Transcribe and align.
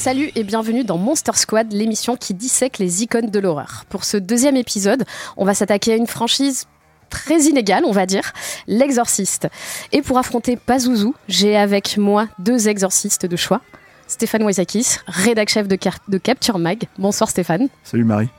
Salut 0.00 0.30
et 0.34 0.44
bienvenue 0.44 0.82
dans 0.82 0.96
Monster 0.96 1.32
Squad, 1.34 1.74
l'émission 1.74 2.16
qui 2.16 2.32
dissèque 2.32 2.78
les 2.78 3.02
icônes 3.02 3.28
de 3.28 3.38
l'horreur. 3.38 3.84
Pour 3.90 4.04
ce 4.04 4.16
deuxième 4.16 4.56
épisode, 4.56 5.04
on 5.36 5.44
va 5.44 5.52
s'attaquer 5.52 5.92
à 5.92 5.96
une 5.96 6.06
franchise 6.06 6.64
très 7.10 7.42
inégale, 7.42 7.84
on 7.84 7.92
va 7.92 8.06
dire, 8.06 8.32
l'exorciste. 8.66 9.48
Et 9.92 10.00
pour 10.00 10.16
affronter 10.16 10.56
Pazouzou, 10.56 11.14
j'ai 11.28 11.54
avec 11.54 11.98
moi 11.98 12.28
deux 12.38 12.70
exorcistes 12.70 13.26
de 13.26 13.36
choix. 13.36 13.60
Stéphane 14.06 14.42
Wysakis, 14.42 14.96
rédac 15.06 15.50
chef 15.50 15.68
de, 15.68 15.76
Car- 15.76 15.98
de 16.08 16.16
Capture 16.16 16.58
Mag. 16.58 16.84
Bonsoir 16.96 17.28
Stéphane. 17.28 17.68
Salut 17.84 18.04
Marie. 18.04 18.30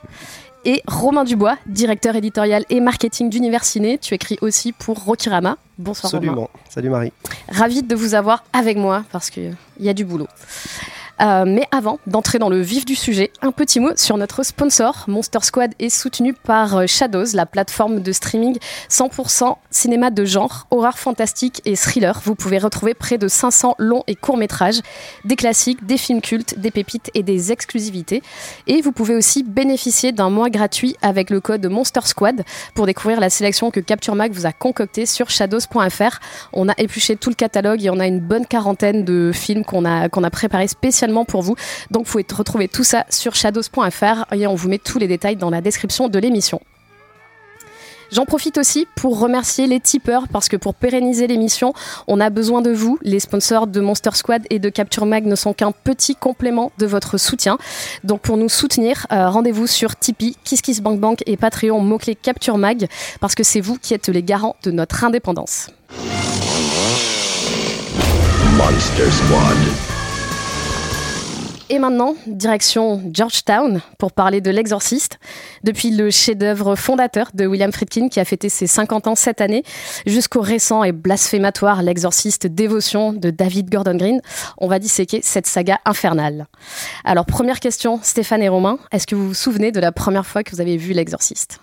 Et 0.64 0.82
Romain 0.88 1.22
Dubois, 1.22 1.58
directeur 1.66 2.16
éditorial 2.16 2.64
et 2.70 2.80
marketing 2.80 3.30
d'Univers 3.30 3.64
Ciné. 3.64 3.98
Tu 3.98 4.14
écris 4.14 4.36
aussi 4.40 4.72
pour 4.72 5.04
Rokirama. 5.04 5.58
Bonsoir 5.78 6.10
Romain. 6.10 6.26
Absolument. 6.26 6.50
Salut 6.68 6.90
Marie. 6.90 7.12
Ravie 7.48 7.82
de 7.84 7.94
vous 7.94 8.14
avoir 8.14 8.42
avec 8.52 8.76
moi 8.76 9.04
parce 9.12 9.30
qu'il 9.30 9.54
y 9.78 9.88
a 9.88 9.94
du 9.94 10.04
boulot. 10.04 10.26
Euh, 11.22 11.44
mais 11.46 11.66
avant 11.70 12.00
d'entrer 12.08 12.40
dans 12.40 12.48
le 12.48 12.60
vif 12.60 12.84
du 12.84 12.96
sujet, 12.96 13.30
un 13.42 13.52
petit 13.52 13.78
mot 13.78 13.90
sur 13.94 14.16
notre 14.16 14.42
sponsor. 14.42 15.04
Monster 15.06 15.38
Squad 15.42 15.72
est 15.78 15.88
soutenu 15.88 16.34
par 16.34 16.78
euh, 16.78 16.86
Shadows, 16.86 17.26
la 17.34 17.46
plateforme 17.46 18.00
de 18.00 18.12
streaming 18.12 18.58
100% 18.90 19.54
cinéma 19.70 20.10
de 20.10 20.24
genre, 20.24 20.66
horreur 20.72 20.98
fantastique 20.98 21.62
et 21.64 21.76
thriller. 21.76 22.20
Vous 22.24 22.34
pouvez 22.34 22.58
retrouver 22.58 22.94
près 22.94 23.18
de 23.18 23.28
500 23.28 23.76
longs 23.78 24.02
et 24.08 24.16
courts 24.16 24.36
métrages, 24.36 24.80
des 25.24 25.36
classiques, 25.36 25.86
des 25.86 25.96
films 25.96 26.20
cultes, 26.20 26.58
des 26.58 26.72
pépites 26.72 27.10
et 27.14 27.22
des 27.22 27.52
exclusivités. 27.52 28.22
Et 28.66 28.80
vous 28.80 28.90
pouvez 28.92 29.14
aussi 29.14 29.44
bénéficier 29.44 30.10
d'un 30.10 30.30
mois 30.30 30.50
gratuit 30.50 30.96
avec 31.02 31.30
le 31.30 31.40
code 31.40 31.64
Monster 31.66 32.00
Squad 32.04 32.42
pour 32.74 32.86
découvrir 32.86 33.20
la 33.20 33.30
sélection 33.30 33.70
que 33.70 33.78
Capture 33.78 34.16
Mag 34.16 34.32
vous 34.32 34.46
a 34.46 34.52
concoctée 34.52 35.06
sur 35.06 35.30
shadows.fr. 35.30 36.18
On 36.52 36.68
a 36.68 36.74
épluché 36.78 37.14
tout 37.14 37.30
le 37.30 37.36
catalogue 37.36 37.84
et 37.84 37.90
on 37.90 38.00
a 38.00 38.08
une 38.08 38.20
bonne 38.20 38.46
quarantaine 38.46 39.04
de 39.04 39.30
films 39.32 39.64
qu'on 39.64 39.84
a, 39.84 40.08
qu'on 40.08 40.24
a 40.24 40.30
préparés 40.30 40.66
spécialement 40.66 41.11
pour 41.24 41.42
vous. 41.42 41.56
Donc 41.90 42.06
vous 42.06 42.12
pouvez 42.12 42.26
retrouver 42.36 42.68
tout 42.68 42.84
ça 42.84 43.04
sur 43.10 43.34
shadows.fr 43.34 44.32
et 44.32 44.46
on 44.46 44.54
vous 44.54 44.68
met 44.68 44.78
tous 44.78 44.98
les 44.98 45.08
détails 45.08 45.36
dans 45.36 45.50
la 45.50 45.60
description 45.60 46.08
de 46.08 46.18
l'émission. 46.18 46.60
J'en 48.12 48.26
profite 48.26 48.58
aussi 48.58 48.86
pour 48.94 49.18
remercier 49.18 49.66
les 49.66 49.80
tipeurs 49.80 50.28
parce 50.28 50.50
que 50.50 50.58
pour 50.58 50.74
pérenniser 50.74 51.26
l'émission, 51.26 51.72
on 52.06 52.20
a 52.20 52.28
besoin 52.28 52.60
de 52.60 52.70
vous. 52.70 52.98
Les 53.00 53.20
sponsors 53.20 53.66
de 53.66 53.80
Monster 53.80 54.10
Squad 54.12 54.42
et 54.50 54.58
de 54.58 54.68
Capture 54.68 55.06
Mag 55.06 55.24
ne 55.24 55.34
sont 55.34 55.54
qu'un 55.54 55.72
petit 55.72 56.14
complément 56.14 56.72
de 56.76 56.84
votre 56.84 57.16
soutien. 57.16 57.56
Donc 58.04 58.20
pour 58.20 58.36
nous 58.36 58.50
soutenir, 58.50 59.06
euh, 59.12 59.30
rendez-vous 59.30 59.66
sur 59.66 59.96
Tipeee, 59.96 60.36
KissKissBankBank 60.44 61.22
et 61.24 61.38
Patreon, 61.38 61.80
mot-clé 61.80 62.14
Capture 62.14 62.58
Mag, 62.58 62.86
parce 63.20 63.34
que 63.34 63.44
c'est 63.44 63.62
vous 63.62 63.78
qui 63.78 63.94
êtes 63.94 64.08
les 64.08 64.22
garants 64.22 64.56
de 64.62 64.70
notre 64.72 65.04
indépendance. 65.04 65.70
Monster 68.58 69.10
Squad. 69.10 69.91
Et 71.72 71.78
maintenant, 71.78 72.14
direction 72.26 73.00
Georgetown 73.14 73.80
pour 73.98 74.12
parler 74.12 74.42
de 74.42 74.50
l'exorciste. 74.50 75.18
Depuis 75.64 75.90
le 75.90 76.10
chef-d'œuvre 76.10 76.76
fondateur 76.76 77.30
de 77.32 77.46
William 77.46 77.72
Friedkin 77.72 78.10
qui 78.10 78.20
a 78.20 78.26
fêté 78.26 78.50
ses 78.50 78.66
50 78.66 79.06
ans 79.06 79.14
cette 79.14 79.40
année, 79.40 79.64
jusqu'au 80.04 80.42
récent 80.42 80.84
et 80.84 80.92
blasphématoire 80.92 81.82
L'exorciste 81.82 82.46
Dévotion 82.46 83.14
de 83.14 83.30
David 83.30 83.70
Gordon 83.70 83.96
Green, 83.96 84.20
on 84.58 84.68
va 84.68 84.78
disséquer 84.78 85.20
cette 85.22 85.46
saga 85.46 85.80
infernale. 85.86 86.46
Alors, 87.04 87.24
première 87.24 87.58
question, 87.58 88.00
Stéphane 88.02 88.42
et 88.42 88.50
Romain, 88.50 88.78
est-ce 88.92 89.06
que 89.06 89.14
vous 89.14 89.28
vous 89.28 89.32
souvenez 89.32 89.72
de 89.72 89.80
la 89.80 89.92
première 89.92 90.26
fois 90.26 90.42
que 90.42 90.50
vous 90.50 90.60
avez 90.60 90.76
vu 90.76 90.92
l'exorciste? 90.92 91.58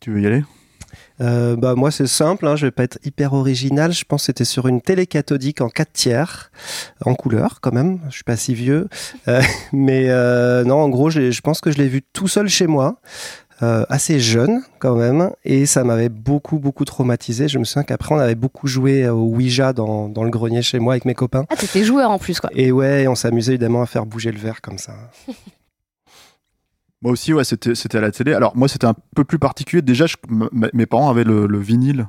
Tu 0.00 0.12
veux 0.12 0.20
y 0.20 0.26
aller? 0.28 0.44
Euh, 1.20 1.56
bah, 1.56 1.74
moi, 1.74 1.90
c'est 1.90 2.06
simple, 2.06 2.46
hein, 2.46 2.56
je 2.56 2.66
vais 2.66 2.70
pas 2.70 2.84
être 2.84 2.98
hyper 3.04 3.34
original. 3.34 3.92
Je 3.92 4.04
pense 4.04 4.22
que 4.22 4.26
c'était 4.26 4.44
sur 4.44 4.66
une 4.68 4.80
télé 4.80 5.06
cathodique 5.06 5.60
en 5.60 5.68
4 5.68 5.92
tiers, 5.92 6.50
en 7.04 7.14
couleur 7.14 7.60
quand 7.60 7.72
même. 7.72 8.00
Je 8.08 8.14
suis 8.14 8.24
pas 8.24 8.36
si 8.36 8.54
vieux. 8.54 8.88
Euh, 9.28 9.42
mais 9.72 10.06
euh, 10.08 10.64
non, 10.64 10.76
en 10.76 10.88
gros, 10.88 11.10
je 11.10 11.40
pense 11.40 11.60
que 11.60 11.70
je 11.70 11.78
l'ai 11.78 11.88
vu 11.88 12.02
tout 12.12 12.28
seul 12.28 12.48
chez 12.48 12.66
moi. 12.66 12.96
euh, 13.62 13.84
assez 13.90 14.20
jeune 14.20 14.62
quand 14.78 14.94
même 14.96 15.32
et 15.44 15.66
ça 15.66 15.84
m'avait 15.84 16.08
beaucoup 16.08 16.58
beaucoup 16.58 16.86
traumatisé 16.86 17.46
je 17.46 17.58
me 17.58 17.64
souviens 17.64 17.82
qu'après 17.82 18.14
on 18.14 18.18
avait 18.18 18.34
beaucoup 18.34 18.66
joué 18.66 19.06
au 19.06 19.24
Ouija 19.26 19.74
dans, 19.74 20.08
dans 20.08 20.24
le 20.24 20.30
grenier 20.30 20.62
chez 20.62 20.78
moi 20.78 20.94
avec 20.94 21.04
mes 21.04 21.12
copains 21.12 21.44
Ah, 21.50 21.56
t'étais 21.56 21.84
joueur 21.84 22.10
en 22.10 22.18
plus, 22.18 22.40
quoi. 22.40 22.48
et 22.54 22.72
ouais 22.72 23.06
on 23.06 23.14
s'amusait 23.14 23.52
évidemment 23.52 23.82
à 23.82 23.86
faire 23.86 24.06
bouger 24.06 24.32
le 24.32 24.38
verre 24.38 24.62
comme 24.62 24.78
ça 24.78 24.94
Moi 27.02 27.12
aussi, 27.12 27.32
ouais, 27.32 27.44
c'était 27.44 27.74
c'était 27.74 27.98
à 27.98 28.00
la 28.02 28.10
télé. 28.10 28.34
Alors 28.34 28.56
moi, 28.56 28.68
c'était 28.68 28.86
un 28.86 28.94
peu 29.14 29.24
plus 29.24 29.38
particulier. 29.38 29.80
Déjà, 29.82 30.06
je- 30.06 30.16
m- 30.30 30.48
m- 30.52 30.70
mes 30.72 30.86
parents 30.86 31.08
avaient 31.10 31.24
le, 31.24 31.46
le 31.46 31.58
vinyle 31.58 32.08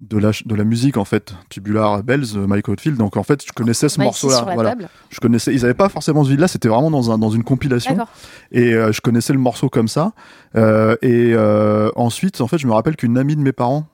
de 0.00 0.18
la, 0.18 0.30
de 0.44 0.54
la 0.54 0.64
musique 0.64 0.98
en 0.98 1.04
fait, 1.06 1.34
Tubular 1.48 2.02
Bells, 2.02 2.24
euh, 2.36 2.46
Mike 2.46 2.68
Oldfield. 2.68 2.96
Donc 2.98 3.16
en 3.16 3.22
fait, 3.22 3.44
je 3.46 3.52
connaissais 3.52 3.88
ce 3.88 3.98
morceau-là. 4.06 4.42
Voilà. 4.54 4.70
table. 4.70 4.88
Je 5.10 5.20
connaissais. 5.20 5.54
Ils 5.54 5.64
avaient 5.64 5.74
pas 5.74 5.88
forcément 5.88 6.22
ce 6.24 6.28
vinyle-là. 6.28 6.48
C'était 6.48 6.68
vraiment 6.68 6.90
dans 6.90 7.10
un 7.10 7.18
dans 7.18 7.30
une 7.30 7.44
compilation. 7.44 7.92
D'accord. 7.92 8.08
Et 8.52 8.72
euh, 8.74 8.90
je 8.92 9.00
connaissais 9.00 9.32
le 9.34 9.38
morceau 9.38 9.68
comme 9.68 9.88
ça. 9.88 10.12
Euh, 10.54 10.96
et 11.02 11.32
euh, 11.34 11.90
ensuite, 11.96 12.40
en 12.40 12.46
fait, 12.46 12.58
je 12.58 12.66
me 12.66 12.72
rappelle 12.72 12.96
qu'une 12.96 13.18
amie 13.18 13.36
de 13.36 13.42
mes 13.42 13.52
parents 13.52 13.86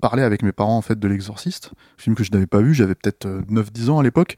parlait 0.00 0.22
avec 0.22 0.42
mes 0.42 0.52
parents 0.52 0.78
en 0.78 0.80
fait 0.80 0.98
de 0.98 1.06
l'Exorciste, 1.08 1.72
film 1.98 2.16
que 2.16 2.24
je 2.24 2.32
n'avais 2.32 2.46
pas 2.46 2.60
vu. 2.60 2.72
J'avais 2.72 2.94
peut-être 2.94 3.26
euh, 3.26 3.42
9-10 3.50 3.90
ans 3.90 3.98
à 3.98 4.02
l'époque. 4.02 4.36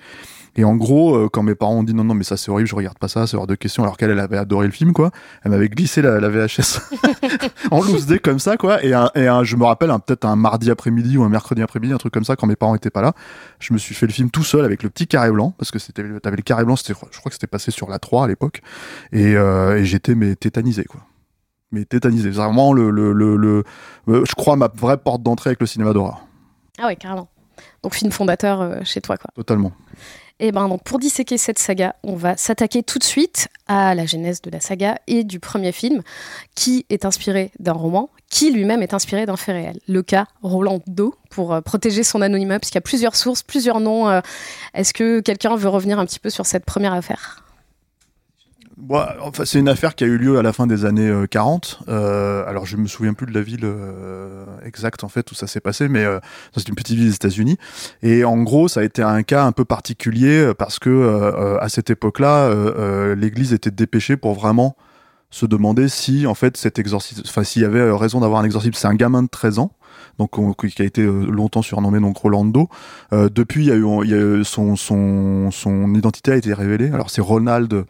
Et 0.58 0.64
en 0.64 0.74
gros, 0.74 1.14
euh, 1.14 1.28
quand 1.32 1.42
mes 1.44 1.54
parents 1.54 1.76
ont 1.76 1.82
dit 1.84 1.94
non, 1.94 2.02
non, 2.02 2.14
mais 2.14 2.24
ça 2.24 2.36
c'est 2.36 2.50
horrible, 2.50 2.68
je 2.68 2.74
regarde 2.74 2.98
pas 2.98 3.06
ça, 3.06 3.26
c'est 3.28 3.36
hors 3.36 3.46
de 3.46 3.54
question, 3.54 3.84
alors 3.84 3.96
qu'elle 3.96 4.10
elle 4.10 4.18
avait 4.18 4.36
adoré 4.36 4.66
le 4.66 4.72
film, 4.72 4.92
quoi. 4.92 5.12
Elle 5.44 5.52
m'avait 5.52 5.68
glissé 5.68 6.02
la, 6.02 6.18
la 6.18 6.28
VHS 6.28 6.80
en 7.70 7.80
loose 7.80 8.06
day 8.06 8.18
comme 8.18 8.40
ça, 8.40 8.56
quoi. 8.56 8.82
Et, 8.84 8.92
un, 8.92 9.08
et 9.14 9.28
un- 9.28 9.44
je 9.44 9.54
me 9.56 9.64
rappelle 9.64 9.90
peut-être 10.04 10.24
un 10.24 10.34
mardi 10.36 10.70
après-midi 10.70 11.16
ou 11.16 11.22
un 11.22 11.28
mercredi 11.28 11.62
après-midi, 11.62 11.92
un 11.92 11.98
truc 11.98 12.12
comme 12.12 12.24
ça, 12.24 12.34
quand 12.34 12.46
mes 12.48 12.56
parents 12.56 12.74
étaient 12.74 12.90
pas 12.90 13.02
là. 13.02 13.12
Je 13.60 13.72
me 13.72 13.78
suis 13.78 13.94
fait 13.94 14.06
le 14.06 14.12
film 14.12 14.30
tout 14.32 14.42
seul 14.42 14.64
avec 14.64 14.82
le 14.82 14.90
petit 14.90 15.06
carré 15.06 15.30
blanc, 15.30 15.54
parce 15.56 15.70
que 15.70 15.78
c'était, 15.78 16.02
t'avais 16.20 16.36
le 16.36 16.42
carré 16.42 16.64
blanc, 16.64 16.74
c'était, 16.76 16.92
je 17.12 17.18
crois 17.18 17.30
que 17.30 17.34
c'était 17.34 17.46
passé 17.46 17.70
sur 17.70 17.88
la 17.88 18.00
3 18.00 18.24
à 18.24 18.26
l'époque. 18.28 18.60
Et, 19.12 19.36
euh, 19.36 19.76
et 19.78 19.84
j'étais 19.84 20.14
mais 20.16 20.34
tétanisé, 20.34 20.84
quoi. 20.84 21.00
Mais 21.70 21.84
tétanisé. 21.84 22.32
C'est 22.32 22.38
Vraiment 22.38 22.72
le, 22.72 22.90
le, 22.90 23.12
le, 23.12 23.36
le- 23.36 23.62
euh, 24.08 24.24
je 24.28 24.34
crois 24.34 24.56
ma 24.56 24.68
vraie 24.74 24.96
porte 24.96 25.22
d'entrée 25.22 25.50
avec 25.50 25.60
le 25.60 25.66
cinéma 25.66 25.92
d'horreur. 25.92 26.26
Ah 26.80 26.86
ouais, 26.86 26.96
carrément. 26.96 27.28
Donc 27.82 27.94
film 27.94 28.10
fondateur 28.10 28.60
euh, 28.60 28.76
chez 28.84 29.00
toi, 29.00 29.16
quoi. 29.16 29.30
Totalement. 29.34 29.72
Et 30.40 30.52
ben 30.52 30.68
donc 30.68 30.84
pour 30.84 30.98
disséquer 30.98 31.36
cette 31.36 31.58
saga, 31.58 31.96
on 32.04 32.14
va 32.14 32.36
s'attaquer 32.36 32.84
tout 32.84 32.98
de 32.98 33.04
suite 33.04 33.48
à 33.66 33.94
la 33.94 34.06
genèse 34.06 34.40
de 34.40 34.50
la 34.50 34.60
saga 34.60 34.98
et 35.08 35.24
du 35.24 35.40
premier 35.40 35.72
film, 35.72 36.02
qui 36.54 36.86
est 36.90 37.04
inspiré 37.04 37.50
d'un 37.58 37.72
roman, 37.72 38.08
qui 38.30 38.52
lui-même 38.52 38.82
est 38.82 38.94
inspiré 38.94 39.26
d'un 39.26 39.36
fait 39.36 39.52
réel. 39.52 39.80
Le 39.88 40.02
cas 40.02 40.26
Roland 40.42 40.80
pour 41.30 41.52
euh, 41.52 41.60
protéger 41.60 42.04
son 42.04 42.22
anonymat, 42.22 42.60
puisqu'il 42.60 42.76
y 42.76 42.78
a 42.78 42.82
plusieurs 42.82 43.16
sources, 43.16 43.42
plusieurs 43.42 43.80
noms. 43.80 44.08
euh, 44.08 44.20
Est-ce 44.74 44.94
que 44.94 45.20
quelqu'un 45.20 45.56
veut 45.56 45.68
revenir 45.68 45.98
un 45.98 46.06
petit 46.06 46.20
peu 46.20 46.30
sur 46.30 46.46
cette 46.46 46.64
première 46.64 46.92
affaire? 46.92 47.47
Bon, 48.80 49.02
enfin, 49.22 49.44
c'est 49.44 49.58
une 49.58 49.68
affaire 49.68 49.94
qui 49.96 50.04
a 50.04 50.06
eu 50.06 50.16
lieu 50.18 50.38
à 50.38 50.42
la 50.42 50.52
fin 50.52 50.66
des 50.68 50.84
années 50.84 51.08
euh, 51.08 51.26
40. 51.26 51.80
Euh, 51.88 52.44
alors, 52.48 52.64
je 52.64 52.76
me 52.76 52.86
souviens 52.86 53.12
plus 53.12 53.26
de 53.26 53.34
la 53.34 53.42
ville 53.42 53.64
euh, 53.64 54.44
exacte 54.64 55.02
en 55.02 55.08
fait 55.08 55.30
où 55.32 55.34
ça 55.34 55.46
s'est 55.48 55.60
passé, 55.60 55.88
mais 55.88 56.04
euh, 56.04 56.20
c'est 56.56 56.68
une 56.68 56.76
petite 56.76 56.96
ville 56.96 57.08
des 57.08 57.14
États-Unis. 57.14 57.56
Et 58.02 58.24
en 58.24 58.40
gros, 58.42 58.68
ça 58.68 58.80
a 58.80 58.84
été 58.84 59.02
un 59.02 59.22
cas 59.24 59.44
un 59.44 59.52
peu 59.52 59.64
particulier 59.64 60.38
euh, 60.38 60.54
parce 60.54 60.78
que 60.78 60.90
euh, 60.90 61.32
euh, 61.56 61.58
à 61.60 61.68
cette 61.68 61.90
époque-là, 61.90 62.44
euh, 62.44 62.72
euh, 62.78 63.14
l'Église 63.16 63.52
était 63.52 63.72
dépêchée 63.72 64.16
pour 64.16 64.34
vraiment 64.34 64.76
se 65.30 65.44
demandaient 65.44 65.88
si 65.88 66.26
en 66.26 66.34
fait 66.34 66.56
cet 66.56 66.78
exorcisme, 66.78 67.22
enfin 67.26 67.44
s'il 67.44 67.62
y 67.62 67.64
avait 67.66 67.80
euh, 67.80 67.96
raison 67.96 68.20
d'avoir 68.20 68.40
un 68.40 68.44
exorcisme. 68.44 68.74
C'est 68.74 68.86
un 68.88 68.94
gamin 68.94 69.24
de 69.24 69.28
13 69.28 69.58
ans. 69.58 69.72
Donc, 70.18 70.38
on- 70.38 70.52
qui 70.52 70.80
a 70.82 70.84
été 70.84 71.02
euh, 71.02 71.26
longtemps 71.28 71.62
surnommé 71.62 71.98
donc 72.00 72.16
Rolando. 72.18 72.68
Euh, 73.12 73.28
depuis, 73.28 73.64
il 73.64 73.68
y 73.68 73.72
a 73.72 73.74
eu, 73.76 73.84
il 74.04 74.10
y 74.10 74.14
a 74.14 74.18
eu 74.18 74.44
son, 74.44 74.76
son, 74.76 75.50
son 75.50 75.94
identité 75.94 76.30
a 76.32 76.36
été 76.36 76.54
révélée. 76.54 76.90
Alors, 76.92 77.10
c'est 77.10 77.20
Ronald. 77.20 77.84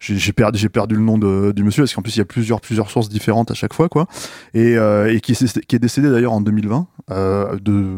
J'ai 0.00 0.32
perdu, 0.32 0.58
j'ai 0.58 0.70
perdu 0.70 0.94
le 0.96 1.02
nom 1.02 1.18
de, 1.18 1.52
du 1.52 1.62
monsieur 1.62 1.82
parce 1.82 1.94
qu'en 1.94 2.00
plus 2.00 2.16
il 2.16 2.18
y 2.18 2.22
a 2.22 2.24
plusieurs, 2.24 2.60
plusieurs 2.62 2.90
sources 2.90 3.10
différentes 3.10 3.50
à 3.50 3.54
chaque 3.54 3.74
fois, 3.74 3.88
quoi. 3.90 4.06
Et, 4.54 4.76
euh, 4.78 5.12
et 5.14 5.20
qui, 5.20 5.32
est, 5.32 5.66
qui 5.66 5.76
est 5.76 5.78
décédé 5.78 6.10
d'ailleurs 6.10 6.32
en 6.32 6.40
2020 6.40 6.86
euh, 7.10 7.58
de 7.60 7.96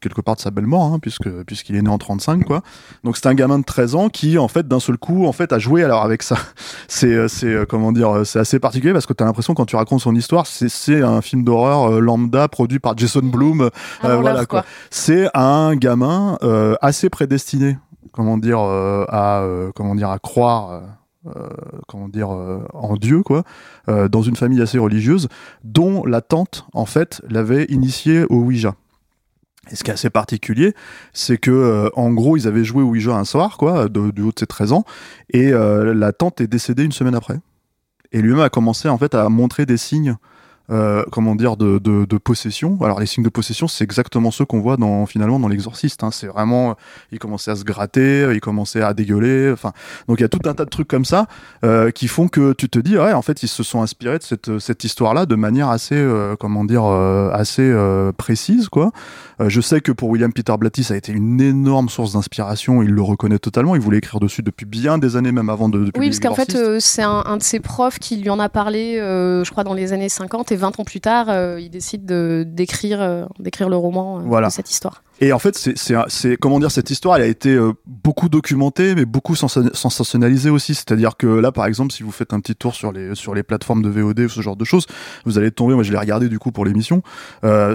quelque 0.00 0.22
part 0.22 0.36
de 0.36 0.40
sa 0.40 0.50
belle 0.50 0.66
mort, 0.66 0.82
hein, 0.94 0.98
puisque 0.98 1.28
puisqu'il 1.44 1.76
est 1.76 1.82
né 1.82 1.90
en 1.90 1.98
35, 1.98 2.44
quoi. 2.44 2.62
Donc 3.04 3.18
c'est 3.18 3.26
un 3.26 3.34
gamin 3.34 3.58
de 3.58 3.64
13 3.64 3.94
ans 3.96 4.08
qui, 4.08 4.38
en 4.38 4.48
fait, 4.48 4.66
d'un 4.66 4.80
seul 4.80 4.96
coup, 4.96 5.26
en 5.26 5.32
fait, 5.32 5.52
a 5.52 5.58
joué 5.58 5.84
alors 5.84 6.02
avec 6.02 6.22
ça. 6.22 6.36
C'est, 6.88 7.12
euh, 7.14 7.28
c'est 7.28 7.46
euh, 7.46 7.64
comment 7.68 7.92
dire, 7.92 8.10
euh, 8.10 8.24
c'est 8.24 8.38
assez 8.38 8.58
particulier 8.58 8.92
parce 8.92 9.06
que 9.06 9.12
t'as 9.12 9.24
l'impression 9.24 9.54
quand 9.54 9.66
tu 9.66 9.76
racontes 9.76 10.00
son 10.00 10.14
histoire, 10.14 10.46
c'est, 10.46 10.68
c'est 10.68 11.02
un 11.02 11.20
film 11.22 11.44
d'horreur 11.44 12.00
lambda 12.00 12.48
produit 12.48 12.78
par 12.78 12.96
Jason 12.96 13.20
Blum. 13.22 13.60
euh, 13.60 13.70
Avant 14.02 14.20
voilà 14.22 14.46
quoi. 14.46 14.62
quoi. 14.62 14.64
C'est 14.90 15.28
un 15.34 15.76
gamin 15.76 16.38
euh, 16.42 16.74
assez 16.80 17.08
prédestiné, 17.10 17.78
comment 18.12 18.38
dire, 18.38 18.60
euh, 18.60 19.04
à 19.08 19.40
euh, 19.42 19.70
comment 19.74 19.94
dire, 19.94 20.10
à 20.10 20.18
croire. 20.18 20.80
Euh, 21.26 21.50
comment 21.86 22.08
dire 22.08 22.32
euh, 22.34 22.64
en 22.72 22.96
Dieu 22.96 23.22
quoi 23.22 23.44
euh, 23.90 24.08
dans 24.08 24.22
une 24.22 24.36
famille 24.36 24.62
assez 24.62 24.78
religieuse 24.78 25.28
dont 25.64 26.02
la 26.06 26.22
tante 26.22 26.64
en 26.72 26.86
fait 26.86 27.20
l'avait 27.28 27.64
initié 27.64 28.24
au 28.30 28.36
Ouija 28.36 28.74
et 29.70 29.76
ce 29.76 29.84
qui 29.84 29.90
est 29.90 29.94
assez 29.94 30.08
particulier, 30.08 30.74
c'est 31.12 31.36
que 31.36 31.90
en 31.94 32.10
gros, 32.12 32.38
ils 32.38 32.48
avaient 32.48 32.64
joué 32.64 32.82
au 32.82 32.86
Ouija 32.86 33.14
un 33.14 33.26
soir, 33.26 33.58
quoi, 33.58 33.90
du 33.90 34.00
haut 34.00 34.32
de 34.32 34.38
ses 34.38 34.46
13 34.46 34.72
ans, 34.72 34.84
et 35.28 35.50
la 35.50 36.12
tante 36.12 36.40
est 36.40 36.48
décédée 36.48 36.82
une 36.82 36.90
semaine 36.92 37.14
après. 37.14 37.38
Et 38.10 38.22
lui-même 38.22 38.40
a 38.40 38.48
commencé 38.48 38.88
en 38.88 38.96
fait 38.96 39.14
à 39.14 39.28
montrer 39.28 39.66
des 39.66 39.76
signes, 39.76 40.16
euh, 40.70 41.04
comment 41.10 41.34
dire, 41.34 41.56
de, 41.56 41.78
de, 41.78 42.04
de 42.04 42.18
possession. 42.18 42.78
Alors 42.82 43.00
les 43.00 43.06
signes 43.06 43.24
de 43.24 43.28
possession, 43.28 43.68
c'est 43.68 43.84
exactement 43.84 44.30
ceux 44.30 44.44
qu'on 44.44 44.60
voit 44.60 44.76
dans 44.76 45.06
finalement 45.06 45.40
dans 45.40 45.48
l'exorciste. 45.48 46.04
Hein. 46.04 46.10
C'est 46.12 46.26
vraiment, 46.26 46.76
il 47.12 47.18
commençait 47.18 47.50
à 47.50 47.56
se 47.56 47.64
gratter, 47.64 48.30
il 48.32 48.40
commençait 48.40 48.82
à 48.82 48.94
dégueuler. 48.94 49.50
Enfin, 49.52 49.72
donc 50.08 50.20
il 50.20 50.22
y 50.22 50.24
a 50.24 50.28
tout 50.28 50.48
un 50.48 50.54
tas 50.54 50.64
de 50.64 50.70
trucs 50.70 50.88
comme 50.88 51.04
ça 51.04 51.26
euh, 51.64 51.90
qui 51.90 52.08
font 52.08 52.28
que 52.28 52.52
tu 52.52 52.68
te 52.68 52.78
dis, 52.78 52.96
ouais, 52.96 53.12
en 53.12 53.22
fait, 53.22 53.42
ils 53.42 53.48
se 53.48 53.62
sont 53.62 53.82
inspirés 53.82 54.18
de 54.18 54.22
cette 54.22 54.58
cette 54.58 54.84
histoire-là 54.84 55.26
de 55.26 55.34
manière 55.34 55.68
assez, 55.68 55.96
euh, 55.96 56.36
comment 56.38 56.64
dire, 56.64 56.84
euh, 56.84 57.30
assez 57.32 57.62
euh, 57.62 58.12
précise, 58.12 58.68
quoi. 58.68 58.92
Euh, 59.40 59.48
je 59.48 59.60
sais 59.60 59.80
que 59.80 59.92
pour 59.92 60.10
William 60.10 60.32
Peter 60.32 60.54
Blatty, 60.58 60.84
ça 60.84 60.94
a 60.94 60.96
été 60.96 61.12
une 61.12 61.40
énorme 61.40 61.88
source 61.88 62.12
d'inspiration. 62.12 62.82
Il 62.82 62.90
le 62.90 63.02
reconnaît 63.02 63.38
totalement. 63.38 63.74
Il 63.74 63.80
voulait 63.80 63.98
écrire 63.98 64.20
dessus 64.20 64.42
depuis 64.42 64.66
bien 64.66 64.98
des 64.98 65.16
années, 65.16 65.32
même 65.32 65.48
avant 65.48 65.68
de. 65.68 65.86
de 65.86 65.92
Oui, 65.96 66.08
parce 66.08 66.20
qu'en 66.20 66.34
fait, 66.34 66.54
euh, 66.54 66.78
c'est 66.80 67.02
un, 67.02 67.22
un 67.24 67.36
de 67.38 67.42
ses 67.42 67.60
profs 67.60 67.98
qui 67.98 68.16
lui 68.16 68.28
en 68.28 68.38
a 68.38 68.48
parlé, 68.48 68.98
euh, 68.98 69.42
je 69.44 69.50
crois, 69.50 69.64
dans 69.64 69.74
les 69.74 69.92
années 69.92 70.08
50, 70.08 70.52
et 70.52 70.56
20 70.60 70.78
ans 70.80 70.84
plus 70.84 71.00
tard, 71.00 71.26
euh, 71.28 71.58
il 71.60 71.70
décide 71.70 72.04
d'écrire 72.06 73.00
euh, 73.02 73.24
d'écrire 73.38 73.68
le 73.68 73.76
roman 73.76 74.18
euh, 74.18 74.22
Voilà. 74.24 74.48
de 74.48 74.52
cette 74.52 74.70
histoire. 74.70 75.02
Et 75.22 75.34
en 75.34 75.38
fait, 75.38 75.54
c'est, 76.08 76.36
comment 76.38 76.58
dire, 76.60 76.70
cette 76.70 76.88
histoire, 76.88 77.16
elle 77.16 77.22
a 77.24 77.26
été 77.26 77.54
beaucoup 77.86 78.30
documentée, 78.30 78.94
mais 78.94 79.04
beaucoup 79.04 79.34
sensa- 79.34 79.68
sensationnalisée 79.74 80.48
aussi. 80.48 80.74
C'est-à-dire 80.74 81.18
que 81.18 81.26
là, 81.26 81.52
par 81.52 81.66
exemple, 81.66 81.92
si 81.92 82.02
vous 82.02 82.10
faites 82.10 82.32
un 82.32 82.40
petit 82.40 82.54
tour 82.56 82.74
sur 82.74 82.90
les, 82.90 83.14
sur 83.14 83.34
les 83.34 83.42
plateformes 83.42 83.82
de 83.82 83.90
VOD 83.90 84.20
ou 84.20 84.28
ce 84.30 84.40
genre 84.40 84.56
de 84.56 84.64
choses, 84.64 84.86
vous 85.26 85.36
allez 85.36 85.50
tomber, 85.50 85.74
moi 85.74 85.82
je 85.82 85.92
l'ai 85.92 85.98
regardé 85.98 86.30
du 86.30 86.38
coup 86.38 86.52
pour 86.52 86.64
l'émission, 86.64 87.02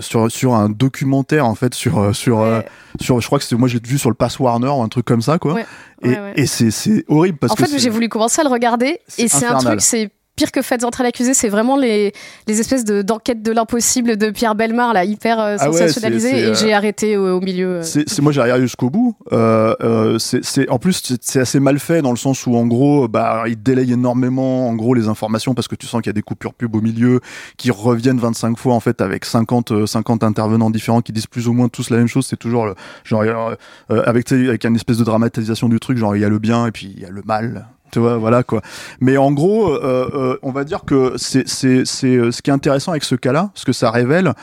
sur, 0.02 0.32
sur 0.32 0.56
un 0.56 0.70
documentaire, 0.70 1.46
en 1.46 1.54
fait, 1.54 1.76
sur, 1.76 2.16
sur, 2.16 2.40
Ouais. 2.40 2.66
sur, 3.00 3.22
je 3.22 3.28
crois 3.28 3.38
que 3.38 3.46
c'est, 3.46 3.56
moi 3.56 3.68
je 3.68 3.78
l'ai 3.78 3.88
vu 3.88 4.00
sur 4.00 4.10
le 4.10 4.16
Pass 4.16 4.40
Warner 4.40 4.70
ou 4.70 4.82
un 4.82 4.90
truc 4.90 5.06
comme 5.06 5.22
ça, 5.22 5.38
quoi. 5.38 5.54
Ouais, 5.54 5.66
et, 6.02 6.08
ouais, 6.10 6.20
ouais. 6.20 6.34
et 6.38 6.48
c'est, 6.48 7.06
horrible 7.08 7.38
parce 7.38 7.54
en 7.54 7.56
que. 7.58 7.66
fait, 7.66 7.70
c'est- 7.70 7.78
j'ai 7.80 7.92
voulu 7.92 8.10
commencer 8.10 8.42
à 8.42 8.44
le 8.44 8.50
regarder, 8.50 9.00
et 9.20 9.28
c'est 9.28 9.46
un 9.46 9.58
truc, 9.60 9.82
c'est 9.82 10.10
pire 10.36 10.52
que 10.52 10.62
Faites 10.62 10.84
entrer 10.84 11.04
l'accusé, 11.04 11.34
c'est 11.34 11.50
vraiment 11.50 11.78
les, 11.78 12.12
les 12.48 12.60
espèces 12.60 12.84
de- 12.86 13.02
d'enquêtes 13.02 13.42
de 13.44 13.52
l'impossible 13.52 14.18
de 14.18 14.30
Pierre 14.32 14.56
Belmar, 14.56 14.94
là, 14.94 15.06
hyper 15.06 15.40
euh, 15.40 15.58
Ah 15.60 15.70
ouais, 15.70 15.88
c'est, 15.90 16.02
et 16.04 16.46
euh, 16.46 16.54
j'ai 16.56 16.74
arrêté 16.74 17.18
au, 17.18 17.38
au 17.38 17.42
milieu. 17.42 17.68
euh. 17.78 17.84
C'est, 17.84 18.20
moi 18.22 18.32
j'ai 18.32 18.42
regardé 18.42 18.62
jusqu'au 18.64 18.90
bout. 18.90 19.16
Euh, 19.32 19.76
euh, 19.82 20.18
c'est, 20.20 20.70
en 20.70 20.80
plus 20.80 21.02
c'est, 21.22 21.40
assez 21.40 21.60
mal 21.60 21.80
fait 21.80 22.02
dans 22.02 22.12
le 22.12 22.18
sens 22.18 22.46
où 22.48 22.56
en 22.56 22.66
gros 22.66 23.08
bah 23.08 23.44
il 23.48 23.62
délaye 23.62 23.94
énormément 23.94 24.68
en 24.70 24.74
gros 24.76 24.94
les 24.94 25.08
informations 25.08 25.54
parce 25.54 25.68
que 25.68 25.76
tu 25.76 25.86
sens 25.88 26.02
qu'il 26.02 26.10
y 26.10 26.12
a 26.12 26.14
des 26.14 26.22
coupures 26.22 26.54
pub 26.54 26.76
au 26.76 26.82
milieu 26.82 27.20
qui 27.58 27.72
reviennent 27.72 28.20
25 28.20 28.58
fois 28.58 28.74
en 28.74 28.80
fait 28.80 29.02
avec 29.02 29.26
50 29.26 29.72
euh, 29.72 29.86
50 29.86 30.24
intervenants 30.24 30.70
différents 30.70 31.02
qui 31.02 31.12
disent 31.12 31.28
plus 31.28 31.48
ou 31.48 31.54
moins 31.54 31.68
tous 31.70 31.90
la 31.90 31.98
même 31.98 32.08
chose. 32.08 32.26
C'est 32.26 32.38
toujours 32.38 32.66
le, 32.66 32.76
genre 33.04 33.22
euh, 33.22 33.56
euh, 33.92 34.04
avec 34.06 34.32
avec 34.32 34.66
une 34.66 34.76
espèce 34.76 34.98
de 34.98 35.04
dramatisation 35.04 35.70
du 35.70 35.80
truc 35.80 35.98
genre 35.98 36.16
il 36.16 36.22
y 36.22 36.26
a 36.26 36.30
le 36.30 36.40
bien 36.40 36.66
et 36.68 36.72
puis 36.72 36.92
il 36.96 37.02
y 37.02 37.06
a 37.06 37.10
le 37.10 37.22
mal. 37.26 37.68
Voilà 38.00 38.44
quoi. 38.44 38.62
Mais 39.00 39.18
en 39.18 39.32
gros, 39.32 39.70
euh, 39.70 40.10
euh, 40.14 40.38
on 40.44 40.52
va 40.52 40.64
dire 40.64 40.84
que 40.86 41.14
c'est 41.18 41.48
c'est 41.48 41.86
c'est 41.86 42.16
euh, 42.16 42.32
ce 42.32 42.42
qui 42.42 42.50
est 42.50 42.54
intéressant 42.54 42.92
avec 42.92 43.04
ce 43.04 43.16
cas-là, 43.16 43.52
ce 43.56 43.66
que 43.66 43.74
ça 43.74 43.92
révèle, 43.92 44.34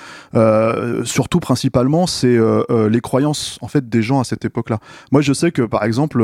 surtout 1.04 1.40
principalement, 1.40 2.06
c'est 2.06 2.38
les 2.90 3.00
croyances 3.00 3.58
en 3.60 3.68
fait 3.68 3.88
des 3.88 4.02
gens 4.02 4.20
à 4.20 4.24
cette 4.24 4.44
époque-là. 4.44 4.78
Moi, 5.10 5.20
je 5.22 5.32
sais 5.32 5.50
que 5.52 5.62
par 5.62 5.84
exemple, 5.84 6.22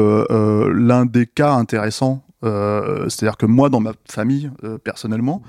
l'un 0.72 1.06
des 1.06 1.26
cas 1.26 1.52
intéressants, 1.52 2.22
c'est-à-dire 2.42 3.36
que 3.36 3.46
moi, 3.46 3.68
dans 3.68 3.80
ma 3.80 3.92
famille, 4.08 4.50
personnellement, 4.84 5.42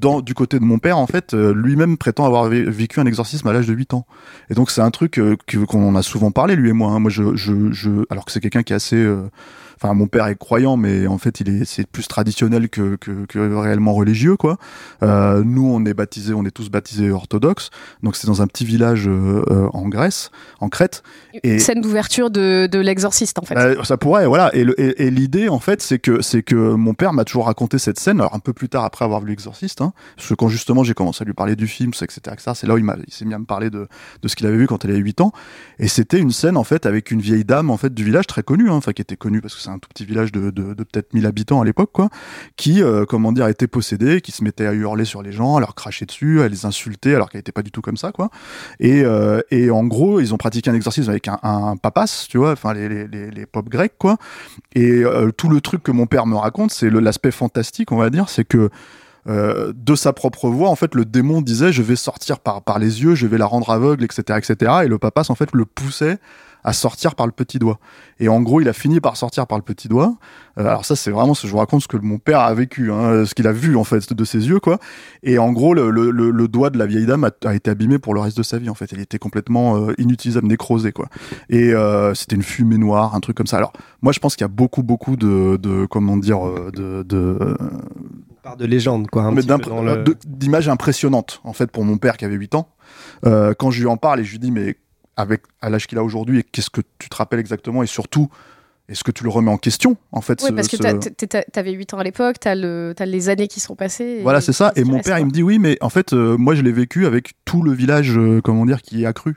dans, 0.00 0.20
du 0.20 0.34
côté 0.34 0.58
de 0.60 0.64
mon 0.64 0.78
père, 0.78 0.98
en 0.98 1.06
fait, 1.06 1.32
lui-même 1.34 1.96
prétend 1.96 2.24
avoir 2.24 2.48
vé- 2.48 2.68
vécu 2.68 3.00
un 3.00 3.06
exorcisme 3.06 3.48
à 3.48 3.52
l'âge 3.52 3.66
de 3.66 3.74
8 3.74 3.94
ans. 3.94 4.06
Et 4.50 4.54
donc, 4.54 4.70
c'est 4.70 4.80
un 4.80 4.90
truc 4.90 5.20
qu'on 5.68 5.96
a 5.96 6.02
souvent 6.02 6.30
parlé, 6.30 6.54
lui 6.56 6.70
et 6.70 6.72
moi. 6.72 6.92
hein. 6.92 6.98
Moi, 7.00 7.10
je, 7.10 7.34
je, 7.34 8.04
alors 8.10 8.24
que 8.24 8.30
c'est 8.32 8.40
quelqu'un 8.40 8.62
qui 8.62 8.72
est 8.72 8.76
assez. 8.76 9.04
Enfin, 9.82 9.94
mon 9.94 10.06
père 10.06 10.26
est 10.28 10.36
croyant, 10.36 10.76
mais 10.76 11.06
en 11.08 11.18
fait, 11.18 11.40
il 11.40 11.48
est, 11.48 11.64
c'est 11.64 11.86
plus 11.86 12.06
traditionnel 12.06 12.68
que, 12.68 12.94
que, 12.96 13.24
que 13.26 13.38
réellement 13.56 13.94
religieux, 13.94 14.36
quoi. 14.36 14.58
Euh, 15.02 15.42
nous, 15.44 15.66
on 15.66 15.84
est 15.84 15.94
baptisés, 15.94 16.34
on 16.34 16.44
est 16.44 16.52
tous 16.52 16.70
baptisés 16.70 17.10
orthodoxes. 17.10 17.70
Donc, 18.04 18.14
c'est 18.14 18.28
dans 18.28 18.42
un 18.42 18.46
petit 18.46 18.64
village 18.64 19.08
euh, 19.08 19.42
euh, 19.50 19.66
en 19.72 19.88
Grèce, 19.88 20.30
en 20.60 20.68
Crète. 20.68 21.02
et- 21.42 21.58
Scène 21.58 21.80
d'ouverture 21.80 22.30
de, 22.30 22.68
de 22.70 22.78
l'exorciste, 22.78 23.38
en 23.40 23.42
fait. 23.42 23.56
Ça 23.84 23.96
pourrait, 23.96 24.26
voilà. 24.26 24.54
Et, 24.54 24.62
le- 24.62 24.80
et, 24.80 25.06
et 25.06 25.10
l'idée, 25.10 25.48
en 25.48 25.58
fait, 25.58 25.82
c'est 25.82 25.98
que 25.98 26.22
c'est 26.22 26.42
que 26.44 26.54
mon 26.74 26.94
père 26.94 27.12
m'a 27.12 27.24
toujours 27.24 27.46
raconté 27.46 27.78
cette 27.78 27.98
scène. 27.98 28.20
Alors 28.20 28.34
un 28.34 28.38
peu 28.38 28.52
plus 28.52 28.68
tard, 28.68 28.84
après 28.84 29.04
avoir 29.04 29.20
vu 29.20 29.28
l'Exorciste, 29.30 29.80
hein, 29.80 29.92
parce 30.16 30.28
que 30.28 30.34
quand 30.34 30.48
justement 30.48 30.84
j'ai 30.84 30.94
commencé 30.94 31.22
à 31.22 31.24
lui 31.24 31.32
parler 31.32 31.56
du 31.56 31.66
film, 31.66 31.90
etc., 32.00 32.36
c'est 32.54 32.66
là 32.66 32.74
où 32.74 32.78
il, 32.78 32.84
m'a, 32.84 32.96
il 33.06 33.12
s'est 33.12 33.24
mis 33.24 33.34
à 33.34 33.38
me 33.38 33.44
parler 33.44 33.70
de, 33.70 33.88
de 34.22 34.28
ce 34.28 34.36
qu'il 34.36 34.46
avait 34.46 34.56
vu 34.56 34.66
quand 34.66 34.84
il 34.84 34.90
avait 34.90 34.98
8 35.00 35.20
ans. 35.22 35.32
Et 35.78 35.88
c'était 35.88 36.18
une 36.18 36.30
scène 36.30 36.56
en 36.56 36.64
fait 36.64 36.86
avec 36.86 37.10
une 37.10 37.20
vieille 37.20 37.44
dame 37.44 37.70
en 37.70 37.76
fait 37.76 37.92
du 37.92 38.04
village 38.04 38.26
très 38.26 38.42
connue, 38.42 38.70
hein, 38.70 38.74
enfin 38.74 38.92
qui 38.92 39.02
était 39.02 39.16
connue 39.16 39.40
parce 39.40 39.54
que 39.54 39.60
c'est 39.60 39.70
un 39.72 39.78
tout 39.78 39.88
petit 39.88 40.04
village 40.04 40.32
de, 40.32 40.50
de, 40.50 40.74
peut-être 40.74 41.12
1000 41.14 41.26
habitants 41.26 41.60
à 41.60 41.64
l'époque, 41.64 41.90
quoi, 41.92 42.08
qui, 42.56 42.82
euh, 42.82 43.04
comment 43.04 43.32
dire, 43.32 43.48
était 43.48 43.66
possédée, 43.66 44.20
qui 44.20 44.32
se 44.32 44.44
mettait 44.44 44.66
à 44.66 44.72
hurler 44.72 45.04
sur 45.04 45.22
les 45.22 45.32
gens, 45.32 45.56
à 45.56 45.60
leur 45.60 45.74
cracher 45.74 46.06
dessus, 46.06 46.42
à 46.42 46.48
les 46.48 46.66
insulter, 46.66 47.14
alors 47.14 47.30
qu'elle 47.30 47.40
était 47.40 47.52
pas 47.52 47.62
du 47.62 47.70
tout 47.70 47.80
comme 47.80 47.96
ça, 47.96 48.12
quoi. 48.12 48.30
Et, 48.80 49.02
euh, 49.04 49.40
et 49.50 49.70
en 49.70 49.84
gros, 49.84 50.20
ils 50.20 50.34
ont 50.34 50.38
pratiqué 50.38 50.70
un 50.70 50.74
exorcisme 50.74 51.10
avec 51.10 51.28
un, 51.28 51.76
papas, 51.76 52.26
tu 52.28 52.38
vois, 52.38 52.52
enfin 52.52 52.74
les, 52.74 52.88
les, 52.88 53.30
les, 53.30 53.46
pop 53.46 53.68
grecs, 53.68 53.94
quoi. 53.98 54.16
Et 54.74 55.04
euh, 55.04 55.30
tout 55.30 55.48
le 55.48 55.60
truc 55.60 55.82
que 55.82 55.92
mon 55.92 56.06
père 56.06 56.26
me 56.26 56.36
raconte, 56.36 56.72
c'est 56.72 56.90
l'aspect 56.90 57.30
fantastique, 57.30 57.92
on 57.92 57.96
va 57.96 58.10
dire, 58.10 58.28
c'est 58.28 58.44
que 58.44 58.70
de 59.24 59.94
sa 59.94 60.12
propre 60.12 60.48
voix, 60.48 60.68
en 60.68 60.74
fait, 60.74 60.96
le 60.96 61.04
démon 61.04 61.42
disait 61.42 61.72
je 61.72 61.82
vais 61.82 61.94
sortir 61.94 62.40
par, 62.40 62.60
par 62.62 62.80
les 62.80 63.04
yeux, 63.04 63.14
je 63.14 63.28
vais 63.28 63.38
la 63.38 63.46
rendre 63.46 63.70
aveugle, 63.70 64.02
etc., 64.02 64.36
etc. 64.36 64.72
Et 64.82 64.88
le 64.88 64.98
papas, 64.98 65.26
en 65.28 65.36
fait, 65.36 65.50
le 65.52 65.64
poussait 65.64 66.18
à 66.64 66.72
sortir 66.72 67.14
par 67.14 67.26
le 67.26 67.32
petit 67.32 67.58
doigt. 67.58 67.78
Et 68.20 68.28
en 68.28 68.40
gros, 68.40 68.60
il 68.60 68.68
a 68.68 68.72
fini 68.72 69.00
par 69.00 69.16
sortir 69.16 69.46
par 69.46 69.58
le 69.58 69.62
petit 69.64 69.88
doigt. 69.88 70.14
Euh, 70.58 70.66
alors 70.66 70.84
ça, 70.84 70.94
c'est 70.96 71.10
vraiment 71.10 71.34
ce 71.34 71.46
je 71.46 71.52
vous 71.52 71.58
raconte 71.58 71.82
ce 71.82 71.88
que 71.88 71.96
mon 71.96 72.18
père 72.18 72.40
a 72.40 72.54
vécu, 72.54 72.92
hein, 72.92 73.24
ce 73.24 73.34
qu'il 73.34 73.46
a 73.46 73.52
vu 73.52 73.76
en 73.76 73.84
fait 73.84 74.12
de 74.12 74.24
ses 74.24 74.48
yeux, 74.48 74.60
quoi. 74.60 74.78
Et 75.22 75.38
en 75.38 75.50
gros, 75.52 75.74
le, 75.74 75.90
le, 75.90 76.10
le- 76.10 76.30
le 76.30 76.48
doigt 76.48 76.70
de 76.70 76.78
la 76.78 76.86
vieille 76.86 77.06
dame 77.06 77.24
a, 77.24 77.30
a 77.48 77.54
été 77.54 77.70
abîmé 77.70 77.98
pour 77.98 78.14
le 78.14 78.20
reste 78.20 78.36
de 78.36 78.42
sa 78.42 78.58
vie. 78.58 78.68
En 78.70 78.74
fait, 78.74 78.92
il 78.92 79.00
était 79.00 79.18
complètement 79.18 79.76
euh, 79.88 79.92
inutilisable, 79.98 80.46
nécrosé, 80.46 80.92
quoi. 80.92 81.08
Et 81.48 81.72
euh, 81.74 82.14
c'était 82.14 82.36
une 82.36 82.42
fumée 82.42 82.78
noire, 82.78 83.14
un 83.14 83.20
truc 83.20 83.36
comme 83.36 83.46
ça. 83.48 83.56
Alors 83.56 83.72
moi, 84.02 84.12
je 84.12 84.18
pense 84.20 84.36
qu'il 84.36 84.44
y 84.44 84.44
a 84.44 84.48
beaucoup, 84.48 84.82
beaucoup 84.82 85.16
de, 85.16 85.56
de 85.56 85.86
comment 85.86 86.16
dire, 86.16 86.46
euh, 86.46 86.70
de, 86.72 87.02
de 87.02 87.56
Part 88.42 88.56
de 88.56 88.66
légende, 88.66 89.08
quoi. 89.08 89.22
Dans 89.68 89.82
le- 89.82 90.04
d'images 90.26 90.68
impressionnantes 90.68 91.40
en 91.44 91.52
fait 91.52 91.70
pour 91.70 91.84
mon 91.84 91.96
père 91.96 92.16
qui 92.16 92.24
avait 92.24 92.34
8 92.34 92.54
ans. 92.56 92.68
Euh, 93.24 93.54
quand 93.56 93.70
je 93.70 93.80
lui 93.80 93.86
en 93.86 93.96
parle 93.96 94.20
et 94.20 94.24
je 94.24 94.32
lui 94.32 94.38
dis 94.40 94.50
mais 94.50 94.76
avec 95.22 95.42
à 95.60 95.70
l'âge 95.70 95.86
qu'il 95.86 95.96
a 95.98 96.04
aujourd'hui 96.04 96.40
et 96.40 96.42
qu'est-ce 96.42 96.70
que 96.70 96.82
tu 96.98 97.08
te 97.08 97.16
rappelles 97.16 97.40
exactement 97.40 97.82
et 97.82 97.86
surtout 97.86 98.28
est-ce 98.88 99.04
que 99.04 99.10
tu 99.12 99.24
le 99.24 99.30
remets 99.30 99.50
en 99.50 99.56
question 99.58 99.96
en 100.10 100.20
fait 100.20 100.42
Oui, 100.42 100.48
ce- 100.50 100.52
parce 100.54 100.68
que 100.68 100.76
ce- 100.76 101.26
t'as- 101.26 101.44
t'avais 101.44 101.72
8 101.72 101.94
ans 101.94 101.98
à 101.98 102.04
l'époque, 102.04 102.36
le- 102.44 102.92
t'as 102.94 103.06
les 103.06 103.28
années 103.30 103.48
qui 103.48 103.60
sont 103.60 103.76
passées. 103.76 104.18
et- 104.18 104.22
Voilà, 104.22 104.40
c'est 104.40 104.52
ça. 104.52 104.72
Et 104.76 104.84
mon 104.84 104.98
père, 105.00 105.18
il 105.18 105.26
me 105.26 105.30
dit 105.30 105.42
oui, 105.42 105.58
mais 105.58 105.78
en 105.80 105.88
fait, 105.88 106.12
euh, 106.12 106.36
moi, 106.36 106.54
je 106.54 106.62
l'ai 106.62 106.72
vécu 106.72 107.06
avec 107.06 107.32
tout 107.44 107.62
le 107.62 107.72
village, 107.72 108.18
euh, 108.18 108.40
comment 108.42 108.66
dire, 108.66 108.82
qui 108.82 109.02
est 109.04 109.06
accru. 109.06 109.36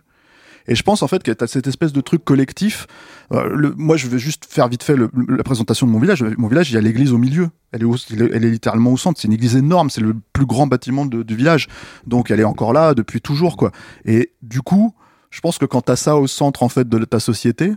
Et 0.67 0.73
je 0.73 0.81
pense 0.81 1.03
en 1.03 1.07
fait 1.07 1.21
que 1.21 1.31
tu 1.31 1.43
as 1.43 1.47
cette 1.47 1.67
espèce 1.67 1.93
de 1.93 2.01
truc 2.01 2.25
collectif. 2.25 2.87
Euh, 3.31 3.47
le- 3.55 3.75
moi, 3.77 3.97
je 3.97 4.07
vais 4.07 4.17
juste 4.17 4.45
faire 4.49 4.67
vite 4.67 4.81
fait 4.81 4.95
le- 4.95 5.11
la 5.29 5.43
présentation 5.43 5.85
de 5.85 5.91
mon 5.91 5.99
village. 5.99 6.23
Mon 6.39 6.47
village, 6.47 6.71
il 6.71 6.73
y 6.73 6.77
a 6.77 6.81
l'église 6.81 7.13
au 7.13 7.19
milieu. 7.19 7.49
Elle 7.71 7.83
est, 7.83 7.85
au- 7.85 7.95
elle 8.11 8.21
est- 8.23 8.29
elle 8.33 8.45
est 8.45 8.49
littéralement 8.49 8.91
au 8.91 8.97
centre. 8.97 9.21
C'est 9.21 9.27
une 9.27 9.33
église 9.35 9.55
énorme. 9.55 9.91
C'est 9.91 10.01
le 10.01 10.15
plus 10.33 10.47
grand 10.47 10.65
bâtiment 10.65 11.05
de- 11.05 11.21
du 11.21 11.35
village. 11.35 11.67
Donc, 12.07 12.31
elle 12.31 12.39
est 12.39 12.43
encore 12.45 12.73
là 12.73 12.95
depuis 12.95 13.21
toujours, 13.21 13.57
quoi. 13.57 13.71
Et 14.05 14.31
du 14.41 14.61
coup, 14.63 14.91
je 15.35 15.41
pense 15.41 15.57
que 15.57 15.65
quand 15.65 15.81
t'as 15.81 15.97
ça 15.97 16.15
au 16.15 16.27
centre 16.27 16.63
en 16.63 16.69
fait 16.69 16.87
de 16.87 17.03
ta 17.03 17.19
société, 17.19 17.73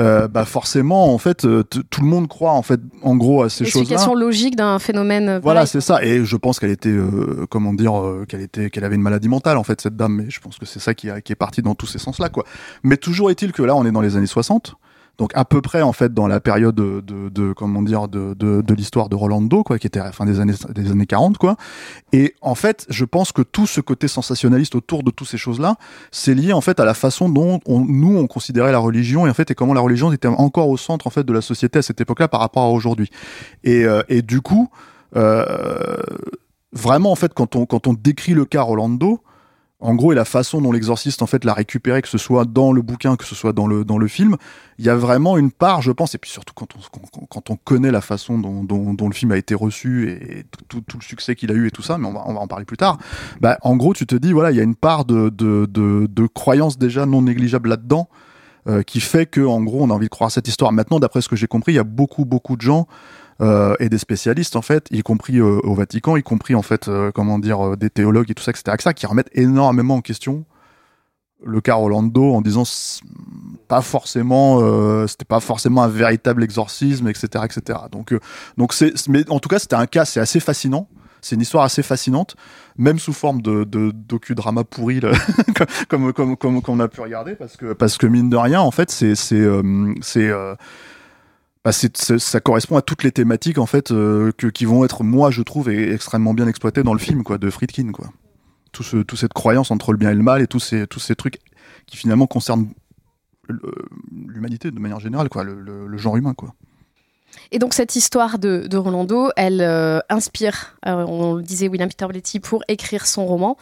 euh, 0.00 0.26
bah 0.26 0.44
forcément 0.44 1.14
en 1.14 1.18
fait 1.18 1.44
euh, 1.44 1.62
tout 1.62 2.00
le 2.00 2.06
monde 2.08 2.26
croit 2.26 2.50
en 2.50 2.62
fait 2.62 2.80
en 3.02 3.14
gros 3.14 3.44
à 3.44 3.48
ces 3.48 3.64
choses-là. 3.64 3.80
Explication 3.82 4.14
logique 4.16 4.56
d'un 4.56 4.80
phénomène. 4.80 5.28
euh, 5.28 5.40
Voilà, 5.40 5.66
c'est 5.66 5.80
ça. 5.80 6.02
Et 6.02 6.24
je 6.24 6.36
pense 6.36 6.58
qu'elle 6.58 6.72
était, 6.72 6.88
euh, 6.88 7.46
comment 7.48 7.72
dire, 7.74 7.96
euh, 7.96 8.24
qu'elle 8.28 8.40
était, 8.40 8.70
qu'elle 8.70 8.82
avait 8.82 8.96
une 8.96 9.02
maladie 9.02 9.28
mentale 9.28 9.56
en 9.56 9.62
fait 9.62 9.80
cette 9.80 9.94
dame. 9.96 10.16
Mais 10.16 10.30
je 10.30 10.40
pense 10.40 10.58
que 10.58 10.66
c'est 10.66 10.80
ça 10.80 10.94
qui, 10.94 11.08
a, 11.08 11.20
qui 11.20 11.30
est 11.32 11.36
parti 11.36 11.62
dans 11.62 11.76
tous 11.76 11.86
ces 11.86 11.98
sens-là, 12.00 12.28
quoi. 12.28 12.44
Mais 12.82 12.96
toujours 12.96 13.30
est-il 13.30 13.52
que 13.52 13.62
là, 13.62 13.76
on 13.76 13.86
est 13.86 13.92
dans 13.92 14.00
les 14.00 14.16
années 14.16 14.26
60. 14.26 14.74
Donc 15.18 15.30
à 15.34 15.46
peu 15.46 15.62
près 15.62 15.80
en 15.80 15.92
fait 15.94 16.12
dans 16.12 16.26
la 16.28 16.40
période 16.40 16.74
de, 16.74 17.00
de, 17.00 17.30
de- 17.30 17.52
comment 17.54 17.80
dire 17.80 18.06
de, 18.06 18.34
de, 18.34 18.60
de 18.60 18.74
l'histoire 18.74 19.08
de 19.08 19.16
Rolando 19.16 19.62
quoi 19.62 19.78
qui 19.78 19.86
était 19.86 19.98
à 20.00 20.04
la 20.04 20.12
fin 20.12 20.26
des 20.26 20.40
années 20.40 20.52
des 20.74 20.90
années 20.90 21.06
40 21.06 21.38
quoi. 21.38 21.56
Et 22.12 22.34
en 22.42 22.54
fait 22.54 22.84
je 22.90 23.04
pense 23.06 23.32
que 23.32 23.40
tout 23.40 23.66
ce 23.66 23.80
côté 23.80 24.08
sensationnaliste 24.08 24.74
autour 24.74 25.02
de 25.02 25.10
toutes 25.10 25.28
ces 25.28 25.38
choses 25.38 25.58
là 25.58 25.76
c'est 26.12 26.34
lié 26.34 26.52
en 26.52 26.60
fait 26.60 26.80
à 26.80 26.84
la 26.84 26.92
façon 26.92 27.30
dont 27.30 27.60
on, 27.64 27.80
nous 27.80 28.16
on 28.18 28.26
considérait 28.26 28.72
la 28.72 28.78
religion 28.78 29.26
et 29.26 29.30
en 29.30 29.34
fait 29.34 29.50
et 29.50 29.54
comment 29.54 29.72
la 29.72 29.80
religion 29.80 30.12
était 30.12 30.28
encore 30.28 30.68
au 30.68 30.76
centre 30.76 31.06
en 31.06 31.10
fait 31.10 31.24
de 31.24 31.32
la 31.32 31.40
société 31.40 31.78
à 31.78 31.82
cette 31.82 32.00
époque-là 32.00 32.28
par 32.28 32.40
rapport 32.40 32.64
à 32.64 32.70
aujourd'hui. 32.70 33.10
Et, 33.64 33.84
euh, 33.84 34.02
et 34.10 34.20
du 34.20 34.42
coup 34.42 34.68
euh, 35.16 35.96
vraiment 36.72 37.10
en 37.10 37.16
fait 37.16 37.32
quand 37.32 37.56
on 37.56 37.64
quand 37.64 37.86
on 37.86 37.94
décrit 37.94 38.34
le 38.34 38.44
cas 38.44 38.60
Rolando 38.62 39.20
en 39.78 39.94
gros, 39.94 40.12
et 40.12 40.14
la 40.14 40.24
façon 40.24 40.62
dont 40.62 40.72
l'exorciste 40.72 41.20
en 41.20 41.26
fait 41.26 41.44
l'a 41.44 41.52
récupéré, 41.52 42.00
que 42.00 42.08
ce 42.08 42.16
soit 42.16 42.46
dans 42.46 42.72
le 42.72 42.80
bouquin, 42.80 43.16
que 43.16 43.24
ce 43.24 43.34
soit 43.34 43.52
dans 43.52 43.66
le 43.66 43.84
dans 43.84 43.98
le 43.98 44.08
film, 44.08 44.36
il 44.78 44.86
y 44.86 44.88
a 44.88 44.96
vraiment 44.96 45.36
une 45.36 45.50
part, 45.50 45.82
je 45.82 45.92
pense, 45.92 46.14
et 46.14 46.18
puis 46.18 46.30
surtout 46.30 46.54
quand 46.54 46.68
on 46.74 47.26
quand, 47.26 47.50
on 47.50 47.56
connaît 47.56 47.90
la 47.90 48.00
façon 48.00 48.38
dont, 48.38 48.64
dont, 48.64 48.94
dont 48.94 49.08
le 49.08 49.14
film 49.14 49.32
a 49.32 49.36
été 49.36 49.54
reçu 49.54 50.10
et 50.10 50.44
tout, 50.68 50.80
tout, 50.80 50.96
le 50.96 51.04
succès 51.04 51.34
qu'il 51.34 51.50
a 51.50 51.54
eu 51.54 51.66
et 51.66 51.70
tout 51.70 51.82
ça, 51.82 51.98
mais 51.98 52.06
on 52.06 52.12
va 52.12 52.22
on 52.26 52.32
va 52.32 52.40
en 52.40 52.46
parler 52.46 52.64
plus 52.64 52.78
tard. 52.78 52.98
Bah, 53.40 53.58
en 53.62 53.76
gros, 53.76 53.92
tu 53.92 54.06
te 54.06 54.16
dis 54.16 54.32
voilà, 54.32 54.50
il 54.50 54.56
y 54.56 54.60
a 54.60 54.64
une 54.64 54.76
part 54.76 55.04
de 55.04 55.28
de 55.28 55.66
de, 55.66 56.06
de 56.10 56.26
croyance 56.26 56.78
déjà 56.78 57.04
non 57.04 57.22
négligeable 57.22 57.68
là-dedans. 57.68 58.08
euh, 58.68 58.82
qui 58.82 59.00
fait 59.00 59.26
que 59.26 59.40
en 59.40 59.62
gros 59.62 59.82
on 59.82 59.90
a 59.90 59.94
envie 59.94 60.06
de 60.06 60.10
croire 60.10 60.30
cette 60.30 60.48
histoire. 60.48 60.72
Maintenant, 60.72 60.98
d'après 60.98 61.20
ce 61.20 61.28
que 61.28 61.36
j'ai 61.36 61.46
compris, 61.46 61.72
il 61.72 61.76
y 61.76 61.80
a 61.80 61.84
beaucoup 61.84 62.24
beaucoup 62.24 62.56
de 62.56 62.62
gens 62.62 62.86
et 63.40 63.88
des 63.88 63.98
spécialistes 63.98 64.56
en 64.56 64.62
fait, 64.62 64.86
y 64.90 65.02
compris 65.02 65.38
euh, 65.38 65.60
au 65.62 65.74
Vatican, 65.74 66.16
y 66.16 66.22
compris 66.22 66.54
en 66.54 66.62
fait, 66.62 66.88
euh, 66.88 67.10
comment 67.12 67.38
dire, 67.38 67.66
euh, 67.66 67.76
des 67.76 67.90
théologues 67.90 68.30
et 68.30 68.34
tout 68.34 68.42
ça, 68.42 68.50
etc., 68.50 68.74
etc., 68.74 68.94
qui 68.94 69.06
remettent 69.06 69.30
énormément 69.32 69.96
en 69.96 70.00
question 70.00 70.44
le 71.44 71.60
cas 71.60 71.74
Rolando 71.74 72.34
en 72.34 72.40
disant 72.40 72.64
pas 73.68 73.82
forcément, 73.82 74.60
euh, 74.60 75.06
c'était 75.06 75.24
pas 75.24 75.40
forcément 75.40 75.82
un 75.82 75.88
véritable 75.88 76.42
exorcisme, 76.42 77.08
etc., 77.08 77.44
etc. 77.44 77.78
Donc, 77.90 78.12
euh, 78.12 78.20
donc 78.56 78.72
c'est, 78.72 78.92
mais 79.08 79.28
en 79.30 79.38
tout 79.38 79.48
cas, 79.48 79.58
c'était 79.58 79.76
un 79.76 79.86
cas, 79.86 80.04
c'est 80.04 80.20
assez 80.20 80.40
fascinant. 80.40 80.88
C'est 81.22 81.34
une 81.34 81.42
histoire 81.42 81.64
assez 81.64 81.82
fascinante, 81.82 82.36
même 82.76 83.00
sous 83.00 83.12
forme 83.12 83.42
de, 83.42 83.64
docudrama 83.64 84.62
pourri, 84.62 85.00
là, 85.00 85.10
comme, 85.88 86.12
comme, 86.12 86.36
comme, 86.36 86.62
comme 86.62 86.78
on 86.78 86.80
a 86.80 86.86
pu 86.86 87.00
regarder, 87.00 87.34
parce 87.34 87.56
que, 87.56 87.72
parce 87.72 87.98
que 87.98 88.06
mine 88.06 88.30
de 88.30 88.36
rien, 88.36 88.60
en 88.60 88.70
fait, 88.70 88.90
c'est, 88.92 89.16
c'est, 89.16 89.34
euh, 89.34 89.92
euh, 90.16 90.54
bah, 91.66 91.72
ça 91.72 92.40
correspond 92.40 92.76
à 92.76 92.82
toutes 92.82 93.02
les 93.02 93.10
thématiques 93.10 93.58
en 93.58 93.66
fait 93.66 93.90
euh, 93.90 94.30
qui 94.54 94.64
vont 94.64 94.84
être, 94.84 95.02
moi, 95.02 95.32
je 95.32 95.42
trouve, 95.42 95.68
extrêmement 95.68 96.32
bien 96.32 96.46
exploitées 96.46 96.84
dans 96.84 96.92
le 96.92 97.00
film, 97.00 97.24
quoi, 97.24 97.38
de 97.38 97.50
Friedkin, 97.50 97.90
quoi. 97.90 98.12
Tout 98.70 98.84
ce, 98.84 98.98
toute 98.98 99.18
cette 99.18 99.32
croyance 99.32 99.72
entre 99.72 99.90
le 99.92 99.98
bien 99.98 100.10
et 100.10 100.14
le 100.14 100.22
mal 100.22 100.40
et 100.42 100.46
tous 100.46 100.60
ces, 100.60 100.86
tous 100.86 101.00
ces 101.00 101.16
trucs 101.16 101.38
qui 101.86 101.96
finalement 101.96 102.28
concernent 102.28 102.68
le- 103.48 103.60
l'humanité 104.28 104.70
de 104.70 104.78
manière 104.78 105.00
générale, 105.00 105.28
quoi, 105.28 105.42
le, 105.42 105.60
le- 105.60 105.88
le 105.88 105.98
genre 105.98 106.16
humain, 106.16 106.34
quoi. 106.34 106.54
Et 107.52 107.58
donc 107.58 107.74
cette 107.74 107.96
histoire 107.96 108.38
de, 108.38 108.76
Rolando, 108.76 109.30
elle 109.36 109.60
euh, 109.62 110.00
inspire, 110.08 110.76
euh, 110.86 111.04
on 111.06 111.34
le 111.34 111.42
disait, 111.42 111.68
William 111.68 111.88
Peter 111.88 112.06
Blatty 112.06 112.40
pour 112.40 112.62
écrire 112.68 113.06
son 113.06 113.26
roman. 113.26 113.56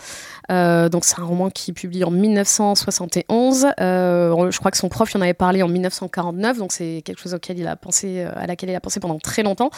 Euh, 0.50 0.88
donc 0.88 1.04
c'est 1.04 1.18
un 1.20 1.24
roman 1.24 1.50
qui 1.50 1.70
est 1.70 1.74
publié 1.74 2.04
en 2.04 2.10
1971. 2.10 3.66
Euh, 3.80 4.50
je 4.50 4.58
crois 4.58 4.70
que 4.70 4.76
son 4.76 4.88
prof 4.88 5.10
il 5.12 5.18
en 5.18 5.20
avait 5.20 5.34
parlé 5.34 5.62
en 5.62 5.68
1949, 5.68 6.58
donc 6.58 6.72
c'est 6.72 7.02
quelque 7.04 7.20
chose 7.20 7.34
auquel 7.34 7.58
il 7.58 7.66
a 7.66 7.76
pensé, 7.76 8.22
à 8.22 8.46
laquelle 8.46 8.70
il 8.70 8.74
a 8.74 8.80
pensé 8.80 9.00
pendant 9.00 9.18
très 9.18 9.42
longtemps. 9.42 9.70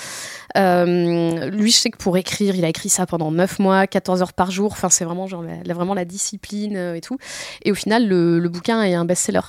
Lui, 0.54 1.70
je 1.70 1.76
sais 1.76 1.90
que 1.90 1.98
pour 1.98 2.16
écrire, 2.16 2.54
il 2.54 2.64
a 2.64 2.68
écrit 2.68 2.88
ça 2.88 3.06
pendant 3.06 3.30
9 3.30 3.58
mois, 3.58 3.86
14 3.86 4.22
heures 4.22 4.32
par 4.32 4.50
jour. 4.50 4.72
Enfin, 4.72 4.88
c'est 4.90 5.04
vraiment, 5.04 5.26
genre, 5.26 5.42
la- 5.42 5.74
vraiment 5.74 5.94
la 5.94 6.04
discipline 6.04 6.76
et 6.94 7.00
tout. 7.00 7.18
Et 7.64 7.70
au 7.72 7.74
final, 7.74 8.08
le 8.08 8.48
bouquin 8.48 8.82
est 8.82 8.94
un 8.94 9.04
best-seller. 9.04 9.40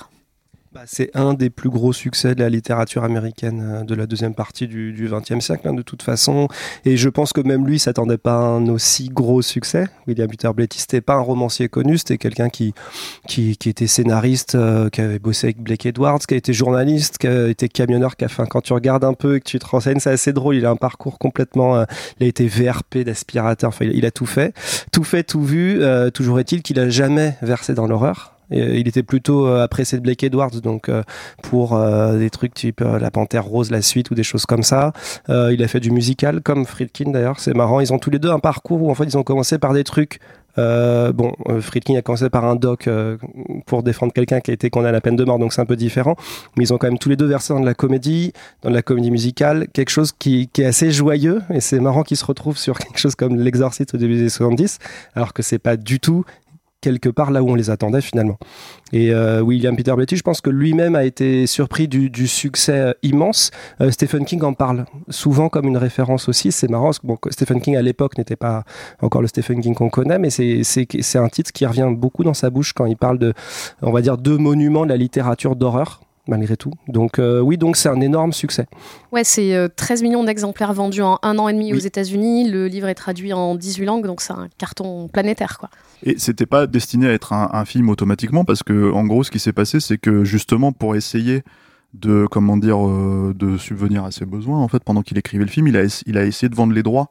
Bah, 0.70 0.82
c'est 0.84 1.10
un 1.16 1.32
des 1.32 1.48
plus 1.48 1.70
gros 1.70 1.94
succès 1.94 2.34
de 2.34 2.40
la 2.40 2.50
littérature 2.50 3.02
américaine 3.02 3.62
euh, 3.62 3.84
de 3.84 3.94
la 3.94 4.06
deuxième 4.06 4.34
partie 4.34 4.68
du 4.68 5.08
XXe 5.10 5.42
siècle, 5.42 5.66
hein, 5.66 5.72
de 5.72 5.80
toute 5.80 6.02
façon. 6.02 6.46
Et 6.84 6.98
je 6.98 7.08
pense 7.08 7.32
que 7.32 7.40
même 7.40 7.66
lui 7.66 7.78
s'attendait 7.78 8.18
pas 8.18 8.34
à 8.34 8.42
un 8.42 8.68
aussi 8.68 9.08
gros 9.08 9.40
succès. 9.40 9.86
William 10.06 10.28
Peter 10.28 10.50
Blatty, 10.54 10.80
c'était 10.80 11.00
pas 11.00 11.14
un 11.14 11.20
romancier 11.20 11.70
connu, 11.70 11.96
c'était 11.96 12.18
quelqu'un 12.18 12.50
qui, 12.50 12.74
qui, 13.26 13.56
qui 13.56 13.70
était 13.70 13.86
scénariste, 13.86 14.56
euh, 14.56 14.90
qui 14.90 15.00
avait 15.00 15.18
bossé 15.18 15.46
avec 15.46 15.62
Blake 15.62 15.86
Edwards, 15.86 16.18
qui 16.18 16.34
a 16.34 16.36
été 16.36 16.52
journaliste, 16.52 17.16
qui 17.16 17.28
a 17.28 17.48
été 17.48 17.70
camionneur, 17.70 18.16
qui 18.16 18.26
a 18.26 18.28
quand 18.28 18.60
tu 18.60 18.74
regardes 18.74 19.04
un 19.04 19.14
peu 19.14 19.36
et 19.36 19.40
que 19.40 19.48
tu 19.48 19.58
te 19.58 19.66
renseignes, 19.66 20.00
c'est 20.00 20.10
assez 20.10 20.34
drôle. 20.34 20.56
Il 20.56 20.66
a 20.66 20.70
un 20.70 20.76
parcours 20.76 21.18
complètement, 21.18 21.76
euh, 21.76 21.84
il 22.20 22.24
a 22.24 22.26
été 22.26 22.46
VRP 22.46 22.98
d'aspirateur, 22.98 23.68
enfin, 23.68 23.86
il, 23.86 23.96
il 23.96 24.04
a 24.04 24.10
tout 24.10 24.26
fait. 24.26 24.54
Tout 24.92 25.04
fait, 25.04 25.22
tout 25.22 25.42
vu. 25.42 25.82
Euh, 25.82 26.10
toujours 26.10 26.38
est-il 26.40 26.60
qu'il 26.60 26.78
a 26.78 26.90
jamais 26.90 27.38
versé 27.40 27.72
dans 27.72 27.86
l'horreur. 27.86 28.37
Euh, 28.52 28.76
il 28.78 28.88
était 28.88 29.02
plutôt 29.02 29.46
euh, 29.46 29.62
apprécié 29.62 29.98
de 29.98 30.02
Blake 30.02 30.22
Edwards, 30.22 30.60
donc 30.62 30.88
euh, 30.88 31.02
pour 31.42 31.78
des 31.78 32.30
trucs 32.30 32.54
type 32.54 32.80
La 32.80 33.10
Panthère 33.10 33.44
Rose, 33.44 33.70
la 33.70 33.82
suite 33.82 34.10
ou 34.10 34.14
des 34.14 34.22
choses 34.22 34.46
comme 34.46 34.62
ça. 34.62 34.92
Il 35.28 35.62
a 35.62 35.68
fait 35.68 35.80
du 35.80 35.90
musical, 35.90 36.40
comme 36.40 36.66
Friedkin 36.66 37.10
d'ailleurs, 37.10 37.40
c'est 37.40 37.54
marrant. 37.54 37.80
Ils 37.80 37.92
ont 37.92 37.98
tous 37.98 38.10
les 38.10 38.18
deux 38.18 38.30
un 38.30 38.38
parcours 38.38 38.82
où 38.82 38.90
en 38.90 38.94
fait 38.94 39.04
ils 39.04 39.18
ont 39.18 39.22
commencé 39.22 39.58
par 39.58 39.72
des 39.72 39.84
trucs. 39.84 40.20
Bon, 40.56 41.32
Friedkin 41.60 41.96
a 41.96 42.02
commencé 42.02 42.28
par 42.30 42.44
un 42.44 42.56
doc 42.56 42.88
pour 43.66 43.82
défendre 43.82 44.12
quelqu'un 44.12 44.40
qui 44.40 44.50
a 44.50 44.54
été 44.54 44.70
condamné 44.70 44.90
à 44.90 44.92
la 44.92 45.00
peine 45.00 45.16
de 45.16 45.24
mort, 45.24 45.38
donc 45.38 45.52
c'est 45.52 45.60
un 45.60 45.66
peu 45.66 45.76
différent. 45.76 46.16
Mais 46.56 46.64
ils 46.64 46.74
ont 46.74 46.78
quand 46.78 46.88
même 46.88 46.98
tous 46.98 47.08
les 47.08 47.16
deux 47.16 47.26
versé 47.26 47.54
dans 47.54 47.60
de 47.60 47.66
la 47.66 47.74
comédie, 47.74 48.32
dans 48.62 48.70
de 48.70 48.74
la 48.74 48.82
comédie 48.82 49.10
musicale, 49.10 49.68
quelque 49.72 49.90
chose 49.90 50.12
qui, 50.18 50.48
qui 50.52 50.62
est 50.62 50.66
assez 50.66 50.90
joyeux. 50.90 51.42
Et 51.50 51.60
c'est 51.60 51.80
marrant 51.80 52.02
qu'ils 52.02 52.16
se 52.16 52.24
retrouvent 52.24 52.58
sur 52.58 52.78
quelque 52.78 52.98
chose 52.98 53.14
comme 53.14 53.36
L'Exorciste 53.36 53.94
au 53.94 53.98
début 53.98 54.16
des 54.16 54.28
70, 54.28 54.78
alors 55.14 55.32
que 55.32 55.42
c'est 55.42 55.58
pas 55.58 55.76
du 55.76 56.00
tout 56.00 56.24
quelque 56.80 57.08
part 57.08 57.30
là 57.30 57.42
où 57.42 57.48
on 57.50 57.54
les 57.54 57.70
attendait 57.70 58.00
finalement. 58.00 58.38
Et 58.92 59.12
euh, 59.12 59.40
William 59.40 59.76
Peter 59.76 59.92
Blatty, 59.94 60.16
je 60.16 60.22
pense 60.22 60.40
que 60.40 60.50
lui-même 60.50 60.94
a 60.94 61.04
été 61.04 61.46
surpris 61.46 61.88
du, 61.88 62.08
du 62.10 62.28
succès 62.28 62.78
euh, 62.78 62.92
immense. 63.02 63.50
Euh, 63.80 63.90
Stephen 63.90 64.24
King 64.24 64.42
en 64.44 64.52
parle 64.52 64.84
souvent 65.08 65.48
comme 65.48 65.66
une 65.66 65.76
référence 65.76 66.28
aussi. 66.28 66.52
C'est 66.52 66.68
marrant 66.70 66.86
parce 66.86 67.00
que 67.00 67.06
bon, 67.06 67.18
Stephen 67.30 67.60
King 67.60 67.76
à 67.76 67.82
l'époque 67.82 68.16
n'était 68.16 68.36
pas 68.36 68.64
encore 69.02 69.22
le 69.22 69.28
Stephen 69.28 69.60
King 69.60 69.74
qu'on 69.74 69.90
connaît, 69.90 70.18
mais 70.18 70.30
c'est 70.30 71.18
un 71.18 71.28
titre 71.28 71.52
qui 71.52 71.66
revient 71.66 71.88
beaucoup 71.90 72.24
dans 72.24 72.34
sa 72.34 72.50
bouche 72.50 72.72
quand 72.72 72.86
il 72.86 72.96
parle 72.96 73.18
de, 73.18 73.34
on 73.82 73.90
va 73.90 74.00
dire, 74.00 74.16
deux 74.16 74.38
monuments 74.38 74.84
de 74.84 74.90
la 74.90 74.96
littérature 74.96 75.56
d'horreur 75.56 76.00
malgré 76.28 76.56
tout. 76.56 76.72
Donc 76.86 77.18
euh, 77.18 77.40
oui, 77.40 77.56
donc 77.56 77.76
c'est 77.76 77.88
un 77.88 78.00
énorme 78.00 78.32
succès. 78.32 78.66
Ouais, 79.12 79.24
c'est 79.24 79.54
euh, 79.54 79.68
13 79.74 80.02
millions 80.02 80.24
d'exemplaires 80.24 80.74
vendus 80.74 81.02
en 81.02 81.18
un 81.22 81.38
an 81.38 81.48
et 81.48 81.54
demi 81.54 81.72
Oui. 81.72 81.78
aux 81.78 81.80
États-Unis. 81.80 82.48
Le 82.50 82.66
livre 82.68 82.86
est 82.88 82.94
traduit 82.94 83.32
en 83.32 83.54
18 83.54 83.84
langues, 83.86 84.06
donc 84.06 84.20
c'est 84.20 84.34
un 84.34 84.48
carton 84.58 85.08
planétaire, 85.08 85.58
quoi. 85.58 85.70
Et 86.02 86.18
c'était 86.18 86.46
pas 86.46 86.66
destiné 86.66 87.08
à 87.08 87.12
être 87.12 87.32
un, 87.32 87.64
film 87.64 87.88
automatiquement 87.88 88.44
parce 88.44 88.62
que 88.62 88.92
en 88.92 89.04
gros 89.04 89.24
ce 89.24 89.30
qui 89.30 89.38
s'est 89.38 89.52
passé 89.52 89.80
c'est 89.80 89.98
que 89.98 90.24
justement 90.24 90.72
pour 90.72 90.96
essayer 90.96 91.42
de 91.94 92.26
comment 92.30 92.56
dire 92.56 92.86
euh, 92.86 93.34
de 93.36 93.56
subvenir 93.56 94.04
à 94.04 94.10
ses 94.10 94.24
besoins 94.26 94.58
en 94.58 94.68
fait 94.68 94.82
pendant 94.84 95.02
qu'il 95.02 95.18
écrivait 95.18 95.44
le 95.44 95.50
film 95.50 95.66
il 95.66 95.76
a 95.76 96.02
il 96.06 96.18
a 96.18 96.24
essayé 96.24 96.48
de 96.48 96.54
vendre 96.54 96.72
les 96.72 96.82
droits 96.82 97.10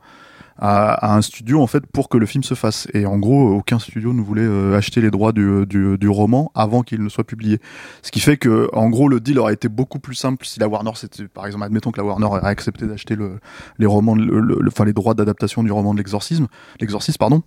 à, 0.60 1.16
un 1.16 1.22
studio 1.22 1.62
en 1.62 1.68
fait 1.68 1.86
pour 1.86 2.10
que 2.10 2.18
le 2.18 2.26
film 2.26 2.44
se 2.44 2.54
fasse. 2.54 2.88
Et 2.94 3.06
en 3.06 3.18
gros 3.18 3.50
aucun 3.56 3.80
studio 3.80 4.14
ne 4.14 4.22
voulait 4.22 4.42
euh, 4.42 4.78
acheter 4.78 5.02
les 5.02 5.12
droits 5.12 5.32
du, 5.32 5.66
du, 5.66 5.98
du 5.98 6.10
roman 6.10 6.52
avant 6.56 6.84
qu'il 6.84 7.04
ne 7.04 7.10
soit 7.10 7.24
publié. 7.24 7.60
Ce 8.02 8.12
qui 8.12 8.20
fait 8.20 8.38
que 8.38 8.70
en 8.74 8.90
gros 8.90 9.10
le 9.10 9.20
deal 9.20 9.40
aurait 9.40 9.54
été 9.54 9.70
beaucoup 9.70 10.00
plus 10.00 10.16
simple 10.16 10.46
si 10.46 10.60
la 10.60 10.68
Warner 10.68 10.92
c'était 10.96 11.28
par 11.28 11.46
exemple 11.46 11.66
admettons 11.66 11.92
que 11.92 12.00
la 12.00 12.06
Warner 12.06 12.26
aurait 12.26 12.46
accepté 12.46 12.88
d'acheter 12.88 13.16
le, 13.16 13.40
les 13.78 13.86
romans 13.86 14.16
le, 14.16 14.40
le- 14.40 14.86
les 14.86 14.94
droits 14.94 15.16
d'adaptation 15.16 15.64
du 15.64 15.72
roman 15.72 15.94
de 15.94 15.98
l'exorcisme 15.98 16.48
l'exorcisme 16.80 17.18
pardon 17.18 17.42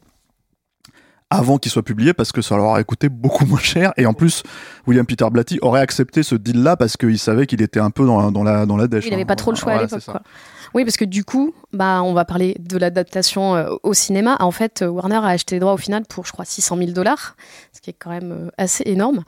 avant 1.31 1.59
qu'il 1.59 1.71
soit 1.71 1.85
publié 1.85 2.13
parce 2.13 2.33
que 2.33 2.43
ça 2.43 2.57
leur 2.57 2.67
aurait 2.67 2.85
coûté 2.85 3.09
beaucoup 3.09 3.47
moins 3.47 3.61
cher 3.61 3.93
et 3.97 4.05
en 4.05 4.13
plus 4.13 4.43
William 4.87 5.07
Peter 5.07 5.27
Blatty 5.31 5.59
aurait 5.63 5.81
accepté 5.81 6.23
ce 6.23 6.35
deal 6.35 6.63
là 6.63 6.77
parce 6.77 6.97
qu'il 6.97 7.19
savait 7.19 7.47
qu'il 7.47 7.63
était 7.63 7.81
un 7.81 7.91
peu 7.91 8.05
dans 8.05 8.21
la 8.21 8.31
dans 8.31 8.43
la 8.43 8.67
dans 8.67 8.77
la 8.77 8.89
dèche 8.89 9.07
Il 9.07 9.11
n'avait 9.11 9.23
hein. 9.23 9.27
pas 9.27 9.37
trop 9.37 9.53
le 9.53 9.57
choix 9.57 9.73
Voilà, 9.75 9.89
à 9.89 9.97
l'époque. 9.97 10.23
Oui, 10.75 10.85
parce 10.85 10.97
que 10.97 11.05
du 11.05 11.25
coup, 11.25 11.53
bah, 11.73 12.03
on 12.03 12.13
va 12.13 12.25
parler 12.25 12.57
de 12.61 12.79
l'adaptation 12.79 13.57
euh, 13.57 13.71
au 13.83 13.95
cinéma. 13.95 14.37
En 14.41 14.51
fait, 14.51 14.83
euh, 14.83 14.89
Warner 14.89 15.17
a 15.17 15.29
acheté 15.29 15.57
les 15.57 15.61
droits 15.61 15.73
au 15.73 15.79
final 15.79 16.05
pour, 16.09 16.27
je 16.27 16.33
crois, 16.33 16.45
600 16.45 16.77
000 16.77 16.91
dollars, 16.93 17.37
ce 17.73 17.81
qui 17.81 17.91
est 17.91 17.97
quand 17.99 18.11
même 18.11 18.33
euh, 18.33 18.51
assez 18.57 18.85
énorme. 18.87 19.23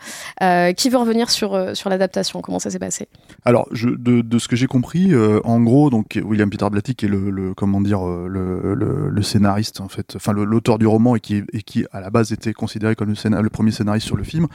Qui 0.77 0.91
veut 0.91 0.99
revenir 0.99 1.31
sur, 1.31 1.57
l'adaptation? 1.87 2.41
Comment 2.41 2.59
ça 2.59 2.71
s'est 2.71 2.79
passé? 2.79 3.09
Alors, 3.45 3.69
de, 3.73 4.39
ce 4.39 4.49
que 4.49 4.57
j'ai 4.57 4.67
compris, 4.67 5.13
en 5.45 5.61
gros, 5.61 5.91
donc 5.91 6.19
William 6.23 6.51
Peter 6.51 6.69
Blatty, 6.71 6.95
qui 6.95 7.07
est 7.07 7.09
le, 7.09 7.55
comment 7.55 7.81
dire, 7.81 8.05
le, 8.05 9.23
scénariste 9.23 9.81
en 9.81 9.89
fait, 9.89 10.17
enfin 10.17 10.33
l'auteur 10.33 10.79
du 10.79 10.87
roman 10.87 11.15
et 11.15 11.21
qui, 11.21 11.87
à 11.93 12.01
la 12.01 12.11
base 12.11 12.33
était 12.33 12.53
considéré 12.53 12.97
comme 12.97 13.15
le 13.15 13.51
premier 13.51 13.71
scénariste 13.71 14.07
sur 14.07 14.17
le 14.17 14.25
film, 14.25 14.49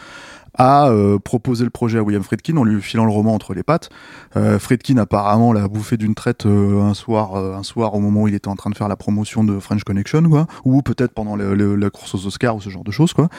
a 0.57 0.89
euh, 0.89 1.19
proposé 1.19 1.63
le 1.63 1.69
projet 1.69 1.99
à 1.99 2.03
William 2.03 2.23
Friedkin 2.23 2.57
en 2.57 2.63
lui 2.63 2.81
filant 2.81 3.05
le 3.05 3.11
roman 3.11 3.33
entre 3.33 3.53
les 3.53 3.63
pattes. 3.63 3.89
Euh, 4.35 4.59
Friedkin 4.59 4.97
apparemment 4.97 5.53
l'a 5.53 5.67
bouffé 5.67 5.97
d'une 5.97 6.15
traite 6.15 6.45
euh, 6.45 6.81
un 6.81 6.93
soir, 6.93 7.35
euh, 7.35 7.55
un 7.55 7.63
soir 7.63 7.93
au 7.93 7.99
moment 7.99 8.23
où 8.23 8.27
il 8.27 8.35
était 8.35 8.47
en 8.47 8.55
train 8.55 8.69
de 8.69 8.75
faire 8.75 8.87
la 8.87 8.95
promotion 8.95 9.43
de 9.43 9.59
French 9.59 9.83
Connection, 9.83 10.23
quoi, 10.29 10.47
ou 10.65 10.81
peut-être 10.81 11.13
pendant 11.13 11.35
la 11.35 11.89
course 11.89 12.15
aux 12.15 12.25
Oscars 12.25 12.55
ou 12.55 12.61
ce 12.61 12.69
genre 12.69 12.83
de 12.83 12.91
choses, 12.91 13.13
quoi. 13.13 13.29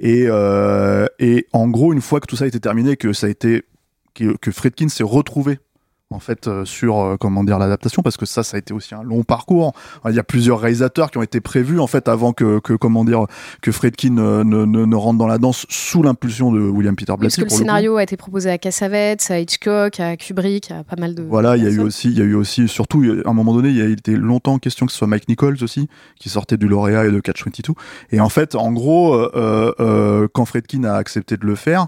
Et, 0.00 0.26
euh, 0.28 1.06
et 1.18 1.46
en 1.52 1.68
gros, 1.68 1.92
une 1.92 2.00
fois 2.00 2.20
que 2.20 2.26
tout 2.26 2.36
ça 2.36 2.44
a 2.44 2.48
été 2.48 2.60
terminé, 2.60 2.96
que 2.96 3.12
ça 3.12 3.26
a 3.26 3.30
été 3.30 3.64
que, 4.14 4.36
que 4.36 4.50
Friedkin 4.50 4.88
s'est 4.88 5.04
retrouvé 5.04 5.58
en 6.10 6.20
fait 6.20 6.48
euh, 6.48 6.64
sur 6.64 6.98
euh, 6.98 7.16
comment 7.18 7.44
dire 7.44 7.58
l'adaptation 7.58 8.02
parce 8.02 8.16
que 8.16 8.26
ça 8.26 8.42
ça 8.42 8.56
a 8.56 8.58
été 8.58 8.72
aussi 8.72 8.94
un 8.94 9.02
long 9.02 9.24
parcours 9.24 9.74
il 10.08 10.14
y 10.14 10.18
a 10.18 10.22
plusieurs 10.22 10.60
réalisateurs 10.60 11.10
qui 11.10 11.18
ont 11.18 11.22
été 11.22 11.40
prévus 11.40 11.80
en 11.80 11.86
fait 11.86 12.08
avant 12.08 12.32
que, 12.32 12.60
que 12.60 12.72
comment 12.72 13.04
dire 13.04 13.26
que 13.60 13.72
Friedkin 13.72 14.16
euh, 14.18 14.44
ne, 14.44 14.64
ne, 14.64 14.84
ne 14.84 14.96
rentre 14.96 15.18
dans 15.18 15.26
la 15.26 15.38
danse 15.38 15.66
sous 15.68 16.02
l'impulsion 16.02 16.50
de 16.50 16.60
William 16.60 16.96
Peter 16.96 17.12
Parce 17.12 17.20
Blatty 17.20 17.36
que 17.36 17.44
le 17.44 17.50
scénario 17.50 17.96
a 17.96 18.02
été 18.02 18.16
proposé 18.16 18.50
à 18.50 18.58
Cassavetes, 18.58 19.30
à 19.30 19.38
Hitchcock, 19.38 20.00
à 20.00 20.16
Kubrick, 20.16 20.70
à 20.70 20.84
pas 20.84 20.96
mal 20.96 21.14
de. 21.14 21.22
Voilà, 21.22 21.56
il 21.56 21.64
y 21.64 21.66
a 21.66 21.70
eu 21.70 21.80
aussi, 21.80 22.08
il 22.08 22.18
y 22.18 22.22
a 22.22 22.24
eu 22.24 22.34
aussi, 22.34 22.68
surtout 22.68 23.04
à 23.24 23.28
un 23.28 23.34
moment 23.34 23.54
donné, 23.54 23.68
il 23.68 23.76
y 23.76 23.82
a 23.82 23.86
été 23.86 24.16
longtemps 24.16 24.58
question 24.58 24.86
que 24.86 24.92
ce 24.92 24.98
soit 24.98 25.06
Mike 25.06 25.28
Nichols 25.28 25.58
aussi, 25.62 25.88
qui 26.18 26.28
sortait 26.28 26.56
du 26.56 26.68
lauréat 26.68 27.06
et 27.06 27.10
de 27.10 27.20
Catch 27.20 27.44
22. 27.44 27.74
Et 28.10 28.20
en 28.20 28.28
fait, 28.28 28.54
en 28.54 28.72
gros, 28.72 29.14
euh, 29.14 29.74
euh, 29.80 30.28
quand 30.32 30.44
Friedkin 30.44 30.84
a 30.84 30.94
accepté 30.94 31.36
de 31.36 31.46
le 31.46 31.54
faire, 31.54 31.86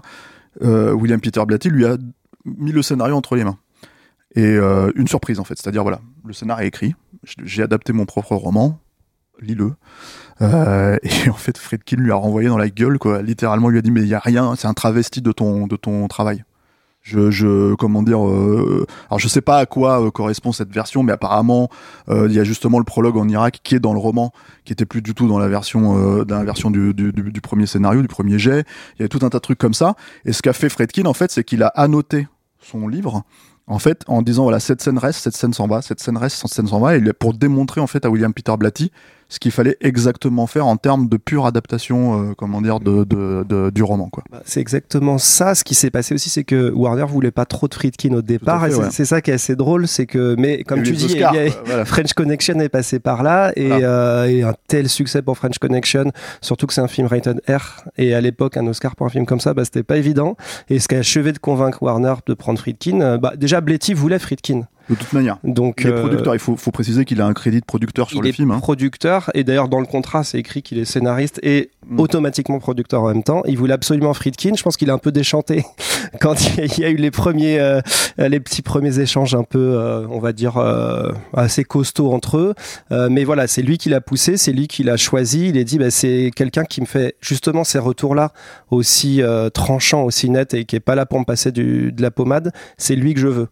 euh, 0.63 0.91
William 0.93 1.19
Peter 1.19 1.43
Blatty 1.45 1.69
lui 1.69 1.85
a 1.85 1.97
mis 2.45 2.71
le 2.71 2.81
scénario 2.81 3.15
entre 3.15 3.35
les 3.35 3.43
mains. 3.43 3.57
Et 4.35 4.45
euh, 4.45 4.91
une 4.95 5.07
surprise 5.07 5.39
en 5.39 5.43
fait, 5.43 5.55
c'est-à-dire 5.57 5.83
voilà, 5.83 5.99
le 6.25 6.33
scénario 6.33 6.63
est 6.63 6.67
écrit, 6.67 6.95
j'ai 7.43 7.63
adapté 7.63 7.91
mon 7.91 8.05
propre 8.05 8.35
roman, 8.35 8.79
lis-le. 9.41 9.73
Euh, 10.41 10.97
et 11.03 11.29
en 11.29 11.33
fait, 11.33 11.57
Friedkin 11.57 11.97
lui 11.97 12.11
a 12.11 12.15
renvoyé 12.15 12.47
dans 12.47 12.57
la 12.57 12.69
gueule, 12.69 12.97
quoi. 12.97 13.21
Littéralement, 13.21 13.69
lui 13.69 13.77
a 13.77 13.81
dit 13.81 13.91
mais 13.91 14.01
il 14.01 14.07
y 14.07 14.15
a 14.15 14.19
rien, 14.19 14.55
c'est 14.55 14.67
un 14.67 14.73
travesti 14.73 15.21
de 15.21 15.31
ton 15.31 15.67
de 15.67 15.75
ton 15.75 16.07
travail. 16.07 16.43
Je, 17.03 17.31
je 17.31 17.73
comment 17.75 18.03
dire 18.03 18.23
euh, 18.27 18.85
alors 19.09 19.17
je 19.17 19.27
sais 19.27 19.41
pas 19.41 19.57
à 19.57 19.65
quoi 19.65 20.05
euh, 20.05 20.11
correspond 20.11 20.51
cette 20.51 20.71
version 20.71 21.01
mais 21.01 21.11
apparemment 21.11 21.67
euh, 22.09 22.27
il 22.29 22.35
y 22.35 22.39
a 22.39 22.43
justement 22.43 22.77
le 22.77 22.83
prologue 22.83 23.17
en 23.17 23.27
Irak 23.27 23.61
qui 23.63 23.73
est 23.73 23.79
dans 23.79 23.93
le 23.93 23.99
roman 23.99 24.31
qui 24.65 24.73
était 24.73 24.85
plus 24.85 25.01
du 25.01 25.15
tout 25.15 25.27
dans 25.27 25.39
la 25.39 25.47
version 25.47 25.97
euh, 25.97 26.25
dans 26.25 26.37
la 26.37 26.43
version 26.43 26.69
du, 26.69 26.93
du, 26.93 27.11
du, 27.11 27.41
premier 27.41 27.65
scénario 27.65 28.03
du 28.03 28.07
premier 28.07 28.37
jet 28.37 28.65
il 28.99 29.01
y 29.01 29.05
a 29.05 29.07
tout 29.07 29.17
un 29.23 29.29
tas 29.29 29.39
de 29.39 29.41
trucs 29.41 29.57
comme 29.57 29.73
ça 29.73 29.95
et 30.25 30.31
ce 30.31 30.43
qu'a 30.43 30.53
fait 30.53 30.69
Fredkin 30.69 31.05
en 31.05 31.13
fait 31.13 31.31
c'est 31.31 31.43
qu'il 31.43 31.63
a 31.63 31.69
annoté 31.69 32.27
son 32.59 32.87
livre 32.87 33.23
en 33.67 33.79
fait 33.79 34.03
en 34.07 34.21
disant 34.21 34.43
voilà 34.43 34.59
cette 34.59 34.81
scène 34.81 34.97
reste 34.97 35.21
cette 35.21 35.35
scène 35.35 35.53
s'en 35.53 35.67
va 35.67 35.81
cette 35.81 35.99
scène 35.99 36.17
reste 36.17 36.37
cette 36.37 36.51
scène 36.51 36.67
s'en 36.67 36.79
va 36.79 36.95
et 36.95 37.13
pour 37.13 37.33
démontrer 37.33 37.81
en 37.81 37.87
fait 37.87 38.05
à 38.05 38.09
William 38.09 38.33
Peter 38.33 38.55
Blatty 38.57 38.91
ce 39.31 39.39
qu'il 39.39 39.51
fallait 39.51 39.77
exactement 39.79 40.45
faire 40.45 40.67
en 40.67 40.75
termes 40.75 41.07
de 41.07 41.15
pure 41.15 41.45
adaptation 41.45 42.31
euh, 42.31 42.33
comment 42.37 42.61
dire 42.61 42.81
de, 42.81 43.05
de, 43.05 43.45
de- 43.47 43.69
du 43.69 43.81
roman 43.81 44.09
quoi 44.09 44.23
Bah, 44.29 44.41
C'est 44.45 44.59
exactement 44.59 45.17
ça. 45.17 45.55
Ce 45.55 45.63
qui 45.63 45.73
s'est 45.73 45.89
passé 45.89 46.13
aussi, 46.13 46.29
c'est 46.29 46.43
que 46.43 46.69
Warner 46.71 47.05
voulait 47.07 47.31
pas 47.31 47.45
trop 47.45 47.69
de 47.69 47.73
Friedkin 47.73 48.13
au 48.13 48.21
départ. 48.21 48.61
fait, 48.61 48.67
et 48.67 48.71
c'est 48.71 48.77
ouais. 48.79 48.87
c'est 48.91 49.05
ça 49.05 49.21
qui 49.21 49.31
est 49.31 49.35
assez 49.35 49.55
drôle, 49.55 49.87
c'est 49.87 50.05
que, 50.05 50.35
mais 50.37 50.63
comme 50.63 50.83
tu 50.83 50.91
dis, 50.91 51.05
Oscars, 51.05 51.33
a- 51.33 51.49
voilà. 51.65 51.85
French 51.85 52.11
Connection 52.13 52.59
est 52.59 52.67
passé 52.69 52.99
par 52.99 53.23
là 53.23 53.53
et, 53.55 53.69
Voilà. 53.69 53.87
euh, 53.87 54.25
et 54.25 54.43
un 54.43 54.53
tel 54.67 54.89
succès 54.89 55.21
pour 55.21 55.37
French 55.37 55.57
Connection, 55.59 56.11
surtout 56.41 56.67
que 56.67 56.73
c'est 56.73 56.81
un 56.81 56.89
film 56.89 57.07
rated 57.07 57.41
R 57.49 57.85
et 57.97 58.13
à 58.13 58.19
l'époque 58.19 58.57
un 58.57 58.67
Oscar 58.67 58.97
pour 58.97 59.05
un 59.05 59.09
film 59.09 59.25
comme 59.25 59.39
ça, 59.39 59.53
bah, 59.53 59.63
c'était 59.63 59.83
pas 59.83 59.95
évident. 59.97 60.35
Et 60.69 60.79
ce 60.79 60.89
qui 60.89 60.95
a 60.95 60.99
achevé 60.99 61.31
de 61.31 61.37
convaincre 61.39 61.81
Warner 61.81 62.15
de 62.25 62.33
prendre 62.33 62.59
Friedkin, 62.59 62.99
euh, 62.99 63.17
bah, 63.17 63.33
déjà 63.37 63.61
Bletty 63.61 63.93
voulait 63.93 64.19
Friedkin. 64.19 64.63
De 64.89 64.95
toute 64.95 65.13
manière 65.13 65.37
Donc 65.43 65.81
il 65.83 65.89
euh, 65.91 65.99
producteur 65.99 66.33
il 66.35 66.39
faut, 66.39 66.57
faut 66.57 66.71
préciser 66.71 67.05
qu'il 67.05 67.21
a 67.21 67.25
un 67.25 67.33
crédit 67.33 67.59
de 67.59 67.65
producteur 67.65 68.09
sur 68.09 68.17
il 68.19 68.23
le 68.23 68.29
est 68.29 68.33
film 68.33 68.51
hein. 68.51 68.59
producteur 68.59 69.29
et 69.33 69.43
d'ailleurs 69.43 69.69
dans 69.69 69.79
le 69.79 69.85
contrat 69.85 70.23
c'est 70.23 70.39
écrit 70.39 70.61
qu'il 70.61 70.77
est 70.79 70.85
scénariste 70.85 71.39
et 71.43 71.69
Mm. 71.87 71.99
automatiquement 71.99 72.59
producteur 72.59 73.01
en 73.01 73.07
même 73.07 73.23
temps. 73.23 73.41
Il 73.47 73.57
voulait 73.57 73.73
absolument 73.73 74.13
Friedkin. 74.13 74.51
Je 74.55 74.61
pense 74.61 74.77
qu'il 74.77 74.91
a 74.91 74.93
un 74.93 74.99
peu 74.99 75.11
déchanté 75.11 75.65
quand 76.21 76.35
il 76.57 76.77
y 76.79 76.85
a- 76.85 76.89
eu 76.89 76.95
les 76.95 77.09
premiers, 77.09 77.59
euh, 77.59 77.81
les 78.19 78.39
petits 78.39 78.61
premiers 78.61 78.99
échanges 78.99 79.33
un 79.33 79.43
peu, 79.43 79.57
euh, 79.59 80.05
on 80.09 80.19
va 80.19 80.31
dire 80.31 80.57
euh, 80.57 81.11
assez 81.33 81.63
costauds 81.63 82.13
entre 82.13 82.37
eux. 82.37 82.53
Mais 83.09 83.23
voilà, 83.23 83.47
c'est 83.47 83.63
lui 83.63 83.77
qui 83.79 83.89
l'a 83.89 83.99
poussé, 83.99 84.37
c'est 84.37 84.51
lui 84.51 84.67
qui 84.67 84.83
l'a 84.83 84.95
choisi. 84.95 85.49
Il 85.49 85.57
a 85.57 85.63
dit 85.63 85.79
bah, 85.79 85.89
c'est 85.89 86.31
quelqu'un 86.35 86.65
qui 86.65 86.81
me 86.81 86.85
fait 86.85 87.15
justement 87.19 87.63
ces 87.63 87.79
retours-là 87.79 88.31
aussi 88.69 89.21
tranchants, 89.53 90.03
aussi 90.03 90.29
nets 90.29 90.53
et 90.53 90.65
qui 90.65 90.75
est 90.75 90.79
pas 90.81 90.95
là 90.95 91.05
pour 91.07 91.19
me 91.19 91.25
passer 91.25 91.51
du, 91.51 91.91
de 91.91 92.01
la 92.01 92.11
pommade. 92.11 92.51
C'est 92.77 92.95
lui 92.95 93.13
que 93.15 93.19
je 93.19 93.27
veux. 93.27 93.47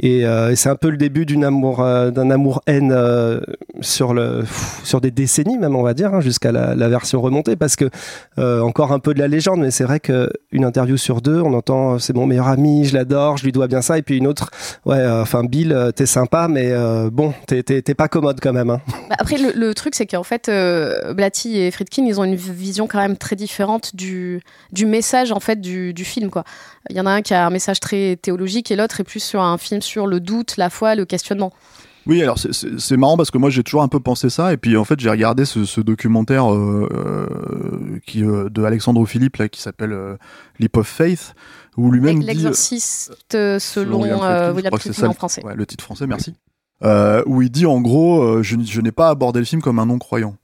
Et, 0.00 0.24
euh, 0.24 0.50
et 0.50 0.56
c'est 0.56 0.70
un 0.70 0.76
peu 0.76 0.88
le 0.88 0.96
début 0.96 1.26
d'une 1.26 1.44
amour, 1.44 1.80
euh, 1.80 2.10
d'un 2.10 2.30
amour 2.30 2.62
haine 2.66 2.92
euh, 2.94 3.40
sur 3.82 4.14
le, 4.14 4.42
sur 4.84 5.02
des 5.02 5.10
décennies 5.10 5.58
même 5.58 5.76
on 5.76 5.82
va 5.82 5.92
dire, 5.92 6.14
hein, 6.14 6.20
jusqu'à 6.20 6.50
la, 6.50 6.88
version 6.88 7.20
remontée, 7.20 7.56
parce 7.56 7.76
que 7.76 7.90
encore 8.38 8.92
un 8.92 8.98
peu 8.98 9.14
de 9.14 9.18
la 9.18 9.28
légende, 9.28 9.60
mais 9.60 9.70
c'est 9.70 9.84
vrai 9.84 10.00
que 10.00 10.30
une 10.50 10.64
interview 10.64 10.96
sur 10.96 11.20
deux, 11.20 11.40
on 11.40 11.54
entend 11.54 11.98
c'est 11.98 12.14
mon 12.14 12.26
meilleur 12.26 12.48
ami, 12.48 12.84
je 12.84 12.94
l'adore, 12.94 13.36
je 13.36 13.44
lui 13.44 13.52
dois 13.52 13.66
bien 13.66 13.80
ça, 13.80 13.98
et 13.98 14.02
puis 14.02 14.16
une 14.18 14.26
autre, 14.26 14.50
ouais, 14.84 15.02
enfin 15.06 15.44
Bill, 15.44 15.92
t'es 15.94 16.06
sympa, 16.06 16.48
mais 16.48 16.72
bon, 17.10 17.32
t'es, 17.46 17.82
pas 17.94 18.08
commode 18.08 18.40
quand 18.42 18.52
même. 18.52 18.70
Hein. 18.70 18.80
Bah, 19.08 19.16
après, 19.18 19.36
le, 19.38 19.74
truc, 19.74 19.94
c'est 19.94 20.06
qu'en 20.06 20.22
fait, 20.22 20.50
Blatty 21.14 21.58
et 21.58 21.70
Friedkin, 21.70 22.04
ils 22.04 22.20
ont 22.20 22.24
une 22.24 22.34
vision 22.34 22.86
quand 22.86 22.98
même 22.98 23.16
très 23.16 23.36
différente 23.36 23.94
du, 23.94 24.42
du 24.72 24.86
message 24.86 25.32
en 25.32 25.40
fait 25.40 25.60
du, 25.60 25.94
du 25.94 26.04
film. 26.04 26.30
Quoi. 26.30 26.44
Il 26.90 26.96
y 26.96 27.00
en 27.00 27.06
a 27.06 27.10
un 27.10 27.22
qui 27.22 27.34
a 27.34 27.46
un 27.46 27.50
message 27.50 27.80
très 27.80 28.16
théologique 28.16 28.70
et 28.70 28.76
l'autre 28.76 29.00
est 29.00 29.04
plus 29.04 29.22
sur 29.22 29.40
un 29.40 29.56
film 29.58 29.81
sur 29.82 30.06
le 30.06 30.20
doute, 30.20 30.56
la 30.56 30.70
foi, 30.70 30.94
le 30.94 31.04
questionnement. 31.04 31.52
Oui, 32.04 32.20
alors 32.20 32.36
c'est- 32.38 32.96
marrant 32.96 33.16
parce 33.16 33.30
que 33.30 33.38
moi 33.38 33.48
j'ai 33.48 33.62
toujours 33.62 33.82
un 33.82 33.88
peu 33.88 34.00
pensé 34.00 34.28
ça 34.28 34.52
et 34.52 34.56
puis 34.56 34.76
en 34.76 34.84
fait 34.84 34.98
j'ai 34.98 35.08
regardé 35.08 35.44
ce, 35.44 35.64
ce 35.64 35.80
documentaire 35.80 36.52
euh, 36.52 36.88
euh, 36.92 37.98
qui 38.08 38.24
euh, 38.24 38.48
de 38.50 38.64
Alexandre 38.64 39.06
Philippe 39.06 39.36
là 39.36 39.48
qui 39.48 39.60
s'appelle 39.60 39.96
Leap 40.58 40.76
of 40.76 40.88
Faith 40.88 41.34
où 41.76 41.92
lui-même 41.92 42.20
L'exorciste 42.20 43.12
euh, 43.36 43.60
selon 43.60 44.02
William 44.02 44.52
William 44.56 44.72
Friedkin 44.76 45.06
en 45.06 45.12
français. 45.12 45.44
ouais, 45.44 45.54
le 45.54 45.64
titre 45.64 45.84
français, 45.84 46.08
merci. 46.08 46.34
Où 47.26 47.40
il 47.40 47.50
dit 47.50 47.66
en 47.66 47.80
gros 47.80 48.42
je 48.42 48.80
n'ai 48.80 48.90
pas 48.92 49.08
abordé 49.10 49.38
le 49.38 49.44
film 49.46 49.62
comme 49.62 49.78
un 49.78 49.86
non 49.86 50.00
croyant. 50.00 50.34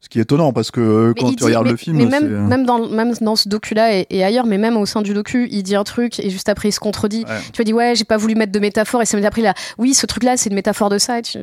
Ce 0.00 0.08
qui 0.08 0.20
est 0.20 0.22
étonnant 0.22 0.52
parce 0.52 0.70
que 0.70 0.80
euh, 0.80 1.12
quand 1.18 1.30
tu 1.30 1.34
dit- 1.36 1.44
regardes 1.44 1.64
mais- 1.66 1.72
le 1.72 1.76
film, 1.76 1.96
mais 1.96 2.04
c'est- 2.04 2.20
même, 2.20 2.46
même, 2.46 2.64
dans, 2.64 2.88
même 2.88 3.12
dans 3.20 3.34
ce 3.34 3.48
docu-là 3.48 3.96
et, 3.98 4.06
et 4.10 4.22
ailleurs, 4.22 4.46
mais 4.46 4.56
même 4.56 4.76
au 4.76 4.86
sein 4.86 5.02
du 5.02 5.12
docu, 5.12 5.48
il 5.50 5.64
dit 5.64 5.74
un 5.74 5.82
truc 5.82 6.20
et 6.20 6.30
juste 6.30 6.48
après 6.48 6.68
il 6.68 6.72
se 6.72 6.78
contredit. 6.78 7.24
Ouais. 7.28 7.34
Tu 7.52 7.58
vas 7.58 7.64
dire, 7.64 7.74
ouais, 7.74 7.94
j'ai 7.96 8.04
pas 8.04 8.16
voulu 8.16 8.36
mettre 8.36 8.52
de 8.52 8.60
métaphore 8.60 9.02
et 9.02 9.06
ça 9.06 9.18
après 9.18 9.42
là, 9.42 9.54
oui, 9.76 9.94
ce 9.94 10.06
truc-là, 10.06 10.36
c'est 10.36 10.50
une 10.50 10.54
métaphore 10.54 10.88
de 10.88 10.98
ça. 10.98 11.18
et 11.18 11.22
tu- 11.22 11.38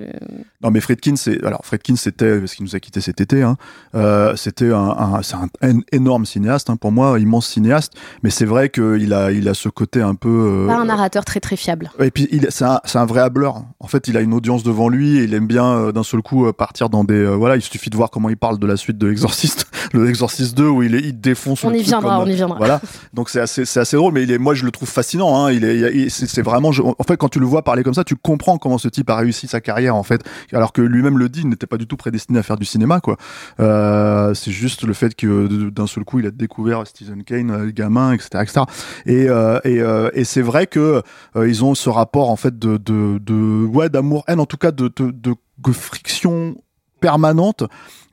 Non 0.65 0.71
mais 0.71 0.82
Friedkin 0.82 1.15
c'est 1.15 1.43
alors 1.45 1.62
Friedkin 1.63 1.95
c'était 1.95 2.39
parce 2.39 2.56
qu'il 2.56 2.65
nous 2.65 2.75
a 2.75 2.80
quitté 2.80 2.99
cet 2.99 3.21
été 3.21 3.43
hein, 3.43 3.56
euh, 3.93 4.36
c'était 4.36 4.71
un, 4.71 4.78
un- 4.97 5.21
c'est 5.21 5.36
un, 5.36 5.47
un 5.62 5.80
énorme 5.91 6.25
cinéaste 6.25 6.69
hein, 6.71 6.75
pour 6.75 6.91
moi 6.91 7.19
immense 7.19 7.45
cinéaste 7.47 7.93
mais 8.23 8.32
c'est 8.32 8.45
vrai 8.45 8.69
qu'il 8.69 9.13
a 9.13 9.32
il 9.32 9.47
a 9.47 9.54
ce 9.54 9.69
côté 9.69 10.01
un 10.01 10.15
peu 10.15 10.30
euh, 10.63 10.67
Pas 10.67 10.78
un 10.78 10.86
narrateur 10.86 11.23
très 11.23 11.39
très 11.39 11.56
fiable. 11.56 11.91
et 11.99 12.10
puis 12.10 12.28
c'est 12.49 12.65
un, 12.65 12.82
c'est 12.86 12.97
un 12.97 13.06
vrai 13.06 13.21
hableur 13.21 13.63
en 13.80 13.86
fait 13.88 14.08
il 14.08 14.17
a 14.17 14.21
une 14.21 14.34
audience 14.34 14.63
devant 14.63 14.89
lui 14.89 15.19
et 15.19 15.23
il 15.25 15.34
aime 15.36 15.45
bien 15.47 15.65
euh, 15.65 15.91
d'un 15.91 16.04
seul 16.04 16.21
coup 16.23 16.51
partir 16.54 16.89
dans 16.89 17.04
des 17.04 17.23
voilà 17.25 17.56
il 17.58 17.62
suffit 17.62 17.91
de 17.91 17.95
voir 17.95 18.10
comment 18.10 18.30
il 18.30 18.38
parle 18.38 18.58
de 18.58 18.65
la 18.65 18.75
suite 18.75 18.97
de 18.97 19.06
l'exorciste 19.08 19.67
le 19.93 20.10
exorciste 20.10 20.58
2 20.58 20.67
où 20.67 20.82
il 20.82 20.95
est 20.95 20.99
il 21.01 21.21
défonce 21.21 21.63
On 21.63 21.69
le 21.69 21.78
y 21.78 21.84
viendra, 21.84 22.15
comme- 22.17 22.28
on 22.28 22.32
y 22.32 22.36
viendra. 22.36 22.58
voilà 22.58 22.82
donc 23.13 23.30
c'est 23.30 23.39
assez 23.39 23.65
c'est 23.65 23.80
assez 23.80 23.97
drôle 23.97 24.13
mais 24.13 24.23
il 24.23 24.32
est 24.32 24.39
moi 24.39 24.56
je 24.56 24.65
le 24.65 24.71
trouve 24.71 24.89
fascinant 24.89 25.45
hein. 25.45 25.51
il 25.51 25.63
est 25.63 26.10
c'est 26.10 26.25
c'est 26.28 26.41
vraiment 26.41 26.71
je- 26.71 26.82
en 26.82 27.04
fait 27.08 27.17
quand 27.17 27.30
tu 27.30 27.39
le 27.39 27.45
vois 27.45 27.62
parler 27.63 27.84
comme 27.84 27.93
ça 27.93 28.04
tu 28.04 28.15
comprends 28.15 28.58
comment 28.58 28.80
ce 28.80 28.88
type 28.88 29.12
a 29.12 29.15
réussi 29.15 29.47
sa 29.47 29.62
carrière 29.62 29.95
en 29.95 30.04
fait 30.04 30.21
alors 30.55 30.73
que 30.73 30.81
lui-même 30.81 31.17
le 31.17 31.29
dit 31.29 31.41
il 31.41 31.49
n'était 31.49 31.67
pas 31.67 31.77
du 31.77 31.87
tout 31.87 31.97
prédestiné 31.97 32.39
à 32.39 32.43
faire 32.43 32.57
du 32.57 32.65
cinéma 32.65 33.01
quoi. 33.01 33.17
Euh, 33.59 34.33
c'est 34.33 34.51
juste 34.51 34.83
le 34.83 34.93
fait 34.93 35.15
que 35.15 35.69
d'un 35.69 35.87
seul 35.87 36.03
coup 36.03 36.19
il 36.19 36.25
a 36.25 36.31
découvert 36.31 36.85
Stephen 36.87 37.23
Kane 37.23 37.51
euh, 37.51 37.71
gamin 37.71 38.13
etc 38.13 38.29
etc 38.41 38.61
et 39.05 39.27
euh, 39.29 40.09
et, 40.13 40.23
c'est 40.23 40.41
vrai 40.41 40.67
que 40.67 41.01
ils 41.35 41.63
ont 41.63 41.75
ce 41.75 41.89
rapport 41.89 42.29
en 42.29 42.35
fait 42.35 42.57
de 42.57 42.77
de, 42.77 43.87
d'amour 43.87 44.23
haine 44.27 44.39
en 44.39 44.45
tout 44.45 44.57
cas 44.57 44.71
de, 44.71 44.91
de 44.97 45.71
friction 45.71 46.55
permanente 46.99 47.63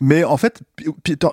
mais 0.03 0.25
en 0.25 0.37
fait 0.37 0.63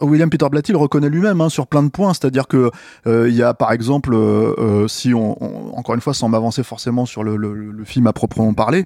William 0.02 0.30
Peter 0.30 0.46
Blatty 0.50 0.72
le 0.72 0.78
reconnaît 0.78 1.10
lui-même 1.10 1.42
hein, 1.42 1.50
sur 1.50 1.66
plein 1.66 1.82
de 1.82 1.90
points. 1.90 2.14
C'est-à-dire 2.14 2.48
que 2.48 2.70
euh, 3.08 3.28
il 3.28 3.36
y 3.36 3.42
a 3.42 3.56
par 3.56 3.72
exemple 3.72 4.14
euh, 4.14 4.54
euh, 4.60 4.88
si 4.88 5.14
on, 5.14 5.76
encore 5.76 5.96
une 5.96 6.02
fois 6.02 6.14
sans 6.14 6.30
m'avancer 6.30 6.62
forcément 6.62 7.08
sur 7.08 7.24
le, 7.24 7.40
film 7.84 8.06
à 8.08 8.14
proprement 8.14 8.54
parler 8.54 8.86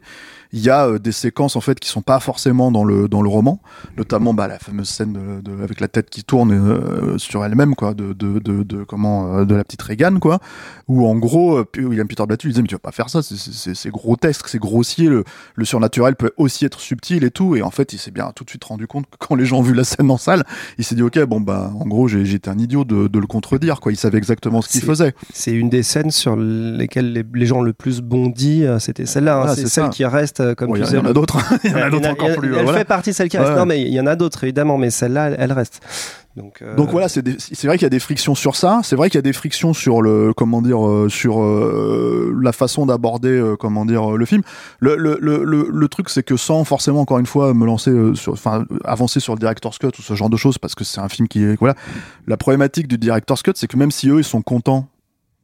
il 0.54 0.62
y 0.62 0.69
a 0.69 1.00
des 1.00 1.12
séquences 1.12 1.56
en 1.56 1.62
fait 1.62 1.80
qui 1.80 1.89
sont 1.89 2.04
pas 2.04 2.19
forcément 2.19 2.72
dans 2.72 2.86
le 2.86 3.10
dans 3.10 3.24
le 3.24 3.28
roman. 3.28 3.60
Notamment 3.98 4.36
bah, 4.36 4.48
la 4.48 4.60
fameuse 4.60 4.88
scène 4.88 5.41
de, 5.41 5.63
avec 5.63 5.80
la 5.80 5.88
tête 5.88 6.12
qui 6.12 6.24
tourne 6.24 7.17
sur 7.17 7.43
elle-même 7.43 7.74
quoi 7.74 7.96
de, 7.96 8.13
de, 8.13 8.39
de, 8.39 8.84
comment 8.84 9.43
de 9.46 9.56
la 9.56 9.63
petite 9.63 9.82
Reagan 9.82 10.19
quoi. 10.19 10.39
Où 10.88 11.08
en 11.08 11.15
gros 11.15 11.63
William 11.76 12.08
Peter 12.08 12.24
Blatty 12.28 12.46
lui 12.46 12.54
disait 12.54 12.62
mais 12.62 12.67
tu 12.67 12.76
vas 12.76 12.80
pas 12.80 12.91
faire 12.91 13.10
ça 13.10 13.22
c'est- 13.24 13.89
grotesque 13.89 14.48
c'est 14.48 14.60
grossier 14.60 15.10
le, 15.10 15.24
surnaturel 15.63 16.15
peut 16.15 16.32
aussi 16.38 16.65
être 16.65 16.80
subtil 16.80 17.24
et 17.24 17.32
tout. 17.32 17.56
Et 17.56 17.63
en 17.63 17.72
fait 17.72 17.91
il 17.91 17.98
s'est 17.98 18.12
bien 18.12 18.32
tout 18.36 18.43
de 18.43 18.50
suite 18.52 18.63
rendu 18.63 18.86
compte 18.86 19.10
que 19.10 19.17
quand 19.17 19.34
les 19.34 19.46
gens 19.46 19.58
ont 19.58 19.63
vu 19.73 19.77
la 19.77 19.83
scène 19.83 20.09
en 20.12 20.17
salle 20.17 20.43
il 20.77 20.83
s'est 20.83 20.95
dit 20.95 21.01
ok 21.03 21.19
bon 21.25 21.41
bah 21.41 21.71
en 21.79 21.86
gros 21.86 22.07
j'ai- 22.07 22.25
j'étais 22.25 22.49
un 22.49 22.57
idiot 22.57 22.83
de, 22.86 23.07
de 23.07 23.19
le 23.19 23.27
contredire 23.27 23.79
quoi 23.79 23.91
il 23.91 23.95
savait 23.97 24.17
exactement 24.17 24.62
ce 24.62 24.69
qu'il 24.69 24.81
faisait 24.81 25.13
C'est 25.33 25.51
une 25.51 25.69
des 25.69 25.83
scènes 25.83 26.12
sur 26.12 26.36
lesquelles 26.38 27.12
les, 27.13 27.23
les 27.33 27.45
gens 27.45 27.62
le 27.62 27.73
plus 27.73 28.01
bondi, 28.01 28.65
euh, 28.65 28.79
c'était 28.79 29.05
celle-là. 29.05 29.36
hein. 29.36 29.39
Voilà, 29.41 29.55
c'est 29.55 29.67
celle 29.67 29.86
ça. 29.86 29.89
qui 29.89 30.05
reste, 30.05 30.39
euh, 30.39 30.53
comme 30.55 30.69
Bon, 30.69 30.75
il 30.75 30.83
tu 30.83 30.83
y, 30.83 30.83
en- 30.83 30.88
disais. 30.88 30.97
il 30.99 31.03
y 31.03 31.07
en 31.07 31.09
a 31.09 31.13
d'autres 31.13 31.38
il 31.63 31.71
y 31.71 31.73
en 31.73 31.77
a 31.77 31.89
d'autres 31.89 32.09
encore 32.09 32.36
plus 32.38 32.55
Elle 32.55 32.63
voilà. 32.63 32.77
fait 32.79 32.86
partie 32.86 33.09
de 33.12 33.15
celle 33.15 33.29
qui 33.29 33.38
reste. 33.38 33.51
Ouais. 33.51 33.57
Non, 33.57 33.65
mais 33.65 33.81
il 33.81 33.93
y 33.93 33.99
en 33.99 34.05
a 34.07 34.15
d'autres 34.15 34.43
évidemment, 34.43 34.77
mais 34.77 34.89
celle-là, 34.89 35.29
elle, 35.31 35.36
elle 35.39 35.51
reste. 35.53 35.81
Donc, 36.36 36.63
euh, 36.63 36.76
Donc 36.76 36.89
voilà, 36.89 37.10
c'est 37.10 37.22
vrai 37.22 37.78
qu'il 37.78 37.84
y 37.84 37.86
a 37.86 37.89
des 37.89 38.00
frictions 38.00 38.34
sur 38.34 38.56
ça. 38.56 38.82
C'est 38.84 38.96
vrai 38.96 39.10
qu'il 39.10 39.17
y 39.17 39.19
a 39.19 39.24
des 39.24 39.34
frictions 39.34 39.74
sur 39.74 40.02
le 40.02 40.34
comment 40.34 40.63
dire 40.63 40.86
euh, 40.88 41.08
sur 41.08 41.43
euh, 41.43 42.36
la 42.41 42.52
façon 42.52 42.88
d'aborder 42.88 43.39
le 43.39 44.26
film. 44.26 44.41
Le 44.80 45.86
truc 45.88 46.10
c'est 46.10 46.24
que 46.24 46.36
sans 46.36 46.63
forcément 46.63 47.02
encore 47.02 47.19
une 47.19 47.28
fois 47.28 47.54
me 47.54 47.65
lancer 47.65 47.91
enfin 48.28 48.65
avancer 48.84 49.19
sur 49.19 49.36
le 49.36 49.39
director's 49.39 49.78
cut 49.78 49.88
ou 49.88 50.02
ce 50.02 50.15
genre 50.15 50.30
de 50.30 50.38
choses 50.38 50.58
parce 50.58 50.74
que 50.74 50.84
c'est 50.84 51.02
un 51.02 51.10
film 51.10 51.28
qui 51.28 51.56
voilà. 51.56 51.76
La 52.26 52.38
problématique 52.38 52.88
du 52.88 52.98
director's 52.98 53.43
cut 53.43 53.52
c'est 53.56 53.67
que 53.67 53.78
même 53.78 53.91
si 53.91 54.10
eux 54.10 54.19
ils 54.19 54.24
sont 54.24 54.41
contents 54.41 54.88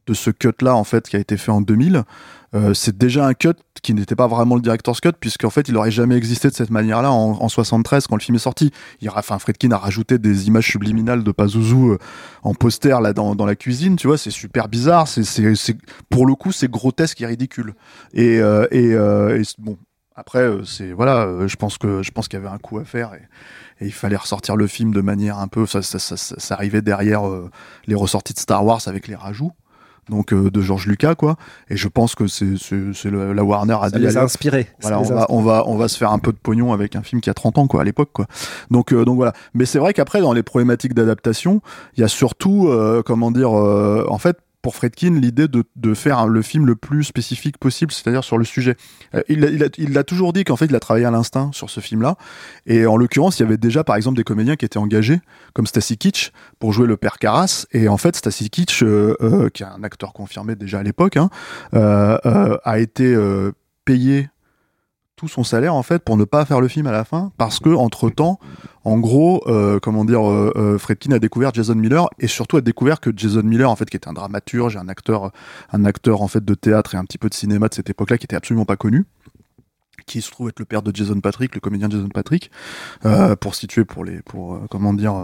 de 0.06 0.14
ce 0.14 0.30
cut 0.30 0.48
là 0.60 0.74
en 0.74 0.84
fait 0.84 1.08
qui 1.08 1.16
a 1.16 1.20
été 1.20 1.36
fait 1.36 1.52
en 1.52 1.60
2000 1.60 2.02
euh, 2.54 2.74
c'est 2.74 2.96
déjà 2.96 3.26
un 3.26 3.34
cut 3.34 3.54
qui 3.82 3.94
n'était 3.94 4.16
pas 4.16 4.26
vraiment 4.26 4.56
le 4.56 4.60
director's 4.60 5.00
cut 5.00 5.12
puisqu'en 5.18 5.50
fait 5.50 5.68
il 5.68 5.76
aurait 5.76 5.90
jamais 5.90 6.16
existé 6.16 6.48
de 6.48 6.54
cette 6.54 6.70
manière 6.70 7.00
là 7.00 7.12
en, 7.12 7.40
en 7.40 7.48
73 7.48 8.06
quand 8.06 8.16
le 8.16 8.20
film 8.20 8.36
est 8.36 8.40
sorti 8.40 8.72
il, 9.00 9.08
enfin, 9.10 9.38
Friedkin 9.38 9.70
a 9.72 9.78
rajouté 9.78 10.18
des 10.18 10.48
images 10.48 10.66
subliminales 10.66 11.22
de 11.22 11.32
Pazuzu 11.32 11.74
euh, 11.74 11.98
en 12.42 12.54
poster 12.54 13.00
là 13.00 13.12
dans, 13.12 13.34
dans 13.34 13.46
la 13.46 13.56
cuisine, 13.56 13.96
tu 13.96 14.06
vois, 14.06 14.18
c'est 14.18 14.30
super 14.30 14.68
bizarre, 14.68 15.08
c'est, 15.08 15.76
pour 16.08 16.26
le 16.26 16.34
coup 16.34 16.52
c'est 16.52 16.70
grotesque 16.70 17.20
et 17.20 17.26
ridicule. 17.26 17.74
Et, 18.12 18.40
euh, 18.40 18.66
et, 18.70 18.92
euh, 18.94 19.42
bon, 19.58 19.78
après 20.14 20.40
euh, 20.40 20.64
c'est 20.64 20.92
voilà, 20.92 21.46
je 21.46 21.56
pense 21.56 21.78
que 21.78 22.02
je 22.02 22.10
pense 22.10 22.28
qu'il 22.28 22.38
y 22.38 22.42
avait 22.42 22.52
un 22.52 22.58
coup 22.58 22.78
à 22.78 22.84
faire 22.84 23.14
et, 23.14 23.22
il 23.82 23.92
fallait 23.92 24.16
ressortir 24.16 24.56
le 24.56 24.66
film 24.66 24.92
de 24.92 25.00
manière 25.00 25.38
un 25.38 25.48
peu, 25.48 25.64
ça, 25.64 25.80
ça, 25.80 25.98
ça, 25.98 26.18
ça, 26.18 26.34
ça 26.38 26.54
arrivait 26.54 26.82
derrière 26.82 27.22
les 27.86 27.94
ressorties 27.94 28.34
de 28.34 28.38
Star 28.38 28.62
Wars 28.62 28.82
avec 28.84 29.08
les 29.08 29.14
rajouts. 29.14 29.52
Donc 30.10 30.32
euh, 30.32 30.50
de 30.50 30.60
George 30.60 30.86
Lucas 30.86 31.14
quoi, 31.14 31.36
et 31.68 31.76
je 31.76 31.88
pense 31.88 32.14
que 32.14 32.26
c'est 32.26 32.44
la 33.04 33.44
Warner 33.44 33.78
a 33.80 33.88
ça 33.88 33.98
dit 33.98 34.04
les 34.04 34.16
a 34.16 34.22
inspirés. 34.22 34.68
Voilà, 34.80 35.00
on 35.00 35.04
va, 35.04 35.26
on 35.30 35.40
va, 35.40 35.64
on 35.66 35.76
va 35.76 35.88
se 35.88 35.96
faire 35.96 36.10
un 36.12 36.18
peu 36.18 36.32
de 36.32 36.36
pognon 36.36 36.72
avec 36.72 36.96
un 36.96 37.02
film 37.02 37.20
qui 37.20 37.30
a 37.30 37.34
30 37.34 37.58
ans, 37.58 37.66
quoi, 37.66 37.82
à 37.82 37.84
l'époque, 37.84 38.10
quoi. 38.12 38.26
Donc, 38.70 38.92
euh, 38.92 39.04
donc 39.04 39.16
voilà. 39.16 39.32
Mais 39.54 39.64
c'est 39.64 39.78
vrai 39.78 39.94
qu'après, 39.94 40.20
dans 40.20 40.32
les 40.32 40.42
problématiques 40.42 40.94
d'adaptation, 40.94 41.62
il 41.96 42.00
y 42.00 42.04
a 42.04 42.08
surtout, 42.08 42.68
euh, 42.68 43.02
comment 43.04 43.30
dire, 43.30 43.52
en 43.52 44.18
fait, 44.18 44.36
pour 44.62 44.76
Fredkin, 44.76 45.14
l'idée 45.14 45.46
de, 45.48 45.94
faire 45.94 46.26
le 46.26 46.42
film 46.42 46.66
le 46.66 46.76
plus 46.76 47.04
spécifique 47.04 47.58
possible, 47.58 47.92
c'est-à-dire 47.92 48.24
sur 48.24 48.38
le 48.38 48.44
sujet. 48.44 48.76
Euh, 49.14 49.22
il, 49.28 49.98
a, 49.98 50.04
toujours 50.04 50.32
dit 50.32 50.44
qu'en 50.44 50.56
fait, 50.56 50.66
il 50.66 50.74
a 50.74 50.80
travaillé 50.80 51.06
à 51.06 51.10
l'instinct 51.10 51.50
sur 51.52 51.70
ce 51.70 51.80
film-là. 51.80 52.16
Et 52.66 52.86
en 52.86 52.96
l'occurrence, 52.96 53.38
il 53.38 53.42
y 53.42 53.46
avait 53.46 53.56
déjà, 53.56 53.84
par 53.84 53.96
exemple, 53.96 54.16
des 54.16 54.24
comédiens 54.24 54.56
qui 54.56 54.64
étaient 54.64 54.78
engagés, 54.78 55.20
comme 55.54 55.66
Stacy 55.66 55.96
Kitsch, 55.96 56.30
pour 56.58 56.72
jouer 56.72 56.86
le 56.86 56.96
père 56.96 57.18
Carras. 57.18 57.66
Et 57.72 57.88
en 57.88 57.96
fait, 57.96 58.16
Stacy 58.16 58.50
Kitsch, 58.50 58.82
euh, 58.82 59.16
euh, 59.20 59.48
qui 59.48 59.62
est 59.62 59.66
un 59.66 59.82
acteur 59.82 60.12
confirmé 60.12 60.54
déjà 60.54 60.80
à 60.80 60.82
l'époque, 60.82 61.16
hein, 61.16 61.30
a 61.72 62.78
été 62.78 63.16
payé 63.84 64.28
son 65.28 65.44
salaire 65.44 65.74
en 65.74 65.82
fait 65.82 66.02
pour 66.04 66.16
ne 66.16 66.24
pas 66.24 66.44
faire 66.44 66.60
le 66.60 66.68
film 66.68 66.86
à 66.86 66.92
la 66.92 67.04
fin 67.04 67.32
parce 67.36 67.60
que 67.60 67.70
entre 67.70 68.10
temps 68.10 68.38
en 68.84 68.98
gros 68.98 69.42
euh, 69.46 69.78
comment 69.80 70.04
dire 70.04 70.28
euh, 70.28 70.52
euh, 70.56 70.78
Fredkin 70.78 71.12
a 71.12 71.18
découvert 71.18 71.52
Jason 71.52 71.74
Miller 71.74 72.08
et 72.18 72.26
surtout 72.26 72.56
a 72.56 72.60
découvert 72.60 73.00
que 73.00 73.10
Jason 73.14 73.42
Miller 73.42 73.70
en 73.70 73.76
fait 73.76 73.88
qui 73.88 73.96
était 73.96 74.08
un 74.08 74.12
dramaturge 74.12 74.76
un 74.76 74.88
acteur 74.88 75.32
un 75.72 75.84
acteur 75.84 76.22
en 76.22 76.28
fait 76.28 76.44
de 76.44 76.54
théâtre 76.54 76.94
et 76.94 76.98
un 76.98 77.04
petit 77.04 77.18
peu 77.18 77.28
de 77.28 77.34
cinéma 77.34 77.68
de 77.68 77.74
cette 77.74 77.90
époque-là 77.90 78.18
qui 78.18 78.24
était 78.24 78.36
absolument 78.36 78.64
pas 78.64 78.76
connu 78.76 79.04
qui 80.06 80.22
se 80.22 80.30
trouve 80.30 80.48
être 80.48 80.58
le 80.58 80.64
père 80.64 80.82
de 80.82 80.94
Jason 80.94 81.20
Patrick 81.20 81.54
le 81.54 81.60
comédien 81.60 81.88
Jason 81.90 82.08
Patrick 82.08 82.50
pour 83.40 83.54
situer 83.54 83.84
pour 83.84 84.04
les 84.04 84.22
pour 84.22 84.60
comment 84.70 84.94
dire 84.94 85.14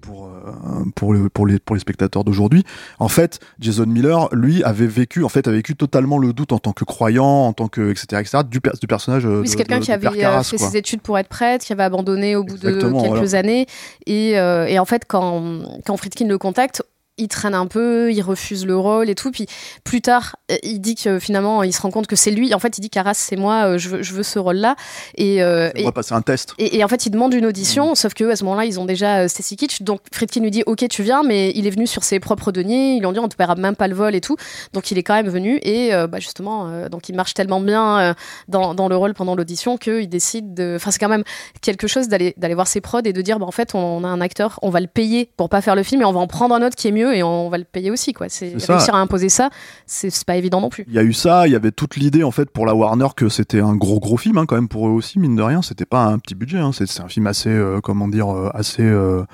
pour 0.00 0.26
euh, 0.26 0.84
pour 0.94 1.12
le 1.12 1.28
pour 1.28 1.46
les 1.46 1.58
pour 1.58 1.76
les 1.76 1.80
spectateurs 1.80 2.24
d'aujourd'hui. 2.24 2.64
En 2.98 3.08
fait, 3.08 3.40
Jason 3.58 3.86
Miller, 3.86 4.28
lui, 4.32 4.62
avait 4.64 4.86
vécu 4.86 5.24
en 5.24 5.28
fait 5.28 5.46
a 5.48 5.50
vécu 5.50 5.76
totalement 5.76 6.18
le 6.18 6.32
doute 6.32 6.52
en 6.52 6.58
tant 6.58 6.72
que 6.72 6.84
croyant, 6.84 7.26
en 7.46 7.52
tant 7.52 7.68
que 7.68 7.90
etc 7.90 8.20
etc 8.20 8.38
du, 8.48 8.60
du 8.80 8.86
personnage. 8.86 9.26
euh, 9.26 9.40
Oui, 9.40 9.48
c'est 9.48 9.56
quelqu'un 9.56 9.80
qui 9.80 9.92
avait 9.92 10.08
fait 10.10 10.20
quoi. 10.22 10.42
ses 10.42 10.76
études 10.76 11.00
pour 11.02 11.18
être 11.18 11.28
prêtre, 11.28 11.64
qui 11.64 11.72
avait 11.72 11.82
abandonné 11.82 12.36
au 12.36 12.44
bout 12.44 12.54
Exactement, 12.54 12.98
de 13.02 13.08
quelques 13.08 13.24
voilà. 13.24 13.38
années. 13.38 13.66
Et, 14.06 14.38
euh, 14.38 14.66
et 14.66 14.78
en 14.78 14.84
fait, 14.84 15.02
quand, 15.06 15.62
quand 15.86 15.96
Friedkin 15.96 16.26
le 16.26 16.38
contacte, 16.38 16.82
il 17.20 17.28
traîne 17.28 17.54
un 17.54 17.66
peu, 17.66 18.12
il 18.12 18.20
refuse 18.22 18.66
le 18.66 18.76
rôle 18.76 19.08
et 19.10 19.14
tout. 19.14 19.30
Puis 19.30 19.46
plus 19.84 20.00
tard, 20.00 20.36
euh, 20.50 20.56
il 20.62 20.80
dit 20.80 20.94
que 20.96 21.18
finalement, 21.18 21.62
il 21.62 21.72
se 21.72 21.80
rend 21.82 21.90
compte 21.90 22.06
que 22.06 22.16
c'est 22.16 22.30
lui. 22.30 22.52
En 22.54 22.58
fait, 22.58 22.76
il 22.78 22.80
dit 22.80 22.90
Carras, 22.90 23.14
c'est 23.14 23.36
moi, 23.36 23.66
euh, 23.74 23.78
je 23.78 23.88
veux, 23.90 24.02
je 24.02 24.12
veux 24.14 24.22
ce 24.22 24.38
rôle-là. 24.38 24.76
Et, 25.16 25.42
euh, 25.42 25.70
On 25.78 25.84
va 25.84 25.92
passer 25.92 26.14
un 26.14 26.22
test. 26.22 26.54
et, 26.58 26.78
et 26.78 26.84
en 26.84 26.88
fait, 26.88 27.06
il 27.06 27.10
demande 27.10 27.34
une 27.34 27.44
Mm. 27.44 27.48
audition, 27.48 27.94
sauf 27.94 28.14
que 28.14 28.24
à 28.30 28.36
ce 28.36 28.44
moment-là, 28.44 28.64
ils 28.64 28.80
ont 28.80 28.84
déjà 28.84 29.18
euh, 29.20 29.28
Stacy 29.28 29.56
Kitsch. 29.56 29.82
Donc 29.82 30.00
Friedkin 30.12 30.40
lui 30.40 30.50
dit 30.50 30.62
Ok, 30.66 30.86
tu 30.88 31.02
viens, 31.02 31.22
mais 31.22 31.52
il 31.54 31.66
est 31.66 31.70
venu 31.70 31.86
sur 31.86 32.02
ses 32.04 32.20
propres 32.20 32.52
deniers. 32.52 32.94
Ils 32.94 33.00
lui 33.00 33.06
ont 33.06 33.12
dit 33.12 33.18
On 33.18 33.28
te 33.28 33.36
paiera 33.36 33.54
même 33.56 33.76
pas 33.76 33.88
le 33.88 33.94
vol 33.94 34.14
et 34.14 34.20
tout. 34.20 34.36
Donc 34.72 34.90
il 34.90 34.98
est 34.98 35.02
quand 35.02 35.14
même 35.14 35.28
venu. 35.28 35.58
Et 35.62 35.92
euh, 35.94 36.06
bah, 36.06 36.18
justement, 36.20 36.68
euh, 36.68 36.88
donc 36.88 37.08
il 37.08 37.14
marche 37.14 37.34
tellement 37.34 37.60
bien 37.60 38.14
dans, 38.48 38.74
dans 38.74 38.88
le 38.88 38.96
rôle 38.96 39.14
pendant 39.14 39.34
l'audition 39.34 39.76
qu'il 39.76 40.08
décide 40.08 40.54
de. 40.54 40.74
Enfin, 40.76 40.90
c'est 40.90 40.98
quand 40.98 41.08
même 41.08 41.24
quelque 41.60 41.86
chose 41.86 42.08
d'aller 42.08 42.34
d'aller 42.36 42.54
voir 42.54 42.66
ses 42.66 42.80
prods 42.80 43.00
et 43.04 43.12
de 43.12 43.22
dire 43.22 43.38
bah, 43.38 43.46
En 43.46 43.50
fait, 43.50 43.74
on 43.74 44.04
a 44.04 44.08
un 44.08 44.20
acteur, 44.20 44.58
on 44.62 44.70
va 44.70 44.80
le 44.80 44.86
payer 44.86 45.30
pour 45.36 45.48
pas 45.48 45.60
faire 45.60 45.74
le 45.76 45.82
film 45.82 46.02
et 46.02 46.04
on 46.04 46.12
va 46.12 46.20
en 46.20 46.26
prendre 46.26 46.54
un 46.54 46.62
autre 46.64 46.76
qui 46.76 46.88
est 46.88 46.92
mieux 46.92 47.09
et 47.12 47.22
on 47.22 47.48
va 47.48 47.58
le 47.58 47.64
payer 47.64 47.90
aussi. 47.90 48.12
quoi. 48.12 48.28
C'est 48.28 48.54
réussir 48.66 48.94
à 48.94 48.98
imposer 48.98 49.28
ça, 49.28 49.50
c'est 49.86 50.24
pas 50.24 50.36
évident 50.36 50.60
non 50.60 50.68
plus. 50.68 50.84
Il 50.88 50.94
y 50.94 50.98
a 50.98 51.02
eu 51.02 51.12
ça, 51.12 51.46
il 51.46 51.52
y 51.52 51.56
avait 51.56 51.72
toute 51.72 51.96
l'idée 51.96 52.22
en 52.22 52.30
fait 52.30 52.50
pour 52.50 52.66
la 52.66 52.74
Warner 52.74 53.08
que 53.16 53.28
c'était 53.28 53.60
un 53.60 53.76
gros 53.76 54.00
gros 54.00 54.16
film 54.16 54.38
hein, 54.38 54.46
quand 54.46 54.56
même 54.56 54.68
pour 54.68 54.88
eux 54.88 54.92
aussi 54.92 55.18
mine 55.18 55.36
de 55.36 55.42
rien. 55.42 55.62
C'était 55.62 55.86
pas 55.86 56.04
un 56.04 56.18
petit 56.18 56.34
budget, 56.34 56.58
hein. 56.58 56.72
c'est 56.72 56.86
c'est 56.86 57.02
un 57.02 57.08
film 57.08 57.26
assez 57.26 57.50
euh, 57.50 57.80
comment 57.80 58.08
dire 58.08 58.34
euh, 58.34 58.50
assez 58.54 58.82
euh, 58.82 59.24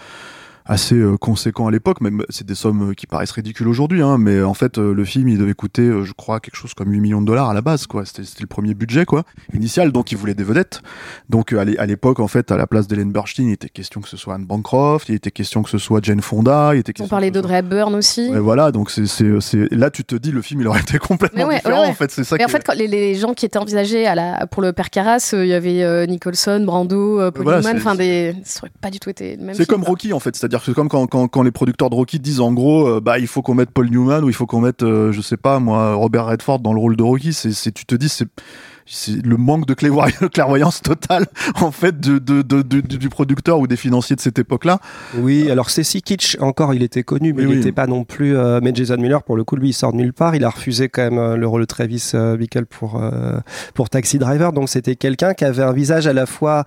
assez 0.67 0.97
euh, 0.97 1.17
conséquent 1.17 1.67
à 1.67 1.71
l'époque. 1.71 2.01
Même 2.01 2.23
c'est 2.29 2.47
des 2.47 2.55
sommes 2.55 2.91
euh, 2.91 2.95
qui 2.95 3.07
paraissent 3.07 3.31
ridicules 3.33 3.69
aujourd'hui, 3.69 4.03
hein, 4.03 4.19
mais 4.19 4.43
en 4.43 4.55
fait 4.55 4.79
euh, 4.79 4.93
le 4.93 5.05
film 5.05 5.29
il 5.29 5.39
devait 5.39 5.55
coûter, 5.55 5.91
je 6.03 6.13
crois, 6.13 6.41
quelque 6.41 6.57
chose 6.57 6.75
comme 6.75 6.91
8 6.91 7.01
millions 7.01 7.21
de 7.21 7.27
dollars 7.27 7.49
à 7.51 7.55
la 7.55 7.63
base 7.63 7.87
quoi. 7.87 8.05
C'était 8.05 8.23
le 8.41 8.47
premier 8.47 8.75
budget 8.75 9.05
quoi 9.05 9.25
initial, 9.55 9.93
donc 9.93 10.13
ils 10.13 10.19
voulaient 10.19 10.35
des 10.35 10.45
vedettes. 10.45 10.83
Donc 11.31 11.53
à 11.53 11.65
l'é- 11.65 11.79
à 11.79 11.87
l'époque 11.87 12.21
en 12.21 12.29
fait 12.29 12.51
à 12.51 12.57
la 12.57 12.67
place 12.67 12.87
d'Hélène 12.89 13.13
Burstein, 13.13 13.45
il 13.49 13.53
était 13.53 13.69
question 13.69 14.01
que 14.01 14.09
ce 14.09 14.17
soit 14.17 14.35
Anne 14.35 14.45
Bancroft, 14.47 15.09
il 15.09 15.15
était 15.15 15.31
question 15.31 15.63
que 15.63 15.71
ce 15.71 15.79
soit 15.79 16.01
Jane 16.03 16.21
Fonda, 16.21 16.75
il 16.75 16.79
était 16.81 16.93
question 16.93 17.05
On 17.07 17.09
parlait 17.09 17.31
d'Audrey 17.31 17.59
Hepburn 17.59 17.95
aussi. 17.95 18.31
Voilà, 18.35 18.73
donc 18.73 18.91
c'est 18.91 19.25
là 19.71 19.91
tu 19.91 20.05
te 20.05 20.17
dis 20.17 20.33
le 20.33 20.43
film 20.43 20.61
il 20.61 20.69
aurait 20.69 20.81
été 20.81 20.99
complètement 20.99 21.47
ouais, 21.47 21.57
différent 21.57 21.77
ouais, 21.81 21.85
ouais. 21.87 21.91
en 21.91 21.95
fait, 21.95 22.11
c'est 22.11 22.25
ça 22.25 22.37
Mais 22.37 22.45
en 22.45 22.49
fait, 22.49 22.63
quand 22.67 22.75
les, 22.75 22.89
les 22.89 23.15
gens 23.15 23.35
qui 23.35 23.47
étaient 23.47 23.59
envisagés 23.59 24.07
à 24.07 24.15
la, 24.15 24.47
pour 24.47 24.63
le 24.63 24.73
père 24.73 24.91
Carras, 24.91 25.31
il 25.33 25.47
y 25.47 25.55
avait 25.55 25.83
euh, 25.83 26.07
Nicholson, 26.07 26.63
Brando, 26.65 27.21
euh, 27.21 27.31
Paul 27.31 27.45
Voilà, 27.45 27.61
Newman, 27.61 27.77
enfin 27.77 27.95
des, 27.95 28.35
ça 28.45 28.61
aurait 28.63 28.73
pas 28.81 28.91
du 28.91 28.99
tout 29.01 29.11
été 29.11 29.37
le 29.37 29.43
même. 29.45 29.55
C'est 29.55 29.67
comme. 29.67 29.85
Rocky 29.85 30.13
en 30.13 30.19
fait, 30.21 30.35
c'est-à-dire 30.35 30.56
que 30.61 30.67
c'est 30.71 30.75
comme 30.75 30.89
quand, 30.89 31.07
quand, 31.07 31.29
quand 31.29 31.43
les 31.43 31.51
producteurs 31.51 31.91
de 31.91 31.95
Rocky 31.95 32.19
disent 32.21 32.41
en 32.41 32.53
gros, 32.53 32.87
euh, 32.89 33.01
bah 33.01 33.19
il 33.19 33.27
faut 33.27 33.43
qu'on 33.43 33.55
mette 33.55 33.71
Paul 33.71 33.89
Newman 33.91 34.23
ou 34.25 34.29
il 34.29 34.35
faut 34.35 34.47
qu'on 34.47 34.61
mette, 34.61 34.83
euh, 34.83 35.13
je 35.13 35.21
sais 35.21 35.37
pas 35.37 35.59
moi, 35.59 35.95
Robert 35.95 36.27
Redford 36.27 36.61
dans 36.61 36.73
le 36.73 36.81
rôle 36.81 36.97
de 36.97 37.03
Rocky. 37.03 37.33
C'est, 37.33 37.73
tu 37.73 37.85
te 37.87 37.95
dis 37.95 38.09
c'est 38.09 38.27
le 39.25 39.37
manque 39.37 39.67
de 39.67 39.75
clairvoy- 39.75 40.29
clairvoyance 40.33 40.81
totale 40.81 41.27
en 41.61 41.73
fait 41.73 41.99
de, 41.99 42.19
de, 42.19 42.43
de- 42.43 42.63
de- 42.63 42.81
du 42.81 42.99
du 42.99 43.09
producteur 43.09 43.59
ou 43.59 43.67
des 43.67 43.77
financiers 43.77 44.15
de 44.15 44.21
cette 44.21 44.39
époque-là. 44.39 44.79
Oui, 45.19 45.51
alors 45.51 45.71
Ceci 45.71 46.03
Kitsch, 46.03 46.37
encore, 46.41 46.73
il 46.73 46.83
était 46.85 47.03
connu, 47.03 47.33
mais 47.33 47.41
Oui, 47.43 47.49
il 47.49 47.51
oui. 47.53 47.57
n'était 47.59 47.73
pas 47.73 47.87
non 47.89 48.05
plus. 48.05 48.37
euh, 48.37 48.61
mais 48.63 48.73
Jason 48.75 48.97
Miller, 48.99 49.23
pour 49.25 49.37
le 49.37 49.43
coup, 49.43 49.57
lui, 49.57 49.71
il 49.71 49.73
sort 49.73 49.93
de 49.93 49.97
nulle 49.99 50.13
part. 50.13 50.37
Il 50.37 50.45
a 50.45 50.51
refusé 50.51 50.89
quand 50.89 51.03
même 51.03 51.19
euh, 51.19 51.37
le 51.37 51.49
rôle 51.49 51.63
de 51.63 51.67
Travis 51.67 52.13
Bickle 52.39 52.67
pour, 52.67 53.03
pour 53.75 53.91
Taxi 53.91 54.19
Driver. 54.19 54.53
Donc 54.53 54.69
c'était 54.69 54.95
quelqu'un 54.95 55.35
qui 55.35 55.45
avait 55.45 55.63
un 55.65 55.73
visage 55.73 56.07
à 56.07 56.13
la 56.13 56.27
fois 56.27 56.65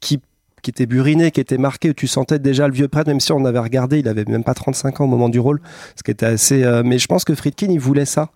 qui 0.00 0.20
qui 0.64 0.70
était 0.70 0.86
buriné, 0.86 1.30
qui 1.30 1.40
était 1.40 1.58
marqué, 1.58 1.90
où 1.90 1.92
tu 1.92 2.06
sentais 2.06 2.38
déjà 2.38 2.66
le 2.66 2.74
vieux 2.74 2.88
prêtre, 2.88 3.08
même 3.08 3.20
si 3.20 3.30
on 3.32 3.44
avait 3.44 3.58
regardé, 3.58 3.98
il 4.00 4.08
avait 4.08 4.24
même 4.24 4.42
pas 4.42 4.54
35 4.54 5.00
ans 5.00 5.04
au 5.04 5.08
moment 5.08 5.28
du 5.28 5.38
rôle, 5.38 5.60
ce 5.94 6.02
qui 6.02 6.10
était 6.10 6.26
assez... 6.26 6.64
euh, 6.64 6.82
mais 6.84 6.98
je 6.98 7.06
pense 7.06 7.24
que 7.24 7.34
Friedkin, 7.34 7.68
il 7.70 7.78
voulait 7.78 8.06
ça. 8.06 8.30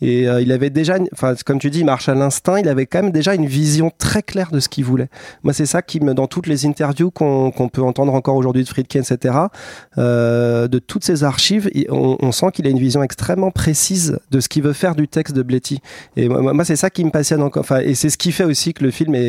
Et 0.00 0.28
euh, 0.28 0.40
il 0.40 0.52
avait 0.52 0.70
déjà, 0.70 0.96
enfin, 1.12 1.34
comme 1.46 1.58
tu 1.58 1.70
dis, 1.70 1.80
il 1.80 1.84
marche 1.84 2.08
à 2.08 2.14
l'instinct, 2.14 2.58
il 2.58 2.68
avait 2.68 2.86
quand 2.86 3.02
même 3.02 3.12
déjà 3.12 3.34
une 3.34 3.46
vision 3.46 3.90
très 3.96 4.22
claire 4.22 4.50
de 4.50 4.60
ce 4.60 4.68
qu'il 4.68 4.84
voulait. 4.84 5.08
Moi, 5.42 5.52
c'est 5.52 5.66
ça 5.66 5.82
qui 5.82 6.00
me, 6.00 6.14
dans 6.14 6.26
toutes 6.26 6.46
les 6.46 6.66
interviews 6.66 7.10
qu'on 7.10 7.50
qu'on 7.50 7.68
peut 7.68 7.82
entendre 7.82 8.12
encore 8.14 8.36
aujourd'hui 8.36 8.64
de 8.64 8.68
Friedkin, 8.68 9.00
etc., 9.00 9.34
euh, 9.96 10.68
de 10.68 10.78
toutes 10.78 11.04
ces 11.04 11.24
archives, 11.24 11.70
on, 11.88 12.16
on 12.20 12.32
sent 12.32 12.46
qu'il 12.52 12.66
a 12.66 12.70
une 12.70 12.78
vision 12.78 13.02
extrêmement 13.02 13.50
précise 13.50 14.18
de 14.30 14.40
ce 14.40 14.48
qu'il 14.48 14.62
veut 14.62 14.72
faire 14.72 14.94
du 14.94 15.08
texte 15.08 15.34
de 15.34 15.42
Bletty. 15.42 15.80
Et 16.16 16.28
moi, 16.28 16.52
moi, 16.52 16.64
c'est 16.64 16.76
ça 16.76 16.90
qui 16.90 17.04
me 17.04 17.10
passionne 17.10 17.42
encore. 17.42 17.60
Enfin, 17.60 17.80
et 17.80 17.94
c'est 17.94 18.10
ce 18.10 18.18
qui 18.18 18.32
fait 18.32 18.44
aussi 18.44 18.74
que 18.74 18.84
le 18.84 18.90
film 18.90 19.14
est, 19.14 19.20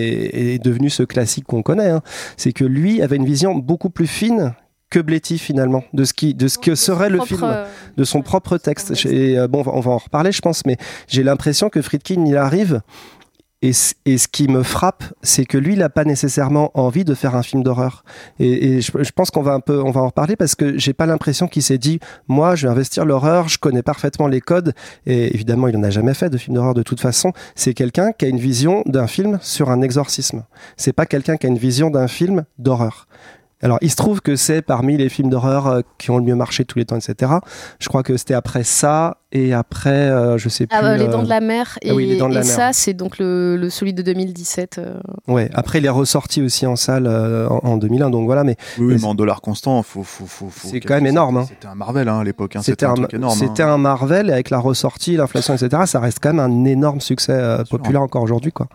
est 0.55 0.63
devenu 0.63 0.89
ce 0.89 1.03
classique 1.03 1.45
qu'on 1.45 1.61
connaît. 1.61 1.89
hein. 1.89 2.01
C'est 2.39 2.53
que 2.53 2.63
lui 2.63 3.01
avait 3.01 3.17
une 3.17 3.25
vision 3.25 3.53
beaucoup 3.55 3.89
plus 3.89 4.07
fine 4.07 4.53
que 4.89 4.99
Bletty 4.99 5.37
finalement 5.37 5.83
de 5.91 6.05
ce 6.05 6.13
qui 6.13 6.33
de 6.33 6.47
ce 6.47 6.57
que 6.57 6.73
serait 6.73 7.09
le 7.09 7.19
film 7.19 7.53
de 7.97 8.03
son 8.05 8.21
propre 8.21 8.57
texte. 8.57 8.93
Et, 9.05 9.37
euh, 9.37 9.49
bon, 9.49 9.61
on 9.65 9.81
va 9.81 9.91
en 9.91 9.97
reparler, 9.97 10.31
je 10.31 10.39
pense, 10.39 10.65
mais 10.65 10.77
j'ai 11.09 11.21
l'impression 11.21 11.67
que 11.67 11.81
Friedkin, 11.81 12.25
il 12.25 12.37
arrive. 12.37 12.79
Et, 13.61 13.73
ce 13.73 14.27
qui 14.31 14.47
me 14.47 14.63
frappe, 14.63 15.03
c'est 15.21 15.43
que 15.43 15.57
lui, 15.57 15.73
il 15.73 15.79
n'a 15.79 15.89
pas 15.89 16.05
nécessairement 16.05 16.71
envie 16.75 17.03
de 17.03 17.13
faire 17.13 17.35
un 17.35 17.43
film 17.43 17.61
d'horreur. 17.61 18.05
Et, 18.39 18.79
je 18.79 19.11
pense 19.11 19.31
qu'on 19.31 19.41
va 19.41 19.53
un 19.53 19.59
peu, 19.59 19.81
on 19.81 19.91
va 19.91 20.01
en 20.01 20.07
reparler 20.07 20.37
parce 20.37 20.55
que 20.55 20.77
j'ai 20.77 20.93
pas 20.93 21.05
l'impression 21.05 21.47
qu'il 21.47 21.61
s'est 21.61 21.77
dit, 21.77 21.99
moi, 22.29 22.55
je 22.55 22.67
vais 22.67 22.71
investir 22.71 23.03
l'horreur, 23.03 23.49
je 23.49 23.57
connais 23.57 23.83
parfaitement 23.83 24.27
les 24.27 24.39
codes. 24.39 24.73
Et 25.05 25.33
évidemment, 25.33 25.67
il 25.67 25.75
n'en 25.75 25.83
a 25.83 25.89
jamais 25.89 26.13
fait 26.13 26.29
de 26.29 26.37
film 26.37 26.55
d'horreur 26.55 26.73
de 26.73 26.83
toute 26.83 27.01
façon. 27.01 27.33
C'est 27.55 27.73
quelqu'un 27.73 28.13
qui 28.13 28.25
a 28.25 28.29
une 28.29 28.39
vision 28.39 28.81
d'un 28.85 29.07
film 29.07 29.39
sur 29.41 29.69
un 29.69 29.81
exorcisme. 29.81 30.45
C'est 30.77 30.93
pas 30.93 31.05
quelqu'un 31.05 31.35
qui 31.35 31.45
a 31.45 31.49
une 31.49 31.57
vision 31.57 31.89
d'un 31.89 32.07
film 32.07 32.45
d'horreur. 32.59 33.07
Alors, 33.61 33.77
il 33.81 33.91
se 33.91 33.97
trouve 33.97 34.21
que 34.21 34.35
c'est 34.37 34.61
parmi 34.61 34.95
les 34.95 35.09
films 35.09 35.29
d'horreur 35.29 35.67
euh, 35.67 35.81
qui 35.97 36.11
ont 36.11 36.17
le 36.17 36.23
mieux 36.23 36.35
marché 36.35 36.63
tous 36.63 36.79
les 36.79 36.85
temps, 36.85 36.95
etc. 36.95 37.33
Je 37.79 37.89
crois 37.89 38.03
que 38.03 38.15
c'était 38.15 38.33
après 38.33 38.63
ça 38.63 39.17
et 39.33 39.53
après, 39.53 39.89
euh, 39.89 40.37
je 40.37 40.47
sais 40.47 40.65
plus. 40.65 40.77
Ah, 40.79 40.95
les 40.95 41.03
euh, 41.03 41.07
Dents 41.11 41.23
de 41.23 41.29
la 41.29 41.41
Mer. 41.41 41.77
Et, 41.81 41.89
ah 41.91 41.93
oui, 41.93 42.05
Les 42.07 42.17
Dents 42.17 42.29
de 42.29 42.35
la 42.35 42.41
et 42.41 42.45
Mer. 42.45 42.55
ça, 42.55 42.69
c'est 42.71 42.93
donc 42.93 43.17
le, 43.19 43.57
le 43.57 43.69
celui 43.69 43.93
de 43.93 44.01
2017. 44.01 44.77
euh. 44.79 44.93
Ouais. 45.27 45.49
Après, 45.53 45.79
il 45.79 45.85
est 45.85 45.89
ressorti 45.89 46.41
aussi 46.41 46.65
en 46.65 46.77
salle 46.77 47.05
euh, 47.05 47.49
en, 47.49 47.59
en 47.71 47.77
2001. 47.77 48.09
Donc 48.09 48.25
voilà, 48.25 48.45
mais 48.45 48.55
Oui, 48.77 48.85
oui, 48.85 48.93
Mais 48.93 48.99
mais 49.01 49.05
en 49.07 49.13
dollars 49.13 49.41
constants, 49.41 49.83
faut, 49.83 50.03
faut, 50.03 50.25
faut, 50.25 50.47
faut 50.49 50.69
C'est 50.69 50.79
quand 50.79 50.95
même 50.95 51.07
énorme, 51.07 51.37
hein. 51.37 51.45
C'était 51.49 51.67
un 51.67 51.75
Marvel 51.75 52.07
hein, 52.07 52.19
à 52.19 52.23
l'époque. 52.23 52.55
hein, 52.55 52.61
c'était 52.63 52.85
un, 52.85 52.91
un, 52.91 52.95
truc 52.95 53.13
énorme. 53.13 53.37
c'était 53.37 53.63
hein. 53.63 53.73
un 53.73 53.77
Marvel 53.77 54.29
et 54.29 54.33
avec 54.33 54.49
la 54.51 54.59
ressortie, 54.59 55.17
l'inflation, 55.17 55.53
etc. 55.53 55.83
Ça 55.85 55.99
reste 55.99 56.19
quand 56.21 56.33
même 56.33 56.39
un 56.39 56.63
énorme 56.65 57.01
succès 57.01 57.33
euh, 57.33 57.63
populaire 57.69 58.01
encore 58.01 58.23
aujourd'hui, 58.23 58.53
quoi. 58.53 58.67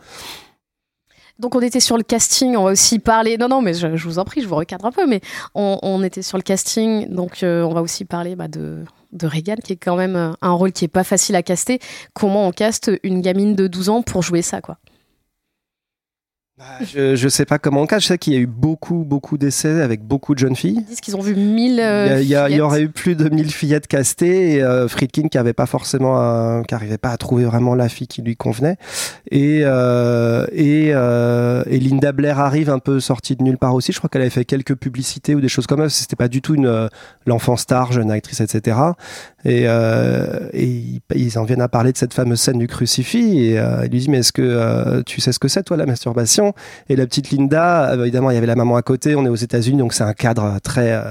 Donc 1.38 1.56
on 1.56 1.60
était 1.60 1.80
sur 1.80 1.96
le 1.96 2.04
casting, 2.04 2.56
on 2.56 2.64
va 2.64 2.72
aussi 2.72 2.98
parler. 2.98 3.36
Non, 3.36 3.48
non, 3.48 3.60
mais 3.60 3.74
je, 3.74 3.88
vous 3.88 4.18
en 4.18 4.24
prie, 4.24 4.40
je 4.40 4.46
vous 4.46 4.54
recadre 4.54 4.86
un 4.86 4.92
peu, 4.92 5.06
mais 5.06 5.20
on, 5.54 6.02
était 6.04 6.22
sur 6.22 6.38
le 6.38 6.42
casting, 6.42 7.08
donc 7.08 7.42
euh, 7.42 7.62
on 7.62 7.74
va 7.74 7.82
aussi 7.82 8.04
parler 8.04 8.36
bah, 8.36 8.46
de, 8.46 8.84
de 9.12 9.26
Regan, 9.26 9.56
qui 9.56 9.72
est 9.72 9.76
quand 9.76 9.96
même 9.96 10.14
euh, 10.14 10.32
un 10.42 10.52
rôle 10.52 10.72
qui 10.72 10.84
est 10.84 10.88
pas 10.88 11.04
facile 11.04 11.34
à 11.34 11.42
caster. 11.42 11.80
Comment 12.12 12.46
on 12.46 12.52
caste 12.52 12.90
une 13.02 13.20
gamine 13.20 13.56
de 13.56 13.66
12 13.66 13.88
ans 13.88 14.02
pour 14.02 14.22
jouer 14.22 14.42
ça, 14.42 14.60
quoi? 14.60 14.78
Je, 16.94 17.16
je 17.16 17.28
sais 17.28 17.44
pas 17.44 17.58
comment 17.58 17.80
on 17.82 17.86
cache. 17.86 18.04
Je 18.04 18.08
sais 18.08 18.18
qu'il 18.18 18.32
y 18.32 18.36
a 18.36 18.38
eu 18.38 18.46
beaucoup, 18.46 19.02
beaucoup 19.04 19.38
d'essais 19.38 19.80
avec 19.82 20.02
beaucoup 20.04 20.34
de 20.34 20.38
jeunes 20.38 20.54
filles. 20.54 20.76
Ils 20.78 20.84
disent 20.84 21.00
qu'ils 21.00 21.16
ont 21.16 21.20
vu 21.20 21.34
1000 21.34 21.80
euh, 21.80 22.20
il, 22.22 22.28
y 22.28 22.36
a- 22.36 22.48
il 22.48 22.60
aurait 22.60 22.82
eu 22.82 22.88
plus 22.90 23.16
de 23.16 23.28
1000 23.28 23.50
fillettes 23.52 23.88
castées 23.88 24.52
et 24.54 24.62
euh, 24.62 24.86
Friedkin 24.86 25.26
qui 25.26 25.36
avait 25.36 25.52
pas 25.52 25.66
forcément, 25.66 26.20
euh, 26.20 26.62
qui 26.62 26.74
arrivait 26.76 26.96
pas 26.96 27.10
à 27.10 27.16
trouver 27.16 27.44
vraiment 27.44 27.74
la 27.74 27.88
fille 27.88 28.06
qui 28.06 28.22
lui 28.22 28.36
convenait. 28.36 28.76
Et 29.32 29.62
euh, 29.64 30.46
et, 30.52 30.92
euh, 30.94 31.64
et 31.66 31.80
Linda 31.80 32.12
Blair 32.12 32.38
arrive 32.38 32.70
un 32.70 32.78
peu 32.78 33.00
sortie 33.00 33.34
de 33.34 33.42
nulle 33.42 33.58
part 33.58 33.74
aussi. 33.74 33.90
Je 33.90 33.98
crois 33.98 34.08
qu'elle 34.08 34.22
avait 34.22 34.30
fait 34.30 34.44
quelques 34.44 34.76
publicités 34.76 35.34
ou 35.34 35.40
des 35.40 35.48
choses 35.48 35.66
comme 35.66 35.80
ça. 35.80 35.88
C'était 35.88 36.14
pas 36.16 36.28
du 36.28 36.40
tout 36.40 36.54
une 36.54 36.66
euh, 36.66 36.86
l'enfant 37.26 37.56
star, 37.56 37.90
jeune 37.90 38.12
actrice, 38.12 38.40
etc. 38.40 38.76
Et, 39.44 39.64
euh, 39.66 40.48
et 40.52 40.64
ils, 40.64 41.00
ils 41.14 41.38
en 41.38 41.44
viennent 41.44 41.60
à 41.60 41.68
parler 41.68 41.92
de 41.92 41.98
cette 41.98 42.14
fameuse 42.14 42.40
scène 42.40 42.58
du 42.58 42.66
crucifix 42.66 43.38
et 43.44 43.58
euh, 43.58 43.82
il 43.84 43.90
lui 43.90 44.00
dit 44.00 44.10
mais 44.10 44.18
est-ce 44.18 44.32
que 44.32 44.42
euh, 44.42 45.02
tu 45.04 45.20
sais 45.20 45.32
ce 45.32 45.38
que 45.38 45.48
c'est 45.48 45.62
toi 45.62 45.76
la 45.76 45.86
masturbation? 45.86 46.54
Et 46.88 46.96
la 46.96 47.06
petite 47.06 47.30
Linda, 47.30 47.92
euh, 47.92 48.02
évidemment 48.02 48.30
il 48.30 48.34
y 48.34 48.36
avait 48.38 48.46
la 48.46 48.56
maman 48.56 48.76
à 48.76 48.82
côté, 48.82 49.14
on 49.14 49.24
est 49.26 49.28
aux 49.28 49.34
États-Unis 49.34 49.78
donc 49.78 49.92
c'est 49.92 50.04
un 50.04 50.12
cadre 50.14 50.58
très 50.62 50.92
euh, 50.92 51.02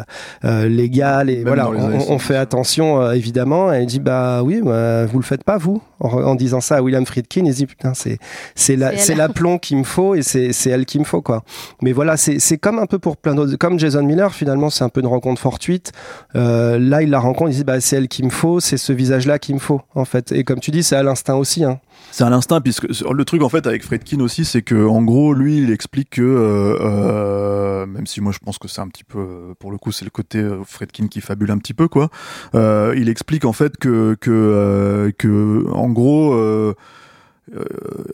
euh, 0.45 0.67
légal 0.67 1.29
et 1.29 1.37
Même 1.37 1.47
voilà 1.47 1.69
on, 1.69 2.19
fait 2.19 2.33
70. 2.33 2.35
attention 2.35 3.01
euh, 3.01 3.11
évidemment. 3.13 3.73
Et 3.73 3.81
il 3.81 3.85
dit 3.85 3.99
bah 3.99 4.41
oui 4.43 4.61
bah, 4.63 5.05
vous 5.05 5.19
le 5.19 5.25
faites 5.25 5.43
pas 5.43 5.57
vous? 5.57 5.81
En, 5.99 6.09
en 6.09 6.35
disant 6.35 6.59
ça 6.59 6.77
à 6.77 6.81
William 6.81 7.05
Friedkin 7.05 7.45
il 7.45 7.53
se 7.53 7.57
dit 7.59 7.65
putain 7.65 7.93
c'est 7.93 8.17
c'est 8.55 8.75
la 8.75 8.97
C'est 8.97 9.15
l'aplomb 9.15 9.57
qu'il 9.57 9.77
me 9.77 9.83
faut 9.83 10.15
et 10.15 10.21
c'est 10.21 10.53
c'est 10.53 10.69
elle 10.69 10.85
qu'il 10.85 11.01
me 11.01 11.05
faut 11.05 11.21
quoi. 11.21 11.43
Mais 11.81 11.91
voilà 11.91 12.17
c'est 12.17 12.39
c'est 12.39 12.57
comme 12.57 12.79
un 12.79 12.87
peu 12.87 12.99
pour 12.99 13.17
plein 13.17 13.35
d'autres 13.35 13.55
comme 13.57 13.79
Jason 13.79 14.03
Miller 14.03 14.33
finalement 14.33 14.69
c'est 14.69 14.83
un 14.83 14.89
peu 14.89 15.01
une 15.01 15.07
rencontre 15.07 15.39
fortuite. 15.39 15.91
Euh, 16.35 16.79
là, 16.79 17.01
il 17.01 17.09
la 17.09 17.19
rencontre, 17.19 17.51
il 17.51 17.57
dit 17.57 17.63
bah 17.63 17.79
c'est 17.79 17.95
elle 17.95 18.07
me 18.25 18.29
faut, 18.29 18.59
c'est 18.59 18.77
ce 18.77 18.93
visage-là 18.93 19.39
qu'il 19.39 19.55
me 19.55 19.59
faut 19.59 19.81
en 19.95 20.05
fait. 20.05 20.31
Et 20.31 20.43
comme 20.43 20.59
tu 20.59 20.71
dis, 20.71 20.83
c'est 20.83 20.95
à 20.95 21.03
l'instinct 21.03 21.36
aussi. 21.36 21.63
Hein. 21.63 21.79
C'est 22.12 22.23
un 22.23 22.31
instinct, 22.31 22.62
puisque 22.62 22.83
le 22.83 23.25
truc 23.25 23.41
en 23.41 23.49
fait 23.49 23.65
avec 23.65 23.83
Fredkin 23.83 24.19
aussi, 24.19 24.45
c'est 24.45 24.62
que 24.62 24.86
en 24.86 25.01
gros, 25.01 25.33
lui, 25.33 25.57
il 25.57 25.71
explique 25.71 26.12
que, 26.12 26.21
euh, 26.21 26.77
euh, 26.81 27.86
même 27.86 28.05
si 28.05 28.21
moi 28.21 28.31
je 28.31 28.39
pense 28.39 28.57
que 28.57 28.67
c'est 28.67 28.81
un 28.81 28.88
petit 28.88 29.03
peu, 29.03 29.53
pour 29.59 29.71
le 29.71 29.77
coup, 29.77 29.91
c'est 29.91 30.05
le 30.05 30.12
côté 30.12 30.39
euh, 30.39 30.63
Fredkin 30.63 31.07
qui 31.07 31.21
fabule 31.21 31.51
un 31.51 31.57
petit 31.57 31.73
peu, 31.73 31.88
quoi. 31.88 32.09
Il 32.53 33.09
explique 33.09 33.45
en 33.45 33.53
fait 33.53 33.77
que, 33.77 34.15
que, 34.19 35.12
que 35.17 35.65
en 35.71 35.89
gros, 35.89 36.33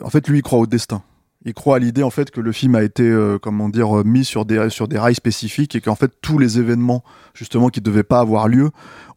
en 0.02 0.10
fait, 0.10 0.28
lui, 0.28 0.38
il 0.38 0.42
croit 0.42 0.58
au 0.58 0.66
destin. 0.66 1.02
Il 1.46 1.54
croit 1.54 1.76
à 1.76 1.78
l'idée 1.78 2.02
en 2.02 2.10
fait 2.10 2.30
que 2.30 2.42
le 2.42 2.52
film 2.52 2.74
a 2.74 2.82
été, 2.82 3.10
comment 3.40 3.70
dire, 3.70 4.04
mis 4.04 4.26
sur 4.26 4.44
des 4.44 4.68
sur 4.68 4.88
des 4.88 4.98
rails 4.98 5.14
spécifiques 5.14 5.74
et 5.74 5.80
qu'en 5.80 5.94
fait 5.94 6.12
tous 6.20 6.38
les 6.38 6.58
événements 6.58 7.02
justement 7.32 7.70
qui 7.70 7.80
devaient 7.80 8.02
pas 8.02 8.20
avoir 8.20 8.46
lieu 8.46 8.70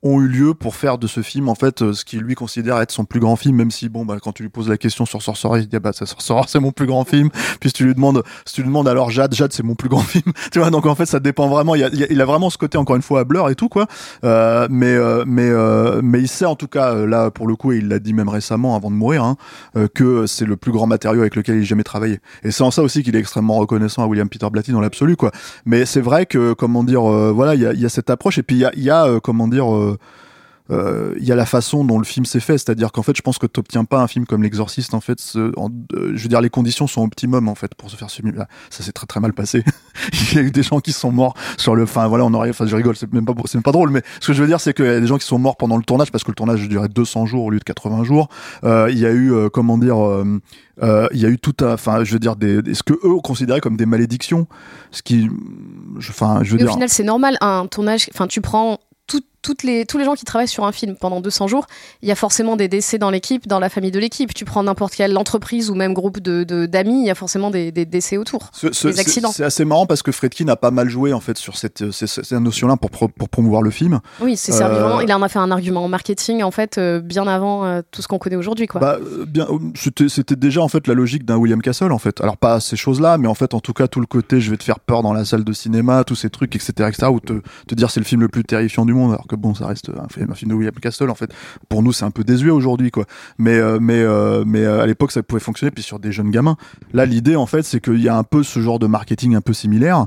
ont 0.04 0.20
eu 0.22 0.28
lieu 0.28 0.54
pour 0.54 0.76
faire 0.76 0.98
de 0.98 1.08
ce 1.08 1.22
film 1.22 1.48
en 1.50 1.56
fait 1.56 1.82
euh, 1.82 1.94
ce 1.94 2.04
qu'il 2.06 2.20
lui 2.20 2.36
considère 2.36 2.80
être 2.82 2.92
son 2.92 3.06
plus 3.06 3.20
grand 3.22 3.36
film 3.38 3.56
même 3.56 3.72
si 3.72 3.88
bon 3.90 4.06
bah 4.06 4.18
quand 4.22 4.34
tu 4.34 4.44
lui 4.44 4.50
poses 4.50 4.68
la 4.70 4.78
question 4.78 5.06
sur 5.06 5.22
Sorcerer 5.22 5.62
il 5.62 5.68
dit 5.68 5.76
ah, 5.78 5.80
bah 5.80 5.92
Sorcerer 5.94 6.42
c'est 6.48 6.60
mon 6.60 6.72
plus 6.72 6.86
grand 6.86 7.06
film. 7.06 7.30
Puis 7.60 7.70
si 7.70 7.74
tu 7.74 7.86
lui 7.86 7.96
demandes 7.96 8.22
si 8.46 8.56
tu 8.56 8.62
lui 8.62 8.68
demandes 8.68 8.88
alors 8.88 9.12
Jade 9.12 9.34
Jade 9.34 9.54
c'est 9.54 9.64
mon 9.64 9.76
plus 9.76 9.90
grand 9.90 10.00
film. 10.02 10.26
Tu 10.52 10.60
vois 10.60 10.70
donc 10.72 10.86
en 10.86 10.96
fait 10.96 11.06
ça 11.06 11.20
dépend 11.20 11.48
vraiment. 11.48 11.76
Il, 11.76 11.84
a, 11.84 11.88
a- 11.88 12.22
a 12.22 12.26
vraiment 12.26 12.50
ce 12.50 12.58
côté 12.58 12.78
encore 12.78 12.96
une 12.96 13.02
fois 13.02 13.22
à 13.22 13.24
Blur 13.24 13.50
et 13.50 13.56
tout 13.56 13.70
quoi. 13.70 13.88
Euh, 14.24 14.68
mais 14.70 14.94
euh, 14.94 15.24
mais 15.26 15.50
euh, 15.50 16.02
mais 16.04 16.20
il 16.20 16.28
sait 16.28 16.46
en 16.46 16.56
tout 16.56 16.68
cas 16.68 16.94
euh, 16.94 17.06
là 17.08 17.32
pour 17.32 17.48
le 17.48 17.56
coup 17.56 17.72
et 17.72 17.78
il 17.78 17.88
l'a 17.88 18.00
dit 18.00 18.14
même 18.14 18.30
récemment 18.30 18.76
avant 18.76 18.92
de 18.92 18.96
mourir 18.96 19.24
hein, 19.24 19.38
euh, 19.78 19.88
que 19.94 20.26
c'est 20.28 20.46
le 20.46 20.58
plus 20.58 20.72
grand 20.72 20.86
matériau 20.88 21.22
avec 21.22 21.36
lequel 21.36 21.56
il 21.56 21.62
ait 21.62 21.66
jamais 21.66 21.84
travaillé. 21.84 22.20
Et 22.44 22.52
c'est 22.52 22.64
en 22.64 22.72
ça 22.72 22.84
aussi 22.84 23.04
qu'il 23.04 23.16
est 23.16 23.20
extrêmement 23.20 23.56
reconnaissant 23.56 24.04
à 24.04 24.08
William 24.08 24.28
Peter 24.28 24.48
Blatty 24.52 24.72
dans 24.74 24.82
l'absolu 24.82 25.16
quoi. 25.16 25.32
Mais 25.66 25.86
c'est 25.86 26.02
vrai 26.02 26.26
que 26.26 26.52
comment 26.54 26.84
dire 26.84 27.04
voilà 27.04 27.56
il 27.56 27.62
y 27.62 27.66
a, 27.66 27.74
y 27.74 27.86
a 27.86 27.90
cette 27.90 28.10
approche 28.10 28.38
et 28.38 28.44
puis 28.44 28.58
il 28.58 28.60
y 28.60 28.66
a, 28.66 28.72
y 28.76 28.90
a 28.90 29.20
comment 29.22 29.48
dire 29.48 29.66
euh, 29.94 29.98
euh, 30.72 31.14
il 31.20 31.26
y 31.26 31.32
a 31.34 31.36
la 31.36 31.46
façon 31.46 31.84
dont 31.84 31.98
le 31.98 32.06
film 32.06 32.26
s'est 32.26 32.40
fait, 32.40 32.54
c'est-à-dire 32.58 32.94
qu'en 32.94 33.04
fait, 33.04 33.18
je 33.18 33.22
pense 33.22 33.38
que 33.38 33.46
t'obtiens 33.48 33.84
pas 33.84 34.02
un 34.02 34.08
film 34.08 34.26
comme 34.26 34.44
L'Exorciste. 34.44 34.94
En 34.94 35.02
fait, 35.02 35.20
ce- 35.20 35.52
en- 35.60 35.70
euh, 35.94 36.14
je 36.16 36.24
veux 36.24 36.30
dire, 36.30 36.40
les 36.40 36.50
conditions 36.50 36.88
sont 36.88 37.04
optimum 37.04 37.50
en 37.50 37.56
fait 37.56 37.76
pour 37.76 37.90
se 37.90 37.98
faire 37.98 38.10
ce 38.10 38.22
film. 38.22 38.34
Ça 38.70 38.82
s'est 38.82 38.94
très 38.94 39.06
très 39.06 39.20
mal 39.20 39.34
passé. 39.34 39.66
il 40.32 40.36
y 40.36 40.40
a 40.40 40.42
eu 40.42 40.52
des 40.52 40.64
gens 40.64 40.80
qui 40.80 40.94
sont 40.94 41.12
morts 41.12 41.34
sur 41.58 41.76
le. 41.76 41.84
Enfin 41.84 42.08
voilà, 42.08 42.24
on 42.24 42.34
aurait. 42.34 42.50
Enfin, 42.50 42.66
je 42.66 42.76
rigole, 42.78 42.96
c'est 42.96 43.12
même 43.12 43.26
pas 43.26 43.34
c'est 43.46 43.56
même 43.56 43.64
pas 43.64 43.74
drôle, 43.74 43.90
mais 43.90 44.04
ce 44.22 44.28
que 44.28 44.34
je 44.34 44.42
veux 44.42 44.48
dire, 44.48 44.62
c'est 44.62 44.74
qu'il 44.74 44.86
y 44.86 44.88
a 44.88 45.02
des 45.02 45.06
gens 45.08 45.18
qui 45.18 45.26
sont 45.28 45.38
morts 45.38 45.58
pendant 45.58 45.76
le 45.76 45.84
tournage 45.84 46.12
parce 46.14 46.24
que 46.24 46.32
le 46.32 46.36
tournage 46.36 46.68
durait 46.70 46.88
200 46.88 47.26
jours 47.26 47.44
au 47.44 47.50
lieu 47.50 47.60
de 47.60 47.64
80 47.66 48.06
jours. 48.06 48.30
Euh, 48.64 48.88
il 48.90 48.98
y 48.98 49.06
a 49.06 49.12
eu 49.12 49.34
euh, 49.34 49.50
comment 49.50 49.78
dire. 49.78 50.02
euh, 50.02 50.40
euh, 50.82 51.08
il 51.14 51.20
y 51.20 51.26
a 51.26 51.30
eu 51.30 51.38
tout 51.38 51.54
un, 51.60 51.74
enfin, 51.74 52.04
je 52.06 52.14
veux 52.14 52.20
dire, 52.20 52.36
des, 52.38 52.62
des- 52.62 52.74
ce 52.74 52.82
que 52.84 52.94
eux 52.94 53.20
considéraient 53.22 53.62
comme 53.62 53.76
des 53.78 53.86
malédictions, 53.86 54.48
ce 54.92 55.04
qui, 55.04 55.30
je- 56.00 56.10
enfin, 56.10 56.40
je 56.42 56.54
veux 56.54 56.60
Et 56.62 56.64
au 56.64 56.68
dire, 56.68 56.74
final, 56.74 56.90
c'est 56.90 57.04
normal, 57.04 57.38
un 57.42 57.68
tournage. 57.68 58.10
Enfin, 58.14 58.26
tu 58.28 58.40
prends 58.42 58.80
toutes 59.44 59.62
les, 59.62 59.86
tous 59.86 60.00
les 60.00 60.06
gens 60.06 60.16
qui 60.16 60.26
travaillent 60.26 60.48
sur 60.48 60.66
un 60.66 60.72
film 60.72 60.96
pendant 60.96 61.22
200 61.22 61.48
jours, 61.48 61.68
il 62.02 62.10
y 62.10 62.12
a 62.12 62.16
forcément 62.16 62.56
des 62.56 62.68
décès 62.68 62.98
dans 62.98 63.12
l'équipe, 63.12 63.46
dans 63.48 63.60
la 63.60 63.70
famille 63.70 63.92
de 63.92 64.00
l'équipe. 64.00 64.34
Tu 64.34 64.46
prends 64.46 64.64
n'importe 64.64 64.96
quelle 64.96 65.16
entreprise 65.18 65.70
ou 65.70 65.76
même 65.76 65.94
groupe 65.94 66.20
de 66.20 66.44
de- 66.44 66.66
d'amis, 66.66 67.02
il 67.02 67.06
y 67.06 67.12
a 67.12 67.16
forcément 67.16 67.52
des, 67.52 67.72
des 67.72 67.86
décès 67.86 68.18
autour. 68.18 68.50
Ce- 68.54 68.74
ce- 68.74 68.88
les 68.88 68.94
c'est- 68.96 69.00
accidents. 69.02 69.32
C'est 69.32 69.44
assez 69.44 69.66
marrant 69.66 69.86
parce 69.86 70.02
que 70.02 70.12
Fredkin 70.12 70.48
a 70.48 70.56
pas 70.56 70.72
mal 70.72 70.90
joué 70.90 71.14
en 71.14 71.20
fait 71.20 71.38
sur 71.38 71.58
cette, 71.58 71.92
cette, 71.92 72.32
notion-là 72.32 72.78
pour, 72.78 72.90
pro- 72.90 73.08
pour 73.10 73.30
promouvoir 73.30 73.62
le 73.62 73.70
film. 73.70 74.00
Oui, 74.20 74.36
c'est 74.36 74.52
Euh. 74.64 75.02
Il 75.04 75.14
en 75.14 75.22
a 75.22 75.28
fait 75.30 75.40
un 75.40 75.52
argument 75.52 75.84
en 75.84 75.90
marketing, 75.90 76.42
en 76.44 76.52
fait, 76.52 76.78
euh, 76.78 77.02
bien 77.02 77.28
avant 77.28 77.66
euh, 77.66 77.82
tout 77.92 78.02
ce 78.02 78.08
qu'on 78.08 78.18
connaît 78.18 78.38
aujourd'hui, 78.38 78.66
quoi. 78.68 78.80
Bah, 78.80 78.98
euh, 79.02 79.26
bien, 79.26 79.46
c'était 79.76 80.08
c'était 80.08 80.36
déjà 80.38 80.62
en 80.62 80.68
fait 80.70 80.88
la 80.88 80.94
logique 80.94 81.26
d'un 81.26 81.36
William 81.36 81.62
Castle 81.62 81.92
en 81.92 81.98
fait. 81.98 82.22
Alors 82.22 82.38
pas 82.38 82.60
ces 82.62 82.76
choses-là, 82.78 83.18
mais 83.18 83.28
en 83.28 83.34
fait 83.34 83.54
en 83.54 83.60
tout 83.60 83.74
cas 83.74 83.88
tout 83.88 84.00
le 84.00 84.06
côté 84.06 84.40
je 84.40 84.50
vais 84.52 84.58
te 84.58 84.64
faire 84.64 84.80
peur 84.80 85.04
dans 85.04 85.12
la 85.14 85.26
salle 85.26 85.44
de 85.44 85.52
cinéma, 85.54 86.04
tous 86.06 86.16
ces 86.16 86.30
trucs, 86.30 86.56
etc., 86.56 86.72
etc. 86.88 87.08
Ou 87.12 87.20
te, 87.20 87.34
te 87.68 87.76
dire 87.76 87.92
c'est 87.92 88.00
le 88.00 88.06
film 88.06 88.22
le 88.22 88.30
plus 88.30 88.44
terrifiant 88.46 88.86
du 88.86 88.94
monde, 88.94 89.12
alors 89.12 89.28
que 89.28 89.33
bon 89.36 89.54
ça 89.54 89.68
reste 89.68 89.90
un 89.90 90.08
film, 90.08 90.50
de 90.50 90.54
William 90.54 90.74
Castle 90.74 91.10
en 91.10 91.16
fait. 91.16 91.32
Pour 91.70 91.84
nous 91.84 91.94
c'est 91.94 92.06
un 92.06 92.12
peu 92.12 92.24
désuet 92.24 92.52
aujourd'hui 92.52 92.92
quoi. 92.92 93.06
Mais 93.38 93.58
euh, 93.58 93.80
mais 93.82 94.02
euh, 94.02 94.44
mais 94.46 94.64
euh, 94.64 94.82
à 94.82 94.86
l'époque 94.86 95.12
ça 95.12 95.24
pouvait 95.24 95.42
fonctionner 95.42 95.72
puis 95.72 95.84
sur 95.84 96.00
des 96.00 96.12
jeunes 96.12 96.32
gamins. 96.32 96.58
Là 96.94 97.06
l'idée 97.06 97.36
en 97.36 97.46
fait 97.46 97.64
c'est 97.64 97.80
qu'il 97.80 98.02
y 98.02 98.10
a 98.10 98.18
un 98.18 98.24
peu 98.24 98.44
ce 98.44 98.60
genre 98.60 98.80
de 98.80 98.88
marketing 98.88 99.36
un 99.36 99.42
peu 99.42 99.54
similaire. 99.54 100.06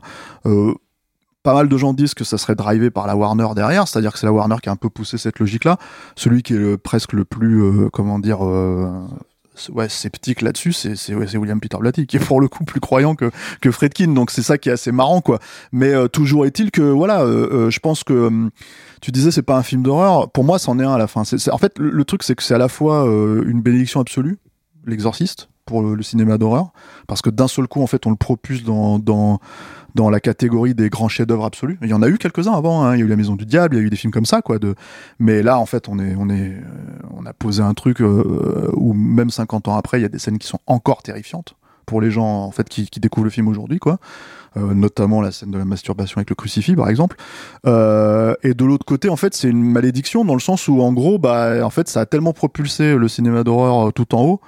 Pas 1.43 1.55
mal 1.55 1.69
de 1.69 1.77
gens 1.77 1.93
disent 1.93 2.15
que 2.15 2.25
ça 2.25 2.39
serait 2.39 2.57
drivé 2.57 2.91
par 2.91 3.07
la 3.07 3.15
Warner 3.15 3.47
derrière, 3.55 3.87
c'est-à-dire 3.87 4.13
que 4.13 4.19
c'est 4.19 4.27
la 4.27 4.33
Warner 4.33 4.57
qui 4.61 4.69
a 4.69 4.73
un 4.73 4.77
peu 4.77 4.91
poussé 4.91 5.17
cette 5.17 5.39
logique-là. 5.39 5.79
Celui 6.17 6.43
qui 6.43 6.55
est 6.55 6.77
presque 6.77 7.13
le 7.13 7.25
plus, 7.25 7.89
comment 7.93 8.19
dire, 8.19 8.41
sceptique 9.89 10.43
là-dessus, 10.43 10.73
c'est 10.73 11.15
ouais, 11.15 11.37
William 11.37 11.61
Peter 11.61 11.77
Blatty, 11.79 12.09
qui 12.09 12.17
est 12.17 12.25
pour 12.25 12.41
le 12.41 12.49
coup 12.49 12.65
plus 12.65 12.81
croyant 12.81 13.15
que, 13.15 13.31
que 13.61 13.71
Fredkin. 13.71 14.09
Donc 14.09 14.33
c'est 14.33 14.43
ça 14.43 14.59
qui 14.59 14.71
est 14.71 14.73
assez 14.73 14.91
marrant, 14.91 15.21
quoi. 15.21 15.39
Mais 15.71 15.93
toujours 16.09 16.47
est-il 16.47 16.73
que, 16.73 16.83
voilà, 16.83 17.21
je 17.25 17.79
pense 17.79 18.03
que 18.03 18.27
hum, 18.27 18.51
tu 19.01 19.11
disais 19.13 19.31
c'est 19.31 19.43
pas 19.43 19.57
un 19.57 19.63
film 19.63 19.83
d'horreur. 19.83 20.31
Pour 20.31 20.45
moi, 20.45 20.59
c'en 20.59 20.79
est 20.79 20.85
un 20.85 20.93
à 20.95 20.99
la 20.99 21.07
fin. 21.07 21.25
C'est- 21.25 21.51
en 21.51 21.59
fait, 21.59 21.79
le, 21.79 22.05
truc, 22.05 22.23
c'est 22.23 22.35
que 22.35 22.43
c'est 22.43 22.55
à 22.55 22.59
la 22.59 22.69
fois 22.69 23.07
euh, 23.07 23.45
une 23.47 23.61
bénédiction 23.63 24.01
absolue, 24.01 24.39
l'exorciste, 24.87 25.49
pour 25.65 25.83
le, 25.83 25.95
le 25.95 26.03
cinéma 26.03 26.39
d'horreur, 26.39 26.71
parce 27.09 27.23
que 27.23 27.31
d'un 27.31 27.49
seul 27.49 27.67
coup, 27.67 27.83
en 27.83 27.87
fait, 27.87 28.07
on 28.07 28.11
le 28.11 28.17
propulse 28.17 28.63
dans, 28.63 28.99
dans 28.99 29.41
dans 29.95 30.11
la 30.11 30.21
catégorie 30.21 30.75
des 30.75 30.91
grands 30.91 31.09
chefs-d'œuvre 31.09 31.47
absolus. 31.47 31.79
Il 31.81 31.89
y 31.89 31.95
en 31.95 32.03
a 32.03 32.09
eu 32.09 32.19
quelques-uns 32.19 32.53
avant. 32.53 32.85
hein. 32.85 32.95
Il 32.95 32.99
y 32.99 33.03
a 33.03 33.07
eu 33.07 33.09
La 33.09 33.17
Maison 33.17 33.35
du 33.35 33.47
Diable, 33.47 33.77
il 33.77 33.79
y 33.79 33.83
a 33.83 33.87
eu 33.87 33.89
des 33.89 33.97
films 33.97 34.13
comme 34.13 34.27
ça, 34.27 34.43
quoi. 34.43 34.59
De... 34.59 34.75
Mais 35.19 35.43
là, 35.43 35.59
en 35.59 35.65
fait, 35.65 35.89
on 35.89 35.99
est, 35.99 36.15
on 36.19 36.29
est, 36.29 36.51
euh, 36.51 36.61
on 37.17 37.25
a 37.25 37.33
posé 37.33 37.63
un 37.63 37.73
truc 37.73 38.03
euh, 38.03 38.71
où 38.75 38.93
même 38.93 39.31
50 39.31 39.69
ans 39.69 39.77
après, 39.77 39.99
il 39.99 40.03
y 40.03 40.05
a 40.05 40.11
des 40.11 40.19
scènes 40.19 40.37
qui 40.37 40.47
sont 40.49 40.59
encore 40.67 41.03
terrifiantes 41.03 41.55
pour 41.87 42.03
les 42.03 42.11
gens 42.11 42.27
en 42.45 42.51
fait 42.51 42.69
qui, 42.69 42.91
qui 42.91 43.01
découvrent 43.01 43.25
le 43.25 43.31
film 43.31 43.49
aujourd'hui, 43.49 43.79
quoi. 43.79 43.99
Euh, 44.57 44.73
notamment 44.73 45.21
la 45.21 45.33
scène 45.33 45.51
de 45.51 45.59
la 45.59 45.67
masturbation 45.67 46.17
avec 46.17 46.31
le 46.31 46.35
crucifix, 46.35 46.75
par 46.75 46.89
exemple. 46.89 47.17
Euh, 47.67 48.35
et 48.43 48.55
de 48.55 48.65
l'autre 48.65 48.87
côté, 48.87 49.11
en 49.11 49.17
fait, 49.17 49.35
c'est 49.35 49.49
une 49.49 49.63
malédiction 49.63 50.25
dans 50.25 50.33
le 50.33 50.41
sens 50.41 50.67
où, 50.69 50.81
en 50.81 50.95
gros, 50.95 51.19
bah, 51.19 51.63
en 51.63 51.69
fait, 51.69 51.89
ça 51.89 52.01
a 52.01 52.07
tellement 52.07 52.33
propulsé 52.33 52.95
le 52.97 53.07
cinéma 53.07 53.45
d'horreur 53.45 53.89
euh, 53.89 53.91
tout 53.91 54.15
en 54.15 54.23
haut 54.23 54.41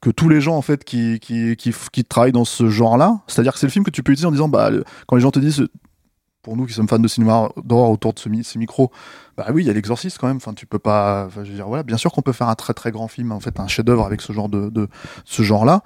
que 0.00 0.08
tous 0.08 0.30
les 0.30 0.40
gens 0.40 0.56
en 0.56 0.62
fait 0.62 0.82
qui 0.82 1.20
qui 1.20 1.56
qui, 1.56 2.04
travaillent 2.04 2.32
dans 2.32 2.46
ce 2.46 2.70
genre-là, 2.70 3.20
c'est-à-dire 3.26 3.52
que 3.52 3.58
c'est 3.58 3.66
le 3.66 3.70
film 3.70 3.84
que 3.84 3.90
tu 3.90 4.02
peux 4.02 4.12
utiliser 4.12 4.26
en 4.26 4.32
disant 4.32 4.48
bah 4.48 4.70
quand 5.06 5.16
les 5.16 5.20
gens 5.20 5.30
te 5.30 5.38
disent 5.38 5.68
pour 6.42 6.56
nous 6.56 6.64
qui 6.64 6.72
sommes 6.72 6.88
fans 6.88 6.98
de 6.98 7.06
cinéma 7.06 7.50
d'horreur 7.62 7.90
autour 7.90 8.14
de 8.14 8.18
ce, 8.18 8.30
mi- 8.30 8.42
ces 8.42 8.58
micros, 8.58 8.90
bah 9.36 9.46
oui, 9.52 9.62
il 9.62 9.66
y 9.66 9.70
a 9.70 9.74
l'exorciste 9.74 10.16
quand 10.18 10.26
même. 10.26 10.38
Enfin, 10.38 10.54
tu 10.54 10.64
peux 10.66 10.78
pas. 10.78 11.28
Je 11.34 11.40
veux 11.40 11.54
dire, 11.54 11.68
voilà, 11.68 11.82
bien 11.82 11.98
sûr 11.98 12.12
qu'on 12.12 12.22
peut 12.22 12.32
faire 12.32 12.48
un 12.48 12.54
très 12.54 12.72
très 12.72 12.90
grand 12.90 13.08
film, 13.08 13.30
en 13.30 13.40
fait, 13.40 13.60
un 13.60 13.68
chef-d'œuvre 13.68 14.06
avec 14.06 14.22
ce 14.22 14.32
genre 14.32 14.48
de, 14.48 14.70
de 14.70 14.88
ce 15.26 15.42
genre-là. 15.42 15.82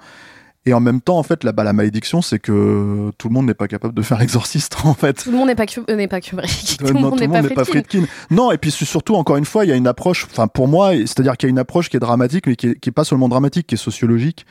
Et 0.67 0.73
en 0.73 0.79
même 0.79 0.99
temps, 0.99 1.19
en 1.19 1.23
fait, 1.23 1.43
la, 1.43 1.51
bah, 1.51 1.63
la 1.63 1.73
malédiction, 1.73 2.23
c'est 2.23 2.39
que 2.39 3.11
tout 3.19 3.27
le 3.29 3.33
monde 3.33 3.45
n'est 3.45 3.53
pas 3.53 3.67
capable 3.67 3.93
de 3.93 4.01
faire 4.01 4.17
l'exorciste, 4.17 4.77
en 4.83 4.95
fait. 4.95 5.13
Tout 5.23 5.31
le 5.31 5.37
monde 5.37 5.47
n'est 5.47 5.55
pas, 5.55 5.65
euh, 5.89 5.95
n'est 5.95 6.07
pas 6.07 6.21
Kubrick. 6.21 6.77
Tout 6.79 6.85
le 6.87 6.93
monde 6.99 7.19
n'est 7.19 7.27
pas 7.27 7.43
Friedkin. 7.43 7.63
Friedkin. 7.65 8.05
Non, 8.31 8.51
et 8.51 8.57
puis 8.57 8.71
su- 8.71 8.85
surtout, 8.85 9.15
encore 9.15 9.37
une 9.37 9.45
fois, 9.45 9.65
il 9.65 9.69
y 9.69 9.71
a 9.71 9.75
une 9.75 9.87
approche, 9.87 10.25
enfin 10.31 10.47
pour 10.47 10.67
moi, 10.67 10.93
c'est-à-dire 10.93 11.37
qu'il 11.37 11.47
y 11.47 11.49
a 11.49 11.51
une 11.51 11.59
approche 11.59 11.89
qui 11.89 11.97
est 11.97 11.99
dramatique, 11.99 12.47
mais 12.47 12.55
qui 12.55 12.69
est, 12.69 12.79
qui 12.79 12.89
est 12.89 12.93
pas 12.93 13.03
seulement 13.03 13.29
dramatique, 13.29 13.67
qui 13.67 13.75
est 13.75 13.77
sociologique, 13.77 14.45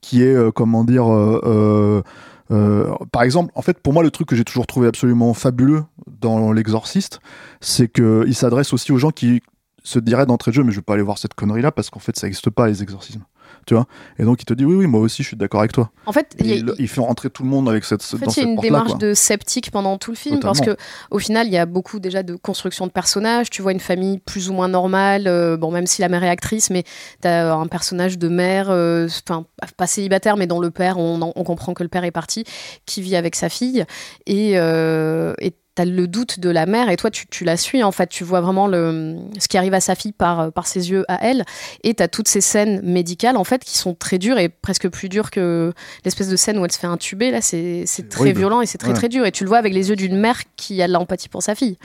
qui 0.00 0.24
est, 0.24 0.34
euh, 0.34 0.50
comment 0.50 0.82
dire, 0.82 1.12
euh, 1.12 1.40
euh, 1.44 2.02
euh, 2.50 2.92
par 3.12 3.22
exemple, 3.22 3.52
en 3.54 3.62
fait, 3.62 3.78
pour 3.78 3.92
moi, 3.92 4.02
le 4.02 4.10
truc 4.10 4.28
que 4.28 4.34
j'ai 4.34 4.44
toujours 4.44 4.66
trouvé 4.66 4.88
absolument 4.88 5.34
fabuleux 5.34 5.84
dans 6.20 6.50
l'exorciste, 6.52 7.20
c'est 7.60 7.86
que 7.86 8.24
il 8.26 8.34
s'adresse 8.34 8.72
aussi 8.72 8.90
aux 8.90 8.98
gens 8.98 9.10
qui 9.10 9.40
se 9.84 9.98
diraient 10.00 10.26
d'entrée 10.26 10.50
de 10.50 10.56
jeu, 10.56 10.64
mais 10.64 10.72
je 10.72 10.76
vais 10.78 10.82
pas 10.82 10.94
aller 10.94 11.02
voir 11.02 11.16
cette 11.18 11.34
connerie-là 11.34 11.70
parce 11.70 11.90
qu'en 11.90 12.00
fait, 12.00 12.16
ça 12.18 12.26
n'existe 12.26 12.50
pas 12.50 12.66
les 12.66 12.82
exorcismes. 12.82 13.22
Tu 13.70 13.74
vois 13.74 13.86
Et 14.18 14.24
donc, 14.24 14.42
il 14.42 14.44
te 14.46 14.52
dit, 14.52 14.64
oui, 14.64 14.74
oui, 14.74 14.88
moi 14.88 15.00
aussi, 15.00 15.22
je 15.22 15.28
suis 15.28 15.36
d'accord 15.36 15.60
avec 15.60 15.70
toi. 15.70 15.92
En 16.04 16.10
fait, 16.10 16.34
il 16.40 16.46
y 16.46 16.50
Et 16.50 16.54
a, 16.54 16.56
il, 16.56 16.72
il 16.80 16.88
fait 16.88 17.00
rentrer 17.00 17.30
tout 17.30 17.44
le 17.44 17.48
monde 17.48 17.68
avec 17.68 17.84
cette, 17.84 18.02
En 18.02 18.16
fait, 18.18 18.24
dans 18.26 18.32
il 18.32 18.36
y 18.36 18.40
a 18.40 18.42
cette 18.42 18.44
une 18.46 18.56
démarche 18.56 18.88
quoi. 18.88 18.98
de 18.98 19.14
sceptique 19.14 19.70
pendant 19.70 19.96
tout 19.96 20.10
le 20.10 20.16
film 20.16 20.40
parce 20.40 20.60
que 20.60 20.76
au 21.12 21.20
final, 21.20 21.46
il 21.46 21.52
y 21.52 21.56
a 21.56 21.66
beaucoup 21.66 22.00
déjà 22.00 22.24
de 22.24 22.34
construction 22.34 22.88
de 22.88 22.90
personnages. 22.90 23.48
Tu 23.48 23.62
vois 23.62 23.70
une 23.70 23.78
famille 23.78 24.18
plus 24.18 24.50
ou 24.50 24.54
moins 24.54 24.66
normale, 24.66 25.28
euh, 25.28 25.56
bon 25.56 25.70
même 25.70 25.86
si 25.86 26.00
la 26.02 26.08
mère 26.08 26.24
est 26.24 26.28
actrice, 26.28 26.70
mais 26.70 26.82
tu 27.22 27.28
as 27.28 27.54
un 27.54 27.68
personnage 27.68 28.18
de 28.18 28.26
mère, 28.26 28.70
euh, 28.70 29.06
enfin 29.28 29.46
pas 29.76 29.86
célibataire, 29.86 30.36
mais 30.36 30.48
dont 30.48 30.58
le 30.58 30.72
père, 30.72 30.98
on, 30.98 31.20
on 31.22 31.44
comprend 31.44 31.72
que 31.72 31.84
le 31.84 31.88
père 31.88 32.02
est 32.02 32.10
parti, 32.10 32.42
qui 32.86 33.02
vit 33.02 33.14
avec 33.14 33.36
sa 33.36 33.48
fille 33.48 33.84
et 34.26 34.54
euh, 34.58 35.32
et 35.40 35.54
T'as 35.80 35.86
le 35.86 36.06
doute 36.06 36.40
de 36.40 36.50
la 36.50 36.66
mère 36.66 36.90
et 36.90 36.96
toi 36.96 37.10
tu, 37.10 37.26
tu 37.26 37.44
la 37.44 37.56
suis 37.56 37.82
en 37.82 37.90
fait, 37.90 38.06
tu 38.10 38.22
vois 38.22 38.42
vraiment 38.42 38.66
le, 38.66 39.16
ce 39.38 39.48
qui 39.48 39.56
arrive 39.56 39.72
à 39.72 39.80
sa 39.80 39.94
fille 39.94 40.12
par, 40.12 40.52
par 40.52 40.66
ses 40.66 40.90
yeux 40.90 41.06
à 41.08 41.26
elle 41.26 41.42
et 41.84 41.94
t'as 41.94 42.06
toutes 42.06 42.28
ces 42.28 42.42
scènes 42.42 42.82
médicales 42.82 43.38
en 43.38 43.44
fait 43.44 43.64
qui 43.64 43.78
sont 43.78 43.94
très 43.94 44.18
dures 44.18 44.36
et 44.38 44.50
presque 44.50 44.90
plus 44.90 45.08
dures 45.08 45.30
que 45.30 45.72
l'espèce 46.04 46.28
de 46.28 46.36
scène 46.36 46.58
où 46.58 46.66
elle 46.66 46.70
se 46.72 46.78
fait 46.78 46.86
intuber 46.86 47.30
là 47.30 47.40
c'est 47.40 47.84
c'est 47.86 48.10
très 48.10 48.20
horrible. 48.20 48.38
violent 48.40 48.60
et 48.60 48.66
c'est 48.66 48.76
très 48.76 48.90
Ouais. 48.90 48.94
très 48.94 49.08
dur 49.08 49.24
et 49.24 49.32
tu 49.32 49.44
le 49.44 49.48
vois 49.48 49.56
avec 49.58 49.72
les 49.72 49.88
yeux 49.88 49.96
d'une 49.96 50.18
mère 50.18 50.40
qui 50.56 50.82
a 50.82 50.86
de 50.86 50.92
l'empathie 50.92 51.30
pour 51.30 51.42
sa 51.42 51.54
fille. 51.54 51.78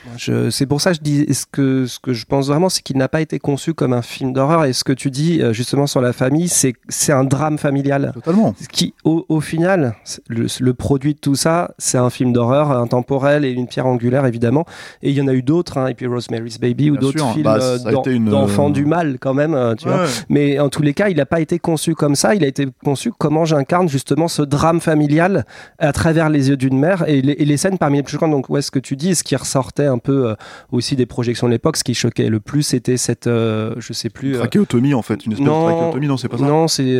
C'est 0.49 0.65
pour 0.65 0.81
ça 0.81 0.89
que 0.91 0.97
je 0.97 1.01
dis 1.01 1.33
ce 1.33 1.45
que, 1.49 1.85
ce 1.85 1.99
que 1.99 2.11
je 2.13 2.25
pense 2.25 2.47
vraiment, 2.47 2.67
c'est 2.67 2.81
qu'il 2.81 2.97
n'a 2.97 3.07
pas 3.07 3.21
été 3.21 3.39
conçu 3.39 3.73
comme 3.73 3.93
un 3.93 4.01
film 4.01 4.33
d'horreur. 4.33 4.65
Et 4.65 4.73
ce 4.73 4.83
que 4.83 4.91
tu 4.91 5.11
dis 5.11 5.41
euh, 5.41 5.53
justement 5.53 5.87
sur 5.87 6.01
la 6.01 6.11
famille, 6.13 6.49
c'est 6.49 6.73
c'est 6.89 7.13
un 7.13 7.23
drame 7.23 7.57
familial. 7.57 8.11
Totalement. 8.13 8.53
Ce 8.59 8.67
Qui, 8.67 8.93
au, 9.03 9.25
au 9.29 9.39
final, 9.39 9.95
le, 10.27 10.47
le 10.59 10.73
produit 10.73 11.13
de 11.13 11.19
tout 11.19 11.35
ça, 11.35 11.71
c'est 11.77 11.97
un 11.99 12.09
film 12.09 12.33
d'horreur 12.33 12.71
intemporel 12.71 13.45
et 13.45 13.51
une 13.51 13.67
pierre 13.67 13.84
angulaire 13.85 14.25
évidemment. 14.25 14.65
Et 15.01 15.09
il 15.11 15.15
y 15.15 15.21
en 15.21 15.27
a 15.27 15.33
eu 15.33 15.41
d'autres, 15.41 15.77
hein, 15.77 15.87
et 15.87 15.93
puis 15.93 16.07
Rosemary's 16.07 16.59
Baby 16.59 16.91
ou 16.91 16.97
d'autres 16.97 17.31
films 17.33 17.43
Bah, 17.43 17.57
euh, 17.61 17.77
une, 18.07 18.25
d'enfants 18.25 18.69
euh, 18.69 18.73
du 18.73 18.85
mal 18.85 19.17
quand 19.19 19.33
même, 19.33 19.53
euh, 19.53 19.75
tu 19.75 19.87
vois. 19.87 20.05
Mais 20.29 20.59
en 20.59 20.69
tous 20.69 20.81
les 20.81 20.93
cas, 20.93 21.09
il 21.09 21.17
n'a 21.17 21.25
pas 21.25 21.39
été 21.39 21.59
conçu 21.59 21.95
comme 21.95 22.15
ça. 22.15 22.35
Il 22.35 22.43
a 22.43 22.47
été 22.47 22.67
conçu 22.83 23.11
comment 23.17 23.45
j'incarne 23.45 23.87
justement 23.89 24.27
ce 24.27 24.41
drame 24.41 24.81
familial 24.81 25.45
à 25.79 25.91
travers 25.91 26.29
les 26.29 26.49
yeux 26.49 26.57
d'une 26.57 26.77
mère 26.77 27.07
et 27.07 27.21
les, 27.21 27.33
et 27.33 27.45
les 27.45 27.57
scènes 27.57 27.77
parmi 27.77 27.97
les 27.97 28.03
plus 28.03 28.13
choquantes. 28.13 28.31
Donc, 28.31 28.49
ouais, 28.49 28.61
ce 28.61 28.71
que 28.71 28.79
tu 28.79 28.95
dis, 28.95 29.15
ce 29.15 29.23
qui 29.23 29.35
ressortait 29.35 29.85
un 29.85 29.97
peu 29.97 30.29
euh, 30.29 30.35
aussi 30.71 30.95
des 30.95 31.05
projections 31.05 31.47
de 31.47 31.51
l'époque, 31.53 31.77
ce 31.77 31.83
qui 31.83 31.93
choquait 31.93 32.29
le 32.29 32.39
plus, 32.39 32.63
c'était 32.63 32.97
cette, 32.97 33.27
euh, 33.27 33.73
je 33.77 33.93
sais 33.93 34.09
plus. 34.09 34.33
Trachéotomie, 34.33 34.93
en 34.93 35.01
fait. 35.01 35.25
Une 35.25 35.33
espèce 35.33 35.47
non, 35.47 35.67
de 35.67 35.71
trachéotomie, 35.71 36.07
non, 36.07 36.17
c'est 36.17 36.27
pas 36.27 36.37
ça 36.37 36.43
non, 36.45 36.67
c'est 36.67 36.99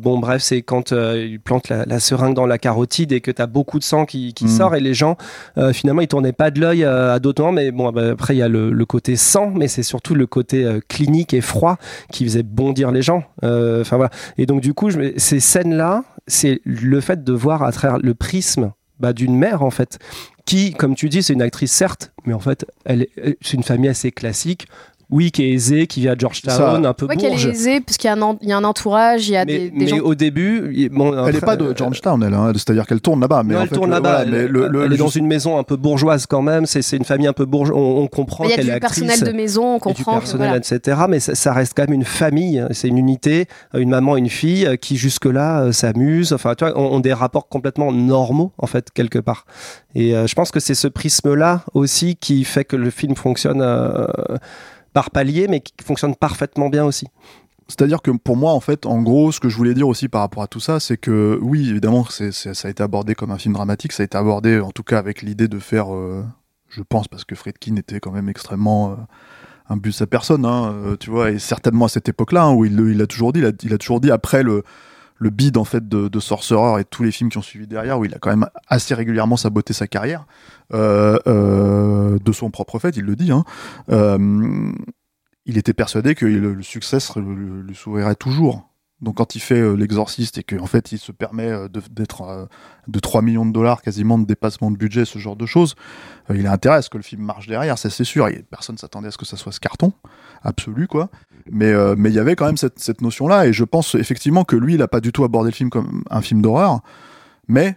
bon, 0.00 0.18
bref, 0.18 0.42
c'est 0.42 0.62
quand 0.62 0.92
il 0.92 1.40
plante 1.40 1.68
la, 1.68 1.84
la 1.86 2.00
seringue 2.00 2.34
dans 2.34 2.46
la 2.46 2.58
carotide 2.58 3.12
et 3.12 3.20
que 3.20 3.30
tu 3.30 3.42
as 3.42 3.46
beaucoup 3.46 3.78
de 3.78 3.84
sang 3.84 4.04
qui, 4.06 4.34
qui 4.34 4.44
Mm. 4.44 4.48
sort 4.48 4.74
et 4.74 4.80
les 4.80 4.94
gens 4.94 5.16
euh, 5.58 5.72
ils 6.02 6.08
tournaient 6.08 6.32
pas 6.32 6.50
de 6.50 6.60
l'œil 6.60 6.84
euh, 6.84 7.14
à 7.14 7.18
d'autres 7.18 7.42
moments. 7.42 7.52
Mais 7.52 7.70
bon, 7.70 7.90
bah, 7.92 8.10
après 8.12 8.34
il 8.34 8.38
y 8.38 8.42
a 8.42 8.48
le, 8.48 8.84
côté 8.84 9.16
sang, 9.16 9.50
mais 9.54 9.68
c'est 9.68 9.82
surtout 9.82 10.14
le 10.14 10.26
côté 10.26 10.64
euh, 10.64 10.80
clinique 10.88 11.32
et 11.34 11.40
froid 11.40 11.78
qui 12.10 12.24
faisait 12.24 12.42
bondir 12.42 12.90
les 12.90 13.02
gens. 13.02 13.24
Euh, 13.44 13.80
Enfin 13.80 13.96
voilà. 13.96 14.10
Et 14.38 14.46
donc 14.46 14.60
du 14.60 14.74
coup, 14.74 14.90
ces 15.16 15.40
scènes 15.40 15.74
là, 15.74 16.04
c'est 16.26 16.60
le 16.64 17.00
fait 17.00 17.24
de 17.24 17.32
voir 17.32 17.62
à 17.62 17.72
travers 17.72 17.98
le 17.98 18.14
prisme 18.14 18.72
bah, 19.00 19.12
d'une 19.12 19.36
mère 19.36 19.62
en 19.62 19.70
fait 19.70 19.98
qui, 20.44 20.72
comme 20.72 20.94
tu 20.96 21.08
dis, 21.08 21.22
c'est 21.22 21.32
une 21.34 21.42
actrice 21.42 21.70
certes, 21.72 22.12
mais 22.26 22.34
en 22.34 22.40
fait, 22.40 22.66
elle, 22.84 23.02
est- 23.02 23.38
c'est 23.40 23.54
une 23.56 23.62
famille 23.62 23.88
assez 23.88 24.10
classique. 24.10 24.66
Oui, 25.12 25.30
qui 25.30 25.44
est 25.44 25.50
aisée, 25.52 25.86
qui 25.86 26.00
vient 26.00 26.14
de 26.14 26.20
Georgetown, 26.20 26.82
Ça. 26.82 26.88
un 26.88 26.92
peu 26.94 27.06
Ouais, 27.06 27.16
qu'elle 27.16 27.30
bourge. 27.30 27.46
est 27.46 27.50
aisée 27.50 27.80
parce 27.82 27.98
qu'il 27.98 28.08
y, 28.08 28.10
a 28.10 28.16
un 28.16 28.22
en- 28.22 28.38
il 28.40 28.48
y 28.48 28.52
a 28.52 28.56
un 28.56 28.64
entourage, 28.64 29.28
il 29.28 29.32
y 29.32 29.36
a 29.36 29.44
Mais, 29.44 29.58
des, 29.58 29.70
des 29.70 29.76
mais 29.76 29.86
gens. 29.86 29.98
au 29.98 30.14
début, 30.14 30.88
bon, 30.90 31.12
Elle 31.26 31.34
n'est 31.34 31.40
pas 31.40 31.56
de 31.56 31.66
euh, 31.66 31.74
Georgetown, 31.76 32.22
elle, 32.22 32.32
hein, 32.34 32.50
c'est-à-dire 32.54 32.86
qu'elle 32.86 33.00
tourne 33.02 33.20
là-bas. 33.20 33.42
Mais 33.44 33.52
non, 33.54 33.60
en 33.60 33.62
elle 33.64 33.68
fait, 33.68 33.74
tourne 33.74 33.90
là-bas. 33.90 34.22
voilà, 34.24 34.38
elle, 34.42 34.46
le- 34.46 34.68
le- 34.68 34.84
elle 34.86 34.92
est 34.94 34.96
dans 34.96 35.08
une 35.08 35.26
maison 35.26 35.58
un 35.58 35.62
peu 35.64 35.76
bourgeoise 35.76 36.24
quand 36.26 36.40
même. 36.42 36.64
C'est 36.66 36.96
une 36.96 37.04
famille 37.04 37.26
un 37.26 37.34
peu 37.34 37.44
bourgeoise. 37.44 37.76
On, 37.78 38.00
on 38.02 38.06
comprend 38.06 38.44
Il 38.44 38.50
y 38.50 38.52
a 38.54 38.56
qu'elle 38.56 38.64
est 38.64 38.70
du 38.70 38.74
actrice. 38.76 39.00
personnel 39.06 39.28
de 39.32 39.36
maison, 39.36 39.64
on 39.72 39.74
du 39.76 39.80
comprend. 39.80 40.14
que, 40.14 40.18
personnel, 40.20 40.48
voilà. 40.48 40.56
etc. 40.76 41.02
Mais 41.10 41.20
ça, 41.20 41.34
ça 41.34 41.52
reste 41.52 41.74
quand 41.76 41.82
même 41.82 41.92
une 41.92 42.04
famille. 42.04 42.64
C'est 42.70 42.88
une 42.88 42.96
unité, 42.98 43.46
une 43.74 43.90
maman, 43.90 44.16
une 44.16 44.30
fille 44.30 44.66
euh, 44.66 44.76
qui 44.76 44.96
jusque-là 44.96 45.60
euh, 45.64 45.72
s'amusent. 45.72 46.32
Enfin, 46.32 46.54
tu 46.54 46.64
vois, 46.64 46.78
ont, 46.78 46.94
ont 46.94 47.00
des 47.00 47.12
rapports 47.12 47.48
complètement 47.48 47.92
normaux 47.92 48.52
en 48.56 48.66
fait 48.66 48.90
quelque 48.94 49.18
part. 49.18 49.44
Et 49.94 50.16
euh, 50.16 50.26
je 50.26 50.34
pense 50.34 50.50
que 50.50 50.58
c'est 50.60 50.74
ce 50.74 50.88
prisme-là 50.88 51.64
aussi 51.74 52.16
qui 52.16 52.44
fait 52.44 52.64
que 52.64 52.76
le 52.76 52.88
film 52.88 53.14
fonctionne 53.14 53.60
euh, 53.60 54.06
par 54.92 55.10
palier, 55.10 55.48
mais 55.48 55.60
qui 55.60 55.72
fonctionne 55.82 56.14
parfaitement 56.14 56.68
bien 56.68 56.84
aussi. 56.84 57.06
C'est-à-dire 57.68 58.02
que 58.02 58.10
pour 58.10 58.36
moi, 58.36 58.52
en 58.52 58.60
fait, 58.60 58.86
en 58.86 59.00
gros, 59.00 59.32
ce 59.32 59.40
que 59.40 59.48
je 59.48 59.56
voulais 59.56 59.74
dire 59.74 59.88
aussi 59.88 60.08
par 60.08 60.20
rapport 60.20 60.42
à 60.42 60.46
tout 60.46 60.60
ça, 60.60 60.80
c'est 60.80 60.96
que 60.96 61.38
oui, 61.40 61.70
évidemment, 61.70 62.04
ça 62.04 62.50
a 62.64 62.70
été 62.70 62.82
abordé 62.82 63.14
comme 63.14 63.30
un 63.30 63.38
film 63.38 63.54
dramatique, 63.54 63.92
ça 63.92 64.02
a 64.02 64.04
été 64.04 64.18
abordé 64.18 64.60
en 64.60 64.70
tout 64.70 64.82
cas 64.82 64.98
avec 64.98 65.22
l'idée 65.22 65.48
de 65.48 65.58
faire, 65.58 65.94
euh, 65.94 66.22
je 66.68 66.82
pense, 66.82 67.08
parce 67.08 67.24
que 67.24 67.34
Friedkin 67.34 67.76
était 67.76 68.00
quand 68.00 68.10
même 68.10 68.28
extrêmement 68.28 68.90
euh, 68.90 68.94
un 69.70 69.76
bus 69.76 70.02
à 70.02 70.06
personne, 70.06 70.44
hein, 70.44 70.72
euh, 70.72 70.96
tu 70.96 71.08
vois, 71.08 71.30
et 71.30 71.38
certainement 71.38 71.86
à 71.86 71.88
cette 71.88 72.08
époque-là, 72.08 72.44
hein, 72.44 72.52
où 72.52 72.64
il, 72.64 72.78
il 72.78 73.00
a 73.00 73.06
toujours 73.06 73.32
dit, 73.32 73.42
il 73.62 73.72
a 73.72 73.78
toujours 73.78 74.00
dit 74.00 74.10
après 74.10 74.42
le 74.42 74.64
le 75.22 75.30
bid 75.30 75.56
en 75.56 75.64
fait 75.64 75.88
de, 75.88 76.08
de 76.08 76.20
Sorcerer 76.20 76.80
et 76.80 76.84
tous 76.84 77.04
les 77.04 77.12
films 77.12 77.30
qui 77.30 77.38
ont 77.38 77.42
suivi 77.42 77.66
derrière, 77.68 77.98
où 77.98 78.04
il 78.04 78.12
a 78.12 78.18
quand 78.18 78.30
même 78.30 78.48
assez 78.66 78.92
régulièrement 78.92 79.36
saboté 79.36 79.72
sa 79.72 79.86
carrière, 79.86 80.26
euh, 80.74 81.16
euh, 81.28 82.18
de 82.18 82.32
son 82.32 82.50
propre 82.50 82.78
fait, 82.80 82.96
il 82.96 83.04
le 83.04 83.14
dit. 83.14 83.30
Hein, 83.30 83.44
euh, 83.90 84.72
il 85.46 85.58
était 85.58 85.74
persuadé 85.74 86.14
que 86.14 86.26
le, 86.26 86.60
succès 86.62 86.98
lui 87.16 87.74
sourirait 87.74 88.16
toujours. 88.16 88.68
Donc 89.00 89.16
quand 89.16 89.34
il 89.34 89.40
fait 89.40 89.76
l'exorciste 89.76 90.38
et 90.38 90.44
qu'en 90.44 90.66
fait 90.66 90.92
il 90.92 90.98
se 90.98 91.10
permet 91.10 91.50
de- 91.68 91.82
d'être 91.90 92.22
euh, 92.22 92.46
de 92.86 93.00
3 93.00 93.20
millions 93.20 93.44
de 93.44 93.50
dollars 93.52 93.82
quasiment 93.82 94.16
de 94.16 94.24
dépassement 94.24 94.70
de 94.70 94.76
budget, 94.76 95.04
ce 95.04 95.18
genre 95.18 95.34
de 95.34 95.46
choses, 95.46 95.74
il 96.32 96.46
a 96.46 96.52
intérêt 96.52 96.76
à 96.76 96.82
ce 96.82 96.90
que 96.90 96.98
le 96.98 97.02
film 97.02 97.22
marche 97.22 97.48
derrière, 97.48 97.78
ça 97.78 97.90
c'est 97.90 98.04
sûr. 98.04 98.28
Et 98.28 98.44
personne 98.48 98.78
s'attendait 98.78 99.08
à 99.08 99.10
ce 99.10 99.18
que 99.18 99.26
ça 99.26 99.36
soit 99.36 99.50
ce 99.52 99.58
carton 99.60 99.92
absolu 100.42 100.86
quoi. 100.86 101.10
Mais 101.50 101.72
euh, 101.72 101.94
mais 101.96 102.10
il 102.10 102.14
y 102.14 102.18
avait 102.18 102.36
quand 102.36 102.46
même 102.46 102.56
cette, 102.56 102.78
cette 102.78 103.00
notion 103.00 103.28
là 103.28 103.46
et 103.46 103.52
je 103.52 103.64
pense 103.64 103.94
effectivement 103.94 104.44
que 104.44 104.56
lui 104.56 104.74
il 104.74 104.82
a 104.82 104.88
pas 104.88 105.00
du 105.00 105.12
tout 105.12 105.24
abordé 105.24 105.50
le 105.50 105.54
film 105.54 105.70
comme 105.70 106.02
un 106.10 106.20
film 106.20 106.42
d'horreur, 106.42 106.80
mais 107.48 107.76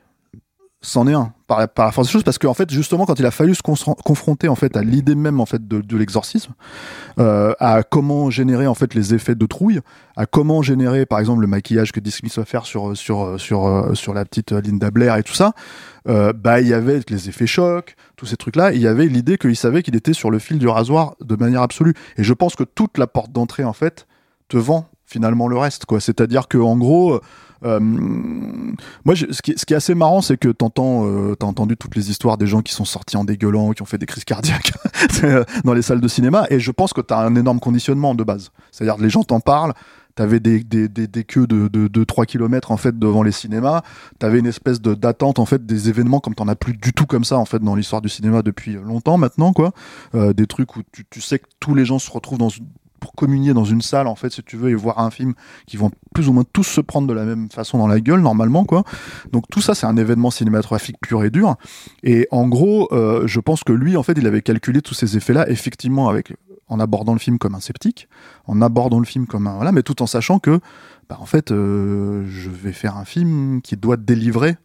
c'en 0.82 1.08
est 1.08 1.13
un 1.13 1.34
par, 1.47 1.60
la- 1.60 1.67
force 1.91 2.08
des 2.08 2.12
choses 2.12 2.23
parce 2.23 2.38
qu'en 2.38 2.53
fait 2.53 2.69
justement 2.71 3.05
quand 3.05 3.19
il 3.19 3.25
a 3.25 3.31
fallu 3.31 3.53
se 3.55 3.62
confron- 3.62 3.95
confronter 4.03 4.47
en 4.47 4.55
fait 4.55 4.75
à 4.77 4.81
l'idée 4.81 5.15
même 5.15 5.39
en 5.39 5.45
fait 5.45 5.67
de, 5.67 5.81
de 5.81 5.97
l'exorcisme 5.97 6.53
euh, 7.19 7.53
à 7.60 7.84
comment 7.84 8.29
générer 8.29 8.67
en 8.67 8.73
fait 8.73 8.93
les 8.93 9.13
effets 9.13 9.36
de 9.36 9.45
trouille 9.45 9.81
à 10.15 10.25
comment 10.25 10.62
générer 10.62 11.05
par 11.05 11.19
exemple 11.19 11.41
le 11.41 11.47
maquillage 11.47 11.91
que 11.91 11.99
Smith 12.10 12.36
va 12.38 12.45
faire 12.45 12.65
sur 12.65 12.95
sur 12.97 13.39
sur 13.39 13.65
euh, 13.67 13.93
sur 13.93 14.13
la 14.13 14.25
petite 14.25 14.51
euh, 14.53 14.62
Linda 14.62 14.89
Blair 14.91 15.15
et 15.17 15.23
tout 15.23 15.34
ça 15.34 15.53
bah 16.08 16.62
il 16.62 16.67
y 16.67 16.73
avait 16.73 16.99
les 17.10 17.29
effets 17.29 17.47
chocs 17.47 17.95
tous 18.15 18.27
ces 18.27 18.38
trucs 18.38 18.55
là 18.55 18.71
il 18.71 18.79
y 18.79 18.88
avait 18.88 19.08
l'idée 19.08 19.38
qu'il 19.38 19.55
savait 19.55 19.81
qu'il 19.81 19.95
était 19.95 20.13
sur 20.13 20.29
le 20.29 20.39
fil 20.39 20.60
du 20.60 20.67
rasoir 20.67 21.15
de 21.19 21.36
manière 21.36 21.62
absolue. 21.62 21.93
Et 22.17 22.23
je 22.23 22.34
pense 22.34 22.55
que 22.55 22.63
toute 22.63 22.97
la 22.97 23.08
porte 23.08 23.31
d'entrée 23.31 23.63
en 23.63 23.73
fait 23.73 24.08
te 24.47 24.58
vend 24.58 24.88
finalement 25.05 25.47
le 25.47 25.58
reste 25.58 25.86
quoi. 25.86 25.99
C'est 25.99 26.21
à 26.21 26.27
dire 26.27 26.47
que 26.47 26.58
en 26.58 26.77
gros 26.77 27.19
euh, 27.63 27.79
moi, 27.79 29.15
ce, 29.15 29.41
qui 29.41 29.51
est, 29.51 29.71
assez 29.73 29.95
marrant, 29.95 30.21
c'est 30.21 30.37
que 30.37 30.49
t'entends, 30.49 31.05
euh, 31.05 31.35
t'as 31.35 31.47
entendu 31.47 31.77
toutes 31.77 31.95
les 31.95 32.09
histoires 32.09 32.37
des 32.37 32.47
gens 32.47 32.61
qui 32.61 32.73
sont 32.73 32.85
sortis 32.85 33.17
en 33.17 33.23
dégueulant, 33.23 33.71
qui 33.71 33.81
ont 33.81 33.85
fait 33.85 33.97
des 33.97 34.05
crises 34.05 34.25
cardiaques 34.25 34.73
dans 35.63 35.73
les 35.73 35.81
salles 35.81 36.01
de 36.01 36.07
cinéma, 36.07 36.45
et 36.49 36.59
je 36.59 36.71
pense 36.71 36.93
que 36.93 37.01
t'as 37.01 37.19
un 37.19 37.35
énorme 37.35 37.59
conditionnement 37.59 38.15
de 38.15 38.23
base. 38.23 38.51
C'est-à-dire 38.71 39.01
les 39.01 39.09
gens 39.09 39.23
t'en 39.23 39.39
parlent. 39.39 39.73
T'avais 40.15 40.39
des, 40.39 40.63
des, 40.63 40.87
des, 40.87 41.07
des 41.07 41.23
queues 41.25 41.45
de, 41.45 41.67
de, 41.67 41.89
de 41.89 42.03
3 42.05 42.25
km 42.25 42.71
en 42.71 42.77
fait 42.77 42.97
devant 42.97 43.21
les 43.21 43.33
cinémas. 43.33 43.81
T'avais 44.17 44.39
une 44.39 44.45
espèce 44.45 44.79
de 44.79 44.93
d'attente 44.93 45.39
en 45.39 45.45
fait 45.45 45.65
des 45.65 45.89
événements 45.89 46.21
comme 46.21 46.35
t'en 46.35 46.47
as 46.47 46.55
plus 46.55 46.71
du 46.71 46.93
tout 46.93 47.05
comme 47.05 47.25
ça 47.25 47.37
en 47.37 47.43
fait 47.43 47.59
dans 47.59 47.75
l'histoire 47.75 48.01
du 48.01 48.07
cinéma 48.07 48.41
depuis 48.41 48.75
longtemps 48.75 49.17
maintenant 49.17 49.51
quoi. 49.51 49.73
Euh, 50.13 50.31
des 50.31 50.47
trucs 50.47 50.77
où 50.77 50.83
tu, 50.93 51.03
tu 51.09 51.19
sais 51.19 51.39
que 51.39 51.47
tous 51.59 51.75
les 51.75 51.83
gens 51.83 51.99
se 51.99 52.09
retrouvent 52.09 52.37
dans 52.37 52.47
communier 53.13 53.53
dans 53.53 53.65
une 53.65 53.81
salle 53.81 54.07
en 54.07 54.15
fait 54.15 54.31
si 54.31 54.43
tu 54.43 54.57
veux 54.57 54.69
et 54.69 54.75
voir 54.75 54.99
un 54.99 55.11
film 55.11 55.33
qui 55.67 55.77
vont 55.77 55.91
plus 56.13 56.29
ou 56.29 56.33
moins 56.33 56.43
tous 56.51 56.63
se 56.63 56.81
prendre 56.81 57.07
de 57.07 57.13
la 57.13 57.25
même 57.25 57.49
façon 57.49 57.77
dans 57.77 57.87
la 57.87 57.99
gueule 57.99 58.21
normalement 58.21 58.65
quoi. 58.65 58.83
Donc 59.31 59.45
tout 59.51 59.61
ça 59.61 59.75
c'est 59.75 59.85
un 59.85 59.97
événement 59.97 60.31
cinématographique 60.31 60.97
pur 61.01 61.23
et 61.23 61.29
dur. 61.29 61.55
Et 62.03 62.27
en 62.31 62.47
gros, 62.47 62.87
euh, 62.91 63.27
je 63.27 63.39
pense 63.39 63.63
que 63.63 63.73
lui 63.73 63.97
en 63.97 64.03
fait 64.03 64.13
il 64.17 64.27
avait 64.27 64.41
calculé 64.41 64.81
tous 64.81 64.93
ces 64.93 65.17
effets 65.17 65.33
là 65.33 65.49
effectivement 65.49 66.09
avec 66.09 66.33
en 66.67 66.79
abordant 66.79 67.13
le 67.13 67.19
film 67.19 67.37
comme 67.37 67.55
un 67.55 67.59
sceptique, 67.59 68.07
en 68.47 68.61
abordant 68.61 68.99
le 68.99 69.05
film 69.05 69.27
comme 69.27 69.47
un 69.47 69.55
voilà, 69.55 69.71
mais 69.71 69.83
tout 69.83 70.01
en 70.01 70.07
sachant 70.07 70.39
que 70.39 70.59
bah, 71.09 71.17
en 71.19 71.25
fait 71.25 71.51
euh, 71.51 72.25
je 72.27 72.49
vais 72.49 72.71
faire 72.71 72.97
un 72.97 73.05
film 73.05 73.61
qui 73.61 73.77
doit 73.77 73.97
délivrer 73.97 74.57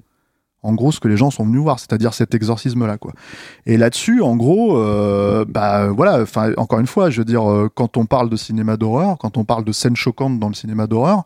en 0.62 0.75
gros 0.75 0.92
ce 0.92 1.01
que 1.01 1.09
les 1.09 1.16
gens 1.16 1.31
sont 1.31 1.44
venus 1.44 1.61
voir, 1.61 1.79
c'est-à-dire 1.79 2.12
cet 2.14 2.35
exorcisme 2.35 2.87
là 2.87 2.99
quoi. 2.99 3.12
Et 3.66 3.77
là-dessus, 3.77 4.20
en 4.23 4.37
gros, 4.37 4.77
euh, 4.77 5.44
bah 5.49 5.88
voilà, 5.88 6.20
enfin 6.23 6.53
encore 6.57 6.81
une 6.81 6.87
fois, 6.87 7.11
je 7.11 7.18
veux 7.20 7.25
dire, 7.25 7.51
euh, 7.51 7.68
quand 7.75 7.96
on 7.96 8.07
parle 8.07 8.29
de 8.29 8.37
cinéma 8.37 8.77
d'horreur, 8.77 9.16
quand 9.18 9.37
on 9.37 9.44
parle 9.44 9.64
de 9.64 9.73
scènes 9.73 9.96
choquantes 9.96 10.38
dans 10.38 10.49
le 10.49 10.55
cinéma 10.55 10.87
d'horreur, 10.87 11.25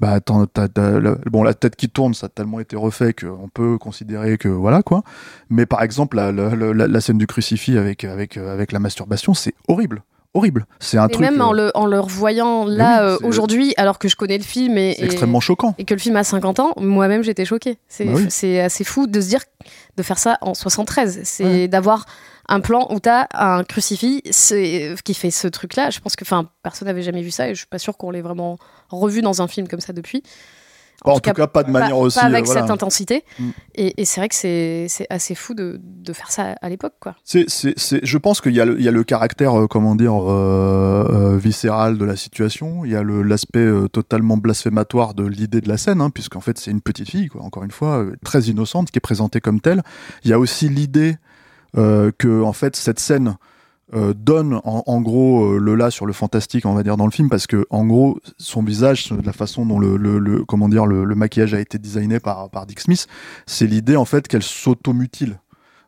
bah 0.00 0.20
t'as- 0.20 0.68
la- 1.00 1.16
bon 1.30 1.42
la 1.42 1.54
tête 1.54 1.74
qui 1.74 1.88
tourne 1.88 2.14
ça 2.14 2.26
a 2.26 2.28
tellement 2.28 2.60
été 2.60 2.76
refait 2.76 3.12
qu'on 3.12 3.48
peut 3.52 3.78
considérer 3.78 4.38
que 4.38 4.48
voilà 4.48 4.80
quoi 4.84 5.02
mais 5.50 5.66
par 5.66 5.82
exemple 5.82 6.16
la- 6.16 6.30
la 6.30 7.00
scène 7.00 7.18
du 7.18 7.26
crucifix 7.26 7.76
avec 7.76 8.04
avec 8.04 8.36
euh, 8.36 8.52
avec 8.54 8.70
la 8.70 8.78
masturbation 8.78 9.34
c'est 9.34 9.54
horrible 9.66 10.04
horrible 10.34 10.66
c'est 10.78 10.98
un 10.98 11.08
Et 11.08 11.12
truc 11.12 11.20
même 11.24 11.40
en 11.40 11.52
euh, 11.52 11.66
le, 11.66 11.70
en 11.76 11.86
le 11.86 11.98
revoyant 11.98 12.64
là 12.66 13.00
oui, 13.02 13.08
euh, 13.22 13.26
aujourd'hui, 13.26 13.74
alors 13.76 13.98
que 13.98 14.08
je 14.08 14.16
connais 14.16 14.38
le 14.38 14.44
film 14.44 14.76
et, 14.78 14.94
extrêmement 15.02 15.40
choquant 15.40 15.74
et 15.78 15.84
que 15.84 15.94
le 15.94 16.00
film 16.00 16.16
a 16.16 16.24
50 16.24 16.60
ans, 16.60 16.72
moi-même 16.76 17.22
j'étais 17.22 17.44
choquée. 17.44 17.78
C'est 17.88 18.04
Bah 18.04 18.12
oui. 18.14 18.26
c'est 18.28 18.60
assez 18.60 18.84
fou 18.84 19.06
de 19.06 19.20
se 19.20 19.28
dire 19.28 19.40
de 19.96 20.02
faire 20.02 20.18
ça 20.18 20.38
en 20.42 20.54
73. 20.54 21.20
C'est 21.24 21.44
Ouais. 21.44 21.68
d'avoir 21.68 22.06
un 22.48 22.60
plan 22.60 22.86
où 22.90 23.00
t'as 23.00 23.26
un 23.34 23.62
crucifix 23.64 24.22
c'est- 24.30 24.94
qui 25.04 25.14
fait 25.14 25.30
ce 25.30 25.48
truc-là. 25.48 25.90
Je 25.90 26.00
pense 26.00 26.14
que 26.16 26.24
enfin 26.24 26.48
personne 26.62 26.86
n'avait 26.88 27.02
jamais 27.02 27.22
vu 27.22 27.30
ça 27.30 27.48
et 27.48 27.54
je 27.54 27.58
suis 27.58 27.66
pas 27.66 27.78
sûre 27.78 27.96
qu'on 27.96 28.10
l'ait 28.10 28.22
vraiment 28.22 28.58
revu 28.90 29.22
dans 29.22 29.42
un 29.42 29.48
film 29.48 29.66
comme 29.68 29.80
ça 29.80 29.92
depuis. 29.92 30.22
En 31.04 31.20
tout 31.20 31.32
cas, 31.32 31.46
pas 31.46 31.62
de 31.62 31.70
manière 31.70 31.98
aussi, 31.98 32.18
Pas 32.18 32.26
avec 32.26 32.42
euh, 32.42 32.46
voilà. 32.46 32.62
cette 32.62 32.70
intensité. 32.70 33.24
Mm. 33.38 33.50
Et, 33.76 34.00
et 34.00 34.04
c'est 34.04 34.20
vrai 34.20 34.28
que 34.28 34.34
c'est 34.34 35.06
assez 35.10 35.34
fou 35.34 35.54
de, 35.54 35.80
de 35.82 36.12
faire 36.12 36.30
ça 36.30 36.56
à 36.60 36.68
l'époque, 36.68 36.94
quoi. 37.00 37.14
C'est, 37.24 37.46
je 37.48 38.18
pense 38.18 38.40
qu'il 38.40 38.52
y 38.52 38.60
a 38.60 38.64
le, 38.64 38.78
il 38.78 38.84
y 38.84 38.88
a 38.88 38.90
le 38.90 39.04
caractère, 39.04 39.58
euh, 39.58 39.66
comment 39.66 39.94
dire, 39.94 40.14
euh, 40.14 41.06
euh, 41.08 41.36
viscéral 41.36 41.98
de 41.98 42.04
la 42.04 42.16
situation. 42.16 42.84
Il 42.84 42.90
y 42.90 42.96
a 42.96 43.02
l'aspect 43.04 43.68
totalement 43.92 44.36
blasphématoire 44.36 45.14
de 45.14 45.24
l'idée 45.24 45.60
de 45.60 45.68
la 45.68 45.76
scène, 45.76 46.00
hein, 46.00 46.10
puisqu'en 46.10 46.40
fait 46.40 46.58
c'est 46.58 46.70
une 46.70 46.80
petite 46.80 47.08
fille, 47.08 47.28
quoi, 47.28 47.42
encore 47.42 47.62
une 47.62 47.70
fois, 47.70 48.04
très 48.24 48.42
innocente, 48.42 48.90
qui 48.90 48.98
est 48.98 49.00
présentée 49.00 49.40
comme 49.40 49.60
telle. 49.60 49.82
Il 50.24 50.30
y 50.30 50.32
a 50.32 50.38
aussi 50.38 50.68
l'idée 50.68 51.16
que, 51.74 52.42
en 52.42 52.52
fait, 52.52 52.74
cette 52.74 52.98
scène 52.98 53.36
euh, 53.94 54.12
donne 54.14 54.60
en, 54.64 54.82
en 54.86 55.00
gros 55.00 55.54
euh, 55.54 55.58
le 55.58 55.74
là 55.74 55.90
sur 55.90 56.04
le 56.06 56.12
fantastique, 56.12 56.66
on 56.66 56.74
va 56.74 56.82
dire, 56.82 56.96
dans 56.96 57.06
le 57.06 57.10
film, 57.10 57.28
parce 57.28 57.46
que 57.46 57.66
en 57.70 57.86
gros, 57.86 58.18
son 58.36 58.62
visage, 58.62 59.12
la 59.24 59.32
façon 59.32 59.64
dont 59.64 59.78
le, 59.78 59.96
le, 59.96 60.18
le- 60.18 60.44
comment 60.44 60.68
dire, 60.68 60.86
le, 60.86 61.04
le 61.04 61.14
maquillage 61.14 61.54
a 61.54 61.60
été 61.60 61.78
designé 61.78 62.20
par, 62.20 62.50
par 62.50 62.66
Dick 62.66 62.80
Smith, 62.80 63.06
c'est 63.46 63.66
l'idée 63.66 63.96
en 63.96 64.04
fait 64.04 64.28
qu'elle 64.28 64.42
s'automutile. 64.42 65.40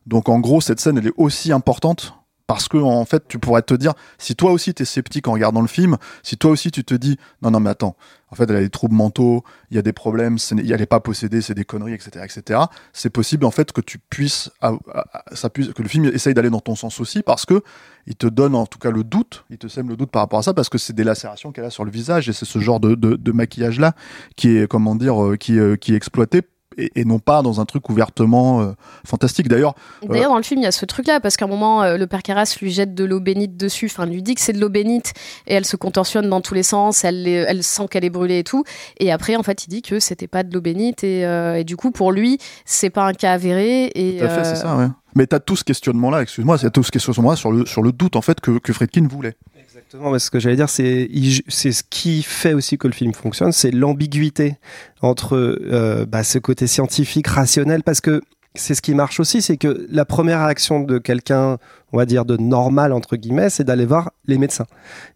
Donc 0.07 0.29
en 0.29 0.39
gros, 0.39 0.61
cette 0.61 0.79
scène, 0.79 0.97
elle 0.97 1.07
est 1.07 1.13
aussi 1.17 1.51
importante 1.51 2.15
parce 2.51 2.67
que 2.67 2.75
en 2.75 3.05
fait, 3.05 3.29
tu 3.29 3.39
pourrais 3.39 3.61
te 3.61 3.73
dire, 3.73 3.93
si 4.17 4.35
toi 4.35 4.51
aussi 4.51 4.73
t'es 4.73 4.83
sceptique 4.83 5.29
en 5.29 5.31
regardant 5.31 5.61
le 5.61 5.69
film, 5.69 5.95
si 6.21 6.35
toi 6.35 6.51
aussi 6.51 6.69
tu 6.69 6.83
te 6.83 6.93
dis, 6.93 7.17
non 7.41 7.49
non 7.49 7.61
mais 7.61 7.69
attends, 7.69 7.95
en 8.29 8.35
fait 8.35 8.43
elle 8.49 8.57
a 8.57 8.59
des 8.59 8.69
troubles 8.69 8.93
mentaux, 8.93 9.45
il 9.69 9.75
y 9.77 9.79
a 9.79 9.81
des 9.81 9.93
problèmes, 9.93 10.37
ce 10.37 10.53
n'est- 10.55 10.85
pas 10.85 10.99
possédée, 10.99 11.39
c'est 11.41 11.53
des 11.53 11.63
conneries, 11.63 11.93
etc., 11.93 12.25
etc. 12.25 12.59
C'est 12.91 13.09
possible 13.09 13.45
en 13.45 13.51
fait 13.51 13.71
que 13.71 13.79
tu 13.79 13.99
puisses, 13.99 14.49
que 14.61 15.81
le 15.81 15.87
film 15.87 16.03
essaye 16.13 16.33
d'aller 16.33 16.49
dans 16.49 16.59
ton 16.59 16.75
sens 16.75 16.99
aussi 16.99 17.21
parce 17.23 17.45
que 17.45 17.63
il 18.05 18.15
te 18.17 18.27
donne 18.27 18.53
en 18.53 18.65
tout 18.65 18.79
cas 18.79 18.91
le 18.91 19.05
doute, 19.05 19.45
il 19.49 19.57
te 19.57 19.69
sème 19.69 19.87
le 19.87 19.95
doute 19.95 20.11
par 20.11 20.21
rapport 20.23 20.39
à 20.39 20.43
ça 20.43 20.53
parce 20.53 20.67
que 20.67 20.77
c'est 20.77 20.91
des 20.91 21.05
lacérations 21.05 21.53
qu'elle 21.53 21.63
a 21.63 21.69
sur 21.69 21.85
le 21.85 21.91
visage 21.91 22.27
et 22.27 22.33
c'est 22.33 22.43
ce 22.43 22.59
genre 22.59 22.81
de, 22.81 22.95
de, 22.95 23.15
de 23.15 23.31
maquillage 23.31 23.79
là 23.79 23.93
qui 24.35 24.57
est 24.57 24.67
comment 24.67 24.95
dire, 24.95 25.23
euh, 25.23 25.37
qui, 25.37 25.57
euh, 25.57 25.77
qui 25.77 25.93
est 25.93 25.95
exploité 25.95 26.41
et, 26.77 26.91
et 26.95 27.05
non 27.05 27.19
pas 27.19 27.41
dans 27.41 27.59
un 27.61 27.65
truc 27.65 27.89
ouvertement 27.89 28.61
euh, 28.61 28.71
fantastique. 29.05 29.47
D'ailleurs, 29.47 29.75
D'ailleurs, 30.07 30.31
dans 30.31 30.37
le 30.37 30.43
film, 30.43 30.61
il 30.61 30.63
y 30.63 30.67
a 30.67 30.71
ce 30.71 30.85
truc-là, 30.85 31.19
parce 31.19 31.37
qu'à 31.37 31.45
un 31.45 31.47
moment, 31.47 31.83
euh, 31.83 31.97
le 31.97 32.07
père 32.07 32.23
Carras 32.23 32.55
lui 32.61 32.71
jette 32.71 32.93
de 32.93 33.03
l'eau 33.03 33.19
bénite 33.19 33.57
dessus, 33.57 33.85
enfin, 33.85 34.05
lui 34.05 34.21
dit 34.21 34.35
que 34.35 34.41
c'est 34.41 34.53
de 34.53 34.59
l'eau 34.59 34.69
bénite, 34.69 35.13
et 35.47 35.53
elle 35.53 35.65
se 35.65 35.75
contorsionne 35.75 36.29
dans 36.29 36.41
tous 36.41 36.53
les 36.53 36.63
sens, 36.63 37.03
elle, 37.03 37.63
sent 37.63 37.87
qu'elle 37.89 38.05
est 38.05 38.09
brûlée 38.09 38.39
et 38.39 38.43
tout. 38.43 38.63
Et 38.99 39.11
après, 39.11 39.35
en 39.35 39.43
fait, 39.43 39.65
il 39.65 39.69
dit 39.69 39.81
que 39.81 39.99
c'était 39.99 40.27
pas 40.27 40.43
de 40.43 40.53
l'eau 40.53 40.61
bénite, 40.61 41.03
et, 41.03 41.25
euh, 41.25 41.55
et 41.55 41.63
du 41.63 41.75
coup, 41.75 41.91
pour 41.91 42.11
lui, 42.11 42.37
c'est 42.65 42.89
pas 42.89 43.05
un 43.05 43.13
cas 43.13 43.33
avéré. 43.33 43.91
Et, 43.95 44.17
Tout 44.19 44.25
à 44.25 44.29
fait, 44.29 44.39
euh, 44.41 44.43
c'est 44.43 44.61
ça, 44.61 44.75
ouais. 44.77 44.87
Mais 45.15 45.27
t'as 45.27 45.39
tout 45.39 45.57
ce 45.57 45.63
questionnement-là, 45.63 46.21
excuse-moi, 46.21 46.57
c'est 46.57 46.71
tout 46.71 46.83
ce 46.83 46.91
questionnement-là 46.91 47.35
sur 47.35 47.51
le, 47.51 47.65
sur 47.65 47.81
le 47.81 47.91
doute, 47.91 48.15
en 48.15 48.21
fait, 48.21 48.39
que, 48.39 48.59
que 48.59 48.71
Friedkin 48.71 49.07
voulait. 49.07 49.35
Exactement, 49.93 50.17
ce 50.17 50.31
que 50.31 50.39
j'allais 50.39 50.55
dire, 50.55 50.69
c'est 50.69 51.09
ce 51.09 51.83
qui 51.89 52.23
fait 52.23 52.53
aussi 52.53 52.77
que 52.77 52.87
le 52.87 52.93
film 52.93 53.13
fonctionne, 53.13 53.51
c'est 53.51 53.71
l'ambiguïté 53.71 54.55
entre 55.01 55.35
euh, 55.35 56.05
bah, 56.05 56.23
ce 56.23 56.39
côté 56.39 56.65
scientifique, 56.65 57.27
rationnel, 57.27 57.83
parce 57.83 57.99
que 57.99 58.21
c'est 58.55 58.73
ce 58.73 58.81
qui 58.81 58.93
marche 58.95 59.19
aussi, 59.19 59.41
c'est 59.41 59.57
que 59.57 59.85
la 59.89 60.05
première 60.05 60.45
réaction 60.45 60.79
de 60.79 60.97
quelqu'un, 60.97 61.57
on 61.93 61.97
va 61.97 62.05
dire 62.05 62.25
de 62.25 62.37
normal 62.37 62.93
entre 62.93 63.15
guillemets, 63.17 63.49
c'est 63.49 63.63
d'aller 63.63 63.85
voir 63.85 64.11
les 64.27 64.37
médecins. 64.37 64.65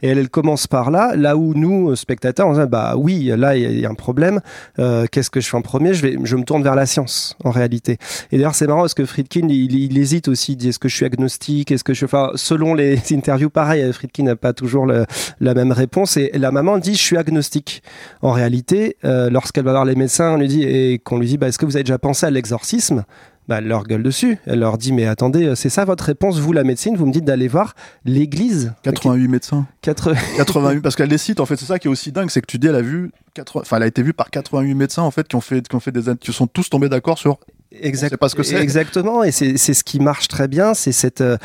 Et 0.01 0.07
elle, 0.09 0.17
elle 0.17 0.29
commence 0.29 0.67
par 0.67 0.91
là, 0.91 1.15
là 1.15 1.37
où 1.37 1.53
nous, 1.53 1.91
euh, 1.91 1.95
spectateurs, 1.95 2.47
on 2.47 2.55
se 2.55 2.61
dit 2.61 2.67
bah 2.69 2.95
oui, 2.97 3.31
là 3.37 3.55
il 3.55 3.79
y, 3.79 3.85
a- 3.85 3.89
un 3.89 3.93
problème. 3.93 4.41
euh, 4.79 5.05
Qu'est-ce 5.11 5.29
que 5.29 5.39
je 5.39 5.47
fais 5.49 5.57
en 5.57 5.61
premier? 5.61 5.93
Je 5.93 6.01
vais, 6.01 6.17
je 6.23 6.35
me 6.35 6.43
tourne 6.43 6.63
vers 6.63 6.75
la 6.75 6.85
science 6.85 7.35
en 7.43 7.51
réalité. 7.51 7.97
Et 8.31 8.37
d'ailleurs 8.37 8.55
c'est 8.55 8.67
marrant 8.67 8.81
parce 8.81 8.93
que 8.93 9.05
Friedkin, 9.05 9.47
il, 9.49 9.73
il 9.75 9.97
hésite 9.97 10.27
aussi, 10.27 10.53
il 10.53 10.55
dit 10.57 10.69
est-ce 10.69 10.79
que 10.79 10.89
je 10.89 10.95
suis 10.95 11.05
agnostique, 11.05 11.71
est-ce 11.71 11.83
que 11.83 11.93
je, 11.93 12.05
enfin 12.05 12.31
selon 12.35 12.73
les 12.73 12.99
interviews, 13.11 13.49
pareil, 13.49 13.91
Friedkin 13.93 14.23
n'a 14.23 14.35
pas 14.35 14.53
toujours 14.53 14.85
la 14.85 15.53
même 15.53 15.71
réponse. 15.71 16.17
Et 16.17 16.31
la 16.33 16.51
maman 16.51 16.77
dit 16.77 16.95
je 16.95 17.01
suis 17.01 17.17
agnostique. 17.17 17.81
En 18.21 18.31
réalité, 18.31 18.97
euh, 19.05 19.29
lorsqu'elle 19.29 19.65
va 19.65 19.71
voir 19.71 19.85
les 19.85 19.95
médecins, 19.95 20.33
on 20.33 20.37
lui 20.37 20.47
dit 20.47 20.63
et 20.63 20.99
qu'on 20.99 21.19
lui 21.19 21.27
dit 21.27 21.37
bah, 21.37 21.47
est-ce 21.47 21.57
que 21.59 21.65
vous 21.65 21.75
avez 21.77 21.83
déjà 21.83 21.99
pensé 21.99 22.25
à 22.25 22.31
l'exorcisme? 22.31 23.03
Bah, 23.47 23.57
elle 23.59 23.67
leur 23.67 23.83
gueule 23.83 24.03
dessus. 24.03 24.37
Elle 24.45 24.59
leur 24.59 24.77
dit 24.77 24.91
Mais 24.93 25.05
attendez, 25.05 25.53
c'est 25.55 25.69
ça 25.69 25.85
votre 25.85 26.03
réponse, 26.03 26.39
vous, 26.39 26.53
la 26.53 26.63
médecine? 26.63 26.95
Vous 26.97 27.05
me 27.05 27.11
dites 27.11 27.25
d'aller 27.25 27.47
voir 27.47 27.73
l'église 28.05 28.73
88 28.83 29.27
médecins. 29.27 29.65
Quatre- 29.81 30.13
88, 30.37 30.81
parce 30.81 30.95
qu'elle 30.95 31.09
les 31.09 31.17
cite, 31.17 31.39
en 31.39 31.45
fait, 31.45 31.55
c'est 31.57 31.65
ça 31.65 31.79
qui 31.79 31.87
est 31.87 31.91
aussi 31.91 32.11
dingue, 32.11 32.29
c'est 32.29 32.41
que 32.41 32.47
tu 32.47 32.57
dis, 32.57 32.67
elle 32.67 32.75
a 32.75 32.81
vu, 32.81 33.11
80 33.33 33.61
enfin, 33.61 33.77
elle 33.77 33.83
a 33.83 33.87
été 33.87 34.01
vue 34.03 34.13
par 34.13 34.29
88 34.29 34.73
médecins, 34.75 35.03
en 35.03 35.11
fait, 35.11 35.27
qui 35.27 35.35
ont 35.35 35.41
fait, 35.41 35.67
qui 35.67 35.75
ont 35.75 35.79
fait 35.79 35.91
des, 35.91 36.15
qui 36.17 36.33
sont 36.33 36.47
tous 36.47 36.69
tombés 36.69 36.89
d'accord 36.89 37.17
sur, 37.17 37.39
Exact- 37.81 38.09
On 38.09 38.13
sait 38.13 38.17
pas 38.17 38.29
ce 38.29 38.35
que 38.35 38.43
c'est. 38.43 38.55
Exactement, 38.61 39.23
et 39.23 39.31
c'est 39.31 39.57
c'est 39.57 39.73
ce 39.73 39.83
qui 39.83 39.99
marche 39.99 40.27
très 40.27 40.47
bien. 40.47 40.73
C'est 40.73 40.91
cette, 40.91 41.21
euh, 41.21 41.37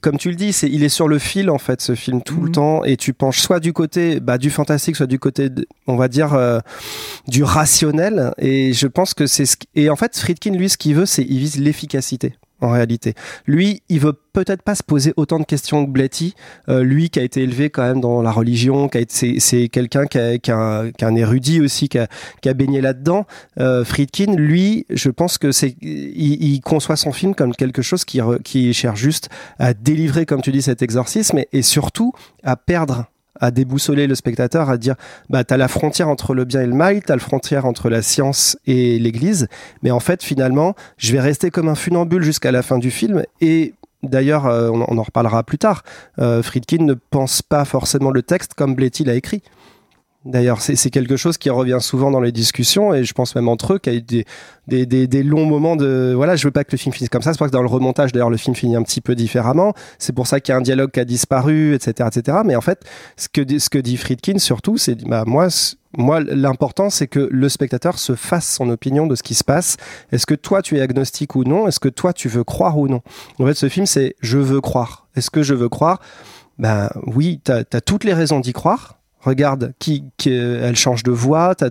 comme 0.00 0.16
tu 0.18 0.30
le 0.30 0.36
dis, 0.36 0.52
c'est 0.52 0.68
il 0.68 0.82
est 0.84 0.88
sur 0.88 1.08
le 1.08 1.18
fil 1.18 1.50
en 1.50 1.58
fait 1.58 1.80
ce 1.80 1.94
film 1.94 2.22
tout 2.22 2.40
le 2.40 2.46
Mhm. 2.48 2.52
temps, 2.52 2.84
et 2.84 2.96
tu 2.96 3.12
penches 3.12 3.40
soit 3.40 3.60
du 3.60 3.72
côté 3.72 4.20
bah, 4.20 4.38
du 4.38 4.50
fantastique, 4.50 4.96
soit 4.96 5.06
du 5.06 5.18
côté, 5.18 5.48
de- 5.50 5.66
on 5.86 5.96
va 5.96 6.08
dire 6.08 6.34
euh, 6.34 6.58
du 7.28 7.42
rationnel. 7.44 8.32
Et 8.38 8.72
je 8.72 8.86
pense 8.86 9.14
que 9.14 9.26
c'est 9.26 9.46
ce 9.46 9.56
qui- 9.56 9.68
et 9.74 9.90
en 9.90 9.96
fait 9.96 10.16
Friedkin 10.18 10.52
lui 10.52 10.68
ce 10.68 10.76
qu'il 10.76 10.94
veut, 10.94 11.06
c'est 11.06 11.22
il 11.22 11.38
vise 11.38 11.58
l'efficacité 11.58 12.34
en 12.60 12.70
réalité. 12.70 13.14
Lui, 13.46 13.82
il 13.88 14.00
veut 14.00 14.14
peut-être 14.32 14.62
pas 14.62 14.74
se 14.74 14.82
poser 14.82 15.12
autant 15.16 15.38
de 15.38 15.44
questions 15.44 15.84
que 15.84 15.90
Blatty. 15.90 16.34
Euh, 16.68 16.82
lui 16.82 17.10
qui 17.10 17.18
a 17.18 17.22
été 17.22 17.42
élevé 17.42 17.70
quand 17.70 17.82
même 17.82 18.00
dans 18.00 18.22
la 18.22 18.30
religion, 18.30 18.88
qui 18.88 18.98
a 18.98 19.00
été, 19.00 19.40
c'est, 19.40 19.68
quelqu'un 19.68 20.06
qui 20.06 20.18
a, 20.18 20.38
qui, 20.38 20.50
a 20.50 20.56
un, 20.56 20.90
qui 20.90 21.04
a 21.04 21.08
un 21.08 21.14
érudit 21.16 21.60
aussi, 21.60 21.88
qui 21.88 21.98
a, 21.98 22.06
qui 22.40 22.48
a 22.48 22.54
baigné 22.54 22.80
là-dedans. 22.80 23.26
Euh, 23.58 23.84
Friedkin, 23.84 24.34
lui, 24.34 24.86
je 24.90 25.10
pense 25.10 25.38
que 25.38 25.52
c'est, 25.52 25.76
il, 25.80 26.42
il 26.42 26.60
conçoit 26.60 26.96
son 26.96 27.12
film 27.12 27.34
comme 27.34 27.54
quelque 27.54 27.82
chose 27.82 28.04
qui, 28.04 28.18
re- 28.18 28.42
qui 28.42 28.72
cherche 28.72 29.00
juste 29.00 29.28
à 29.58 29.74
délivrer, 29.74 30.26
comme 30.26 30.42
tu 30.42 30.52
dis, 30.52 30.62
cet 30.62 30.82
exorcisme 30.82 31.40
et 31.52 31.62
surtout 31.62 32.12
à 32.42 32.56
perdre 32.56 33.06
à 33.40 33.50
déboussoler 33.50 34.06
le 34.06 34.14
spectateur, 34.14 34.70
à 34.70 34.76
dire 34.76 34.94
bah 35.28 35.44
t'as 35.44 35.56
la 35.56 35.68
frontière 35.68 36.08
entre 36.08 36.34
le 36.34 36.44
bien 36.44 36.62
et 36.62 36.66
le 36.66 36.74
mal, 36.74 37.02
t'as 37.02 37.14
la 37.14 37.20
frontière 37.20 37.66
entre 37.66 37.88
la 37.88 38.02
science 38.02 38.58
et 38.66 38.98
l'Église, 38.98 39.48
mais 39.82 39.90
en 39.90 40.00
fait 40.00 40.22
finalement 40.22 40.74
je 40.98 41.12
vais 41.12 41.20
rester 41.20 41.50
comme 41.50 41.68
un 41.68 41.74
funambule 41.74 42.22
jusqu'à 42.22 42.52
la 42.52 42.62
fin 42.62 42.78
du 42.78 42.90
film 42.90 43.24
et 43.40 43.74
D'ailleurs, 44.02 44.46
euh, 44.46 44.70
on, 44.70 44.96
en 44.96 45.02
reparlera 45.02 45.42
plus 45.42 45.58
tard. 45.58 45.82
Euh, 46.18 46.42
Friedkin 46.42 46.84
ne 46.84 46.94
pense 46.94 47.42
pas 47.42 47.66
forcément 47.66 48.10
le 48.10 48.22
texte 48.22 48.54
comme 48.54 48.74
Bletty 48.74 49.04
l'a 49.04 49.14
écrit. 49.14 49.42
D'ailleurs, 50.26 50.60
c'est 50.60 50.90
quelque 50.90 51.16
chose 51.16 51.38
qui 51.38 51.48
revient 51.48 51.78
souvent 51.80 52.10
dans 52.10 52.20
les 52.20 52.30
discussions 52.30 52.92
et 52.92 53.04
je 53.04 53.14
pense 53.14 53.34
même 53.34 53.48
entre 53.48 53.74
eux 53.74 53.78
qu'il 53.78 53.94
y 53.94 53.96
a 53.96 53.98
eu 53.98 54.86
des, 54.86 55.22
longs 55.22 55.46
moments 55.46 55.76
de 55.76 56.12
voilà, 56.14 56.36
je 56.36 56.46
veux 56.46 56.50
pas 56.50 56.62
que 56.62 56.72
le 56.72 56.76
film 56.76 56.92
finisse 56.92 57.08
comme 57.08 57.22
ça. 57.22 57.32
C'est 57.32 57.38
pour 57.38 57.46
que 57.46 57.52
dans 57.52 57.62
le 57.62 57.68
remontage, 57.68 58.12
d'ailleurs, 58.12 58.28
le 58.28 58.36
film 58.36 58.54
finit 58.54 58.76
un 58.76 58.82
petit 58.82 59.00
peu 59.00 59.14
différemment. 59.14 59.72
C'est 59.98 60.14
pour 60.14 60.26
ça 60.26 60.38
qu'il 60.38 60.52
y 60.52 60.54
a 60.54 60.58
un 60.58 60.60
dialogue 60.60 60.90
qui 60.90 61.00
a 61.00 61.06
disparu, 61.06 61.74
etc., 61.74 62.10
etc. 62.14 62.38
Mais 62.44 62.54
en 62.54 62.60
fait, 62.60 62.84
ce 63.16 63.28
que 63.28 63.78
dit- 63.78 63.96
Friedkin 63.96 64.38
surtout, 64.38 64.76
c'est 64.76 65.02
bah 65.04 65.24
moi 65.26 65.48
moi 65.96 66.20
l'important 66.20 66.90
c'est 66.90 67.06
que 67.06 67.26
le 67.30 67.48
spectateur 67.48 67.98
se 67.98 68.14
fasse 68.14 68.54
son 68.54 68.68
opinion 68.68 69.06
de 69.06 69.14
ce 69.14 69.22
qui 69.22 69.34
se 69.34 69.42
passe. 69.42 69.78
Est-ce 70.12 70.26
que 70.26 70.34
toi 70.34 70.60
tu 70.60 70.76
es 70.76 70.82
agnostique 70.82 71.34
ou 71.34 71.44
non? 71.44 71.66
Est-ce 71.66 71.80
que 71.80 71.88
toi 71.88 72.12
tu 72.12 72.28
veux 72.28 72.44
croire 72.44 72.76
ou 72.76 72.88
non? 72.88 73.00
En 73.38 73.46
fait, 73.46 73.54
ce 73.54 73.70
film 73.70 73.86
c'est 73.86 74.16
je 74.20 74.36
veux 74.36 74.60
croire. 74.60 75.08
Est-ce 75.16 75.30
que 75.30 75.42
je 75.42 75.54
veux 75.54 75.70
croire? 75.70 75.98
Ben 76.58 76.90
oui, 77.06 77.40
tu 77.42 77.52
as 77.52 77.80
toutes 77.80 78.04
les 78.04 78.12
raisons 78.12 78.40
d'y 78.40 78.52
croire. 78.52 78.99
Regarde, 79.22 79.74
qui, 79.78 80.04
qui- 80.16 80.32
elle 80.32 80.76
change 80.76 81.02
de 81.02 81.10
voix, 81.10 81.54
t'as 81.54 81.68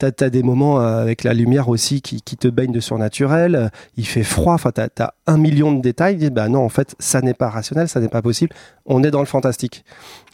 as, 0.00 0.30
des 0.30 0.42
moments 0.42 0.80
euh, 0.80 1.02
avec 1.02 1.24
la 1.24 1.34
lumière 1.34 1.68
aussi 1.68 2.00
qui, 2.00 2.22
qui 2.22 2.36
te 2.36 2.46
baigne 2.48 2.70
de 2.70 2.78
surnaturel, 2.80 3.54
euh, 3.56 3.68
il 3.96 4.06
fait 4.06 4.22
froid, 4.22 4.54
enfin 4.54 4.70
t'as 4.72 4.86
as 5.00 5.14
un 5.26 5.36
million 5.36 5.72
de 5.72 5.80
détails, 5.80 6.14
dis, 6.16 6.30
bah 6.30 6.48
non 6.48 6.60
en 6.64 6.68
fait 6.68 6.94
ça 7.00 7.20
n'est 7.20 7.34
pas 7.34 7.48
rationnel, 7.50 7.88
ça 7.88 7.98
n'est 8.00 8.08
pas 8.08 8.22
possible, 8.22 8.54
on 8.86 9.02
est 9.02 9.10
dans 9.10 9.20
le 9.20 9.26
fantastique. 9.26 9.84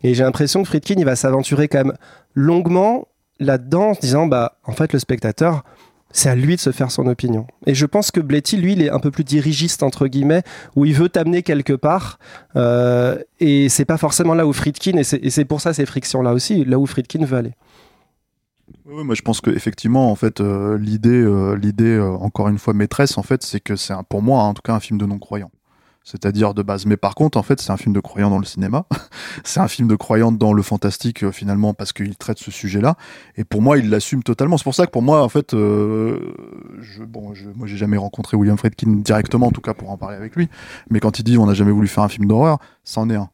Et 0.03 0.12
j'ai 0.12 0.25
l'impression 0.25 0.62
que 0.62 0.69
Friedkin 0.69 0.97
il 0.99 1.05
va 1.07 1.16
s'aventurer 1.16 1.69
quand 1.69 1.85
même 1.85 1.95
longuement 2.35 3.09
là-dedans 3.41 3.91
en 3.91 3.93
disant 3.93 4.27
bah 4.27 4.59
en 4.64 4.73
fait 4.73 4.93
le 4.93 4.99
spectateur 4.99 5.64
c'est 6.11 6.31
à 6.31 6.35
lui 6.35 6.57
de 6.57 6.61
se 6.61 6.73
faire 6.73 6.91
son 6.91 7.07
opinion. 7.07 7.47
Et 7.67 7.75
je 7.75 7.87
pense 7.87 8.11
que 8.11 8.21
Bletty, 8.21 8.57
lui, 8.57 8.73
il 8.73 8.83
est 8.83 8.91
un 8.91 8.99
peu 8.99 9.11
plus 9.11 9.25
dirigiste, 9.25 9.83
entre 9.83 10.07
guillemets, 10.07 10.43
où 10.77 10.85
il 10.85 10.95
veut 10.95 11.09
t'amener 11.09 11.43
quelque 11.43 11.75
part. 11.75 12.19
euh, 12.57 13.19
et 13.41 13.69
c'est 13.69 13.85
pas 13.85 13.99
forcément 13.99 14.35
là 14.35 14.47
où 14.47 14.53
Friedkin, 14.53 14.97
et 14.97 15.05
c'est 15.31 15.45
pour 15.45 15.61
ça 15.61 15.73
ces 15.73 15.87
frictions-là 15.87 16.33
aussi, 16.33 16.65
là 16.65 16.79
où 16.79 16.87
Friedkin 16.87 17.25
veut 17.25 17.37
aller. 17.37 17.53
Oui, 18.87 19.05
moi 19.05 19.15
je 19.15 19.23
pense 19.23 19.41
que 19.41 19.51
effectivement 19.51 20.11
en 20.11 20.15
fait 20.15 20.41
euh, 20.41 20.79
l'idée 20.79 21.11
euh, 21.11 21.57
euh, 21.57 22.17
encore 22.21 22.49
une 22.49 22.59
fois 22.59 22.75
maîtresse 22.75 23.19
en 23.19 23.23
fait 23.23 23.43
c'est 23.43 23.61
que 23.61 23.77
c'est 23.77 23.95
pour 24.09 24.23
moi 24.23 24.43
en 24.43 24.55
tout 24.55 24.63
cas 24.63 24.75
un 24.75 24.81
film 24.81 24.99
de 24.99 25.07
non 25.07 25.19
croyant. 25.19 25.51
C'est-à-dire 26.05 26.55
de 26.55 26.62
base. 26.62 26.86
Mais 26.86 26.96
par 26.96 27.14
contre, 27.14 27.38
en 27.38 27.42
fait, 27.42 27.61
c'est 27.61 27.70
un 27.70 27.76
film 27.76 27.94
de 27.94 28.01
croyant 28.01 28.30
dans 28.30 28.38
le 28.38 28.44
cinéma. 28.44 28.86
c'est 29.44 29.61
un 29.61 29.68
film 29.68 29.88
de 29.88 29.96
croyant 29.96 30.32
dans 30.32 30.53
le 30.53 30.62
fantastique, 30.62 31.24
euh, 31.24 31.32
finalement, 31.32 31.74
parce 31.74 31.92
qu'il 31.92 32.16
traite 32.16 32.38
ce 32.38 32.51
sujet-là. 32.51 32.96
Et 33.36 33.44
pour 33.44 33.62
moi, 33.62 33.78
il 33.78 33.90
l'assume 33.90 34.22
totalement. 34.22 34.57
C'est 34.57 34.64
pour 34.64 34.74
ça 34.74 34.86
que 34.86 34.90
pour 34.90 35.03
moi, 35.03 35.22
en 35.22 35.28
fait, 35.28 35.55
euh, 35.55 36.34
je, 36.80 37.03
bon, 37.03 37.34
je, 37.34 37.49
moi, 37.55 37.66
j'ai 37.66 37.76
jamais 37.76 37.96
rencontré 37.96 38.36
William 38.36 38.57
Friedkin 38.57 38.90
directement, 39.05 39.49
en 39.49 39.53
tout 39.53 39.61
cas, 39.61 39.74
pour 39.74 39.90
en 39.90 39.96
parler 39.96 40.16
avec 40.16 40.34
lui. 40.34 40.49
Mais 40.90 41.01
quand 41.01 41.18
il 41.18 41.24
dit 41.24 41.38
on 41.38 41.46
n'a 41.46 41.55
jamais 41.55 41.72
voulu 41.72 41.88
faire 41.88 42.05
un 42.05 42.09
film 42.09 42.26
d'horreur, 42.26 42.59
c'en 42.84 43.11
est 43.11 43.16
un. 43.16 43.28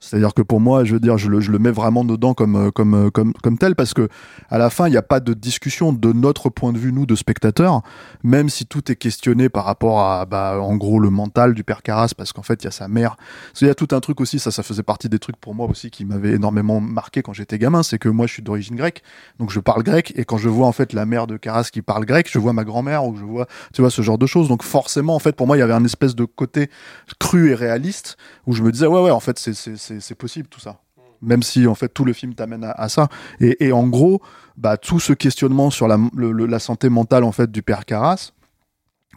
C'est-à-dire 0.00 0.32
que 0.32 0.40
pour 0.40 0.60
moi, 0.60 0.84
je 0.84 0.94
veux 0.94 1.00
dire, 1.00 1.18
je 1.18 1.28
le, 1.28 1.40
je 1.40 1.52
le 1.52 1.58
mets 1.58 1.70
vraiment 1.70 2.04
dedans 2.04 2.32
comme, 2.32 2.56
euh, 2.56 2.70
comme, 2.70 2.94
euh, 2.94 3.10
comme, 3.10 3.34
comme 3.34 3.58
tel, 3.58 3.76
parce 3.76 3.92
que 3.92 4.08
à 4.48 4.56
la 4.56 4.70
fin, 4.70 4.88
il 4.88 4.92
n'y 4.92 4.96
a 4.96 5.02
pas 5.02 5.20
de 5.20 5.34
discussion 5.34 5.92
de 5.92 6.12
notre 6.12 6.48
point 6.48 6.72
de 6.72 6.78
vue, 6.78 6.92
nous, 6.92 7.04
de 7.04 7.14
spectateurs, 7.14 7.82
même 8.22 8.48
si 8.48 8.64
tout 8.64 8.90
est 8.90 8.96
questionné 8.96 9.50
par 9.50 9.66
rapport 9.66 10.00
à, 10.00 10.24
bah, 10.24 10.58
en 10.60 10.76
gros, 10.76 10.98
le 10.98 11.10
mental 11.10 11.52
du 11.52 11.64
père 11.64 11.82
Carras, 11.82 12.12
parce 12.16 12.32
qu'en 12.32 12.42
fait, 12.42 12.62
il 12.62 12.64
y 12.64 12.68
a 12.68 12.72
sa 12.72 12.88
mère. 12.88 13.16
Il 13.60 13.66
y 13.66 13.70
a 13.70 13.74
tout 13.74 13.88
un 13.92 14.00
truc 14.00 14.20
aussi, 14.22 14.38
ça, 14.38 14.50
ça 14.50 14.62
faisait 14.62 14.82
partie 14.82 15.10
des 15.10 15.18
trucs 15.18 15.36
pour 15.36 15.54
moi 15.54 15.68
aussi 15.68 15.90
qui 15.90 16.06
m'avaient 16.06 16.32
énormément 16.32 16.80
marqué 16.80 17.20
quand 17.22 17.34
j'étais 17.34 17.58
gamin, 17.58 17.82
c'est 17.82 17.98
que 17.98 18.08
moi, 18.08 18.26
je 18.26 18.32
suis 18.32 18.42
d'origine 18.42 18.76
grecque, 18.76 19.02
donc 19.38 19.50
je 19.50 19.60
parle 19.60 19.82
grec, 19.82 20.14
et 20.16 20.24
quand 20.24 20.38
je 20.38 20.48
vois 20.48 20.66
en 20.66 20.72
fait 20.72 20.94
la 20.94 21.04
mère 21.04 21.26
de 21.26 21.36
Carras 21.36 21.68
qui 21.70 21.82
parle 21.82 22.06
grec, 22.06 22.26
je 22.30 22.38
vois 22.38 22.54
ma 22.54 22.64
grand-mère, 22.64 23.04
ou 23.04 23.16
je 23.16 23.24
vois, 23.24 23.46
tu 23.74 23.82
vois, 23.82 23.90
ce 23.90 24.00
genre 24.00 24.18
de 24.18 24.26
choses. 24.26 24.48
Donc 24.48 24.62
forcément, 24.62 25.14
en 25.14 25.18
fait, 25.18 25.36
pour 25.36 25.46
moi, 25.46 25.58
il 25.58 25.60
y 25.60 25.62
avait 25.62 25.74
un 25.74 25.84
espèce 25.84 26.14
de 26.14 26.24
côté 26.24 26.70
cru 27.18 27.50
et 27.50 27.54
réaliste, 27.54 28.16
où 28.46 28.54
je 28.54 28.62
me 28.62 28.72
disais, 28.72 28.86
ouais, 28.86 29.02
ouais, 29.02 29.10
en 29.10 29.20
fait, 29.20 29.38
c'est, 29.38 29.52
c'est, 29.98 30.14
possible 30.14 30.48
tout 30.48 30.60
ça. 30.60 30.80
Même 31.22 31.42
si 31.42 31.66
en 31.66 31.74
fait 31.74 31.88
tout 31.88 32.04
le 32.04 32.12
film 32.12 32.34
t'amène 32.34 32.64
à, 32.64 32.88
ça. 32.88 33.08
Et, 33.40 33.72
en 33.72 33.86
gros, 33.86 34.22
bah, 34.56 34.76
tout 34.76 35.00
ce 35.00 35.12
questionnement 35.12 35.70
sur 35.70 35.88
la, 35.88 35.98
la 36.16 36.58
santé 36.58 36.88
mentale 36.88 37.24
en 37.24 37.32
fait 37.32 37.50
du 37.50 37.62
père 37.62 37.84
Carras, 37.84 38.32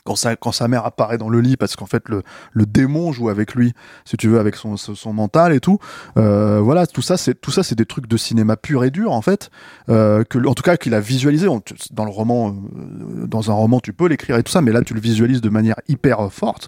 quand 0.05 0.15
sa, 0.15 0.35
quand 0.35 0.51
sa 0.51 0.67
mère 0.67 0.85
apparaît 0.85 1.17
dans 1.17 1.29
le 1.29 1.39
lit, 1.39 1.55
parce 1.55 1.75
qu'en 1.75 1.85
fait 1.85 2.09
le, 2.09 2.23
le 2.51 2.65
démon 2.65 3.11
joue 3.13 3.29
avec 3.29 3.55
lui, 3.55 3.73
si 4.05 4.17
tu 4.17 4.27
veux, 4.27 4.39
avec 4.39 4.55
son, 4.55 4.75
son, 4.75 5.13
mental 5.13 5.53
et 5.53 5.59
tout. 5.59 5.77
Euh, 6.17 6.59
voilà, 6.61 6.85
tout 6.87 7.01
ça, 7.01 7.15
c'est 7.17 7.39
tout 7.39 7.51
ça, 7.51 7.63
c'est 7.63 7.75
des 7.75 7.85
trucs 7.85 8.07
de 8.07 8.17
cinéma 8.17 8.57
pur 8.57 8.83
et 8.83 8.91
dur 8.91 9.11
en 9.13 9.21
fait, 9.21 9.49
euh, 9.89 10.23
que 10.25 10.37
en 10.45 10.53
tout 10.53 10.63
cas 10.63 10.75
qu'il 10.75 10.93
a 10.93 10.99
visualisé 10.99 11.47
dans 11.91 12.03
le 12.05 12.11
roman, 12.11 12.49
euh, 12.49 13.27
dans 13.27 13.49
un 13.49 13.53
roman, 13.53 13.79
tu 13.79 13.93
peux 13.93 14.07
l'écrire 14.07 14.37
et 14.37 14.43
tout 14.43 14.51
ça, 14.51 14.61
mais 14.61 14.71
là 14.71 14.81
tu 14.81 14.93
le 14.93 14.99
visualises 14.99 15.39
de 15.41 15.49
manière 15.49 15.75
hyper 15.87 16.19
euh, 16.19 16.29
forte, 16.29 16.67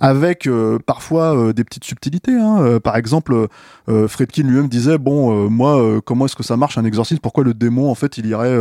avec 0.00 0.46
euh, 0.46 0.78
parfois 0.84 1.36
euh, 1.36 1.52
des 1.52 1.64
petites 1.64 1.84
subtilités. 1.84 2.34
Hein. 2.34 2.78
Par 2.82 2.96
exemple, 2.96 3.48
Friedkin 3.88 4.42
lui-même 4.44 4.68
disait 4.68 4.98
bon, 4.98 5.48
moi, 5.50 6.00
comment 6.04 6.26
est-ce 6.26 6.36
que 6.36 6.42
ça 6.42 6.56
marche 6.56 6.78
un 6.78 6.84
exorcisme 6.84 7.20
Pourquoi 7.20 7.44
le 7.44 7.54
démon 7.54 7.90
en 7.90 7.94
fait 7.94 8.18
il 8.18 8.26
irait, 8.26 8.56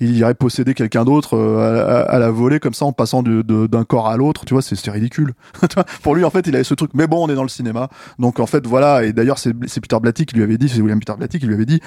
il 0.00 0.16
irait 0.16 0.34
posséder 0.34 0.74
quelqu'un 0.74 1.04
d'autre 1.04 1.38
à, 1.38 2.00
à- 2.00 2.02
à 2.02 2.18
la 2.18 2.30
volée 2.30 2.58
comme 2.60 2.74
ça 2.74 2.84
en 2.84 2.92
passant 2.92 3.22
de- 3.22 3.42
de- 3.42 3.61
d'un 3.68 3.84
corps 3.84 4.08
à 4.08 4.16
l'autre 4.16 4.44
Tu 4.44 4.54
vois, 4.54 4.62
c'est 4.62 4.90
ridicule. 4.90 5.34
Pour 6.02 6.14
lui 6.14 6.24
en 6.24 6.30
fait, 6.30 6.46
il 6.46 6.54
avait 6.54 6.64
ce 6.64 6.74
truc. 6.74 6.92
Mais 6.94 7.06
bon, 7.06 7.24
on 7.24 7.28
est 7.28 7.34
dans 7.34 7.42
le 7.42 7.48
cinéma, 7.48 7.88
donc 8.18 8.40
en 8.40 8.46
fait 8.46 8.66
voilà. 8.66 9.04
Et 9.04 9.12
d'ailleurs, 9.12 9.38
c'est 9.38 9.52
Peter 9.52 9.98
Blatty 10.00 10.26
qui 10.26 10.36
lui 10.36 10.42
avait 10.42 10.58
dit, 10.58 10.68
c'est 10.68 10.80
William 10.80 10.98
Peter 10.98 11.14
Blatty 11.16 11.38
qui 11.38 11.46
lui 11.46 11.54
avait 11.54 11.66
dit, 11.66 11.80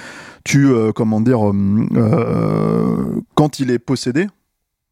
tu 0.44 0.66
euh, 0.66 0.92
comment 0.92 1.20
dire, 1.20 1.48
euh, 1.48 1.86
euh, 1.94 3.20
quand 3.34 3.60
il 3.60 3.70
est 3.70 3.78
possédé, 3.78 4.26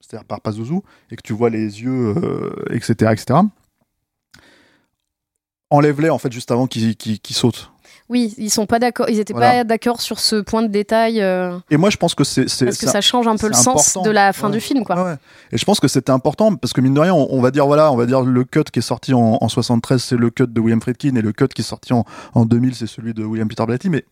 c'est-à-dire 0.01 0.27
par 0.27 0.41
Pazuzu, 0.41 0.81
et 1.11 1.17
que 1.17 1.23
tu 1.23 1.33
vois 1.33 1.51
les 1.51 1.83
yeux, 1.83 2.15
euh, 2.17 2.55
etc., 2.71 3.13
etc. 3.13 3.41
Enlève-les 5.71 6.11
en 6.11 6.19
fait 6.19 6.33
juste 6.33 6.51
avant 6.51 6.67
qu'il 6.67 6.97
qu'il 6.97 7.37
saute. 7.37 7.74
Oui, 8.11 8.35
ils 8.37 8.51
sont 8.51 8.67
pas 8.67 8.79
d'accord. 8.79 9.09
Ils 9.09 9.19
étaient 9.19 9.33
Voilà. 9.33 9.53
pas 9.59 9.65
d'accord 9.65 10.01
sur 10.01 10.19
ce 10.21 10.37
point 10.37 10.63
de 10.63 10.69
détail 10.69 11.23
euh, 11.23 11.57
Et 11.71 11.77
moi, 11.79 11.89
je 11.91 11.97
pense 11.97 12.15
que 12.15 12.23
c'est 12.25 12.43
parce 12.43 12.77
que 12.79 12.87
ça 12.87 13.01
change 13.01 13.27
un 13.27 13.37
peu 13.37 13.49
le 13.49 13.55
sens 13.55 13.97
de 14.05 14.11
la 14.11 14.33
fin 14.35 14.49
Ouais. 14.49 14.53
du 14.55 14.61
film, 14.61 14.85
quoi. 14.85 14.97
Ouais, 14.97 15.03
ouais. 15.13 15.17
Et 15.53 15.57
je 15.59 15.65
pense 15.65 15.81
que 15.81 15.89
c'était 15.89 16.13
important 16.13 16.55
parce 16.55 16.73
que 16.75 16.81
mine 16.83 16.93
de 16.95 17.01
rien, 17.01 17.15
on, 17.15 17.27
on 17.31 17.41
va 17.41 17.51
dire 17.51 17.67
voilà, 17.67 17.91
on 17.93 17.97
va 17.97 18.05
dire 18.07 18.21
le 18.21 18.45
cut 18.45 18.65
qui 18.73 18.81
est 18.81 18.83
sorti 18.83 19.15
en, 19.15 19.39
en 19.41 19.49
73, 19.49 20.03
c'est 20.03 20.17
le 20.17 20.29
cut 20.31 20.47
de 20.49 20.61
William 20.61 20.81
Friedkin 20.83 21.17
et 21.17 21.23
le 21.23 21.33
cut 21.33 21.49
qui 21.49 21.63
est 21.63 21.65
sorti 21.65 21.93
en, 21.95 22.05
en 22.35 22.45
2000, 22.45 22.75
c'est 22.75 22.87
celui 22.87 23.15
de 23.15 23.25
William 23.25 23.49
Peter 23.49 23.65
Blatty. 23.65 23.89
Mais 23.89 24.05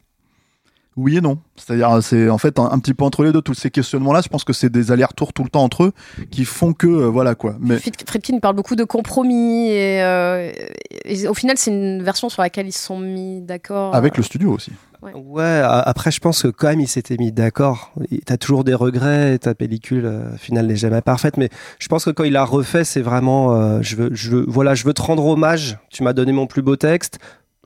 oui 0.97 1.17
et 1.19 1.21
non. 1.21 1.39
C'est-à-dire, 1.57 2.03
c'est 2.03 2.29
en 2.29 2.39
fait 2.39 2.59
un, 2.59 2.65
un 2.71 2.79
petit 2.79 2.95
peu 2.95 3.05
entre 3.05 3.25
les 3.25 3.33
deux. 3.33 3.41
Tous 3.43 3.55
ces 3.55 3.71
questionnements-là, 3.71 4.21
je 4.23 4.29
pense 4.29 4.45
que 4.45 4.53
c'est 4.53 4.71
des 4.71 4.91
allers-retours 4.93 5.33
tout 5.33 5.43
le 5.45 5.49
temps 5.51 5.63
entre 5.63 5.85
eux 5.85 5.93
qui 6.31 6.45
font 6.45 6.73
que 6.73 6.87
euh, 6.87 7.07
voilà 7.09 7.35
quoi. 7.35 7.57
Mais 7.61 7.77
Fried- 7.77 8.07
Friedkin 8.07 8.39
parle 8.41 8.57
beaucoup 8.57 8.77
de 8.77 8.85
compromis 8.85 9.69
et, 9.69 10.03
euh, 10.03 10.51
et 11.05 11.27
au 11.29 11.35
final, 11.35 11.57
c'est 11.59 11.71
une 11.71 12.03
version 12.03 12.29
sur 12.29 12.43
laquelle 12.43 12.67
ils 12.67 12.73
se 12.73 12.85
sont 12.85 12.99
mis 12.99 13.41
d'accord. 13.41 13.95
avec 13.95 14.17
le 14.17 14.23
studio 14.23 14.53
aussi. 14.53 14.73
Ouais, 15.17 15.61
après, 15.65 16.13
je 16.13 16.21
pense 16.21 16.43
que 16.43 16.49
quand 16.49 16.69
même, 16.69 16.79
il 16.79 16.87
s'était 16.87 17.17
mis 17.17 17.33
d'accord. 17.33 17.91
Il- 18.13 18.21
T'as 18.21 18.37
toujours 18.37 18.63
des 18.63 18.75
regrets, 18.75 19.37
ta 19.39 19.53
pellicule 19.53 20.07
euh, 20.07 20.37
finale 20.37 20.67
n'est 20.69 20.77
jamais 20.77 21.01
parfaite, 21.01 21.39
mais 21.39 21.49
je 21.81 21.89
pense 21.89 22.05
que 22.05 22.11
quand 22.11 22.23
il 22.23 22.37
a 22.37 22.45
refait, 22.45 22.85
c'est 22.85 23.01
vraiment, 23.03 23.53
euh, 23.53 23.79
je 23.83 23.97
veux, 23.97 24.11
je 24.13 24.31
veux, 24.31 24.45
voilà, 24.47 24.77
je 24.77 24.85
veux 24.85 24.95
te 24.95 25.03
rendre 25.03 25.27
hommage. 25.27 25.77
Tu 25.91 26.05
m'as 26.05 26.13
donné 26.13 26.31
mon 26.31 26.47
plus 26.47 26.63
beau 26.63 26.77
texte. 26.77 27.19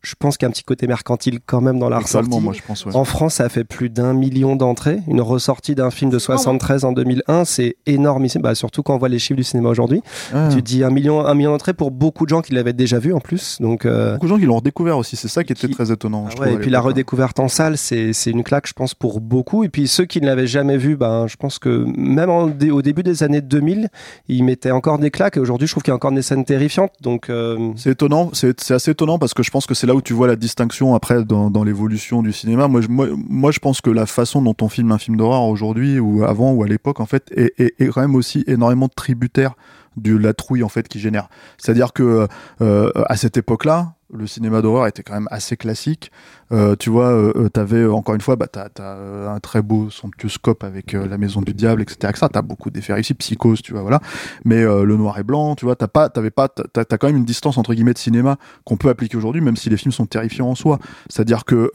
Je 0.06 0.14
pense 0.16 0.36
qu'il 0.36 0.46
y 0.46 0.46
a 0.46 0.50
un 0.50 0.52
petit 0.52 0.62
côté 0.62 0.86
mercantile 0.86 1.40
quand 1.44 1.60
même 1.60 1.80
dans 1.80 1.88
la 1.88 1.98
ressortie. 1.98 2.28
Totalement, 2.28 2.40
moi 2.40 2.52
je 2.52 2.62
pense. 2.64 2.86
ouais. 2.86 2.94
En 2.94 3.04
France, 3.04 3.34
ça 3.34 3.44
a 3.44 3.48
fait 3.48 3.64
plus 3.64 3.90
d'un 3.90 4.14
million 4.14 4.54
d'entrées. 4.54 5.00
Une 5.08 5.20
ressortie 5.20 5.74
d'un 5.74 5.90
film 5.90 6.10
de 6.12 6.20
C'est 6.20 6.26
énorme. 6.32 6.38
73 6.60 6.84
en 6.84 6.92
2001, 6.92 7.44
c'est 7.44 7.76
énormissime. 7.86 8.40
Bah, 8.40 8.54
surtout 8.54 8.84
quand 8.84 8.94
on 8.94 8.98
voit 8.98 9.08
les 9.08 9.18
chiffres 9.18 9.36
du 9.36 9.42
cinéma 9.42 9.68
aujourd'hui. 9.68 10.02
Ouais. 10.32 10.48
Tu 10.54 10.62
dis 10.62 10.84
un 10.84 10.90
million, 10.90 11.26
un 11.26 11.34
million 11.34 11.50
d'entrées 11.50 11.74
pour 11.74 11.90
beaucoup 11.90 12.24
de 12.24 12.28
gens 12.30 12.40
qui 12.40 12.52
l'avaient 12.54 12.72
déjà 12.72 13.00
vu 13.00 13.12
en 13.12 13.18
plus. 13.20 13.60
Donc, 13.60 13.84
euh, 13.84 14.12
Beaucoup 14.14 14.26
de 14.26 14.30
gens 14.30 14.38
qui 14.38 14.46
l'ont 14.46 14.56
redécouvert 14.56 14.96
aussi. 14.96 15.16
C'est 15.16 15.26
ça 15.28 15.42
qui 15.42 15.52
était 15.52 15.66
Qui- 15.66 15.74
très 15.74 15.90
étonnant. 15.90 16.26
ah 16.28 16.30
je 16.32 16.40
ouais, 16.40 16.46
trouve, 16.46 16.58
et 16.58 16.62
puis 16.62 16.70
la 16.70 16.78
hein. 16.78 16.82
redécouverte 16.82 17.40
en 17.40 17.48
salle, 17.48 17.76
c'est 17.76 18.12
une 18.26 18.44
claque, 18.44 18.68
je 18.68 18.74
pense, 18.74 18.94
pour 18.94 19.20
beaucoup. 19.20 19.64
Et 19.64 19.68
puis 19.68 19.88
ceux 19.88 20.04
qui 20.04 20.20
ne 20.20 20.26
l'avaient 20.26 20.46
jamais 20.46 20.76
vu, 20.76 20.96
ben, 20.96 21.26
je 21.26 21.34
pense 21.36 21.58
que 21.58 21.84
même 21.96 22.30
en 22.30 22.44
au 22.70 22.82
début 22.82 23.02
des 23.02 23.24
années 23.24 23.40
2000, 23.40 23.88
ils 24.28 24.44
mettaient 24.44 24.70
encore 24.70 24.98
des 25.00 25.10
claques. 25.10 25.36
Et 25.36 25.40
aujourd'hui, 25.40 25.66
je 25.66 25.72
trouve 25.72 25.82
qu'il 25.82 25.90
y 25.90 25.92
a 25.92 25.96
encore 25.96 26.12
des 26.12 26.22
scènes 26.22 26.44
terrifiantes. 26.44 26.92
Donc, 27.00 27.28
euh, 27.28 27.72
C'est 27.76 27.90
étonnant, 27.90 28.30
c'est 28.32 28.60
c'est 28.60 28.74
assez 28.74 28.92
étonnant 28.92 29.18
parce 29.18 29.34
que 29.34 29.42
je 29.42 29.50
pense 29.50 29.66
que 29.66 29.74
c'est 29.74 29.86
là 29.86 29.94
où 29.96 30.02
tu 30.02 30.12
vois 30.12 30.26
la 30.26 30.36
distinction 30.36 30.94
après 30.94 31.24
dans, 31.24 31.64
l'évolution 31.64 32.22
du 32.22 32.32
cinéma. 32.32 32.68
Moi 32.68 32.80
je, 32.80 32.88
moi, 32.88 33.08
moi, 33.28 33.50
je 33.50 33.58
pense 33.58 33.80
que 33.80 33.90
la 33.90 34.06
façon 34.06 34.42
dont 34.42 34.54
on 34.60 34.68
filme 34.68 34.92
un 34.92 34.98
film 34.98 35.16
d'horreur 35.16 35.42
aujourd'hui 35.42 35.98
ou 35.98 36.24
avant 36.24 36.52
ou 36.52 36.62
à 36.62 36.68
l'époque, 36.68 37.00
en 37.00 37.06
fait, 37.06 37.32
est 37.36 37.86
quand 37.88 38.00
même 38.00 38.14
aussi 38.14 38.44
énormément 38.46 38.88
tributaire 38.88 39.54
de 39.96 40.16
la 40.16 40.34
trouille 40.34 40.62
en 40.62 40.68
fait 40.68 40.88
qui 40.88 41.00
génère. 41.00 41.28
C'est-à-dire 41.58 41.92
que 41.92 42.28
euh, 42.60 42.90
à 43.06 43.16
cette 43.16 43.36
époque-là, 43.36 43.94
le 44.12 44.26
cinéma 44.26 44.62
d'horreur 44.62 44.86
était 44.86 45.02
quand 45.02 45.14
même 45.14 45.28
assez 45.30 45.56
classique. 45.56 46.10
Euh, 46.52 46.76
tu 46.76 46.90
vois, 46.90 47.10
euh, 47.10 47.32
euh, 47.36 47.48
t'avais 47.48 47.84
encore 47.86 48.14
une 48.14 48.20
fois, 48.20 48.36
bah, 48.36 48.46
t'as, 48.46 48.68
euh, 48.80 49.28
un 49.28 49.40
très 49.40 49.62
beau 49.62 49.90
somptueux 49.90 50.28
scope 50.28 50.62
avec 50.62 50.92
la 50.92 51.18
Maison 51.18 51.42
du 51.42 51.54
Diable, 51.54 51.82
etc. 51.82 52.12
T'as 52.32 52.42
beaucoup 52.42 52.70
d'effets 52.70 52.92
réussis, 52.92 53.14
Psychose, 53.14 53.62
tu 53.62 53.72
vois, 53.72 53.82
voilà. 53.82 54.00
Mais 54.44 54.62
le 54.62 54.96
noir 54.96 55.18
et 55.18 55.24
blanc, 55.24 55.54
tu 55.56 55.64
vois, 55.64 55.76
t'as 55.76 55.88
pas, 55.88 56.08
t'avais 56.08 56.30
pas, 56.30 56.48
t'as, 56.48 56.84
quand 56.84 57.06
même 57.08 57.16
une 57.16 57.24
distance 57.24 57.58
entre 57.58 57.74
guillemets 57.74 57.94
de 57.94 57.98
cinéma 57.98 58.36
qu'on 58.64 58.76
peut 58.76 58.88
appliquer 58.88 59.16
aujourd'hui, 59.16 59.40
même 59.40 59.56
si 59.56 59.70
les 59.70 59.76
films 59.76 59.92
sont 59.92 60.06
terrifiants 60.06 60.48
en 60.48 60.54
soi. 60.54 60.78
C'est-à-dire 61.08 61.44
que 61.44 61.70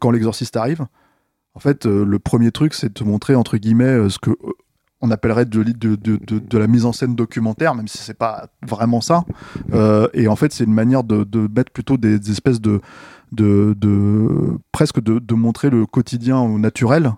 quand 0.00 0.10
l'exorciste 0.10 0.56
arrive, 0.56 0.86
en 1.54 1.60
fait, 1.60 1.86
le 1.86 2.18
premier 2.18 2.52
truc, 2.52 2.74
c'est 2.74 2.88
de 2.88 2.94
te 2.94 3.04
montrer 3.04 3.34
entre 3.34 3.56
guillemets 3.56 4.08
ce 4.08 4.18
que 4.18 4.30
on 5.00 5.10
appellerait 5.10 5.44
de, 5.44 6.58
la 6.58 6.66
mise 6.66 6.84
en 6.84 6.92
scène 6.92 7.14
documentaire, 7.14 7.74
même 7.74 7.88
si 7.88 7.98
c'est 7.98 8.18
pas 8.18 8.48
vraiment 8.66 9.00
ça. 9.00 9.24
Euh, 9.72 10.08
et 10.12 10.28
en 10.28 10.36
fait, 10.36 10.52
c'est 10.52 10.64
une 10.64 10.74
manière 10.74 11.04
de, 11.04 11.48
mettre 11.54 11.72
plutôt 11.72 11.96
des, 11.96 12.30
espèces 12.30 12.60
de, 12.60 12.80
de, 13.32 14.58
presque 14.72 15.00
de 15.00 15.34
montrer 15.34 15.70
le 15.70 15.86
quotidien 15.86 16.38
au 16.38 16.58
naturel 16.58 17.12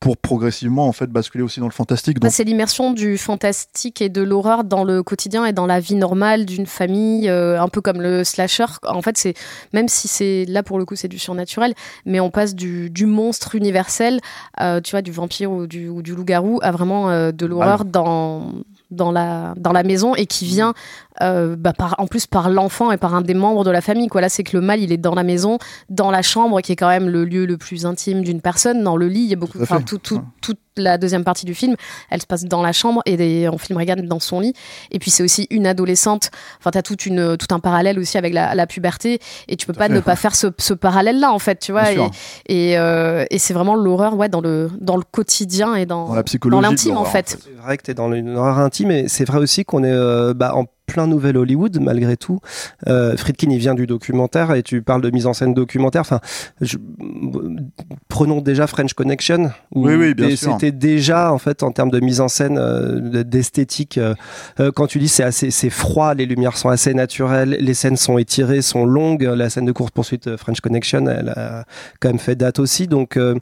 pour 0.00 0.16
progressivement 0.16 0.88
en 0.88 0.92
fait 0.92 1.08
basculer 1.08 1.44
aussi 1.44 1.60
dans 1.60 1.66
le 1.66 1.72
fantastique. 1.72 2.18
Bah, 2.18 2.28
Donc, 2.28 2.34
c'est 2.34 2.44
l'immersion 2.44 2.92
du 2.92 3.18
fantastique 3.18 4.00
et 4.00 4.08
de 4.08 4.22
l'horreur 4.22 4.64
dans 4.64 4.82
le 4.82 5.02
quotidien 5.02 5.44
et 5.44 5.52
dans 5.52 5.66
la 5.66 5.78
vie 5.78 5.94
normale 5.94 6.46
d'une 6.46 6.66
famille, 6.66 7.28
euh, 7.28 7.60
un 7.60 7.68
peu 7.68 7.82
comme 7.82 8.00
le 8.00 8.24
slasher. 8.24 8.64
En 8.86 9.02
fait, 9.02 9.18
c'est 9.18 9.34
même 9.74 9.88
si 9.88 10.08
c'est 10.08 10.46
là 10.46 10.62
pour 10.62 10.78
le 10.78 10.86
coup 10.86 10.96
c'est 10.96 11.08
du 11.08 11.18
surnaturel, 11.18 11.74
mais 12.06 12.18
on 12.18 12.30
passe 12.30 12.54
du, 12.54 12.88
du 12.88 13.04
monstre 13.04 13.54
universel, 13.54 14.20
euh, 14.60 14.80
tu 14.80 14.92
vois, 14.92 15.02
du 15.02 15.12
vampire 15.12 15.52
ou 15.52 15.66
du, 15.66 15.88
ou 15.88 16.00
du 16.00 16.14
loup-garou 16.14 16.60
à 16.62 16.70
vraiment 16.70 17.10
euh, 17.10 17.30
de 17.30 17.44
l'horreur 17.44 17.84
dans 17.84 18.52
dans 18.90 19.12
la 19.12 19.54
dans 19.56 19.72
la 19.72 19.82
maison 19.82 20.14
et 20.14 20.26
qui 20.26 20.44
vient 20.44 20.74
euh, 21.22 21.56
bah, 21.56 21.72
par 21.72 21.94
en 21.98 22.06
plus 22.06 22.26
par 22.26 22.50
l'enfant 22.50 22.90
et 22.92 22.96
par 22.96 23.14
un 23.14 23.20
des 23.20 23.34
membres 23.34 23.64
de 23.64 23.70
la 23.70 23.80
famille. 23.80 24.08
Quoi 24.08 24.20
là, 24.20 24.28
c'est 24.28 24.42
que 24.42 24.56
le 24.56 24.62
mal 24.62 24.80
il 24.80 24.92
est 24.92 24.96
dans 24.96 25.14
la 25.14 25.22
maison, 25.22 25.58
dans 25.88 26.10
la 26.10 26.22
chambre 26.22 26.60
qui 26.60 26.72
est 26.72 26.76
quand 26.76 26.88
même 26.88 27.08
le 27.08 27.24
lieu 27.24 27.46
le 27.46 27.56
plus 27.56 27.86
intime 27.86 28.22
d'une 28.22 28.40
personne, 28.40 28.82
dans 28.82 28.96
le 28.96 29.08
lit. 29.08 29.20
Il 29.20 29.30
y 29.30 29.34
a 29.34 29.36
beaucoup, 29.36 29.58
Tout 29.86 29.98
tout, 29.98 30.22
tout, 30.40 30.56
la 30.82 30.98
deuxième 30.98 31.24
partie 31.24 31.46
du 31.46 31.54
film, 31.54 31.76
elle 32.10 32.20
se 32.20 32.26
passe 32.26 32.44
dans 32.44 32.62
la 32.62 32.72
chambre 32.72 33.02
et 33.06 33.16
des- 33.16 33.48
on 33.48 33.58
filme 33.58 33.78
Regan 33.78 33.96
dans 34.06 34.20
son 34.20 34.40
lit. 34.40 34.54
Et 34.90 34.98
puis 34.98 35.10
c'est 35.10 35.22
aussi 35.22 35.46
une 35.50 35.66
adolescente. 35.66 36.30
Enfin, 36.58 36.70
t'as 36.70 36.82
toute 36.82 37.06
une 37.06 37.36
tout 37.36 37.46
un 37.54 37.58
parallèle 37.60 37.98
aussi 37.98 38.18
avec 38.18 38.32
la, 38.34 38.54
la 38.54 38.66
puberté 38.66 39.20
et 39.48 39.56
tu 39.56 39.66
peux 39.66 39.72
pas 39.72 39.86
fait. 39.88 39.94
ne 39.94 40.00
pas 40.00 40.16
faire 40.16 40.34
ce, 40.34 40.48
ce 40.58 40.74
parallèle-là 40.74 41.32
en 41.32 41.38
fait, 41.38 41.58
tu 41.58 41.72
vois. 41.72 41.82
Bien 41.82 41.90
Et, 41.90 41.94
sûr. 41.94 42.10
et, 42.48 42.78
euh, 42.78 43.24
et 43.30 43.38
c'est 43.38 43.54
vraiment 43.54 43.74
l'horreur, 43.74 44.14
ouais, 44.16 44.28
dans 44.28 44.40
le 44.40 44.70
dans 44.80 44.96
le 44.96 45.02
quotidien 45.10 45.74
et 45.74 45.86
dans 45.86 46.08
dans 46.08 46.14
la 46.14 46.22
psychologie, 46.22 46.62
de 46.64 46.68
l'intime 46.70 46.96
en 46.96 47.04
fait. 47.04 47.38
C'est 47.42 47.62
vrai 47.62 47.76
que 47.76 47.82
tu 47.82 47.90
es 47.90 47.94
dans 47.94 48.12
une 48.12 48.36
horreur 48.36 48.58
intime 48.58 48.90
et 48.90 49.08
c'est 49.08 49.24
vrai 49.24 49.38
aussi 49.38 49.64
qu'on 49.64 49.84
est 49.84 49.90
euh, 49.92 50.34
bah, 50.34 50.52
en 50.54 50.64
plein 50.92 51.06
nouvel 51.06 51.36
Hollywood 51.36 51.78
malgré 51.80 52.16
tout. 52.16 52.40
Euh, 52.88 53.16
Friedkin, 53.16 53.50
il 53.50 53.58
vient 53.58 53.74
du 53.74 53.86
documentaire 53.86 54.52
et 54.54 54.62
tu 54.62 54.82
parles 54.82 55.02
de 55.02 55.10
mise 55.10 55.26
en 55.26 55.32
scène 55.32 55.54
documentaire. 55.54 56.00
Enfin, 56.02 56.20
je- 56.60 56.78
prenons 58.08 58.40
déjà 58.40 58.66
French 58.66 58.94
Connection. 58.94 59.50
où 59.74 59.86
Oui, 59.86 59.94
oui, 59.94 60.14
bien 60.14 60.34
sûr. 60.36 60.52
C'était 60.52 60.72
déjà 60.72 61.32
en 61.32 61.38
fait 61.38 61.62
en 61.62 61.72
termes 61.72 61.90
de 61.90 62.00
mise 62.00 62.20
en 62.20 62.28
scène, 62.28 62.58
euh, 62.58 63.22
d'esthétique. 63.24 63.98
euh, 63.98 64.14
euh, 64.58 64.70
quand 64.74 64.86
tu 64.86 64.98
dis 64.98 65.08
c'est 65.08 65.22
assez, 65.22 65.50
c'est 65.50 65.70
froid, 65.70 66.14
les 66.14 66.26
lumières 66.26 66.56
sont 66.56 66.68
assez 66.68 66.94
naturelles, 66.94 67.56
les 67.60 67.74
scènes 67.74 67.96
sont 67.96 68.18
étirées, 68.18 68.62
sont 68.62 68.84
longues. 68.84 69.22
La 69.22 69.50
scène 69.50 69.64
de 69.66 69.72
course 69.72 69.90
poursuite 69.90 70.26
euh, 70.26 70.36
French 70.36 70.60
Connection, 70.60 71.06
elle 71.06 71.30
a 71.30 71.64
quand 72.00 72.08
même 72.08 72.18
fait 72.18 72.34
date 72.36 72.58
aussi. 72.58 72.86
Donc, 72.88 73.16
euh, 73.16 73.36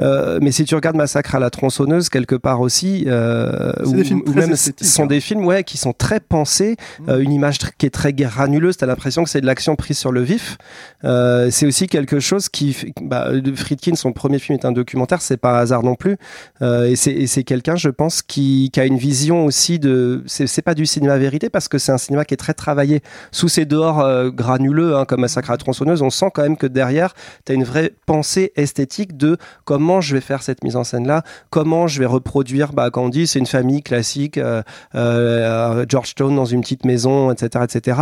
euh, 0.00 0.38
mais 0.42 0.52
si 0.52 0.64
tu 0.64 0.74
regardes 0.74 0.96
Massacre 0.96 1.34
à 1.34 1.38
la 1.38 1.50
tronçonneuse 1.50 2.08
quelque 2.08 2.34
part 2.36 2.60
aussi, 2.60 3.04
euh, 3.06 3.72
ou 3.86 4.32
même 4.32 4.56
ce 4.56 4.70
sont 4.82 5.04
hein. 5.04 5.06
des 5.06 5.20
films 5.20 5.44
ouais 5.46 5.64
qui 5.64 5.76
sont 5.78 5.92
très 5.92 6.20
pensés. 6.20 6.76
Euh, 7.08 7.18
une 7.20 7.32
image 7.32 7.58
qui 7.78 7.86
est 7.86 7.90
très 7.90 8.12
granuleuse. 8.12 8.76
T'as 8.76 8.86
l'impression 8.86 9.24
que 9.24 9.30
c'est 9.30 9.40
de 9.40 9.46
l'action 9.46 9.76
prise 9.76 9.98
sur 9.98 10.12
le 10.12 10.22
vif. 10.22 10.58
Euh, 11.04 11.48
c'est 11.50 11.66
aussi 11.66 11.86
quelque 11.86 12.20
chose 12.20 12.48
qui, 12.48 12.76
bah, 13.00 13.32
de 13.32 13.54
Friedkin, 13.54 13.94
son 13.94 14.12
premier 14.12 14.38
film 14.38 14.58
est 14.58 14.64
un 14.64 14.72
documentaire, 14.72 15.22
c'est 15.22 15.36
pas 15.36 15.58
un 15.58 15.62
hasard 15.62 15.82
non 15.82 15.94
plus. 15.94 16.16
Euh, 16.62 16.84
et 16.84 16.96
c'est 17.26 17.44
quelqu'un, 17.44 17.76
je 17.76 17.88
pense, 17.88 18.22
qui, 18.22 18.70
qui 18.72 18.80
a 18.80 18.84
une 18.84 18.98
vision 18.98 19.44
aussi 19.44 19.78
de. 19.78 20.22
C'est 20.26 20.62
pas 20.62 20.74
du 20.74 20.86
cinéma 20.86 21.18
vérité 21.18 21.48
parce 21.50 21.68
que 21.68 21.78
c'est 21.78 21.92
un 21.92 21.98
cinéma 21.98 22.24
qui 22.24 22.34
est 22.34 22.38
très 22.38 22.54
travaillé 22.54 23.02
sous 23.32 23.48
ses 23.48 23.64
dehors 23.64 24.00
euh, 24.00 24.30
granuleux, 24.30 24.96
hein, 24.96 25.04
comme 25.04 25.20
Massacre 25.20 25.50
à 25.50 25.56
tronçonneuse. 25.56 26.02
On 26.02 26.10
sent 26.10 26.30
quand 26.34 26.42
même 26.42 26.56
que 26.56 26.66
derrière, 26.66 27.14
tu 27.44 27.52
as 27.52 27.54
une 27.54 27.64
vraie 27.64 27.92
pensée 28.06 28.52
esthétique 28.56 29.16
de 29.16 29.36
comment 29.64 30.00
je 30.00 30.14
vais 30.14 30.20
faire 30.20 30.42
cette 30.42 30.64
mise 30.64 30.76
en 30.76 30.84
scène 30.84 31.06
là, 31.06 31.22
comment 31.50 31.86
je 31.86 31.98
vais 32.00 32.06
reproduire. 32.06 32.72
Bah, 32.72 32.90
quand 32.90 33.04
on 33.04 33.08
dit 33.08 33.26
c'est 33.26 33.38
une 33.38 33.46
famille 33.46 33.82
classique, 33.82 34.38
euh, 34.38 34.62
euh, 34.94 35.84
Georgetown 35.88 36.34
dans 36.34 36.44
une 36.44 36.60
petite 36.60 36.79
maison, 36.84 37.30
etc., 37.32 37.64
etc. 37.64 38.00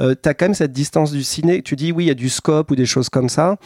Euh, 0.00 0.14
tu 0.20 0.28
as 0.28 0.34
quand 0.34 0.46
même 0.46 0.54
cette 0.54 0.72
distance 0.72 1.12
du 1.12 1.22
ciné. 1.22 1.62
Tu 1.62 1.76
dis 1.76 1.92
oui, 1.92 2.04
il 2.04 2.08
y 2.08 2.10
a 2.10 2.14
du 2.14 2.28
scope 2.28 2.70
ou 2.70 2.76
des 2.76 2.86
choses 2.86 3.08
comme 3.08 3.28
ça, 3.28 3.56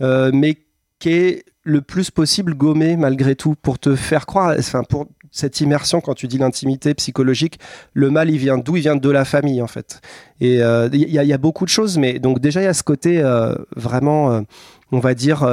euh, 0.00 0.30
mais 0.32 0.58
qui 0.98 1.10
est 1.10 1.44
le 1.64 1.80
plus 1.80 2.10
possible 2.10 2.54
gommé 2.54 2.96
malgré 2.96 3.36
tout 3.36 3.54
pour 3.60 3.78
te 3.78 3.94
faire 3.94 4.26
croire, 4.26 4.54
enfin 4.58 4.82
pour 4.82 5.06
cette 5.30 5.60
immersion 5.60 6.00
quand 6.00 6.14
tu 6.14 6.26
dis 6.26 6.38
l'intimité 6.38 6.92
psychologique, 6.94 7.58
le 7.94 8.10
mal 8.10 8.30
il 8.30 8.38
vient 8.38 8.58
d'où? 8.58 8.76
Il 8.76 8.82
vient 8.82 8.96
de 8.96 9.10
la 9.10 9.24
famille 9.24 9.62
en 9.62 9.66
fait. 9.68 10.00
Et 10.40 10.62
euh, 10.62 10.88
il 10.92 11.08
y, 11.08 11.32
a- 11.32 11.38
beaucoup 11.38 11.64
de 11.64 11.70
choses, 11.70 11.98
mais 11.98 12.18
donc 12.18 12.40
déjà 12.40 12.60
il 12.60 12.64
y 12.64 12.68
a 12.68 12.74
ce 12.74 12.82
côté 12.82 13.20
euh, 13.20 13.54
vraiment, 13.76 14.42
on 14.90 14.98
va 14.98 15.14
dire. 15.14 15.44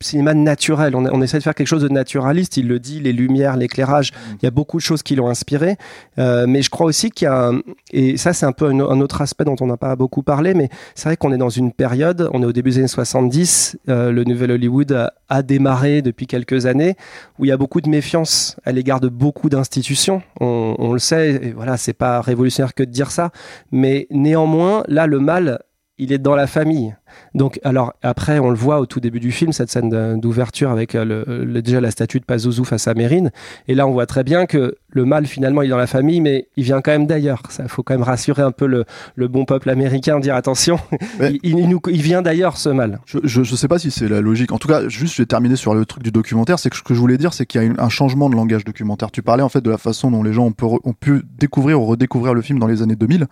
Cinéma 0.00 0.34
naturel, 0.34 0.94
on, 0.96 1.04
on 1.06 1.20
essaie 1.22 1.38
de 1.38 1.42
faire 1.42 1.54
quelque 1.54 1.66
chose 1.66 1.82
de 1.82 1.88
naturaliste, 1.88 2.56
il 2.56 2.66
le 2.68 2.78
dit, 2.78 3.00
les 3.00 3.12
lumières, 3.12 3.56
l'éclairage, 3.56 4.12
il 4.40 4.44
y 4.44 4.46
a 4.46 4.50
beaucoup 4.50 4.78
de 4.78 4.82
choses 4.82 5.02
qui 5.02 5.14
l'ont 5.16 5.28
inspiré, 5.28 5.76
Euh, 6.18 6.46
mais 6.48 6.62
je 6.62 6.70
crois 6.70 6.86
aussi 6.86 7.10
qu'il 7.10 7.26
y 7.26 7.28
a, 7.28 7.48
un- 7.48 7.60
et 7.92 8.16
ça 8.16 8.32
c'est 8.32 8.46
un 8.46 8.52
peu 8.52 8.66
un, 8.66 8.80
un 8.80 9.00
autre 9.00 9.20
aspect 9.20 9.44
dont 9.44 9.56
on 9.60 9.66
n'a 9.66 9.76
pas 9.76 9.94
beaucoup 9.96 10.22
parlé, 10.22 10.54
mais 10.54 10.70
c'est 10.94 11.08
vrai 11.08 11.16
qu'on 11.16 11.32
est 11.32 11.38
dans 11.38 11.50
une 11.50 11.72
période, 11.72 12.30
on 12.32 12.42
est 12.42 12.46
au 12.46 12.52
début 12.52 12.70
des 12.70 12.78
années 12.78 12.88
70, 12.88 13.78
euh, 13.88 14.12
le 14.12 14.24
nouvel 14.24 14.50
Hollywood 14.52 14.92
a, 14.92 15.12
a 15.28 15.42
démarré 15.42 16.00
depuis 16.02 16.26
quelques 16.26 16.64
années, 16.66 16.94
où 17.38 17.44
il 17.44 17.48
y 17.48 17.52
a 17.52 17.56
beaucoup 17.56 17.80
de 17.82 17.88
méfiance 17.88 18.56
à 18.64 18.72
l'égard 18.72 19.00
de 19.00 19.08
beaucoup 19.08 19.48
d'institutions, 19.50 20.22
on, 20.40 20.74
on 20.78 20.92
le 20.92 20.98
sait, 20.98 21.30
et 21.42 21.52
voilà, 21.52 21.76
c'est 21.76 21.92
pas 21.92 22.20
révolutionnaire 22.20 22.74
que 22.74 22.82
de 22.82 22.90
dire 22.90 23.10
ça, 23.10 23.30
mais 23.72 24.06
néanmoins, 24.10 24.84
là 24.88 25.06
le 25.06 25.20
mal, 25.20 25.58
il 25.98 26.12
est 26.12 26.18
dans 26.18 26.36
la 26.36 26.46
famille. 26.46 26.94
Donc, 27.34 27.58
alors 27.64 27.94
après, 28.02 28.38
on 28.38 28.50
le 28.50 28.56
voit 28.56 28.80
au 28.80 28.86
tout 28.86 29.00
début 29.00 29.20
du 29.20 29.32
film, 29.32 29.52
cette 29.52 29.70
scène 29.70 30.20
d'ouverture 30.20 30.70
avec 30.70 30.94
euh, 30.94 31.04
le, 31.04 31.44
le- 31.44 31.62
déjà 31.62 31.80
la 31.80 31.90
statue 31.90 32.20
de 32.20 32.24
Pazuzu 32.24 32.64
face 32.64 32.86
à 32.88 32.92
Mérine. 32.94 33.30
Et 33.68 33.74
là, 33.74 33.86
on 33.86 33.92
voit 33.92 34.04
très 34.06 34.22
bien 34.22 34.44
que 34.44 34.76
le 34.90 35.04
mal, 35.06 35.26
finalement, 35.26 35.62
il 35.62 35.66
est 35.66 35.70
dans 35.70 35.76
la 35.78 35.86
famille, 35.86 36.20
mais 36.20 36.48
il 36.56 36.64
vient 36.64 36.82
quand 36.82 36.90
même 36.90 37.06
d'ailleurs. 37.06 37.42
Ça, 37.48 37.66
faut 37.68 37.82
quand 37.82 37.94
même 37.94 38.02
rassurer 38.02 38.42
un 38.42 38.50
peu 38.50 38.66
le, 38.66 38.84
le 39.14 39.28
bon 39.28 39.44
peuple 39.46 39.70
américain, 39.70 40.20
dire 40.20 40.34
attention, 40.34 40.78
il, 41.22 41.38
il 41.42 41.68
nous- 41.68 41.80
il 41.90 42.02
vient 42.02 42.20
d'ailleurs 42.20 42.58
ce 42.58 42.68
mal. 42.68 42.98
Je, 43.06 43.18
je 43.24 43.54
sais 43.56 43.68
pas 43.68 43.78
si 43.78 43.90
c'est 43.90 44.08
la 44.08 44.20
logique. 44.20 44.52
En 44.52 44.58
tout 44.58 44.68
cas, 44.68 44.86
juste, 44.88 45.14
je 45.16 45.22
vais 45.22 45.26
terminer 45.26 45.56
sur 45.56 45.74
le 45.74 45.86
truc 45.86 46.02
du 46.02 46.10
documentaire. 46.10 46.58
C'est 46.58 46.68
que 46.68 46.76
ce 46.76 46.82
que 46.82 46.92
je 46.92 47.00
voulais 47.00 47.16
dire, 47.18 47.32
c'est 47.32 47.46
qu'il 47.46 47.60
y 47.60 47.64
a 47.64 47.66
une- 47.66 47.80
un 47.80 47.88
changement 47.88 48.28
de 48.28 48.34
langage 48.36 48.64
documentaire. 48.64 49.10
Tu 49.10 49.22
parlais 49.22 49.42
en 49.42 49.48
fait 49.48 49.62
de 49.62 49.70
la 49.70 49.78
façon 49.78 50.10
dont 50.10 50.22
les 50.22 50.34
gens 50.34 50.44
ont, 50.44 50.52
pu 50.52 50.64
re- 50.66 50.80
ont 50.84 50.92
pu 50.92 51.22
découvrir 51.38 51.80
ou 51.80 51.86
redécouvrir 51.86 52.34
le 52.34 52.42
film 52.42 52.58
dans 52.58 52.66
les 52.66 52.82
années 52.82 52.96
2000. 52.96 53.26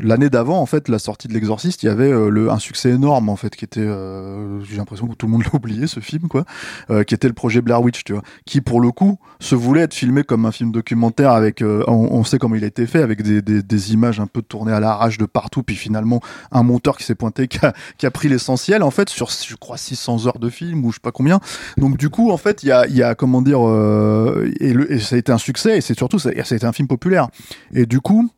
L'année 0.00 0.30
d'avant, 0.30 0.60
en 0.60 0.66
fait, 0.66 0.88
la 0.88 0.98
sortie 0.98 1.28
de 1.28 1.34
l'Exorciste, 1.34 1.82
il 1.82 1.86
y 1.86 1.88
avait 1.88 2.10
euh, 2.10 2.28
le, 2.28 2.50
un 2.50 2.58
succès 2.58 2.90
énorme, 2.90 3.28
en 3.28 3.36
fait, 3.36 3.54
qui 3.56 3.64
était, 3.64 3.80
euh, 3.80 4.62
j'ai 4.64 4.76
l'impression 4.76 5.06
que 5.06 5.14
tout 5.14 5.26
le 5.26 5.32
monde 5.32 5.42
l'a 5.44 5.54
oublié, 5.54 5.86
ce 5.86 6.00
film, 6.00 6.28
quoi, 6.28 6.44
euh, 6.90 7.04
qui 7.04 7.14
était 7.14 7.28
le 7.28 7.34
projet 7.34 7.60
Blair 7.60 7.82
Witch, 7.82 8.04
tu 8.04 8.12
vois, 8.12 8.22
qui 8.44 8.60
pour 8.60 8.80
le 8.80 8.90
coup 8.90 9.18
se 9.40 9.54
voulait 9.54 9.82
être 9.82 9.94
filmé 9.94 10.24
comme 10.24 10.46
un 10.46 10.52
film 10.52 10.72
documentaire 10.72 11.32
avec, 11.32 11.62
euh, 11.62 11.84
on, 11.86 12.08
on 12.12 12.24
sait 12.24 12.38
comment 12.38 12.54
il 12.54 12.64
a 12.64 12.66
été 12.66 12.86
fait, 12.86 13.02
avec 13.02 13.22
des, 13.22 13.42
des, 13.42 13.62
des 13.62 13.92
images 13.92 14.20
un 14.20 14.26
peu 14.26 14.42
tournées 14.42 14.72
à 14.72 14.80
l'arrache 14.80 15.18
de 15.18 15.26
partout, 15.26 15.62
puis 15.62 15.76
finalement 15.76 16.20
un 16.52 16.62
monteur 16.62 16.96
qui 16.96 17.04
s'est 17.04 17.14
pointé, 17.14 17.48
qui 17.48 17.64
a, 17.64 17.72
qui 17.96 18.06
a 18.06 18.10
pris 18.10 18.28
l'essentiel, 18.28 18.82
en 18.82 18.90
fait, 18.90 19.08
sur, 19.08 19.30
je 19.30 19.56
crois, 19.56 19.76
600 19.76 20.26
heures 20.26 20.38
de 20.38 20.50
film 20.50 20.84
ou 20.84 20.90
je 20.90 20.96
sais 20.96 21.00
pas 21.02 21.12
combien. 21.12 21.40
Donc 21.76 21.96
du 21.96 22.10
coup, 22.10 22.30
en 22.30 22.36
fait, 22.36 22.62
il 22.62 22.68
y 22.68 22.72
a, 22.72 22.86
y 22.86 23.02
a, 23.02 23.14
comment 23.14 23.42
dire, 23.42 23.66
euh, 23.66 24.50
et, 24.60 24.72
le, 24.72 24.92
et 24.92 25.00
ça 25.00 25.16
a 25.16 25.18
été 25.18 25.32
un 25.32 25.38
succès, 25.38 25.78
et 25.78 25.80
c'est 25.80 25.96
surtout, 25.96 26.18
ça, 26.18 26.30
ça 26.44 26.54
a 26.54 26.56
été 26.56 26.66
un 26.66 26.72
film 26.72 26.88
populaire. 26.88 27.28
Et 27.72 27.86
du 27.86 28.00
coup, 28.00 28.30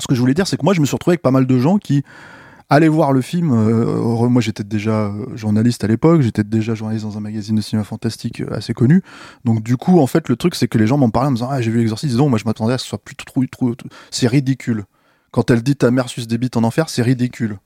ce 0.00 0.06
que 0.06 0.14
je 0.14 0.20
voulais 0.20 0.34
dire, 0.34 0.46
c'est 0.46 0.56
que 0.56 0.64
moi, 0.64 0.74
je 0.74 0.80
me 0.80 0.86
suis 0.86 0.94
retrouvé 0.94 1.12
avec 1.14 1.22
pas 1.22 1.30
mal 1.30 1.46
de 1.46 1.58
gens 1.58 1.78
qui 1.78 2.02
allaient 2.70 2.88
voir 2.88 3.12
le 3.12 3.22
film. 3.22 3.50
euh, 3.52 4.28
moi, 4.28 4.42
j'étais 4.42 4.64
déjà 4.64 5.06
euh, 5.06 5.36
journaliste 5.36 5.84
à 5.84 5.86
l'époque, 5.86 6.20
j'étais 6.20 6.44
déjà 6.44 6.74
journaliste 6.74 7.04
dans 7.06 7.16
un 7.16 7.20
magazine 7.20 7.56
de 7.56 7.60
cinéma 7.62 7.84
fantastique 7.84 8.40
euh, 8.42 8.54
assez 8.56 8.74
connu. 8.74 9.02
Donc, 9.44 9.62
du 9.62 9.76
coup, 9.76 10.00
en 10.00 10.06
fait, 10.06 10.28
le 10.28 10.36
truc, 10.36 10.54
c'est 10.54 10.68
que 10.68 10.76
les 10.78 10.86
gens 10.86 10.98
m'en 10.98 11.08
parlaient 11.10 11.28
en 11.28 11.32
me 11.32 11.36
disant 11.36 11.48
Ah, 11.50 11.60
j'ai 11.62 11.70
vu 11.70 11.78
l'exorciste. 11.78 12.16
Non, 12.16 12.28
moi, 12.28 12.38
je 12.38 12.44
m'attendais 12.44 12.74
à 12.74 12.78
ce 12.78 12.82
que 12.82 12.86
ce 12.86 12.88
soit 12.90 13.02
plus 13.02 13.16
trop, 13.16 13.44
trop, 13.46 13.74
trop- 13.74 13.88
C'est 14.10 14.26
ridicule. 14.28 14.84
Quand 15.30 15.50
elle 15.50 15.62
dit 15.62 15.76
ta 15.76 15.90
mère 15.90 16.08
suce 16.08 16.26
des 16.26 16.38
bites 16.38 16.56
en 16.56 16.64
enfer, 16.64 16.88
c'est 16.88 17.02
ridicule. 17.02 17.58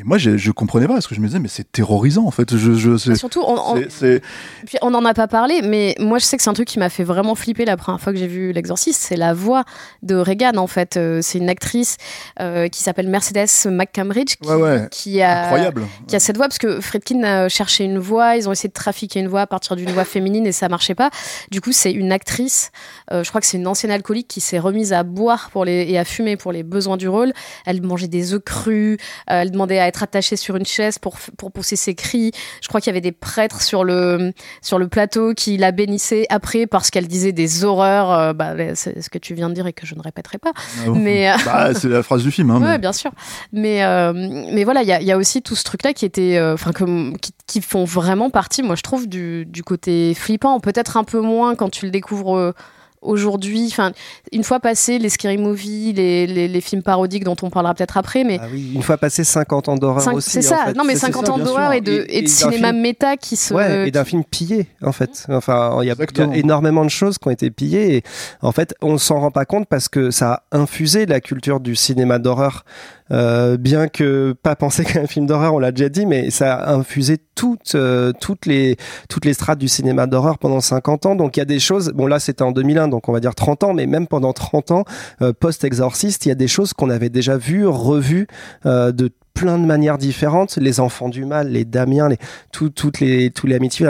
Et 0.00 0.04
moi, 0.04 0.16
j'ai- 0.16 0.38
je 0.38 0.52
comprenais 0.52 0.86
pas 0.86 0.92
parce 0.94 1.08
que 1.08 1.16
je 1.16 1.20
me 1.20 1.26
disais, 1.26 1.40
mais 1.40 1.48
c'est 1.48 1.72
terrorisant, 1.72 2.24
en 2.24 2.30
fait. 2.30 2.56
Je, 2.56 2.74
je, 2.74 3.14
Surtout, 3.16 3.42
on, 3.44 3.56
on- 3.74 3.74
puis 3.74 4.78
on 4.80 4.90
n'en 4.90 5.04
a 5.04 5.12
pas 5.12 5.26
parlé, 5.26 5.60
mais 5.62 5.96
moi 5.98 6.18
je 6.18 6.24
sais 6.24 6.36
que 6.36 6.42
c'est 6.44 6.50
un 6.50 6.54
truc 6.54 6.68
qui 6.68 6.78
m'a 6.78 6.88
fait 6.88 7.02
vraiment 7.02 7.34
flipper 7.34 7.64
la 7.64 7.76
première 7.76 8.00
fois 8.00 8.12
que 8.12 8.18
j'ai 8.18 8.28
vu 8.28 8.52
L'Exorciste. 8.52 9.02
C'est 9.02 9.16
la 9.16 9.34
voix 9.34 9.64
de 10.04 10.14
Regan 10.14 10.56
en 10.56 10.68
fait. 10.68 10.96
Euh, 10.96 11.18
c'est 11.20 11.38
une 11.38 11.48
actrice 11.48 11.96
euh, 12.40 12.68
qui 12.68 12.80
s'appelle 12.82 13.08
Mercedes 13.08 13.48
McCambridge 13.66 14.36
qui, 14.40 14.48
Ouais, 14.48 14.54
ouais. 14.54 14.88
qui 14.92 15.20
a 15.20 15.44
incroyable. 15.46 15.82
qui 16.06 16.14
a 16.14 16.20
cette 16.20 16.36
voix 16.36 16.46
parce 16.46 16.58
que 16.58 16.80
Friedkin 16.80 17.24
a 17.24 17.48
cherché 17.48 17.82
une 17.84 17.98
voix, 17.98 18.36
ils 18.36 18.48
ont 18.48 18.52
essayé 18.52 18.68
de 18.68 18.74
trafiquer 18.74 19.18
une 19.18 19.28
voix 19.28 19.40
à 19.42 19.46
partir 19.48 19.74
d'une 19.74 19.90
voix 19.90 20.04
féminine 20.04 20.46
et 20.46 20.52
ça 20.52 20.68
marchait 20.68 20.94
pas. 20.94 21.10
Du 21.50 21.60
coup, 21.60 21.72
c'est 21.72 21.90
une 21.92 22.12
actrice, 22.12 22.70
euh, 23.12 23.24
je 23.24 23.28
crois 23.30 23.40
que 23.40 23.46
c'est 23.48 23.56
une 23.58 23.66
ancienne 23.66 23.90
alcoolique 23.92 24.28
qui 24.28 24.40
s'est 24.40 24.60
remise 24.60 24.92
à 24.92 25.02
boire 25.02 25.50
pour 25.50 25.64
les, 25.64 25.82
et 25.90 25.98
à 25.98 26.04
fumer 26.04 26.36
pour 26.36 26.52
les 26.52 26.62
besoins 26.62 26.96
du 26.96 27.08
rôle. 27.08 27.32
Elle 27.66 27.82
mangeait 27.82 28.06
des 28.08 28.32
œufs 28.34 28.42
crus, 28.44 28.98
euh, 29.30 29.40
elle 29.42 29.50
demandait 29.50 29.80
à 29.80 29.87
être 29.88 30.02
attachée 30.02 30.36
sur 30.36 30.56
une 30.56 30.66
chaise 30.66 30.98
pour, 30.98 31.16
pour 31.36 31.50
pousser 31.52 31.76
ses 31.76 31.94
cris. 31.94 32.32
Je 32.62 32.68
crois 32.68 32.80
qu'il 32.80 32.88
y 32.90 32.92
avait 32.94 33.00
des 33.00 33.12
prêtres 33.12 33.62
sur 33.62 33.84
le, 33.84 34.32
sur 34.62 34.78
le 34.78 34.88
plateau 34.88 35.34
qui 35.34 35.56
la 35.56 35.72
bénissaient 35.72 36.26
après 36.30 36.66
parce 36.66 36.90
qu'elle 36.90 37.08
disait 37.08 37.32
des 37.32 37.64
horreurs. 37.64 38.12
euh, 38.12 38.32
bah, 38.32 38.54
c'est 38.74 39.00
ce 39.02 39.10
que 39.10 39.18
tu 39.18 39.34
viens 39.34 39.48
de 39.48 39.54
dire 39.54 39.66
et 39.66 39.72
que 39.72 39.86
je 39.86 39.94
ne 39.94 40.00
répéterai 40.02 40.38
pas. 40.38 40.52
Ah, 40.56 40.90
Mais, 40.94 41.30
euh, 41.30 41.34
bah, 41.44 41.74
c'est 41.74 41.88
la 41.88 42.02
phrase 42.02 42.22
du 42.22 42.30
film. 42.30 42.50
Hein, 42.50 42.60
Ouais, 42.60 42.68
mais- 42.72 42.78
bien 42.78 42.92
sûr. 42.92 43.10
Mais, 43.52 43.82
euh, 43.84 44.12
mais 44.14 44.64
voilà, 44.64 44.82
il 44.82 44.88
y 44.88 44.92
a, 44.92 45.00
il 45.00 45.06
y 45.06 45.12
a 45.12 45.16
aussi 45.16 45.42
tout 45.42 45.56
ce 45.56 45.64
truc-là 45.64 45.92
qui 45.92 46.04
était, 46.04 46.40
enfin, 46.52 46.70
qui, 46.72 47.32
qui 47.46 47.60
font 47.60 47.84
vraiment 47.84 48.30
partie, 48.30 48.62
moi 48.62 48.74
je 48.76 48.82
trouve, 48.82 49.08
du, 49.08 49.46
du 49.46 49.62
côté 49.62 50.14
flippant. 50.14 50.60
Peut-être 50.60 50.96
un 50.96 51.04
peu 51.04 51.20
moins 51.20 51.54
quand 51.54 51.70
tu 51.70 51.84
le 51.86 51.90
découvres 51.90 52.54
aujourd'hui. 53.02 53.66
Enfin, 53.70 53.92
une 54.32 54.44
fois 54.44 54.60
passé 54.60 54.98
les 54.98 55.08
scary 55.08 55.38
movies, 55.38 55.94
les, 55.94 56.26
les, 56.26 56.48
les 56.48 56.60
films 56.60 56.82
parodiques 56.82 57.24
dont 57.24 57.36
on 57.42 57.50
parlera 57.50 57.74
peut-être 57.74 57.96
après, 57.96 58.24
mais 58.24 58.38
Ah 58.40 58.46
oui, 58.52 58.72
une 58.74 58.82
fois 58.82 58.96
passé 58.96 59.24
50 59.24 59.68
ans 59.68 59.76
d'horreur 59.76 60.14
aussi. 60.14 60.30
c'est 60.30 60.38
en 60.52 60.56
ça. 60.56 60.64
fait. 60.66 60.74
Non, 60.74 60.84
mais 60.84 60.94
C'est- 60.94 61.00
c'est 61.00 61.06
50 61.12 61.26
ça, 61.26 61.32
ans 61.32 61.38
d'horreur 61.38 61.72
et 61.72 61.80
de, 61.80 62.04
et 62.08 62.22
de 62.22 62.26
d'un 62.26 62.32
cinéma 62.32 62.68
film- 62.70 62.80
méta 62.82 63.16
qui 63.16 63.36
se. 63.36 63.54
Ouais, 63.54 63.88
et 63.88 63.90
d'un 63.90 64.04
qui- 64.04 64.10
film 64.10 64.24
pillé, 64.24 64.66
en 64.82 64.92
fait. 64.92 65.26
Enfin, 65.30 65.70
il 65.74 65.76
y, 65.76 65.78
a, 65.78 65.82
il 65.82 65.86
y 65.86 65.90
a 65.90 65.92
Exactement. 65.92 66.32
énormément 66.32 66.84
de 66.84 66.90
choses 66.90 67.18
qui 67.18 67.28
ont 67.28 67.30
été 67.32 67.50
pillées. 67.50 67.96
Et 67.96 68.02
en 68.42 68.52
fait, 68.52 68.74
on 68.82 68.98
s'en 68.98 69.20
rend 69.20 69.30
pas 69.30 69.44
compte 69.44 69.66
parce 69.68 69.88
que 69.88 70.10
ça 70.10 70.42
a 70.50 70.58
infusé 70.58 71.06
la 71.06 71.20
culture 71.20 71.60
du 71.60 71.76
cinéma 71.76 72.18
d'horreur. 72.18 72.64
Euh, 73.10 73.56
bien 73.56 73.88
que 73.88 74.34
pas 74.42 74.56
penser 74.56 74.84
qu'un 74.86 75.06
film 75.06 75.26
d'horreur, 75.26 75.54
on 75.54 75.58
l'a 75.58 75.72
déjà 75.72 75.88
dit, 75.88 76.06
mais 76.06 76.30
ça 76.30 76.54
a 76.54 76.74
infusé 76.74 77.18
toutes, 77.38 77.76
euh, 77.76 78.12
toutes, 78.20 78.46
les, 78.46 78.76
toutes 79.08 79.24
les 79.24 79.32
strates 79.32 79.60
du 79.60 79.68
cinéma 79.68 80.08
d'horreur 80.08 80.38
pendant 80.38 80.60
50 80.60 81.06
ans. 81.06 81.14
Donc 81.14 81.36
il 81.36 81.40
y 81.40 81.42
a 81.42 81.46
des 81.46 81.60
choses, 81.60 81.92
bon 81.94 82.06
là 82.06 82.18
c'était 82.18 82.42
en 82.42 82.50
2001, 82.50 82.88
donc 82.88 83.08
on 83.08 83.12
va 83.12 83.20
dire 83.20 83.34
30 83.34 83.64
ans, 83.64 83.74
mais 83.74 83.86
même 83.86 84.08
pendant 84.08 84.32
30 84.32 84.72
ans, 84.72 84.84
euh, 85.22 85.32
post-exorciste, 85.32 86.26
il 86.26 86.30
y 86.30 86.32
a 86.32 86.34
des 86.34 86.48
choses 86.48 86.72
qu'on 86.72 86.90
avait 86.90 87.10
déjà 87.10 87.36
vues, 87.36 87.66
revues 87.66 88.26
euh, 88.66 88.90
de 88.90 89.10
plein 89.34 89.58
de 89.58 89.64
manières 89.64 89.98
différentes. 89.98 90.56
Les 90.56 90.80
enfants 90.80 91.08
du 91.08 91.24
mal, 91.24 91.48
les 91.52 91.64
Damiens, 91.64 92.08
les, 92.08 92.18
tout, 92.50 92.70
toutes 92.70 92.98
les, 92.98 93.30
tous 93.30 93.46
les 93.46 93.54
amitiés, 93.54 93.88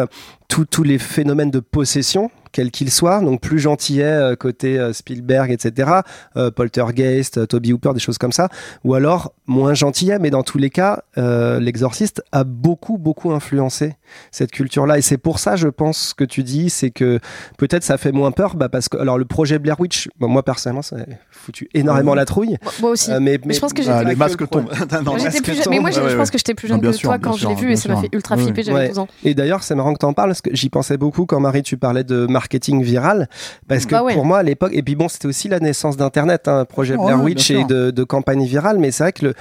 tous 0.49 0.67
tous 0.67 0.83
les 0.83 0.99
phénomènes 0.99 1.51
de 1.51 1.61
possession 1.61 2.31
quel 2.53 2.71
qu'il 2.71 2.91
soit, 2.91 3.21
donc 3.21 3.41
plus 3.41 3.59
gentillet 3.59 4.05
euh, 4.05 4.37
côté 4.37 4.79
euh, 4.79 4.93
Spielberg, 4.93 5.51
etc., 5.51 5.91
euh, 6.37 6.51
Poltergeist, 6.51 7.39
euh, 7.39 7.47
Toby 7.47 7.73
Hooper, 7.73 7.93
des 7.95 8.01
choses 8.01 8.19
comme 8.19 8.33
ça, 8.33 8.49
ou 8.85 8.95
alors 8.95 9.33
moins 9.47 9.75
gentillet, 9.75 10.19
mais 10.19 10.31
dans 10.31 10.43
tous 10.43 10.59
les 10.59 10.71
cas, 10.71 11.03
euh, 11.17 11.61
l'exorciste 11.61 12.23
a 12.33 12.45
beaucoup, 12.45 12.99
beaucoup 12.99 13.33
influencé 13.33 13.95
cette 14.31 14.51
culture-là. 14.53 14.99
Et 14.99 15.03
c'est 15.03 15.19
pour 15.19 15.39
ça, 15.39 15.57
je 15.57 15.69
pense, 15.69 16.15
que 16.15 16.25
tu 16.25 16.43
dis, 16.43 16.71
c'est 16.71 16.91
que 16.91 17.19
peut-être 17.59 17.83
ça 17.85 17.99
fait 17.99 18.13
moins 18.13 18.31
peur, 18.33 18.57
bah, 18.57 18.69
parce 18.69 18.89
que, 18.89 18.97
alors 18.97 19.19
le 19.19 19.25
projet 19.25 19.59
Blair 19.59 19.79
Witch, 19.81 20.09
moi 20.21 20.43
personnellement, 20.43 20.83
ça 20.83 20.97
a 20.97 21.01
foutu 21.31 21.69
énormément 21.75 22.15
la 22.15 22.25
trouille. 22.25 22.57
Moi, 22.63 22.73
moi 22.81 22.91
aussi. 22.91 23.11
Euh, 23.11 23.21
mais, 23.21 23.39
Mais 23.45 23.55
je 23.55 23.61
pense 23.61 23.73
que 23.73 23.83
j'ai- 23.83 23.91
Ah, 23.91 24.05
les 24.05 24.15
que 24.15 24.19
masques 24.19 24.41
le 24.41 24.47
tombent. 24.47 24.71
Non, 25.05 25.17
les 25.17 25.25
masques 25.25 25.69
mais 25.71 25.79
moi, 25.81 25.91
je, 25.91 25.99
Ouais, 26.01 26.05
je 26.07 26.13
ouais. 26.13 26.17
pense 26.17 26.31
que 26.31 26.39
j'étais 26.39 26.55
plus 26.55 26.69
jeune 26.69 26.81
Non, 26.81 26.91
que 26.91 26.93
sûr, 26.97 27.09
toi 27.09 27.19
quand 27.19 27.33
je 27.33 27.49
l'ai 27.49 27.55
vu 27.55 27.73
et 27.73 27.77
ça 27.77 27.89
m'a 27.89 28.01
fait 28.01 28.09
ultra 28.13 28.37
flipper, 28.37 28.63
j'avais 28.63 28.79
Ouais. 28.79 28.89
12 28.89 28.99
ans. 28.99 29.09
Et 29.25 29.35
d'ailleurs, 29.35 29.63
c'est 29.63 29.75
marrant 29.75 29.93
que 29.93 29.99
t'en 29.99 30.13
parles 30.13 30.31
parce 30.31 30.41
que 30.43 30.51
j'y 30.55 30.69
pensais 30.71 30.97
beaucoup 30.97 31.27
quand 31.27 31.41
Marie, 31.41 31.63
tu 31.63 31.77
parlais 31.77 32.05
de 32.05 32.27
marketing 32.49 32.83
viral. 32.83 33.29
Parce 33.69 33.85
que 33.85 33.93
Bah 33.93 34.03
ouais. 34.03 34.15
pour 34.15 34.25
moi, 34.25 34.39
à 34.39 34.43
l'époque, 34.43 34.73
et 34.75 34.83
puis 34.83 34.97
bon, 34.97 35.09
c'était 35.09 35.29
aussi 35.29 35.49
la 35.49 35.61
naissance 35.61 35.97
d'Internet, 35.97 36.49
hein, 36.49 36.65
projet 36.65 36.97
Ouais, 36.97 37.05
Blair 37.05 37.23
Witch 37.23 37.51
et 37.51 37.65
de, 37.65 37.91
de 37.91 38.05
campagne 38.05 38.45
virale. 38.45 38.79
Mais 38.79 38.91
c'est 38.91 39.05
vrai 39.05 39.13
que 39.13 39.27
le, 39.27 39.35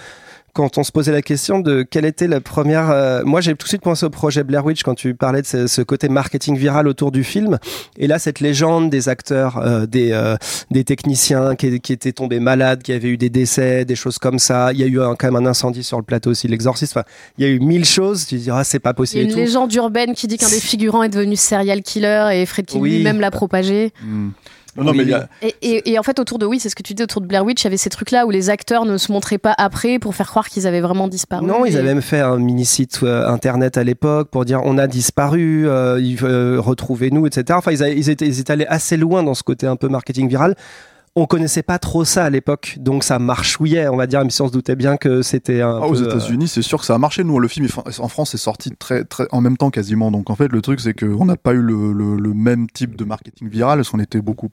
quand 0.58 0.80
on 0.80 0.84
se 0.84 0.92
posait 0.92 1.12
la 1.12 1.22
question 1.22 1.60
de 1.60 1.84
quelle 1.84 2.04
était 2.06 2.28
la 2.28 2.42
première, 2.42 2.90
euh, 2.90 3.22
moi 3.24 3.42
j'ai 3.42 3.54
tout 3.54 3.66
de 3.66 3.68
suite 3.70 3.84
pensé 3.84 4.08
au 4.08 4.10
projet 4.10 4.44
Blair 4.44 4.66
Witch 4.66 4.82
quand 4.82 4.96
tu 4.96 5.14
parlais 5.14 5.44
de 5.44 5.46
ce, 5.46 5.68
ce 5.68 5.84
côté 5.84 6.10
marketing 6.10 6.58
viral 6.58 6.88
autour 6.88 7.12
du 7.12 7.24
film. 7.24 7.60
Et 8.00 8.08
là, 8.08 8.18
cette 8.18 8.40
légende 8.40 8.90
des 8.90 9.08
acteurs, 9.08 9.58
euh, 9.60 9.86
des, 9.86 10.12
euh, 10.14 10.36
des 10.72 10.84
techniciens 10.84 11.56
qui, 11.56 11.80
qui 11.80 11.94
étaient 11.94 12.12
tombés 12.12 12.40
malades, 12.40 12.82
qui 12.82 12.92
avaient 12.92 13.10
eu 13.10 13.18
des 13.18 13.30
décès, 13.30 13.86
des 13.86 13.96
choses 13.96 14.18
comme 14.18 14.40
ça. 14.40 14.74
Il 14.74 14.80
y 14.80 14.84
a 14.84 14.88
eu 14.88 15.00
un- 15.00 15.14
quand 15.16 15.32
même 15.32 15.46
un 15.46 15.48
incendie 15.48 15.84
sur 15.84 15.98
le 15.98 16.04
plateau 16.04 16.32
aussi, 16.32 16.48
l'exorciste. 16.48 16.98
Enfin, 16.98 17.06
il 17.38 17.46
y 17.46 17.48
a 17.48 17.52
eu 17.52 17.60
mille 17.60 17.86
choses. 17.86 18.26
Tu 18.26 18.38
dis, 18.38 18.50
ah, 18.52 18.64
c'est 18.64 18.80
pas 18.80 18.90
Il 18.90 18.92
y 18.92 18.92
a 18.92 18.96
possible. 18.96 19.22
et 19.22 19.26
une 19.26 19.32
tout. 19.34 19.38
légende 19.38 19.72
urbaine 19.76 20.16
qui 20.16 20.26
dit 20.26 20.38
qu'un 20.40 20.50
des 20.50 20.60
figurants 20.60 21.04
est 21.04 21.10
devenu 21.10 21.36
serial 21.36 21.84
killer 21.84 22.30
et 22.34 22.46
Fredkin 22.48 22.80
Oui. 22.80 22.96
lui-même 22.98 23.20
l'a 23.20 23.30
propagé. 23.30 23.94
Hmm. 24.04 24.30
Non, 24.78 24.84
non, 24.84 24.92
Oui, 24.92 24.98
mais 25.00 25.04
il 25.04 25.10
y 25.10 25.14
a- 25.14 25.28
Et, 25.42 25.56
et- 25.62 25.92
et 25.92 26.00
en 26.00 26.04
fait, 26.04 26.20
autour 26.20 26.38
de 26.40 26.46
oui, 26.46 26.60
c'est 26.60 26.70
ce 26.70 26.76
que 26.76 26.84
tu 26.84 26.94
dis 26.94 27.04
autour 27.04 27.22
de 27.22 27.28
Blair 27.28 27.44
Witch, 27.44 27.62
il 27.62 27.66
y 27.66 27.68
avait 27.68 27.78
ces 27.78 27.90
trucs-là 27.90 28.26
où 28.26 28.30
les 28.30 28.50
acteurs 28.50 28.86
ne 28.86 28.98
se 28.98 29.12
montraient 29.12 29.38
pas 29.38 29.54
après 29.58 30.00
pour 30.00 30.16
faire 30.16 30.28
croire 30.28 30.48
qu'ils 30.50 30.68
avaient 30.68 30.82
vraiment 30.82 31.08
disparu. 31.08 31.46
Non, 31.46 31.66
ils 31.66 31.76
avaient 31.78 31.88
même 31.94 32.02
fait 32.02 32.22
un 32.22 32.38
mini 32.38 32.66
site 32.66 33.00
euh, 33.04 33.28
internet 33.28 33.78
à 33.78 33.84
l'époque 33.84 34.30
pour 34.30 34.46
dire 34.46 34.62
on 34.64 34.78
a 34.78 34.88
disparu, 34.88 35.68
euh, 35.68 36.00
euh, 36.24 36.60
retrouvez-nous, 36.62 37.26
etc. 37.28 37.46
Enfin, 37.58 37.72
ils, 37.72 38.10
étaient, 38.10 38.28
ils 38.28 38.40
étaient 38.40 38.54
allés 38.54 38.68
assez 38.68 38.98
loin 38.98 39.24
dans 39.24 39.34
ce 39.34 39.44
côté 39.44 39.66
un 39.68 39.76
peu 39.76 39.88
marketing 39.88 40.28
viral. 40.30 40.56
On 41.20 41.26
connaissait 41.26 41.64
pas 41.64 41.80
trop 41.80 42.06
ça 42.06 42.26
à 42.26 42.30
l'époque, 42.30 42.76
donc 42.80 43.04
ça 43.04 43.18
marchouillait, 43.18 43.88
on 43.88 43.96
va 43.96 44.06
dire, 44.06 44.20
même 44.20 44.30
si 44.30 44.40
on 44.44 44.48
se 44.48 44.52
doutait 44.54 44.76
bien 44.76 44.98
que 44.98 45.24
c'était 45.24 45.62
un 45.62 45.78
Ah, 45.78 45.88
peu, 45.88 45.88
aux 45.88 46.04
euh, 46.04 46.06
États-Unis, 46.06 46.48
c'est 46.48 46.62
sûr 46.62 46.80
que 46.80 46.86
ça 46.86 46.94
a 46.94 47.00
marché. 47.00 47.24
Nous, 47.24 47.40
le 47.40 47.48
film 47.48 47.68
en 47.98 48.08
France 48.08 48.36
est 48.36 48.38
sorti 48.38 48.70
très, 48.78 49.04
très, 49.04 49.26
en 49.32 49.42
même 49.42 49.58
temps 49.58 49.72
quasiment. 49.72 50.12
Donc 50.12 50.30
en 50.30 50.36
fait, 50.36 50.48
le 50.52 50.62
truc, 50.62 50.80
c'est 50.80 50.94
qu'on 50.94 51.26
n'a 51.26 51.36
pas 51.36 51.54
eu 51.54 51.62
le, 51.62 51.92
le- 51.92 52.18
le 52.18 52.34
même 52.36 52.70
type 52.70 52.96
de 52.96 53.04
marketing 53.04 53.50
viral, 53.50 53.80
parce 53.80 53.90
qu'on 53.90 54.00
était 54.00 54.22
beaucoup 54.22 54.50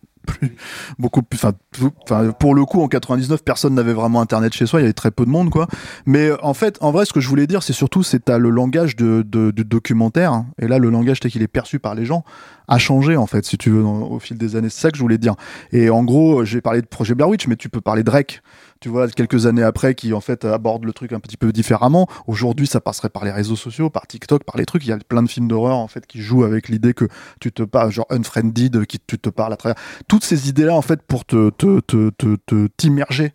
beaucoup 0.99 1.23
plus. 1.23 1.39
Enfin, 1.43 2.31
pour 2.33 2.55
le 2.55 2.65
coup, 2.65 2.83
en 2.83 2.89
99, 2.89 3.43
personne 3.43 3.75
n'avait 3.75 3.93
vraiment 3.93 4.21
Internet 4.21 4.53
chez 4.53 4.67
soi. 4.67 4.81
Il 4.81 4.83
y 4.83 4.87
avait 4.87 4.93
très 4.93 5.11
peu 5.11 5.25
de 5.25 5.31
monde, 5.31 5.51
quoi. 5.51 5.67
Mais 6.07 6.29
euh, 6.29 6.37
en 6.43 6.55
fait, 6.55 6.79
en 6.81 6.91
vrai, 6.91 7.05
ce 7.05 7.13
que 7.13 7.21
je 7.21 7.29
voulais 7.29 7.47
dire, 7.47 7.63
c'est 7.63 7.73
surtout, 7.73 8.03
c'est 8.03 8.29
le 8.29 8.51
langage 8.51 8.97
de, 8.97 9.23
documentaire. 9.51 10.33
hein. 10.33 10.47
Et 10.61 10.69
là, 10.69 10.79
le 10.79 10.91
langage 10.91 11.21
tel 11.21 11.31
qu'il 11.31 11.43
est 11.43 11.49
perçu 11.49 11.79
par 11.79 11.95
les 11.95 12.05
gens 12.05 12.25
a 12.69 12.79
changé, 12.79 13.17
en 13.17 13.27
fait, 13.27 13.45
si 13.45 13.59
tu 13.59 13.71
veux, 13.71 13.83
au 13.83 14.19
fil 14.19 14.39
des 14.39 14.57
années. 14.57 14.71
C'est 14.71 14.81
ça 14.81 14.91
que 14.91 14.97
je 14.97 15.03
voulais 15.03 15.19
dire. 15.19 15.35
Et 15.73 15.91
en 15.91 16.03
gros, 16.03 16.45
j'ai 16.45 16.61
parlé 16.61 16.81
de 16.81 16.87
projet 16.87 17.15
Blair 17.15 17.29
Witch, 17.29 17.47
mais 17.47 17.57
tu 17.57 17.69
peux 17.69 17.81
parler 17.81 18.03
de 18.03 18.07
Drake 18.07 18.43
tu 18.85 18.91
vois, 18.91 19.09
quelques 19.09 19.47
années 19.47 19.63
après, 19.63 19.95
qui 19.95 20.13
en 20.13 20.21
fait 20.21 20.45
aborde 20.45 20.85
le 20.85 20.93
truc 20.93 21.15
un 21.15 21.19
petit 21.19 21.39
peu 21.39 21.53
différemment. 21.53 22.07
Aujourd'hui, 22.27 22.67
ça 22.67 22.83
passerait 22.83 23.09
par 23.09 23.25
les 23.25 23.31
réseaux 23.31 23.57
sociaux, 23.57 23.89
par 23.89 24.07
TikTok, 24.07 24.45
par 24.45 24.59
les 24.59 24.67
trucs. 24.67 24.85
Il 24.85 24.91
y 24.91 24.93
a 24.93 24.99
plein 24.99 25.23
de 25.23 25.29
films 25.31 25.49
d'horreur 25.49 25.77
en 25.77 25.89
fait 25.89 26.07
qui 26.07 26.21
jouent 26.21 26.45
avec 26.45 26.69
l'idée 26.69 26.93
que 26.93 27.07
tu 27.41 27.51
te 27.51 27.63
parles, 27.63 27.91
genre 27.91 28.05
Unfriended, 28.11 28.85
qui 28.85 28.99
tu 29.07 29.19
te 29.19 29.31
parles 29.31 29.55
à 29.55 29.57
travers 29.57 29.77
toutes 30.07 30.23
ces 30.23 30.51
idées-là 30.51 30.75
en 30.75 30.83
fait 30.83 31.01
pour 31.01 31.25
te 31.25 31.49
te 31.49 31.81
te 31.81 32.11
te- 32.11 32.67
t'immerger 32.77 33.33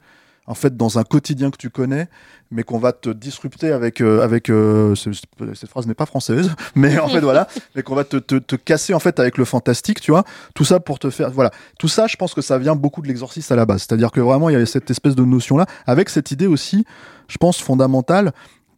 en 0.49 0.55
fait 0.55 0.75
dans 0.75 0.97
un 0.99 1.03
quotidien 1.03 1.51
que 1.51 1.57
tu 1.57 1.69
connais, 1.69 2.07
mais 2.51 2.63
qu'on 2.63 2.79
va 2.79 2.91
te 2.91 3.09
disrupter 3.11 3.71
avec 3.71 4.01
euh, 4.01 4.21
avec 4.21 4.49
euh, 4.49 4.95
ce- 4.95 5.13
ce- 5.13 5.21
cette 5.53 5.69
phrase 5.69 5.85
n'est 5.87 5.93
pas 5.93 6.05
française, 6.07 6.51
mais 6.75 6.99
en 6.99 7.07
fait 7.07 7.19
voilà, 7.21 7.47
mais 7.75 7.83
qu'on 7.83 7.95
va 7.95 8.03
te, 8.03 8.17
te 8.17 8.35
te 8.35 8.55
casser 8.55 8.93
en 8.93 8.99
fait 8.99 9.19
avec 9.19 9.37
le 9.37 9.45
fantastique, 9.45 10.01
tu 10.01 10.11
vois. 10.11 10.23
Tout 10.55 10.65
ça 10.65 10.79
pour 10.79 10.99
te 10.99 11.09
faire 11.09 11.29
voilà. 11.31 11.51
Tout 11.77 11.87
ça, 11.87 12.07
je 12.07 12.17
pense 12.17 12.33
que 12.33 12.41
ça 12.41 12.57
vient 12.57 12.75
beaucoup 12.75 13.01
de 13.01 13.07
l'exorciste 13.07 13.51
à 13.51 13.55
la 13.55 13.65
base. 13.65 13.81
C'est-à-dire 13.87 14.11
que 14.11 14.19
vraiment, 14.21 14.49
il 14.49 14.53
y 14.53 14.55
avait 14.55 14.65
cette 14.65 14.89
espèce 14.91 15.15
de 15.15 15.23
notion-là, 15.23 15.65
avec 15.85 16.09
cette 16.09 16.31
idée 16.31 16.47
aussi, 16.47 16.83
je 17.27 17.37
pense, 17.37 17.59
fondamentale, 17.61 18.31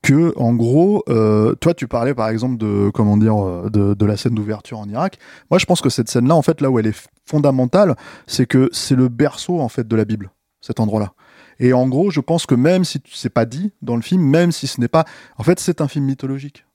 que, 0.03 0.33
en 0.35 0.53
gros, 0.55 1.03
euh, 1.09 1.53
toi, 1.55 1.73
tu 1.75 1.87
parlais 1.87 2.13
par 2.15 2.27
exemple 2.29 2.57
de, 2.57 2.89
comment 2.93 3.17
dire, 3.17 3.35
de, 3.69 3.93
de 3.93 4.05
la 4.05 4.17
scène 4.17 4.33
d'ouverture 4.33 4.79
en 4.79 4.89
Irak. 4.89 5.19
Moi, 5.51 5.59
je 5.59 5.65
pense 5.65 5.79
que 5.79 5.89
cette 5.89 6.09
scène-là, 6.09 6.35
en 6.35 6.41
fait, 6.41 6.59
là 6.59 6.69
où 6.71 6.79
elle 6.79 6.87
est 6.87 7.07
fondamentale, 7.29 7.95
c'est 8.27 8.47
que 8.47 8.67
c'est 8.73 8.95
le 8.95 9.07
berceau, 9.09 9.59
en 9.61 9.69
fait, 9.69 9.87
de 9.87 9.95
la 9.95 10.03
Bible, 10.03 10.31
cet 10.59 10.79
endroit-là. 10.79 11.13
Et 11.61 11.71
en 11.73 11.87
gros, 11.87 12.09
je 12.11 12.19
pense 12.19 12.45
que 12.45 12.55
même 12.55 12.83
si 12.83 13.01
c'est 13.13 13.29
pas 13.29 13.45
dit 13.45 13.71
dans 13.81 13.95
le 13.95 14.01
film, 14.01 14.21
même 14.23 14.51
si 14.51 14.67
ce 14.67 14.81
n'est 14.81 14.87
pas, 14.89 15.05
en 15.37 15.43
fait, 15.43 15.59
c'est 15.59 15.79
un 15.79 15.87
film 15.87 16.05
mythologique. 16.05 16.65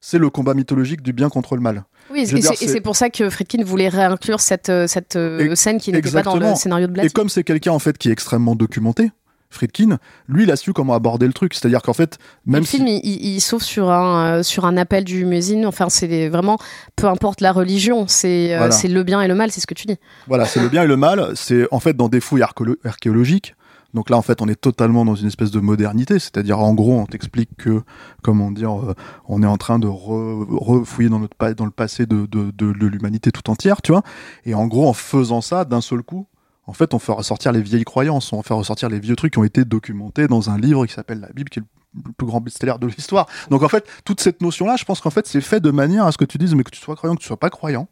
C'est 0.00 0.18
le 0.18 0.30
combat 0.30 0.54
mythologique 0.54 1.02
du 1.02 1.12
bien 1.12 1.28
contre 1.30 1.56
le 1.56 1.62
mal. 1.62 1.84
Oui, 2.12 2.20
et 2.20 2.26
c'est- 2.26 2.76
et 2.76 2.80
pour 2.80 2.94
ça 2.94 3.08
que 3.10 3.28
Friedkin 3.30 3.64
voulait 3.64 3.88
réinclure 3.88 4.38
cette, 4.40 4.68
euh, 4.68 4.86
cette 4.86 5.16
euh, 5.16 5.50
Et- 5.52 5.56
scène 5.56 5.78
qui 5.80 5.90
n'était 5.90 6.10
pas 6.12 6.22
dans 6.22 6.36
le 6.36 6.54
scénario 6.54 6.86
de 6.86 6.92
Et 6.92 6.94
Blatty. 6.94 7.12
comme 7.12 7.28
c'est 7.28 7.42
quelqu'un 7.42 7.72
en 7.72 7.78
fait 7.80 7.98
qui 7.98 8.08
est 8.08 8.12
extrêmement 8.12 8.54
documenté, 8.54 9.10
Friedkin, 9.48 9.98
lui, 10.28 10.42
il 10.42 10.50
a 10.50 10.56
su 10.56 10.72
comment 10.72 10.94
aborder 10.94 11.26
le 11.26 11.32
truc. 11.32 11.54
C'est-à-dire 11.54 11.80
qu'en 11.80 11.92
fait, 11.94 12.18
même 12.44 12.60
le 12.60 12.66
film, 12.66 12.86
il, 12.88 13.00
il- 13.04 13.36
il 13.36 13.40
sauve 13.40 13.62
sur 13.62 13.90
un, 13.90 14.38
euh, 14.38 14.42
sur 14.42 14.66
un 14.66 14.76
appel 14.76 15.02
du 15.04 15.24
muezzin. 15.24 15.64
Enfin, 15.64 15.88
c'est 15.88 16.28
vraiment, 16.28 16.58
peu 16.94 17.06
importe 17.06 17.40
la 17.40 17.52
religion, 17.52 18.06
c'est 18.06 18.52
euh, 18.54 18.58
Voilà. 18.58 18.72
c'est 18.72 18.88
le 18.88 19.02
bien 19.02 19.22
et 19.22 19.28
le 19.28 19.34
mal, 19.34 19.50
c'est 19.50 19.60
ce 19.60 19.66
que 19.66 19.74
tu 19.74 19.86
dis. 19.86 19.96
Voilà, 20.28 20.44
c'est 20.44 20.60
le 20.60 20.68
bien 20.68 20.82
et 20.82 20.86
le 20.86 20.96
mal. 20.96 21.32
C'est 21.36 21.66
en 21.70 21.80
fait 21.80 21.96
dans 21.96 22.08
des 22.08 22.20
fouilles 22.20 22.42
archéolo- 22.42 22.76
archéologiques. 22.84 23.54
Donc 23.96 24.10
là, 24.10 24.18
en 24.18 24.22
fait, 24.22 24.42
on 24.42 24.46
est 24.46 24.60
totalement 24.60 25.06
dans 25.06 25.14
une 25.14 25.26
espèce 25.26 25.50
de 25.50 25.58
modernité. 25.58 26.18
C'est-à-dire, 26.18 26.60
en 26.60 26.74
gros, 26.74 27.00
on 27.00 27.06
t'explique 27.06 27.56
que, 27.56 27.82
comment 28.22 28.50
dire, 28.50 28.90
euh, 28.90 28.94
on 29.26 29.42
est 29.42 29.46
en 29.46 29.56
train 29.56 29.78
de 29.78 29.88
re- 29.88 30.46
refouiller 30.50 31.08
dans, 31.08 31.18
le 31.18 31.70
passé 31.70 32.04
de 32.04 32.86
l'humanité 32.86 33.32
tout 33.32 33.48
entière, 33.50 33.80
tu 33.80 33.92
vois. 33.92 34.02
Et 34.44 34.54
en 34.54 34.66
gros, 34.66 34.86
en 34.86 34.92
faisant 34.92 35.40
ça, 35.40 35.64
d'un 35.64 35.80
seul 35.80 36.02
coup, 36.02 36.26
en 36.66 36.74
fait, 36.74 36.92
on 36.92 36.98
fait 36.98 37.12
ressortir 37.12 37.52
les 37.52 37.62
vieilles 37.62 37.84
croyances, 37.84 38.34
on 38.34 38.42
fait 38.42 38.52
ressortir 38.52 38.90
les 38.90 39.00
vieux 39.00 39.16
trucs 39.16 39.32
qui 39.32 39.38
ont 39.38 39.44
été 39.44 39.64
documentés 39.64 40.28
dans 40.28 40.50
un 40.50 40.58
livre 40.58 40.84
qui 40.84 40.92
s'appelle 40.92 41.20
la 41.20 41.32
Bible, 41.32 41.48
qui 41.48 41.60
est 41.60 41.64
le 42.04 42.12
plus 42.12 42.26
grand 42.26 42.42
best-seller 42.42 42.74
de 42.78 42.86
l'histoire. 42.86 43.26
Donc 43.48 43.62
en 43.62 43.68
fait, 43.68 43.88
toute 44.04 44.20
cette 44.20 44.42
notion-là, 44.42 44.76
je 44.76 44.84
pense 44.84 45.00
qu'en 45.00 45.08
fait, 45.10 45.26
c'est 45.26 45.40
fait 45.40 45.60
de 45.60 45.70
manière 45.70 46.04
à 46.04 46.12
ce 46.12 46.18
que 46.18 46.26
tu 46.26 46.36
dises, 46.36 46.54
mais 46.54 46.64
que 46.64 46.70
tu 46.70 46.80
sois 46.80 46.96
croyant, 46.96 47.14
que 47.14 47.22
tu 47.22 47.26
sois 47.26 47.38
pas 47.38 47.48
croyant, 47.48 47.88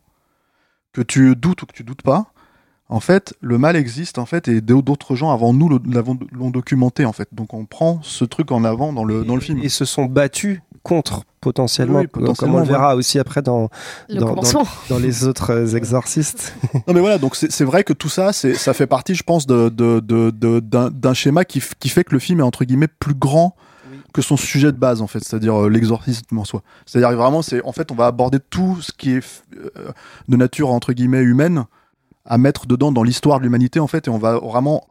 que 0.93 1.01
tu 1.01 1.35
doutes 1.35 1.63
ou 1.63 1.67
que 1.67 1.73
tu 1.73 1.83
doutes 1.83 2.03
pas. 2.03 2.34
En 2.91 3.01
fait, 3.01 3.35
le 3.41 3.57
mal 3.59 3.77
existe 3.77 4.19
en 4.19 4.27
fait 4.27 4.47
et 4.47 4.61
d'autres 4.61 5.15
gens 5.17 5.31
avant 5.33 5.53
nous 5.55 5.69
l'ont 6.33 6.51
documenté 6.51 7.05
en 7.07 7.13
fait. 7.13 7.29
Donc 7.33 7.55
on 7.55 7.65
prend 7.65 7.99
ce 8.03 8.25
truc 8.25 8.53
en 8.53 8.63
avant 8.65 8.93
dans 8.93 9.05
le 9.05 9.25
dans 9.25 9.35
le 9.35 9.41
film. 9.41 9.59
Et 9.63 9.69
se 9.71 9.85
sont 9.87 10.05
battus 10.05 10.61
contre 10.83 11.23
potentiellement, 11.41 12.01
Oui, 12.01 12.07
potentiellement, 12.07 12.35
comme 12.53 12.55
on 12.57 12.65
le 12.65 12.67
verra 12.71 12.95
aussi 12.95 13.19
après 13.19 13.41
dans, 13.41 13.71
Le 14.11 14.21
Dans- 14.21 14.99
les 14.99 15.25
autres 15.25 15.51
euh, 15.51 15.77
exorcistes. 15.77 16.55
Non 16.87 16.93
mais 16.93 17.01
voilà, 17.01 17.17
donc 17.17 17.37
c'est 17.37 17.65
vrai 17.65 17.85
que 17.85 17.95
tout 17.95 18.11
ça, 18.11 18.33
ça 18.35 18.75
fait 18.75 18.87
partie, 18.87 19.15
je 19.15 19.23
pense, 19.23 19.47
de 19.47 19.71
de- 19.71 20.01
de- 20.01 20.31
de- 20.31 20.61
d'un 20.61 20.91
d'un 20.91 21.15
schéma 21.15 21.47
qui, 21.47 21.61
fait 21.61 22.05
que 22.05 22.13
le 22.13 22.19
film 22.19 22.41
est 22.41 22.45
entre 22.45 22.65
guillemets 22.67 22.89
plus 22.89 23.15
grand 23.15 23.57
que 24.13 24.21
son 24.23 24.37
sujet 24.37 24.73
de 24.73 24.77
base 24.79 25.01
en 25.03 25.07
fait, 25.07 25.25
c'est-à-dire 25.25 25.65
euh, 25.65 25.69
l'exorcisme 25.71 26.39
en 26.39 26.45
soi. 26.45 26.63
C'est-à-dire 26.87 27.17
vraiment, 27.17 27.41
c'est 27.43 27.63
en 27.65 27.73
fait, 27.73 27.91
on 27.91 27.95
va 27.97 28.07
aborder 28.07 28.39
tout 28.39 28.77
ce 28.83 28.93
qui 28.93 29.13
est 29.13 29.43
euh, 29.57 29.91
de 30.29 30.37
nature 30.37 30.71
entre 30.71 30.93
guillemets 30.93 31.23
humaine 31.23 31.65
à 32.25 32.39
mettre 32.39 32.67
dedans 32.67 32.93
dans 32.93 33.03
l'histoire 33.03 33.39
de 33.39 33.45
l'humanité 33.45 33.81
en 33.81 33.87
fait, 33.87 34.07
et 34.09 34.11
on 34.11 34.19
va 34.19 34.39
vraiment 34.39 34.87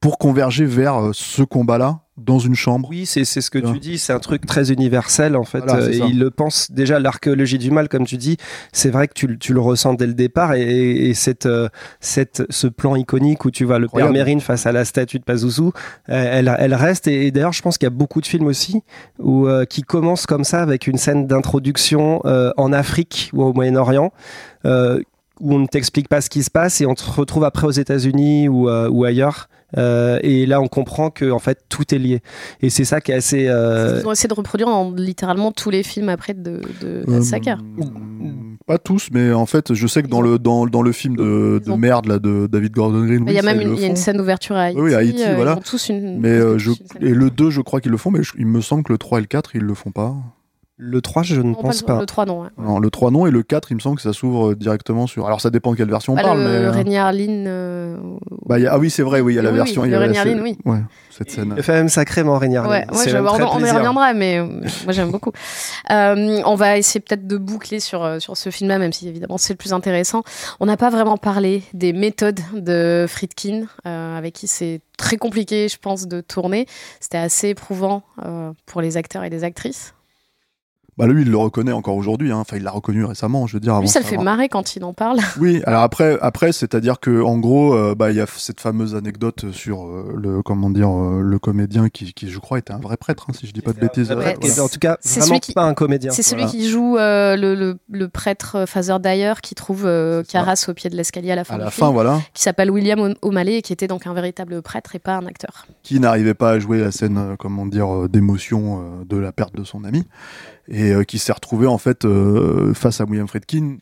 pour 0.00 0.18
converger 0.18 0.64
vers 0.64 0.96
euh, 1.00 1.10
ce 1.12 1.42
combat-là 1.42 2.00
dans 2.18 2.40
une 2.40 2.56
chambre. 2.56 2.88
Oui, 2.90 3.06
c'est 3.06 3.24
ce 3.24 3.50
que 3.50 3.58
Ouais. 3.58 3.72
tu 3.72 3.78
dis, 3.78 3.98
c'est 3.98 4.12
un 4.12 4.18
truc 4.18 4.44
très 4.46 4.72
universel 4.72 5.36
en 5.36 5.44
fait. 5.44 5.60
Voilà, 5.60 5.84
Euh, 5.84 5.92
il 6.08 6.18
le 6.18 6.30
pense 6.32 6.70
déjà, 6.72 6.98
l'archéologie 6.98 7.56
du 7.56 7.70
mal, 7.70 7.88
comme 7.88 8.04
tu 8.04 8.16
dis, 8.16 8.36
c'est 8.72 8.90
vrai 8.90 9.06
que 9.08 9.14
tu, 9.14 9.28
le- 9.28 9.38
tu 9.38 9.54
le 9.54 9.60
ressens 9.60 9.94
dès 9.94 10.06
le 10.08 10.12
départ. 10.14 10.54
Et, 10.54 11.08
et 11.08 11.14
cette, 11.14 11.46
euh, 11.46 11.68
cette, 12.00 12.42
ce 12.50 12.66
plan 12.66 12.96
iconique 12.96 13.44
où 13.44 13.50
tu 13.52 13.64
vois 13.64 13.78
le 13.78 13.86
père 13.86 13.94
Incroyable. 14.06 14.12
Mérine 14.14 14.40
face 14.40 14.66
à 14.66 14.72
la 14.72 14.84
statue 14.84 15.20
de 15.20 15.24
Pazuzu, 15.24 15.70
elle, 16.06 16.54
elle 16.58 16.74
reste. 16.74 17.06
Et, 17.06 17.26
et 17.28 17.30
d'ailleurs, 17.30 17.52
je 17.52 17.62
pense 17.62 17.78
qu'il 17.78 17.86
y 17.86 17.88
a 17.88 17.90
beaucoup 17.90 18.20
de 18.20 18.26
films 18.26 18.46
aussi 18.46 18.82
où, 19.20 19.46
euh, 19.46 19.64
qui 19.64 19.82
commencent 19.82 20.26
comme 20.26 20.44
ça 20.44 20.60
avec 20.62 20.88
une 20.88 20.98
scène 20.98 21.26
d'introduction 21.28 22.20
en 22.24 22.72
Afrique 22.72 23.30
ou 23.32 23.42
au 23.44 23.52
Moyen-Orient. 23.52 24.12
euh, 24.64 25.00
où 25.40 25.54
on 25.54 25.58
ne 25.58 25.66
t'explique 25.66 26.08
pas 26.08 26.20
ce 26.20 26.30
qui 26.30 26.42
se 26.42 26.50
passe 26.50 26.80
et 26.80 26.86
on 26.86 26.94
te 26.94 27.04
retrouve 27.10 27.44
après 27.44 27.66
aux 27.66 27.70
États-Unis 27.72 28.48
ou, 28.48 28.68
euh, 28.68 28.88
ou 28.88 29.04
ailleurs. 29.04 29.48
Euh, 29.78 30.18
et 30.22 30.44
là, 30.44 30.60
on 30.60 30.68
comprend 30.68 31.08
que 31.08 31.30
en 31.30 31.38
fait 31.38 31.60
tout 31.70 31.94
est 31.94 31.98
lié. 31.98 32.20
Et 32.60 32.68
c'est 32.68 32.84
ça 32.84 33.00
qui 33.00 33.10
est 33.10 33.14
assez. 33.14 33.46
euh, 33.48 34.00
Ils 34.02 34.06
ont 34.06 34.12
essayé 34.12 34.28
de 34.28 34.34
reproduire 34.34 34.68
littéralement 34.96 35.50
tous 35.50 35.70
les 35.70 35.82
films 35.82 36.10
après 36.10 36.34
de, 36.34 36.60
de 36.82 37.04
Euh, 37.08 37.22
Sacker. 37.22 37.56
Pas 38.66 38.76
tous, 38.78 39.08
mais 39.12 39.32
en 39.32 39.46
fait, 39.46 39.72
je 39.74 39.86
sais 39.86 40.02
que 40.02 40.08
dans 40.08 40.20
le 40.20 40.38
dans, 40.38 40.66
dans 40.66 40.82
le 40.82 40.92
film 40.92 41.16
de, 41.16 41.58
Ils 41.62 41.66
de 41.66 41.72
ont- 41.72 41.76
merde 41.78 42.06
là 42.06 42.18
de 42.18 42.46
David 42.52 42.72
Gordon 42.72 43.04
Green, 43.06 43.24
il 43.26 43.32
y 43.32 43.38
a 43.38 43.42
même 43.42 43.60
une, 43.62 43.76
y 43.76 43.86
a 43.86 43.96
scène 43.96 44.18
d'ouverture 44.18 44.56
à 44.56 44.64
Haïti. 44.64 44.78
Oui, 44.78 44.90
oui, 44.90 44.94
à 44.94 44.98
Haïti, 44.98 45.24
euh, 45.24 45.34
voilà. 45.36 45.52
Ils 45.54 45.58
ont 45.58 45.62
tous 45.62 45.88
une. 45.88 46.20
Mais 46.20 46.28
euh, 46.28 46.52
tous 46.52 46.58
je 46.58 46.70
une 46.70 46.76
scène. 46.76 46.86
et 47.08 47.10
le 47.14 47.30
2, 47.30 47.50
je 47.50 47.60
crois 47.62 47.80
qu'ils 47.80 47.90
le 47.90 47.96
font, 47.96 48.10
mais 48.10 48.22
je- 48.22 48.34
il 48.38 48.46
me 48.46 48.60
semble 48.60 48.84
que 48.84 48.92
le 48.92 48.98
3 48.98 49.18
et 49.18 49.22
le 49.22 49.26
4, 49.26 49.56
ils 49.56 49.62
le 49.62 49.74
font 49.74 49.90
pas. 49.90 50.14
Le 50.84 51.00
3, 51.00 51.22
je 51.22 51.40
ne 51.40 51.54
pense 51.54 51.82
pas. 51.82 52.00
Le 52.00 52.06
3, 52.06 52.26
non. 52.26 52.42
ouais. 52.42 52.48
Non, 52.58 52.80
le 52.80 52.90
3 52.90 53.12
non, 53.12 53.24
et 53.26 53.30
le 53.30 53.44
4, 53.44 53.70
il 53.70 53.74
me 53.76 53.80
semble 53.80 53.96
que 53.96 54.02
ça 54.02 54.12
s'ouvre 54.12 54.50
euh, 54.50 54.54
directement 54.56 55.06
sur. 55.06 55.26
Alors 55.26 55.40
ça 55.40 55.48
dépend 55.50 55.70
de 55.70 55.76
quelle 55.76 55.88
version 55.88 56.14
on 56.14 56.16
Pas 56.16 56.22
parle, 56.22 56.38
le 56.38 56.44
mais. 56.44 56.98
euh, 56.98 57.12
Lynn. 57.12 57.44
euh, 57.46 57.96
bah, 58.46 58.56
a- 58.56 58.72
Ah 58.72 58.78
oui, 58.80 58.90
c'est 58.90 59.04
vrai, 59.04 59.20
oui, 59.20 59.34
il 59.34 59.36
y 59.36 59.38
a 59.38 59.42
la 59.42 59.50
Oui, 59.50 59.56
version. 59.58 59.82
oui, 59.82 59.88
il 59.88 59.92
y 59.92 59.94
a 59.94 60.04
le 60.04 60.12
c'est- 60.12 60.24
Lynn, 60.24 60.40
oui. 60.42 60.58
Ouais, 60.64 60.80
cette 61.10 61.30
scène. 61.30 61.54
Il 61.56 61.62
fait 61.62 61.72
même 61.74 61.88
sacrément 61.88 62.36
Régnard. 62.36 62.68
Ouais, 62.68 62.84
ouais, 62.92 63.08
je- 63.08 63.16
on, 63.16 63.60
y 63.60 63.70
reviendra, 63.70 64.12
mais 64.12 64.38
euh, 64.38 64.44
moi 64.84 64.92
j'aime 64.92 65.12
beaucoup. 65.12 65.30
Euh, 65.90 66.40
on 66.44 66.54
va 66.56 66.76
essayer 66.78 66.98
peut-être 67.00 67.28
de 67.28 67.36
boucler 67.36 67.78
sur, 67.78 68.20
sur 68.20 68.36
ce 68.36 68.50
film-là, 68.50 68.78
même 68.78 68.92
si 68.92 69.06
évidemment 69.08 69.38
c'est 69.38 69.52
le 69.52 69.58
plus 69.58 69.72
intéressant. 69.72 70.22
On 70.58 70.66
n'a 70.66 70.76
pas 70.76 70.90
vraiment 70.90 71.16
parlé 71.16 71.62
des 71.74 71.92
méthodes 71.92 72.40
de 72.54 73.06
Friedkin, 73.08 73.66
euh, 73.86 74.18
avec 74.18 74.34
qui 74.34 74.48
c'est 74.48 74.80
très 74.98 75.16
compliqué, 75.16 75.68
je 75.68 75.78
pense, 75.78 76.08
de 76.08 76.20
tourner. 76.20 76.66
C'était 76.98 77.18
assez 77.18 77.50
éprouvant 77.50 78.02
euh, 78.24 78.50
pour 78.66 78.80
les 78.80 78.96
acteurs 78.96 79.22
et 79.22 79.30
les 79.30 79.44
actrices. 79.44 79.94
Bah 80.98 81.06
lui, 81.06 81.22
il 81.22 81.30
le 81.30 81.38
reconnaît 81.38 81.72
encore 81.72 81.96
aujourd'hui. 81.96 82.30
hein. 82.32 82.36
Enfin, 82.38 82.58
il 82.58 82.62
l'a 82.64 82.70
reconnu 82.70 83.04
récemment, 83.06 83.46
je 83.46 83.54
veux 83.54 83.60
dire. 83.60 83.72
Lui, 83.72 83.78
avant 83.78 83.86
ça 83.86 84.00
de 84.00 84.04
le 84.04 84.10
fait 84.10 84.18
marrer 84.18 84.48
quand 84.50 84.76
il 84.76 84.84
en 84.84 84.92
parle. 84.92 85.20
Oui, 85.40 85.62
alors 85.64 85.82
après, 85.82 86.18
après, 86.20 86.52
c'est-à-dire 86.52 87.00
que 87.00 87.22
en 87.22 87.38
gros, 87.38 87.72
euh, 87.74 87.94
bah 87.94 88.10
il 88.10 88.18
y 88.18 88.20
a 88.20 88.26
cette 88.26 88.60
fameuse 88.60 88.94
anecdote 88.94 89.46
sur 89.52 89.86
euh, 89.86 90.14
le 90.16 90.42
comment 90.42 90.68
dire 90.68 90.90
euh, 90.90 91.20
le 91.22 91.38
comédien 91.38 91.88
qui, 91.88 92.12
qui, 92.12 92.28
je 92.28 92.38
crois, 92.38 92.58
était 92.58 92.72
un 92.74 92.78
vrai 92.78 92.98
prêtre, 92.98 93.26
hein, 93.28 93.32
si 93.34 93.46
je 93.46 93.52
dis 93.52 93.62
pas 93.62 93.72
de 93.72 93.80
bêtises. 93.80 94.08
C'est 94.08 94.14
vrai 94.14 94.36
Ouais, 94.42 94.60
en 94.60 94.68
tout 94.68 94.78
cas, 94.78 94.98
c'est 95.00 95.20
vraiment 95.20 95.28
celui 95.30 95.40
qui- 95.40 95.52
pas 95.54 95.64
un 95.64 95.72
comédien. 95.72 96.10
C'est 96.12 96.22
celui 96.22 96.42
voilà. 96.42 96.58
qui 96.58 96.68
joue 96.68 96.98
euh, 96.98 97.36
le, 97.36 97.54
le- 97.54 97.78
le 97.90 98.08
prêtre 98.10 98.64
Father 98.66 98.98
Dyer 99.00 99.32
qui 99.42 99.54
trouve 99.54 99.86
euh, 99.86 100.22
ça. 100.24 100.40
Caras 100.40 100.66
au 100.68 100.74
pied 100.74 100.90
de 100.90 100.96
l'escalier 100.96 101.30
à 101.32 101.36
la 101.36 101.44
fin 101.44 101.54
À 101.54 101.58
du 101.58 101.64
la 101.64 101.70
film, 101.70 101.86
fin, 101.86 101.92
voilà, 101.92 102.20
qui 102.34 102.42
s'appelle 102.42 102.70
William 102.70 103.14
O'Malley 103.22 103.54
et 103.56 103.62
qui 103.62 103.72
était 103.72 103.88
donc 103.88 104.06
un 104.06 104.12
véritable 104.12 104.60
prêtre 104.60 104.94
et 104.94 104.98
pas 104.98 105.16
un 105.16 105.24
acteur. 105.26 105.66
qui 105.82 105.98
n'arrivait 106.00 106.34
pas 106.34 106.50
à 106.50 106.58
jouer 106.58 106.80
la 106.80 106.90
scène, 106.92 107.36
comment 107.38 107.64
dire, 107.64 108.10
d'émotion 108.10 108.82
euh, 108.82 109.04
de 109.06 109.16
la 109.16 109.32
perte 109.32 109.56
de 109.56 109.64
son 109.64 109.84
ami, 109.84 110.06
et 110.68 110.92
euh, 110.92 111.04
qui 111.04 111.18
s'est 111.18 111.32
retrouvé 111.32 111.66
en 111.66 111.78
fait 111.78 112.04
euh, 112.04 112.74
face 112.74 113.00
à 113.00 113.04
William 113.04 113.28
Friedkin, 113.28 113.78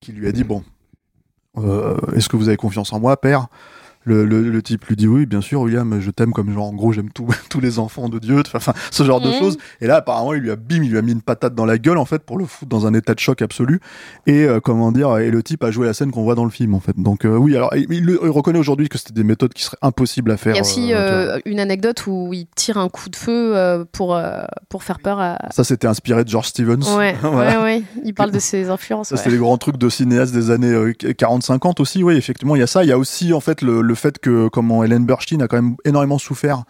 qui 0.00 0.12
lui 0.12 0.28
a 0.28 0.32
dit 0.32 0.44
bon, 0.44 0.64
euh, 1.56 1.96
est-ce 2.14 2.28
que 2.28 2.36
vous 2.36 2.48
avez 2.48 2.56
confiance 2.56 2.92
en 2.92 3.00
moi, 3.00 3.20
père? 3.20 3.48
Le, 4.04 4.24
le, 4.24 4.42
le 4.42 4.62
type 4.62 4.84
lui 4.86 4.96
dit 4.96 5.06
oui, 5.06 5.26
bien 5.26 5.40
sûr, 5.40 5.60
William, 5.62 5.98
je 6.00 6.10
t'aime 6.10 6.32
comme 6.32 6.52
genre 6.52 6.66
en 6.66 6.74
gros 6.74 6.92
j'aime 6.92 7.10
tous 7.10 7.26
tous 7.50 7.60
les 7.60 7.78
enfants 7.78 8.08
de 8.08 8.18
Dieu, 8.18 8.42
enfin 8.54 8.72
ce 8.90 9.02
genre 9.04 9.20
de 9.20 9.32
choses. 9.32 9.56
Et 9.80 9.86
là 9.86 9.96
apparemment 9.96 10.34
il 10.34 10.40
lui 10.40 10.50
a 10.50 10.56
bim, 10.56 10.82
il 10.82 10.90
lui 10.90 10.98
a 10.98 11.02
mis 11.02 11.12
une 11.12 11.22
patate 11.22 11.54
dans 11.54 11.66
la 11.66 11.78
gueule 11.78 11.98
en 11.98 12.04
fait 12.04 12.22
pour 12.22 12.38
le 12.38 12.44
foutre 12.46 12.68
dans 12.68 12.86
un 12.86 12.94
état 12.94 13.14
de 13.14 13.20
choc 13.20 13.42
absolu. 13.42 13.80
Et 14.26 14.44
euh, 14.44 14.60
comment 14.60 14.92
dire, 14.92 15.16
et 15.18 15.30
le 15.30 15.42
type 15.42 15.64
a 15.64 15.70
joué 15.70 15.86
la 15.86 15.94
scène 15.94 16.10
qu'on 16.10 16.22
voit 16.22 16.34
dans 16.34 16.44
le 16.44 16.50
film 16.50 16.74
en 16.74 16.80
fait. 16.80 16.94
Donc 16.96 17.24
euh, 17.24 17.36
oui, 17.36 17.56
alors 17.56 17.70
il, 17.74 17.86
il 17.90 18.30
reconnaît 18.30 18.58
aujourd'hui 18.58 18.88
que 18.88 18.98
c'était 18.98 19.14
des 19.14 19.24
méthodes 19.24 19.52
qui 19.54 19.62
seraient 19.62 19.76
impossibles 19.82 20.30
à 20.30 20.36
faire. 20.36 20.54
Il 20.54 20.56
y 20.56 20.58
a 20.58 20.62
aussi 20.62 20.92
euh, 20.92 21.38
une 21.44 21.60
anecdote 21.60 22.06
où 22.06 22.30
il 22.32 22.46
tire 22.54 22.78
un 22.78 22.88
coup 22.88 23.08
de 23.08 23.16
feu 23.16 23.84
pour, 23.92 24.20
pour 24.68 24.82
faire 24.82 24.98
peur 25.00 25.20
à. 25.20 25.38
Ça, 25.50 25.64
c'était 25.64 25.86
inspiré 25.86 26.24
de 26.24 26.28
George 26.28 26.48
Stevens. 26.48 26.96
Ouais, 26.96 27.14
Voilà. 27.22 27.58
ouais, 27.58 27.64
ouais. 27.64 27.82
Il 28.04 28.14
parle 28.14 28.30
de 28.30 28.38
ses 28.38 28.68
influences. 28.70 29.08
Ça, 29.08 29.14
ouais. 29.14 29.18
c'était 29.18 29.30
les 29.30 29.38
grands 29.38 29.58
trucs 29.58 29.76
de 29.76 29.88
cinéastes 29.88 30.34
des 30.34 30.50
années 30.50 30.72
euh, 30.72 30.92
40-50 30.92 31.80
aussi. 31.80 32.02
Oui, 32.02 32.16
effectivement, 32.16 32.56
il 32.56 32.60
y 32.60 32.62
a 32.62 32.66
ça. 32.66 32.84
Il 32.84 32.88
y 32.88 32.92
a 32.92 32.98
aussi, 32.98 33.32
en 33.32 33.40
fait, 33.40 33.62
le, 33.62 33.80
le 33.80 33.93
fait 33.94 34.18
que, 34.18 34.48
comment 34.48 34.84
Hélène 34.84 35.06
Burstein 35.06 35.40
a 35.40 35.48
quand 35.48 35.56
même 35.56 35.76
énormément 35.84 36.18
souffert 36.18 36.64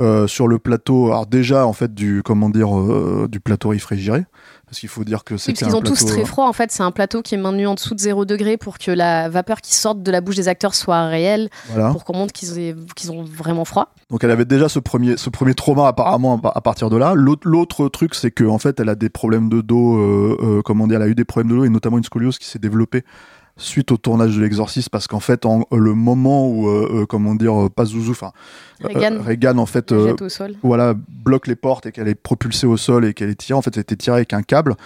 euh, 0.00 0.26
sur 0.26 0.48
le 0.48 0.58
plateau. 0.58 1.08
Alors, 1.08 1.26
déjà, 1.26 1.66
en 1.66 1.74
fait, 1.74 1.92
du, 1.92 2.22
comment 2.24 2.48
dire, 2.48 2.74
euh, 2.74 3.28
du 3.30 3.38
plateau 3.38 3.68
réfrigéré. 3.68 4.24
Parce 4.64 4.78
qu'il 4.80 4.88
faut 4.88 5.04
dire 5.04 5.24
que 5.24 5.34
Oui, 5.34 5.40
c'était 5.40 5.60
parce 5.64 5.72
qu'ils 5.72 5.76
ont 5.78 5.82
tous 5.82 5.98
plateau- 6.04 6.12
euh, 6.12 6.16
très 6.16 6.24
froid. 6.24 6.46
En 6.48 6.52
fait, 6.54 6.70
c'est 6.70 6.82
un 6.84 6.92
plateau 6.92 7.20
qui 7.22 7.34
est 7.34 7.38
maintenu 7.38 7.66
en 7.66 7.74
dessous 7.74 7.94
de 7.94 7.98
0 8.00 8.24
degré 8.24 8.56
pour 8.56 8.78
que 8.78 8.90
la 8.92 9.28
vapeur 9.28 9.60
qui 9.60 9.74
sorte 9.74 10.02
de 10.02 10.10
la 10.10 10.20
bouche 10.22 10.36
des 10.36 10.48
acteurs 10.48 10.74
soit 10.74 11.06
réelle, 11.08 11.50
Voilà. 11.70 11.90
pour 11.90 12.04
qu'on 12.04 12.16
montre 12.16 12.32
qu'ils 12.32 12.58
aient- 12.58 12.76
ont 13.10 13.24
vraiment 13.24 13.64
froid. 13.66 13.92
Donc 14.10 14.22
elle 14.24 14.30
avait 14.30 14.44
déjà 14.46 14.68
ce 14.70 14.78
premier, 14.78 15.16
ce 15.18 15.28
premier 15.28 15.54
trauma 15.54 15.86
apparemment 15.88 16.40
à 16.44 16.60
partir 16.62 16.88
de 16.88 16.96
là. 16.96 17.12
L'autre, 17.14 17.88
truc, 17.88 18.14
c'est 18.14 18.30
que 18.30 18.44
en 18.44 18.58
fait, 18.58 18.78
elle 18.80 18.88
a 18.88 18.94
des 18.94 19.10
problèmes 19.10 19.48
de 19.50 19.60
dos. 19.60 19.98
Euh, 19.98 20.62
comment 20.64 20.86
dire 20.86 20.96
Elle 20.96 21.02
a 21.02 21.08
eu 21.08 21.14
des 21.16 21.24
problèmes 21.24 21.50
de 21.50 21.56
dos 21.56 21.64
et 21.64 21.68
notamment 21.68 21.98
une 21.98 22.04
scoliose 22.04 22.38
qui 22.38 22.46
s'est 22.46 22.58
développée 22.60 23.04
suite 23.56 23.92
au 23.92 23.96
tournage 23.96 24.36
de 24.36 24.40
l'exorciste 24.42 24.88
parce 24.90 25.06
qu'en 25.06 25.20
fait, 25.20 25.44
en, 25.44 25.64
le 25.70 25.94
moment 25.94 26.48
où, 26.48 26.68
euh, 26.68 27.02
euh, 27.02 27.06
comment 27.06 27.34
dire, 27.34 27.66
euh, 27.66 27.68
pas 27.68 27.84
Zouzou, 27.84 28.12
enfin, 28.12 28.32
euh, 28.84 28.88
Reagan, 28.88 29.18
Reagan, 29.22 29.58
en 29.58 29.66
fait, 29.66 29.92
euh, 29.92 30.08
jette 30.08 30.22
au 30.22 30.28
sol. 30.28 30.54
voilà, 30.62 30.94
bloque 31.08 31.46
les 31.46 31.56
portes 31.56 31.86
et 31.86 31.92
qu'elle 31.92 32.08
est 32.08 32.14
propulsée 32.14 32.66
au 32.66 32.76
sol 32.76 33.04
et 33.04 33.12
qu'elle 33.14 33.30
est 33.30 33.34
tirée. 33.34 33.58
En 33.58 33.62
fait, 33.62 33.76
elle 33.76 33.82
était 33.82 33.96
tirée 33.96 34.16
avec 34.16 34.32
un 34.32 34.42
câble. 34.42 34.76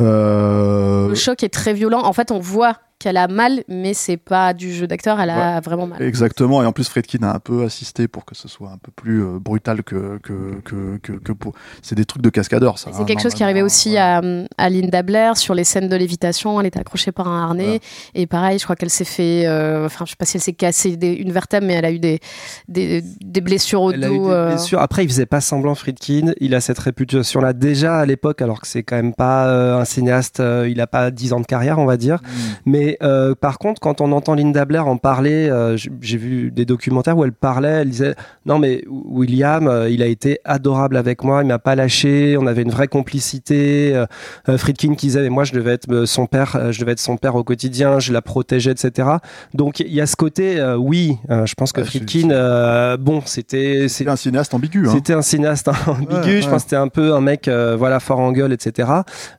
Euh, 0.00 1.08
Le 1.08 1.14
choc 1.14 1.42
est 1.42 1.48
très 1.48 1.74
violent. 1.74 2.02
En 2.04 2.12
fait, 2.12 2.30
on 2.30 2.38
voit 2.38 2.78
qu'elle 3.04 3.16
a 3.18 3.28
mal, 3.28 3.62
mais 3.68 3.92
c'est 3.92 4.16
pas 4.16 4.54
du 4.54 4.72
jeu 4.72 4.86
d'acteur, 4.86 5.20
elle 5.20 5.28
a 5.30 5.60
vraiment 5.60 5.86
mal. 5.86 6.00
Exactement, 6.02 6.62
et 6.62 6.66
en 6.66 6.72
plus 6.72 6.88
Fredkin 6.88 7.22
a 7.22 7.34
un 7.34 7.38
peu 7.38 7.64
assisté 7.64 8.08
pour 8.08 8.24
que 8.24 8.34
ce 8.34 8.48
soit 8.48 8.70
un 8.70 8.78
peu 8.78 8.90
plus 8.96 9.22
euh, 9.22 9.38
brutal 9.38 9.82
que, 9.82 10.18
que, 10.22 10.60
que, 10.64 10.96
que, 11.02 11.12
que 11.12 11.32
pour... 11.32 11.52
C'est 11.82 11.94
des 11.94 12.06
trucs 12.06 12.22
de 12.22 12.30
cascadeur, 12.30 12.78
ça. 12.78 12.90
C'est 12.94 13.02
hein, 13.02 13.04
quelque 13.04 13.20
chose 13.22 13.34
qui 13.34 13.42
arrivait 13.44 13.60
aussi 13.62 13.90
ouais. 13.92 13.98
à, 13.98 14.22
à 14.56 14.68
Linda 14.70 15.02
Blair 15.02 15.36
sur 15.36 15.54
les 15.54 15.64
scènes 15.64 15.88
de 15.90 15.96
lévitation. 15.96 16.58
Elle 16.60 16.66
était 16.66 16.80
accrochée 16.80 17.12
par 17.12 17.28
un 17.28 17.42
harnais. 17.42 17.80
Et 18.14 18.26
pareil, 18.26 18.58
je 18.58 18.64
crois 18.64 18.74
qu'elle 18.76 18.88
s'est 18.90 19.04
fait. 19.04 19.44
euh, 19.46 19.84
Enfin, 19.84 20.04
je 20.06 20.10
sais 20.12 20.16
pas 20.16 20.24
si 20.24 20.38
elle 20.38 20.42
s'est 20.42 20.52
cassé 20.54 20.96
des- 20.96 21.12
une 21.12 21.30
vertèbre, 21.30 21.66
mais 21.66 21.74
elle 21.74 21.84
a 21.84 21.92
eu 21.92 21.98
des, 21.98 22.20
des, 22.68 23.02
des 23.20 23.40
blessures 23.42 23.82
au 23.82 23.92
Elle 23.92 24.04
a 24.04 24.08
eu 24.08 24.16
dos. 24.18 24.24
des 24.28 24.30
euh, 24.32 24.48
blessures. 24.48 24.80
Après, 24.80 25.04
il 25.04 25.08
faisait 25.08 25.26
pas 25.26 25.40
semblant, 25.42 25.74
Friedkin. 25.74 26.32
Il 26.40 26.54
a 26.54 26.60
cette 26.62 26.78
réputation-là 26.78 27.52
déjà 27.52 27.98
à 27.98 28.06
l'époque, 28.06 28.40
alors 28.40 28.60
que 28.62 28.66
c'est 28.66 28.82
quand 28.82 28.96
même 28.96 29.12
pas 29.14 29.46
euh, 29.48 29.78
un 29.78 29.84
cinéaste. 29.84 30.40
euh, 30.40 30.66
il 30.70 30.80
a 30.80 30.86
pas 30.86 31.10
10 31.10 31.34
ans 31.34 31.40
de 31.40 31.46
carrière, 31.46 31.78
on 31.78 31.84
va 31.84 31.96
dire. 31.98 32.20
Mm. 32.22 32.28
Mais 32.66 32.93
euh, 33.02 33.34
par 33.34 33.58
contre, 33.58 33.80
quand 33.80 34.00
on 34.00 34.12
entend 34.12 34.34
Linda 34.34 34.64
Blair 34.64 34.86
en 34.86 34.96
parler, 34.96 35.48
euh, 35.50 35.76
j'ai 35.76 36.16
vu 36.18 36.50
des 36.50 36.64
documentaires 36.64 37.16
où 37.18 37.24
elle 37.24 37.32
parlait. 37.32 37.80
Elle 37.82 37.90
disait 37.90 38.14
non, 38.46 38.58
mais 38.58 38.82
William, 38.88 39.66
euh, 39.68 39.88
il 39.90 40.02
a 40.02 40.06
été 40.06 40.38
adorable 40.44 40.96
avec 40.96 41.22
moi. 41.24 41.42
Il 41.42 41.46
m'a 41.48 41.58
pas 41.58 41.74
lâché. 41.74 42.36
On 42.38 42.46
avait 42.46 42.62
une 42.62 42.70
vraie 42.70 42.88
complicité. 42.88 43.94
Euh, 43.94 44.06
euh, 44.48 44.58
Friedkin 44.58 44.94
qui 44.94 45.06
disait 45.06 45.22
mais 45.22 45.30
moi, 45.30 45.44
je 45.44 45.52
devais 45.52 45.72
être 45.72 46.04
son 46.06 46.26
père. 46.26 46.72
je 46.72 46.78
devais 46.80 46.92
être 46.92 47.00
son 47.00 47.16
père 47.16 47.34
au 47.36 47.44
quotidien. 47.44 47.98
Je 47.98 48.12
la 48.12 48.22
protégeais, 48.22 48.72
etc. 48.72 49.08
Donc 49.54 49.80
il 49.80 49.92
y 49.92 50.00
a 50.00 50.06
ce 50.06 50.16
côté, 50.16 50.58
euh, 50.60 50.76
oui. 50.76 51.18
euh, 51.30 51.46
je 51.46 51.54
pense 51.54 51.72
que 51.72 51.80
Ouais, 51.80 51.86
c'est- 51.86 51.98
Friedkin, 51.98 52.30
euh, 52.30 52.96
bon, 52.96 53.22
c'était 53.24 53.86
C'est 53.88 54.08
un 54.08 54.16
cinéaste 54.16 54.54
ambigu. 54.54 54.86
Hein. 54.88 54.92
c'était 54.94 55.12
un 55.14 55.22
cinéaste 55.22 55.68
ambigu. 55.86 56.12
Ouais, 56.14 56.40
Je 56.42 56.48
pense 56.48 56.64
que 56.64 56.70
c'était 56.70 56.76
un 56.76 56.88
peu 56.88 57.14
un 57.14 57.20
mec, 57.20 57.48
euh, 57.48 57.76
voilà, 57.78 58.00
fort 58.00 58.20
en 58.20 58.32
gueule, 58.32 58.52
etc. 58.52 58.88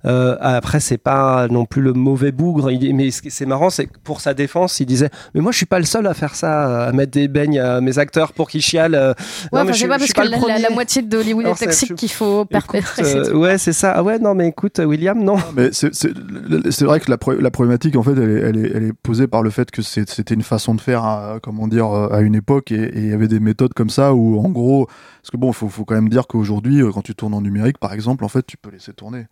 Euh, 0.06 0.36
après, 0.40 0.80
c'est 0.80 0.98
pas 0.98 1.48
non 1.50 1.66
plus 1.66 1.82
le 1.82 1.94
mauvais 1.94 2.32
bougre. 2.32 2.70
Mais 2.94 3.12
ce 3.12 3.22
qui- 3.22 3.32
c'est 3.46 3.50
marrant, 3.50 3.70
c'est 3.70 3.86
que 3.86 4.00
pour 4.04 4.22
sa 4.22 4.34
défense, 4.34 4.80
il 4.80 4.88
disait, 4.88 5.12
mais 5.36 5.42
moi, 5.42 5.52
je 5.52 5.58
suis 5.58 5.68
pas 5.68 5.78
le 5.78 5.86
seul 5.86 6.08
à 6.08 6.16
faire 6.16 6.34
ça, 6.34 6.88
à 6.88 6.92
mettre 6.94 7.12
des 7.12 7.28
beignes 7.28 7.60
à 7.60 7.80
mes 7.80 8.00
acteurs 8.00 8.34
pour 8.34 8.50
qu'ils 8.50 8.64
chialent. 8.64 8.96
euh. 8.96 9.14
Ouais, 9.52 9.60
Non, 9.60 9.66
mais 9.66 9.74
c'est 9.74 9.80
je- 9.84 9.88
pas 9.88 9.98
je 10.00 10.00
parce 10.00 10.14
que 10.14 10.22
la, 10.48 10.54
la- 10.56 10.60
la 10.60 10.70
moitié 10.72 11.04
de 11.04 11.16
Hollywood 11.16 11.46
Non, 11.46 11.52
est 11.52 11.56
c'est- 11.58 11.66
toxique 11.66 11.90
je- 11.90 11.94
qu'il 11.94 12.10
faut 12.12 12.40
Écoute, 12.42 12.50
perpétrer. 12.50 13.04
euh, 13.04 13.34
ouais, 13.36 13.58
c'est 13.60 13.72
ça. 13.74 13.92
Ah 13.96 14.02
ouais, 14.04 14.18
non, 14.18 14.34
mais 14.34 14.48
écoute, 14.48 14.80
William, 14.84 15.24
non. 15.24 15.36
Mais 15.56 15.70
c'est 15.72 16.84
vrai 16.86 17.00
que 17.00 17.12
la, 17.12 17.18
pro- 17.20 17.34
la 17.40 17.52
problématique, 17.52 17.96
en 17.96 18.02
fait, 18.04 18.14
elle 18.18 18.30
est, 18.32 18.42
elle, 18.42 18.58
est, 18.66 18.72
elle 18.74 18.84
est 18.86 18.94
posée 18.94 19.28
par 19.28 19.44
le 19.44 19.52
fait 19.52 19.70
que 19.70 19.84
c'était 19.84 20.34
une 20.34 20.42
façon 20.44 20.74
de 20.74 20.82
faire, 20.82 21.04
à, 21.04 21.38
comment 21.42 21.68
dire, 21.68 21.86
à 21.86 22.22
une 22.22 22.34
époque, 22.36 22.72
et 22.72 22.92
il 22.96 23.08
y 23.10 23.14
avait 23.14 23.28
des 23.28 23.40
méthodes 23.40 23.74
comme 23.76 23.92
ça 23.92 24.14
où, 24.16 24.40
en 24.44 24.50
gros, 24.50 24.88
parce 25.22 25.30
que 25.32 25.38
bon, 25.38 25.52
faut, 25.54 25.70
faut 25.70 25.86
quand 25.86 25.96
même 25.96 26.10
dire 26.10 26.26
qu'aujourd'hui, 26.28 26.82
euh, 26.82 26.92
quand 26.92 27.02
tu 27.04 27.14
tournes 27.14 27.34
en 27.36 27.42
numérique, 27.42 27.78
par 27.78 27.94
exemple, 27.94 28.24
en 28.26 28.30
fait, 28.30 28.46
tu 28.46 28.58
peux 28.58 28.72
laisser 28.72 28.94
tourner. 28.94 29.28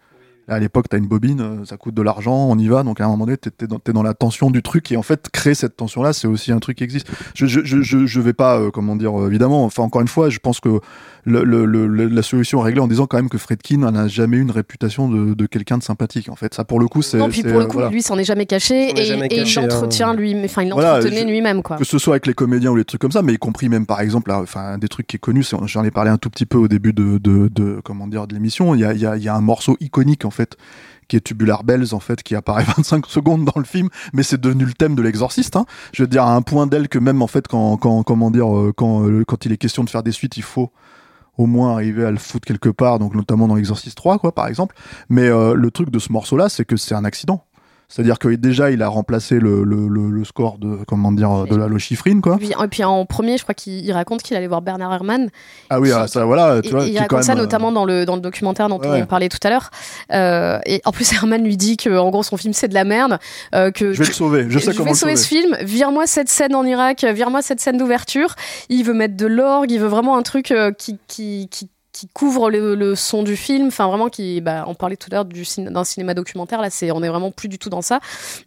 À 0.47 0.59
l'époque, 0.59 0.89
t'as 0.89 0.97
une 0.97 1.07
bobine, 1.07 1.39
euh, 1.39 1.65
ça 1.65 1.77
coûte 1.77 1.93
de 1.93 2.01
l'argent, 2.01 2.49
on 2.49 2.57
y 2.57 2.67
va, 2.67 2.83
donc 2.83 2.99
à 2.99 3.05
un 3.05 3.07
moment 3.07 3.25
donné, 3.25 3.37
t'es 3.37 3.49
t'es 3.49 3.93
dans, 3.93 4.03
la 4.03 4.13
tension 4.13 4.51
du 4.51 4.61
truc, 4.61 4.91
et 4.91 4.97
en 4.97 5.01
fait, 5.01 5.29
créer 5.29 5.53
cette 5.53 5.77
tension-là, 5.77 6.11
c'est 6.11 6.27
aussi 6.27 6.51
un 6.51 6.59
truc 6.59 6.79
qui 6.79 6.83
existe. 6.83 7.07
Je, 7.33 7.45
je, 7.45 7.63
je, 7.63 7.81
je, 7.81 8.05
je 8.05 8.19
vais 8.19 8.33
pas, 8.33 8.59
euh, 8.59 8.69
comment 8.69 8.97
dire, 8.97 9.17
euh, 9.17 9.29
évidemment, 9.29 9.63
enfin, 9.63 9.83
encore 9.83 10.01
une 10.01 10.07
fois, 10.09 10.29
je 10.29 10.39
pense 10.39 10.59
que 10.59 10.81
le, 11.25 11.43
le, 11.43 11.65
le- 11.65 12.07
la 12.07 12.21
solution 12.21 12.59
est 12.61 12.63
réglée 12.65 12.81
en 12.81 12.87
disant 12.87 13.05
quand 13.07 13.17
même 13.17 13.29
que 13.29 13.37
Fredkin 13.37 13.77
n'a 13.91 14.07
jamais 14.07 14.37
eu 14.37 14.41
une 14.41 14.51
réputation 14.51 15.07
de, 15.09 15.33
de 15.33 15.45
quelqu'un 15.45 15.77
de 15.77 15.83
sympathique, 15.83 16.29
en 16.29 16.35
fait. 16.35 16.53
Ça, 16.53 16.65
pour 16.65 16.79
le 16.79 16.87
coup, 16.87 17.01
c'est. 17.01 17.17
Non, 17.17 17.29
puis 17.29 17.43
pour 17.43 17.53
le 17.53 17.59
euh, 17.61 17.65
coup, 17.65 17.73
voilà. 17.73 17.89
lui, 17.89 18.01
s'en 18.01 18.17
est 18.17 18.23
jamais 18.25 18.45
caché 18.45 18.89
est 18.89 18.99
et, 18.99 19.05
jamais 19.05 19.27
et 19.27 19.29
caché, 19.29 19.61
il 19.61 19.67
l'entretient 19.67 20.09
hein. 20.09 20.13
lui, 20.13 20.35
enfin, 20.43 20.63
il 20.63 20.71
Voilà, 20.73 20.95
l'entretenait 20.97 21.21
je- 21.21 21.27
lui-même, 21.27 21.63
quoi. 21.63 21.77
Que 21.77 21.85
ce 21.85 21.97
soit 21.97 22.15
avec 22.15 22.27
les 22.27 22.33
comédiens 22.33 22.71
ou 22.71 22.75
les 22.75 22.85
trucs 22.85 22.99
comme 23.01 23.11
ça, 23.11 23.21
mais 23.21 23.33
y 23.33 23.37
compris 23.37 23.69
même 23.69 23.85
par 23.85 24.01
exemple, 24.01 24.29
là, 24.31 24.39
enfin, 24.41 24.77
des 24.77 24.87
trucs 24.89 25.07
qui 25.07 25.15
est 25.15 25.19
connu, 25.19 25.43
c'est- 25.43 25.55
j'en 25.65 25.83
ai 25.83 25.91
parlé 25.91 26.09
un 26.09 26.17
tout 26.17 26.29
petit 26.29 26.45
peu 26.45 26.57
au 26.57 26.67
début 26.67 26.93
de, 26.93 27.17
de, 27.17 27.47
de 27.47 27.79
comment 27.83 28.07
dire, 28.07 28.27
de 28.27 28.33
l'émission. 28.33 28.75
Il 28.75 28.81
y 28.81 28.85
a, 28.85 28.93
il 28.93 28.99
y, 28.99 29.05
a, 29.05 29.15
il 29.17 29.23
y 29.23 29.29
a 29.29 29.35
un 29.35 29.41
morceau 29.41 29.77
iconique 29.79 30.25
en 30.25 30.31
fait 30.31 30.57
qui 31.09 31.17
est 31.17 31.21
Tubular 31.21 31.63
Bells 31.65 31.93
en 31.93 31.99
fait 31.99 32.23
qui 32.23 32.33
apparaît 32.33 32.63
25 32.77 33.05
secondes 33.07 33.43
dans 33.43 33.59
le 33.59 33.65
film 33.65 33.89
mais 34.13 34.23
c'est 34.23 34.39
devenu 34.39 34.63
le 34.63 34.71
thème 34.71 34.95
de 34.95 35.01
l'exorciste 35.01 35.57
hein. 35.57 35.65
je 35.93 36.01
veux 36.03 36.07
dire 36.07 36.23
à 36.23 36.33
un 36.33 36.41
point 36.41 36.65
d'elle 36.65 36.87
que 36.87 36.97
même 36.97 37.21
en 37.21 37.27
fait 37.27 37.45
quand, 37.45 37.75
quand 37.75 38.03
comment 38.03 38.31
dire 38.31 38.55
euh, 38.57 38.71
quand, 38.73 39.05
euh, 39.05 39.25
quand 39.27 39.45
il 39.45 39.51
est 39.51 39.57
question 39.57 39.83
de 39.83 39.89
faire 39.89 40.01
des 40.01 40.13
suites 40.13 40.37
il 40.37 40.43
faut 40.43 40.71
au 41.37 41.45
moins 41.45 41.73
arriver 41.73 42.05
à 42.05 42.11
le 42.11 42.17
foutre 42.17 42.45
quelque 42.45 42.69
part 42.69 42.99
donc 42.99 43.15
notamment 43.15 43.47
dans 43.47 43.55
l'exorciste 43.55 43.97
3 43.97 44.19
quoi 44.19 44.33
par 44.33 44.47
exemple. 44.47 44.75
Mais 45.09 45.27
euh, 45.27 45.53
le 45.53 45.71
truc 45.71 45.89
de 45.89 45.99
ce 45.99 46.11
morceau 46.11 46.37
là 46.37 46.49
c'est 46.49 46.65
que 46.65 46.77
c'est 46.77 46.95
un 46.95 47.05
accident 47.05 47.45
c'est-à-dire 47.93 48.17
que 48.17 48.27
déjà 48.29 48.71
il 48.71 48.81
a 48.81 48.87
remplacé 48.87 49.37
le, 49.39 49.63
le, 49.63 49.87
le, 49.87 50.09
le 50.09 50.23
score 50.25 50.57
de 50.57 50.79
comment 50.87 51.11
dire 51.11 51.45
de 51.45 51.55
la 51.55 51.67
lochifrine 51.67 52.21
quoi 52.21 52.35
Et 52.35 52.37
puis, 52.39 52.51
et 52.63 52.67
puis 52.67 52.83
en 52.83 53.05
premier, 53.05 53.37
je 53.37 53.43
crois 53.43 53.53
qu'il 53.53 53.85
il 53.85 53.91
raconte 53.91 54.23
qu'il 54.23 54.35
allait 54.35 54.47
voir 54.47 54.63
Bernard 54.63 54.91
Herrmann. 54.93 55.29
ah 55.69 55.79
oui 55.79 55.89
Qui- 55.89 55.93
ah, 55.95 56.07
ça 56.07 56.25
voilà 56.25 56.59
tu 56.61 56.69
Et- 56.69 56.71
vois 56.71 56.85
il 56.85 56.89
est 56.89 56.95
quand 56.95 57.01
raconte 57.17 57.23
ça 57.23 57.33
même, 57.33 57.39
euh, 57.41 57.43
notamment 57.43 57.71
dans 57.71 57.85
le, 57.85 58.05
dans 58.05 58.15
le 58.15 58.21
documentaire 58.21 58.67
dont 58.69 58.79
Ouais. 58.79 59.01
on 59.03 59.05
parlait 59.05 59.29
tout 59.29 59.37
à 59.43 59.49
l'heure. 59.51 59.69
Euh, 60.11 60.59
et 60.65 60.81
en 60.85 60.91
plus, 60.91 61.13
Herman 61.13 61.43
lui 61.43 61.55
dit 61.57 61.77
que 61.77 61.95
en 61.97 62.09
gros 62.09 62.23
son 62.23 62.35
film 62.37 62.53
c'est 62.53 62.67
de 62.67 62.73
la 62.73 62.83
merde. 62.83 63.19
euh, 63.53 63.69
que 63.69 63.93
je 63.93 63.99
vais 63.99 64.07
le 64.07 64.13
sauver 64.13 64.45
je 64.49 64.57
sais 64.59 64.73
comment 64.73 64.89
vais 64.91 64.95
sauver 64.95 65.15
sauver 65.15 65.15
ce 65.15 65.27
film, 65.27 65.57
vire-moi 65.61 66.07
cette 66.07 66.29
scène 66.29 66.55
en 66.55 66.65
Irak, 66.65 67.03
vire-moi 67.13 67.41
cette 67.43 67.59
scène 67.59 67.77
d'ouverture. 67.77 68.33
Il 68.69 68.83
veut 68.83 68.93
mettre 68.93 69.15
de 69.15 69.27
l'orgue, 69.27 69.69
il 69.71 69.79
veut 69.79 69.87
vraiment 69.87 70.17
un 70.17 70.23
truc 70.23 70.51
qui, 70.77 70.97
qui, 71.07 71.47
qui 71.49 71.69
qui 71.93 72.09
couvre 72.11 72.49
le, 72.49 72.73
le 72.75 72.95
son 72.95 73.21
du 73.23 73.35
film, 73.35 73.67
enfin 73.67 73.87
vraiment 73.87 74.09
qui, 74.09 74.41
bah, 74.41 74.65
on 74.67 74.73
parlait 74.73 74.97
tout 74.97 75.07
à 75.11 75.15
l'heure 75.15 75.25
du 75.25 75.43
cin- 75.43 75.71
d'un 75.71 75.83
cinéma 75.83 76.13
documentaire, 76.15 76.59
là 76.59 76.69
c'est, 76.71 76.89
on 76.91 77.03
est 77.03 77.07
vraiment 77.07 77.29
plus 77.31 77.47
du 77.47 77.59
tout 77.59 77.69
dans 77.69 77.83
ça. 77.83 77.99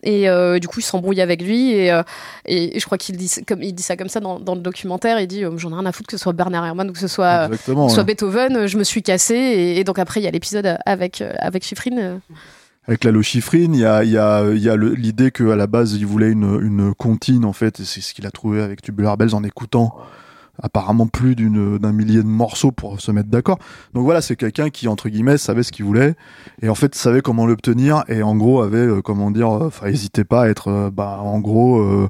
Et 0.03 0.28
euh, 0.28 0.59
du 0.59 0.66
coup, 0.66 0.80
il 0.80 0.82
s'embrouille 0.82 1.20
avec 1.20 1.40
lui 1.40 1.70
et, 1.70 1.92
euh, 1.92 2.03
et, 2.44 2.76
et 2.76 2.80
je 2.80 2.84
crois 2.84 2.99
qu'il 2.99 3.16
dit, 3.16 3.30
comme 3.47 3.62
il 3.62 3.72
dit 3.72 3.84
ça 3.84 3.97
comme 3.97 4.09
ça 4.09 4.18
dans, 4.20 4.40
dans 4.40 4.57
le 4.57 4.61
documentaire, 4.61 5.20
il 5.20 5.28
dit 5.28 5.44
euh, 5.44 5.57
j'en 5.59 5.70
ai 5.70 5.74
rien 5.74 5.86
à 5.86 5.92
foutre 5.92 6.09
que 6.09 6.16
ce 6.16 6.22
soit 6.22 6.32
Bernard 6.32 6.66
Herrmann 6.66 6.90
ou 6.90 6.92
que 6.92 6.99
ce 6.99 7.09
soit 7.09 7.44
Exactement. 7.47 7.88
soit 7.88 7.99
ouais. 8.03 8.05
Beethoven, 8.07 8.66
je 8.66 8.76
me 8.76 8.84
suis 8.84 9.03
cassé 9.05 9.34
et, 9.36 9.78
et 9.78 9.84
donc 9.84 9.99
après 10.01 10.20
il 10.20 10.24
y 10.24 10.26
a 10.26 10.30
l'épisode 10.32 10.76
avec 10.84 11.22
avec 11.38 11.64
Chiffrine. 11.64 12.20
Avec 12.88 13.03
la 13.03 13.11
lochifrine, 13.11 13.74
il 13.74 13.80
y 13.80 13.84
a, 13.84 14.05
il 14.05 14.11
y 14.11 14.18
a, 14.18 14.44
il 14.53 14.62
y 14.62 14.68
a 14.68 14.76
le- 14.76 14.94
l'idée 14.94 15.32
qu'à 15.32 15.57
la 15.57 15.66
base, 15.66 15.94
il 15.94 16.07
voulait 16.07 16.30
une, 16.30 16.61
une 16.62 16.94
comptine, 16.94 17.44
en 17.44 17.53
fait, 17.53 17.80
et 17.80 17.84
c'est 17.84 18.01
ce 18.01 18.14
qu'il 18.14 18.26
a 18.28 18.30
trouvé 18.30 18.62
avec 18.62 18.80
Tubular 18.80 19.16
Bells 19.16 19.34
en 19.34 19.42
écoutant 19.42 19.97
apparemment 20.62 21.07
plus 21.07 21.34
d'une- 21.36 21.78
d'un 21.78 21.92
millier 21.92 22.22
de 22.22 22.28
morceaux 22.28 22.72
pour 22.72 23.00
se 23.00 23.11
mettre 23.12 23.28
d'accord. 23.28 23.59
Donc 23.94 24.04
voilà, 24.04 24.20
c'est 24.20 24.36
quelqu'un 24.36 24.70
qui, 24.70 24.88
entre 24.88 25.09
guillemets, 25.09 25.38
savait 25.38 25.62
ce 25.62 25.72
qu'il 25.72 25.84
voulait, 25.84 26.14
et 26.62 26.68
en 26.68 26.74
fait, 26.74 26.94
savait 26.94 27.20
comment 27.20 27.46
l'obtenir, 27.46 28.04
et 28.09 28.22
en 28.22 28.36
gros, 28.36 28.62
avait, 28.62 28.78
euh, 28.78 29.02
comment 29.02 29.30
dire, 29.30 29.50
euh, 29.50 29.66
enfin, 29.66 29.86
hésitait 29.86 30.24
pas 30.24 30.42
à 30.44 30.48
être, 30.48 30.68
euh, 30.68 30.90
bah, 30.90 31.18
en 31.20 31.40
gros, 31.40 31.78
euh, 31.80 32.09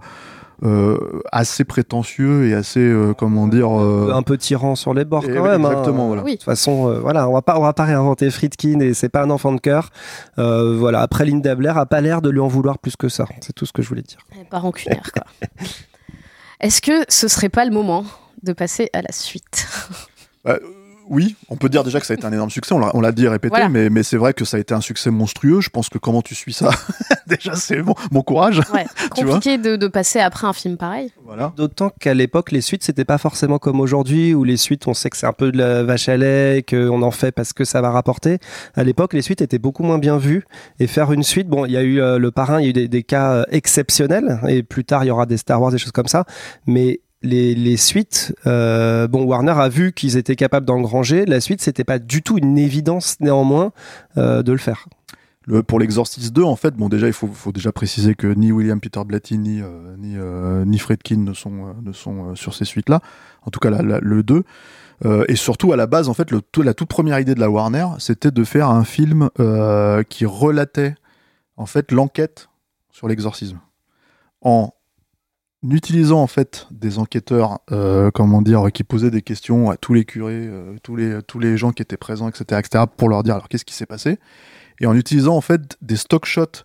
euh, 0.65 1.21
assez 1.33 1.65
prétentieux 1.65 2.47
et 2.49 2.55
assez, 2.55 2.81
euh, 2.81 3.13
comment 3.13 3.47
dire... 3.47 3.69
euh, 3.79 4.11
un 4.15 4.23
peu 4.23 4.39
tyran 4.39 4.75
sur 4.75 4.95
les 4.95 5.05
bords 5.05 5.25
et- 5.29 5.35
quand 5.35 5.43
même. 5.43 5.65
hein. 5.67 5.71
exactement, 5.71 6.07
voilà. 6.07 6.23
Oui. 6.23 6.33
De 6.33 6.37
toute 6.37 6.45
façon, 6.45 6.89
euh, 6.89 6.99
voilà, 7.01 7.29
on 7.29 7.35
va 7.35 7.43
pas, 7.43 7.59
on 7.59 7.63
va 7.63 7.75
pas 7.75 7.85
réinventer 7.85 8.31
Friedkin 8.31 8.81
et 8.81 8.95
c'est 8.95 9.11
pas 9.11 9.23
un 9.23 9.29
enfant 9.29 9.53
de 9.53 9.61
cœur. 9.61 9.91
Euh, 10.39 10.75
voilà. 10.79 11.03
Après, 11.03 11.27
Linda 11.27 11.55
Blair 11.55 11.77
a 11.77 11.85
pas 11.85 12.01
l'air 12.01 12.23
de 12.23 12.31
lui 12.31 12.41
en 12.41 12.49
vouloir 12.49 12.79
plus 12.79 12.97
que 12.97 13.11
ça. 13.11 13.27
C'est 13.43 13.53
tout 13.53 13.67
ce 13.67 13.73
que 13.75 13.83
je 13.83 13.89
voulais 13.91 14.01
dire. 14.01 14.19
Elle 14.35 14.41
est 14.41 14.45
Pas 14.49 14.59
rancunière, 14.61 15.13
quoi. 15.13 15.25
Est-ce 16.61 16.81
que 16.81 17.05
ce 17.11 17.29
serait 17.29 17.51
pas 17.51 17.67
le 17.67 17.71
moment 17.71 18.05
de 18.47 18.55
passer 18.55 18.89
à 18.95 19.03
la 19.03 19.13
suite 19.13 19.67
Oui, 21.09 21.37
on 21.51 21.57
peut 21.57 21.69
dire 21.69 21.85
déjà 21.85 22.01
que 22.01 22.07
ça 22.07 22.15
a 22.15 22.17
été 22.17 22.27
un 22.27 22.33
énorme 22.33 22.51
succès, 22.51 22.75
on 22.75 23.01
l'a- 23.01 23.13
dit 23.13 23.27
et 23.27 23.29
répété, 23.29 23.51
Voilà. 23.51 23.69
mais, 23.69 23.91
mais 23.91 24.03
c'est 24.03 24.17
vrai 24.17 24.35
que 24.35 24.45
ça 24.45 24.57
a 24.57 24.61
été 24.61 24.75
un 24.75 24.81
succès 24.81 25.13
monstrueux. 25.13 25.61
Je 25.61 25.71
pense 25.71 25.89
que 25.89 25.99
comment 25.99 26.21
tu 26.21 26.35
suis 26.35 26.53
ça, 26.53 26.71
déjà 27.29 27.55
c'est 27.55 27.81
bon, 27.81 27.95
bon 28.11 28.23
courage. 28.23 28.61
Ouais, 28.75 28.87
Tu 29.15 29.23
vois 29.25 29.35
compliqué 29.35 29.57
de, 29.57 29.77
de 29.77 29.87
passer 29.87 30.19
après 30.19 30.49
un 30.49 30.53
film 30.53 30.77
pareil. 30.77 31.13
Voilà. 31.25 31.53
D'autant 31.57 31.91
qu'à 31.91 32.13
l'époque, 32.13 32.51
les 32.51 32.61
suites, 32.61 32.83
c'était 32.83 33.05
pas 33.05 33.19
forcément 33.19 33.61
comme 33.61 33.79
aujourd'hui, 33.79 34.35
où 34.35 34.43
les 34.43 34.57
suites, 34.57 34.89
on 34.89 34.95
sait 34.95 35.09
que 35.09 35.17
c'est 35.17 35.29
un 35.29 35.33
peu 35.33 35.53
de 35.53 35.59
la 35.59 35.85
vache 35.85 36.09
à 36.09 36.17
lait, 36.17 36.65
qu'on 36.69 37.01
en 37.03 37.13
fait 37.13 37.31
parce 37.31 37.53
que 37.53 37.65
ça 37.65 37.81
va 37.81 37.93
rapporter. 37.93 38.39
À 38.75 38.83
l'époque, 38.83 39.13
les 39.13 39.23
suites 39.23 39.43
étaient 39.43 39.61
beaucoup 39.61 39.85
moins 39.85 39.99
bien 39.99 40.19
vues. 40.19 40.45
Et 40.81 40.89
faire 40.89 41.13
une 41.13 41.23
suite, 41.23 41.47
bon, 41.47 41.67
il 41.67 41.71
y 41.73 41.77
a 41.77 41.83
eu 41.83 42.01
euh, 42.01 42.19
le 42.19 42.33
parrain, 42.33 42.61
il 42.61 42.65
y 42.65 42.67
a 42.67 42.71
eu 42.71 42.73
des, 42.73 42.89
des 42.89 43.05
cas 43.05 43.31
euh, 43.33 43.45
exceptionnels, 43.53 44.41
et 44.49 44.65
plus 44.65 44.85
tard, 44.85 45.05
il 45.05 45.07
y 45.07 45.11
aura 45.13 45.27
des 45.27 45.37
Star 45.37 45.63
Wars, 45.63 45.71
des 45.71 45.79
choses 45.79 45.93
comme 45.93 46.09
ça. 46.09 46.25
Mais 46.67 46.99
les, 47.27 47.77
suites, 47.77 48.35
euh, 48.47 49.07
bon, 49.09 49.25
Warner 49.25 49.53
a 49.53 49.69
vu 49.69 49.93
qu'ils 49.93 50.17
étaient 50.17 50.37
capables 50.37 50.67
d'engranger. 50.67 51.27
La 51.27 51.41
suite, 51.41 51.61
c'était 51.61 51.85
pas 51.85 51.99
du 51.99 52.23
tout 52.23 52.39
une 52.39 52.59
évidence, 52.59 53.17
néanmoins, 53.21 53.73
euh, 54.17 54.43
de 54.43 54.53
le 54.53 54.59
faire. 54.59 54.87
Pour 55.69 55.79
l'Exorcist 55.79 56.33
2, 56.33 56.43
en 56.43 56.57
fait, 56.57 56.75
bon, 56.75 56.89
déjà, 56.89 57.07
il 57.07 57.13
faut, 57.13 57.29
faut 57.29 57.53
déjà 57.53 57.71
préciser 57.71 58.17
que 58.17 58.27
ni 58.27 58.51
William 58.51 58.81
Peter 58.81 59.01
Blatty 59.05 59.39
ni, 59.39 59.61
euh, 59.61 59.95
ni, 59.97 60.17
ni 60.69 60.79
Fredkin 60.79 61.19
ne 61.19 61.35
sont, 61.35 61.75
ne 61.83 61.93
sont 61.93 62.35
sur 62.35 62.55
ces 62.55 62.65
suites-là. 62.65 63.01
En 63.43 63.51
tout 63.51 63.61
cas, 63.61 63.71
le 63.71 64.23
2. 64.23 64.43
Euh, 65.05 65.25
et 65.29 65.37
surtout, 65.37 65.73
à 65.73 65.77
la 65.77 65.87
base, 65.87 66.09
en 66.09 66.15
fait, 66.15 66.33
la 66.33 66.75
toute 66.75 66.89
première 66.89 67.21
idée 67.21 67.35
de 67.35 67.41
la 67.41 67.51
Warner, 67.51 67.87
c'était 67.99 68.33
de 68.33 68.43
faire 68.43 68.71
un 68.71 68.85
film 68.85 69.29
qui 70.09 70.27
relatait, 70.27 70.95
en 71.57 71.67
fait, 71.67 71.93
l'enquête 71.93 72.49
sur 72.91 73.07
l'exorcisme. 73.07 73.61
En 74.41 74.73
utilisant, 75.71 76.21
en 76.21 76.27
fait, 76.27 76.67
des 76.71 76.99
enquêteurs, 76.99 77.61
euh, 77.73 78.11
comment 78.13 78.43
dire, 78.43 78.67
qui 78.73 78.85
posaient 78.85 79.11
des 79.11 79.23
questions 79.23 79.71
à 79.71 79.77
tous 79.77 79.95
les 79.95 80.05
curés, 80.05 80.47
euh, 80.47 80.77
tous, 80.83 80.97
les, 80.97 81.23
tous 81.23 81.39
les 81.39 81.57
gens 81.57 81.73
qui 81.73 81.83
étaient 81.83 81.97
présents, 81.97 82.29
etc., 82.29 82.61
etc., 82.65 82.85
pour 82.97 83.09
leur 83.09 83.23
dire, 83.23 83.35
alors, 83.35 83.49
qu'est-ce 83.49 83.65
qui 83.65 83.75
s'est 83.75 83.87
passé? 83.87 84.19
Et 84.81 84.87
en 84.87 84.95
utilisant 84.95 85.35
en 85.35 85.41
fait 85.41 85.79
des 85.81 85.97
stock 85.97 86.27
shots 86.27 86.65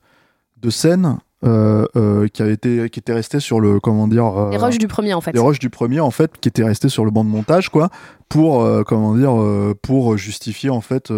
de 0.58 0.70
scènes 0.70 1.18
euh, 1.46 2.28
qui 2.28 2.42
avaient 2.42 2.54
été 2.54 2.90
qui 2.90 3.00
étaient 3.00 3.14
restés 3.14 3.40
sur 3.40 3.62
le 3.62 3.80
comment 3.80 4.10
dire 4.10 4.50
Les 4.52 4.58
rushs 4.58 4.78
du 4.78 4.90
premier, 4.90 5.14
en 5.14 5.22
fait. 5.22 5.32
les 5.32 5.40
rushs 5.40 5.60
du 5.60 5.70
premier 5.70 6.02
en 6.02 6.12
fait 6.12 6.38
qui 6.40 6.50
étaient 6.50 6.66
restés 6.66 6.90
sur 6.90 7.06
le 7.06 7.10
banc 7.10 7.24
de 7.24 7.30
montage 7.30 7.70
quoi 7.70 7.90
pour 8.28 8.68
comment 8.86 9.16
dire 9.16 9.74
pour 9.82 10.18
justifier 10.18 10.70
en 10.70 10.82
fait 10.82 11.10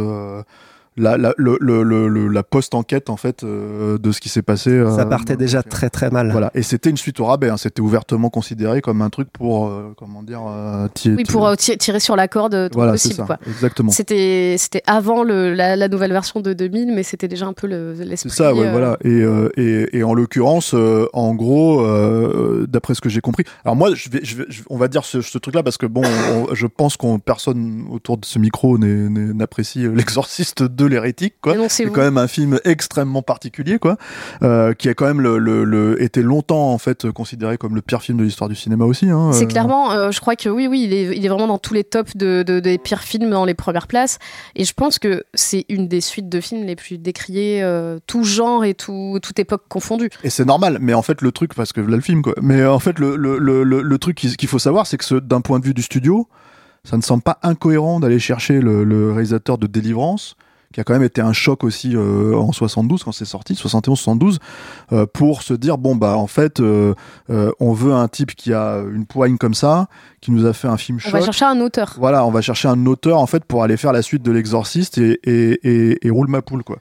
la 0.98 1.18
la 1.18 1.34
le, 1.38 1.58
le, 1.60 1.84
le- 1.84 2.08
le- 2.08 2.28
la 2.28 2.44
post 2.44 2.76
enquête 2.76 3.10
en 3.10 3.18
fait 3.18 3.44
euh, 3.44 3.98
de 3.98 4.12
ce 4.12 4.20
qui 4.22 4.30
s'est 4.30 4.42
passé 4.42 4.70
euh, 4.72 4.96
ça 4.96 5.06
partait 5.06 5.36
déjà 5.36 5.60
euh, 5.60 5.64
très 5.70 5.90
très 5.90 6.10
mal. 6.10 6.32
voilà 6.32 6.52
et 6.54 6.62
c'était 6.64 6.90
une 6.90 6.98
suite 6.98 7.20
au 7.20 7.26
rabais 7.26 7.50
hein. 7.50 7.58
c'était 7.58 7.82
ouvertement 7.82 8.30
considéré 8.30 8.82
comme 8.82 9.02
un 9.02 9.10
truc 9.10 9.30
pour 9.32 9.68
euh, 9.68 9.94
comment 9.98 10.24
dire 10.24 10.42
euh, 10.48 10.88
ti- 10.94 11.12
Oui, 11.12 11.24
pour 11.24 11.48
euh, 11.48 11.56
ti- 11.56 11.78
tirer 11.78 12.00
sur 12.00 12.16
la 12.16 12.28
corde 12.28 12.70
voilà 12.74 12.98
c'est 12.98 13.10
possible, 13.10 13.28
ça 13.28 13.38
quoi. 13.38 13.40
exactement 13.48 13.92
C'était 13.92 14.56
c'était 14.58 14.84
avant 14.86 15.24
le, 15.24 15.54
la, 15.54 15.76
la 15.76 15.88
nouvelle 15.88 16.12
version 16.12 16.40
de 16.42 16.54
2000, 16.54 16.94
mais 16.94 17.04
c'était 17.04 17.28
déjà 17.28 17.46
un 17.48 17.54
peu 17.54 17.68
C'est 17.98 18.06
l'esprit. 18.06 18.30
ça, 18.30 18.54
ouais, 18.54 18.68
euh, 18.68 18.72
voilà. 18.72 18.98
Et, 19.04 19.10
euh, 19.22 19.50
et, 19.58 19.98
et 19.98 20.04
en 20.04 20.14
l'occurrence, 20.14 20.74
euh, 20.74 21.08
en 21.14 21.34
gros, 21.36 21.82
euh, 21.86 22.66
d'après 22.68 22.94
ce 22.96 23.02
que 23.02 23.10
j'ai 23.10 23.22
compris. 23.22 23.44
Alors 23.66 23.76
moi, 23.76 23.94
je 23.96 24.10
vais, 24.10 24.20
je 24.24 24.36
vais, 24.38 24.46
je- 24.50 24.62
on 24.70 24.78
va 24.78 24.88
dire 24.88 25.06
ce, 25.06 25.22
ce 25.22 25.38
truc-là 25.38 25.64
parce 25.64 25.78
que 25.78 25.86
bon, 25.86 26.04
on- 26.04 26.54
je 26.54 26.68
pense 26.68 26.98
qu'on 26.98 27.20
personne 27.20 27.86
autour 27.92 28.18
de 28.18 28.26
ce 28.26 28.40
micro 28.40 28.78
n'apprécie 28.78 29.88
l'exorciste 29.88 30.64
de 30.84 30.88
l'hérétique, 30.90 31.36
quoi. 31.42 31.56
C'est 31.70 31.86
quand 31.86 32.02
même 32.02 32.18
un 32.18 32.28
film 32.28 32.60
extrêmement 32.66 33.22
particulier, 33.22 33.80
quoi, 33.80 33.98
euh, 34.42 34.74
qui 34.74 34.90
a 34.90 34.94
quand 34.94 35.06
même 35.06 35.22
le, 35.22 35.38
le, 35.38 35.64
le- 35.64 36.02
été 36.02 36.22
longtemps 36.22 36.72
en 36.72 36.78
fait 36.78 37.10
considéré 37.12 37.58
comme 37.58 37.76
le 37.76 37.82
pire 37.82 38.02
film 38.02 38.18
de 38.18 38.24
l'histoire 38.24 38.50
du 38.50 38.56
cinéma 38.56 38.86
aussi. 38.86 39.10
Hein, 39.10 39.32
C'est 39.34 39.46
euh. 39.46 39.48
clairement, 39.48 39.92
euh, 39.92 40.12
je 40.12 40.20
crois 40.20 40.36
que 40.36 40.50
oui, 40.50 40.68
oui, 40.68 40.84
il 40.84 40.94
est, 40.94 41.16
il 41.18 41.26
est 41.26 41.30
vraiment 41.30 41.48
dans 41.48 41.58
tous 41.58 41.74
les 41.74 41.84
tops 41.84 42.16
de, 42.18 42.44
de- 42.44 42.60
des 42.60 42.78
pires 42.78 43.02
films 43.02 43.30
dans 43.30 43.46
les 43.46 43.54
premières 43.54 43.88
places. 43.88 44.20
Et 44.56 44.66
je 44.66 44.74
pense 44.74 45.00
que 45.00 45.24
c'est 45.34 45.66
une 45.70 45.88
des 45.88 46.02
suites 46.02 46.30
de 46.30 46.42
films 46.42 46.66
les 46.66 46.76
plus 46.76 46.98
décriées, 46.98 47.64
tout 48.08 48.24
genre 48.24 48.66
et 48.66 48.74
tout, 48.74 49.20
toute 49.22 49.40
époque 49.40 49.64
confondue. 49.70 50.10
Et 50.24 50.30
c'est 50.30 50.46
normal, 50.46 50.78
mais 50.82 50.94
en 50.94 51.02
fait 51.02 51.22
le 51.22 51.32
truc, 51.32 51.54
parce 51.54 51.74
que 51.74 51.82
là 51.82 51.96
le 51.96 52.02
film 52.02 52.22
quoi, 52.22 52.34
mais 52.42 52.66
en 52.66 52.80
fait 52.80 53.00
le, 53.00 53.16
le, 53.16 53.38
le, 53.38 53.64
le, 53.64 53.82
le 53.82 53.98
truc 53.98 54.16
qu'il 54.18 54.50
faut 54.50 54.60
savoir, 54.60 54.88
c'est 54.88 54.98
que 54.98 55.20
d'un 55.20 55.42
point 55.42 55.60
de 55.60 55.66
vue 55.66 55.74
du 55.74 55.82
studio, 55.82 56.28
ça 56.84 56.98
ne 56.98 57.02
semble 57.02 57.24
pas 57.24 57.40
incohérent 57.44 58.00
d'aller 58.00 58.20
chercher 58.20 58.60
le, 58.60 58.84
le 58.84 59.12
réalisateur 59.12 59.58
de 59.58 59.68
Délivrance, 59.68 60.36
qui 60.74 60.82
a 60.82 60.84
quand 60.84 60.94
même 60.94 61.04
été 61.04 61.22
un 61.22 61.32
choc 61.34 61.64
aussi 61.64 61.96
euh, 61.96 62.36
en 62.36 62.52
72 62.52 63.04
quand 63.04 63.12
c'est 63.14 63.24
sorti, 63.26 63.54
71-72, 63.54 64.40
euh, 64.92 65.06
pour 65.06 65.42
se 65.44 65.54
dire 65.54 65.78
bon 65.78 65.96
bah 65.96 66.18
en 66.18 66.28
fait 66.28 66.60
euh, 66.60 66.94
euh, 67.30 67.52
on 67.60 67.72
veut 67.74 67.94
un 67.94 68.08
type 68.08 68.36
qui 68.36 68.54
a 68.54 68.80
une 68.94 69.06
poigne 69.06 69.38
comme 69.38 69.54
ça, 69.54 69.88
qui 70.20 70.32
nous 70.32 70.46
a 70.46 70.54
fait 70.54 70.68
un 70.68 70.78
film 70.78 70.98
On 70.98 71.10
choc. 71.10 71.12
va 71.14 71.22
chercher 71.22 71.46
un 71.46 71.62
auteur. 71.62 71.96
Voilà, 72.00 72.26
on 72.26 72.32
va 72.32 72.42
chercher 72.42 72.68
un 72.68 72.86
auteur 72.88 73.20
en 73.20 73.28
fait 73.28 73.46
pour 73.46 73.64
aller 73.64 73.78
faire 73.78 73.94
la 73.94 74.02
suite 74.02 74.24
de 74.24 74.32
l'Exorciste 74.32 74.98
et, 74.98 75.20
et, 75.24 75.60
et, 75.64 76.08
et 76.08 76.10
roule 76.10 76.28
ma 76.28 76.42
poule 76.42 76.64
quoi. 76.64 76.78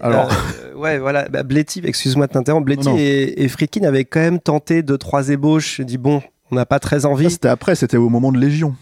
Alors- 0.00 0.30
Euh, 0.30 0.74
ouais, 0.76 0.98
voilà. 0.98 1.28
Bah, 1.28 1.42
Bletty, 1.42 1.80
excuse-moi 1.84 2.26
de 2.26 2.32
t'interrompre. 2.32 2.64
Bletty 2.66 2.84
Non, 2.86 2.92
non. 2.92 2.98
et, 2.98 3.42
et 3.42 3.48
Friedkin 3.48 3.82
avaient 3.84 4.04
quand 4.04 4.20
même 4.20 4.38
tenté 4.38 4.82
deux, 4.82 4.96
trois 4.98 5.30
ébauches. 5.30 5.80
Dit, 5.80 5.98
bon, 5.98 6.22
on 6.50 6.54
n'a 6.56 6.64
pas 6.66 6.78
très 6.78 7.06
envie. 7.06 7.30
C'était 7.30 7.48
après, 7.48 7.74
c'était 7.74 7.96
au 7.96 8.08
moment 8.08 8.30
de 8.32 8.38
Légion. 8.38 8.76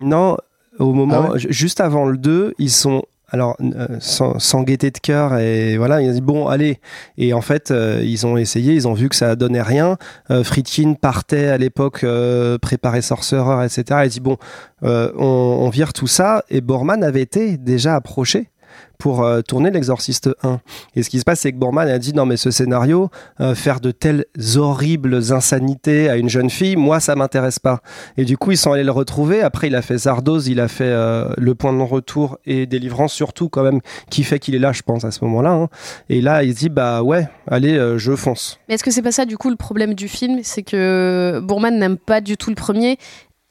Non, 0.00 0.36
au 0.78 0.92
moment, 0.92 1.24
Ah 1.28 1.32
ouais? 1.32 1.38
juste 1.48 1.80
avant 1.80 2.06
le 2.06 2.16
2, 2.18 2.54
ils 2.58 2.70
sont. 2.70 3.02
Alors, 3.34 3.56
euh, 3.60 3.96
sans, 3.98 4.38
sans 4.38 4.62
gaieté 4.62 4.92
de 4.92 4.98
cœur, 4.98 5.36
et 5.38 5.76
voilà, 5.76 6.00
ils 6.00 6.08
ont 6.08 6.12
dit 6.12 6.20
bon, 6.20 6.46
allez. 6.46 6.78
Et 7.18 7.34
en 7.34 7.40
fait, 7.40 7.72
euh, 7.72 8.00
ils 8.00 8.28
ont 8.28 8.36
essayé, 8.36 8.74
ils 8.74 8.86
ont 8.86 8.94
vu 8.94 9.08
que 9.08 9.16
ça 9.16 9.34
donnait 9.34 9.60
rien. 9.60 9.96
Euh, 10.30 10.44
Friedkin 10.44 10.94
partait 10.94 11.48
à 11.48 11.58
l'époque 11.58 12.04
euh, 12.04 12.58
préparer 12.58 13.02
Sorcerer, 13.02 13.64
etc. 13.64 14.02
Il 14.04 14.10
dit 14.10 14.20
bon, 14.20 14.36
euh, 14.84 15.10
on, 15.18 15.24
on 15.26 15.68
vire 15.68 15.92
tout 15.92 16.06
ça. 16.06 16.44
Et 16.48 16.60
Borman 16.60 17.02
avait 17.02 17.22
été 17.22 17.56
déjà 17.56 17.96
approché 17.96 18.50
pour 18.98 19.22
euh, 19.22 19.40
tourner 19.42 19.70
l'Exorciste 19.70 20.30
1. 20.42 20.60
Et 20.96 21.02
ce 21.02 21.10
qui 21.10 21.18
se 21.18 21.24
passe, 21.24 21.40
c'est 21.40 21.52
que 21.52 21.56
Borman 21.58 21.88
a 21.88 21.98
dit 21.98 22.12
non, 22.14 22.26
mais 22.26 22.36
ce 22.36 22.50
scénario, 22.50 23.10
euh, 23.40 23.54
faire 23.54 23.80
de 23.80 23.90
telles 23.90 24.24
horribles 24.56 25.20
insanités 25.32 26.08
à 26.08 26.16
une 26.16 26.28
jeune 26.28 26.50
fille, 26.50 26.76
moi, 26.76 27.00
ça 27.00 27.14
m'intéresse 27.16 27.58
pas. 27.58 27.80
Et 28.16 28.24
du 28.24 28.36
coup, 28.36 28.50
ils 28.52 28.56
sont 28.56 28.72
allés 28.72 28.84
le 28.84 28.90
retrouver. 28.92 29.42
Après, 29.42 29.66
il 29.66 29.74
a 29.76 29.82
fait 29.82 29.98
Zardoz, 29.98 30.48
il 30.48 30.60
a 30.60 30.68
fait 30.68 30.84
euh, 30.84 31.28
Le 31.36 31.54
Point 31.54 31.72
de 31.72 31.78
Non-Retour 31.78 32.38
et 32.46 32.66
Délivrance, 32.66 33.12
surtout, 33.12 33.48
quand 33.48 33.62
même, 33.62 33.80
qui 34.10 34.24
fait 34.24 34.38
qu'il 34.38 34.54
est 34.54 34.58
là, 34.58 34.72
je 34.72 34.82
pense, 34.82 35.04
à 35.04 35.10
ce 35.10 35.24
moment-là. 35.24 35.50
hein. 35.50 35.68
Et 36.08 36.20
là, 36.20 36.42
il 36.44 36.54
se 36.54 36.58
dit, 36.58 36.68
bah 36.68 37.02
ouais, 37.02 37.28
allez, 37.50 37.76
euh, 37.76 37.98
je 37.98 38.14
fonce. 38.16 38.58
Mais 38.68 38.74
est-ce 38.74 38.84
que 38.84 38.90
c'est 38.90 39.02
pas 39.02 39.12
ça, 39.12 39.24
du 39.24 39.36
coup, 39.36 39.50
le 39.50 39.56
problème 39.56 39.94
du 39.94 40.08
film? 40.08 40.40
C'est 40.42 40.62
que 40.62 41.40
Bourman 41.42 41.78
n'aime 41.78 41.96
pas 41.96 42.20
du 42.20 42.36
tout 42.36 42.50
le 42.50 42.56
premier 42.56 42.98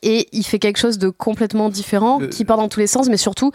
et 0.06 0.28
il 0.34 0.44
fait 0.44 0.60
quelque 0.60 0.78
chose 0.78 0.98
de 0.98 1.10
complètement 1.10 1.70
différent 1.70 2.20
qui 2.20 2.44
part 2.44 2.58
dans 2.58 2.68
tous 2.68 2.82
les 2.82 2.88
sens, 2.88 3.08
mais 3.10 3.16
surtout 3.18 3.52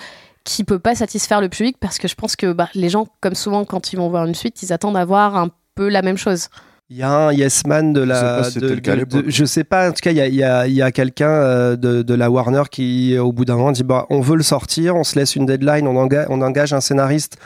qui 0.49 0.65
peut 0.65 0.79
pas 0.79 0.95
satisfaire 0.95 1.43
le 1.43 1.51
public 1.51 1.77
parce 1.79 1.99
que 1.99 2.09
je 2.09 2.15
pense 2.15 2.35
que 2.35 2.53
bah, 2.53 2.69
les 2.75 2.89
gens, 2.89 3.07
comme 3.21 3.35
souvent 3.35 3.67
quand 3.67 3.93
ils 3.93 3.97
vont 3.97 4.09
voir 4.09 4.25
une 4.25 4.35
suite, 4.35 4.63
ils 4.63 4.73
attendent 4.73 4.97
à 4.97 5.05
voir 5.05 5.37
un 5.37 5.51
peu 5.75 5.89
la 5.91 6.01
même 6.01 6.17
chose. 6.17 6.49
Il 6.91 6.97
y 6.97 7.03
a 7.03 7.11
un 7.11 7.33
yes 7.35 7.67
man 7.67 7.93
de 7.93 8.01
Je 8.01 8.07
sais 8.07 8.13
la. 8.15 8.37
pas 8.39 8.45
si 8.51 8.59
de- 8.61 8.69
de- 8.77 9.05
de- 9.05 9.25
je 9.29 9.45
sais 9.45 9.63
pas, 9.63 9.91
en 9.91 9.93
tout 9.93 10.01
cas, 10.03 10.11
il 10.11 10.17
y 10.17 10.23
a, 10.23 10.27
il 10.27 10.35
y 10.35 10.43
a- 10.43 10.67
y 10.67 10.81
a 10.81 10.91
quelqu'un 10.91 11.29
euh, 11.29 11.77
de, 11.77 12.01
de 12.01 12.15
la 12.15 12.31
Warner 12.31 12.63
qui, 12.71 13.19
au 13.19 13.31
bout 13.31 13.45
d'un 13.45 13.57
moment, 13.57 13.73
dit 13.73 13.83
bah, 13.83 14.07
on 14.09 14.23
veut 14.23 14.37
le 14.37 14.43
sortir, 14.43 14.97
on 14.97 15.05
se 15.05 15.19
laisse 15.19 15.37
une 15.37 15.45
deadline, 15.45 15.87
on, 15.87 15.93
enga- 16.03 16.25
on 16.31 16.41
engage 16.41 16.73
un 16.73 16.81
scénariste 16.81 17.37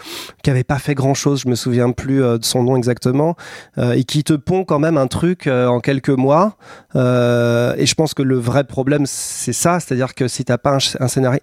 qui 0.44 0.50
avait 0.50 0.62
pas 0.62 0.78
fait 0.78 0.94
grand 0.94 1.14
chose, 1.14 1.40
je 1.40 1.48
me 1.48 1.56
souviens 1.56 1.90
plus 1.90 2.22
euh, 2.22 2.38
de 2.38 2.44
son 2.44 2.62
nom 2.62 2.76
exactement, 2.76 3.34
euh, 3.78 3.94
et 3.94 4.04
qui 4.04 4.22
te 4.22 4.34
pond 4.34 4.62
quand 4.64 4.78
même 4.78 4.96
un 4.96 5.08
truc 5.08 5.48
euh, 5.48 5.66
en 5.66 5.80
quelques 5.80 6.10
mois. 6.10 6.56
Euh, 6.94 7.74
et 7.78 7.86
je 7.86 7.94
pense 7.96 8.14
que 8.14 8.22
le 8.22 8.36
vrai 8.38 8.62
problème, 8.62 9.06
c'est 9.06 9.52
ça, 9.52 9.80
c'est-à-dire 9.80 10.14
que 10.14 10.28
si 10.28 10.44
t'as 10.44 10.58
pas 10.58 10.78
un 11.00 11.08
scénariste. 11.08 11.42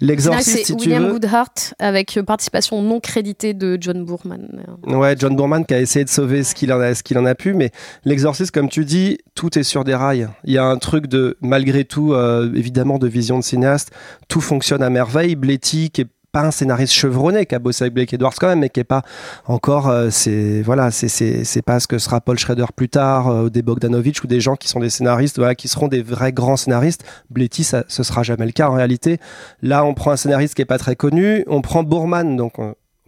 L'exorciste, 0.00 0.66
si 0.66 0.76
tu 0.76 0.82
William 0.82 1.04
veux. 1.04 1.12
Goodhart 1.12 1.74
avec 1.78 2.16
euh, 2.16 2.22
participation 2.22 2.82
non 2.82 3.00
créditée 3.00 3.54
de 3.54 3.78
John 3.80 4.04
Boorman. 4.04 4.62
Ouais, 4.86 5.14
John 5.18 5.36
Boorman 5.36 5.64
qui 5.64 5.74
a 5.74 5.80
essayé 5.80 6.04
de 6.04 6.10
sauver 6.10 6.44
ce 6.44 6.54
qu'il 6.54 6.72
en 6.72 6.80
a, 6.80 6.94
ce 6.94 7.02
qu'il 7.02 7.18
en 7.18 7.24
a 7.24 7.34
pu, 7.34 7.54
mais 7.54 7.70
l'exorciste, 8.04 8.50
comme 8.50 8.68
tu 8.68 8.84
dis, 8.84 9.18
tout 9.34 9.58
est 9.58 9.62
sur 9.62 9.84
des 9.84 9.94
rails. 9.94 10.28
Il 10.44 10.52
y 10.52 10.58
a 10.58 10.64
un 10.64 10.76
truc 10.76 11.06
de, 11.06 11.36
malgré 11.40 11.84
tout, 11.84 12.12
euh, 12.12 12.52
évidemment, 12.54 12.98
de 12.98 13.08
vision 13.08 13.38
de 13.38 13.44
cinéaste, 13.44 13.90
tout 14.28 14.40
fonctionne 14.40 14.82
à 14.82 14.90
merveille. 14.90 15.34
Bletty, 15.36 15.90
qui 15.90 16.02
est 16.02 16.08
un 16.44 16.50
scénariste 16.50 16.92
chevronné, 16.92 17.46
qui 17.46 17.54
a 17.54 17.58
bossé 17.58 17.84
avec 17.84 17.94
Blake 17.94 18.12
Edwards 18.14 18.34
quand 18.38 18.48
même, 18.48 18.60
mais 18.60 18.70
qui 18.70 18.80
est 18.80 18.84
pas 18.84 19.02
encore, 19.46 19.88
euh, 19.88 20.08
c'est 20.10 20.62
voilà, 20.62 20.90
c'est 20.90 21.62
pas 21.62 21.80
ce 21.80 21.86
que 21.86 21.98
sera 21.98 22.20
Paul 22.20 22.38
Schrader 22.38 22.66
plus 22.74 22.88
tard, 22.88 23.28
euh, 23.28 23.44
ou 23.44 23.50
des 23.50 23.62
Bogdanovich 23.62 24.22
ou 24.22 24.26
des 24.26 24.40
gens 24.40 24.56
qui 24.56 24.68
sont 24.68 24.80
des 24.80 24.90
scénaristes, 24.90 25.38
voilà, 25.38 25.54
qui 25.54 25.68
seront 25.68 25.88
des 25.88 26.02
vrais 26.02 26.32
grands 26.32 26.56
scénaristes. 26.56 27.04
Bletty, 27.30 27.64
ça, 27.64 27.84
ce 27.88 28.02
sera 28.02 28.22
jamais 28.22 28.46
le 28.46 28.52
cas 28.52 28.68
en 28.68 28.74
réalité. 28.74 29.18
Là, 29.62 29.84
on 29.84 29.94
prend 29.94 30.10
un 30.10 30.16
scénariste 30.16 30.54
qui 30.54 30.62
est 30.62 30.66
pas 30.66 30.78
très 30.78 30.96
connu, 30.96 31.44
on 31.48 31.60
prend 31.62 31.82
Boorman, 31.82 32.36
donc 32.36 32.54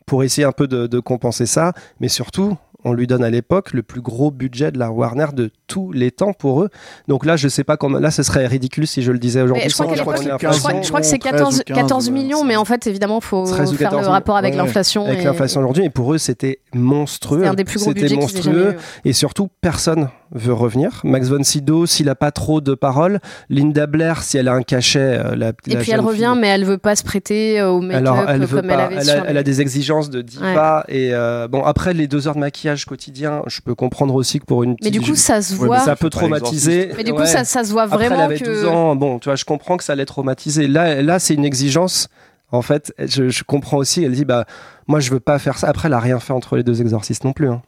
pour 0.07 0.25
essayer 0.25 0.47
un 0.47 0.53
peu 0.53 0.67
de 0.67 1.01
compenser 1.01 1.47
ça, 1.47 1.73
mais 2.01 2.09
surtout. 2.09 2.57
On 2.85 2.93
lui 2.93 3.09
donne 3.09 3.25
à 3.25 3.31
l'époque 3.31 3.73
le 3.73 3.83
plus 3.83 4.01
gros 4.01 4.31
budget 4.31 4.71
de 4.71 4.79
la 4.79 4.93
Warner 4.93 5.27
de 5.33 5.51
tous 5.67 5.91
les 5.91 6.13
temps 6.13 6.33
pour 6.33 6.63
eux. 6.63 6.69
Donc 7.09 7.27
là, 7.27 7.37
je 7.37 7.49
sais 7.49 7.65
pas 7.65 7.77
comment. 7.77 7.99
Là, 7.99 8.13
ce 8.13 8.23
serait 8.23 8.47
ridicule 8.47 8.87
si 8.87 9.03
je 9.03 9.11
le 9.11 9.19
disais 9.19 9.43
aujourd'hui. 9.43 9.69
Je 9.69 9.75
crois 9.75 9.87
je 9.97 10.01
je 10.01 10.93
que 10.93 11.03
c'est 11.05 11.19
13 11.19 11.33
14, 11.33 11.59
ou 11.59 11.63
15, 11.65 11.77
14 11.77 12.07
ouais, 12.07 12.13
millions, 12.13 12.45
mais 12.45 12.55
en 12.55 12.65
fait, 12.65 12.87
évidemment, 12.87 13.19
il 13.19 13.25
faut 13.25 13.45
13 13.45 13.73
ou 13.73 13.77
faire 13.77 13.91
14, 13.91 14.07
le 14.07 14.13
rapport 14.13 14.37
avec 14.37 14.53
ouais. 14.53 14.59
l'inflation. 14.59 15.07
avec 15.07 15.21
et- 15.21 15.25
l'inflation 15.25 15.61
aujourd'hui. 15.61 15.85
Et 15.87 15.91
pour 15.91 16.15
eux, 16.15 16.19
c'était 16.19 16.61
monstrueux. 16.73 17.43
C'est 17.43 17.49
un 17.49 17.55
des 17.55 17.65
plus 17.65 17.81
gros 17.81 17.91
C'était 17.91 18.07
jamais 18.07 18.21
monstrueux. 18.21 18.77
eu. 19.05 19.09
Et 19.09 19.13
surtout, 19.13 19.49
personne 19.61 20.09
veut 20.33 20.53
revenir. 20.53 21.01
Max 21.05 21.29
von 21.29 21.43
Sydow, 21.43 21.87
s'il 21.87 22.09
a 22.09 22.15
pas 22.15 22.31
trop 22.31 22.61
de 22.61 22.75
paroles. 22.75 23.19
Linda 23.49 23.87
Blair, 23.87 24.23
si 24.23 24.37
elle 24.39 24.49
a 24.49 24.53
un 24.53 24.63
cachet. 24.63 24.99
euh, 25.01 25.35
la, 25.37 25.49
Et 25.67 25.75
la 25.75 25.81
puis 25.81 25.91
elle 25.93 26.01
revient, 26.01 26.31
fille- 26.33 26.41
mais 26.41 26.49
elle 26.49 26.65
veut 26.65 26.79
pas 26.79 26.97
se 26.97 27.03
prêter 27.05 27.63
au 27.63 27.81
make-up 27.81 27.97
Alors, 28.07 28.25
elle, 28.29 28.43
euh, 28.43 28.47
veut 28.47 28.61
comme 28.61 28.71
elle 28.71 28.77
pas, 28.77 28.85
avait 28.85 28.95
elle, 28.97 29.05
sur 29.05 29.13
a, 29.15 29.17
les- 29.21 29.25
elle 29.29 29.37
a 29.39 29.43
des 29.43 29.61
exigences 29.61 30.11
de 30.11 30.21
diva. 30.23 30.85
Et 30.89 31.11
euh, 31.13 31.49
bon, 31.49 31.63
après, 31.65 31.95
les 31.95 32.07
deux 32.07 32.29
heures 32.29 32.35
de 32.35 32.41
maquillage 32.41 32.85
quotidien, 32.85 33.43
je 33.47 33.61
peux 33.61 33.75
comprendre 33.75 34.15
aussi 34.15 34.41
que 34.41 34.45
pour 34.45 34.63
une 34.65 34.77
Mais 34.83 34.91
du 34.91 35.01
coup, 35.01 35.15
ça 35.15 35.41
se 35.43 35.55
Ouais, 35.55 35.67
voit. 35.67 35.79
ça 35.81 35.97
peut 35.97 36.11
pas 36.11 36.19
traumatiser. 36.19 36.91
Mais 36.97 37.05
du 37.05 37.13
coup, 37.13 37.21
Ouais. 37.21 37.27
ça, 37.27 37.45
ça 37.45 37.65
se 37.65 37.73
voit 37.73 37.83
Après, 37.85 38.05
elle 38.05 38.09
vraiment 38.09 38.25
avait 38.25 38.39
que. 38.39 38.45
12 38.45 38.65
ans. 38.67 38.97
Bon, 38.97 39.19
tu 39.19 39.29
vois, 39.29 39.37
je 39.37 39.45
comprends 39.45 39.77
que 39.77 39.85
ça 39.85 39.95
allait 39.95 40.05
traumatiser. 40.07 40.69
Là, 40.69 41.03
là 41.03 41.19
c'est 41.19 41.35
une 41.35 41.45
exigence. 41.45 42.09
En 42.51 42.63
fait, 42.63 42.93
je, 42.99 43.29
je 43.29 43.45
comprends 43.45 43.77
aussi. 43.77 44.03
Elle 44.05 44.13
dit, 44.13 44.25
bah, 44.25 44.47
moi, 44.87 45.01
je 45.01 45.11
veux 45.11 45.21
pas 45.21 45.39
faire 45.39 45.59
ça. 45.59 45.69
Après, 45.69 45.89
elle 45.89 45.95
a 45.95 46.01
rien 46.01 46.19
fait 46.19 46.33
entre 46.33 46.57
les 46.57 46.63
deux 46.63 46.81
exorcistes 46.81 47.25
non 47.25 47.33
plus. 47.35 47.49
hein. 47.51 47.61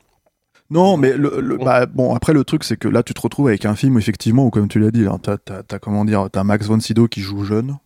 Non, 0.70 0.96
mais 0.96 1.16
le, 1.16 1.40
le- 1.40 1.56
bah, 1.58 1.86
bon, 1.86 2.14
après 2.14 2.32
le 2.32 2.44
truc, 2.44 2.62
c'est 2.64 2.76
que 2.76 2.86
là, 2.88 3.02
tu 3.02 3.12
te 3.14 3.20
retrouves 3.20 3.48
avec 3.48 3.64
un 3.66 3.74
film, 3.74 3.98
effectivement, 3.98 4.46
où 4.46 4.50
comme 4.50 4.68
tu 4.68 4.78
l'as 4.78 4.90
dit, 4.92 5.04
t'as, 5.22 5.36
t'as, 5.36 5.62
t'as, 5.62 5.78
comment 5.78 6.04
dire, 6.04 6.28
t'as 6.30 6.44
Max 6.44 6.66
von 6.66 6.78
Sydow 6.80 7.08
qui 7.08 7.20
joue 7.20 7.42
jeune. 7.44 7.76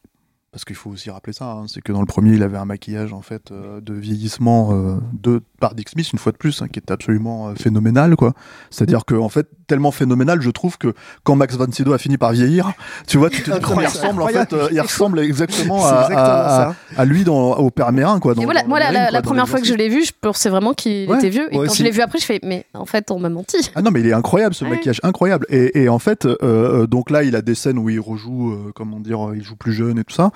Parce 0.53 0.64
qu'il 0.64 0.76
faut 0.76 0.91
aussi 0.91 1.11
rappeler 1.11 1.32
ça, 1.32 1.51
hein, 1.51 1.64
c'est 1.66 1.80
que 1.80 1.91
dans 1.93 1.99
le 2.01 2.07
premier, 2.07 2.35
il 2.35 2.43
avait 2.45 2.59
un 2.59 2.64
maquillage 2.64 3.12
en 3.12 3.22
fait 3.22 3.51
euh, 3.51 3.80
de 3.80 3.93
vieillissement 3.93 4.68
euh, 4.72 4.99
de 5.12 5.43
par 5.65 5.75
Dick 5.75 5.89
Smith 5.89 6.12
une 6.12 6.19
fois 6.19 6.31
de 6.33 6.37
plus, 6.37 6.61
hein, 6.61 6.67
qui 6.71 6.79
est 6.79 6.91
absolument 6.91 7.49
euh, 7.49 7.55
phénoménal, 7.55 8.17
quoi. 8.17 8.35
C'est-à-dire 8.71 9.07
que 9.07 9.15
en 9.15 9.31
fait, 9.31 9.47
tellement 9.67 9.93
phénoménal, 9.93 10.43
je 10.43 10.51
trouve 10.51 10.77
que 10.77 10.93
quand 11.23 11.37
Max 11.37 11.57
von 11.57 11.73
Sydow 11.73 11.95
a 11.95 11.99
fini 11.99 12.19
par 12.19 12.33
vieillir, 12.33 12.73
tu 13.07 13.17
vois, 13.17 13.31
tu 13.31 13.43
te 13.43 13.51
dis 13.51 13.61
comment 13.61 13.81
il 13.81 13.87
ressemble 13.87 14.21
en 14.23 14.27
fait, 14.29 14.53
euh, 14.53 14.69
il 14.73 14.81
ressemble 14.81 15.21
exactement, 15.21 15.77
à, 15.87 15.89
exactement 16.03 16.19
à- 16.21 16.49
ça. 16.49 16.75
à- 16.99 17.01
à 17.01 17.05
lui 17.07 17.25
dans 17.25 17.55
au 17.57 17.71
père 17.71 17.91
Mérin, 17.93 18.21
quoi. 18.21 18.35
Dans, 18.35 18.43
Et 18.43 18.45
voilà, 18.45 18.61
dans 18.62 18.69
moi, 18.69 18.79
la, 18.79 18.91
Mérine, 18.91 18.95
la- 18.99 19.05
quoi, 19.07 19.12
la 19.12 19.23
dans 19.23 19.27
première 19.29 19.49
fois 19.49 19.61
que 19.61 19.67
je 19.67 19.73
l'ai 19.75 19.89
vu, 19.89 20.05
je 20.05 20.12
pensais 20.21 20.51
vraiment 20.51 20.75
qu'il 20.75 21.09
Ouais, 21.09 21.17
était 21.17 21.31
vieux. 21.31 21.49
Et 21.51 21.57
quand 21.57 21.62
aussi. 21.62 21.79
je 21.79 21.85
l'ai 21.85 21.91
vu 21.93 22.03
après, 22.03 22.19
je 22.19 22.27
fais, 22.27 22.41
mais 22.43 22.67
en 22.75 22.85
fait, 22.85 23.11
on 23.11 23.19
m'a 23.19 23.31
menti. 23.31 23.71
Ah 23.75 23.81
non, 23.81 23.91
mais 23.91 24.01
il 24.01 24.07
est 24.07 24.12
incroyable 24.12 24.55
ce 24.55 24.65
Ouais. 24.65 24.71
maquillage, 24.73 25.01
incroyable. 25.03 25.47
Et, 25.49 25.83
et 25.85 25.89
en 25.89 25.99
fait, 25.99 26.27
euh, 26.27 26.87
donc 26.87 27.09
là, 27.11 27.23
il 27.23 27.35
a 27.37 27.41
des 27.43 27.55
scènes 27.55 27.79
où 27.79 27.89
il 27.89 28.01
rejoue, 28.01 28.53
euh, 28.53 28.73
comment 28.75 29.01
dire, 29.01 29.31
il 29.35 29.43
joue 29.43 29.57
plus 29.57 29.73
jeune 29.73 29.99
et 29.99 30.05
tout 30.05 30.15
ça. 30.15 30.31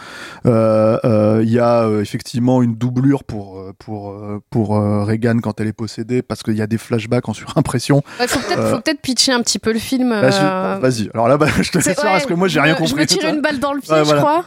Euh, 0.46 0.98
euh, 1.04 1.42
Il 1.44 1.50
y 1.52 1.58
a 1.58 1.82
euh, 1.84 2.00
effectivement 2.00 2.62
une 2.62 2.74
doublure 2.76 3.24
pour 3.24 3.62
pour 3.78 4.10
euh, 4.10 4.40
pour 4.50 4.76
Reagan 5.18 5.38
quand 5.40 5.60
elle 5.60 5.68
est 5.68 5.72
possédée, 5.72 6.22
parce 6.22 6.42
qu'il 6.42 6.54
y 6.56 6.62
a 6.62 6.66
des 6.66 6.78
flashbacks 6.78 7.28
en 7.28 7.34
surimpression. 7.34 8.02
Il 8.20 8.28
faut 8.28 8.38
peut-être 8.40 8.58
Euh, 8.58 8.70
faut 8.74 8.80
peut-être 8.80 9.00
pitcher 9.00 9.32
un 9.32 9.40
petit 9.42 9.58
peu 9.58 9.72
le 9.72 9.78
film. 9.78 10.10
Vas-y, 10.10 10.34
euh, 10.42 10.78
Vas-y. 10.80 11.10
Alors 11.14 11.28
là, 11.28 11.36
bah, 11.36 11.46
je 11.60 11.70
te 11.70 11.78
laisse 11.78 11.86
faire 11.86 11.96
ouais, 12.04 12.10
parce 12.12 12.26
que 12.26 12.34
moi, 12.34 12.48
j'ai 12.48 12.60
rien 12.60 12.74
compris. 12.74 12.90
Je 12.90 12.96
me 12.96 13.06
tire 13.06 13.28
une 13.28 13.40
balle 13.40 13.58
dans 13.58 13.72
le 13.72 13.80
pied, 13.80 13.92
Ouais, 13.92 14.00
je 14.00 14.04
voilà. 14.04 14.20
crois. 14.20 14.44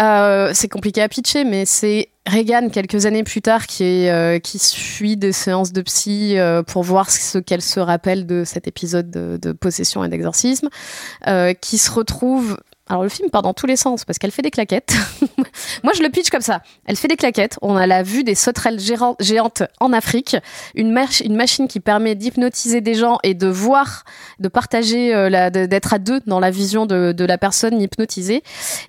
Euh, 0.00 0.50
c'est 0.54 0.68
compliqué 0.68 1.02
à 1.02 1.08
pitcher, 1.08 1.44
mais 1.44 1.64
c'est 1.64 2.08
Reagan, 2.26 2.68
quelques 2.70 3.06
années 3.06 3.24
plus 3.24 3.42
tard, 3.42 3.66
qui, 3.66 3.84
est, 3.84 4.40
qui 4.44 4.58
suit 4.58 5.16
des 5.16 5.32
séances 5.32 5.72
de 5.72 5.82
psy 5.82 6.36
pour 6.66 6.82
voir 6.82 7.10
ce 7.10 7.38
qu'elle 7.38 7.62
se 7.62 7.80
rappelle 7.80 8.26
de 8.26 8.44
cet 8.44 8.68
épisode 8.68 9.10
de, 9.10 9.38
de 9.40 9.52
possession 9.52 10.04
et 10.04 10.08
d'exorcisme, 10.08 10.68
qui 11.60 11.78
se 11.78 11.90
retrouve... 11.90 12.58
Alors 12.90 13.04
le 13.04 13.08
film 13.08 13.30
part 13.30 13.42
dans 13.42 13.54
tous 13.54 13.66
les 13.66 13.76
sens 13.76 14.04
parce 14.04 14.18
qu'elle 14.18 14.32
fait 14.32 14.42
des 14.42 14.50
claquettes. 14.50 14.92
Moi 15.84 15.92
je 15.96 16.02
le 16.02 16.08
pitch 16.08 16.28
comme 16.28 16.40
ça. 16.40 16.60
Elle 16.86 16.96
fait 16.96 17.06
des 17.06 17.14
claquettes. 17.16 17.56
On 17.62 17.76
a 17.76 17.86
la 17.86 18.02
vue 18.02 18.24
des 18.24 18.34
sauterelles 18.34 18.80
géantes 18.80 19.62
en 19.78 19.92
Afrique, 19.92 20.36
une, 20.74 20.88
une 21.24 21.36
machine 21.36 21.68
qui 21.68 21.78
permet 21.78 22.16
d'hypnotiser 22.16 22.80
des 22.80 22.94
gens 22.94 23.18
et 23.22 23.34
de 23.34 23.46
voir, 23.46 24.04
de 24.40 24.48
partager, 24.48 25.14
euh, 25.14 25.50
d'être 25.50 25.94
à 25.94 26.00
deux 26.00 26.20
dans 26.26 26.40
la 26.40 26.50
vision 26.50 26.84
de, 26.84 27.14
la 27.24 27.38
personne 27.38 27.80
hypnotisée. 27.80 28.42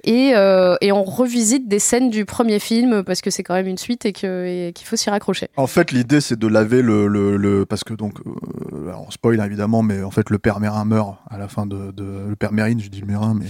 Et, 0.03 0.31
euh, 0.35 0.75
et 0.81 0.91
on 0.91 1.03
revisite 1.03 1.67
des 1.67 1.77
scènes 1.79 2.09
du 2.09 2.25
premier 2.25 2.57
film 2.57 3.03
parce 3.03 3.21
que 3.21 3.29
c'est 3.29 3.43
quand 3.43 3.53
même 3.53 3.67
une 3.67 3.77
suite 3.77 4.05
et 4.07 4.13
qu'il 4.13 4.73
faut 4.83 4.95
s'y 4.95 5.11
raccrocher. 5.11 5.49
En 5.57 5.67
fait, 5.67 5.91
l'idée, 5.91 6.21
c'est 6.21 6.39
de 6.39 6.47
laver 6.47 6.81
le, 6.81 7.05
le, 7.07 7.37
le- 7.37 7.67
parce 7.67 7.83
que 7.83 7.93
donc, 7.93 8.15
euh, 8.25 8.91
on 9.07 9.11
spoil 9.11 9.39
évidemment, 9.45 9.83
mais 9.83 10.01
en 10.01 10.09
fait, 10.11 10.31
le 10.31 10.39
père 10.39 10.59
Mérin 10.59 10.85
meurt 10.85 11.17
à 11.29 11.37
la 11.37 11.47
fin 11.47 11.67
de, 11.67 11.91
de 11.91 12.25
le 12.29 12.35
père 12.35 12.51
Mérine, 12.51 12.79
je 12.81 12.89
dis 12.89 13.01
le 13.01 13.07
Mérin, 13.07 13.35
mais 13.37 13.45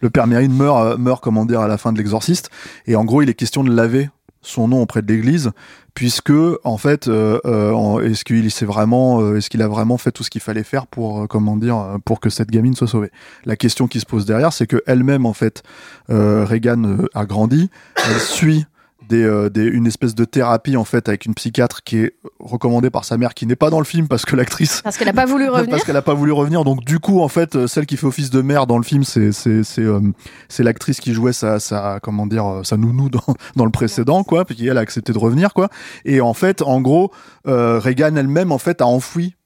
le 0.00 0.10
père 0.10 0.26
Mérine 0.26 0.52
meurt, 0.52 0.84
euh, 0.84 0.96
meurt, 0.96 1.22
comment 1.22 1.46
dire, 1.46 1.60
à 1.60 1.68
la 1.68 1.78
fin 1.78 1.92
de 1.92 1.98
l'exorciste. 1.98 2.50
Et 2.86 2.96
en 2.96 3.04
gros, 3.04 3.22
il 3.22 3.28
est 3.28 3.34
question 3.34 3.64
de 3.64 3.74
laver 3.74 4.10
son 4.42 4.68
nom 4.68 4.80
auprès 4.80 5.02
de 5.02 5.12
l'Église, 5.12 5.50
puisque 5.94 6.32
en 6.62 6.76
fait, 6.78 7.08
euh, 7.08 7.40
euh, 7.46 8.08
est-ce 8.08 8.24
qu'il 8.24 8.48
s'est 8.52 8.64
vraiment, 8.64 9.34
est-ce 9.34 9.50
qu'il 9.50 9.60
a 9.60 9.66
vraiment 9.66 9.98
fait 9.98 10.12
tout 10.12 10.22
ce 10.22 10.30
qu'il 10.30 10.40
fallait 10.40 10.62
faire 10.62 10.86
pour, 10.86 11.26
comment 11.26 11.56
dire, 11.56 11.98
pour 12.04 12.20
que 12.20 12.30
cette 12.30 12.50
gamine 12.50 12.74
soit 12.74 12.86
sauvée? 12.86 13.10
La 13.44 13.56
question 13.56 13.88
qui 13.88 13.98
se 13.98 14.06
pose 14.06 14.24
derrière, 14.24 14.52
c'est 14.52 14.68
que 14.68 14.82
elle-même, 14.86 15.26
en 15.26 15.32
fait, 15.32 15.64
Reagan 16.08 16.98
a 17.12 17.26
grandi, 17.26 17.70
elle 18.08 18.20
suit 18.20 18.66
des, 19.08 19.22
euh, 19.22 19.48
des- 19.50 19.64
une 19.64 19.86
espèce 19.86 20.14
de 20.14 20.24
thérapie 20.24 20.76
en 20.76 20.84
fait 20.84 21.08
avec 21.08 21.24
une 21.26 21.34
psychiatre 21.34 21.82
qui 21.82 21.98
est 21.98 22.14
recommandée 22.40 22.90
par 22.90 23.04
sa 23.04 23.16
mère 23.18 23.34
qui 23.34 23.46
n'est 23.46 23.56
pas 23.56 23.70
dans 23.70 23.78
le 23.78 23.84
film 23.84 24.08
parce 24.08 24.24
que 24.24 24.36
l'actrice 24.36 24.82
Parce 24.82 24.96
qu'elle 24.96 25.06
n'a 25.08 25.12
pas 25.12 25.26
voulu 25.26 25.48
revenir. 25.48 25.70
parce 25.70 25.84
qu'elle 25.84 25.96
a 25.96 26.02
pas 26.02 26.14
voulu 26.14 26.32
revenir. 26.32 26.64
Donc 26.64 26.84
du 26.84 26.98
coup 26.98 27.20
en 27.20 27.28
fait 27.28 27.56
euh, 27.56 27.66
celle 27.66 27.86
qui 27.86 27.96
fait 27.96 28.06
office 28.06 28.30
de 28.30 28.42
mère 28.42 28.66
dans 28.66 28.78
le 28.78 28.84
film 28.84 29.04
c'est 29.04 29.32
c'est 29.32 29.62
c'est 29.64 29.82
euh, 29.82 30.00
c'est 30.48 30.62
l'actrice 30.62 31.00
qui 31.00 31.12
jouait 31.14 31.32
sa 31.32 31.60
sa 31.60 32.00
comment 32.02 32.26
dire 32.26 32.60
sa 32.64 32.76
nounou 32.76 33.08
dans 33.08 33.22
dans 33.56 33.64
le 33.64 33.70
précédent 33.70 34.24
quoi 34.24 34.44
puis 34.44 34.66
elle 34.66 34.78
a 34.78 34.80
accepté 34.80 35.12
de 35.12 35.18
revenir 35.18 35.52
quoi. 35.54 35.68
Et 36.04 36.20
en 36.20 36.34
fait 36.34 36.62
en 36.62 36.80
gros 36.80 37.10
euh, 37.46 37.78
Reagan 37.78 38.16
elle-même 38.16 38.52
en 38.52 38.58
fait 38.58 38.80
a 38.80 38.86
enfoui 38.86 39.36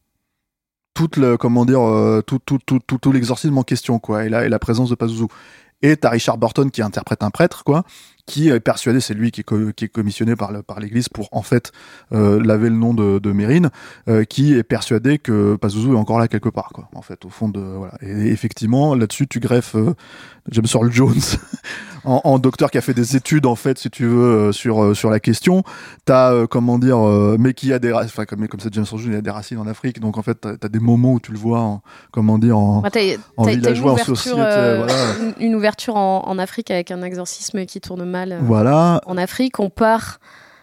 toute 0.95 1.17
le 1.17 1.37
comment 1.37 1.65
dire 1.65 1.81
tout 2.27 2.39
tout 2.45 2.59
tout 2.65 2.79
tout, 2.87 2.99
tout 2.99 3.13
l'exorcisme 3.13 3.57
en 3.59 3.63
question 3.63 3.99
quoi 3.99 4.25
et 4.25 4.29
la, 4.29 4.45
et 4.45 4.49
la 4.49 4.59
présence 4.59 4.91
de 4.91 4.95
Pazuzu. 4.95 5.27
Et 5.83 5.97
t'as 5.97 6.11
Richard 6.11 6.37
Burton 6.37 6.71
qui 6.71 6.83
interprète 6.83 7.23
un 7.23 7.31
prêtre 7.31 7.65
quoi 7.65 7.85
qui 8.31 8.49
est 8.49 8.61
persuadé 8.61 9.01
c'est 9.01 9.15
lui 9.15 9.31
qui 9.33 9.41
est, 9.41 9.73
qui 9.75 9.85
est 9.87 9.89
commissionné 9.89 10.35
par 10.37 10.79
l'église 10.81 11.09
pour 11.09 11.29
en 11.33 11.43
fait 11.43 11.73
euh, 12.13 12.41
laver 12.43 12.69
le 12.71 12.77
nom 12.77 12.95
de, 12.95 13.19
de 13.19 13.33
Mérine 13.33 13.71
euh, 14.09 14.25
qui 14.25 14.55
est 14.55 14.63
persuadé 14.63 15.19
que 15.19 15.57
Pazuzu 15.57 15.93
est 15.93 15.97
encore 16.05 16.19
là 16.21 16.29
quelque 16.29 16.49
part 16.49 16.71
quoi 16.73 16.89
en 16.95 17.03
fait 17.03 17.25
au 17.25 17.29
fond 17.29 17.49
de 17.49 17.61
voilà 17.61 17.95
et 18.03 18.29
effectivement 18.37 18.95
là-dessus 18.95 19.27
tu 19.27 19.41
greffes 19.41 19.75
euh, 19.75 19.95
James 20.51 20.67
Earl 20.75 20.91
Jones 20.93 21.21
en, 22.05 22.21
en 22.25 22.39
docteur 22.39 22.71
qui 22.71 22.79
a 22.79 22.81
fait 22.81 22.95
des 22.95 23.17
études 23.17 23.47
en 23.47 23.57
fait 23.57 23.79
si 23.79 23.91
tu 23.91 24.07
veux 24.07 24.53
sur 24.53 24.97
sur 24.97 25.11
la 25.11 25.21
question 25.21 25.63
t'as 26.05 26.47
comment 26.47 26.79
dire 26.79 26.99
mais 27.39 27.53
qui 27.53 27.73
a 27.73 27.79
des 27.79 27.93
racines 27.93 28.13
enfin 28.15 28.25
comme 28.27 28.47
comme 28.49 28.61
c'est 28.61 28.73
James 28.73 28.87
Earl 28.91 29.01
Jones 29.03 29.13
il 29.13 29.17
a 29.19 29.23
des 29.23 29.31
racines 29.31 29.59
en 29.59 29.67
Afrique 29.67 30.01
donc 30.01 30.19
en 30.19 30.23
fait 30.23 30.37
t'as 30.41 30.55
as 30.63 30.69
des 30.69 30.79
moments 30.79 31.13
où 31.15 31.21
tu 31.21 31.33
le 31.33 31.39
vois 31.39 31.61
en, 31.61 31.83
comment 32.13 32.39
dire 32.39 32.57
en 32.57 32.83
Bah, 33.45 33.51
une 33.99 33.99
société, 34.17 34.37
voilà. 34.79 34.95
une- 35.39 35.47
une 35.47 35.55
ouverture 35.55 35.97
en, 35.97 36.23
en 36.27 36.39
Afrique 36.39 36.71
avec 36.71 36.91
un 36.91 37.03
exorcisme 37.03 37.65
qui 37.67 37.81
tourne 37.81 38.05
mal. 38.05 38.20
Euh, 38.29 38.39
voilà. 38.43 39.01
en 39.07 39.17
Afrique, 39.17 39.61
on 39.61 39.71
part 39.71 40.21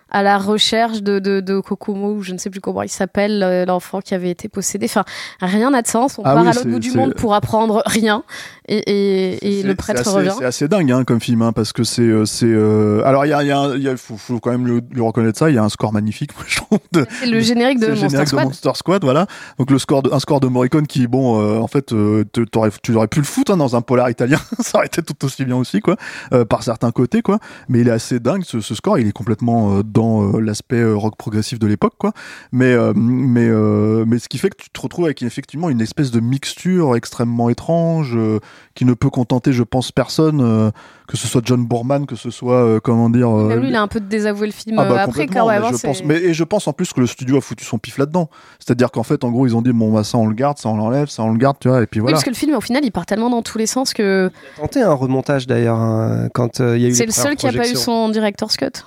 à 0.09 0.23
la 0.23 0.37
recherche 0.37 1.01
de, 1.03 1.19
de, 1.19 1.39
de 1.41 1.59
Kokomo, 1.59 2.13
ou 2.13 2.21
je 2.23 2.33
ne 2.33 2.37
sais 2.37 2.49
plus 2.49 2.61
comment 2.61 2.81
il 2.81 2.89
s'appelle, 2.89 3.43
euh, 3.43 3.65
l'enfant 3.65 3.99
qui 3.99 4.13
avait 4.13 4.29
été 4.29 4.47
possédé. 4.49 4.85
Enfin, 4.85 5.03
rien 5.41 5.71
n'a 5.71 5.81
de 5.81 5.87
sens. 5.87 6.17
On 6.17 6.21
Ah 6.23 6.33
part 6.33 6.43
oui, 6.43 6.49
à 6.49 6.53
l'autre 6.53 6.67
bout 6.67 6.79
du 6.79 6.91
monde 6.91 7.13
pour 7.13 7.33
apprendre 7.33 7.81
rien. 7.85 8.23
Et, 8.69 8.77
et, 8.77 9.59
et 9.59 9.63
le 9.63 9.75
prêtre 9.75 10.01
assez- 10.01 10.09
revient. 10.09 10.33
C'est 10.37 10.45
assez 10.45 10.67
dingue 10.67 10.91
hein, 10.91 11.03
comme 11.03 11.21
film, 11.21 11.41
hein, 11.41 11.51
parce 11.53 11.71
que 11.73 11.83
c'est, 11.83 12.01
euh, 12.01 12.25
c'est. 12.25 12.45
euh, 12.47 13.01
Alors 13.05 13.25
il 13.25 13.29
y 13.29 13.33
a, 13.33 13.41
il 13.43 13.47
y 13.47 13.51
a, 13.51 13.59
un- 13.59 13.75
il 13.75 13.81
y 13.83 13.89
a- 13.89 13.95
faut, 13.97 14.17
faut 14.17 14.39
quand 14.39 14.51
même 14.51 14.67
lui, 14.67 15.01
reconnaître 15.01 15.39
ça. 15.39 15.49
Il 15.49 15.55
y 15.55 15.57
a 15.57 15.63
un 15.63 15.69
score 15.69 15.93
magnifique, 15.93 16.31
moi, 16.35 16.45
je 16.47 16.57
trouve. 16.57 16.79
C'est 17.19 17.25
le 17.27 17.39
générique 17.39 17.79
de 17.79 17.85
le 17.87 17.91
Monster 17.91 18.07
générique 18.09 18.27
Squad. 18.27 18.43
de 18.43 18.47
Monster 18.49 18.71
Squad, 18.75 19.03
voilà. 19.03 19.25
Donc 19.57 19.71
le 19.71 19.79
score, 19.79 20.03
de, 20.03 20.11
un 20.13 20.19
score 20.19 20.39
de 20.39 20.47
Morricone 20.47 20.85
qui, 20.87 21.07
bon, 21.07 21.41
euh, 21.41 21.59
en 21.59 21.67
fait, 21.67 21.93
euh, 21.93 22.23
t'aurais, 22.51 22.69
tu 22.83 22.93
aurais 22.93 23.07
pu 23.07 23.19
le 23.19 23.25
foutre 23.25 23.51
hein, 23.53 23.57
dans 23.57 23.75
un 23.75 23.81
polar 23.81 24.09
italien, 24.09 24.37
ça 24.59 24.77
aurait 24.79 24.87
été 24.87 25.01
tout 25.01 25.25
aussi 25.25 25.45
bien 25.45 25.55
aussi, 25.55 25.79
quoi, 25.79 25.95
euh, 26.33 26.43
par 26.45 26.63
certains 26.63 26.91
côtés, 26.91 27.21
quoi. 27.21 27.39
Mais 27.69 27.79
il 27.81 27.87
est 27.87 27.91
assez 27.91 28.19
dingue, 28.19 28.43
ce, 28.45 28.59
ce 28.59 28.75
score, 28.75 28.99
il 28.99 29.07
est 29.07 29.11
complètement 29.13 29.77
euh, 29.77 29.83
dans 29.97 30.21
euh, 30.35 30.39
l'aspect 30.39 30.77
euh, 30.79 30.93
rock 30.95 31.15
progressif 31.17 31.57
de 31.57 31.65
l'époque, 31.65 31.95
quoi. 31.97 32.11
Mais 32.51 32.71
euh, 32.73 32.93
mais 32.95 33.47
euh, 33.47 34.05
mais 34.07 34.19
ce 34.19 34.29
qui 34.29 34.37
fait 34.37 34.49
que 34.49 34.55
tu 34.61 34.69
te 34.69 34.79
retrouves 34.79 35.05
avec 35.05 35.23
effectivement 35.23 35.69
une 35.69 35.81
espèce 35.81 36.11
de 36.11 36.19
mixture 36.19 36.95
extrêmement 36.95 37.49
étrange 37.49 38.13
euh, 38.15 38.39
qui 38.75 38.85
ne 38.85 38.93
peut 38.93 39.09
contenter, 39.09 39.53
je 39.53 39.63
pense, 39.63 39.91
personne, 39.91 40.39
euh, 40.41 40.69
que 41.07 41.17
ce 41.17 41.27
soit 41.27 41.41
John 41.43 41.65
Boorman, 41.65 42.05
que 42.05 42.15
ce 42.15 42.29
soit 42.29 42.63
euh, 42.63 42.79
comment 42.79 43.09
dire. 43.09 43.29
euh, 43.35 43.47
Même 43.47 43.61
lui, 43.61 43.69
il 43.69 43.75
a 43.75 43.81
un 43.81 43.87
peu 43.87 43.99
désavoué 43.99 44.45
le 44.47 44.53
film 44.53 44.77
ah 44.77 44.85
bah 44.87 45.01
après 45.01 45.25
quand 45.25 45.47
même. 45.47 45.61
mais 45.61 45.67
hein, 45.67 45.71
je 45.73 45.87
pense, 45.87 46.03
mais, 46.03 46.15
et 46.17 46.33
je 46.35 46.43
pense 46.43 46.67
en 46.67 46.73
plus 46.73 46.93
que 46.93 46.99
le 47.01 47.07
studio 47.07 47.37
a 47.37 47.41
foutu 47.41 47.65
son 47.65 47.79
pif 47.79 47.97
là-dedans. 47.97 48.29
C'est-à-dire 48.59 48.91
qu'en 48.91 49.03
fait, 49.03 49.23
en 49.23 49.31
gros, 49.31 49.47
ils 49.47 49.55
ont 49.55 49.61
dit 49.63 49.71
bon 49.73 49.91
bah 49.91 50.03
ça 50.03 50.17
on 50.19 50.27
le 50.27 50.35
garde, 50.35 50.57
ça 50.59 50.69
on 50.69 50.77
l'enlève, 50.77 51.07
ça 51.07 51.23
on 51.23 51.31
le 51.31 51.37
garde, 51.39 51.57
tu 51.59 51.69
vois, 51.69 51.81
et 51.81 51.87
puis 51.87 51.99
Oui, 51.99 52.03
voilà. 52.03 52.15
parce 52.17 52.23
que 52.25 52.29
le 52.29 52.35
film, 52.35 52.53
au 52.55 52.61
final, 52.61 52.85
il 52.85 52.91
part 52.91 53.05
tellement 53.07 53.29
dans 53.31 53.41
tous 53.41 53.57
les 53.57 53.65
sens 53.65 53.93
que 53.93 54.29
tenté 54.57 54.81
un 54.81 54.93
remontage 54.93 55.47
d'ailleurs 55.47 55.77
hein, 55.79 56.27
quand 56.33 56.61
euh, 56.61 56.77
il 56.77 56.83
y 56.83 56.85
a 56.85 56.89
eu 56.89 56.93
c'est 56.93 57.05
le 57.07 57.11
seul 57.11 57.35
qui 57.35 57.47
a 57.47 57.51
pas 57.51 57.67
eu 57.67 57.75
son 57.75 58.09
director's 58.09 58.57
cut, 58.57 58.83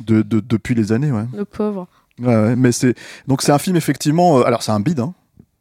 De, 0.00 0.22
de- 0.22 0.40
depuis 0.40 0.74
les 0.74 0.92
années, 0.92 1.10
ouais. 1.12 1.24
le 1.34 1.44
pauvre. 1.44 1.86
Ouais, 2.20 2.26
ouais, 2.34 2.56
mais 2.56 2.72
c'est 2.72 2.94
donc 3.26 3.42
c'est 3.42 3.52
un 3.52 3.58
film 3.58 3.76
effectivement. 3.76 4.38
euh, 4.38 4.42
alors 4.44 4.62
c'est 4.62 4.72
un 4.72 4.80
bide, 4.80 5.00
hein. 5.00 5.14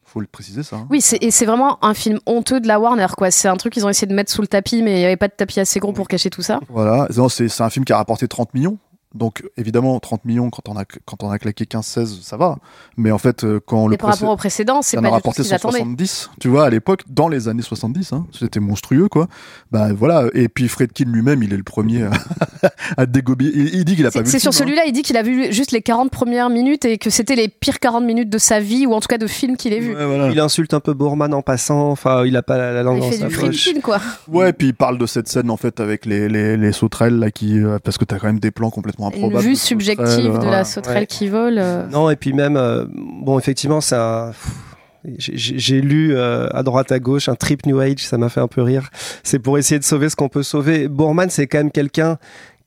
Faut 0.05 0.22
le 0.22 0.27
préciser 0.27 0.64
ça. 0.64 0.77
hein. 0.77 0.88
Oui, 0.89 1.01
c'est- 1.01 1.22
et 1.22 1.31
c'est 1.31 1.45
vraiment 1.45 1.84
un 1.84 1.93
film 1.93 2.19
honteux 2.26 2.59
de 2.61 2.68
la 2.68 2.80
Warner, 2.80 3.07
quoi. 3.18 3.30
C'est 3.30 3.47
un 3.49 3.57
truc 3.57 3.73
qu'ils 3.73 3.85
ont 3.85 3.89
essayé 3.89 4.07
de 4.07 4.14
mettre 4.15 4.31
sous 4.31 4.41
le 4.41 4.47
tapis, 4.47 4.81
mais 4.81 4.93
il 4.95 4.99
n'y 4.99 5.05
avait 5.05 5.18
pas 5.18 5.27
de 5.27 5.34
tapis 5.35 5.59
assez 5.59 5.80
gros 5.80 5.91
pour 5.91 6.07
cacher 6.07 6.30
tout 6.30 6.41
ça. 6.41 6.59
Voilà. 6.69 7.07
C'est 7.30 7.61
un 7.61 7.69
film 7.69 7.84
qui 7.84 7.91
a 7.93 7.97
rapporté 7.97 8.27
30 8.27 8.53
millions. 8.53 8.77
Donc 9.15 9.43
évidemment 9.57 9.99
30 9.99 10.25
millions 10.25 10.49
quand 10.49 10.67
on 10.69 10.77
a 10.77 10.84
quand 10.84 11.23
on 11.23 11.29
a 11.29 11.39
claqué 11.39 11.63
15-16 11.65 12.21
ça 12.21 12.38
va. 12.38 12.57
Mais 12.97 13.11
en 13.11 13.17
fait 13.17 13.43
euh, 13.43 13.59
quand 13.65 13.88
le 13.88 13.95
Et 13.95 13.97
par 13.97 14.11
rapport 14.11 14.29
au 14.29 14.35
précédent, 14.35 14.81
c'est 14.81 14.97
pas 14.97 15.09
en 15.09 15.13
a 15.13 15.17
du 15.17 15.23
tout 15.23 15.31
ce 15.34 15.41
rapporté 15.41 15.43
qu'ils 15.43 15.53
attendaient. 15.53 15.77
170, 15.79 16.29
tu 16.39 16.47
vois, 16.49 16.65
à 16.65 16.69
l'époque, 16.69 17.03
dans 17.07 17.29
les 17.29 17.47
années 17.47 17.61
70, 17.61 18.13
hein, 18.13 18.27
c'était 18.38 18.59
monstrueux, 18.59 19.07
quoi. 19.07 19.27
Bah 19.71 19.93
voilà, 19.93 20.25
et 20.34 20.49
puis 20.49 20.67
Fredkin 20.67 21.05
lui-même, 21.05 21.41
il 21.43 21.53
est 21.53 21.57
le 21.57 21.63
premier 21.63 22.03
à, 22.03 22.11
à 22.97 23.05
dégober. 23.05 23.45
Il, 23.53 23.75
il 23.75 23.85
dit 23.85 23.95
qu'il 23.95 24.05
a 24.05 24.11
pas 24.11 24.21
vu. 24.21 24.29
c'est 24.29 24.38
le 24.38 24.41
sur 24.41 24.49
hein. 24.49 24.51
celui-là, 24.51 24.84
il 24.85 24.91
dit 24.91 25.01
qu'il 25.01 25.17
a 25.17 25.23
vu 25.23 25.51
juste 25.51 25.71
les 25.71 25.81
40 25.81 26.11
premières 26.11 26.49
minutes 26.49 26.85
et 26.85 26.97
que 26.97 27.09
c'était 27.09 27.35
les 27.35 27.47
pires 27.47 27.79
40 27.79 28.03
minutes 28.03 28.29
de 28.29 28.38
sa 28.38 28.59
vie, 28.59 28.85
ou 28.85 28.93
en 28.93 28.99
tout 28.99 29.07
cas 29.07 29.17
de 29.17 29.27
film 29.27 29.57
qu'il 29.57 29.73
ait 29.73 29.79
vu. 29.79 29.95
Ouais, 29.95 30.05
voilà. 30.05 30.29
il 30.29 30.39
insulte 30.39 30.73
un 30.73 30.79
peu 30.79 30.93
Boorman 30.93 31.34
en 31.34 31.41
passant 31.41 31.89
enfin 31.91 32.25
il 32.25 32.35
a 32.35 32.43
pas 32.43 32.57
la, 32.57 32.73
la 32.73 32.84
langue 32.84 32.97
Il 32.97 33.01
dans 33.01 33.09
fait 33.09 33.17
sa 33.17 33.27
du 33.27 33.34
Friedkin, 33.34 33.81
quoi. 33.81 33.99
Ouais, 34.27 34.53
puis 34.53 34.67
il 34.67 34.73
parle 34.75 34.97
de 34.97 35.05
cette 35.05 35.27
scène 35.27 35.49
en 35.49 35.57
fait 35.57 35.79
avec 35.79 36.05
les, 36.05 36.27
les, 36.27 36.57
les 36.57 36.71
sauterelles 36.71 37.17
là 37.19 37.31
qui 37.31 37.59
euh, 37.59 37.79
parce 37.79 37.97
que 37.97 38.05
t'as 38.05 38.19
quand 38.19 38.27
même 38.27 38.39
des 38.39 38.51
plans 38.51 38.69
complètement 38.69 38.97
Une 38.99 39.06
improbables. 39.06 39.44
vue 39.44 39.53
de 39.53 39.57
subjective 39.57 40.40
de 40.40 40.45
la 40.49 40.64
sauterelle 40.64 40.99
Ouais. 41.02 41.06
qui 41.07 41.28
vole. 41.30 41.57
euh. 41.60 41.88
Non, 41.88 42.10
et 42.10 42.15
puis 42.15 42.34
même, 42.34 42.57
euh, 42.57 42.86
bon, 42.91 43.38
effectivement, 43.40 43.82
un. 43.82 44.32
J'ai 45.18 45.80
lu 45.80 46.15
euh, 46.15 46.48
à 46.52 46.64
droite 46.64 46.91
à 46.91 46.99
gauche 46.99 47.30
un 47.30 47.36
trip 47.36 47.65
New 47.65 47.80
Age, 47.80 47.99
ça 47.99 48.18
m'a 48.18 48.28
fait 48.28 48.41
un 48.41 48.48
peu 48.48 48.61
rire. 48.61 48.90
C'est 49.24 49.40
pour 49.40 49.57
essayer 49.57 49.80
de 49.80 49.86
sauver 49.86 50.10
ce 50.10 50.18
qu'on 50.18 50.28
peut 50.28 50.44
sauver. 50.44 50.90
Boorman, 50.90 51.30
c'est 51.30 51.48
quand 51.48 51.60
même 51.60 51.72
quelqu'un 51.72 52.18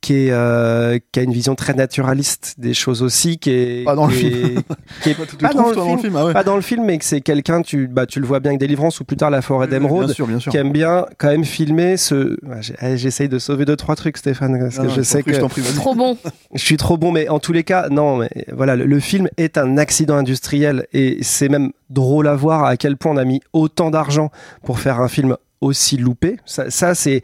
qui, 0.01 0.15
est, 0.15 0.31
euh, 0.31 0.99
qui 1.13 1.21
a 1.21 1.23
une 1.23 1.33
vision 1.33 1.55
très 1.55 1.75
naturaliste 1.75 2.55
des 2.59 2.73
choses 2.73 3.03
aussi, 3.03 3.39
qui 3.39 3.51
est 3.51 3.85
Pas 3.85 3.95
dans 3.95 4.07
le 4.07 4.13
film. 4.15 4.63
pas 5.41 5.53
dans 5.53 5.69
le 5.69 5.75
film, 5.75 5.99
film, 5.99 6.17
ah 6.17 6.25
ouais. 6.27 6.33
pas 6.33 6.43
dans 6.43 6.57
le 6.57 6.63
film, 6.63 6.85
mais 6.87 6.99
que 6.99 7.05
c'est 7.05 7.21
quelqu'un, 7.21 7.61
tu, 7.63 7.87
bah, 7.87 8.07
tu 8.07 8.19
le 8.19 8.27
vois 8.27 8.41
bien 8.41 8.53
avec 8.53 8.61
Délivrance 8.61 9.01
ou 9.01 9.05
plus 9.05 9.17
tard 9.19 9.31
La 9.31 9.43
Forêt 9.43 9.69
d'Émeraude, 9.69 10.13
sûr. 10.13 10.27
qui 10.51 10.57
aime 10.57 10.73
bien 10.73 11.07
quand 11.19 11.29
même 11.29 11.45
filmer 11.45 11.97
ce. 11.99 12.15
Ouais, 12.47 12.63
j'ai- 12.63 12.75
eh, 12.81 12.97
J'essaye 12.97 13.29
de 13.29 13.39
sauver 13.39 13.65
deux 13.67 13.77
trois 13.77 13.95
trucs, 13.95 14.17
Stéphane, 14.17 14.59
parce 14.59 14.79
Ah, 14.79 14.83
que 14.83 14.89
non, 14.89 14.95
je 14.95 15.03
sais 15.03 15.23
prie, 15.23 15.33
que 15.33 15.37
je 15.37 15.41
t'en 15.41 15.49
prie. 15.49 15.63
Trop 15.75 15.95
bon. 15.95 16.17
je 16.55 16.65
suis 16.65 16.77
trop 16.79 16.97
bon, 16.97 17.13
mais 17.13 17.29
en 17.29 17.39
tous 17.39 17.53
les 17.53 17.65
cas, 17.65 17.89
non, 17.91 18.17
mais 18.17 18.31
voilà, 18.53 18.77
le, 18.77 18.87
le 18.87 19.01
film 19.01 19.29
est 19.37 19.59
un 19.59 19.77
accident 19.77 20.17
industriel 20.17 20.87
et 20.93 21.19
c'est 21.23 21.49
même 21.49 21.73
drôle 21.91 22.27
à 22.29 22.35
voir 22.37 22.65
à 22.65 22.77
quel 22.77 22.97
point 22.97 23.13
on 23.13 23.17
a 23.17 23.25
mis 23.25 23.41
autant 23.53 23.91
d'argent 23.91 24.31
pour 24.65 24.79
faire 24.81 25.01
un 25.01 25.09
film 25.09 25.37
aussi 25.61 25.97
loupé. 25.99 26.39
Ça, 26.47 26.71
ça, 26.71 26.95
c'est, 26.95 27.23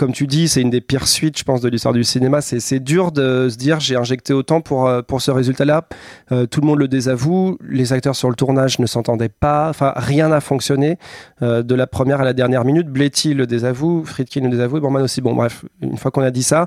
comme 0.00 0.12
tu 0.12 0.26
dis, 0.26 0.48
c'est 0.48 0.62
une 0.62 0.70
des 0.70 0.80
pires 0.80 1.06
suites, 1.06 1.38
je 1.38 1.44
pense, 1.44 1.60
de 1.60 1.68
l'histoire 1.68 1.92
du 1.92 2.04
cinéma. 2.04 2.40
C'est, 2.40 2.80
dur 2.80 3.12
de 3.12 3.50
se 3.50 3.58
dire 3.58 3.80
j'ai 3.80 3.96
injecté 3.96 4.32
autant 4.32 4.62
pour, 4.62 4.88
euh, 4.88 5.02
pour 5.02 5.20
ce 5.20 5.30
résultat-là. 5.30 5.88
Euh, 6.32 6.46
tout 6.46 6.62
le 6.62 6.66
monde 6.66 6.78
le 6.78 6.88
désavoue. 6.88 7.58
Les 7.68 7.92
acteurs 7.92 8.16
sur 8.16 8.30
le 8.30 8.34
tournage 8.34 8.78
ne 8.78 8.86
s'entendaient 8.86 9.28
pas. 9.28 9.68
Enfin, 9.68 9.92
rien 9.96 10.28
n'a 10.28 10.40
fonctionné. 10.40 10.96
Euh, 11.42 11.62
de 11.62 11.74
la 11.74 11.86
première 11.86 12.22
à 12.22 12.24
la 12.24 12.32
dernière 12.32 12.64
minute, 12.64 12.86
Bletty 12.86 13.34
le 13.34 13.46
désavoue, 13.46 14.02
Friedkin 14.06 14.40
le 14.40 14.48
désavoue, 14.48 14.78
et 14.78 15.02
aussi. 15.02 15.20
Bon, 15.20 15.34
bref, 15.34 15.66
une 15.82 15.98
fois 15.98 16.10
qu'on 16.10 16.22
a 16.22 16.30
dit 16.30 16.44
ça, 16.44 16.66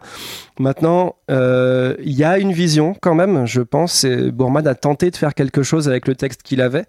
maintenant, 0.60 1.16
il 1.28 2.14
y 2.14 2.24
a 2.24 2.38
une 2.38 2.52
vision 2.52 2.96
quand 3.02 3.16
même, 3.16 3.48
je 3.48 3.62
pense. 3.62 4.06
Bourman 4.06 4.68
a 4.68 4.76
tenté 4.76 5.10
de 5.10 5.16
faire 5.16 5.34
quelque 5.34 5.64
chose 5.64 5.90
avec 5.90 6.08
le 6.08 6.14
texte 6.14 6.44
qu'il 6.44 6.62
avait. 6.62 6.86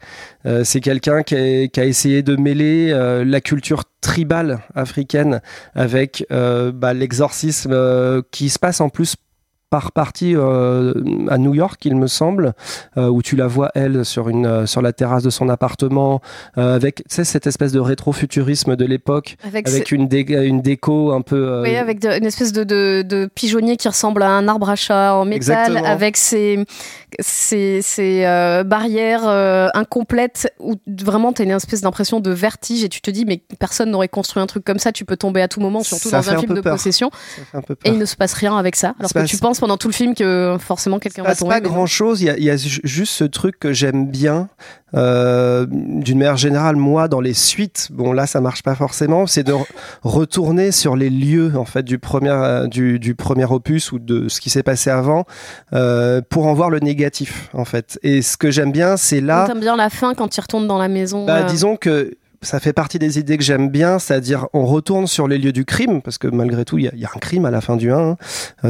C'est 0.65 0.81
quelqu'un 0.81 1.23
qui, 1.23 1.35
a- 1.35 1.85
essayé 1.87 2.23
de 2.23 2.37
mêler 2.37 2.91
la 3.25 3.41
culture 3.41 3.85
tribale 4.03 4.59
africaine 4.75 5.41
avec 5.75 6.27
bah, 6.73 6.95
l'exorcisme 6.95 7.73
euh, 7.73 8.23
qui 8.31 8.49
se 8.49 8.59
passe 8.59 8.81
en 8.81 8.89
plus 8.89 9.17
par 9.75 9.91
partie 9.91 10.35
euh, 10.37 10.95
à 11.29 11.37
New 11.37 11.53
York, 11.53 11.81
il 11.85 11.97
me 11.97 12.07
semble, 12.07 12.53
euh, 12.97 13.09
où 13.09 13.23
tu 13.23 13.35
la 13.35 13.49
vois 13.49 13.73
elle 13.75 14.05
sur 14.05 14.29
une 14.29 14.47
euh, 14.47 14.67
sur 14.67 14.83
la 14.83 14.93
terrasse 14.93 15.25
de 15.25 15.31
son 15.31 15.49
appartement, 15.49 16.21
avec 16.55 16.97
tu 16.99 17.03
sais 17.09 17.25
cette 17.25 17.49
espèce 17.49 17.73
de 17.73 17.81
rétro-futurisme 17.81 18.77
de 18.77 18.85
l'époque, 18.85 19.37
Avec, 19.45 19.67
avec 19.67 19.89
ce- 19.89 19.95
une, 19.97 20.07
dé- 20.07 20.27
une 20.29 20.61
déco 20.63 21.11
un 21.13 21.23
peu. 21.23 21.63
oui, 21.63 21.75
avec 21.75 21.99
de- 21.99 22.17
une 22.21 22.25
espèce 22.27 22.53
de, 22.53 22.63
de, 22.63 23.03
de 23.03 23.27
pigeonnier 23.35 23.77
qui 23.77 23.89
ressemble 23.89 24.23
à 24.23 24.31
un 24.31 24.47
arbre 24.47 24.71
à 24.71 24.77
chat 24.77 25.13
en 25.17 25.25
métal, 25.25 25.37
Exactement. 25.73 25.85
avec 25.85 26.17
ses, 26.17 26.65
ses, 27.21 28.25
euh, 28.25 28.63
barrières 28.63 29.27
euh, 29.27 29.69
incomplètes, 29.75 30.53
où 30.61 30.75
vraiment 31.03 31.33
tu 31.33 31.43
as 31.43 31.47
une 31.47 31.51
espèce 31.51 31.81
d'impression 31.81 32.21
de 32.21 32.31
vertige 32.31 32.85
et 32.85 32.89
tu 32.89 33.01
te 33.01 33.11
dis, 33.11 33.25
mais 33.25 33.43
personne 33.59 33.91
n'aurait 33.91 34.07
construit 34.09 34.41
un 34.43 34.47
truc 34.47 34.65
comme 34.65 34.79
ça, 34.79 34.93
tu 34.93 35.05
peux 35.05 35.17
tomber 35.17 35.43
à 35.43 35.49
tout 35.49 35.61
moment, 35.61 35.83
surtout 35.83 36.09
Ça 36.11 36.21
dans 36.21 36.31
un 36.31 36.37
un 36.37 36.39
film 36.39 36.55
de 36.55 36.61
peur. 36.61 36.75
possession, 36.75 37.11
un 37.53 37.61
et 37.85 37.91
il 37.91 37.99
ne 37.99 38.05
se 38.05 38.15
passe 38.17 38.35
rien 38.35 38.57
avec 38.57 38.77
ça. 38.77 38.95
Alors 39.01 39.13
que 39.13 39.25
tu 39.27 39.37
penses 39.39 39.61
pendant 39.65 39.79
tout 39.79 39.89
le 39.89 39.95
film 39.95 40.15
que 40.15 40.59
forcément 40.61 40.99
quelqu'un 40.99 41.23
va 41.23 41.35
tomber. 41.35 41.55
pas 41.55 41.61
mais 41.63 41.69
grand 41.71 41.87
chose. 41.87 42.21
Il 42.21 42.27
y 42.27 42.51
a, 42.51 42.55
y 42.55 42.59
juste 42.85 43.15
ce 43.15 43.25
truc 43.25 43.59
que 43.59 43.73
j'aime 43.73 44.07
bien. 44.11 44.51
euh, 44.95 45.65
D'une 45.71 46.19
manière 46.19 46.37
générale, 46.37 46.77
moi, 46.77 47.09
dans 47.09 47.23
les 47.23 47.33
suites, 47.33 47.89
bon 47.91 48.13
là, 48.13 48.27
ça 48.27 48.43
marche 48.43 48.63
pas 48.63 48.75
forcément. 48.75 49.27
C'est 49.27 49.43
de 49.43 49.55
re- 49.55 49.65
retourner 50.03 50.71
sur 50.71 50.97
les 50.97 51.09
lieux 51.09 51.53
en 51.57 51.65
fait 51.65 51.83
du 51.83 51.99
premier 51.99 52.29
euh, 52.29 52.67
du, 52.67 52.99
du 52.99 53.15
premier 53.15 53.47
opus 53.47 53.91
ou 53.93 53.99
de 53.99 54.29
ce 54.29 54.39
qui 54.43 54.51
s'est 54.51 54.63
passé 54.63 54.91
avant 54.91 55.25
euh, 55.73 56.21
pour 56.29 56.47
en 56.47 56.53
voir 56.53 56.69
le 56.69 56.81
négatif 56.81 57.49
en 57.55 57.65
fait. 57.65 57.99
Et 58.03 58.21
ce 58.21 58.37
que 58.37 58.51
j'aime 58.51 58.71
bien, 58.71 58.99
c'est 58.99 59.23
là. 59.23 59.47
T'aimes 59.47 59.61
bien 59.61 59.77
la 59.77 59.89
fin 59.89 60.13
quand 60.15 60.37
il 60.37 60.41
retourne 60.43 60.67
dans 60.69 60.79
la 60.79 60.89
maison. 60.89 61.25
Bah, 61.25 61.43
disons 61.45 61.77
que 61.77 62.13
ça 62.45 62.61
fait 62.61 62.73
partie 62.73 62.99
des 62.99 63.19
idées 63.19 63.37
que 63.37 63.43
j'aime 63.43 63.69
bien, 63.69 63.99
c'est-à-dire 63.99 64.47
on 64.53 64.65
retourne 64.67 65.07
sur 65.07 65.27
les 65.27 65.39
lieux 65.39 65.53
du 65.53 65.65
crime, 65.65 66.01
parce 66.03 66.19
que 66.19 66.29
malgré 66.29 66.65
tout, 66.65 66.79
il 66.79 66.85
y, 66.85 66.89
a- 67.05 67.09
un 67.15 67.19
crime 67.19 67.45
à 67.47 67.51
la 67.51 67.61
fin 67.61 67.77
du 67.77 67.91
1, 67.93 67.99
hein, 67.99 68.17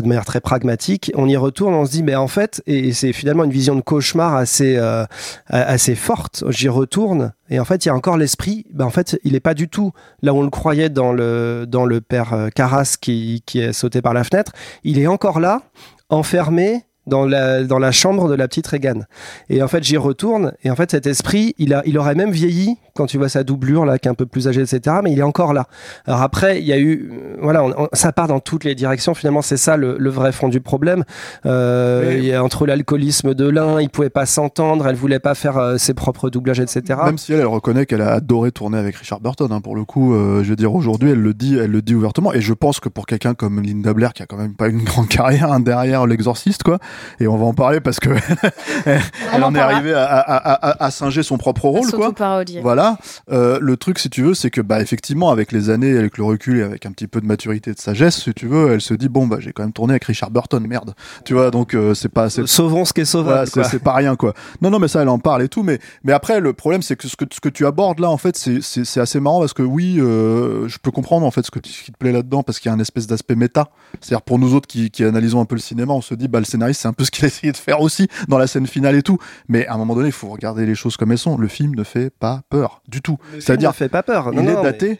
de 0.00 0.06
manière 0.06 0.24
très 0.24 0.40
pragmatique. 0.40 1.10
On 1.14 1.28
y 1.28 1.36
retourne, 1.36 1.74
on 1.74 1.84
se 1.86 1.90
dit, 1.90 2.02
mais 2.02 2.14
en 2.14 2.28
fait, 2.28 2.62
et 2.66 2.92
c'est 2.92 3.12
finalement 3.12 3.44
une 3.44 3.50
vision 3.50 3.74
de 3.74 3.80
cauchemar 3.82 4.34
assez, 4.34 4.76
euh, 4.76 5.04
assez 5.48 5.94
forte, 5.94 6.44
j'y 6.48 6.68
retourne, 6.68 7.32
et 7.50 7.58
en 7.60 7.64
fait, 7.64 7.84
il 7.84 7.88
y 7.88 7.90
a 7.90 7.94
encore 7.94 8.16
l'esprit, 8.16 8.64
ben 8.72 8.84
en 8.86 8.90
fait, 8.90 9.18
il 9.24 9.34
est 9.34 9.40
pas 9.40 9.54
du 9.54 9.68
tout 9.68 9.92
là 10.22 10.32
où 10.32 10.38
on 10.38 10.42
le 10.42 10.50
croyait 10.50 10.88
dans 10.88 11.12
le, 11.12 11.66
dans 11.68 11.84
le 11.84 12.00
père 12.00 12.32
euh, 12.32 12.48
Carras 12.48 12.96
qui, 13.00 13.42
qui 13.46 13.60
est 13.60 13.72
sauté 13.72 14.00
par 14.02 14.14
la 14.14 14.24
fenêtre, 14.24 14.52
il 14.84 14.98
est 14.98 15.06
encore 15.06 15.40
là, 15.40 15.62
enfermé, 16.08 16.84
dans 17.06 17.26
la, 17.26 17.64
dans 17.64 17.78
la 17.78 17.92
chambre 17.92 18.28
de 18.28 18.34
la 18.34 18.48
petite 18.48 18.66
Regan. 18.66 19.06
Et 19.50 19.62
en 19.62 19.68
fait, 19.68 19.82
j'y 19.84 19.96
retourne. 19.96 20.52
Et 20.64 20.70
en 20.70 20.76
fait, 20.76 20.90
cet 20.90 21.06
esprit, 21.06 21.54
il, 21.58 21.74
a, 21.74 21.82
il 21.86 21.98
aurait 21.98 22.14
même 22.14 22.30
vieilli 22.30 22.76
quand 22.94 23.06
tu 23.06 23.18
vois 23.18 23.28
sa 23.28 23.42
doublure, 23.44 23.84
là, 23.84 23.98
qui 23.98 24.08
est 24.08 24.10
un 24.10 24.14
peu 24.14 24.26
plus 24.26 24.48
âgée, 24.48 24.62
etc. 24.62 24.96
Mais 25.02 25.12
il 25.12 25.18
est 25.18 25.22
encore 25.22 25.52
là. 25.52 25.66
Alors 26.06 26.22
après, 26.22 26.60
il 26.60 26.66
y 26.66 26.72
a 26.72 26.78
eu. 26.78 27.10
Voilà, 27.42 27.64
on- 27.64 27.74
on- 27.84 27.88
ça 27.92 28.12
part 28.12 28.28
dans 28.28 28.40
toutes 28.40 28.64
les 28.64 28.74
directions. 28.74 29.14
Finalement, 29.14 29.42
c'est 29.42 29.56
ça 29.56 29.76
le, 29.76 29.96
le 29.98 30.10
vrai 30.10 30.32
fond 30.32 30.48
du 30.48 30.60
problème. 30.60 31.04
Euh, 31.46 32.04
Mais- 32.06 32.18
il 32.18 32.24
y 32.24 32.32
a 32.32 32.42
entre 32.42 32.66
l'alcoolisme 32.66 33.34
de 33.34 33.48
l'un, 33.48 33.80
il 33.80 33.90
pouvait 33.90 34.10
pas 34.10 34.26
s'entendre, 34.26 34.86
elle 34.86 34.94
voulait 34.96 35.18
pas 35.18 35.34
faire 35.34 35.58
euh, 35.58 35.76
ses 35.76 35.94
propres 35.94 36.30
doublages, 36.30 36.60
etc. 36.60 37.00
Même 37.04 37.18
si 37.18 37.32
elle, 37.32 37.40
elle 37.40 37.46
reconnaît 37.46 37.86
qu'elle 37.86 38.02
a 38.02 38.12
adoré 38.12 38.52
tourner 38.52 38.78
avec 38.78 38.96
Richard 38.96 39.20
Burton, 39.20 39.50
hein, 39.52 39.60
pour 39.60 39.76
le 39.76 39.84
coup, 39.84 40.14
euh, 40.14 40.42
je 40.44 40.50
veux 40.50 40.56
dire, 40.56 40.74
aujourd'hui, 40.74 41.10
elle 41.10 41.20
le 41.20 41.34
dit, 41.34 41.56
elle 41.58 41.70
le 41.70 41.82
dit 41.82 41.94
ouvertement. 41.94 42.32
Et 42.32 42.40
je 42.40 42.52
pense 42.54 42.80
que 42.80 42.88
pour 42.88 43.06
quelqu'un 43.06 43.34
comme 43.34 43.60
Linda 43.60 43.92
Blair, 43.92 44.12
qui 44.12 44.22
a 44.22 44.26
quand 44.26 44.36
même 44.36 44.54
pas 44.54 44.68
une 44.68 44.82
grande 44.84 45.08
carrière 45.08 45.52
hein, 45.52 45.60
derrière 45.60 46.06
l'exorciste, 46.06 46.62
quoi, 46.62 46.78
et 47.20 47.26
on 47.26 47.36
va 47.36 47.46
en 47.46 47.54
parler 47.54 47.80
parce 47.80 48.00
que 48.00 48.10
elle 48.86 49.00
On 49.34 49.42
en 49.42 49.54
est 49.54 49.58
arrivée 49.58 49.94
à, 49.94 50.04
à, 50.04 50.20
à, 50.36 50.70
à- 50.70 50.84
à 50.86 50.90
singer 50.90 51.22
son 51.22 51.38
propre 51.38 51.66
rôle, 51.68 51.90
quoi. 51.90 52.06
S'auto-parodier. 52.06 52.60
Voilà. 52.60 52.98
Euh, 53.30 53.58
le 53.60 53.76
truc, 53.76 53.98
si 53.98 54.10
tu 54.10 54.22
veux, 54.22 54.34
c'est 54.34 54.50
que, 54.50 54.60
bah, 54.60 54.80
effectivement, 54.80 55.30
avec 55.30 55.52
les 55.52 55.70
années, 55.70 55.96
avec 55.96 56.18
le 56.18 56.24
recul 56.24 56.58
et 56.58 56.62
avec 56.62 56.86
un 56.86 56.92
petit 56.92 57.06
peu 57.06 57.20
de 57.20 57.26
maturité 57.26 57.70
et 57.70 57.74
de 57.74 57.78
sagesse, 57.80 58.22
si 58.22 58.34
tu 58.34 58.46
veux, 58.46 58.72
elle 58.72 58.80
se 58.80 58.94
dit, 58.94 59.08
bon, 59.08 59.26
bah, 59.26 59.36
j'ai 59.40 59.52
quand 59.52 59.62
même 59.62 59.72
tourné 59.72 59.92
avec 59.94 60.04
Richard 60.04 60.30
Burton, 60.30 60.64
merde. 60.66 60.94
Tu 61.24 61.34
vois, 61.34 61.50
donc, 61.50 61.74
euh, 61.74 61.94
c'est 61.94 62.08
pas, 62.08 62.30
c'est 62.30 62.46
Sauvons 62.46 62.84
ce 62.84 62.92
qui 62.92 63.00
est 63.02 63.04
sauvable. 63.04 63.48
voilà, 63.52 63.68
c'est 63.68 63.78
pas 63.82 63.92
rien 63.94 64.16
quoi. 64.16 64.34
Non 64.60 64.70
non 64.70 64.78
mais 64.78 64.88
ça 64.88 65.02
elle 65.02 65.08
en 65.08 65.18
parle 65.18 65.42
et 65.42 65.48
tout 65.48 65.62
mais 65.62 65.78
mais 66.04 66.12
après 66.12 66.40
le 66.40 66.52
problème 66.52 66.82
c'est 66.82 66.96
que 66.96 67.08
ce 67.08 67.16
que 67.16 67.24
ce 67.32 67.40
que 67.40 67.48
tu 67.48 67.66
abordes 67.66 67.98
là 68.00 68.10
en 68.10 68.16
fait 68.16 68.36
c'est 68.36 69.00
assez 69.00 69.20
marrant 69.20 69.40
parce 69.40 69.52
que 69.52 69.62
oui 69.62 69.96
euh, 69.98 70.68
je 70.68 70.78
peux 70.78 70.90
comprendre 70.90 71.26
en 71.26 71.30
fait 71.30 71.44
ce 71.44 71.50
que 71.50 71.58
tu- 71.58 71.72
ce 71.72 71.82
qui 71.82 71.92
te 71.92 71.96
plaît 71.96 72.12
là-dedans 72.12 72.42
parce 72.42 72.58
qu'il 72.60 72.68
y 72.68 72.72
a 72.72 72.76
un 72.76 72.80
espèce 72.80 73.06
d'aspect 73.06 73.34
méta. 73.34 73.68
C'est-à-dire 74.00 74.22
pour 74.22 74.38
nous 74.38 74.54
autres 74.54 74.66
qui 74.68 74.90
qui 74.90 75.04
analysons 75.04 75.40
un 75.40 75.44
peu 75.44 75.54
le 75.54 75.60
cinéma, 75.60 75.92
on 75.94 76.00
se 76.00 76.14
dit 76.14 76.28
bah 76.28 76.38
le 76.38 76.44
scénariste 76.44 76.83
c'est 76.84 76.88
un 76.88 76.92
peu 76.92 77.04
ce 77.04 77.10
qu'il 77.10 77.24
a 77.24 77.28
essayé 77.28 77.50
de 77.50 77.56
faire 77.56 77.80
aussi 77.80 78.08
dans 78.28 78.36
la 78.36 78.46
scène 78.46 78.66
finale 78.66 78.94
et 78.94 79.02
tout. 79.02 79.16
Mais 79.48 79.66
à 79.66 79.74
un 79.74 79.78
moment 79.78 79.94
donné, 79.94 80.08
il 80.08 80.12
faut 80.12 80.28
regarder 80.28 80.66
les 80.66 80.74
choses 80.74 80.98
comme 80.98 81.12
elles 81.12 81.18
sont. 81.18 81.38
Le 81.38 81.48
film 81.48 81.74
ne 81.74 81.82
fait 81.82 82.10
pas 82.10 82.42
peur 82.50 82.82
du 82.88 83.00
tout. 83.00 83.16
C'est-à-dire 83.40 83.70
ne 83.70 83.74
fait 83.74 83.88
pas 83.88 84.02
peur. 84.02 84.28
il 84.32 84.36
Non, 84.40 84.42
est 84.50 84.54
non, 84.54 84.62
daté. 84.62 84.88
mais- 84.90 84.98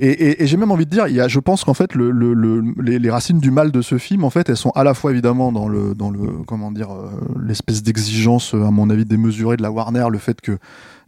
Et, 0.00 0.10
et- 0.10 0.42
et 0.42 0.46
j'ai 0.48 0.56
même 0.56 0.70
envie 0.72 0.86
de 0.86 0.90
dire, 0.90 1.06
il 1.08 1.14
y 1.14 1.20
a, 1.20 1.28
je 1.28 1.38
pense 1.40 1.62
qu'en 1.64 1.74
fait, 1.74 1.94
le, 1.94 2.10
le- 2.10 2.34
le- 2.34 2.62
les, 2.82 2.98
les 2.98 3.10
racines 3.10 3.38
du 3.38 3.50
mal 3.52 3.70
de 3.72 3.80
ce 3.80 3.96
film, 3.98 4.24
en 4.24 4.30
fait, 4.30 4.48
elles 4.48 4.56
sont 4.56 4.70
à 4.70 4.82
la 4.84 4.92
fois 4.94 5.10
évidemment 5.12 5.52
dans 5.52 5.68
le, 5.68 5.94
dans 5.94 6.10
le, 6.10 6.20
comment 6.46 6.72
dire, 6.72 6.92
euh, 6.92 7.10
l'espèce 7.40 7.82
d'exigence, 7.82 8.54
euh, 8.54 8.64
à 8.64 8.70
mon 8.72 8.90
avis, 8.90 9.04
démesurée 9.04 9.56
de 9.56 9.62
la 9.62 9.70
Warner, 9.70 10.06
le 10.10 10.18
fait 10.18 10.40
que 10.40 10.58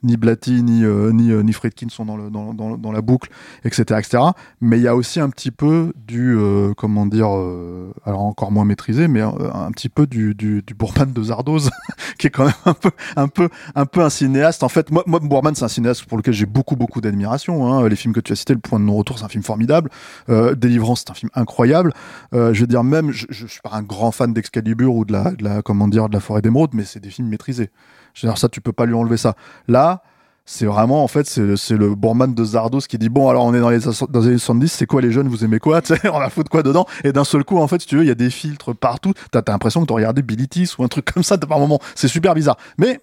ni 0.03 0.17
Blatty 0.17 0.63
ni 0.63 0.85
euh, 0.85 1.13
ni, 1.13 1.31
euh, 1.31 1.43
ni 1.43 1.53
Friedkin 1.53 1.89
sont 1.89 2.05
dans, 2.05 2.17
le, 2.17 2.31
dans, 2.31 2.55
dans, 2.55 2.77
dans 2.77 2.93
la 2.93 3.01
boucle, 3.01 3.31
etc., 3.65 3.83
etc. 3.99 4.19
Mais 4.61 4.79
il 4.79 4.83
y 4.83 4.89
a 4.89 4.95
aussi 4.97 5.21
un 5.21 5.31
petit 5.31 5.51
peu 5.51 5.93
du, 6.07 6.37
euh, 6.37 6.75
comment 6.77 7.07
dire, 7.07 7.29
euh, 7.35 7.93
alors 8.05 8.23
encore 8.23 8.53
moins 8.53 8.65
maîtrisé, 8.65 9.09
mais 9.09 9.21
un 9.21 9.71
petit 9.73 9.89
peu 9.89 10.07
du, 10.07 10.35
du, 10.35 10.63
Bourman 10.75 11.13
de 11.13 11.23
Zardoz, 11.23 11.71
qui 12.19 12.27
est 12.27 12.31
quand 12.31 12.45
même 12.45 12.55
un 12.65 12.75
peu, 12.75 12.91
un 13.17 13.29
peu, 13.29 13.49
un 13.75 13.87
peu 13.87 14.01
un 14.03 14.11
cinéaste. 14.11 14.63
En 14.63 14.69
fait, 14.69 14.91
moi, 14.91 15.03
moi 15.07 15.21
Bourman, 15.21 15.55
c'est 15.55 15.65
un 15.65 15.69
cinéaste 15.69 16.05
pour 16.05 16.19
lequel 16.19 16.35
j'ai 16.35 16.47
beaucoup, 16.47 16.77
beaucoup 16.77 17.01
d'admiration. 17.01 17.67
Hein. 17.67 17.89
Les 17.89 17.97
films 17.97 18.15
que 18.15 18.21
tu 18.21 18.33
as 18.33 18.37
cités, 18.37 18.55
Le 18.55 18.61
Point 18.61 18.81
de 18.81 18.85
non-retour, 18.85 19.19
c'est 19.19 19.25
un 19.25 19.29
film 19.29 19.43
formidable. 19.43 19.91
Délivrance, 20.29 21.05
c'est 21.07 21.11
un 21.11 21.15
film 21.15 21.31
incroyable. 21.35 21.93
Je 22.33 22.61
veux 22.61 22.67
dire, 22.67 22.85
même, 22.85 23.11
je 23.11 23.47
suis 23.47 23.61
pas 23.61 23.71
un 23.73 23.83
grand 23.83 24.11
fan 24.11 24.33
d'Excalibur 24.33 24.95
ou 24.95 25.05
de 25.05 25.13
la, 25.13 25.33
de 25.33 25.45
la, 25.45 25.63
comment 25.63 25.89
dire, 25.89 26.09
de 26.09 26.15
la 26.15 26.21
Forêt 26.21 26.43
d'Émeraude, 26.43 26.71
mais 26.73 26.85
c'est 26.85 27.01
des 27.01 27.11
films 27.11 27.29
maîtrisés. 27.29 27.71
Je 28.17 28.27
veux 28.27 28.33
dire, 28.33 28.39
ça, 28.39 28.49
tu 28.49 28.63
peux 28.63 28.73
pas 28.73 28.87
lui 28.87 28.95
enlever 28.95 29.19
ça. 29.19 29.37
Là, 29.69 30.03
c'est 30.47 30.65
vraiment, 30.65 31.05
en 31.05 31.09
fait, 31.09 31.27
c'est 31.27 31.77
le 31.77 31.95
Bourman 31.95 32.35
de 32.35 32.45
Zardos 32.45 32.81
qui 32.81 32.97
dit 32.99 33.11
bon, 33.11 33.29
alors 33.29 33.45
on 33.45 33.53
est 33.53 33.61
dans 33.61 33.69
les, 33.69 33.81
dans 33.81 34.21
les 34.21 34.29
années 34.29 34.39
70, 34.39 34.69
c'est 34.69 34.87
quoi 34.87 35.03
les 35.03 35.11
jeunes, 35.11 35.29
vous 35.29 35.45
aimez 35.45 35.59
quoi? 35.59 35.83
On 36.05 36.19
va 36.19 36.31
foutre 36.31 36.51
quoi 36.51 36.63
dedans? 36.63 36.87
Et 37.05 37.13
d'un 37.13 37.25
seul 37.25 37.45
coup, 37.45 37.59
en 37.59 37.69
fait, 37.69 37.83
si 37.83 37.87
tu 37.87 37.97
veux, 37.97 38.05
il 38.05 38.09
y 38.09 38.13
a 38.13 38.15
des 38.15 38.31
filtres 38.31 38.75
partout. 38.75 39.13
T'as 39.33 39.41
as, 39.41 39.51
l'impression 39.51 39.83
que 39.83 39.87
t'as 39.87 39.95
regardé 39.95 40.23
Billy 40.23 40.49
Tis 40.49 40.71
ou 40.79 40.85
un 40.85 40.89
truc 40.89 41.13
comme 41.13 41.23
ça 41.23 41.37
par 41.37 41.59
moment. 41.59 41.79
C'est 41.95 42.09
super 42.09 42.35
bizarre. 42.35 42.57
Mais 42.79 43.01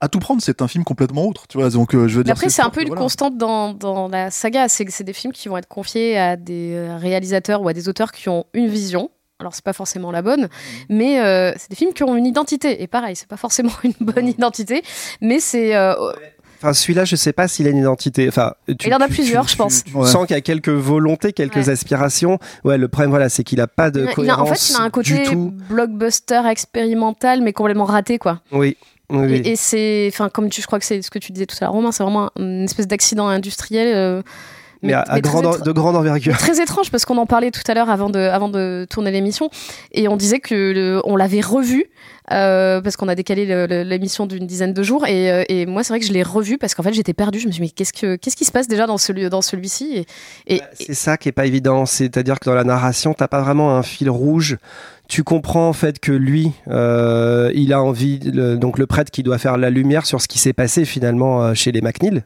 à 0.00 0.08
tout 0.08 0.18
prendre, 0.18 0.42
c'est 0.42 0.60
un 0.60 0.68
film 0.68 0.84
complètement 0.84 1.26
autre, 1.26 1.46
tu 1.48 1.58
vois. 1.58 1.70
Donc, 1.70 1.94
euh, 1.94 2.06
je 2.06 2.18
veux 2.18 2.24
dire. 2.24 2.32
après, 2.32 2.50
c'est 2.50 2.62
un 2.62 2.70
peu 2.70 2.82
une 2.82 2.88
voilà. 2.88 3.00
constante 3.00 3.38
dans, 3.38 3.72
dans 3.72 4.08
la 4.08 4.30
saga, 4.30 4.68
c'est 4.68 4.84
que 4.84 4.92
c'est 4.92 5.04
des 5.04 5.12
films 5.12 5.32
qui 5.32 5.48
vont 5.48 5.56
être 5.56 5.68
confiés 5.68 6.18
à 6.18 6.36
des 6.36 6.74
euh, 6.74 6.96
réalisateurs 6.98 7.62
ou 7.62 7.68
à 7.68 7.72
des 7.72 7.88
auteurs 7.88 8.12
qui 8.12 8.28
ont 8.28 8.44
une 8.52 8.68
vision. 8.68 9.10
Alors 9.40 9.54
c'est 9.54 9.62
pas 9.64 9.72
forcément 9.72 10.10
la 10.10 10.20
bonne, 10.20 10.48
mais 10.88 11.20
euh, 11.20 11.52
c'est 11.56 11.70
des 11.70 11.76
films 11.76 11.92
qui 11.92 12.02
ont 12.02 12.16
une 12.16 12.26
identité. 12.26 12.82
Et 12.82 12.88
pareil, 12.88 13.14
c'est 13.14 13.28
pas 13.28 13.36
forcément 13.36 13.70
une 13.84 13.94
bonne 14.00 14.26
identité, 14.26 14.82
mais 15.20 15.38
c'est 15.38 15.76
euh, 15.76 15.94
Enfin, 16.60 16.72
celui-là, 16.72 17.04
je 17.04 17.14
sais 17.14 17.32
pas 17.32 17.46
s'il 17.46 17.68
a 17.68 17.70
une 17.70 17.76
identité. 17.76 18.26
Enfin, 18.26 18.54
tu- 18.66 18.88
Il 18.88 18.90
y 18.90 18.94
en 18.94 18.98
a 19.00 19.06
tu- 19.06 19.12
plusieurs, 19.14 19.46
tu- 19.46 19.52
je 19.52 19.56
pense. 19.56 19.84
Tu, 19.84 19.94
Ouais. 19.94 20.08
sens 20.08 20.26
qu'il 20.26 20.34
y 20.34 20.38
a 20.38 20.40
quelques 20.40 20.70
volontés, 20.70 21.32
quelques 21.32 21.54
Ouais. 21.54 21.68
aspirations. 21.70 22.40
Ouais, 22.64 22.76
le 22.78 22.88
problème, 22.88 23.10
voilà, 23.10 23.28
c'est 23.28 23.44
qu'il 23.44 23.60
a 23.60 23.68
pas 23.68 23.92
de 23.92 24.00
il 24.02 24.08
a- 24.08 24.12
cohérence. 24.12 24.50
en 24.50 24.54
fait, 24.54 24.70
il 24.70 24.76
a 24.76 24.80
un 24.80 24.90
côté 24.90 25.24
blockbuster 25.70 26.42
expérimental, 26.50 27.42
mais 27.42 27.52
complètement 27.52 27.84
raté, 27.84 28.18
quoi. 28.18 28.40
Oui. 28.50 28.76
oui, 29.10 29.18
oui. 29.26 29.42
Et, 29.44 29.52
et 29.52 29.56
c'est, 29.56 30.10
enfin, 30.12 30.28
comme 30.30 30.50
tu, 30.50 30.60
je 30.60 30.66
crois 30.66 30.80
que 30.80 30.84
c'est 30.84 31.00
ce 31.00 31.12
que 31.12 31.20
tu 31.20 31.30
disais 31.30 31.46
tout 31.46 31.54
à 31.60 31.66
l'heure, 31.66 31.74
Romain, 31.74 31.92
c'est 31.92 32.02
vraiment 32.02 32.30
une 32.36 32.64
espèce 32.64 32.88
d'accident 32.88 33.28
industriel. 33.28 33.94
euh, 33.94 34.22
mais 34.82 34.92
à, 34.92 35.00
à 35.00 35.14
mais 35.16 35.22
très 35.22 35.32
grande, 35.40 35.56
étr- 35.56 35.62
de 35.64 35.72
grande 35.72 35.96
envergure. 35.96 36.36
très 36.38 36.60
étrange 36.62 36.90
parce 36.90 37.04
qu'on 37.04 37.18
en 37.18 37.26
parlait 37.26 37.50
tout 37.50 37.62
à 37.66 37.74
l'heure 37.74 37.90
avant 37.90 38.10
de, 38.10 38.18
avant 38.18 38.48
de 38.48 38.86
tourner 38.88 39.10
l'émission 39.10 39.50
et 39.92 40.08
on 40.08 40.16
disait 40.16 40.40
que 40.40 40.54
le- 40.54 41.00
on 41.04 41.16
l'avait 41.16 41.40
revu 41.40 41.86
euh, 42.30 42.80
parce 42.82 42.96
qu'on 42.96 43.08
a 43.08 43.14
décalé 43.14 43.46
l'émission 43.84 44.26
d'une 44.26 44.46
dizaine 44.46 44.74
de 44.74 44.82
jours 44.82 45.06
et, 45.06 45.32
euh, 45.32 45.44
et 45.48 45.64
moi 45.64 45.82
c'est 45.82 45.94
vrai 45.94 46.00
que 46.00 46.06
je 46.06 46.12
l'ai 46.12 46.22
revu 46.22 46.58
parce 46.58 46.74
qu'en 46.74 46.82
fait 46.82 46.92
j'étais 46.92 47.14
perdue 47.14 47.38
je 47.40 47.46
me 47.46 47.52
suis 47.52 47.62
dit 47.62 47.68
mais 47.68 47.70
qu'est-ce 47.70 47.92
que 47.94 48.16
qu'est-ce 48.16 48.36
qui 48.36 48.44
se 48.44 48.52
passe 48.52 48.68
déjà 48.68 48.86
dans 48.86 48.98
celui 48.98 49.28
dans 49.30 49.40
celui-ci? 49.42 50.04
Et, 50.46 50.54
et- 50.56 50.58
Bah, 50.58 50.66
C'est 50.78 50.94
ça 50.94 51.16
qui 51.16 51.28
est 51.30 51.32
pas 51.32 51.46
évident. 51.46 51.86
C'est-à-dire 51.86 52.38
que 52.38 52.44
dans 52.44 52.54
la 52.54 52.64
narration, 52.64 53.14
t'as 53.14 53.28
pas 53.28 53.40
vraiment 53.40 53.74
un 53.76 53.82
fil 53.82 54.10
rouge. 54.10 54.58
Tu 55.08 55.24
comprends 55.24 55.68
en 55.68 55.72
fait 55.72 55.98
que 56.00 56.12
lui, 56.12 56.52
euh, 56.68 57.50
il 57.54 57.72
a 57.72 57.82
envie, 57.82 58.18
le- 58.20 58.56
donc 58.56 58.78
le 58.78 58.86
prêtre 58.86 59.10
qui 59.10 59.22
doit 59.22 59.38
faire 59.38 59.56
la 59.56 59.70
lumière 59.70 60.04
sur 60.04 60.20
ce 60.20 60.28
qui 60.28 60.38
s'est 60.38 60.52
passé 60.52 60.84
finalement 60.84 61.42
euh, 61.42 61.54
chez 61.54 61.72
les 61.72 61.80
McNeil. 61.80 62.22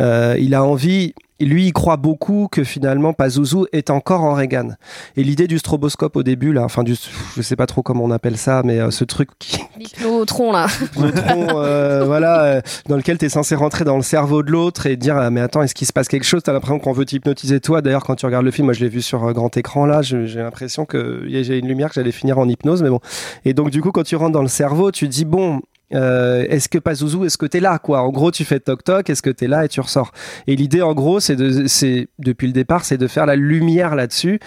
Euh, 0.00 0.36
il 0.38 0.54
a 0.54 0.62
envie, 0.62 1.14
lui, 1.40 1.66
il 1.66 1.72
croit 1.72 1.96
beaucoup 1.96 2.48
que 2.50 2.62
finalement 2.64 3.12
Pazuzu 3.14 3.64
est 3.72 3.90
encore 3.90 4.22
en 4.22 4.34
Reagan. 4.34 4.68
Et 5.16 5.24
l'idée 5.24 5.46
du 5.48 5.58
stroboscope 5.58 6.14
au 6.16 6.22
début, 6.22 6.52
là, 6.52 6.62
enfin 6.64 6.84
du, 6.84 6.94
je 7.36 7.42
sais 7.42 7.56
pas 7.56 7.66
trop 7.66 7.82
comment 7.82 8.04
on 8.04 8.10
appelle 8.10 8.36
ça, 8.36 8.62
mais 8.64 8.78
euh, 8.78 8.90
ce 8.90 9.04
truc 9.04 9.30
qui, 9.38 9.58
l'hypnotron 9.78 10.52
là 10.52 10.66
hypnotron, 10.82 11.46
euh, 11.58 12.04
voilà, 12.04 12.62
dans 12.88 12.96
lequel 12.96 13.16
tu 13.18 13.24
es 13.24 13.28
censé 13.30 13.54
rentrer 13.54 13.84
dans 13.84 13.96
le 13.96 14.02
cerveau 14.02 14.42
de 14.42 14.50
l'autre 14.52 14.86
et 14.86 14.96
dire 14.96 15.16
ah, 15.16 15.30
mais 15.30 15.40
attends, 15.40 15.62
est-ce 15.62 15.74
qu'il 15.74 15.86
se 15.86 15.92
passe 15.92 16.08
quelque 16.08 16.24
chose? 16.26 16.42
T'as 16.44 16.52
l'impression 16.52 16.78
qu'on 16.78 16.92
veut 16.92 17.04
t'hypnotiser 17.06 17.58
toi. 17.60 17.80
D'ailleurs, 17.82 18.04
quand 18.04 18.14
tu 18.16 18.26
regardes 18.26 18.44
le 18.44 18.50
film, 18.50 18.66
moi 18.66 18.74
je 18.74 18.80
l'ai 18.80 18.88
vu 18.90 19.02
sur 19.02 19.32
grand 19.32 19.54
écran 19.56 19.86
là, 19.86 20.02
j'ai 20.02 20.26
l'impression 20.36 20.84
que 20.84 21.24
y 21.26 21.36
a- 21.36 21.56
une 21.56 21.66
lumière 21.68 21.88
que 21.88 21.94
j'allais 21.94 22.12
finir 22.20 22.38
en 22.38 22.48
hypnose, 22.48 22.82
mais 22.82 22.90
bon. 22.90 23.00
Et 23.44 23.52
donc 23.54 23.70
du 23.70 23.80
coup, 23.82 23.90
quand 23.92 24.04
tu 24.04 24.16
rentres 24.16 24.32
dans 24.32 24.42
le 24.42 24.48
cerveau, 24.48 24.90
tu 24.90 25.08
dis 25.08 25.24
bon. 25.24 25.60
euh, 25.92 26.44
est-ce 26.48 26.68
que 26.68 26.78
Pazuzu, 26.78 27.24
est-ce 27.26 27.36
que 27.36 27.46
t'es 27.46 27.58
là 27.60 27.78
quoi? 27.78 28.02
En 28.02 28.10
gros, 28.10 28.30
tu 28.30 28.44
fais 28.44 28.60
toc 28.60 28.84
toc, 28.84 29.10
est-ce 29.10 29.22
que 29.22 29.30
t'es 29.30 29.48
là 29.48 29.64
et 29.64 29.68
tu 29.68 29.80
ressors. 29.80 30.12
Et 30.46 30.54
l'idée, 30.54 30.82
en 30.82 30.94
gros, 30.94 31.18
c'est 31.18 31.34
de, 31.36 31.66
c'est 31.66 32.06
depuis 32.20 32.46
le 32.46 32.52
départ, 32.52 32.84
c'est 32.84 32.96
de 32.98 33.08
faire 33.08 33.26
la 33.26 33.34
lumière 33.34 33.96
là-dessus. 33.96 34.38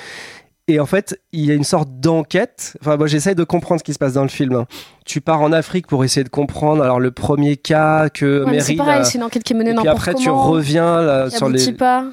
Et 0.70 0.80
en 0.80 0.86
fait, 0.86 1.20
il 1.34 1.44
y 1.44 1.52
a 1.52 1.56
une 1.56 1.66
sorte 1.66 1.90
d'enquête. 2.00 2.78
Enfin, 2.80 2.96
moi, 2.96 3.08
j'essaye 3.08 3.36
de 3.36 3.44
comprendre 3.44 3.80
ce 3.82 3.84
qui 3.84 3.92
se 3.92 4.00
passe 4.00 4.14
dans 4.14 4.22
le 4.24 4.30
film. 4.30 4.56
hein. 4.56 4.66
Tu 5.06 5.20
pars 5.20 5.42
en 5.42 5.52
Afrique 5.52 5.88
pour 5.88 6.06
essayer 6.06 6.24
de 6.24 6.30
comprendre. 6.30 6.82
Alors, 6.82 7.02
le 7.02 7.12
premier 7.12 7.58
cas 7.58 8.08
que 8.08 8.46
Ouais, 8.46 8.52
mais 8.52 8.60
c'est 8.62 8.76
pareil 8.76 9.04
c'est 9.04 9.18
une 9.18 9.26
enquête 9.26 9.44
qui 9.44 9.52
est 9.52 9.58
menée 9.58 9.72
et 9.72 9.74
puis 9.74 9.84
n'importe 9.84 9.98
après, 10.08 10.14
tu 10.14 10.28
comment 10.30 10.44
reviens 10.44 11.02
là, 11.02 11.30
sur 11.30 11.50
les. 11.50 11.74
pas 11.74 12.06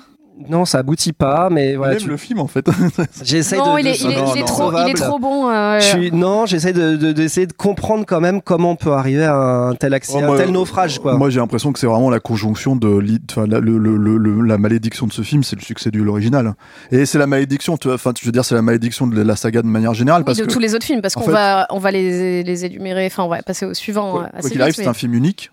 Non, 0.48 0.64
ça 0.64 0.78
aboutit 0.78 1.12
pas, 1.12 1.50
mais 1.50 1.76
voilà. 1.76 1.92
Même 1.94 2.02
tu- 2.02 2.08
le 2.08 2.16
film, 2.16 2.40
en 2.40 2.46
fait. 2.46 2.66
J'essaye 3.22 3.58
non 3.58 3.74
de. 3.74 3.80
il 3.80 3.84
de- 3.84 3.88
est, 3.90 4.00
il 4.00 4.10
est, 4.10 4.16
non, 4.16 4.32
il 4.34 4.38
est 4.38 4.40
non, 4.40 4.46
trop 4.46 4.70
il 4.72 4.74
est 4.74 4.96
sauvable. 4.96 4.98
trop 4.98 5.18
bon 5.18 5.50
euh, 5.50 5.78
Je 5.80 5.84
suis- 5.84 6.12
Non, 6.12 6.46
j'essaie 6.46 6.72
de, 6.72 6.96
de- 6.96 7.12
d'essayer 7.12 7.46
de 7.46 7.52
comprendre 7.52 8.04
quand 8.06 8.20
même 8.20 8.40
comment 8.40 8.70
on 8.70 8.76
peut 8.76 8.92
arriver 8.92 9.24
à 9.26 9.34
un 9.36 9.74
tel 9.74 9.92
accident, 9.94 10.20
Oh, 10.22 10.26
moi, 10.26 10.34
un 10.36 10.38
tel 10.38 10.50
naufrage, 10.52 10.98
quoi. 10.98 11.14
Moi, 11.16 11.28
j'ai 11.30 11.40
l'impression 11.40 11.72
que 11.72 11.78
c'est 11.78 11.86
vraiment 11.86 12.10
la 12.10 12.20
conjonction 12.20 12.74
de 12.76 12.98
l'i- 12.98 13.20
enfin, 13.30 13.46
la, 13.46 13.60
le- 13.60 13.76
le- 13.78 13.96
le- 13.96 14.16
le- 14.16 14.40
la 14.42 14.56
malédiction 14.58 15.06
de 15.06 15.12
ce 15.12 15.22
film, 15.22 15.42
c'est 15.42 15.56
le 15.56 15.62
succès 15.62 15.90
de 15.90 16.00
l'original. 16.02 16.54
Et 16.90 17.04
c'est 17.06 17.18
la 17.18 17.26
malédiction, 17.26 17.76
tu 17.76 17.88
vois, 17.88 17.96
enfin, 17.96 18.12
je 18.18 18.24
veux 18.24 18.32
dire, 18.32 18.44
c'est 18.44 18.54
la 18.54 18.62
malédiction 18.62 19.06
de 19.06 19.20
la 19.20 19.36
saga 19.36 19.62
de 19.62 19.66
manière 19.66 19.94
générale, 19.94 20.22
oui, 20.22 20.26
parce 20.26 20.38
de 20.38 20.44
que 20.44 20.50
tous 20.50 20.58
les 20.58 20.74
autres 20.74 20.86
films 20.86 21.02
parce 21.02 21.16
en 21.16 21.20
qu'on 21.20 21.26
fait- 21.26 21.32
va 21.32 21.66
on 21.70 21.78
va 21.78 21.90
les, 21.90 22.42
les 22.42 22.64
énumérer 22.64 23.06
enfin 23.06 23.24
on 23.24 23.28
va 23.28 23.42
passer 23.42 23.66
au 23.66 23.74
suivant 23.74 24.12
quoi 24.12 24.28
qu'il 24.40 24.50
vite, 24.52 24.60
arrive, 24.62 24.74
mais- 24.78 24.84
c'est 24.84 24.88
un 24.90 24.94
film 24.94 25.14
unique. 25.14 25.50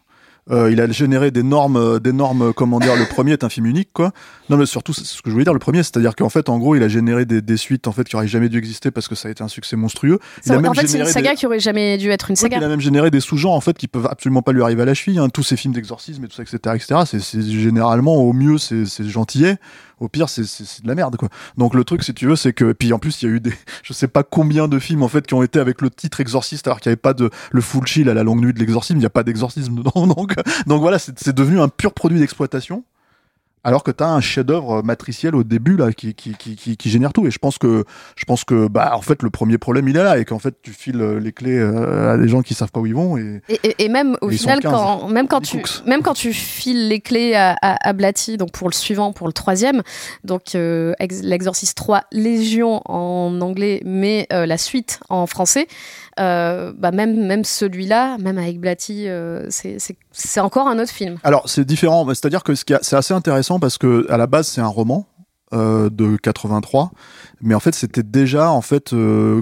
Euh, 0.49 0.71
il 0.71 0.79
a 0.79 0.89
généré 0.89 1.29
d'énormes, 1.31 1.75
euh, 1.77 1.99
d'énormes, 1.99 2.53
comment 2.53 2.79
dire, 2.79 2.95
le 2.95 3.05
premier 3.05 3.33
est 3.33 3.43
un 3.43 3.49
film 3.49 3.65
unique, 3.65 3.89
quoi. 3.93 4.11
Non, 4.49 4.55
mais 4.55 4.65
surtout, 4.65 4.93
c'est 4.93 5.03
ce 5.05 5.21
que 5.21 5.29
je 5.29 5.33
voulais 5.33 5.43
dire, 5.43 5.51
le 5.53 5.59
premier, 5.59 5.83
c'est-à-dire 5.83 6.15
qu'en 6.15 6.29
fait, 6.29 6.47
en 6.47 6.57
gros, 6.57 6.75
il 6.75 6.83
a 6.83 6.87
généré 6.87 7.25
des, 7.25 7.41
des 7.41 7.57
suites, 7.57 7.87
en 7.87 7.91
fait, 7.91 8.05
qui 8.05 8.15
auraient 8.15 8.27
jamais 8.29 8.47
dû 8.47 8.57
exister 8.57 8.89
parce 8.91 9.07
que 9.09 9.15
ça 9.15 9.27
a 9.27 9.31
été 9.31 9.43
un 9.43 9.49
succès 9.49 9.75
monstrueux. 9.75 10.19
Il 10.45 10.53
a 10.53 10.57
en 10.57 10.61
même 10.61 10.73
fait 10.73 10.87
c'est 10.87 10.99
une 10.99 11.05
saga 11.05 11.31
des- 11.31 11.35
qui 11.35 11.45
aurait 11.45 11.59
jamais 11.59 11.97
dû 11.97 12.09
être 12.09 12.29
une 12.29 12.35
saga 12.37 12.57
il 12.57 12.63
a 12.63 12.67
même 12.69 12.79
généré 12.79 13.11
des 13.11 13.19
sous-genres 13.19 13.53
en 13.53 13.61
fait 13.61 13.77
qui 13.77 13.87
peuvent 13.89 14.07
absolument 14.09 14.41
pas 14.41 14.53
lui 14.53 14.61
arriver 14.61 14.83
à 14.83 14.85
la 14.85 14.93
cheville. 14.93 15.19
hein. 15.19 15.27
Tous 15.29 15.43
ces 15.43 15.57
films 15.57 15.73
d'exorcisme 15.73 16.23
et 16.23 16.27
tout 16.27 16.35
ça, 16.37 16.43
etc., 16.43 16.57
etc. 16.75 17.01
C'est, 17.05 17.19
c'est 17.19 17.41
généralement 17.41 18.15
au 18.15 18.31
mieux 18.31 18.57
c'est, 18.57 18.85
c'est 18.85 19.03
gentillet, 19.07 19.57
au 19.99 20.07
pire 20.07 20.29
c'est, 20.29 20.41
de 20.41 20.87
la 20.87 20.95
merde 20.95 21.15
quoi. 21.17 21.29
Donc 21.57 21.73
le 21.73 21.83
truc 21.83 22.03
si 22.03 22.13
tu 22.13 22.27
veux 22.27 22.35
c'est 22.35 22.53
que 22.53 22.73
puis 22.73 22.93
en 22.93 22.99
plus 22.99 23.21
il 23.21 23.25
y 23.27 23.31
a 23.31 23.35
eu 23.35 23.39
des 23.39 23.53
je 23.83 23.93
sais 23.93 24.07
pas 24.07 24.23
combien 24.23 24.67
de 24.67 24.79
films 24.79 25.03
en 25.03 25.07
fait 25.07 25.25
qui 25.25 25.33
ont 25.33 25.43
été 25.43 25.59
avec 25.59 25.81
le 25.81 25.89
titre 25.89 26.19
exorciste 26.19 26.67
alors 26.67 26.79
qu'il 26.79 26.89
n'y 26.89 26.93
avait 26.93 27.01
pas 27.01 27.13
de 27.13 27.29
le 27.51 27.61
full 27.61 27.85
chill 27.85 28.09
à 28.09 28.13
la 28.13 28.23
longue 28.23 28.41
nuit 28.41 28.53
de 28.53 28.59
l'exorcisme, 28.59 28.97
il 28.97 29.01
n'y 29.01 29.05
a 29.05 29.11
pas 29.11 29.23
d'exorcisme 29.23 29.75
dedans 29.83 30.07
donc 30.07 30.35
donc 30.65 30.81
voilà 30.81 30.99
c'est 30.99 31.33
devenu 31.33 31.59
un 31.59 31.67
pur 31.67 31.93
produit 31.93 32.19
d'exploitation. 32.19 32.83
Alors 33.67 33.83
que 33.83 33.91
tu 33.91 34.01
as 34.01 34.07
un 34.07 34.21
chef-d'œuvre 34.21 34.81
matriciel 34.81 35.35
au 35.35 35.43
début 35.43 35.75
là 35.75 35.91
qui, 35.91 36.13
qui, 36.15 36.31
qui, 36.35 36.55
qui, 36.55 36.77
qui 36.77 36.89
génère 36.89 37.11
tout 37.11 37.27
et 37.27 37.31
je 37.31 37.37
pense 37.37 37.57
que 37.57 37.83
je 38.15 38.23
pense 38.23 38.45
que 38.45 38.69
bah 38.69 38.93
en 38.95 39.01
fait 39.01 39.21
le 39.23 39.29
premier 39.29 39.57
problème 39.57 39.89
il 39.89 39.97
est 39.97 40.03
là 40.03 40.17
et 40.17 40.23
qu'en 40.23 40.39
fait 40.39 40.55
tu 40.63 40.71
files 40.71 41.01
euh, 41.01 41.19
les 41.19 41.33
clés 41.33 41.57
euh, 41.59 42.13
à 42.13 42.17
des 42.17 42.29
gens 42.29 42.41
qui 42.41 42.53
savent 42.53 42.71
pas 42.71 42.79
où 42.79 42.85
ils 42.85 42.95
vont 42.95 43.17
et 43.17 43.41
Et, 43.49 43.59
et- 43.63 43.83
et 43.83 43.89
même 43.89 44.15
au 44.21 44.29
Et 44.29 44.37
final, 44.37 44.61
sont 44.63 44.69
15. 44.69 44.71
quand, 44.71 45.07
même, 45.09 45.27
quand 45.27 45.41
tu, 45.41 45.57
cooks. 45.57 45.85
même 45.85 46.01
quand 46.01 46.13
tu 46.13 46.31
files 46.31 46.87
les 46.87 47.01
clés 47.01 47.35
à, 47.35 47.57
à, 47.61 47.89
à 47.89 47.91
Blatty, 47.91 48.37
donc 48.37 48.51
pour 48.53 48.69
le 48.69 48.73
suivant, 48.73 49.11
pour 49.11 49.27
le 49.27 49.33
troisième, 49.33 49.83
donc 50.23 50.55
euh, 50.55 50.93
Ex- 50.99 51.21
l'Exorcist 51.21 51.75
3, 51.75 52.03
Légion 52.13 52.81
en 52.85 53.41
anglais, 53.41 53.81
mais 53.83 54.27
euh, 54.31 54.45
la 54.45 54.57
suite 54.57 55.01
en 55.09 55.27
français, 55.27 55.67
euh, 56.19 56.73
bah 56.77 56.91
même, 56.91 57.43
celui-là, 57.43 58.17
même 58.17 58.37
avec 58.37 58.59
Blatty, 58.59 59.07
euh, 59.07 59.45
c'est- 59.49 60.39
encore 60.39 60.67
un 60.67 60.79
autre 60.79 60.91
film. 60.91 61.17
Alors 61.23 61.49
c'est 61.49 61.65
différent, 61.65 62.05
c'est-à-dire 62.07 62.43
que 62.43 62.53
c'est 62.55 62.93
assez 62.95 63.13
intéressant 63.13 63.59
parce 63.59 63.77
que 63.77 64.05
à 64.09 64.17
la 64.17 64.27
base 64.27 64.47
c'est 64.47 64.61
un 64.61 64.67
roman 64.67 65.07
euh, 65.53 65.89
de 65.89 66.17
83, 66.17 66.91
mais 67.41 67.55
en 67.55 67.59
fait 67.59 67.73
c'était 67.73 68.03
déjà 68.03 68.51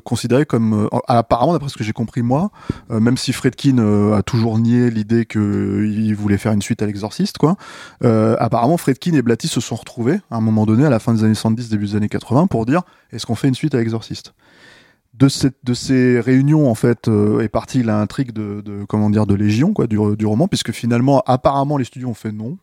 considéré 0.03 0.45
comme 0.45 0.87
apparemment 1.07 1.53
d'après 1.53 1.69
ce 1.69 1.77
que 1.77 1.83
j'ai 1.83 1.93
compris 1.93 2.21
moi, 2.21 2.51
même 2.89 3.17
si 3.17 3.33
Fredkin 3.33 3.79
a 4.13 4.21
toujours 4.21 4.59
nié 4.59 4.91
l'idée 4.91 5.25
qu'il 5.25 6.15
voulait 6.15 6.37
faire 6.37 6.51
une 6.51 6.61
suite 6.61 6.81
à 6.83 6.85
l'Exorciste 6.85 7.37
quoi, 7.39 7.55
apparemment 8.01 8.77
Fredkin 8.77 9.13
et 9.13 9.21
Blatty 9.21 9.47
se 9.47 9.59
sont 9.61 9.75
retrouvés 9.75 10.19
à 10.29 10.35
un 10.37 10.41
moment 10.41 10.65
donné 10.65 10.85
à 10.85 10.89
la 10.89 10.99
fin 10.99 11.13
des 11.13 11.23
années 11.23 11.33
70 11.33 11.69
début 11.69 11.87
des 11.87 11.95
années 11.95 12.09
80 12.09 12.47
pour 12.47 12.65
dire 12.65 12.83
est-ce 13.11 13.25
qu'on 13.25 13.35
fait 13.35 13.47
une 13.47 13.55
suite 13.55 13.73
à 13.73 13.77
l'Exorciste? 13.79 14.33
De, 15.17 15.27
cette, 15.29 15.55
de 15.63 15.73
ces 15.73 16.19
réunions 16.19 16.69
en 16.69 16.75
fait 16.75 17.07
euh, 17.07 17.39
est 17.41 17.49
partie 17.49 17.83
l'intrigue 17.83 18.31
de, 18.33 18.61
de 18.61 18.83
comment 18.85 19.09
dire 19.09 19.25
de 19.25 19.33
Légion 19.35 19.73
quoi 19.73 19.87
du, 19.87 19.97
du 20.17 20.25
roman 20.25 20.47
puisque 20.47 20.71
finalement 20.71 21.21
apparemment 21.25 21.77
les 21.77 21.85
studios 21.85 22.09
ont 22.09 22.13
fait 22.13 22.31
non 22.31 22.57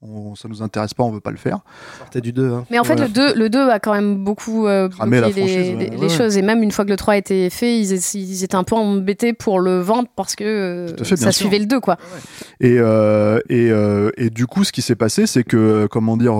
On, 0.00 0.36
ça 0.36 0.46
nous 0.48 0.62
intéresse 0.62 0.94
pas, 0.94 1.02
on 1.02 1.10
veut 1.10 1.18
pas 1.20 1.32
le 1.32 1.36
faire. 1.38 1.58
Sortez 1.98 2.20
du 2.20 2.32
2. 2.32 2.52
Hein. 2.52 2.64
Mais 2.70 2.78
en 2.78 2.84
fait, 2.84 2.94
Ouais. 3.00 3.08
le 3.08 3.12
2, 3.12 3.34
le 3.34 3.50
2 3.50 3.68
a 3.68 3.80
quand 3.80 3.92
même 3.92 4.22
beaucoup 4.22 4.68
euh, 4.68 4.86
bloqué 4.88 5.10
les, 5.26 5.32
franchise, 5.32 5.56
ouais. 5.56 5.74
les- 5.74 5.74
Ouais, 5.90 5.90
les 5.90 6.02
ouais. 6.02 6.08
choses. 6.08 6.36
Et 6.36 6.42
même 6.42 6.62
une 6.62 6.70
fois 6.70 6.84
que 6.84 6.90
le 6.90 6.96
3 6.96 7.14
a 7.14 7.16
été 7.16 7.50
fait, 7.50 7.80
ils, 7.80 7.90
ils 8.14 8.44
étaient 8.44 8.54
un 8.54 8.62
peu 8.62 8.76
embêtés 8.76 9.32
pour 9.32 9.58
le 9.58 9.80
vendre 9.80 10.06
parce 10.14 10.36
que 10.36 10.44
euh, 10.44 10.96
fait, 11.02 11.16
ça 11.16 11.32
sûr. 11.32 11.40
suivait 11.48 11.58
le 11.58 11.66
2, 11.66 11.80
quoi. 11.80 11.96
Et, 12.60 12.76
euh, 12.78 13.40
et, 13.48 13.72
euh, 13.72 14.12
et 14.16 14.30
du 14.30 14.46
coup, 14.46 14.62
ce 14.62 14.70
qui 14.70 14.82
s'est 14.82 14.94
passé, 14.94 15.26
c'est 15.26 15.42
que, 15.42 15.88
comment 15.90 16.16
dire, 16.16 16.36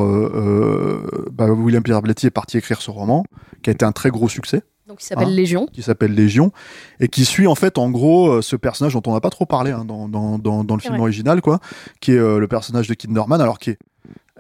bah, 1.32 1.46
William 1.50 1.82
Pierre 1.82 2.00
Blatty 2.02 2.26
est 2.28 2.30
parti 2.30 2.58
écrire 2.58 2.80
ce 2.80 2.92
roman, 2.92 3.24
qui 3.62 3.70
a 3.70 3.72
été 3.72 3.84
un 3.84 3.90
très 3.92 4.10
gros 4.10 4.28
succès, 4.28 4.62
Donc 4.88 5.02
il 5.02 5.06
s'appelle 5.06 5.28
Ah. 5.28 5.34
Légion. 5.34 5.66
qui 5.72 5.82
s'appelle 5.82 6.14
Légion, 6.14 6.50
et 6.98 7.08
qui 7.08 7.24
suit 7.24 7.46
en 7.46 7.54
fait, 7.54 7.78
en 7.78 7.90
gros, 7.90 8.28
euh, 8.30 8.42
ce 8.42 8.56
personnage 8.56 8.94
dont 8.94 9.02
on 9.06 9.12
n'a 9.12 9.20
pas 9.20 9.30
trop 9.30 9.46
parlé 9.46 9.70
hein, 9.70 9.84
dans, 9.84 10.08
dans, 10.08 10.38
dans, 10.38 10.64
dans 10.64 10.74
le 10.74 10.80
film 10.80 10.98
original, 10.98 11.42
quoi, 11.42 11.60
qui 12.00 12.12
est 12.12 12.18
euh, 12.18 12.38
le 12.38 12.48
personnage 12.48 12.88
de 12.88 12.94
Kinderman, 12.94 13.40
alors 13.40 13.58
qui 13.58 13.70
est 13.70 13.78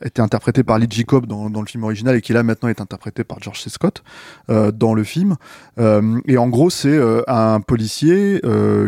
été 0.04 0.22
interprété 0.22 0.62
par 0.62 0.78
Lee 0.78 0.86
Jacob 0.88 1.26
dans, 1.26 1.50
dans 1.50 1.60
le 1.60 1.66
film 1.66 1.84
original 1.84 2.14
et 2.16 2.20
qui 2.20 2.32
là 2.32 2.42
maintenant 2.42 2.68
est 2.68 2.80
interprété 2.80 3.24
par 3.24 3.40
George 3.40 3.60
C. 3.60 3.68
Scott 3.70 4.02
euh, 4.50 4.70
dans 4.70 4.94
le 4.94 5.04
film. 5.04 5.36
Euh, 5.78 6.20
et 6.26 6.38
en 6.38 6.48
gros, 6.48 6.70
c'est 6.70 6.88
euh, 6.88 7.22
un 7.26 7.60
policier 7.60 8.40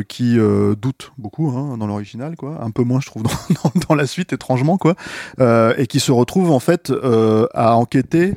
qui 0.09 0.39
doute 0.81 1.13
beaucoup 1.19 1.49
hein, 1.51 1.77
dans 1.79 1.87
l'original, 1.87 2.37
quoi. 2.37 2.63
Un 2.63 2.71
peu 2.71 2.83
moins, 2.83 3.01
je 3.01 3.07
trouve, 3.07 3.23
dans, 3.25 3.31
dans, 3.65 3.73
dans 3.89 3.95
la 3.95 4.07
suite, 4.07 4.33
étrangement, 4.33 4.79
quoi. 4.79 4.95
Et 5.77 5.87
qui 5.87 6.01
se 6.01 6.13
retrouve 6.13 6.51
en 6.51 6.61
fait 6.61 6.93
à 7.55 7.77
enquêter 7.77 8.35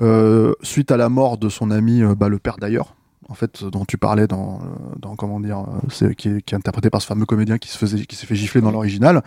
euh, 0.00 0.54
suite 0.62 0.90
à 0.90 0.96
la 0.96 1.08
mort 1.08 1.36
de 1.36 1.48
son 1.48 1.70
ami, 1.70 2.02
euh, 2.02 2.14
bah, 2.14 2.28
le 2.28 2.38
père 2.38 2.56
d'ailleurs. 2.58 2.94
En 3.28 3.34
fait, 3.34 3.62
dont 3.62 3.84
tu 3.84 3.96
parlais 3.96 4.26
dans, 4.26 4.60
euh, 5.04 5.14
comment 5.16 5.38
dire, 5.38 5.64
qui 6.16 6.28
est, 6.28 6.52
interprété 6.52 6.90
par 6.90 7.00
ce 7.00 7.06
fameux 7.06 7.26
comédien 7.26 7.58
qui 7.58 7.68
se 7.68 7.78
faisait, 7.78 8.04
qui 8.04 8.16
s'est 8.16 8.26
fait 8.26 8.34
gifler 8.34 8.60
dans 8.60 8.72
l'original. 8.72 9.22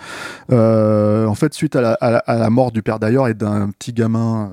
En 0.49 1.35
fait, 1.35 1.53
suite 1.53 1.77
à 1.77 1.97
la, 2.27 2.49
mort 2.49 2.73
du 2.73 2.83
père 2.83 2.99
d'ailleurs 2.99 3.29
et 3.29 3.33
d'un 3.33 3.69
petit 3.69 3.93
gamin 3.93 4.51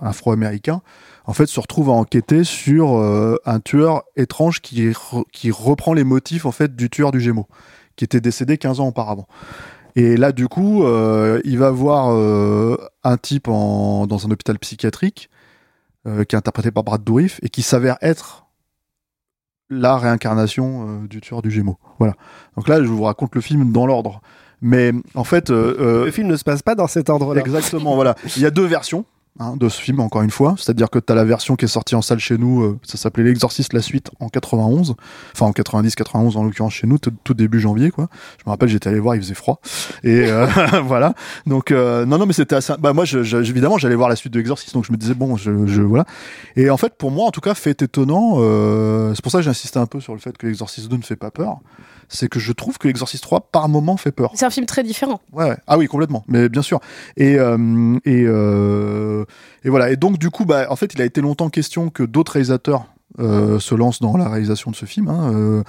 afro-américain, 0.00 0.80
en 1.24 1.32
fait, 1.32 1.46
se 1.46 1.58
retrouve 1.58 1.88
à 1.88 1.92
enquêter 1.92 2.44
sur 2.44 3.02
un 3.44 3.58
tueur 3.58 4.04
étrange 4.14 4.60
qui, 4.60 4.90
re- 4.90 5.24
qui 5.32 5.50
reprend 5.50 5.92
les 5.92 6.04
motifs 6.04 6.46
en 6.46 6.52
fait 6.52 6.76
du 6.76 6.88
tueur 6.88 7.10
du 7.10 7.20
Gémeaux, 7.20 7.48
qui 7.96 8.04
était 8.04 8.20
décédé 8.20 8.58
15 8.58 8.78
ans 8.78 8.86
auparavant. 8.86 9.26
Et 9.96 10.16
là, 10.16 10.30
du 10.30 10.46
coup, 10.46 10.84
il 11.44 11.58
va 11.58 11.70
voir 11.72 12.10
un 13.02 13.16
type 13.16 13.46
dans 13.48 14.06
un 14.24 14.30
hôpital 14.30 14.56
psychiatrique 14.60 15.30
euh, 16.08 16.24
qui 16.24 16.34
est 16.34 16.38
interprété 16.38 16.70
par 16.70 16.84
Brad 16.84 17.04
Dourif 17.04 17.38
et 17.42 17.48
qui 17.48 17.62
s'avère 17.62 17.98
être 18.00 18.46
la 19.70 19.96
réincarnation 19.98 21.02
euh, 21.02 21.06
du 21.06 21.20
tueur 21.20 21.42
du 21.42 21.50
Gémeaux. 21.50 21.78
Voilà. 21.98 22.14
Donc 22.56 22.68
là, 22.68 22.82
je 22.82 22.88
vous 22.88 23.02
raconte 23.02 23.34
le 23.34 23.40
film 23.40 23.72
dans 23.72 23.86
l'ordre. 23.86 24.22
Mais 24.60 24.92
en 25.14 25.24
fait, 25.24 25.50
euh, 25.50 26.06
Le 26.06 26.10
film 26.10 26.26
ne 26.26 26.36
se 26.36 26.44
passe 26.44 26.62
pas 26.62 26.74
dans 26.74 26.86
cet 26.86 27.10
ordre-là. 27.10 27.40
Exactement, 27.40 27.94
voilà. 27.94 28.16
Il 28.36 28.42
y 28.42 28.46
a 28.46 28.50
deux 28.50 28.64
versions 28.64 29.04
hein, 29.38 29.56
de 29.56 29.68
ce 29.68 29.80
film, 29.80 30.00
encore 30.00 30.22
une 30.22 30.30
fois. 30.30 30.54
C'est-à-dire 30.58 30.90
que 30.90 30.98
tu 30.98 31.12
as 31.12 31.16
la 31.16 31.24
version 31.24 31.56
qui 31.56 31.64
est 31.64 31.68
sortie 31.68 31.94
en 31.94 32.02
salle 32.02 32.18
chez 32.18 32.38
nous, 32.38 32.62
euh, 32.62 32.78
ça 32.82 32.96
s'appelait 32.96 33.24
L'Exorciste, 33.24 33.72
la 33.72 33.82
suite, 33.82 34.10
en 34.20 34.28
91. 34.28 34.94
Enfin, 35.34 35.46
en 35.46 35.52
90-91, 35.52 36.36
en 36.36 36.44
l'occurrence 36.44 36.74
chez 36.74 36.86
nous, 36.86 36.98
tout, 36.98 37.34
début 37.34 37.60
janvier, 37.60 37.90
quoi. 37.90 38.08
Je 38.38 38.44
me 38.46 38.50
rappelle, 38.50 38.68
j'étais 38.68 38.88
allé 38.88 39.00
voir, 39.00 39.14
il 39.16 39.22
faisait 39.22 39.34
froid. 39.34 39.60
Et 40.04 40.26
euh, 40.26 40.46
voilà. 40.84 41.14
Donc, 41.46 41.70
euh, 41.70 42.04
non, 42.06 42.18
non, 42.18 42.26
mais 42.26 42.32
c'était 42.32 42.56
assez... 42.56 42.72
Bah, 42.78 42.92
moi, 42.92 43.04
je, 43.04 43.22
je- 43.22 43.36
évidemment, 43.38 43.78
j'allais 43.78 43.94
voir 43.94 44.08
la 44.08 44.16
suite 44.16 44.32
de 44.32 44.38
L'Exorciste, 44.38 44.74
donc 44.74 44.84
je 44.84 44.92
me 44.92 44.96
disais, 44.96 45.14
bon, 45.14 45.36
je, 45.36 45.66
je... 45.66 45.82
Voilà. 45.82 46.04
Et 46.56 46.70
en 46.70 46.76
fait, 46.76 46.94
pour 46.96 47.10
moi, 47.10 47.26
en 47.26 47.30
tout 47.30 47.40
cas, 47.40 47.54
fait 47.54 47.82
étonnant, 47.82 48.36
euh, 48.38 49.14
c'est 49.14 49.22
pour 49.22 49.32
ça 49.32 49.38
que 49.38 49.44
j'insistais 49.44 49.78
un 49.78 49.86
peu 49.86 50.00
sur 50.00 50.12
le 50.14 50.18
fait 50.20 50.36
que 50.36 50.46
L'Exorciste 50.46 50.88
2 50.88 50.96
ne 50.96 51.02
fait 51.02 51.16
pas 51.16 51.30
peur, 51.30 51.58
c'est 52.08 52.28
que 52.28 52.40
je 52.40 52.52
trouve 52.52 52.78
que 52.78 52.88
L'Exorciste 52.88 53.22
3, 53.22 53.48
par 53.52 53.68
moment, 53.68 53.96
fait 53.96 54.12
peur. 54.12 54.32
C'est 54.34 54.46
un 54.46 54.50
film 54.50 54.66
très 54.66 54.82
différent. 54.82 55.20
Ouais. 55.32 55.56
Ah 55.66 55.78
oui, 55.78 55.86
complètement. 55.86 56.24
Mais 56.26 56.48
bien 56.48 56.62
sûr. 56.62 56.80
Et 57.16 57.38
euh, 57.38 57.98
et 58.04 58.24
euh, 58.26 59.24
et 59.64 59.68
voilà. 59.68 59.90
Et 59.90 59.96
donc 59.96 60.18
du 60.18 60.30
coup, 60.30 60.44
bah, 60.44 60.66
en 60.70 60.76
fait, 60.76 60.94
il 60.94 61.02
a 61.02 61.04
été 61.04 61.20
longtemps 61.20 61.50
question 61.50 61.90
que 61.90 62.02
d'autres 62.02 62.32
réalisateurs 62.32 62.86
euh, 63.18 63.58
se 63.58 63.74
lancent 63.74 64.00
dans 64.00 64.16
la 64.16 64.28
réalisation 64.28 64.70
de 64.70 64.76
ce 64.76 64.86
film, 64.86 65.08
hein, 65.08 65.62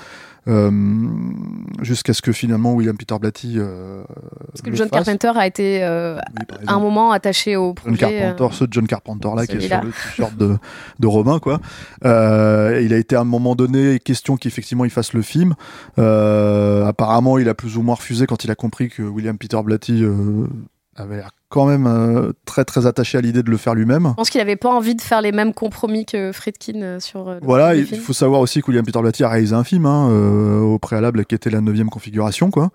jusqu'à 1.81 2.13
ce 2.13 2.21
que 2.21 2.31
finalement 2.31 2.73
William 2.73 2.97
Peter 2.97 3.15
Blatty. 3.19 3.55
Euh, 3.57 4.03
Parce 4.51 4.61
que 4.61 4.73
John 4.75 4.89
Carpenter 4.89 5.31
a 5.35 5.45
été 5.47 5.83
euh, 5.83 6.15
oui, 6.15 6.45
à 6.49 6.55
un 6.55 6.61
exemple. 6.63 6.81
moment 6.81 7.11
attaché 7.11 7.55
au 7.55 7.75
John 7.85 7.95
projet. 7.97 8.05
euh, 8.23 8.29
Carpenter, 8.31 8.55
ce 8.55 8.65
John 8.71 8.87
Carpenter 8.87 9.29
là 9.35 9.45
qui 9.45 9.57
est 9.57 9.59
sur 9.61 9.69
celui-là. 9.69 9.81
le 9.83 9.91
t-shirt 9.91 10.37
de, 10.37 10.57
de 10.99 11.07
Robin 11.07 11.39
quoi. 11.39 11.59
Euh, 12.05 12.81
il 12.83 12.93
a 12.93 12.97
été 12.97 13.15
à 13.15 13.21
un 13.21 13.25
moment 13.25 13.55
donné 13.55 13.99
question 13.99 14.37
qu'effectivement 14.37 14.85
il 14.85 14.91
fasse 14.91 15.13
le 15.13 15.21
film. 15.21 15.55
Euh, 15.97 16.85
apparemment, 16.85 17.37
il 17.37 17.49
a 17.49 17.53
plus 17.53 17.77
ou 17.77 17.81
moins 17.81 17.95
refusé 17.95 18.25
quand 18.25 18.43
il 18.43 18.51
a 18.51 18.55
compris 18.55 18.89
que 18.89 19.03
William 19.03 19.37
Peter 19.37 19.59
Blatty 19.63 20.03
euh, 20.03 20.47
avait 21.03 21.17
l'air 21.17 21.31
quand 21.49 21.65
même 21.65 21.87
euh, 21.87 22.31
très 22.45 22.63
très 22.63 22.85
attaché 22.85 23.17
à 23.17 23.21
l'idée 23.21 23.43
de 23.43 23.49
le 23.49 23.57
faire 23.57 23.73
lui-même. 23.73 24.09
Je 24.09 24.13
pense 24.13 24.29
qu'il 24.29 24.39
n'avait 24.39 24.55
pas 24.55 24.69
envie 24.69 24.95
de 24.95 25.01
faire 25.01 25.21
les 25.21 25.31
mêmes 25.31 25.53
compromis 25.53 26.05
que 26.05 26.31
Friedkin 26.31 26.81
euh, 26.81 26.99
sur 26.99 27.27
euh, 27.27 27.39
Voilà, 27.41 27.75
il 27.75 27.85
faut 27.85 28.13
savoir 28.13 28.39
aussi 28.39 28.61
que 28.61 28.67
William 28.67 28.85
Peter 28.85 28.99
Blatty 29.01 29.23
a 29.23 29.29
réalisé 29.29 29.55
un 29.55 29.63
film 29.63 29.85
hein, 29.85 30.09
euh, 30.09 30.59
au 30.59 30.77
préalable 30.77 31.25
qui 31.25 31.35
était 31.35 31.49
la 31.49 31.61
neuvième 31.61 31.89
configuration, 31.89 32.51
quoi. 32.51 32.69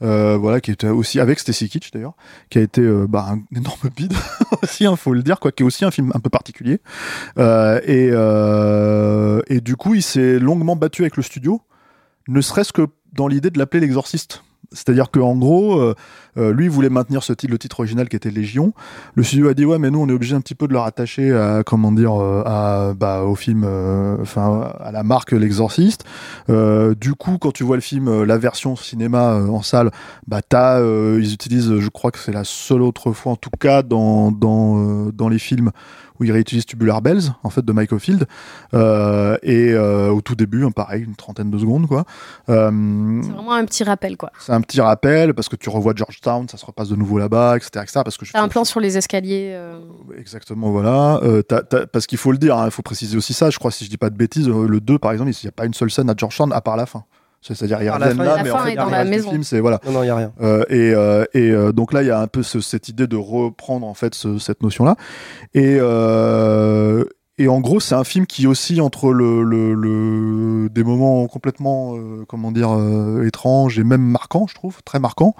Voilà, 0.00 0.60
qui 0.60 0.72
était 0.72 0.88
aussi 0.88 1.20
avec 1.20 1.38
Stacy 1.38 1.70
Kitsch 1.70 1.90
d'ailleurs, 1.92 2.14
qui 2.50 2.58
a 2.58 2.60
été 2.60 2.82
bah, 3.08 3.28
un 3.30 3.40
énorme 3.56 3.90
bide 3.96 4.12
aussi, 4.62 4.84
il 4.84 4.96
faut 4.96 5.14
le 5.14 5.22
dire, 5.22 5.40
quoi, 5.40 5.52
qui 5.52 5.62
est 5.62 5.66
aussi 5.66 5.84
un 5.84 5.90
film 5.90 6.12
un 6.14 6.20
peu 6.20 6.28
particulier. 6.28 6.80
Et, 7.38 8.08
et 8.08 9.60
du 9.60 9.76
coup, 9.76 9.94
il 9.94 10.02
s'est 10.02 10.38
longuement 10.38 10.76
battu 10.76 11.02
avec 11.02 11.16
le 11.16 11.22
studio, 11.22 11.62
ne 12.28 12.40
serait-ce 12.40 12.72
que 12.72 12.88
dans 13.12 13.28
l'idée 13.28 13.50
de 13.50 13.58
l'appeler 13.58 13.80
l'exorciste. 13.80 14.42
C'est-à-dire 14.72 15.10
qu'en 15.10 15.36
gros, 15.36 15.78
euh, 15.78 15.94
euh, 16.36 16.52
lui 16.52 16.68
voulait 16.68 16.88
maintenir 16.88 17.22
ce 17.22 17.32
titre, 17.32 17.52
le 17.52 17.58
titre 17.58 17.80
original 17.80 18.08
qui 18.08 18.16
était 18.16 18.30
Légion. 18.30 18.72
Le 19.14 19.22
studio 19.22 19.48
a 19.48 19.54
dit 19.54 19.64
ouais, 19.64 19.78
mais 19.78 19.90
nous 19.90 20.00
on 20.00 20.08
est 20.08 20.12
obligé 20.12 20.34
un 20.34 20.40
petit 20.40 20.54
peu 20.54 20.68
de 20.68 20.72
le 20.72 20.78
rattacher 20.78 21.32
à 21.32 21.62
comment 21.64 21.92
dire 21.92 22.14
euh, 22.14 22.42
à 22.44 22.94
bah, 22.94 23.22
au 23.22 23.34
film, 23.34 23.64
enfin 24.20 24.72
à 24.80 24.92
la 24.92 25.02
marque 25.02 25.32
L'Exorciste. 25.32 26.04
Du 26.48 27.14
coup, 27.14 27.38
quand 27.38 27.52
tu 27.52 27.64
vois 27.64 27.76
le 27.76 27.82
film, 27.82 28.24
la 28.24 28.38
version 28.38 28.76
cinéma 28.76 29.36
en 29.36 29.62
salle, 29.62 29.90
bah 30.26 30.40
t'as, 30.46 30.80
ils 30.80 31.32
utilisent, 31.32 31.78
je 31.78 31.88
crois 31.88 32.10
que 32.10 32.18
c'est 32.18 32.32
la 32.32 32.44
seule 32.44 32.82
autre 32.82 33.12
fois 33.12 33.32
en 33.32 33.36
tout 33.36 33.50
cas 33.58 33.82
dans 33.82 34.32
dans 34.32 35.10
dans 35.12 35.28
les 35.28 35.38
films 35.38 35.70
où 36.18 36.24
ils 36.24 36.32
réutilisent 36.32 36.66
Tubular 36.66 37.02
Bells 37.02 37.32
en 37.42 37.50
fait 37.50 37.64
de 37.64 37.72
Michael 37.72 38.00
Field 38.00 38.26
euh, 38.74 39.36
et 39.42 39.72
euh, 39.72 40.10
au 40.10 40.20
tout 40.20 40.34
début, 40.34 40.64
hein, 40.64 40.70
pareil, 40.70 41.02
une 41.04 41.16
trentaine 41.16 41.50
de 41.50 41.58
secondes 41.58 41.86
quoi. 41.86 42.04
Euh, 42.48 43.20
C'est 43.22 43.30
vraiment 43.30 43.52
un 43.52 43.64
petit 43.64 43.84
rappel, 43.84 44.16
quoi. 44.16 44.30
c'est 44.38 44.52
un 44.52 44.60
petit 44.60 44.80
rappel 44.80 45.34
parce 45.34 45.48
que 45.48 45.56
tu 45.56 45.68
revois 45.68 45.92
Georgetown, 45.94 46.48
ça 46.48 46.56
se 46.56 46.66
repasse 46.66 46.88
de 46.88 46.96
nouveau 46.96 47.18
là-bas, 47.18 47.56
etc., 47.56 47.70
etc. 47.82 48.00
Parce 48.04 48.16
que 48.16 48.24
je 48.24 48.32
T'as 48.32 48.42
un 48.42 48.48
plan 48.48 48.64
sur 48.64 48.80
les 48.80 48.96
escaliers. 48.96 49.58
Exactement, 50.18 50.70
voilà. 50.70 51.20
Parce 51.92 52.06
qu'il 52.06 52.18
faut 52.18 52.32
le 52.32 52.38
dire, 52.38 52.60
il 52.64 52.70
faut 52.70 52.82
préciser 52.82 53.16
aussi 53.16 53.32
ça. 53.32 53.50
Je 53.50 53.58
crois, 53.58 53.70
si 53.70 53.84
je 53.84 53.90
dis 53.90 53.96
pas 53.96 54.10
de 54.10 54.16
bêtises, 54.16 54.48
le 54.48 54.80
2, 54.80 54.98
par 54.98 55.12
exemple, 55.12 55.30
il 55.30 55.44
n'y 55.44 55.48
a 55.48 55.52
pas 55.52 55.66
une 55.66 55.74
seule 55.74 55.90
scène 55.90 56.10
à 56.10 56.14
Georgetown 56.16 56.52
à 56.52 56.60
part 56.60 56.76
la 56.76 56.86
fin. 56.86 57.04
C'est- 57.42 57.54
C'est-à-dire, 57.54 57.78
la 57.78 57.92
reviennent 57.94 58.16
là, 58.18 58.42
mais 58.42 58.50
en 58.50 58.58
fait, 58.58 58.74
dans 58.74 58.86
le 58.86 58.90
la 58.90 59.04
maison. 59.04 59.30
film, 59.30 59.42
c'est 59.44 59.60
voilà. 59.60 59.80
Non, 59.86 59.92
non, 59.92 60.02
il 60.02 60.06
n'y 60.06 60.10
a 60.10 60.16
rien. 60.16 60.32
Euh, 60.40 60.64
et 60.68 60.92
euh, 60.94 61.24
et 61.34 61.50
euh, 61.50 61.72
donc 61.72 61.92
là, 61.92 62.02
il 62.02 62.08
y 62.08 62.10
a 62.10 62.18
un 62.20 62.26
peu 62.26 62.42
ce- 62.42 62.60
cette 62.60 62.88
idée 62.88 63.06
de 63.06 63.16
reprendre 63.16 63.86
en 63.86 63.94
fait 63.94 64.14
ce- 64.14 64.38
cette 64.38 64.62
notion-là. 64.62 64.96
Et 65.54 65.76
euh, 65.80 67.04
et 67.38 67.48
en 67.48 67.60
gros, 67.60 67.80
c'est 67.80 67.94
un 67.94 68.02
film 68.04 68.26
qui 68.26 68.46
oscille 68.46 68.80
entre 68.80 69.12
le, 69.12 69.42
le, 69.42 69.74
le- 69.74 70.68
des 70.70 70.82
moments 70.82 71.26
complètement 71.26 71.94
euh, 71.96 72.24
comment 72.26 72.50
dire 72.50 72.70
euh, 72.70 73.26
étranges 73.26 73.78
et 73.78 73.84
même 73.84 74.00
marquants, 74.00 74.46
je 74.48 74.54
trouve, 74.54 74.82
très 74.84 74.98
marquants, 74.98 75.34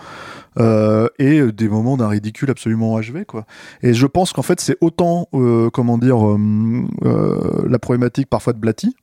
euh, 0.58 1.08
et 1.18 1.40
des 1.52 1.68
moments 1.70 1.96
d'un 1.96 2.08
ridicule 2.08 2.50
absolument 2.50 2.96
achevé, 2.96 3.24
quoi. 3.24 3.46
Et 3.82 3.94
je 3.94 4.06
pense 4.06 4.32
qu'en 4.34 4.42
fait, 4.42 4.60
c'est 4.60 4.76
autant 4.82 5.26
euh, 5.34 5.70
comment 5.70 5.96
dire 5.96 6.24
euh, 6.24 6.38
euh, 7.06 7.66
la 7.66 7.78
problématique 7.78 8.28
parfois 8.28 8.52
de 8.52 8.58
Blatty. 8.58 8.94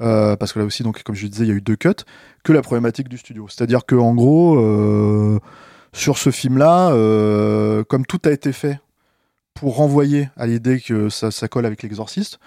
Euh, 0.00 0.36
parce 0.36 0.52
que 0.52 0.58
là 0.58 0.64
aussi, 0.64 0.82
donc, 0.82 1.02
comme 1.02 1.14
je 1.14 1.26
disais, 1.26 1.44
il 1.44 1.48
y 1.48 1.52
a 1.52 1.54
eu 1.54 1.60
deux 1.60 1.76
cuts, 1.76 1.90
que 2.44 2.52
la 2.52 2.62
problématique 2.62 3.08
du 3.08 3.18
studio. 3.18 3.46
C'est-à-dire 3.48 3.84
que 3.84 3.94
en 3.94 4.14
gros, 4.14 4.58
euh, 4.58 5.38
sur 5.92 6.18
ce 6.18 6.30
film-là, 6.30 6.90
euh, 6.90 7.84
comme 7.84 8.06
tout 8.06 8.20
a 8.24 8.30
été 8.30 8.52
fait 8.52 8.80
pour 9.54 9.76
renvoyer 9.76 10.30
à 10.36 10.46
l'idée 10.46 10.80
que 10.80 11.08
ça, 11.08 11.30
colle 11.48 11.66
avec 11.66 11.82
l'exorciste, 11.82 12.38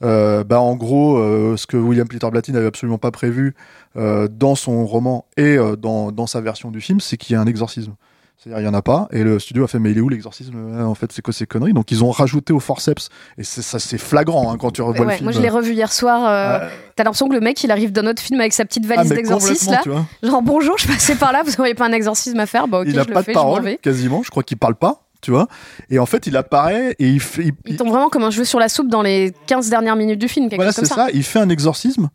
bah 0.00 0.60
en 0.60 0.74
gros, 0.74 1.16
ce 1.56 1.66
que 1.66 1.76
William 1.76 2.08
Peter 2.08 2.28
Blatty 2.28 2.52
n'avait 2.52 2.66
absolument 2.66 2.98
pas 2.98 3.12
prévu 3.12 3.54
dans 3.94 4.54
son 4.54 4.84
roman 4.84 5.26
et 5.36 5.56
dans, 5.78 6.12
dans 6.12 6.26
sa 6.26 6.40
version 6.40 6.70
du 6.70 6.80
film, 6.80 7.00
c'est 7.00 7.16
qu'il 7.16 7.34
y 7.34 7.36
a 7.36 7.40
un 7.40 7.46
exorcisme. 7.46 7.94
C'est-à-dire, 8.42 8.58
il 8.60 8.62
n'y 8.64 8.68
en 8.68 8.74
a 8.76 8.82
pas, 8.82 9.06
et 9.12 9.22
le 9.22 9.38
studio 9.38 9.62
a 9.62 9.68
fait, 9.68 9.78
mais 9.78 9.92
il 9.92 9.98
est 9.98 10.00
où 10.00 10.08
l'exorcisme 10.08 10.54
En 10.84 10.94
fait, 10.96 11.12
c'est 11.12 11.22
quoi 11.22 11.32
ces 11.32 11.46
conneries? 11.46 11.74
Donc, 11.74 11.92
ils 11.92 12.02
ont 12.02 12.10
rajouté 12.10 12.52
au 12.52 12.58
forceps, 12.58 13.08
et 13.38 13.44
ça, 13.44 13.78
c'est 13.78 13.98
flagrant 13.98 14.52
hein, 14.52 14.56
quand 14.58 14.72
tu 14.72 14.82
revois 14.82 15.04
le 15.04 15.06
ouais, 15.10 15.14
film. 15.18 15.26
moi, 15.26 15.32
je 15.32 15.40
l'ai 15.40 15.48
revu 15.48 15.72
hier 15.74 15.92
soir. 15.92 16.26
euh, 16.26 16.64
Euh, 16.66 16.68
T'as 16.96 17.04
l'impression 17.04 17.28
que 17.28 17.34
le 17.34 17.40
mec, 17.40 17.62
il 17.62 17.70
arrive 17.70 17.92
dans 17.92 18.02
notre 18.02 18.20
film 18.20 18.40
avec 18.40 18.52
sa 18.52 18.64
petite 18.64 18.84
ah, 18.90 18.96
valise 18.96 19.10
complètement, 19.28 19.72
là. 19.72 20.04
Genre, 20.28 20.42
bonjour, 20.42 20.76
je 20.76 20.88
passais 20.88 21.14
par 21.14 21.32
là, 21.32 21.42
vous 21.44 21.52
n'auriez 21.56 21.74
pas 21.74 21.86
un 21.86 21.92
exorcisme 21.92 22.40
à 22.40 22.46
faire? 22.46 22.66
Bah, 22.66 22.80
ok, 22.80 22.86
il 22.88 22.96
n'a 22.96 23.04
le 23.04 23.12
pas 23.12 23.22
fais, 23.22 23.30
de 23.32 23.34
parole, 23.34 23.76
quasiment. 23.80 24.22
Je 24.24 24.30
crois 24.30 24.42
qu'il 24.42 24.56
parle 24.56 24.74
pas, 24.74 25.02
tu 25.20 25.30
vois. 25.30 25.46
Et 25.88 26.00
en 26.00 26.06
fait, 26.06 26.26
il 26.26 26.36
apparaît 26.36 26.96
et 26.98 27.08
il 27.08 27.20
fait. 27.20 27.44
il- 27.44 27.52
Il 27.66 27.76
tombe 27.76 27.88
vraiment 27.90 28.08
comme 28.08 28.24
un 28.24 28.30
cheveu 28.32 28.44
sur 28.44 28.58
la 28.58 28.68
soupe 28.68 28.88
dans 28.88 29.02
les 29.02 29.32
15 29.46 29.70
dernières 29.70 29.94
minutes 29.96 30.18
du 30.18 30.26
film, 30.28 30.48
quelque 30.48 30.56
voilà, 30.58 30.70
chose 30.72 30.76
comme 30.76 30.84
c'est 30.86 30.94
ça. 30.94 31.06
ça. 31.06 31.10
Il 31.14 31.22
fait 31.22 31.38
un 31.38 31.48
exorcisme. 31.48 32.10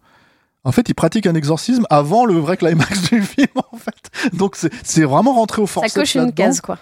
En 0.64 0.72
fait, 0.72 0.90
il 0.90 0.94
pratique 0.96 1.28
un 1.28 1.36
exorcisme 1.36 1.86
avant 1.90 2.26
le 2.26 2.36
vrai 2.36 2.58
climax 2.58 3.10
du 3.10 3.22
film, 3.24 3.48
en 3.72 3.78
fait. 3.78 4.34
Donc, 4.34 4.58
c'est 4.84 5.04
vraiment 5.04 5.34
rentré 5.34 5.62
au 5.62 5.68
Ça 5.68 5.74
forceps 5.74 5.94
coche 5.94 6.16
une 6.16 6.34
case, 6.34 6.62
quoi. 6.62 6.78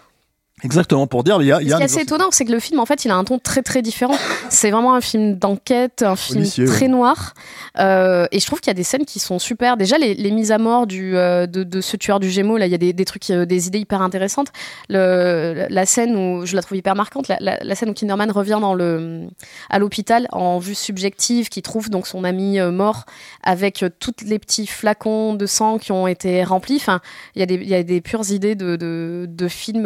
Exactement, 0.65 1.07
pour 1.07 1.23
dire, 1.23 1.41
il 1.41 1.47
y 1.47 1.51
a, 1.51 1.61
il 1.61 1.67
y 1.67 1.71
Ce 1.71 1.75
qui 1.75 1.81
est 1.81 1.85
assez 1.85 2.01
étonnant, 2.01 2.29
c'est 2.31 2.43
que 2.43 2.51
le 2.51 2.59
film, 2.59 2.79
en 2.79 2.85
fait, 2.85 3.05
il 3.05 3.11
a 3.11 3.15
un 3.15 3.23
ton 3.23 3.37
très 3.39 3.61
très 3.61 3.81
différent. 3.81 4.15
C'est 4.49 4.71
vraiment 4.71 4.95
un 4.95 5.01
film 5.01 5.35
d'enquête, 5.35 6.01
un 6.01 6.15
film 6.15 6.39
Policier, 6.39 6.65
très 6.65 6.81
ouais. 6.81 6.87
noir. 6.87 7.33
Euh, 7.79 8.25
et 8.31 8.39
je 8.39 8.45
trouve 8.45 8.59
qu'il 8.59 8.69
y 8.69 8.71
a 8.71 8.75
des 8.75 8.83
scènes 8.83 9.05
qui 9.05 9.19
sont 9.19 9.39
super. 9.39 9.77
Déjà, 9.77 9.97
les, 9.97 10.13
les 10.15 10.31
mises 10.31 10.51
à 10.51 10.57
mort 10.57 10.87
du, 10.87 11.15
euh, 11.15 11.45
de, 11.45 11.63
de 11.63 11.81
ce 11.81 11.95
tueur 11.97 12.19
du 12.19 12.29
Gémeaux, 12.29 12.57
là, 12.57 12.65
il 12.65 12.71
y 12.71 12.75
a 12.75 12.79
des, 12.79 12.93
des 12.93 13.05
trucs, 13.05 13.29
euh, 13.29 13.45
des 13.45 13.67
idées 13.67 13.79
hyper 13.79 14.01
intéressantes. 14.01 14.47
Le, 14.89 15.67
la 15.69 15.85
scène 15.85 16.15
où 16.15 16.45
je 16.45 16.55
la 16.55 16.61
trouve 16.61 16.77
hyper 16.77 16.95
marquante, 16.95 17.27
la, 17.27 17.37
la- 17.39 17.59
la 17.61 17.75
scène 17.75 17.89
où 17.89 17.93
Kinderman 17.93 18.31
revient 18.31 18.57
dans 18.59 18.73
le, 18.73 19.27
à 19.69 19.77
l'hôpital 19.79 20.27
en 20.31 20.57
vue 20.59 20.75
subjective, 20.75 21.49
qui 21.49 21.61
trouve 21.61 21.89
donc 21.89 22.07
son 22.07 22.23
ami 22.23 22.59
mort 22.59 23.05
avec 23.43 23.83
euh, 23.83 23.89
tous 23.99 24.13
les 24.25 24.39
petits 24.39 24.67
flacons 24.67 25.33
de 25.35 25.45
sang 25.45 25.77
qui 25.77 25.91
ont 25.91 26.07
été 26.07 26.43
remplis. 26.43 26.77
Enfin, 26.77 27.01
il 27.35 27.39
y 27.39 27.43
a 27.43 27.45
des, 27.45 27.55
il 27.55 27.67
y 27.67 27.75
a 27.75 27.83
des 27.83 28.01
pures 28.01 28.29
idées 28.31 28.55
de, 28.55 28.75
de, 28.75 29.25
de 29.29 29.47
films 29.47 29.85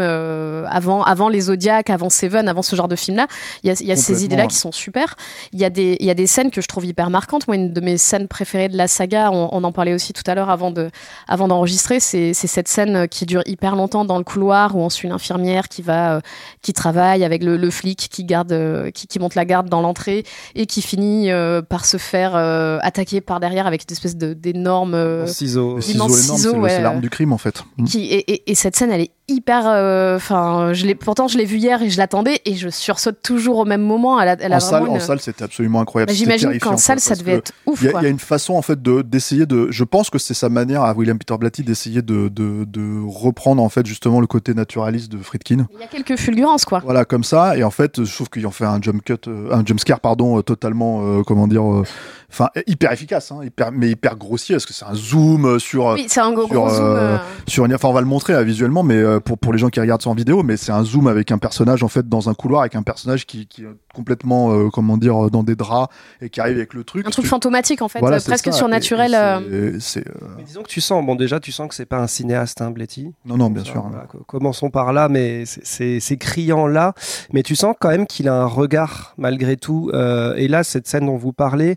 avant, 0.70 1.04
avant 1.04 1.30
les 1.30 1.42
Zodiacs, 1.42 1.90
avant 1.90 2.10
Seven, 2.10 2.48
avant 2.48 2.62
ce 2.62 2.76
genre 2.76 2.88
de 2.88 2.96
film-là. 2.96 3.28
Il 3.64 3.68
y 3.68 3.72
a, 3.72 3.76
il 3.80 3.88
y 3.88 3.92
a 3.92 3.96
ces 3.96 4.24
idées-là 4.26 4.48
qui 4.48 4.56
sont 4.58 4.72
super. 4.72 5.16
Il 5.54 5.60
y, 5.60 5.66
a 5.66 5.70
des, 5.70 5.98
il 6.00 6.06
y 6.06 6.10
a 6.10 6.14
des 6.14 6.28
scènes 6.28 6.52
que 6.52 6.62
je 6.62 6.68
trouve 6.68 6.86
hyper 6.86 7.10
marquantes. 7.10 7.48
Moi, 7.48 7.56
une 7.56 7.74
de 7.74 7.82
mes 7.82 7.98
scènes 7.98 8.28
préférées 8.28 8.70
de 8.70 8.78
la 8.78 8.88
saga, 8.88 9.32
on, 9.32 9.50
on 9.52 9.64
en 9.64 9.72
parlait 9.72 9.94
aussi 9.94 10.14
tout 10.14 10.24
à 10.28 10.36
l'heure 10.36 10.50
avant 10.50 10.72
de, 10.72 10.90
avant 11.28 11.48
d'enregistrer, 11.48 12.00
c'est, 12.00 12.34
c'est 12.34 12.48
cette 12.48 12.68
scène 12.68 13.08
qui 13.08 13.26
dure 13.26 13.42
hyper 13.46 13.76
longtemps 13.76 14.06
dans 14.06 14.18
le 14.18 14.24
couloir 14.24 14.76
où 14.76 14.80
on 14.80 14.90
suit 14.90 15.08
une 15.08 15.14
infirmière 15.14 15.68
qui 15.68 15.82
va, 15.82 16.16
euh, 16.16 16.22
qui 16.62 16.74
travaille 16.74 17.24
avec 17.24 17.44
le, 17.44 17.58
le 17.58 17.70
flic 17.72 18.08
qui 18.12 18.24
garde, 18.24 18.52
euh, 18.52 18.92
qui, 18.92 19.08
qui 19.08 19.20
monte 19.20 19.36
la 19.36 19.46
garde 19.46 19.70
dans 19.70 19.82
l'entrée 19.82 20.24
et 20.56 20.66
qui 20.66 20.82
finit 20.82 21.32
euh, 21.32 21.62
par 21.62 21.86
se 21.86 21.98
faire 21.98 22.34
euh, 22.36 22.78
attaquer 22.82 23.22
par 23.22 23.40
derrière 23.40 23.68
avec 23.68 23.84
une 23.90 23.94
espèce 23.94 24.16
de, 24.16 24.34
d'énorme 24.34 24.94
euh, 24.94 25.28
Ciseaux. 25.28 25.82
Ciseaux 25.82 26.10
ciseaux, 26.10 26.38
c'est 26.38 26.54
le- 26.54 26.60
ouais. 26.60 26.70
c'est 26.70 26.82
l'arme 26.82 27.00
du 27.02 27.10
crime 27.10 27.34
en 27.34 27.38
fait. 27.38 27.64
Qui 27.88 28.06
et, 28.06 28.32
et- 28.32 28.52
et 28.52 28.56
cette 28.56 28.76
scène 28.76 28.92
elle 28.92 29.02
est 29.02 29.12
hyper 29.30 29.64
euh, 29.68 30.16
enfin 30.18 30.74
je 30.74 30.86
l'ai 30.86 30.96
pourtant 30.96 31.28
je 31.28 31.38
l'ai 31.38 31.46
vue 31.46 31.58
hier 31.58 31.82
et 31.82 31.90
je 31.90 31.98
l'attendais 31.98 32.42
et 32.46 32.56
je 32.56 32.70
sursaute 32.70 33.22
toujours 33.24 33.58
au 33.60 33.66
même 33.66 33.82
moment 33.82 34.20
elle 34.20 34.30
a, 34.30 34.38
elle 34.40 34.54
a 34.54 34.58
En 34.58 34.60
salle, 34.60 34.90
en 34.90 35.00
salle, 35.00 35.20
c'était 35.20 35.44
absolument 35.44 35.80
incroyable. 35.82 36.12
Bah, 36.12 36.16
j'imagine 36.16 36.58
qu'en 36.60 36.78
salle 36.78 37.00
ça 37.00 37.16
devait 37.16 37.34
être 37.36 37.52
ouf 37.66 37.82
Il 37.82 37.92
y, 37.92 37.96
a- 37.96 38.02
y 38.04 38.10
une 38.10 38.20
façon 38.20 38.56
en 38.56 38.62
fait 38.62 38.82
de 38.82 39.02
d'essayer 39.02 39.46
de. 39.46 39.68
Je 39.72 39.84
pense 39.84 40.10
que 40.10 40.18
c'est 40.20 40.34
sa 40.34 40.50
manière 40.50 40.82
à 40.84 40.94
William 40.94 41.18
Peter 41.18 41.38
Blatty 41.38 41.64
d'essayer 41.64 42.02
de, 42.02 42.28
de, 42.30 42.66
de 42.66 43.02
reprendre 43.08 43.62
en 43.64 43.70
fait 43.70 43.86
justement 43.86 44.20
le 44.22 44.28
côté 44.28 44.54
naturaliste 44.54 45.12
de 45.12 45.18
Friedkin. 45.20 45.68
il 45.74 45.80
y 45.80 45.84
a 45.84 45.88
quelques 45.88 46.18
fulgurances 46.20 46.66
quoi 46.66 46.80
Voilà 46.84 47.06
comme 47.06 47.24
ça 47.24 47.58
et 47.58 47.64
en 47.64 47.72
fait 47.72 48.04
je 48.04 48.14
trouve 48.14 48.30
qu'ils 48.30 48.46
ont 48.48 48.52
fait 48.52 48.66
un 48.66 48.82
jump 48.82 49.04
cut, 49.04 49.14
euh, 49.28 49.52
un 49.54 49.64
jump 49.66 49.80
scare 49.80 50.00
pardon 50.00 50.38
euh, 50.38 50.42
totalement 50.42 51.02
euh, 51.04 51.24
comment 51.24 51.48
dire, 51.48 51.64
euh, 51.64 51.84
enfin 52.32 52.50
hyper 52.68 52.92
efficace, 52.92 53.32
hein, 53.32 53.40
hyper 53.44 53.72
mais 53.72 53.90
hyper 53.92 54.16
grossier 54.18 54.56
parce 54.56 54.66
que 54.66 54.74
c'est 54.74 54.86
un 54.86 54.96
zoom 54.96 55.60
sur 55.60 55.86
oui 55.94 56.06
c'est 56.08 56.20
un 56.20 56.32
gros, 56.32 56.46
sur, 56.48 56.56
gros 56.56 56.70
zoom 56.70 57.20
sur 57.48 57.66
une, 57.66 57.76
enfin 57.76 57.88
on 57.90 57.94
va 57.94 58.02
le 58.02 58.08
montrer 58.08 58.44
visuellement 58.44 58.84
mais 58.84 59.19
pour 59.20 59.38
pour 59.38 59.54
les 59.54 59.60
gens 59.60 59.70
qui 59.70 59.80
regardent 59.80 60.02
ça 60.02 60.10
en 60.10 60.16
vidéo 60.16 60.44
mais 60.44 60.58
c'est 60.58 60.72
un 60.72 60.84
zoom 60.84 61.08
avec 61.08 61.32
un 61.32 61.38
personnage 61.38 61.84
en 61.84 61.88
fait 61.88 62.08
dans 62.08 62.30
un 62.30 62.34
couloir 62.34 62.62
avec 62.62 62.76
un 62.76 62.84
personnage 62.84 63.26
qui 63.26 63.48
qui 63.48 63.64
est 63.64 63.68
complètement 63.94 64.52
euh, 64.54 64.70
comment 64.72 64.98
dire 64.98 65.26
euh, 65.26 65.30
dans 65.30 65.44
des 65.44 65.56
draps 65.56 65.94
et 66.22 66.30
qui 66.30 66.40
arrive 66.42 66.58
avec 66.58 66.74
le 66.74 66.84
truc 66.84 67.06
un 67.06 67.10
truc 67.10 67.24
Tu- 67.26 67.30
fantomatique 67.30 67.82
en 67.82 67.88
fait 67.88 68.00
Voilà, 68.00 68.20
presque 68.20 68.46
ça. 68.46 68.52
surnaturel 68.52 69.14
Et- 69.52 69.56
et 69.56 69.80
c'est- 69.80 70.00
c'est 70.04 70.06
Mais 70.38 70.44
disons 70.44 70.64
que 70.64 70.68
tu 70.70 70.82
sens, 70.82 71.06
bon 71.06 71.16
déjà 71.16 71.40
tu 71.40 71.52
sens 71.52 71.68
que 71.68 71.76
c'est 71.76 71.86
pas 71.86 72.00
un 72.00 72.08
cinéaste, 72.08 72.62
hein, 72.62 72.72
Bletty. 72.72 73.12
non 73.26 73.38
non 73.38 73.50
bien 73.50 73.64
Ça, 73.64 73.72
sûr 73.72 73.82
voilà, 73.90 74.06
co- 74.06 74.24
commençons 74.28 74.70
par 74.70 74.94
là, 74.94 75.10
mais 75.10 75.46
c'est- 75.46 75.62
c'est 75.66 76.00
c'est 76.00 76.18
criant 76.18 76.68
là. 76.68 76.94
Mais 77.34 77.44
tu 77.44 77.56
sens 77.56 77.76
quand 77.80 77.90
même 77.90 78.06
qu'il 78.08 78.28
a 78.30 78.36
un 78.42 78.46
regard 78.46 79.14
malgré 79.18 79.58
tout. 79.58 79.90
Euh, 79.94 80.36
et 80.36 80.48
là, 80.48 80.64
cette 80.64 80.88
scène 80.88 81.06
dont 81.08 81.18
vous 81.18 81.34
parlez, 81.34 81.76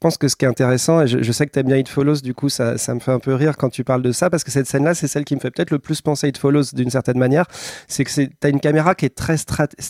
pense 0.00 0.16
que 0.16 0.28
ce 0.28 0.36
qui 0.36 0.44
est 0.44 0.48
intéressant, 0.48 1.02
et 1.02 1.06
je, 1.06 1.22
je 1.22 1.32
sais 1.32 1.46
que 1.46 1.52
tu 1.52 1.58
aimes 1.58 1.66
bien 1.66 1.76
It 1.76 1.88
Follows, 1.88 2.20
du 2.20 2.34
coup 2.34 2.48
ça, 2.48 2.78
ça 2.78 2.94
me 2.94 3.00
fait 3.00 3.12
un 3.12 3.18
peu 3.18 3.34
rire 3.34 3.56
quand 3.56 3.68
tu 3.68 3.84
parles 3.84 4.02
de 4.02 4.12
ça, 4.12 4.30
parce 4.30 4.44
que 4.44 4.50
cette 4.50 4.66
scène-là, 4.66 4.94
c'est 4.94 5.08
celle 5.08 5.24
qui 5.24 5.34
me 5.34 5.40
fait 5.40 5.50
peut-être 5.50 5.70
le 5.70 5.78
plus 5.78 6.00
penser 6.00 6.26
à 6.26 6.28
It 6.28 6.38
Follows 6.38 6.64
d'une 6.72 6.90
certaine 6.90 7.18
manière. 7.18 7.46
C'est 7.86 8.04
que 8.04 8.10
tu 8.10 8.30
as 8.42 8.48
une 8.48 8.60
caméra 8.60 8.94
qui 8.94 9.06
est 9.06 9.14
très, 9.14 9.36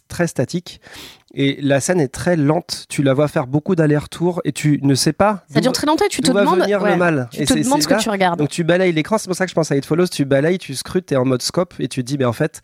très 0.08 0.26
statique. 0.26 0.80
Et 1.34 1.58
la 1.60 1.80
scène 1.80 2.00
est 2.00 2.08
très 2.08 2.36
lente. 2.36 2.86
Tu 2.88 3.02
la 3.02 3.12
vois 3.12 3.28
faire 3.28 3.46
beaucoup 3.46 3.74
d'allers-retours 3.74 4.40
et 4.44 4.52
tu 4.52 4.80
ne 4.82 4.94
sais 4.94 5.12
pas. 5.12 5.44
ça 5.52 5.60
dure 5.60 5.72
très 5.72 5.86
longtemps 5.86 6.06
et 6.06 6.08
tu 6.08 6.22
te 6.22 6.30
demandes 6.30 6.60
venir 6.60 6.82
ouais, 6.82 6.92
le 6.92 6.96
mal. 6.96 7.28
tu 7.30 7.42
Et 7.42 7.44
te 7.44 7.52
demandes 7.52 7.82
ce 7.82 7.88
que 7.88 8.00
tu 8.00 8.08
regardes 8.08 8.38
donc 8.38 8.48
tu 8.48 8.64
balayes 8.64 8.92
l'écran, 8.92 9.18
c'est 9.18 9.28
pour 9.28 9.36
ça 9.36 9.44
que 9.44 9.50
je 9.50 9.54
pense 9.54 9.70
à 9.70 9.76
It 9.76 9.84
Follows, 9.84 10.06
tu 10.06 10.24
balayes, 10.24 10.58
tu 10.58 10.74
scrutes, 10.74 11.06
tu 11.06 11.14
es 11.14 11.16
en 11.16 11.24
mode 11.24 11.42
scope 11.42 11.74
et 11.78 11.88
tu 11.88 12.02
te 12.02 12.06
dis, 12.06 12.16
mais 12.18 12.24
en 12.24 12.32
fait, 12.32 12.60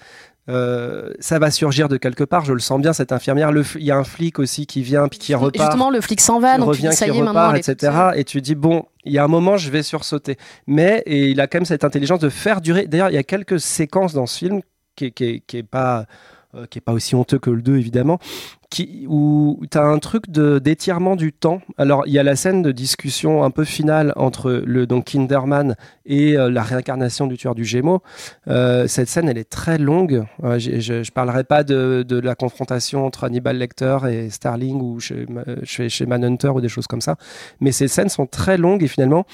euh, 0.48 1.12
ça 1.20 1.38
va 1.38 1.50
surgir 1.50 1.88
de 1.88 1.96
quelque 1.96 2.24
part, 2.24 2.44
je 2.44 2.52
le 2.52 2.58
sens 2.58 2.80
bien, 2.80 2.92
cette 2.92 3.12
infirmière. 3.12 3.50
Il 3.76 3.84
y 3.84 3.90
a 3.90 3.96
un 3.96 4.04
flic 4.04 4.38
aussi 4.38 4.66
qui 4.66 4.82
vient, 4.82 5.08
puis 5.08 5.18
qui 5.18 5.32
Et 5.32 5.34
repart, 5.34 5.70
justement 5.70 5.90
le 5.90 6.00
flic 6.00 6.20
s'en 6.20 6.38
va 6.38 6.58
donc 6.58 6.66
tu 6.66 6.82
revient, 6.82 6.92
ça 6.92 7.06
qui 7.06 7.12
y 7.12 7.18
est 7.18 7.22
repart, 7.22 7.56
est 7.56 7.68
etc. 7.68 7.92
Et 8.16 8.24
tu 8.24 8.40
dis, 8.40 8.54
bon, 8.54 8.84
il 9.04 9.12
y 9.12 9.18
a 9.18 9.24
un 9.24 9.28
moment, 9.28 9.56
je 9.56 9.70
vais 9.70 9.82
sursauter. 9.82 10.36
Mais, 10.66 11.02
et 11.06 11.28
il 11.28 11.40
a 11.40 11.46
quand 11.46 11.58
même 11.58 11.64
cette 11.64 11.84
intelligence 11.84 12.18
de 12.18 12.28
faire 12.28 12.60
durer. 12.60 12.86
D'ailleurs, 12.86 13.10
il 13.10 13.14
y 13.14 13.18
a 13.18 13.22
quelques 13.22 13.58
séquences 13.60 14.12
dans 14.12 14.26
ce 14.26 14.38
film 14.38 14.60
qui, 14.96 15.12
qui, 15.12 15.42
qui 15.46 15.58
est 15.58 15.62
pas. 15.62 16.06
Euh, 16.54 16.66
qui 16.66 16.78
est 16.78 16.82
pas 16.82 16.92
aussi 16.92 17.14
honteux 17.14 17.38
que 17.38 17.50
le 17.50 17.62
2 17.62 17.76
évidemment 17.76 18.18
qui, 18.74 19.06
où 19.08 19.62
tu 19.70 19.78
as 19.78 19.84
un 19.84 19.98
truc 19.98 20.30
de 20.30 20.58
d'étirement 20.58 21.14
du 21.14 21.32
temps. 21.32 21.60
Alors, 21.78 22.06
il 22.06 22.12
y 22.12 22.18
a 22.18 22.24
la 22.24 22.34
scène 22.34 22.60
de 22.62 22.72
discussion 22.72 23.44
un 23.44 23.50
peu 23.50 23.64
finale 23.64 24.12
entre 24.16 24.50
le 24.50 24.86
donc 24.86 25.04
Kinderman 25.04 25.76
et 26.06 26.36
euh, 26.36 26.50
la 26.50 26.62
réincarnation 26.62 27.28
du 27.28 27.36
tueur 27.36 27.54
du 27.54 27.64
Gémeaux. 27.64 28.02
Euh, 28.48 28.88
cette 28.88 29.08
scène, 29.08 29.28
elle 29.28 29.38
est 29.38 29.48
très 29.48 29.78
longue. 29.78 30.24
Je 30.42 30.98
ne 30.98 31.10
parlerai 31.10 31.44
pas 31.44 31.62
de, 31.62 32.04
de 32.06 32.18
la 32.18 32.34
confrontation 32.34 33.06
entre 33.06 33.24
Hannibal 33.24 33.56
Lecter 33.56 33.98
et 34.10 34.30
Starling 34.30 34.80
ou 34.80 34.98
chez, 34.98 35.26
chez, 35.64 36.06
Manhunter 36.06 36.48
ou 36.48 36.60
des 36.60 36.68
choses 36.68 36.88
comme 36.88 37.00
ça. 37.00 37.16
Mais 37.60 37.70
ces 37.70 37.86
scènes 37.86 38.08
sont 38.08 38.26
très 38.26 38.58
longues 38.58 38.82
et 38.82 38.88
finalement, 38.88 39.24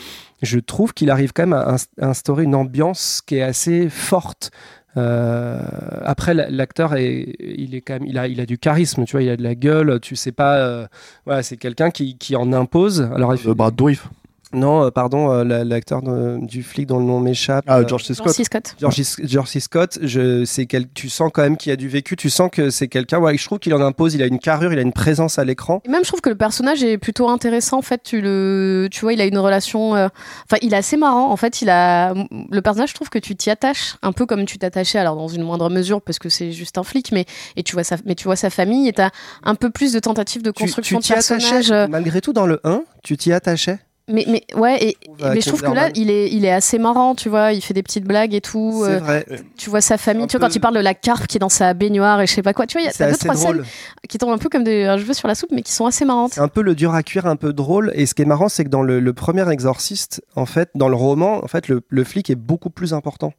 je 0.43 0.59
trouve 0.59 0.93
qu'il 0.93 1.11
arrive 1.11 1.33
quand 1.33 1.47
même 1.47 1.53
à 1.53 1.77
instaurer 2.01 2.45
une 2.45 2.55
ambiance 2.55 3.23
qui 3.25 3.37
est 3.37 3.43
assez 3.43 3.89
forte. 3.89 4.51
Euh, 4.97 5.61
après, 6.05 6.35
la- 6.35 6.51
l'acteur 6.51 6.95
est, 6.97 7.35
il 7.41 7.75
est 7.75 7.81
quand 7.81 7.95
même, 7.95 8.07
il 8.07 8.19
a, 8.19 8.27
il 8.27 8.41
a 8.41 8.47
du 8.47 8.59
charisme, 8.59 9.05
tu 9.05 9.13
vois, 9.13 9.23
il 9.23 9.29
a 9.31 9.37
de 9.37 9.43
la 9.43 9.55
gueule. 9.55 10.01
Tu 10.01 10.17
sais 10.17 10.33
pas, 10.33 10.57
euh, 10.59 10.87
voilà, 11.27 11.43
c'est 11.43 11.57
quelqu'un 11.57 11.91
qui, 11.91 12.17
qui 12.19 12.35
en 12.37 12.53
impose. 12.53 13.03
Alors, 13.15 13.35
il- 13.35 13.55
Brad 13.55 13.75
Dourif 13.75 14.09
non, 14.53 14.85
euh, 14.87 14.91
pardon, 14.91 15.31
euh, 15.33 15.45
la- 15.45 15.65
l'acteur 15.65 16.03
de- 16.03 16.39
du 16.45 16.63
flic 16.63 16.87
dont 16.87 16.99
le 16.99 17.05
nom 17.05 17.21
m'échappe. 17.21 17.65
ah 17.69 17.79
euh, 17.79 17.89
George 17.89 18.05
C. 18.05 18.15
George 18.15 18.31
Scott 18.31 18.37
C. 18.37 18.45
Scott 18.45 18.75
George, 18.81 19.03
C- 19.03 19.23
George 19.27 19.49
C. 19.49 19.61
Scott, 19.61 19.99
je, 20.03 20.45
c'est 20.45 20.67
quel, 20.67 20.89
tu 20.93 21.09
sens 21.09 21.31
quand 21.33 21.43
même 21.43 21.57
qu'il 21.57 21.71
a 21.73 21.77
du 21.77 21.89
vécu, 21.89 22.17
tu 22.17 22.31
sens 22.31 22.51
que 22.51 22.71
c'est 22.71 22.89
quelqu'un, 22.89 23.19
ouais, 23.19 23.37
je 23.37 23.45
trouve 23.45 23.59
qu'il 23.59 23.73
en 23.75 23.81
impose, 23.81 24.15
il 24.15 24.23
a 24.23 24.27
une 24.27 24.39
carrure, 24.39 24.73
il 24.73 24.79
a 24.79 24.83
une 24.83 24.93
présence 24.93 25.39
à 25.39 25.45
l'écran. 25.45 25.81
Et 25.85 25.89
même, 25.89 26.03
je 26.03 26.09
trouve 26.09 26.21
que 26.21 26.31
le 26.31 26.37
personnage 26.37 26.83
est 26.83 26.99
plutôt 26.99 27.29
intéressant. 27.29 27.79
En 27.79 27.83
fait, 27.83 28.03
tu 28.03 28.21
le, 28.21 28.89
tu 28.91 29.01
vois, 29.03 29.13
il 29.13 29.21
a 29.21 29.27
une 29.27 29.39
relation. 29.39 29.95
euh, 29.95 30.09
Enfin, 30.47 30.57
il 30.63 30.75
est 30.75 30.77
assez 30.77 30.97
marrant. 30.97 31.31
En 31.31 31.37
fait, 31.37 31.63
il 31.63 31.71
a 31.71 32.15
le 32.15 32.61
personnage. 32.63 32.91
Je 32.91 32.95
trouve 32.95 33.09
que 33.11 33.19
tu 33.19 33.37
t'y 33.37 33.51
attaches 33.51 33.97
un 34.03 34.13
peu 34.13 34.27
comme 34.27 34.45
tu 34.47 34.59
t'attachais, 34.59 34.99
alors 34.99 35.17
dans 35.17 35.29
une 35.29 35.43
moindre 35.43 35.71
mesure 35.71 36.03
parce 36.03 36.19
que 36.19 36.29
c'est 36.29 36.51
juste 36.53 36.77
un 36.79 36.83
flic, 36.83 37.13
mais 37.13 37.25
et 37.57 37.63
tu 37.63 37.75
vois 37.75 37.85
sa, 37.85 37.97
mais 38.05 38.15
tu 38.15 38.25
vois 38.25 38.37
sa 38.37 38.51
famille 38.51 38.89
et 38.89 38.93
t'as 38.93 39.11
un 39.45 39.55
peu 39.55 39.71
plus 39.71 39.93
de 39.93 39.99
tentatives 40.01 40.43
de 40.43 40.51
Tu- 40.51 40.65
construction 40.65 40.99
tu 40.99 41.03
de 41.03 41.07
t'y 41.07 41.13
attachais, 41.33 41.89
malgré 41.89 42.21
tout, 42.21 42.33
dans 42.33 42.47
le 42.47 42.61
1, 42.65 42.83
tu 43.05 43.17
t'y 43.17 43.33
attachais? 43.33 43.79
Mais, 44.11 44.25
mais 44.29 44.45
ouais, 44.57 44.83
et, 44.85 44.97
mais 45.23 45.41
je 45.41 45.49
trouve 45.49 45.63
que 45.63 45.71
là, 45.71 45.89
il 45.95 46.11
est, 46.11 46.31
il 46.31 46.45
est 46.45 46.51
assez 46.51 46.79
marrant. 46.79 47.15
Tu 47.15 47.29
vois, 47.29 47.53
il 47.53 47.61
fait 47.61 47.75
des 47.75 47.83
petites 47.83 48.05
blagues 48.05 48.35
et 48.35 48.41
tout. 48.41 48.83
C'est 48.85 48.93
euh, 48.93 48.99
vrai. 48.99 49.27
tu 49.57 49.71
vois 49.71 49.81
sa 49.81 49.99
famille. 49.99 50.27
Tu 50.27 50.37
vois, 50.37 50.49
quand 50.49 50.55
il 50.55 50.61
parle 50.61 50.75
de 50.75 50.81
la 50.81 50.95
carpe 50.95 51.27
qui 51.27 51.37
est 51.37 51.41
dans 51.41 51.49
sa 51.49 51.75
baignoire 51.75 52.21
et 52.21 52.27
je 52.27 52.33
sais 52.33 52.43
pas 52.43 52.53
quoi. 52.53 52.67
Tu 52.67 52.79
vois, 52.79 52.83
il 52.83 52.87
y 52.87 53.03
a 53.03 53.11
deux 53.11 53.17
trois 53.17 53.35
scènes 53.37 53.63
qui 54.09 54.19
tombent 54.19 54.33
un 54.33 54.39
peu 54.39 54.49
comme 54.49 54.65
des 54.65 54.85
cheveux 54.99 55.15
sur 55.15 55.29
la 55.29 55.35
soupe, 55.35 55.51
mais 55.53 55.63
qui 55.63 55.73
sont 55.73 55.87
assez 55.87 56.05
marrantes. 56.05 56.33
C'est 56.35 56.41
un 56.41 56.49
peu 56.49 56.63
le 56.63 56.75
dur 56.75 56.95
à 56.95 57.03
cuire, 57.03 57.27
un 57.27 57.37
peu 57.37 57.53
drôle. 57.53 57.93
Et 57.95 58.07
ce 58.07 58.15
qui 58.15 58.23
est 58.23 58.27
marrant, 58.27 58.49
c'est 58.49 58.65
que 58.65 58.69
dans 58.71 58.83
le, 58.83 59.01
le 59.01 59.13
premier 59.13 59.49
exorciste, 59.51 60.23
en 60.35 60.47
fait, 60.47 60.71
dans 60.75 60.89
le 60.89 60.97
roman, 60.97 61.45
en 61.45 61.49
fait, 61.49 61.69
le, 61.69 61.83
le 61.89 62.05
flic 62.05 62.31
est 62.31 62.35
beaucoup 62.35 62.71
plus 62.71 62.93
important. 62.93 63.33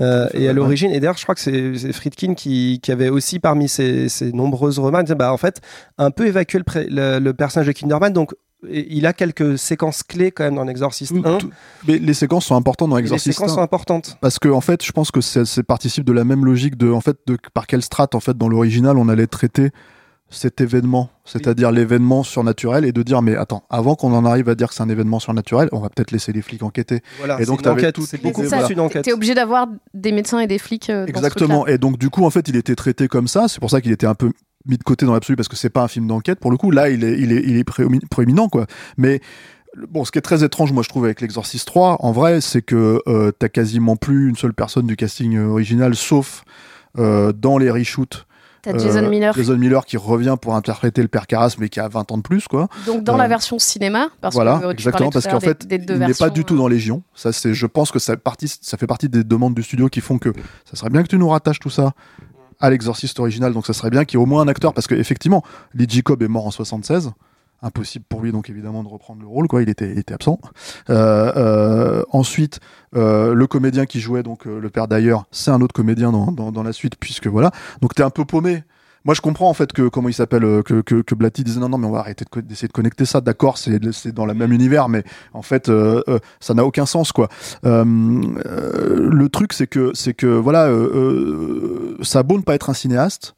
Euh, 0.00 0.28
et 0.34 0.48
à 0.48 0.52
l'origine, 0.52 0.90
et 0.90 1.00
d'ailleurs, 1.00 1.16
je 1.16 1.22
crois 1.22 1.34
que 1.34 1.40
c'est 1.40 1.92
Friedkin 1.92 2.34
qui, 2.34 2.80
qui 2.82 2.92
avait 2.92 3.08
aussi 3.08 3.38
parmi 3.38 3.68
ses, 3.68 4.08
ses 4.08 4.32
nombreuses 4.32 4.78
remarques, 4.78 5.04
disait, 5.04 5.14
bah, 5.14 5.32
en 5.32 5.36
fait, 5.36 5.60
un 5.98 6.10
peu 6.10 6.26
évacué 6.26 6.58
le, 6.58 6.86
le, 6.88 7.18
le 7.18 7.34
personnage 7.34 7.66
de 7.66 7.72
Kinderman. 7.72 8.12
Donc, 8.12 8.32
il 8.68 9.06
a 9.06 9.12
quelques 9.12 9.58
séquences 9.58 10.02
clés 10.02 10.30
quand 10.32 10.44
même 10.44 10.54
dans 10.56 10.64
l'exorciste 10.64 11.14
Tout- 11.14 11.22
1. 11.26 11.38
tout- 11.38 11.50
mais 11.88 11.98
les 11.98 12.14
séquences 12.14 12.44
sont 12.46 12.56
importantes 12.56 12.90
dans 12.90 12.96
Et 12.98 13.02
les 13.02 13.06
Exorcist 13.06 13.36
séquences 13.38 13.52
1. 13.52 13.54
sont 13.56 13.62
importantes. 13.62 14.18
Parce 14.20 14.38
que 14.38 14.48
en 14.48 14.60
fait, 14.60 14.84
je 14.84 14.92
pense 14.92 15.10
que 15.10 15.20
c'est 15.20 15.62
participe 15.62 16.04
de 16.04 16.12
la 16.12 16.24
même 16.24 16.44
logique 16.44 16.76
de 16.76 16.90
en 16.90 17.00
fait 17.00 17.16
de 17.26 17.36
par 17.54 17.66
quelle 17.66 17.82
strate 17.82 18.14
en 18.14 18.20
fait 18.20 18.36
dans 18.36 18.48
l'original 18.48 18.98
on 18.98 19.08
allait 19.08 19.26
traiter 19.26 19.70
cet 20.32 20.60
événement, 20.60 21.10
c'est-à-dire 21.24 21.72
l'événement 21.72 22.22
surnaturel 22.22 22.84
et 22.84 22.92
de 22.92 23.02
dire 23.02 23.20
mais 23.20 23.34
attends, 23.34 23.64
avant 23.68 23.96
qu'on 23.96 24.12
en 24.14 24.24
arrive 24.24 24.48
à 24.48 24.54
dire 24.54 24.68
que 24.68 24.74
c'est 24.74 24.82
un 24.82 24.88
événement 24.88 25.18
surnaturel, 25.18 25.68
on 25.72 25.80
va 25.80 25.88
peut-être 25.88 26.12
laisser 26.12 26.32
les 26.32 26.40
flics 26.40 26.62
enquêter. 26.62 27.00
Voilà, 27.18 27.40
Et 27.40 27.46
donc, 27.46 27.58
c'est 27.58 27.64
t'avais 27.64 27.90
tout- 27.90 28.06
beaucoup 28.22 28.46
ça, 28.46 28.64
une 28.70 28.78
enquête. 28.78 29.02
T'es 29.02 29.12
obligé 29.12 29.34
d'avoir 29.34 29.66
des 29.92 30.12
médecins 30.12 30.38
et 30.38 30.46
des 30.46 30.58
flics. 30.58 30.88
euh, 30.88 31.00
dans 31.00 31.06
ce 31.06 31.10
Exactement. 31.18 31.66
Et 31.66 31.78
donc 31.78 31.98
du 31.98 32.10
coup 32.10 32.24
en 32.24 32.30
fait, 32.30 32.46
il 32.48 32.54
était 32.54 32.76
traité 32.76 33.08
comme 33.08 33.26
ça, 33.26 33.48
c'est 33.48 33.58
pour 33.58 33.70
ça 33.70 33.80
qu'il 33.80 33.90
était 33.90 34.06
un 34.06 34.14
peu 34.14 34.30
mis 34.66 34.76
de 34.78 34.82
côté 34.82 35.06
dans 35.06 35.12
l'absolu 35.12 35.36
parce 35.36 35.48
que 35.48 35.56
c'est 35.56 35.70
pas 35.70 35.82
un 35.82 35.88
film 35.88 36.06
d'enquête 36.06 36.40
pour 36.40 36.50
le 36.50 36.56
coup. 36.56 36.70
Là, 36.70 36.90
il 36.90 37.04
est 37.04 37.18
il 37.18 37.32
est 37.32 37.42
il 37.46 37.56
est 37.56 38.48
quoi. 38.50 38.66
Mais 38.96 39.20
Bon, 39.88 40.04
ce 40.04 40.10
qui 40.10 40.18
est 40.18 40.22
très 40.22 40.42
étrange, 40.42 40.72
moi, 40.72 40.82
je 40.82 40.88
trouve, 40.88 41.04
avec 41.04 41.20
l'Exorcist 41.20 41.66
3, 41.66 41.98
en 42.00 42.12
vrai, 42.12 42.40
c'est 42.40 42.62
que 42.62 43.00
euh, 43.06 43.30
t'as 43.30 43.48
quasiment 43.48 43.96
plus 43.96 44.28
une 44.28 44.36
seule 44.36 44.52
personne 44.52 44.86
du 44.86 44.96
casting 44.96 45.36
euh, 45.36 45.46
original, 45.46 45.94
sauf 45.94 46.44
euh, 46.98 47.32
dans 47.32 47.56
les 47.56 47.70
reshoots. 47.70 48.26
T'as 48.62 48.76
Jason 48.76 49.08
Miller. 49.08 49.32
Jason 49.32 49.56
Miller 49.56 49.86
qui 49.86 49.96
revient 49.96 50.36
pour 50.40 50.54
interpréter 50.54 51.00
le 51.00 51.08
père 51.08 51.26
Carras, 51.26 51.54
mais 51.58 51.70
qui 51.70 51.80
a 51.80 51.88
20 51.88 52.12
ans 52.12 52.18
de 52.18 52.22
plus, 52.22 52.46
quoi. 52.46 52.68
Donc 52.84 53.04
dans 53.04 53.14
Euh, 53.14 53.18
la 53.18 53.28
version 53.28 53.58
cinéma, 53.58 54.08
parce 54.20 54.34
voilà, 54.34 54.58
que 54.58 54.70
exactement, 54.72 55.10
parce 55.10 55.26
qu'en 55.26 55.40
fait, 55.40 55.66
des, 55.66 55.78
des 55.78 55.86
deux 55.86 55.94
il 55.94 56.00
n'est 56.00 56.14
pas 56.14 56.28
du 56.28 56.44
tout 56.44 56.56
dans 56.56 56.68
Légion. 56.68 57.02
Ça, 57.14 57.32
c'est, 57.32 57.54
je 57.54 57.66
pense 57.66 57.90
que 57.90 57.98
ça, 57.98 58.16
partie, 58.16 58.48
ça 58.60 58.76
fait 58.76 58.86
partie 58.86 59.08
des 59.08 59.24
demandes 59.24 59.54
du 59.54 59.62
studio 59.62 59.88
qui 59.88 60.02
font 60.02 60.18
que 60.18 60.30
ça 60.68 60.76
serait 60.76 60.90
bien 60.90 61.02
que 61.02 61.08
tu 61.08 61.16
nous 61.16 61.28
rattaches 61.28 61.58
tout 61.60 61.70
ça 61.70 61.92
à 62.60 62.70
l'exorciste 62.70 63.18
original, 63.20 63.52
donc 63.52 63.66
ça 63.66 63.72
serait 63.72 63.90
bien 63.90 64.04
qu'il 64.04 64.18
y 64.18 64.20
ait 64.20 64.22
au 64.22 64.26
moins 64.26 64.42
un 64.42 64.48
acteur, 64.48 64.74
parce 64.74 64.86
que 64.86 64.94
effectivement, 64.94 65.42
Lee 65.74 65.86
Jacob 65.88 66.22
est 66.22 66.28
mort 66.28 66.46
en 66.46 66.50
76. 66.50 67.12
Impossible 67.62 68.06
pour 68.08 68.22
lui 68.22 68.32
donc 68.32 68.48
évidemment 68.48 68.82
de 68.82 68.88
reprendre 68.88 69.20
le 69.20 69.26
rôle, 69.26 69.46
quoi. 69.46 69.60
Il 69.60 69.68
était, 69.68 70.12
absent. 70.12 70.40
Euh, 70.88 71.32
euh, 71.36 72.02
ensuite, 72.10 72.58
euh, 72.96 73.34
le 73.34 73.46
comédien 73.46 73.84
qui 73.84 74.00
jouait 74.00 74.22
donc 74.22 74.46
le 74.46 74.70
père 74.70 74.88
d'ailleurs, 74.88 75.26
c'est 75.30 75.50
un 75.50 75.60
autre 75.60 75.74
comédien 75.74 76.10
dans, 76.10 76.32
dans, 76.32 76.52
dans 76.52 76.62
la 76.62 76.72
suite, 76.72 76.96
puisque 76.98 77.26
voilà. 77.26 77.50
Donc 77.82 77.94
t'es 77.94 78.02
un 78.02 78.10
peu 78.10 78.24
paumé. 78.24 78.64
Moi, 79.04 79.14
je 79.14 79.20
comprends 79.22 79.48
en 79.48 79.54
fait 79.54 79.72
que 79.72 79.88
comment 79.88 80.08
il 80.08 80.14
s'appelle 80.14 80.44
euh, 80.44 80.62
que, 80.62 80.82
que 80.82 81.00
que 81.00 81.14
Blatty 81.14 81.42
disait 81.42 81.60
non 81.60 81.70
non 81.70 81.78
mais 81.78 81.86
on 81.86 81.92
va 81.92 82.00
arrêter 82.00 82.24
d'essayer 82.42 82.68
de 82.68 82.72
connecter 82.72 83.06
ça. 83.06 83.20
D'accord, 83.20 83.56
c'est 83.56 83.78
dans 84.12 84.26
le 84.26 84.34
même 84.34 84.52
univers, 84.52 84.88
mais 84.88 85.04
en 85.32 85.42
fait 85.42 85.68
euh, 85.68 86.02
euh, 86.08 86.18
ça 86.38 86.52
n'a 86.54 86.64
aucun 86.64 86.86
sens 86.86 87.12
quoi. 87.12 87.28
Euh, 87.64 87.84
euh, 88.46 89.08
le 89.10 89.28
truc 89.28 89.52
c'est 89.54 89.66
que 89.66 89.92
c'est 89.94 90.12
que 90.12 90.26
voilà, 90.26 90.70
ça 92.02 92.18
a 92.20 92.22
beau 92.22 92.36
ne 92.36 92.42
pas 92.42 92.54
être 92.54 92.68
un 92.70 92.74
cinéaste. 92.74 93.34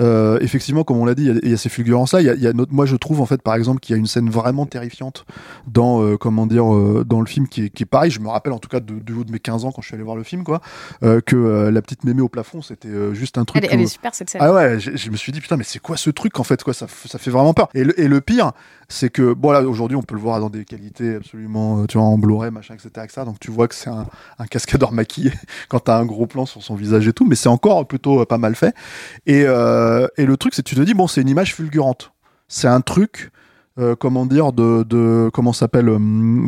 Euh, 0.00 0.38
effectivement, 0.40 0.84
comme 0.84 0.96
on 0.98 1.04
l'a 1.04 1.14
dit, 1.14 1.24
il 1.24 1.28
y 1.28 1.30
a- 1.30 1.40
il 1.42 1.50
y, 1.50 1.54
a 1.54 1.56
ces 1.56 1.68
fulgurances 1.68 2.14
là. 2.14 2.20
Il 2.20 2.26
y 2.26 2.30
a, 2.30 2.34
y 2.34 2.46
a 2.46 2.52
notre- 2.52 2.72
moi, 2.72 2.86
je 2.86 2.96
trouve 2.96 3.20
en 3.20 3.26
fait, 3.26 3.42
par 3.42 3.54
exemple, 3.54 3.80
qu'il 3.80 3.94
y 3.94 3.96
a 3.96 3.98
une 3.98 4.06
scène 4.06 4.30
vraiment 4.30 4.64
terrifiante 4.66 5.24
dans 5.66 6.02
euh, 6.02 6.16
comment 6.16 6.46
dire 6.46 6.72
euh, 6.74 7.04
dans 7.06 7.20
le 7.20 7.26
film 7.26 7.46
qui 7.48 7.64
est, 7.64 7.68
qui 7.70 7.82
est 7.82 7.86
pareil. 7.86 8.10
Je 8.10 8.20
me 8.20 8.28
rappelle 8.28 8.52
en 8.54 8.58
tout 8.58 8.68
cas 8.70 8.80
de- 8.80 8.98
du 9.00 9.12
haut 9.12 9.24
de 9.24 9.30
mes 9.32 9.38
15 9.38 9.64
ans 9.64 9.72
quand 9.72 9.82
je 9.82 9.86
suis 9.88 9.94
allé 9.94 10.04
voir 10.04 10.16
le 10.16 10.22
film, 10.22 10.44
quoi, 10.44 10.60
que 11.00 11.68
la 11.70 11.82
petite 11.82 12.04
mémé 12.04 12.22
au 12.22 12.28
plafond, 12.28 12.62
c'était 12.62 13.14
juste 13.14 13.36
un 13.38 13.44
truc. 13.44 13.62
Elle, 13.62 13.70
est- 13.70 13.74
elle 13.74 13.80
est 13.82 13.86
super 13.86 14.14
cette 14.14 14.30
scène. 14.30 14.40
ah 14.42 14.52
ouais, 14.52 14.78
je, 14.80 15.10
me 15.10 15.16
suis 15.16 15.32
dit 15.32 15.40
putain 15.40 15.56
mais 15.56 15.64
c'est 15.64 15.78
quoi 15.78 15.96
ce 15.96 16.10
truc 16.10 16.38
en 16.40 16.44
fait 16.44 16.62
quoi 16.62 16.72
ça, 16.74 16.86
ça 17.06 17.18
fait 17.18 17.30
vraiment 17.30 17.52
peur. 17.54 17.68
Et 17.74 17.84
le, 17.84 17.98
et 18.00 18.08
le 18.08 18.20
pire 18.20 18.52
c'est 18.88 19.08
que 19.10 19.32
bon 19.32 19.50
là 19.52 19.62
aujourd'hui 19.62 19.96
on 19.96 20.02
peut 20.02 20.14
le 20.14 20.20
voir 20.20 20.38
dans 20.40 20.50
des 20.50 20.64
qualités 20.66 21.14
absolument 21.16 21.86
tu 21.86 21.96
vois 21.98 22.06
en 22.06 22.18
Blu-ray 22.18 22.50
machin 22.50 22.74
etc 22.74 22.90
etc. 23.04 23.22
Donc 23.24 23.38
tu 23.40 23.50
vois 23.50 23.66
que 23.68 23.74
c'est 23.74 23.88
un, 23.90 24.06
un 24.38 24.46
cascadeur 24.46 24.92
maquillé 24.92 25.32
quand 25.68 25.80
t'as 25.80 25.98
un 25.98 26.04
gros 26.06 26.26
plan 26.26 26.44
sur 26.46 26.62
son 26.62 26.74
visage 26.74 27.06
et 27.08 27.12
tout, 27.12 27.24
mais 27.26 27.34
c'est 27.34 27.48
encore 27.48 27.86
plutôt 27.86 28.24
pas 28.26 28.38
mal 28.38 28.54
fait. 28.54 28.74
Et, 29.26 29.44
euh, 29.46 29.82
et 30.16 30.26
le 30.26 30.36
truc 30.36 30.54
c'est 30.54 30.62
que 30.62 30.68
tu 30.68 30.76
te 30.76 30.80
dis 30.80 30.94
bon 30.94 31.06
c'est 31.06 31.20
une 31.20 31.28
image 31.28 31.54
fulgurante, 31.54 32.12
c'est 32.48 32.68
un 32.68 32.80
truc 32.80 33.30
euh, 33.78 33.96
comment 33.96 34.26
dire 34.26 34.52
de, 34.52 35.30
comment 35.32 35.52
s'appelle 35.52 35.88
euh, 35.88 35.98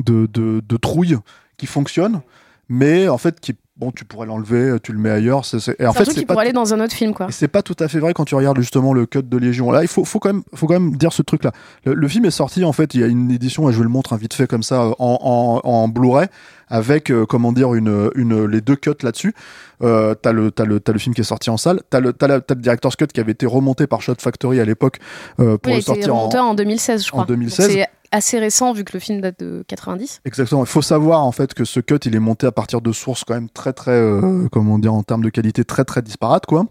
de, 0.04 0.26
de, 0.26 0.60
de 0.60 0.76
trouille 0.76 1.16
qui 1.56 1.66
fonctionne, 1.66 2.20
mais 2.68 3.08
en 3.08 3.18
fait 3.18 3.40
qui 3.40 3.54
bon 3.76 3.90
tu 3.90 4.04
pourrais 4.04 4.26
l'enlever, 4.26 4.76
tu 4.82 4.92
le 4.92 4.98
mets 4.98 5.10
ailleurs. 5.10 5.44
c'est- 5.44 5.58
c'est- 5.58 5.76
et 5.80 5.86
en 5.86 5.92
fait 5.92 6.04
c'est 6.04 6.24
pas 6.26 6.34
pourrait 6.34 6.44
aller 6.46 6.52
dans 6.52 6.72
un 6.74 6.80
autre 6.80 6.92
film, 6.94 7.12
quoi. 7.12 7.26
c'est 7.30 7.48
pas 7.48 7.62
tout 7.62 7.74
à 7.80 7.88
fait 7.88 7.98
vrai 7.98 8.14
quand 8.14 8.24
tu 8.24 8.34
regardes 8.36 8.58
justement 8.60 8.92
le 8.92 9.04
cut 9.06 9.22
de 9.22 9.36
Légion. 9.36 9.70
Là, 9.72 9.82
il 9.82 9.88
faut, 9.88 10.04
faut, 10.04 10.20
quand, 10.20 10.32
même, 10.32 10.42
faut 10.54 10.66
quand 10.68 10.74
même 10.74 10.96
dire 10.96 11.12
ce 11.12 11.22
truc-là. 11.22 11.50
Le, 11.84 11.94
le 11.94 12.08
film 12.08 12.24
est 12.24 12.30
sorti, 12.30 12.64
en 12.64 12.72
fait, 12.72 12.94
il 12.94 13.00
y 13.00 13.04
a 13.04 13.08
une 13.08 13.30
édition, 13.32 13.68
et 13.68 13.72
je 13.72 13.76
vous 13.78 13.82
le 13.82 13.88
montre 13.88 14.12
un 14.12 14.16
vite 14.16 14.34
fait 14.34 14.46
comme 14.46 14.62
ça, 14.62 14.82
euh, 14.82 14.92
en, 15.00 15.60
en, 15.64 15.68
en 15.68 15.88
Blu-ray, 15.88 16.28
avec, 16.68 17.10
euh, 17.10 17.26
comment 17.26 17.52
dire, 17.52 17.74
une, 17.74 18.10
une, 18.14 18.44
les 18.46 18.60
deux 18.60 18.76
cuts 18.76 18.90
là-dessus. 19.02 19.34
Euh, 19.82 20.14
t'as 20.14 20.30
le, 20.32 20.50
t'as 20.52 20.64
le, 20.64 20.78
t'as 20.80 20.92
le 20.92 20.98
film 21.00 21.14
qui 21.14 21.20
est 21.22 21.24
sorti 21.24 21.50
en 21.50 21.56
salle. 21.56 21.80
T'as 21.90 21.98
le, 22.00 22.12
t'as 22.12 22.28
la, 22.28 22.40
t'as 22.40 22.54
le 22.54 22.60
director's 22.60 22.94
cut 22.96 23.06
qui 23.08 23.20
avait 23.20 23.32
été 23.32 23.44
remonté 23.44 23.86
par 23.88 24.00
Shot 24.02 24.14
Factory 24.20 24.60
à 24.60 24.64
l'époque 24.64 24.98
euh, 25.40 25.58
pour 25.58 25.72
Oui, 25.72 25.78
le 25.78 25.82
sortir 25.82 26.14
en, 26.14 26.28
en 26.32 26.54
2016, 26.54 27.04
je 27.04 27.10
crois. 27.10 27.24
en 27.24 27.26
2016. 27.26 27.76
Assez 28.14 28.38
récent 28.38 28.72
vu 28.72 28.84
que 28.84 28.92
le 28.92 29.00
film 29.00 29.20
date 29.20 29.40
de 29.40 29.64
90. 29.66 30.20
Exactement. 30.24 30.62
Il 30.62 30.68
faut 30.68 30.82
savoir 30.82 31.24
en 31.24 31.32
fait 31.32 31.52
que 31.52 31.64
ce 31.64 31.80
cut, 31.80 31.98
il 32.04 32.14
est 32.14 32.20
monté 32.20 32.46
à 32.46 32.52
partir 32.52 32.80
de 32.80 32.92
sources 32.92 33.24
quand 33.24 33.34
même 33.34 33.50
très 33.50 33.72
très, 33.72 33.90
euh, 33.90 34.46
comment 34.52 34.78
dire, 34.78 34.94
en 34.94 35.02
termes 35.02 35.24
de 35.24 35.30
qualité 35.30 35.64
très 35.64 35.84
très 35.84 36.00
disparates 36.00 36.46
quoi. 36.46 36.66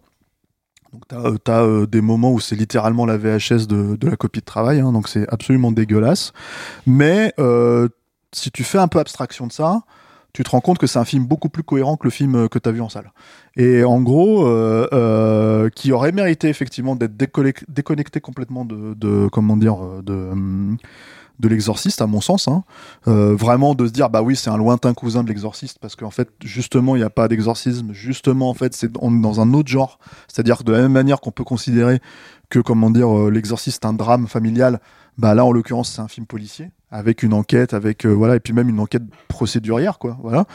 Donc 0.93 1.01
t'as 1.09 1.17
euh, 1.17 1.81
euh, 1.81 1.85
des 1.85 1.99
moments 1.99 2.31
où 2.31 2.39
c'est 2.39 2.55
littéralement 2.55 3.05
la 3.05 3.17
VHS 3.17 3.67
de, 3.67 3.97
la 4.07 4.15
copie 4.15 4.39
de 4.39 4.45
travail, 4.45 4.79
hein, 4.79 4.93
donc 4.93 5.09
c'est 5.09 5.27
absolument 5.27 5.73
dégueulasse. 5.73 6.31
Mais 6.87 7.33
si 8.31 8.49
tu 8.49 8.63
fais 8.63 8.77
un 8.77 8.87
peu 8.87 8.99
abstraction 8.99 9.45
de 9.45 9.51
ça, 9.51 9.81
tu 10.31 10.45
te 10.45 10.49
rends 10.49 10.61
compte 10.61 10.77
que 10.77 10.87
c'est 10.87 10.99
un 10.99 11.05
film 11.05 11.25
beaucoup 11.25 11.49
plus 11.49 11.63
cohérent 11.63 11.97
que 11.97 12.05
le 12.05 12.11
film 12.11 12.47
que 12.47 12.57
tu 12.57 12.69
as 12.69 12.71
vu 12.71 12.79
en 12.79 12.87
salle. 12.87 13.11
Et 13.57 13.83
en 13.83 13.99
gros, 14.01 14.49
qui 15.75 15.91
aurait 15.91 16.13
mérité 16.13 16.47
effectivement 16.47 16.95
d'être 16.95 17.17
déconnecté 17.17 18.21
complètement 18.21 18.63
de, 18.63 19.27
comment 19.27 19.57
dire, 19.57 19.75
de, 20.03 20.13
hum, 20.13 20.77
de 21.39 21.47
l'exorciste, 21.47 22.01
à 22.01 22.07
mon 22.07 22.21
sens. 22.21 22.47
Hein. 22.47 22.63
Euh, 23.07 23.35
vraiment 23.35 23.75
de 23.75 23.87
se 23.87 23.91
dire, 23.91 24.09
bah 24.09 24.21
oui, 24.21 24.35
c'est 24.35 24.49
un 24.49 24.57
lointain 24.57 24.93
cousin 24.93 25.23
de 25.23 25.29
l'exorciste, 25.29 25.79
parce 25.79 25.95
qu'en 25.95 26.11
fait, 26.11 26.29
justement, 26.43 26.95
il 26.95 26.99
n'y 26.99 27.05
a 27.05 27.09
pas 27.09 27.27
d'exorcisme. 27.27 27.93
Justement, 27.93 28.49
en 28.49 28.53
fait, 28.53 28.73
c'est 28.73 28.91
on 28.99 29.17
est 29.17 29.21
dans 29.21 29.41
un 29.41 29.53
autre 29.53 29.69
genre. 29.69 29.99
C'est-à-dire 30.27 30.63
de 30.63 30.71
la 30.71 30.81
même 30.81 30.91
manière 30.91 31.21
qu'on 31.21 31.31
peut 31.31 31.43
considérer 31.43 31.99
que, 32.49 32.59
comment 32.59 32.89
dire, 32.89 33.09
euh, 33.09 33.31
l'exorciste 33.31 33.83
est 33.83 33.87
un 33.87 33.93
drame 33.93 34.27
familial, 34.27 34.79
bah 35.17 35.33
là, 35.33 35.45
en 35.45 35.51
l'occurrence, 35.51 35.91
c'est 35.91 36.01
un 36.01 36.07
film 36.07 36.25
policier 36.25 36.71
avec 36.93 37.23
une 37.23 37.33
enquête, 37.33 37.73
avec 37.73 38.05
euh, 38.05 38.09
voilà, 38.09 38.35
et 38.35 38.39
puis 38.39 38.53
même 38.53 38.69
une 38.69 38.79
enquête 38.79 39.01
procédurière, 39.27 39.97
quoi. 39.97 40.15
Voilà. 40.21 40.45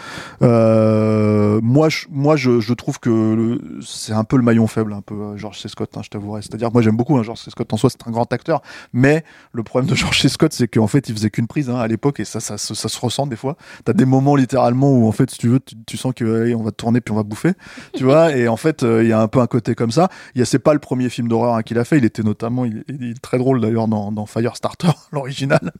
Euh, 0.43 1.61
moi, 1.63 1.89
je, 1.89 2.07
moi, 2.11 2.37
je, 2.37 2.61
je 2.61 2.73
trouve 2.75 3.01
que 3.01 3.61
c'est 3.85 4.13
un 4.13 4.23
peu 4.25 4.37
le 4.37 4.43
maillon 4.43 4.67
faible, 4.67 4.93
un 4.93 5.01
peu 5.01 5.15
euh, 5.15 5.37
George 5.37 5.59
C. 5.61 5.69
Scott, 5.69 5.91
hein, 5.97 6.01
je 6.05 6.11
t'avouerai. 6.11 6.43
C'est-à-dire, 6.43 6.71
moi, 6.73 6.81
j'aime 6.81 6.97
beaucoup 6.97 7.17
hein, 7.17 7.23
George 7.23 7.41
C. 7.41 7.51
Scott 7.51 7.73
en 7.73 7.77
soi, 7.77 7.91
c'est 7.91 8.07
un 8.07 8.13
grand 8.13 8.33
acteur, 8.33 8.63
mais 8.93 9.25
le 9.53 9.63
problème 9.65 9.91
de 9.91 9.97
George 9.97 10.21
C. 10.21 10.29
Scott, 10.29 10.53
c'est 10.53 10.69
qu'en 10.69 10.87
fait, 10.87 11.09
il 11.09 11.15
faisait 11.15 11.31
qu'une 11.31 11.47
prise 11.49 11.71
hein, 11.71 11.77
à 11.77 11.89
l'époque, 11.89 12.21
et 12.21 12.25
ça, 12.25 12.39
ça, 12.41 12.57
se- 12.57 12.75
ça 12.75 12.89
se 12.89 13.01
ressent 13.01 13.27
des 13.27 13.37
fois. 13.37 13.57
T'as 13.85 13.93
des 13.93 14.05
moments 14.07 14.37
littéralement 14.37 14.93
où, 14.93 15.07
en 15.09 15.13
fait, 15.13 15.31
si 15.31 15.39
tu 15.39 15.49
veux, 15.49 15.61
tu, 15.87 15.97
sens 15.97 16.13
que 16.15 16.43
allez, 16.43 16.55
on 16.55 16.63
va 16.63 16.71
tourner 16.71 17.01
puis 17.01 17.13
on 17.13 17.17
va 17.17 17.25
bouffer, 17.25 17.53
tu 17.95 18.05
vois. 18.05 18.37
Et 18.37 18.47
en 18.49 18.57
fait, 18.57 18.85
euh, 18.85 19.03
il 19.03 19.09
y 19.09 19.13
a 19.13 19.21
un 19.21 19.29
peu 19.29 19.41
un 19.41 19.47
côté 19.49 19.75
comme 19.75 19.91
ça. 19.91 20.09
Il 20.35 20.47
c'est 20.47 20.59
pas 20.59 20.73
le 20.73 20.79
premier 20.79 21.11
film 21.11 21.29
d'horreur 21.29 21.57
hein, 21.57 21.63
qu'il 21.63 21.79
a 21.79 21.85
fait. 21.85 21.99
Il 21.99 22.05
était 22.07 22.23
notamment, 22.23 22.65
il, 22.65 22.85
il 22.89 23.21
très 23.21 23.37
drôle 23.39 23.61
d'ailleurs 23.61 23.87
dans, 23.89 24.25
Firestarter, 24.27 24.89
l'original, 25.13 25.73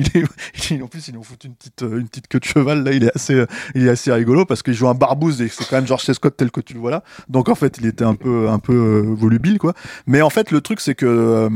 il 0.70 0.76
est, 0.78 0.82
en 0.82 0.86
plus, 0.86 1.08
ils 1.08 1.12
lui 1.12 1.18
ont 1.18 1.22
foutu 1.22 1.46
une 1.46 1.54
petite, 1.54 1.82
euh, 1.82 1.98
une 1.98 2.08
petite 2.08 2.28
queue 2.28 2.40
de 2.40 2.44
cheval. 2.44 2.84
Là, 2.84 2.92
il 2.92 3.04
est 3.04 3.14
assez, 3.14 3.34
euh, 3.34 3.46
il 3.74 3.86
est 3.86 3.90
assez 3.90 4.12
rigolo 4.12 4.44
parce 4.44 4.62
qu'il 4.62 4.74
joue 4.74 4.88
un 4.88 4.94
barbouze 4.94 5.40
et 5.42 5.48
c'est 5.48 5.66
quand 5.68 5.76
même 5.76 5.86
George 5.86 6.04
C. 6.04 6.14
Scott 6.14 6.36
tel 6.36 6.50
que 6.50 6.60
tu 6.60 6.74
le 6.74 6.80
vois 6.80 6.90
là. 6.90 7.02
Donc 7.28 7.48
en 7.48 7.54
fait, 7.54 7.78
il 7.78 7.86
était 7.86 8.04
un 8.04 8.14
peu, 8.14 8.48
un 8.48 8.58
peu 8.58 8.74
euh, 8.74 9.14
volubile 9.14 9.58
quoi. 9.58 9.74
Mais 10.06 10.22
en 10.22 10.30
fait, 10.30 10.50
le 10.50 10.60
truc 10.60 10.80
c'est 10.80 10.94
que, 10.94 11.48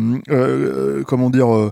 comment 1.06 1.30
dire. 1.30 1.70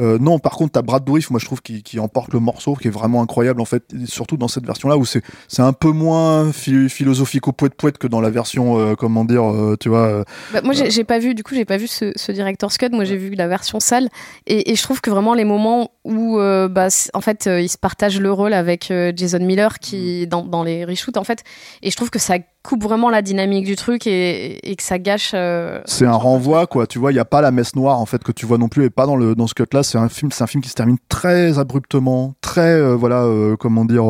Euh, 0.00 0.18
non, 0.18 0.38
par 0.38 0.52
contre, 0.52 0.72
t'as 0.72 0.82
Brad 0.82 1.04
Dourif, 1.04 1.30
moi 1.30 1.38
je 1.38 1.46
trouve 1.46 1.62
qui, 1.62 1.82
qui 1.82 1.98
emporte 1.98 2.32
le 2.32 2.40
morceau, 2.40 2.74
qui 2.74 2.88
est 2.88 2.90
vraiment 2.90 3.22
incroyable 3.22 3.60
en 3.60 3.64
fait, 3.64 3.84
surtout 4.06 4.36
dans 4.36 4.48
cette 4.48 4.64
version-là 4.64 4.96
où 4.96 5.04
c'est 5.04 5.22
c'est 5.48 5.62
un 5.62 5.72
peu 5.72 5.90
moins 5.90 6.50
phi- 6.50 6.88
philosophico 6.88 7.52
poète 7.52 7.74
poète 7.74 7.98
que 7.98 8.06
dans 8.06 8.20
la 8.20 8.30
version, 8.30 8.78
euh, 8.78 8.94
comment 8.94 9.24
dire, 9.24 9.44
euh, 9.44 9.76
tu 9.78 9.88
vois. 9.88 10.24
Bah, 10.52 10.60
moi, 10.64 10.74
j'ai 10.74 11.04
pas 11.04 11.18
vu, 11.18 11.34
du 11.34 11.42
coup, 11.42 11.54
j'ai 11.54 11.64
pas 11.64 11.76
vu 11.76 11.86
ce, 11.86 12.12
ce 12.16 12.32
director's 12.32 12.78
cut. 12.78 12.88
Moi, 12.92 13.04
j'ai 13.04 13.16
vu 13.16 13.34
la 13.34 13.48
version 13.48 13.80
salle. 13.80 14.08
Et, 14.46 14.70
et 14.70 14.74
je 14.76 14.82
trouve 14.82 15.00
que 15.00 15.10
vraiment 15.10 15.34
les 15.34 15.44
moments 15.44 15.90
où, 16.04 16.38
bah, 16.38 16.88
en 17.14 17.20
fait, 17.20 17.46
euh, 17.46 17.60
il 17.60 17.68
se 17.68 17.78
partage 17.78 18.18
le 18.20 18.32
rôle 18.32 18.52
avec 18.54 18.92
Jason 19.16 19.40
Miller 19.40 19.78
qui 19.78 20.26
dans, 20.26 20.44
dans 20.44 20.62
les 20.64 20.84
reshoots, 20.84 21.16
en 21.16 21.24
fait. 21.24 21.44
Et 21.82 21.90
je 21.90 21.96
trouve 21.96 22.10
que 22.10 22.18
ça 22.18 22.36
coupe 22.62 22.82
vraiment 22.84 23.10
la 23.10 23.22
dynamique 23.22 23.64
du 23.66 23.74
truc 23.76 24.06
et, 24.06 24.70
et 24.70 24.76
que 24.76 24.82
ça 24.82 24.98
gâche. 24.98 25.32
euh, 25.34 25.80
c'est 25.84 26.06
un 26.06 26.12
renvoi 26.12 26.66
quoi 26.66 26.86
tu 26.86 26.98
vois 26.98 27.12
il 27.12 27.16
y 27.16 27.18
a 27.18 27.24
pas 27.24 27.40
la 27.40 27.50
messe 27.50 27.74
noire 27.74 27.98
en 27.98 28.06
fait 28.06 28.22
que 28.22 28.30
tu 28.32 28.46
vois 28.46 28.58
non 28.58 28.68
plus 28.68 28.84
et 28.84 28.90
pas 28.90 29.04
dans 29.06 29.16
le 29.16 29.34
dans 29.34 29.46
ce 29.46 29.54
cut 29.54 29.64
là 29.72 29.82
c'est 29.82 29.98
un 29.98 30.08
film 30.08 30.30
un 30.38 30.46
film 30.46 30.62
qui 30.62 30.68
se 30.68 30.74
termine 30.74 30.96
très 31.08 31.58
abruptement 31.58 32.34
très 32.40 32.70
euh, 32.74 32.94
voilà 32.94 33.22
euh, 33.24 33.56
comment 33.56 33.84
dire 33.84 34.04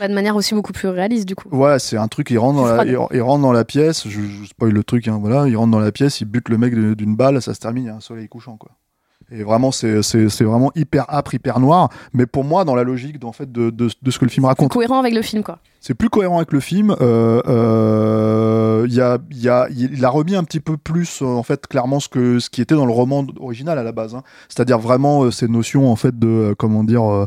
bah, 0.00 0.08
de 0.08 0.14
manière 0.14 0.36
aussi 0.36 0.54
beaucoup 0.54 0.72
plus 0.72 0.88
réaliste, 0.88 1.26
du 1.26 1.34
coup. 1.34 1.48
ouais 1.50 1.78
c'est 1.78 1.96
un 1.96 2.08
truc 2.08 2.30
il 2.30 2.38
rentre 2.38 2.56
dans 2.58 2.66
la, 2.66 2.74
Froide. 2.74 2.88
il, 3.12 3.16
il 3.16 3.22
rentre 3.22 3.42
dans 3.42 3.52
la 3.52 3.64
pièce 3.64 4.06
je, 4.08 4.20
je 4.20 4.44
spoil 4.44 4.72
le 4.72 4.84
truc 4.84 5.08
hein, 5.08 5.18
voilà 5.20 5.48
il 5.48 5.56
rentre 5.56 5.70
dans 5.70 5.80
la 5.80 5.92
pièce 5.92 6.20
il 6.20 6.26
bute 6.26 6.48
le 6.48 6.58
mec 6.58 6.74
d'une 6.74 7.16
balle 7.16 7.40
ça 7.40 7.54
se 7.54 7.60
termine 7.60 7.84
il 7.84 7.86
y 7.86 7.90
a 7.90 7.94
un 7.96 8.00
soleil 8.00 8.28
couchant 8.28 8.56
quoi 8.56 8.72
et 9.30 9.42
vraiment 9.42 9.72
c'est 9.72 10.02
c'est 10.02 10.28
c'est 10.28 10.44
vraiment 10.44 10.70
hyper 10.76 11.04
âpre 11.12 11.34
hyper 11.34 11.58
noir 11.58 11.88
mais 12.12 12.26
pour 12.26 12.44
moi 12.44 12.64
dans 12.64 12.74
la 12.76 12.84
logique 12.84 13.24
en 13.24 13.32
fait 13.32 13.50
de, 13.50 13.70
de, 13.70 13.88
de 14.00 14.10
ce 14.10 14.18
que 14.18 14.24
le 14.24 14.30
film 14.30 14.46
raconte 14.46 14.70
Cohérent 14.72 14.98
avec 15.00 15.14
le 15.14 15.22
film, 15.22 15.42
quoi. 15.42 15.58
c'est 15.80 15.94
plus 15.94 16.08
cohérent 16.10 16.36
avec 16.36 16.52
le 16.52 16.60
film. 16.60 16.94
Euh, 17.00 17.40
euh, 17.46 18.86
il 18.88 18.94
y 18.94 19.00
a, 19.00 19.18
il 19.30 19.42
y 19.42 19.48
a, 19.48 19.68
il 19.70 20.04
a 20.04 20.08
remis 20.10 20.36
un 20.36 20.44
petit 20.44 20.60
peu 20.60 20.76
plus, 20.76 21.22
en 21.22 21.42
fait, 21.42 21.66
clairement 21.66 22.00
ce 22.00 22.08
que 22.08 22.38
ce 22.38 22.50
qui 22.50 22.60
était 22.60 22.74
dans 22.74 22.86
le 22.86 22.92
roman 22.92 23.26
original 23.40 23.78
à 23.78 23.82
la 23.82 23.92
base. 23.92 24.14
hein. 24.14 24.22
C'est-à-dire 24.48 24.78
vraiment 24.78 25.24
euh, 25.24 25.30
ces 25.30 25.48
notions, 25.48 25.90
en 25.90 25.96
fait, 25.96 26.18
de 26.18 26.54
comment 26.58 26.84
dire. 26.84 27.26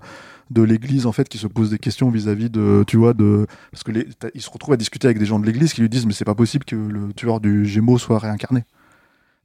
de 0.52 0.64
l'église 0.64 1.06
en 1.06 1.12
fait 1.12 1.30
qui 1.30 1.38
se 1.38 1.46
pose 1.46 1.70
des 1.70 1.78
questions 1.78 2.10
vis-à-vis 2.10 2.50
de 2.50 2.84
tu 2.88 2.98
vois 2.98 3.14
de 3.14 3.46
parce 3.72 3.84
que 3.84 3.92
les, 3.92 4.08
il 4.34 4.42
se 4.42 4.50
retrouve 4.50 4.74
à 4.74 4.78
discuter 4.78 5.06
avec 5.06 5.20
des 5.20 5.26
gens 5.28 5.38
de 5.40 5.46
l'église 5.46 5.74
qui 5.74 5.82
lui 5.82 5.90
disent 5.90 6.08
mais 6.08 6.14
c'est 6.14 6.26
pas 6.26 6.34
possible 6.34 6.66
que 6.66 6.76
le 6.76 7.14
tueur 7.14 7.40
du 7.40 7.66
Gémeaux 7.68 8.00
soit 8.00 8.18
réincarné 8.18 8.64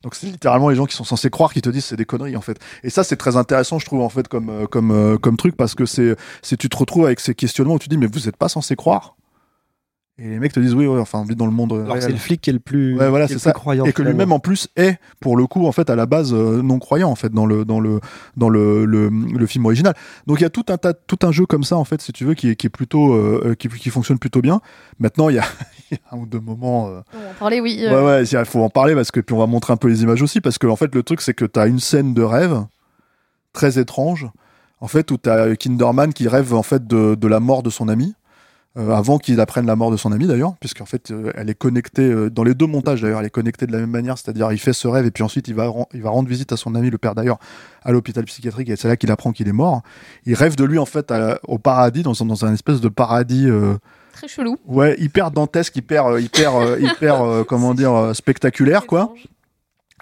donc 0.04 0.14
c'est 0.14 0.26
littéralement 0.28 0.68
les 0.68 0.76
gens 0.76 0.84
qui 0.86 0.94
sont 0.94 1.02
censés 1.02 1.30
croire 1.30 1.52
qui 1.52 1.62
te 1.62 1.68
disent 1.70 1.86
c'est 1.86 1.96
des 1.96 2.04
conneries 2.04 2.36
en 2.36 2.40
fait. 2.42 2.58
Et 2.84 2.90
ça 2.90 3.02
c'est 3.02 3.16
très 3.16 3.36
intéressant 3.36 3.78
je 3.80 3.86
trouve 3.86 4.02
en 4.02 4.08
fait 4.08 4.28
comme 4.28 4.50
euh, 4.50 4.66
comme 4.66 4.92
euh, 4.92 5.16
comme 5.18 5.36
truc 5.36 5.56
parce 5.56 5.74
que 5.74 5.86
c'est 5.86 6.14
c'est 6.42 6.56
tu 6.56 6.68
te 6.68 6.76
retrouves 6.76 7.06
avec 7.06 7.18
ces 7.20 7.34
questionnements 7.34 7.74
où 7.74 7.78
tu 7.80 7.88
dis 7.88 7.98
mais 7.98 8.06
vous 8.06 8.28
êtes 8.28 8.36
pas 8.36 8.48
censé 8.48 8.76
croire? 8.76 9.16
Et 10.16 10.28
les 10.28 10.38
mecs 10.38 10.52
te 10.52 10.60
disent 10.60 10.74
oui, 10.74 10.86
oui 10.86 11.00
enfin 11.00 11.18
on 11.18 11.24
vit 11.24 11.34
dans 11.34 11.46
le 11.46 11.50
monde 11.50 11.72
Alors 11.72 11.86
que 11.86 11.90
réel. 11.94 12.02
c'est 12.02 12.12
le 12.12 12.18
flic 12.18 12.40
qui 12.40 12.50
est 12.50 12.52
le 12.52 12.60
plus, 12.60 12.96
Ouais, 12.96 13.08
voilà, 13.08 13.26
qui 13.26 13.32
est 13.32 13.34
c'est 13.38 13.48
le 13.48 13.50
ça. 13.50 13.52
plus 13.52 13.58
croyant. 13.60 13.84
et 13.84 13.92
que 13.92 14.00
lui-même 14.02 14.30
en 14.30 14.38
plus 14.38 14.68
est 14.76 14.96
pour 15.18 15.36
le 15.36 15.48
coup 15.48 15.66
en 15.66 15.72
fait 15.72 15.90
à 15.90 15.96
la 15.96 16.06
base 16.06 16.32
euh, 16.32 16.62
non 16.62 16.78
croyant 16.78 17.10
en 17.10 17.16
fait 17.16 17.32
dans 17.32 17.46
le 17.46 17.64
dans 17.64 17.80
le 17.80 17.98
dans 18.36 18.48
le, 18.48 18.84
le, 18.84 19.08
le 19.08 19.46
film 19.48 19.64
original. 19.66 19.92
Donc 20.28 20.38
il 20.38 20.42
y 20.42 20.46
a 20.46 20.50
tout 20.50 20.66
un 20.68 20.76
tas 20.76 20.92
tout 20.94 21.18
un 21.22 21.32
jeu 21.32 21.46
comme 21.46 21.64
ça 21.64 21.76
en 21.78 21.84
fait 21.84 22.00
si 22.00 22.12
tu 22.12 22.24
veux 22.24 22.34
qui 22.34 22.50
est, 22.50 22.54
qui 22.54 22.68
est 22.68 22.70
plutôt 22.70 23.12
euh, 23.14 23.56
qui, 23.58 23.68
qui 23.68 23.90
fonctionne 23.90 24.20
plutôt 24.20 24.40
bien. 24.40 24.60
Maintenant 25.00 25.30
il 25.30 25.34
y 25.34 25.38
a 25.40 25.44
un 26.12 26.16
ou 26.18 26.26
deux 26.26 26.40
moments 26.40 26.88
euh, 26.88 27.00
On 27.14 27.18
va 27.18 27.30
en 27.30 27.34
parler, 27.38 27.60
oui. 27.60 27.78
euh, 27.82 27.90
Ouais, 28.00 28.06
ouais, 28.06 28.24
il 28.24 28.44
faut 28.44 28.62
en 28.62 28.70
parler 28.70 28.94
parce 28.94 29.10
que 29.10 29.20
puis 29.20 29.34
on 29.34 29.38
va 29.38 29.46
montrer 29.46 29.72
un 29.72 29.76
peu 29.76 29.88
les 29.88 30.02
images 30.02 30.22
aussi 30.22 30.40
parce 30.40 30.58
que 30.58 30.66
en 30.66 30.76
fait 30.76 30.94
le 30.94 31.02
truc 31.02 31.20
c'est 31.20 31.34
que 31.34 31.44
tu 31.44 31.58
as 31.60 31.66
une 31.66 31.80
scène 31.80 32.14
de 32.14 32.22
rêve 32.22 32.64
très 33.52 33.78
étrange 33.78 34.26
en 34.80 34.88
fait 34.88 35.10
où 35.10 35.16
tu 35.18 35.30
as 35.30 35.54
Kinderman 35.56 36.12
qui 36.12 36.28
rêve 36.28 36.52
en 36.54 36.62
fait 36.62 36.86
de, 36.86 37.14
de 37.14 37.28
la 37.28 37.40
mort 37.40 37.62
de 37.62 37.70
son 37.70 37.88
ami 37.88 38.14
euh, 38.76 38.90
avant 38.90 39.18
qu'il 39.18 39.40
apprenne 39.40 39.66
la 39.66 39.76
mort 39.76 39.92
de 39.92 39.96
son 39.96 40.10
ami 40.10 40.26
d'ailleurs, 40.26 40.54
puisqu'en 40.58 40.84
fait 40.84 41.12
euh, 41.12 41.30
elle 41.36 41.48
est 41.48 41.54
connectée 41.54 42.02
euh, 42.10 42.28
dans 42.28 42.42
les 42.42 42.54
deux 42.54 42.66
montages 42.66 43.00
d'ailleurs, 43.02 43.20
elle 43.20 43.26
est 43.26 43.30
connectée 43.30 43.66
de 43.68 43.72
la 43.72 43.78
même 43.78 43.90
manière, 43.90 44.18
c'est-à-dire 44.18 44.50
il 44.50 44.58
fait 44.58 44.72
ce 44.72 44.88
rêve 44.88 45.06
et 45.06 45.12
puis 45.12 45.22
ensuite 45.22 45.46
il 45.46 45.54
va 45.54 45.70
il 45.92 46.02
va 46.02 46.10
rendre 46.10 46.28
visite 46.28 46.50
à 46.52 46.56
son 46.56 46.74
ami 46.74 46.90
le 46.90 46.98
père 46.98 47.14
d'ailleurs 47.14 47.38
à 47.84 47.92
l'hôpital 47.92 48.24
psychiatrique 48.24 48.68
et 48.70 48.74
c'est 48.76 48.88
là 48.88 48.96
qu'il 48.96 49.12
apprend 49.12 49.30
qu'il 49.30 49.46
est 49.46 49.52
mort. 49.52 49.82
Il 50.26 50.34
rêve 50.34 50.56
de 50.56 50.64
lui 50.64 50.78
en 50.78 50.86
fait 50.86 51.12
à- 51.12 51.38
au 51.46 51.58
paradis 51.58 52.02
dans, 52.02 52.20
un- 52.20 52.26
dans 52.26 52.44
un 52.44 52.52
espèce 52.52 52.80
de 52.80 52.88
paradis 52.88 53.46
Très 54.14 54.28
chelou. 54.28 54.56
ouais 54.66 54.96
hyper 54.98 55.30
dantesque, 55.30 55.76
hyper 55.76 56.06
euh, 56.06 56.20
hyper 56.20 56.56
euh, 56.56 56.78
hyper 56.80 57.22
euh, 57.22 57.44
comment 57.44 57.74
dire 57.74 58.10
spectaculaire 58.14 58.86
quoi, 58.86 59.12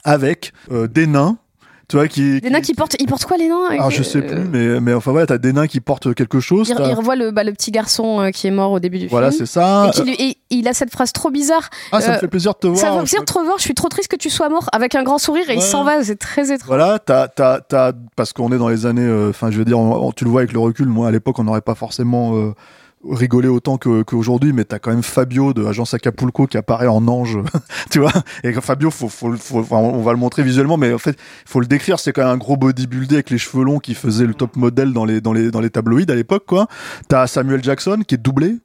avec 0.05 0.53
des 0.71 1.07
nains, 1.07 1.37
tu 1.89 1.97
vois 1.97 2.09
qui 2.09 2.41
Des 2.41 2.49
nains 2.51 2.61
qui 2.61 2.75
portent. 2.75 2.97
Ils 2.99 3.07
portent 3.07 3.25
quoi 3.25 3.37
les 3.37 3.49
nains 3.49 3.67
alors 3.69 3.91
je 3.91 4.03
sais 4.03 4.23
plus 4.23 4.39
mais 4.51 4.81
mais 4.81 4.95
enfin 4.95 5.11
voilà 5.11 5.27
t'as 5.27 5.37
des 5.39 5.53
nains 5.53 5.67
qui 5.67 5.81
portent 5.81 6.15
quelque 6.15 6.41
chose. 6.41 6.69
Il, 6.71 6.85
il 6.87 6.95
revoit 6.95 7.17
le, 7.17 7.31
bah, 7.33 7.45
le 7.45 7.53
petit 7.53 7.71
garçon 7.71 8.21
euh, 8.21 8.31
qui 8.31 8.47
est 8.47 8.51
mort 8.51 8.73
au 8.73 8.81
début 8.81 8.99
du 8.99 9.09
voilà 9.09 9.31
film. 9.31 9.41
c'est 9.47 9.53
ça. 9.53 9.89
Et, 9.89 9.91
qui 9.91 10.03
lui- 10.03 10.17
et 10.19 10.37
il 10.51 10.67
a 10.69 10.73
cette 10.75 10.91
phrase 10.91 11.13
trop 11.13 11.31
bizarre. 11.31 11.69
Ah 11.93 12.01
ça 12.01 12.15
me 12.15 12.19
fait 12.19 12.29
plaisir 12.29 12.55
de 12.55 12.59
te 12.59 12.67
voir. 12.67 12.79
Ça 12.79 12.87
me 12.91 12.93
fait 12.97 13.01
plaisir 13.03 13.21
de 13.21 13.25
te 13.27 13.39
revoir. 13.39 13.59
Je 13.59 13.63
suis 13.63 13.75
trop 13.75 13.89
triste 13.89 14.09
que 14.11 14.17
tu 14.17 14.31
sois 14.31 14.49
mort. 14.49 14.69
Avec 14.73 14.95
un 14.95 15.03
grand 15.03 15.19
sourire 15.19 15.49
et 15.51 15.55
il 15.55 15.63
s'en 15.63 15.85
va. 15.85 16.03
C'est 16.03 16.17
très 16.19 16.53
étrange. 16.53 16.67
Voilà, 16.69 16.99
t'as, 16.99 17.29
t'as, 17.29 17.93
parce 18.17 18.33
qu'on 18.33 18.51
est 18.53 18.59
dans 18.59 18.69
les 18.69 18.87
années, 18.87 19.29
enfin, 19.29 19.51
je 19.51 19.59
veux 19.59 19.65
dire, 19.65 19.79
on- 19.79 20.09
on- 20.09 20.13
tu 20.13 20.25
le 20.25 20.31
vois 20.31 20.41
avec 20.43 20.53
le 20.53 20.59
recul. 20.61 20.87
Moi, 20.89 21.09
à 21.09 21.11
l'époque, 21.11 21.39
on 21.39 21.45
n'aurait 21.45 21.61
pas 21.63 21.75
forcément 21.75 22.53
rigolé 23.11 23.49
autant 23.49 23.79
que, 23.79 24.03
qu'aujourd'hui, 24.03 24.53
mais 24.53 24.65
t'as 24.65 24.79
quand 24.79 24.91
même 24.91 25.03
Fabio 25.03 25.53
de 25.53 25.65
Agence 25.65 25.95
Acapulco 25.95 26.47
qui 26.47 26.57
apparaît 26.57 26.87
en 26.87 27.07
ange, 27.09 27.39
tu 27.91 27.99
vois. 28.01 28.12
Et 28.45 28.53
Fabio, 28.53 28.91
faut, 28.91 29.09
faut, 29.09 29.35
faut- 29.37 29.66
on 29.70 30.03
va 30.03 30.12
le 30.12 30.19
montrer 30.19 30.43
visuellement, 30.43 30.77
mais 30.77 30.93
en 30.93 30.99
fait, 30.99 31.19
faut 31.47 31.61
le 31.61 31.66
décrire. 31.66 31.99
C'est 31.99 32.12
quand 32.12 32.23
même 32.23 32.33
un 32.33 32.37
gros 32.39 32.57
bodybuildé 32.57 33.16
avec 33.16 33.31
les 33.31 33.39
cheveux 33.39 33.65
longs 33.65 33.79
qui 33.81 33.95
faisait 33.95 34.27
le 34.27 34.35
top 34.35 34.57
modèle 34.57 34.93
dans 34.93 35.05
les, 35.05 35.20
dans 35.20 35.33
les, 35.33 35.51
dans 35.51 35.61
les 35.61 35.70
tabloïds 35.70 36.11
à 36.11 36.15
l'époque, 36.15 36.45
quoi. 36.47 36.66
T'as 37.09 37.27
Samuel 37.27 37.62
Jackson 37.62 38.03
qui 38.07 38.15
est 38.15 38.19
doublé. 38.19 38.57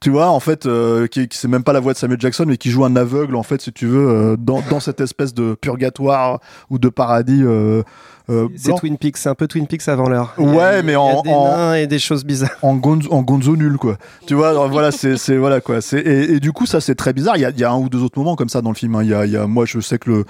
Tu 0.00 0.10
vois, 0.10 0.28
en 0.28 0.38
fait, 0.38 0.66
euh, 0.66 1.08
qui, 1.08 1.26
qui 1.26 1.36
c'est 1.36 1.48
même 1.48 1.64
pas 1.64 1.72
la 1.72 1.80
voix 1.80 1.92
de 1.92 1.98
Samuel 1.98 2.20
Jackson, 2.20 2.44
mais 2.46 2.56
qui 2.56 2.70
joue 2.70 2.84
un 2.84 2.94
aveugle, 2.94 3.34
en 3.34 3.42
fait, 3.42 3.60
si 3.60 3.72
tu 3.72 3.86
veux, 3.86 4.08
euh, 4.08 4.36
dans, 4.38 4.62
dans 4.70 4.78
cette 4.78 5.00
espèce 5.00 5.34
de 5.34 5.54
purgatoire 5.60 6.38
ou 6.70 6.78
de 6.78 6.88
paradis 6.88 7.42
euh, 7.42 7.82
euh, 8.30 8.48
C'est. 8.56 8.74
Twin 8.74 8.96
Peaks, 8.98 9.16
c'est 9.16 9.28
un 9.28 9.34
peu 9.34 9.46
Twin 9.46 9.66
Peaks 9.66 9.88
avant 9.88 10.08
l'heure. 10.08 10.34
Il 10.38 10.44
y 10.44 10.48
a- 10.48 10.50
Ouais, 10.52 10.82
mais 10.82 10.92
il 10.92 10.94
y 10.94 10.96
a 10.96 11.00
en- 11.00 11.22
des 11.22 11.30
en- 11.30 11.44
nains 11.48 11.74
et 11.74 11.86
des 11.86 11.98
choses 11.98 12.24
bizarres. 12.24 12.50
en 12.62 12.76
gonzo, 12.76 13.12
en 13.12 13.22
gonzo 13.22 13.56
nul 13.56 13.76
quoi. 13.78 13.96
Tu 14.26 14.34
vois, 14.34 14.50
alors 14.50 14.68
voilà, 14.68 14.90
c'est 14.90 15.36
voilà 15.36 15.60
quoi. 15.60 15.80
C'est 15.80 16.00
et, 16.00 16.34
et 16.34 16.40
du 16.40 16.52
coup 16.52 16.66
ça 16.66 16.80
c'est 16.80 16.94
très 16.94 17.12
bizarre. 17.12 17.36
Il 17.36 17.40
y 17.40 17.44
a, 17.44 17.50
il 17.50 17.58
y 17.58 17.64
a 17.64 17.70
un 17.70 17.78
ou 17.78 17.88
deux 17.88 18.02
autres 18.02 18.18
moments 18.18 18.36
comme 18.36 18.48
ça 18.48 18.60
dans 18.62 18.70
le 18.70 18.76
film. 18.76 18.94
hein. 18.96 19.02
Il 19.02 19.08
y 19.10 19.14
a, 19.14 19.24
il 19.26 19.32
y 19.32 19.36
a 19.36 19.46
moi 19.46 19.64
je 19.66 19.80
sais 19.80 19.98
que 19.98 20.10
le 20.10 20.24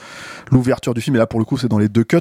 l'ouverture 0.51 0.95
du 0.95 1.01
film 1.01 1.17
et 1.17 1.19
là 1.19 1.27
pour 1.27 1.39
le 1.41 1.45
coup 1.45 1.57
c'est 1.59 1.69
dans 1.69 1.79
les 1.79 1.89
deux 1.89 2.05
cuts. 2.05 2.19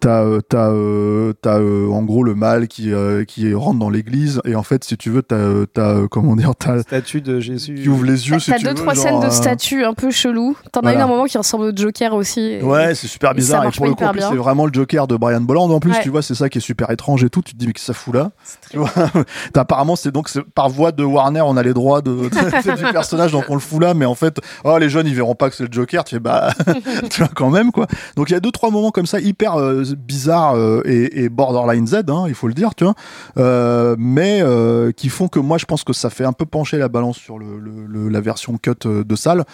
T'as 0.00 0.22
euh, 0.24 0.40
t'as 0.46 0.70
euh, 0.70 1.32
t'as 1.40 1.58
euh, 1.58 1.88
en 1.90 2.02
gros 2.02 2.22
le 2.22 2.34
mâle 2.34 2.68
qui 2.68 2.92
euh, 2.92 3.24
qui 3.24 3.52
rentre 3.54 3.78
dans 3.78 3.90
l'église 3.90 4.40
et 4.44 4.54
en 4.54 4.62
fait 4.62 4.84
si 4.84 4.96
tu 4.96 5.10
veux 5.10 5.22
t'as 5.22 5.36
euh, 5.36 5.66
t'as 5.72 5.94
euh, 5.94 6.08
comment 6.08 6.36
dire 6.36 6.52
t'as 6.58 6.80
Statue 6.82 7.20
de 7.22 7.40
Jésus. 7.40 7.74
qui 7.82 7.88
ouvre 7.88 8.04
les 8.04 8.28
yeux 8.28 8.36
T'as 8.46 8.58
deux 8.58 8.68
veux, 8.68 8.74
trois 8.74 8.94
genre, 8.94 9.02
scènes 9.04 9.20
de 9.20 9.30
statues 9.30 9.84
un 9.84 9.94
peu 9.94 10.10
chelou. 10.10 10.56
T'en 10.72 10.80
as 10.80 10.82
voilà. 10.82 10.96
une 10.96 11.00
à 11.00 11.04
un 11.04 11.08
moment 11.08 11.24
qui 11.24 11.38
ressemble 11.38 11.64
au 11.64 11.72
Joker 11.76 12.14
aussi. 12.14 12.40
Et- 12.40 12.62
Ouais, 12.62 12.94
c'est 12.94 13.06
super 13.06 13.30
et 13.32 13.34
bizarre. 13.34 13.62
Et, 13.62 13.66
marche 13.66 13.76
pour 13.76 13.86
le 13.86 13.94
coup, 13.94 14.04
c'est 14.18 14.36
vraiment 14.36 14.66
le 14.66 14.72
Joker 14.72 15.06
de 15.06 15.15
Brian 15.18 15.40
Bolland. 15.40 15.70
En 15.70 15.80
plus, 15.80 15.92
Ouais. 15.92 16.02
tu 16.02 16.10
vois, 16.10 16.22
c'est 16.22 16.34
ça 16.34 16.48
qui 16.48 16.58
est 16.58 16.60
super 16.60 16.90
étrange 16.90 17.24
et 17.24 17.30
tout. 17.30 17.42
Tu 17.42 17.54
te 17.54 17.58
dis, 17.58 17.66
mais 17.66 17.72
que 17.72 17.80
ça 17.80 17.92
fout 17.92 18.14
là 18.14 18.30
Tu 18.70 18.78
vois, 18.78 18.90
apparemment, 19.54 19.96
c'est 19.96 20.10
donc 20.12 20.30
par 20.54 20.68
voie 20.68 20.92
de 20.92 21.04
Warner, 21.04 21.42
on 21.42 21.56
a 21.56 21.62
les 21.62 21.74
droits 21.74 22.02
de, 22.02 22.28
de- 22.28 22.76
du 22.86 22.92
personnage, 22.92 23.32
donc 23.32 23.44
on 23.48 23.54
le 23.54 23.60
fout 23.60 23.80
là. 23.82 23.94
Mais 23.94 24.04
en 24.06 24.14
fait, 24.14 24.40
oh, 24.64 24.76
les 24.78 24.88
jeunes, 24.88 25.06
ils 25.06 25.14
verront 25.14 25.34
pas 25.34 25.50
que 25.50 25.56
c'est 25.56 25.64
le 25.64 25.72
Joker. 25.72 26.04
Tu 26.04 26.16
fais, 26.16 26.20
bah, 26.20 26.50
tu 27.10 27.20
vois, 27.20 27.30
quand 27.34 27.50
même, 27.50 27.72
quoi. 27.72 27.86
Donc 28.16 28.30
il 28.30 28.32
y 28.32 28.36
a 28.36 28.40
deux, 28.40 28.50
trois 28.52 28.70
moments 28.70 28.90
comme 28.90 29.06
ça, 29.06 29.20
hyper 29.20 29.54
euh, 29.58 29.84
bizarres 29.96 30.56
euh, 30.56 30.82
et, 30.84 31.24
et 31.24 31.28
borderline 31.28 31.86
Z, 31.86 32.04
hein, 32.08 32.24
il 32.28 32.34
faut 32.34 32.48
le 32.48 32.54
dire, 32.54 32.74
tu 32.74 32.84
vois. 32.84 32.94
Euh, 33.38 33.96
mais 33.98 34.40
euh, 34.42 34.92
qui 34.92 35.08
font 35.08 35.28
que 35.28 35.38
moi, 35.38 35.58
je 35.58 35.64
pense 35.64 35.84
que 35.84 35.92
ça 35.92 36.10
fait 36.10 36.24
un 36.24 36.32
peu 36.32 36.46
pencher 36.46 36.78
la 36.78 36.88
balance 36.88 37.16
sur 37.16 37.38
le, 37.38 37.58
le- 37.58 37.86
le- 37.86 38.08
la 38.08 38.20
version 38.20 38.56
cut 38.58 38.72
de 38.86 39.16
salle. 39.16 39.44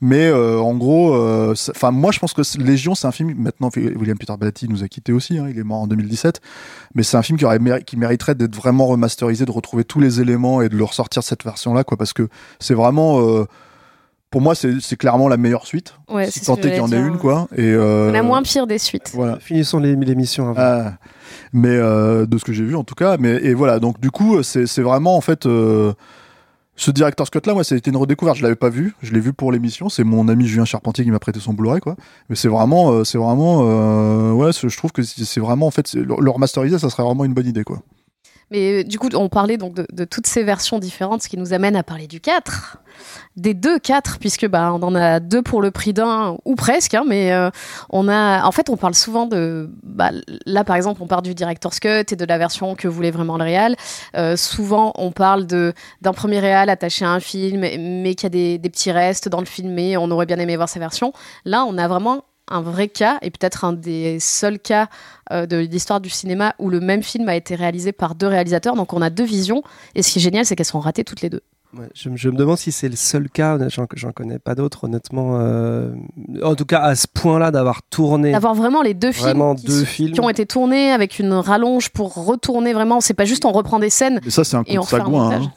Mais 0.00 0.32
en 0.32 0.74
gros, 0.74 1.14
enfin 1.70 1.90
moi 1.90 2.12
je 2.12 2.18
pense 2.18 2.32
que 2.32 2.42
Légion 2.58 2.94
c'est 2.94 3.06
un 3.06 3.12
film. 3.12 3.34
Maintenant 3.36 3.70
William 3.76 4.16
Peter 4.18 4.34
Blatty 4.38 4.68
nous 4.68 4.82
a 4.82 4.88
quitté 4.88 5.11
aussi. 5.12 5.38
hein, 5.38 5.46
il 5.50 5.58
est 5.58 5.62
mort 5.64 5.82
en 5.82 5.86
2017. 5.86 6.40
Mais 6.94 7.02
c'est 7.02 7.16
un 7.16 7.22
film 7.22 7.38
qui 7.38 7.44
aurait 7.44 7.58
méri- 7.58 7.84
qui 7.84 7.96
mériterait 7.96 8.34
d'être 8.34 8.54
vraiment 8.56 8.86
remasterisé, 8.86 9.44
de 9.44 9.50
retrouver 9.50 9.84
tous 9.84 10.00
les 10.00 10.20
éléments 10.20 10.62
et 10.62 10.68
de 10.68 10.76
le 10.76 10.84
ressortir 10.84 11.22
cette 11.22 11.44
version 11.44 11.74
là, 11.74 11.84
quoi. 11.84 11.96
Parce 11.96 12.12
que 12.12 12.28
c'est 12.60 12.74
vraiment, 12.74 13.20
euh, 13.20 13.44
pour 14.30 14.40
moi 14.40 14.54
c'est 14.54 14.96
clairement 14.96 15.28
la 15.28 15.36
meilleure 15.36 15.66
suite. 15.66 15.94
Ouais, 16.08 16.30
si 16.30 16.40
tant 16.40 16.56
est 16.56 16.60
qu'il 16.60 16.76
y 16.76 16.80
en 16.80 16.90
ait 16.92 16.96
une, 16.98 17.18
quoi. 17.18 17.48
Et 17.56 17.70
euh, 17.72 18.10
On 18.10 18.14
a 18.14 18.22
moins 18.22 18.42
pire 18.42 18.66
des 18.66 18.78
suites. 18.78 19.10
Voilà. 19.14 19.38
Finissons 19.40 19.78
les- 19.78 19.94
l'émission 19.96 20.48
avant. 20.50 20.60
Ah, 20.60 20.92
mais 21.52 21.68
euh, 21.76 22.26
de 22.26 22.38
ce 22.38 22.44
que 22.44 22.52
j'ai 22.52 22.64
vu 22.64 22.76
en 22.76 22.84
tout 22.84 22.94
cas. 22.94 23.16
Mais 23.18 23.32
et 23.42 23.54
voilà. 23.54 23.78
Donc 23.78 24.00
du 24.00 24.10
coup, 24.10 24.42
c'est 24.42 24.66
c'est 24.66 24.82
vraiment 24.82 25.16
en 25.16 25.20
fait. 25.20 25.46
euh, 25.46 25.92
ce 26.82 26.90
director's 26.90 27.30
cut 27.30 27.40
là, 27.46 27.54
moi, 27.54 27.64
ça 27.64 27.74
a 27.74 27.78
été 27.78 27.90
une 27.90 27.96
redécouverte. 27.96 28.36
Je 28.38 28.42
l'avais 28.42 28.56
pas 28.56 28.68
vu. 28.68 28.94
Je 29.02 29.12
l'ai 29.12 29.20
vu 29.20 29.32
pour 29.32 29.52
l'émission. 29.52 29.88
C'est 29.88 30.04
mon 30.04 30.26
ami 30.28 30.46
Julien 30.46 30.64
Charpentier 30.64 31.04
qui 31.04 31.10
m'a 31.10 31.18
prêté 31.20 31.38
son 31.40 31.52
Blu-ray, 31.54 31.80
quoi. 31.80 31.96
Mais 32.28 32.36
c'est 32.36 32.48
vraiment, 32.48 32.92
euh, 32.92 33.04
c'est 33.04 33.18
vraiment, 33.18 33.60
euh, 33.62 34.32
ouais, 34.32 34.50
je 34.52 34.76
trouve 34.76 34.90
que 34.92 35.02
c'est 35.02 35.40
vraiment, 35.40 35.66
en 35.66 35.70
fait, 35.70 35.86
c'est- 35.86 35.98
le 36.00 36.16
le 36.18 36.30
remasteriser, 36.30 36.78
ça 36.78 36.90
serait 36.90 37.02
vraiment 37.04 37.24
une 37.24 37.34
bonne 37.34 37.46
idée, 37.46 37.64
quoi. 37.64 37.78
Mais 38.52 38.82
euh, 38.82 38.84
du 38.84 38.98
coup, 38.98 39.08
on 39.14 39.28
parlait 39.28 39.56
donc 39.56 39.74
de, 39.74 40.04
toutes 40.04 40.26
ces 40.26 40.44
versions 40.44 40.78
différentes, 40.78 41.22
ce 41.22 41.28
qui 41.28 41.38
nous 41.38 41.54
amène 41.54 41.74
à 41.74 41.82
parler 41.82 42.06
du 42.06 42.20
4. 42.20 42.78
Des 43.36 43.54
deux 43.54 43.78
4, 43.78 44.18
puisque 44.18 44.46
bah, 44.46 44.72
on 44.74 44.82
en 44.82 44.94
a 44.94 45.18
deux 45.18 45.40
pour 45.40 45.62
le 45.62 45.70
prix 45.70 45.94
d'un, 45.94 46.36
ou 46.44 46.54
presque, 46.54 46.92
hein, 46.92 47.04
mais 47.08 47.32
euh, 47.32 47.50
on 47.88 48.06
a. 48.08 48.44
En 48.44 48.52
fait, 48.52 48.68
on 48.68 48.76
parle 48.76 48.94
souvent 48.94 49.24
de. 49.24 49.70
Bah, 49.82 50.10
là, 50.44 50.64
par 50.64 50.76
exemple, 50.76 51.02
on 51.02 51.06
parle 51.06 51.22
du 51.22 51.34
Director's 51.34 51.80
Cut 51.80 52.04
et 52.12 52.16
de 52.16 52.24
la 52.26 52.36
version 52.36 52.74
que 52.74 52.88
voulait 52.88 53.10
vraiment 53.10 53.38
le 53.38 53.44
réal. 53.44 53.76
Euh, 54.16 54.36
souvent, 54.36 54.92
on 54.96 55.12
parle 55.12 55.46
d'un 55.46 56.12
premier 56.12 56.40
réal 56.40 56.68
attaché 56.68 57.06
à 57.06 57.10
un 57.10 57.20
film, 57.20 57.60
mais 57.60 58.14
qu'il 58.14 58.24
y 58.24 58.26
a 58.26 58.30
des, 58.30 58.58
des 58.58 58.70
petits 58.70 58.92
restes 58.92 59.30
dans 59.30 59.40
le 59.40 59.46
film, 59.46 59.78
et 59.78 59.96
on 59.96 60.10
aurait 60.10 60.26
bien 60.26 60.38
aimé 60.38 60.56
voir 60.56 60.68
sa 60.68 60.78
version. 60.78 61.14
Là, 61.46 61.64
on 61.66 61.78
a 61.78 61.88
vraiment 61.88 62.24
un 62.52 62.60
vrai 62.62 62.88
cas, 62.88 63.18
et 63.22 63.30
peut-être 63.30 63.64
un 63.64 63.72
des 63.72 64.18
seuls 64.20 64.58
cas 64.58 64.88
euh, 65.32 65.46
de 65.46 65.56
l'histoire 65.58 66.00
du 66.00 66.10
cinéma 66.10 66.54
où 66.58 66.68
le 66.70 66.80
même 66.80 67.02
film 67.02 67.28
a 67.28 67.36
été 67.36 67.54
réalisé 67.54 67.92
par 67.92 68.14
deux 68.14 68.26
réalisateurs. 68.28 68.74
Donc 68.76 68.92
on 68.92 69.02
a 69.02 69.10
deux 69.10 69.24
visions. 69.24 69.62
Et 69.94 70.02
ce 70.02 70.12
qui 70.12 70.18
est 70.18 70.22
génial, 70.22 70.44
c'est 70.44 70.56
qu'elles 70.56 70.66
sont 70.66 70.80
ratées 70.80 71.04
toutes 71.04 71.20
les 71.22 71.30
deux. 71.30 71.40
Ouais, 71.74 71.88
je, 71.94 72.10
me- 72.10 72.18
je 72.18 72.28
me 72.28 72.36
demande 72.36 72.58
si 72.58 72.70
c'est 72.70 72.90
le 72.90 72.96
seul 72.96 73.30
cas, 73.30 73.56
j'en 73.68 74.12
connais 74.12 74.38
pas 74.38 74.54
d'autres 74.54 74.84
honnêtement. 74.84 75.38
euh, 75.40 75.94
en 76.42 76.54
tout 76.54 76.66
cas, 76.66 76.80
à 76.80 76.94
ce 76.94 77.06
point-là, 77.06 77.50
d'avoir 77.50 77.82
tourné 77.84 78.32
D'avoir 78.32 78.54
vraiment 78.54 78.82
les 78.82 78.92
deux 78.92 79.10
films, 79.12 79.24
vraiment 79.24 79.54
qui, 79.54 79.64
deux 79.66 79.80
sont- 79.80 79.86
films. 79.86 80.12
qui 80.12 80.20
ont 80.20 80.28
été 80.28 80.44
tournés 80.44 80.92
avec 80.92 81.18
une 81.18 81.32
rallonge 81.32 81.88
pour 81.88 82.12
retourner 82.26 82.74
vraiment. 82.74 83.00
C'est 83.00 83.14
pas 83.14 83.24
juste 83.24 83.46
on 83.46 83.52
reprend 83.52 83.78
des 83.78 83.88
scènes 83.88 84.20
Mais 84.22 84.30
ça, 84.30 84.44
c'est 84.44 84.56
un 84.56 84.64
coup 84.64 84.70
et 84.70 84.76
de 84.76 84.82
sagouin. 84.82 85.30
hein. 85.32 85.52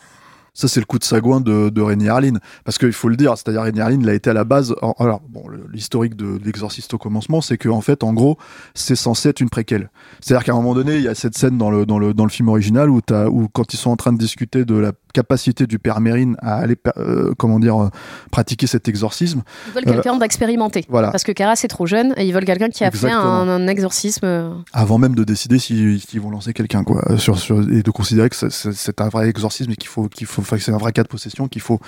Ça, 0.56 0.68
c'est 0.68 0.80
le 0.80 0.86
coup 0.88 0.98
de 0.98 1.04
sagouin 1.04 1.42
de, 1.42 1.70
de 1.70 1.82
Rémi 1.82 2.08
Harlin. 2.08 2.40
Parce 2.64 2.78
qu'il 2.80 2.92
faut 2.94 3.10
le 3.10 3.16
dire, 3.18 3.34
c'est-à-dire 3.38 3.62
Rémi 3.62 3.80
Harlin, 3.82 4.00
il 4.02 4.10
a 4.10 4.14
été 4.16 4.32
à 4.32 4.34
la 4.34 4.46
base. 4.46 4.74
alors, 4.98 5.22
bon, 5.30 5.44
l'historique 5.72 6.16
de 6.16 6.40
l'exorciste 6.44 6.94
au 6.96 6.98
commencement, 6.98 7.42
c'est 7.42 7.58
que 7.58 7.70
en 7.70 7.82
fait, 7.82 8.04
en 8.04 8.14
gros, 8.14 8.38
c'est 8.74 8.96
censé 8.96 9.30
être 9.30 9.42
une 9.42 9.50
préquelle. 9.50 9.92
C'est-à-dire 10.22 10.44
qu'à 10.46 10.54
un 10.54 10.56
moment 10.56 10.74
donné, 10.74 10.96
il 10.96 11.04
y 11.04 11.08
a 11.08 11.14
cette 11.14 11.38
scène 11.38 11.58
dans 11.60 11.70
le, 11.70 11.86
dans 11.86 12.00
le, 12.00 12.14
dans 12.14 12.24
le 12.24 12.32
film 12.32 12.48
original 12.50 12.90
où, 12.90 13.02
t'as- 13.02 13.28
où 13.28 13.48
quand 13.50 13.74
ils 13.74 13.78
sont 13.78 13.92
en 13.92 13.98
train 13.98 14.14
de 14.14 14.18
discuter 14.18 14.66
de 14.66 14.76
la 14.76 14.94
capacité 15.16 15.66
du 15.68 15.80
père 15.80 16.00
Mérine 16.02 16.36
à 16.42 16.56
aller, 16.58 16.76
euh, 16.98 17.34
comment 17.38 17.60
dire, 17.60 17.82
euh, 17.82 17.90
pratiquer 18.32 18.68
cet 18.68 18.88
exorcisme. 18.88 19.42
Ils 19.68 19.74
veulent 19.74 19.86
quelqu'un 19.96 20.18
d'expérimenté. 20.18 20.80
Euh, 20.82 20.90
Voilà. 20.90 21.10
Parce 21.12 21.24
que 21.24 21.32
Cara, 21.32 21.56
c'est 21.56 21.68
trop 21.70 21.86
jeune 21.86 22.14
et 22.18 22.26
ils 22.28 22.34
veulent 22.34 22.46
quelqu'un 22.46 22.70
qui 22.70 22.84
a 22.84 22.88
Exactement. 22.88 23.46
fait 23.46 23.50
un, 23.50 23.50
un 23.50 23.68
exorcisme. 23.68 24.26
avant 24.74 24.98
même 24.98 25.16
de 25.16 25.24
décider 25.24 25.58
s'ils 25.60 26.00
s'ils 26.02 26.22
vont 26.22 26.30
lancer 26.30 26.54
quelqu'un 26.54 26.84
quoi 26.84 27.02
sur, 27.18 27.38
sur- 27.40 27.62
et 27.72 27.82
de 27.82 27.92
considérer 27.92 28.30
que 28.30 28.36
c'est- 28.36 29.02
un 29.02 29.10
vrai 29.10 29.28
exorcisme 29.30 29.72
et 29.72 29.76
qu'il 29.76 29.90
faut 29.90 30.08
qu'il 30.10 30.28
faut 30.28 30.44
c'est 30.58 30.72
un 30.72 30.78
vrai 30.78 30.92
cas 30.92 31.04
de 31.04 31.08
possession 31.08 31.48
qu'il 31.48 31.62
faut 31.62 31.80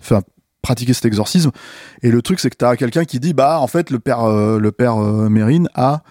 enfin, 0.00 0.20
pratiquer 0.62 0.92
cet 0.94 1.04
exorcisme 1.04 1.50
et 2.02 2.10
le 2.10 2.22
truc 2.22 2.40
c'est 2.40 2.50
que 2.50 2.56
tu 2.56 2.64
as 2.64 2.76
quelqu'un 2.76 3.04
qui 3.04 3.18
dit 3.20 3.34
bah 3.34 3.58
en 3.60 3.66
fait 3.66 3.90
le 3.90 3.98
père 3.98 4.20
euh, 4.22 4.58
le 4.58 4.72
père 4.72 4.96
euh, 5.02 5.28
Mérine 5.28 5.68
a 5.74 6.02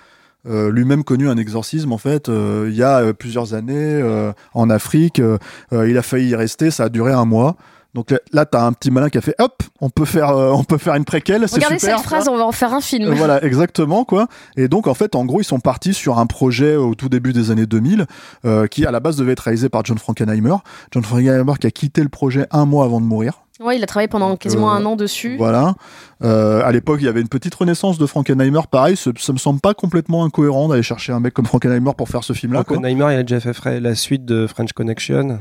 euh, 0.47 0.71
lui-même 0.71 1.03
connu 1.03 1.29
un 1.29 1.37
exorcisme 1.37 1.91
en 1.91 1.97
fait 1.97 2.29
euh, 2.29 2.67
il 2.69 2.75
y 2.75 2.83
a 2.83 2.99
euh, 2.99 3.13
plusieurs 3.13 3.53
années 3.53 3.73
euh, 3.77 4.31
en 4.53 4.69
Afrique 4.69 5.19
euh, 5.19 5.37
il 5.71 5.97
a 5.97 6.01
failli 6.01 6.29
y 6.29 6.35
rester 6.35 6.69
ça 6.71 6.85
a 6.85 6.89
duré 6.89 7.13
un 7.13 7.25
mois 7.25 7.55
donc 7.93 8.09
là, 8.11 8.17
là 8.31 8.45
t'as 8.45 8.65
un 8.65 8.73
petit 8.73 8.89
malin 8.91 9.09
qui 9.09 9.17
a 9.19 9.21
fait 9.21 9.35
hop 9.39 9.61
on 9.79 9.89
peut 9.89 10.05
faire 10.05 10.29
euh, 10.29 10.51
on 10.51 10.63
peut 10.63 10.77
faire 10.79 10.95
une 10.95 11.05
préquelle 11.05 11.47
c'est 11.47 11.55
Regardez 11.55 11.77
super 11.79 11.97
cette 11.97 12.05
phrase, 12.07 12.27
on 12.27 12.35
va 12.37 12.45
en 12.45 12.51
faire 12.51 12.73
un 12.73 12.81
film. 12.81 13.11
euh, 13.11 13.13
voilà, 13.13 13.43
exactement 13.43 14.03
quoi. 14.03 14.27
Et 14.57 14.67
donc 14.67 14.87
en 14.87 14.93
fait, 14.93 15.15
en 15.15 15.25
gros, 15.25 15.41
ils 15.41 15.45
sont 15.45 15.59
partis 15.59 15.93
sur 15.93 16.17
un 16.19 16.25
projet 16.25 16.75
au 16.75 16.95
tout 16.95 17.07
début 17.09 17.33
des 17.33 17.51
années 17.51 17.65
2000 17.67 18.05
euh, 18.45 18.65
qui 18.67 18.85
à 18.85 18.91
la 18.91 18.99
base 18.99 19.17
devait 19.17 19.33
être 19.33 19.41
réalisé 19.41 19.69
par 19.69 19.83
John 19.85 19.97
Frankenheimer. 19.97 20.55
John 20.91 21.03
Frankenheimer 21.03 21.53
qui 21.59 21.67
a 21.67 21.71
quitté 21.71 22.01
le 22.01 22.09
projet 22.09 22.47
un 22.51 22.65
mois 22.65 22.85
avant 22.85 22.99
de 23.01 23.05
mourir. 23.05 23.42
Ouais, 23.59 23.77
il 23.77 23.83
a 23.83 23.85
travaillé 23.85 24.07
pendant 24.07 24.35
quasiment 24.35 24.73
euh, 24.73 24.77
un 24.77 24.85
an 24.85 24.95
dessus. 24.95 25.37
Voilà. 25.37 25.75
Euh, 26.23 26.61
à 26.63 26.71
l'époque, 26.71 26.99
il 27.01 27.05
y 27.05 27.07
avait 27.07 27.21
une 27.21 27.27
petite 27.29 27.53
renaissance 27.53 27.99
de 27.99 28.05
Frankenheimer. 28.07 28.61
Pareil, 28.69 28.95
ça, 28.97 29.11
ça 29.17 29.31
me 29.31 29.37
semble 29.37 29.59
pas 29.59 29.73
complètement 29.75 30.25
incohérent 30.25 30.69
d'aller 30.69 30.81
chercher 30.83 31.13
un 31.13 31.19
mec 31.19 31.33
comme 31.33 31.45
Frankenheimer 31.45 31.91
pour 31.95 32.09
faire 32.09 32.23
ce 32.23 32.33
film-là. 32.33 32.63
quoi. 32.63 32.77
Oppenheimer, 32.77 33.13
il 33.13 33.19
a 33.19 33.23
déjà 33.23 33.39
fait 33.39 33.79
la 33.79 33.93
suite 33.95 34.25
de 34.25 34.47
French 34.47 34.73
Connection. 34.73 35.39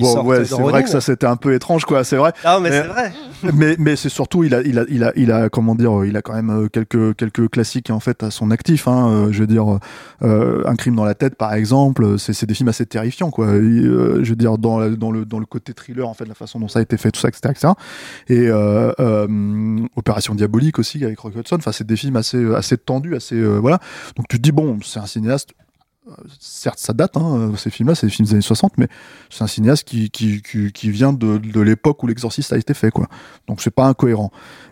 Bon, 0.00 0.22
ouais, 0.24 0.44
c'est 0.44 0.54
vrai 0.60 0.82
que 0.82 0.88
ça 0.88 1.00
c'était 1.00 1.26
un 1.26 1.36
peu 1.36 1.54
étrange, 1.54 1.84
quoi. 1.84 2.04
C'est 2.04 2.16
vrai. 2.16 2.32
Non, 2.44 2.60
mais 2.60 2.70
Mais- 2.70 2.82
c'est 2.82 2.88
vrai. 2.88 3.12
mais 3.54 3.76
mais 3.78 3.96
c'est 3.96 4.08
surtout 4.08 4.44
il 4.44 4.54
a 4.54 4.62
il 4.62 4.78
a 4.78 4.84
il 4.88 5.04
a 5.04 5.12
il 5.16 5.30
a 5.30 5.48
comment 5.50 5.74
dire 5.74 6.00
euh, 6.00 6.06
il 6.08 6.16
a 6.16 6.22
quand 6.22 6.32
même 6.34 6.48
euh, 6.50 6.68
quelques 6.68 7.14
quelques 7.16 7.48
classiques 7.50 7.90
en 7.90 8.00
fait 8.00 8.22
à 8.22 8.30
son 8.30 8.50
actif 8.50 8.88
hein, 8.88 9.08
euh, 9.10 9.28
je 9.32 9.40
veux 9.40 9.46
dire 9.46 9.78
euh, 10.22 10.62
un 10.66 10.74
crime 10.74 10.96
dans 10.96 11.04
la 11.04 11.14
tête 11.14 11.34
par 11.36 11.52
exemple 11.52 12.18
c'est 12.18 12.46
des 12.46 12.54
films 12.54 12.70
assez 12.70 12.86
terrifiants 12.86 13.30
quoi 13.30 13.48
Et, 13.48 13.58
euh, 13.58 14.24
je 14.24 14.30
veux 14.30 14.36
dire 14.36 14.56
dans 14.56 14.78
la- 14.78 14.88
dans 14.90 15.10
le 15.10 15.26
dans 15.26 15.38
le 15.38 15.44
côté 15.46 15.74
thriller 15.74 16.08
en 16.08 16.14
fait 16.14 16.24
la 16.26 16.34
façon 16.34 16.58
dont 16.60 16.68
ça 16.68 16.78
a 16.78 16.82
été 16.82 16.96
fait 16.96 17.10
tout 17.10 17.20
ça 17.20 17.28
etc 17.28 17.50
etc 17.50 17.72
et 18.28 18.50
Opération 19.96 20.34
Diabolique 20.34 20.78
aussi 20.78 21.04
avec 21.04 21.18
Rock 21.18 21.34
Hudson 21.36 21.56
enfin 21.56 21.72
c'est 21.72 21.86
des 21.86 21.96
films 21.96 22.16
assez 22.16 22.42
assez 22.54 22.76
tendus 22.78 23.14
assez 23.16 23.40
voilà 23.42 23.78
donc 24.16 24.26
tu 24.28 24.38
te 24.38 24.42
dis 24.42 24.52
bon 24.52 24.78
c'est 24.82 24.98
un 25.00 25.06
cinéaste 25.06 25.50
certes 26.38 26.78
ça 26.78 26.92
date 26.92 27.16
hein, 27.16 27.52
ces 27.56 27.70
films 27.70 27.88
là 27.88 27.94
c'est 27.94 28.06
des 28.06 28.12
films 28.12 28.26
des 28.26 28.34
années 28.34 28.42
60 28.42 28.78
mais 28.78 28.88
c'est 29.28 29.42
un 29.42 29.48
cinéaste 29.48 29.84
qui 29.84 30.90
vient 30.90 31.12
de, 31.12 31.60
l'époque 31.60 32.02
où 32.02 32.06
l'exorciste 32.06 32.52
a 32.52 32.58
été 32.58 32.74
fait 32.74 32.90
quoi 32.90 33.08
donc 33.48 33.60
c'est 33.60 33.70
pas 33.70 33.86
incohérent. 33.86 34.30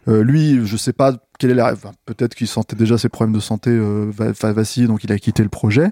Euh, 0.08 0.22
lui, 0.22 0.66
je 0.66 0.76
sais 0.76 0.92
pas 0.92 1.14
quelle 1.38 1.50
est 1.50 1.54
la. 1.54 1.72
enfin, 1.72 1.92
Peut-être 2.06 2.34
qu'il 2.34 2.46
sentait 2.46 2.76
déjà 2.76 2.98
ses 2.98 3.08
problèmes 3.08 3.34
de 3.34 3.40
santé 3.40 3.70
euh, 3.70 4.10
va- 4.12 4.32
va- 4.32 4.52
vaciller, 4.52 4.86
donc 4.86 5.04
il 5.04 5.12
a 5.12 5.18
quitté 5.18 5.42
le 5.42 5.48
projet. 5.48 5.90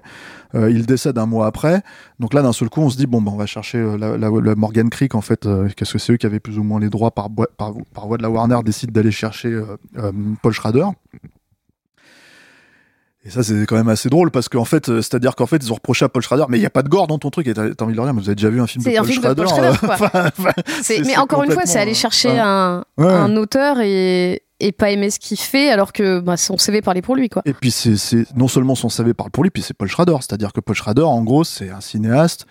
Euh, 0.55 0.69
il 0.69 0.85
décède 0.85 1.17
un 1.17 1.25
mois 1.25 1.47
après. 1.47 1.81
Donc 2.19 2.33
là, 2.33 2.41
d'un 2.41 2.53
seul 2.53 2.69
coup, 2.69 2.81
on 2.81 2.89
se 2.89 2.97
dit 2.97 3.07
bon, 3.07 3.21
ben, 3.21 3.31
on 3.31 3.37
va 3.37 3.45
chercher 3.45 3.79
euh, 3.79 3.97
la, 3.97 4.55
Morgan 4.55 4.89
Creek 4.89 5.15
en 5.15 5.21
fait. 5.21 5.47
Qu'est-ce 5.75 5.93
que 5.93 5.99
c'est 5.99 6.13
eux 6.13 6.17
qui 6.17 6.25
avaient 6.25 6.39
plus 6.39 6.59
ou 6.59 6.63
moins 6.63 6.79
les 6.79 6.89
droits 6.89 7.11
par, 7.11 7.29
par, 7.57 7.73
voie 8.07 8.17
de 8.17 8.23
la 8.23 8.29
Warner 8.29 8.59
décide 8.63 8.91
d'aller 8.91 9.11
chercher 9.11 9.59
Paul 10.41 10.53
Schrader. 10.53 10.85
Et 13.25 13.29
ça, 13.29 13.41
c'est 13.41 13.65
quand 13.65 13.77
même 13.77 13.87
assez 13.87 14.09
drôle 14.09 14.31
parce 14.31 14.49
qu'en 14.49 14.65
fait, 14.65 14.89
euh, 14.89 15.01
c'est-à-dire 15.01 15.35
qu'en 15.35 15.45
fait, 15.45 15.55
ils 15.57 15.71
ont 15.71 15.75
reproché 15.75 16.03
à 16.03 16.09
Paul 16.09 16.21
Schrader, 16.21 16.43
mais 16.49 16.57
il 16.57 16.61
y 16.61 16.65
a 16.65 16.69
pas 16.69 16.83
de 16.83 16.89
gore 16.89 17.07
dans 17.07 17.17
ton 17.19 17.29
truc. 17.29 17.47
Et 17.47 17.53
t'as 17.53 17.61
envie 17.81 17.93
de 17.93 17.95
leur 17.95 18.05
dire, 18.05 18.13
mais 18.13 18.21
vous 18.21 18.27
avez 18.27 18.35
déjà 18.35 18.49
vu 18.49 18.59
un 18.61 18.67
film 18.67 18.83
de 18.83 18.89
Paul 18.97 19.05
film 19.07 19.21
de 19.21 19.23
Schrader 19.23 19.43
Paul 19.43 19.47
Schrader, 19.47 19.77
euh, 19.81 19.87
quoi. 19.97 20.11
enfin, 20.37 20.51
mais 21.05 21.15
encore 21.17 21.43
une 21.43 21.51
fois, 21.51 21.65
c'est 21.65 21.79
aller 21.79 21.93
chercher 21.93 22.29
ouais. 22.31 22.39
un, 22.39 22.83
Ouais. 22.97 23.05
un 23.07 23.37
auteur 23.37 23.79
et, 23.79 24.43
et 24.59 24.71
pas 24.73 24.89
aimer 24.91 25.09
ce 25.09 25.19
qu'il 25.19 25.37
fait 25.39 25.69
alors 25.69 25.93
que 25.93 26.19
bah, 26.19 26.35
son 26.35 26.57
CV 26.57 26.81
parlait 26.81 27.01
pour 27.01 27.15
lui. 27.15 27.29
quoi. 27.29 27.41
Et 27.45 27.53
puis 27.53 27.71
c'est- 27.71 28.25
non 28.35 28.49
seulement 28.49 28.75
son 28.75 28.89
CV 28.89 29.13
parle 29.13 29.31
pour 29.31 29.43
lui, 29.43 29.51
puis 29.51 29.63
c'est 29.63 29.73
Paul 29.73 29.87
Schrader. 29.87 30.17
C'est-à-dire 30.19 30.51
que 30.51 30.59
Paul 30.59 30.75
Schrader, 30.75 31.03
en 31.03 31.23
gros, 31.23 31.45
c'est 31.45 31.69
un 31.69 31.79
cinéaste 31.81 32.45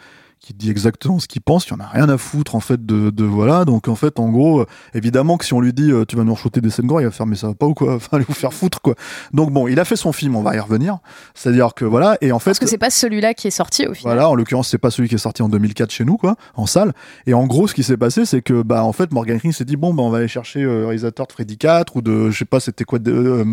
qui 0.44 0.54
dit 0.54 0.70
exactement 0.70 1.20
ce 1.20 1.28
qu'il 1.28 1.40
pense, 1.40 1.68
il 1.68 1.74
en 1.74 1.78
a 1.78 1.86
rien 1.86 2.08
à 2.08 2.18
foutre 2.18 2.56
en 2.56 2.60
fait 2.60 2.84
de, 2.84 3.10
de 3.10 3.22
voilà. 3.24 3.64
Donc 3.64 3.86
en 3.86 3.94
fait, 3.94 4.18
en 4.18 4.28
gros, 4.28 4.62
euh, 4.62 4.66
évidemment 4.92 5.36
que 5.36 5.44
si 5.44 5.54
on 5.54 5.60
lui 5.60 5.72
dit 5.72 5.92
euh, 5.92 6.04
tu 6.04 6.16
vas 6.16 6.24
nous 6.24 6.34
shooter 6.34 6.60
des 6.60 6.70
scènes 6.70 6.86
gore, 6.88 7.00
il 7.00 7.04
va 7.04 7.10
faire 7.12 7.26
mais 7.26 7.36
ça 7.36 7.46
va 7.46 7.54
pas 7.54 7.66
ou 7.66 7.74
quoi, 7.74 7.94
enfin 7.96 8.16
aller 8.16 8.26
vous 8.28 8.34
faire 8.34 8.52
foutre 8.52 8.80
quoi. 8.80 8.94
Donc 9.32 9.52
bon, 9.52 9.68
il 9.68 9.78
a 9.78 9.84
fait 9.84 9.94
son 9.94 10.10
film, 10.12 10.34
on 10.34 10.42
va 10.42 10.56
y 10.56 10.58
revenir. 10.58 10.98
C'est-à-dire 11.34 11.74
que 11.74 11.84
voilà, 11.84 12.18
et 12.20 12.32
en 12.32 12.40
fait 12.40 12.50
Parce 12.50 12.58
que 12.58 12.66
c'est 12.66 12.76
pas 12.78 12.90
celui-là 12.90 13.34
qui 13.34 13.46
est 13.46 13.50
sorti 13.52 13.86
au 13.86 13.94
final. 13.94 14.14
voilà, 14.14 14.28
en 14.28 14.34
l'occurrence, 14.34 14.68
c'est 14.68 14.78
pas 14.78 14.90
celui 14.90 15.08
qui 15.08 15.14
est 15.14 15.18
sorti 15.18 15.42
en 15.42 15.48
2004 15.48 15.90
chez 15.92 16.04
nous, 16.04 16.16
quoi, 16.16 16.34
en 16.56 16.66
salle. 16.66 16.92
Et 17.26 17.34
en 17.34 17.46
gros, 17.46 17.68
ce 17.68 17.74
qui 17.74 17.84
s'est 17.84 17.96
passé, 17.96 18.24
c'est 18.26 18.42
que, 18.42 18.62
bah, 18.62 18.82
en 18.84 18.92
fait, 18.92 19.12
Morgan 19.12 19.40
King 19.40 19.52
s'est 19.52 19.64
dit, 19.64 19.76
bon, 19.76 19.94
bah, 19.94 20.02
on 20.02 20.10
va 20.10 20.18
aller 20.18 20.28
chercher 20.28 20.62
euh, 20.62 20.80
le 20.80 20.86
réalisateur 20.86 21.26
de 21.28 21.32
Freddy 21.32 21.56
4 21.56 21.94
ou 21.96 22.02
de, 22.02 22.30
je 22.30 22.38
sais 22.38 22.44
pas, 22.44 22.58
c'était 22.58 22.84
quoi, 22.84 22.98
de, 22.98 23.12
euh, 23.12 23.44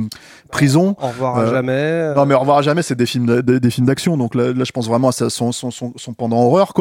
Prison. 0.51 0.95
Au 0.99 1.07
revoir 1.09 1.37
à 1.37 1.41
Euh, 1.41 1.51
jamais. 1.51 2.15
Non, 2.15 2.25
mais 2.25 2.33
au 2.33 2.39
revoir 2.39 2.57
à 2.57 2.61
jamais, 2.63 2.81
c'est 2.81 2.95
des 2.95 3.05
films, 3.05 3.25
de- 3.27 3.41
des, 3.41 3.59
des 3.59 3.69
films 3.69 3.85
d'action. 3.85 4.17
Donc 4.17 4.33
là, 4.33 4.53
là, 4.53 4.63
je 4.63 4.71
pense 4.71 4.87
vraiment 4.87 5.09
à 5.09 5.11
son, 5.11 5.51
son, 5.51 5.69
son, 5.71 5.93
son 5.95 6.13
pendant 6.13 6.37
horreur, 6.41 6.73
quoi, 6.73 6.78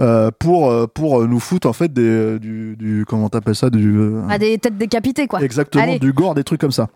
euh, 0.00 0.30
pour, 0.38 0.70
euh, 0.70 0.86
pour 0.86 1.26
nous 1.26 1.40
foutre, 1.40 1.66
en 1.68 1.72
fait, 1.72 1.92
des, 1.92 2.02
euh, 2.02 2.38
du, 2.38 2.76
du, 2.76 3.04
comment 3.06 3.28
t'appelles 3.28 3.54
ça, 3.54 3.70
du, 3.70 3.96
euh, 3.96 4.22
Ah, 4.28 4.38
des 4.38 4.58
têtes 4.58 4.76
décapitées, 4.78 5.26
quoi. 5.26 5.42
Exactement, 5.42 5.84
Allez. 5.84 5.98
du 5.98 6.12
gore, 6.12 6.34
des 6.34 6.44
trucs 6.44 6.60
comme 6.60 6.72
ça. 6.72 6.88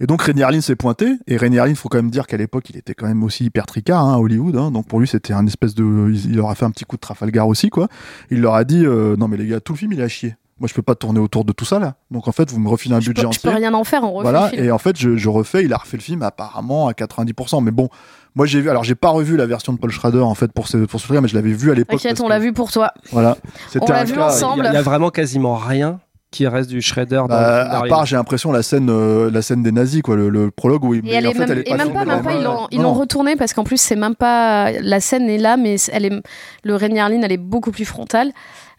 Et 0.00 0.06
donc 0.06 0.22
Rémi 0.22 0.42
Harlin 0.44 0.60
s'est 0.60 0.76
pointé, 0.76 1.16
et 1.26 1.36
Rémi 1.36 1.58
Harlin, 1.58 1.74
faut 1.74 1.88
quand 1.88 1.98
même 1.98 2.10
dire 2.10 2.28
qu'à 2.28 2.36
l'époque, 2.36 2.70
il 2.70 2.76
était 2.76 2.94
quand 2.94 3.08
même 3.08 3.24
aussi 3.24 3.44
hyper 3.46 3.66
tricard 3.66 4.04
hein, 4.04 4.14
à 4.14 4.18
Hollywood, 4.18 4.56
hein. 4.56 4.70
donc 4.70 4.86
pour 4.86 5.00
lui 5.00 5.08
c'était 5.08 5.32
un 5.32 5.44
espèce 5.44 5.74
de... 5.74 6.12
Il, 6.12 6.36
leur 6.36 6.50
a 6.50 6.54
fait 6.54 6.64
un 6.64 6.70
petit 6.70 6.84
coup 6.84 6.94
de 6.94 7.00
Trafalgar 7.00 7.48
aussi, 7.48 7.68
quoi. 7.68 7.88
Il 8.30 8.40
leur 8.40 8.54
a 8.54 8.62
dit, 8.62 8.86
euh, 8.86 9.16
non 9.16 9.26
mais 9.26 9.36
les 9.36 9.48
gars, 9.48 9.58
tout 9.58 9.72
le 9.72 9.78
film 9.78 9.92
il 9.92 10.00
à 10.00 10.06
chier. 10.06 10.36
Moi 10.60 10.68
je 10.68 10.74
peux 10.74 10.82
pas 10.82 10.94
tourner 10.94 11.18
autour 11.18 11.44
de 11.44 11.52
tout 11.52 11.64
ça 11.64 11.80
là. 11.80 11.96
Donc 12.12 12.28
en 12.28 12.32
fait, 12.32 12.48
vous 12.50 12.60
me 12.60 12.68
refilez 12.68 12.94
un 12.94 13.00
je, 13.00 13.08
budget 13.10 13.22
peux, 13.26 13.32
je 13.32 13.40
peux 13.40 13.48
entier. 13.48 13.58
rien 13.60 13.74
en 13.74 13.82
faire, 13.82 14.04
on 14.04 14.12
refait 14.12 14.22
Voilà, 14.30 14.44
le 14.44 14.48
film. 14.50 14.64
et 14.64 14.70
en 14.70 14.78
fait, 14.78 14.96
je, 14.96 15.16
je 15.16 15.28
refais, 15.28 15.64
il 15.64 15.72
a 15.72 15.76
refait 15.76 15.96
le 15.96 16.02
film 16.02 16.22
apparemment 16.22 16.86
à 16.86 16.92
90%. 16.92 17.62
Mais 17.64 17.70
bon, 17.72 17.88
moi 18.34 18.46
j'ai 18.46 18.60
vu, 18.60 18.70
alors 18.70 18.84
j'ai 18.84 18.94
pas 18.94 19.08
revu 19.10 19.36
la 19.36 19.46
version 19.46 19.72
de 19.72 19.78
Paul 19.78 19.90
Schrader 19.90 20.20
en 20.20 20.34
fait 20.34 20.52
pour 20.52 20.68
ce, 20.68 20.76
pour 20.78 21.00
ce 21.00 21.06
film, 21.06 21.20
mais 21.22 21.28
je 21.28 21.34
l'avais 21.34 21.52
vu 21.52 21.70
à 21.70 21.74
l'époque. 21.74 22.00
T'inquiète, 22.00 22.20
on 22.20 22.24
que- 22.24 22.30
l'a 22.30 22.38
vu 22.38 22.52
pour 22.52 22.70
toi. 22.70 22.92
Voilà. 23.12 23.36
C'était 23.68 23.92
l'a 23.92 24.04
vu 24.04 24.14
cas- 24.14 24.26
ensemble. 24.26 24.60
Il 24.62 24.64
y, 24.64 24.68
a- 24.68 24.70
il 24.72 24.74
y 24.74 24.78
a 24.78 24.82
vraiment 24.82 25.10
quasiment 25.10 25.56
rien 25.56 26.00
qui 26.30 26.46
reste 26.46 26.68
du 26.68 26.82
Shredder 26.82 27.16
dans 27.16 27.26
Bah, 27.26 27.70
à 27.70 27.82
part, 27.88 28.04
j'ai 28.04 28.14
l'impression 28.16 28.52
la 28.52 28.62
scène, 28.62 28.90
euh, 28.90 29.30
la 29.30 29.40
scène 29.40 29.62
des 29.62 29.72
nazis, 29.72 30.02
quoi, 30.02 30.14
le, 30.14 30.28
le 30.28 30.50
prologue 30.50 30.84
où 30.84 30.92
il. 30.92 31.08
Et, 31.08 31.14
elle 31.14 31.26
en 31.26 31.30
est 31.30 31.32
fait, 31.32 31.38
même, 31.40 31.50
elle 31.52 31.58
est 31.60 31.60
et 31.62 31.70
pas, 31.94 32.04
même 32.04 32.22
pas, 32.22 32.32
ils 32.32 32.36
même- 32.36 32.44
l'ont, 32.44 32.66
ils 32.70 32.82
retourné 32.92 33.34
parce 33.34 33.54
qu'en 33.54 33.64
plus 33.64 33.80
c'est 33.80 33.96
même 33.96 34.14
pas 34.14 34.70
la 34.72 35.00
scène 35.00 35.28
est 35.30 35.38
là, 35.38 35.56
mais 35.56 35.76
elle 35.90 36.04
est 36.04 36.22
le 36.64 36.74
Rémi 36.74 37.00
elle 37.24 37.32
est 37.32 37.38
beaucoup 37.38 37.70
plus 37.70 37.86
frontale. 37.86 38.32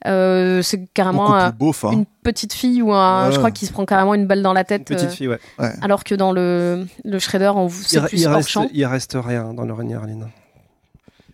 Euh, 0.08 0.62
c'est 0.62 0.86
carrément 0.94 1.36
euh, 1.36 1.50
beauf, 1.52 1.84
hein. 1.84 1.92
une 1.92 2.06
petite 2.24 2.54
fille 2.54 2.82
ou 2.82 2.94
un, 2.94 3.26
Ouais. 3.28 3.32
je 3.34 3.38
crois 3.38 3.52
qu'il 3.52 3.68
se 3.68 3.74
prend 3.74 3.86
carrément 3.86 4.14
une 4.14 4.28
balle 4.28 4.42
dans 4.42 4.54
la 4.54 4.62
Une 4.62 4.66
tête. 4.66 4.86
petite 4.86 5.10
euh, 5.10 5.12
fille, 5.12 5.28
ouais. 5.28 5.40
alors 5.82 6.04
que 6.06 6.16
dans 6.16 6.32
le 6.32 6.86
le 7.04 7.20
Shredder, 7.20 7.52
on 7.56 7.68
Il, 7.68 8.02
plus 8.02 8.22
il 8.22 8.28
reste, 8.28 8.48
champ. 8.50 8.68
il 8.74 8.86
reste 8.86 9.18
rien 9.20 9.54
dans 9.54 9.66
le 9.66 9.74
Rémi 9.74 9.94
Harlin. 9.96 10.30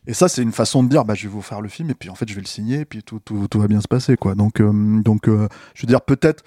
Et 0.07 0.13
ça, 0.13 0.27
c'est 0.27 0.41
une 0.43 0.51
façon 0.51 0.83
de 0.83 0.89
dire, 0.89 1.03
bah, 1.05 1.15
je 1.15 1.23
vais 1.23 1.29
vous 1.33 1.41
faire 1.41 1.61
le 1.61 1.69
film, 1.69 1.89
et 1.89 1.95
puis 1.95 2.09
en 2.09 2.15
fait, 2.15 2.27
je 2.29 2.35
vais 2.35 2.41
le 2.41 2.47
signer, 2.47 2.81
et 2.81 2.85
puis 2.85 3.01
tout, 3.03 3.19
tout, 3.23 3.47
tout 3.49 3.59
va 3.59 3.67
bien 3.67 3.81
se 3.81 3.87
passer, 3.87 4.15
quoi. 4.17 4.35
Donc, 4.35 4.59
euh, 4.61 4.71
donc, 5.01 5.27
euh, 5.27 5.47
je 5.73 5.81
veux 5.81 5.87
dire, 5.87 6.01
peut-être, 6.01 6.43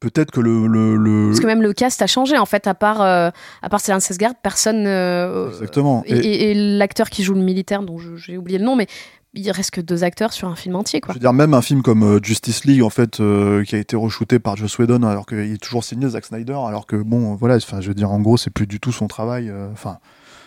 peut-être 0.00 0.30
que 0.30 0.40
le, 0.40 0.66
le, 0.66 0.96
le- 0.96 1.28
Parce 1.28 1.40
que 1.40 1.46
même 1.46 1.62
le 1.62 1.72
cast 1.74 2.00
a 2.02 2.06
changé 2.06 2.36
en 2.38 2.44
fait, 2.46 2.66
à 2.66 2.74
part 2.74 3.00
à 3.00 3.32
part 3.70 3.80
Stellan 3.80 3.98
Skarsgård, 3.98 4.34
personne. 4.42 4.84
euh, 4.86 5.48
exactement. 5.50 6.02
Et, 6.06 6.14
et- 6.16 6.50
et 6.50 6.54
l'acteur 6.78 7.08
qui 7.10 7.22
joue 7.24 7.34
le 7.34 7.40
militaire, 7.42 7.82
dont 7.82 7.96
j'ai 8.16 8.36
oublié 8.36 8.58
le 8.58 8.64
nom, 8.64 8.76
mais 8.76 8.86
il 9.34 9.50
reste 9.50 9.72
que 9.72 9.80
deux 9.80 10.04
acteurs 10.04 10.32
sur 10.32 10.48
un 10.48 10.56
film 10.56 10.76
entier, 10.76 11.00
Je 11.02 11.06
quoi. 11.06 11.14
veux 11.14 11.20
dire, 11.20 11.32
même 11.32 11.54
un 11.54 11.62
film 11.62 11.82
comme 11.82 12.02
euh, 12.02 12.20
Justice 12.22 12.64
League, 12.64 12.82
en 12.82 12.90
fait, 12.90 13.20
euh, 13.20 13.64
qui 13.64 13.74
a 13.74 13.78
été 13.78 13.96
re-shooté 13.96 14.38
par 14.38 14.56
Joss 14.56 14.78
Whedon, 14.78 15.02
alors 15.02 15.26
qu'il 15.26 15.38
est 15.38 15.62
toujours 15.62 15.84
signé 15.84 16.08
Zack 16.08 16.24
Snyder, 16.26 16.56
alors 16.66 16.86
que 16.86 16.96
bon, 16.96 17.34
voilà, 17.34 17.56
enfin, 17.56 17.80
je 17.80 17.88
veux 17.88 17.94
dire, 17.94 18.10
en 18.10 18.20
gros, 18.20 18.36
c'est 18.36 18.50
plus 18.50 18.66
du 18.66 18.80
tout 18.80 18.92
son 18.92 19.06
travail. 19.08 19.48
euh, 19.50 19.68
Enfin, 19.72 19.98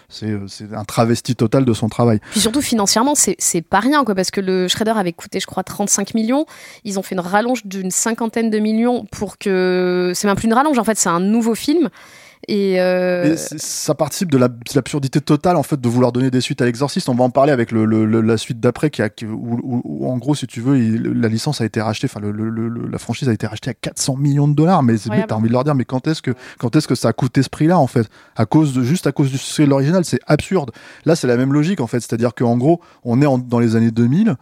c'est, 0.09 0.27
euh, 0.27 0.47
c'est 0.47 0.73
un 0.73 0.85
travesti 0.85 1.35
total 1.35 1.65
de 1.65 1.73
son 1.73 1.89
travail. 1.89 2.19
Puis 2.31 2.39
surtout 2.39 2.61
financièrement, 2.61 3.13
c'est 3.15 3.61
pas 3.61 3.81
rien, 3.81 4.05
quoi, 4.05 4.15
parce 4.15 4.31
que 4.31 4.39
le 4.39 4.67
Shredder 4.69 4.93
avait 4.95 5.11
coûté, 5.11 5.39
je 5.41 5.47
crois, 5.47 5.63
35 5.63 6.13
millions. 6.13 6.45
Ils 6.85 6.97
ont 6.97 7.01
fait 7.03 7.15
une 7.15 7.19
rallonge 7.21 7.65
d'une 7.65 7.91
cinquantaine 7.91 8.49
de 8.49 8.59
millions 8.59 9.05
pour 9.11 9.37
que. 9.37 10.13
C'est 10.15 10.27
même 10.27 10.37
plus 10.37 10.47
une 10.47 10.53
rallonge, 10.53 10.79
en 10.79 10.85
fait, 10.85 10.97
c'est 10.97 11.09
un 11.09 11.19
nouveau 11.19 11.55
film. 11.55 11.89
Et. 12.49 12.79
euh, 12.79 13.33
Et 13.33 13.35
ça 13.37 13.93
participe 13.93 14.31
de 14.31 14.37
la- 14.37 14.47
de 14.47 14.55
l'absurdité 14.75 15.19
totale 15.19 15.57
en 15.57 15.63
fait 15.63 15.79
de 15.81 15.89
vouloir 15.89 16.11
donner 16.13 16.31
des 16.31 16.39
suites 16.41 16.61
à 16.61 16.65
l'exorciste. 16.65 17.09
On 17.09 17.15
va 17.15 17.23
en 17.25 17.29
parler 17.29 17.51
avec 17.51 17.71
le, 17.71 17.83
le- 17.85 18.05
le- 18.05 18.21
la 18.21 18.37
suite 18.37 18.59
d'après 18.59 18.89
qui 18.89 19.01
a, 19.01 19.09
qui- 19.09 19.25
où, 19.25 19.59
où- 19.63 19.81
où, 19.83 20.09
en 20.09 20.17
gros 20.17 20.33
si 20.35 20.47
tu 20.47 20.61
veux 20.61 20.77
il- 20.77 21.01
la 21.03 21.27
licence 21.27 21.59
a 21.61 21.65
été 21.65 21.81
rachetée, 21.81 22.07
enfin 22.09 22.19
le, 22.21 22.31
le- 22.31 22.49
le- 22.49 22.87
la 22.87 22.97
franchise 22.97 23.27
a 23.27 23.33
été 23.33 23.47
rachetée 23.47 23.69
à 23.71 23.73
400 23.73 24.15
millions 24.15 24.47
de 24.47 24.55
dollars. 24.55 24.81
Mais 24.83 24.97
t'as 25.27 25.35
envie 25.35 25.47
de 25.49 25.53
leur 25.53 25.63
dire 25.65 25.75
mais 25.75 25.85
quand 25.85 26.07
est-ce 26.07 26.21
que 26.21 26.31
quand 26.57 26.75
est-ce 26.75 26.87
que 26.87 26.95
ça 26.95 27.09
a 27.09 27.13
coûté 27.13 27.43
ce 27.43 27.49
prix-là 27.49 27.77
en 27.77 27.87
fait? 27.87 28.07
À 28.37 28.45
cause 28.45 28.73
de 28.73 28.81
juste 28.81 29.07
à 29.07 29.11
cause 29.11 29.29
du 29.31 29.37
succès 29.37 29.65
de 29.65 29.69
l'original 29.69 30.05
c'est 30.05 30.19
absurde. 30.25 30.71
Là 31.05 31.15
c'est 31.17 31.27
la 31.27 31.35
même 31.37 31.51
logique 31.53 31.81
en 31.81 31.87
fait, 31.87 31.99
c'est-à-dire 31.99 32.33
qu'en 32.33 32.55
gros 32.57 32.79
on 33.03 33.21
est 33.21 33.25
en- 33.25 33.37
dans 33.39 33.59
les 33.59 33.75
années 33.75 33.91
2000 33.91 34.35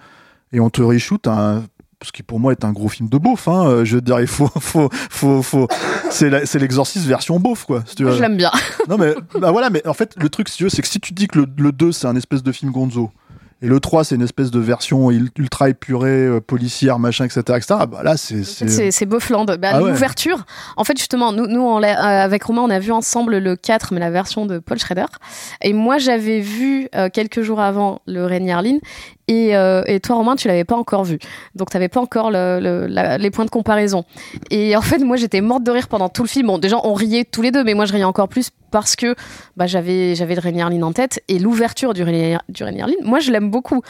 et 0.53 0.60
on 0.60 0.69
te 0.69 0.82
reshoot 0.84 1.27
un 1.27 1.64
ce 2.06 2.11
qui 2.11 2.23
pour 2.23 2.40
moi 2.40 2.52
est 2.53 2.64
un 2.64 2.72
gros 2.72 2.88
film 2.90 3.10
de 3.10 3.18
beauf. 3.18 3.48
Hein. 3.48 3.65
Euh, 3.68 3.86
Je 3.86 3.95
veux 3.95 4.02
dire, 4.02 4.19
il 4.22 4.27
faut, 4.27 4.48
faut, 4.60 4.90
faut, 5.10 5.41
faut... 5.41 5.68
c'est 6.10 6.30
l'exorciste 6.60 7.06
version 7.06 7.40
beauf, 7.40 7.65
quoi. 7.65 7.84
si 7.86 7.95
je 7.98 8.22
l'aime 8.22 8.38
bien. 8.38 8.52
Non 8.88 8.98
mais 8.98 9.14
bah 9.40 9.52
voilà, 9.52 9.69
mais 9.72 9.86
en 9.88 9.94
fait 9.94 10.14
le 10.18 10.30
truc 10.30 10.48
si 10.48 10.57
tu 10.57 10.64
veux, 10.64 10.69
c'est 10.69 10.82
que 10.84 10.88
si 10.88 10.99
tu 10.99 11.11
dis 11.14 11.27
que 11.27 11.40
le, 11.40 11.48
le 11.57 11.72
2 11.72 11.91
c'est 11.91 12.06
un 12.07 12.15
espèce 12.15 12.44
de 12.44 12.52
film 12.52 12.72
Gonzo 12.72 13.10
et 13.61 13.68
le 13.68 13.80
3 13.80 14.03
c'est 14.03 14.15
une 14.15 14.22
espèce 14.22 14.52
de 14.52 14.60
version 14.60 15.10
ultra 15.11 15.69
épurée, 15.69 16.10
euh, 16.27 16.40
policière, 16.41 16.99
machin, 16.99 17.23
etc., 17.26 17.40
etc. 17.57 17.65
Bah 17.90 18.02
là 18.03 18.15
c'est 18.18 18.44
c'est- 18.44 19.06
Beaufland. 19.06 19.45
Bah, 19.45 19.56
Ah 19.73 19.82
ouais. 19.82 19.90
L'ouverture, 19.91 20.45
en 20.77 20.84
fait, 20.84 20.98
justement, 20.98 21.32
nous, 21.32 21.48
nous 21.48 21.61
on 21.61 21.82
euh, 21.82 21.86
avec 21.95 22.44
Romain, 22.44 22.61
on 22.61 22.69
a 22.69 22.80
vu 22.80 22.91
ensemble 22.91 23.38
le 23.38 23.56
4, 23.56 23.94
mais 23.94 23.99
la 24.02 24.11
version 24.11 24.45
de 24.45 24.60
Paul 24.60 24.77
Schrader. 24.77 25.06
Et 25.64 25.73
moi, 25.73 25.98
j'avais 25.99 26.41
vu 26.41 26.90
euh, 26.95 27.10
quelques 27.11 27.41
jours 27.41 27.61
avant 27.61 28.02
le 28.07 28.26
Rémi 28.26 28.52
Harlin. 28.52 28.77
Et, 29.27 29.56
euh, 29.56 29.81
et 29.88 29.99
toi, 29.99 30.18
Romain, 30.18 30.35
tu 30.35 30.47
l'avais 30.47 30.64
pas 30.64 30.76
encore 30.76 31.03
vu. 31.03 31.18
Donc, 31.56 31.72
tu 31.72 31.77
n'avais 31.77 31.89
pas 31.89 31.99
encore 31.99 32.31
les 32.31 33.31
points 33.31 33.45
de 33.45 33.49
comparaison. 33.49 34.06
Et 34.52 34.76
en 34.76 34.81
fait, 34.81 34.99
moi, 34.99 35.18
j'étais 35.18 35.41
morte 35.41 35.64
de 35.64 35.72
rire 35.72 35.88
pendant 35.88 36.10
tout 36.10 36.23
le 36.23 36.27
film. 36.27 36.47
Bon, 36.47 36.57
déjà, 36.57 36.77
on 36.84 36.93
riait 36.93 37.26
tous 37.26 37.41
les 37.41 37.52
deux, 37.52 37.64
mais 37.64 37.73
moi, 37.73 37.85
je 37.85 37.93
riais 37.93 38.03
encore 38.03 38.27
plus 38.27 38.52
parce 38.72 38.95
que 38.95 39.15
bah, 39.56 39.68
j'avais 39.68 40.15
j'avais 40.15 40.35
le 40.35 40.61
Harlin 40.61 40.81
en 40.84 40.93
tête. 40.93 41.23
Et 41.27 41.39
l'ouverture 41.39 41.93
du 41.93 42.03
Rémi 42.03 42.35
du 42.49 42.64
moi, 43.03 43.19
je 43.19 43.31
l'aime 43.31 43.49
beaucoup. 43.49 43.81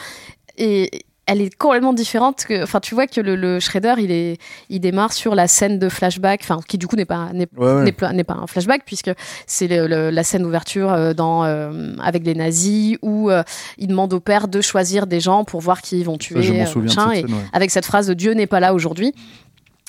Et 0.56 0.90
elle 1.26 1.40
est 1.40 1.54
complètement 1.56 1.92
différente. 1.92 2.44
Que, 2.46 2.62
enfin, 2.62 2.80
tu 2.80 2.94
vois 2.94 3.06
que 3.06 3.20
le, 3.20 3.34
le 3.36 3.58
Shredder, 3.60 3.94
il, 3.98 4.10
est, 4.12 4.38
il 4.70 4.80
démarre 4.80 5.12
sur 5.12 5.34
la 5.34 5.48
scène 5.48 5.78
de 5.78 5.88
flashback, 5.88 6.40
enfin, 6.42 6.60
qui 6.66 6.78
du 6.78 6.86
coup 6.86 6.96
n'est 6.96 7.04
pas, 7.04 7.30
n'est, 7.32 7.48
Ouais, 7.56 7.72
ouais. 7.72 7.84
n'est 8.12 8.24
pas, 8.24 8.34
un 8.34 8.46
flashback, 8.46 8.82
puisque 8.86 9.10
c'est 9.46 9.66
la 9.68 10.22
scène 10.24 10.42
d'ouverture 10.42 10.92
euh, 10.92 11.14
dans, 11.14 11.44
euh, 11.44 11.92
avec 12.02 12.24
les 12.24 12.34
nazis 12.34 12.96
où 13.02 13.30
euh, 13.30 13.42
il 13.78 13.88
demande 13.88 14.12
au 14.12 14.20
père 14.20 14.48
de 14.48 14.60
choisir 14.60 15.06
des 15.06 15.20
gens 15.20 15.44
pour 15.44 15.60
voir 15.60 15.82
qui 15.82 15.98
ils 16.00 16.04
vont 16.04 16.18
Ça, 16.20 16.40
je 16.40 16.40
tuer. 16.40 16.60
euh, 16.62 16.66
souviens 16.66 16.94
machin, 16.94 17.10
et 17.12 17.20
scène, 17.22 17.34
ouais. 17.34 17.40
avec 17.52 17.70
cette 17.70 17.86
phrase 17.86 18.06
de 18.06 18.14
Dieu 18.14 18.32
n'est 18.32 18.46
pas 18.46 18.60
là 18.60 18.72
aujourd'hui. 18.74 19.12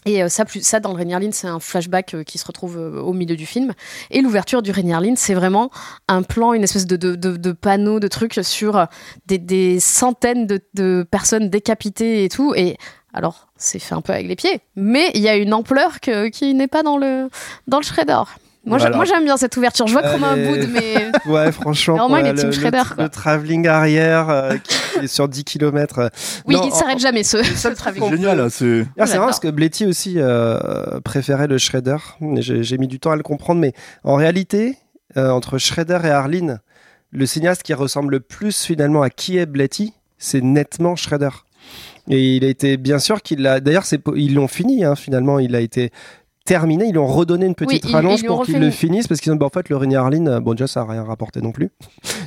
Et 0.07 0.23
euh, 0.23 0.29
ça, 0.29 0.45
ça, 0.61 0.79
dans 0.79 0.91
le 0.91 0.97
Rainier 0.97 1.19
Lynn, 1.19 1.33
c'est 1.33 1.47
un 1.47 1.59
flashback 1.59 2.13
euh, 2.13 2.23
qui 2.23 2.37
se 2.37 2.45
retrouve 2.45 2.77
euh, 2.77 3.01
au 3.01 3.11
milieu 3.11 3.35
du 3.35 3.45
film. 3.45 3.73
Et 4.09 4.21
l'ouverture 4.21 4.61
du 4.61 4.71
Rainier 4.71 4.97
Lynn, 5.01 5.17
c'est 5.17 5.33
vraiment 5.33 5.69
un 6.07 6.23
plan, 6.23 6.53
une 6.53 6.63
espèce 6.63 6.87
de, 6.87 7.51
panneau, 7.51 7.99
de 7.99 8.07
trucs 8.07 8.39
sur 8.41 8.87
des, 9.25 9.79
centaines 9.81 10.47
de, 10.47 11.03
personnes 11.11 11.49
décapitées 11.49 12.23
et 12.23 12.29
tout. 12.29 12.53
Et 12.55 12.77
alors, 13.13 13.49
c'est 13.57 13.79
fait 13.79 13.95
un 13.95 14.01
peu 14.01 14.13
avec 14.13 14.27
les 14.27 14.35
pieds, 14.35 14.61
mais 14.75 15.11
il 15.13 15.21
y 15.21 15.27
a 15.27 15.35
une 15.35 15.53
ampleur 15.53 15.99
qui 15.99 16.53
n'est 16.53 16.67
pas 16.67 16.83
dans 16.83 16.97
le, 16.97 17.29
dans 17.67 17.77
le 17.77 17.83
Shredder. 17.83 18.23
Moi, 18.67 18.77
Voilà. 18.77 18.91
j'a- 18.91 18.95
moi, 18.97 19.05
j'aime 19.05 19.23
bien 19.23 19.37
cette 19.37 19.55
ouverture. 19.57 19.87
Je 19.87 19.93
vois 19.93 20.01
Romain 20.01 20.33
Elle 20.35 20.39
est- 20.43 20.47
boude, 20.65 20.69
mais 20.73 21.11
Ouais, 21.31 21.51
franchement. 21.51 22.07
Moins, 22.09 22.19
il 22.19 22.27
est 22.27 22.33
team 22.35 22.47
le, 22.47 22.51
Shredder, 22.51 22.81
le, 22.97 23.03
le 23.03 23.09
travelling 23.09 23.67
arrière 23.67 24.29
euh, 24.29 24.55
qui 24.61 25.05
est 25.05 25.07
sur 25.07 25.27
10 25.27 25.43
km. 25.45 26.09
oui, 26.45 26.55
Non, 26.55 26.63
il 26.67 26.71
s'arrête 26.71 26.99
jamais, 26.99 27.23
ce, 27.23 27.41
ce 27.43 27.67
travelling. 27.75 28.09
C'est 28.09 28.15
génial, 28.17 28.51
c'est. 28.51 28.85
Ah, 28.99 29.05
c'est 29.07 29.13
marrant 29.15 29.27
parce 29.27 29.39
que 29.39 29.47
Bletty 29.47 29.85
aussi 29.85 30.15
euh, 30.17 30.99
préférait 31.03 31.47
le 31.47 31.57
Shredder. 31.57 31.97
J'ai 32.37 32.61
j'ai 32.63 32.77
mis 32.77 32.87
du 32.87 32.99
temps 32.99 33.11
à 33.11 33.15
le 33.15 33.23
comprendre, 33.23 33.61
mais 33.61 33.73
en 34.03 34.15
réalité, 34.15 34.75
euh, 35.15 35.29
entre 35.29 35.57
Shredder 35.57 35.99
et 36.03 36.09
Arline, 36.09 36.59
le 37.11 37.25
cinéaste 37.25 37.63
qui 37.63 37.73
ressemble 37.73 38.11
le 38.11 38.19
plus 38.19 38.65
finalement 38.65 39.01
à 39.01 39.09
qui 39.09 39.37
est 39.37 39.45
Bletty, 39.45 39.93
c'est 40.17 40.41
nettement 40.43 40.95
Shredder. 40.97 41.29
Et 42.09 42.35
il 42.35 42.45
a 42.45 42.47
été 42.49 42.77
bien 42.77 42.99
sûr 42.99 43.21
qu'il 43.21 43.41
l'a. 43.41 43.59
D'ailleurs, 43.59 43.83
ils 44.15 44.33
l'ont 44.33 44.47
fini 44.47 44.83
hein, 44.85 44.95
finalement. 44.95 45.39
Il 45.39 45.55
a 45.55 45.59
été 45.61 45.91
terminé. 46.47 46.85
Ils 46.85 46.91
lui 46.93 46.97
ont 46.97 47.05
redonné 47.07 47.45
une 47.45 47.53
petite 47.55 47.85
Oui, 47.85 47.91
rallonge 47.91 48.21
ils 48.21 48.27
pour 48.27 48.43
qu'il 48.43 48.57
le 48.59 48.71
finisse 48.71 49.07
parce 49.07 49.21
qu'ils 49.21 49.31
ont 49.31 49.35
dit 49.35 49.39
bah, 49.39 49.45
en 49.45 49.49
fait 49.49 49.69
le 49.69 49.75
Rainier 49.75 49.97
Arline, 49.97 50.27
euh, 50.27 50.39
bon 50.39 50.53
déjà 50.53 50.65
ça 50.65 50.81
a 50.81 50.85
rien 50.85 51.03
rapporté 51.03 51.41
non 51.41 51.51
plus. 51.51 51.69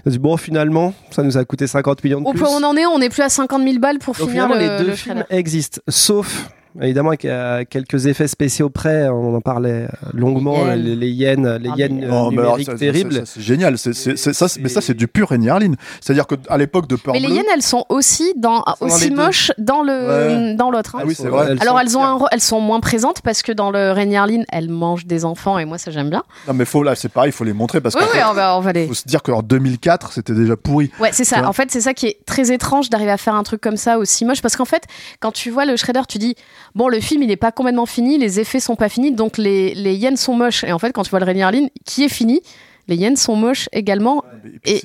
Ils 0.04 0.08
ont 0.08 0.10
dit 0.12 0.18
bon 0.18 0.36
finalement 0.36 0.92
ça 1.10 1.22
nous 1.22 1.36
a 1.38 1.44
coûté 1.44 1.66
50 1.66 2.04
millions 2.04 2.20
de 2.20 2.26
Au 2.26 2.30
plus. 2.32 2.40
point 2.40 2.50
où 2.50 2.60
on 2.60 2.62
en 2.64 2.76
est, 2.76 2.86
on 2.86 3.00
est 3.00 3.08
plus 3.08 3.22
à 3.22 3.28
50 3.28 3.62
000 3.64 3.78
balles 3.78 3.98
pour 3.98 4.14
Donc 4.14 4.28
finir 4.28 4.48
le, 4.48 4.58
les 4.58 4.78
deux 4.78 4.90
le 4.90 4.94
films 4.94 5.24
existent, 5.30 5.80
sauf 5.88 6.48
évidemment 6.80 7.08
avec 7.10 7.24
euh, 7.24 7.64
quelques 7.68 8.06
effets 8.06 8.28
spéciaux 8.28 8.70
près. 8.70 9.08
On 9.08 9.34
en 9.34 9.40
parlait 9.40 9.84
euh, 9.84 9.88
longuement, 10.12 10.64
Les 10.66 10.76
les, 10.76 10.96
les 10.96 11.10
yens, 11.10 11.58
les 11.60 11.68
Ah, 11.70 11.74
yens 11.76 11.92
mais- 11.92 12.04
euh, 12.04 12.08
alors, 12.08 12.30
numériques 12.30 12.66
ça- 12.66 12.74
terribles. 12.74 13.22
C'est 13.26 13.40
génial. 13.40 13.78
C'est- 13.78 13.92
c'est- 13.92 14.16
c'est- 14.16 14.32
ça, 14.32 14.48
c'est- 14.48 14.60
mais 14.60 14.68
ça, 14.68 14.80
c'est 14.80 14.94
du 14.94 15.08
pur 15.08 15.32
Lynn. 15.58 15.76
C'est-à-dire 16.00 16.26
qu'à 16.26 16.56
l'époque 16.58 16.86
de 16.88 16.96
Peur 16.96 17.14
Mais 17.14 17.20
les 17.20 17.28
hyènes, 17.34 17.44
elles 17.54 17.62
sont 17.62 17.84
aussi 17.88 18.32
dans 18.36 18.62
sont 18.78 18.84
aussi 18.86 19.10
moches 19.10 19.52
dans 19.58 19.82
le 19.82 20.54
dans 20.56 20.70
l'autre. 20.70 20.96
hein. 20.96 21.00
Ah 21.02 21.06
oui, 21.06 21.14
c'est 21.16 21.28
vrai. 21.28 21.56
Alors 21.60 21.74
sont 21.74 21.80
elles 21.80 21.98
ont 21.98 22.04
un, 22.04 22.18
elles 22.32 22.40
sont 22.40 22.60
moins 22.60 22.80
présentes 22.80 23.20
parce 23.22 23.42
que 23.42 23.52
dans 23.52 23.70
le 23.70 23.92
Lynn, 24.26 24.44
elles 24.52 24.68
mangent 24.68 25.06
des 25.06 25.24
enfants 25.24 25.58
et 25.58 25.64
moi 25.64 25.78
ça 25.78 25.90
j'aime 25.90 26.10
bien. 26.10 26.22
Non, 26.48 26.54
mais 26.54 26.64
faut 26.64 26.82
là, 26.82 26.94
c'est 26.94 27.08
pareil, 27.08 27.30
il 27.30 27.32
faut 27.32 27.44
les 27.44 27.52
montrer 27.52 27.80
parce 27.80 27.94
Oui, 27.94 28.00
que 28.02 28.16
oui, 28.16 28.22
on 28.30 28.34
va, 28.34 28.56
on 28.56 28.60
va 28.60 28.72
les. 28.72 28.86
faut 28.86 28.94
se 28.94 29.06
dire 29.08 29.22
qu'en 29.22 29.42
2004, 29.42 30.12
c'était 30.12 30.34
déjà 30.34 30.56
pourri. 30.56 30.90
Ouais, 31.00 31.10
c'est 31.12 31.24
ça. 31.24 31.48
En 31.48 31.52
fait, 31.52 31.70
c'est 31.70 31.80
ça 31.80 31.94
qui 31.94 32.06
est 32.06 32.18
très 32.26 32.52
étrange 32.52 32.90
d'arriver 32.90 33.10
à 33.10 33.16
faire 33.16 33.34
un 33.34 33.42
truc 33.42 33.60
comme 33.60 33.76
ça 33.76 33.98
aussi 33.98 34.24
moche 34.24 34.42
parce 34.42 34.56
qu'en 34.56 34.64
fait, 34.64 34.84
quand 35.20 35.32
tu 35.32 35.50
vois 35.50 35.64
le 35.64 35.76
Shredder, 35.76 36.02
tu 36.08 36.18
dis 36.18 36.34
bon, 36.74 36.88
le 36.88 37.00
film 37.00 37.22
il 37.22 37.30
est 37.30 37.36
pas 37.36 37.52
complètement 37.52 37.86
fini, 37.86 38.18
les 38.18 38.40
effets 38.40 38.60
sont 38.60 38.76
pas 38.76 38.88
finis, 38.88 39.12
donc 39.12 39.38
les 39.38 39.74
les 39.74 39.94
hyènes 39.94 40.16
sont 40.16 40.34
moches. 40.34 40.64
Et 40.64 40.72
en 40.72 40.78
fait, 40.78 40.92
quand 40.92 41.02
tu 41.02 41.10
vois 41.10 41.20
le 41.20 41.26
Rainier 41.26 41.50
Lynn 41.50 41.68
qui 41.84 42.04
est 42.04 42.08
fini, 42.08 42.40
les 42.88 42.96
hyènes 42.96 43.16
sont 43.16 43.36
moches 43.36 43.68
également 43.72 44.24
Et, 44.64 44.82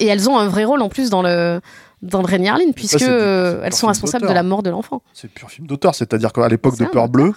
elles 0.00 0.28
ont 0.28 0.38
un 0.38 0.46
vrai 0.46 0.64
rôle 0.64 0.82
en 0.82 0.88
plus 0.88 1.10
dans 1.10 1.22
le 1.22 1.60
dans 2.02 2.20
le 2.20 2.26
Rainier 2.26 2.52
Lynn 2.58 2.74
puisque 2.74 3.02
euh, 3.02 3.62
elles 3.64 3.74
sont 3.74 3.86
responsables 3.86 4.28
de 4.28 4.32
la 4.32 4.42
mort 4.42 4.62
de 4.62 4.70
l'enfant. 4.70 5.02
c'est 5.12 5.28
pur 5.28 5.50
film 5.50 5.66
d'auteur. 5.66 5.94
C'est-à-dire 5.94 6.32
qu'à 6.32 6.48
l'époque 6.48 6.78
de 6.78 6.84
Peur. 6.84 7.08
Bleue, 7.08 7.32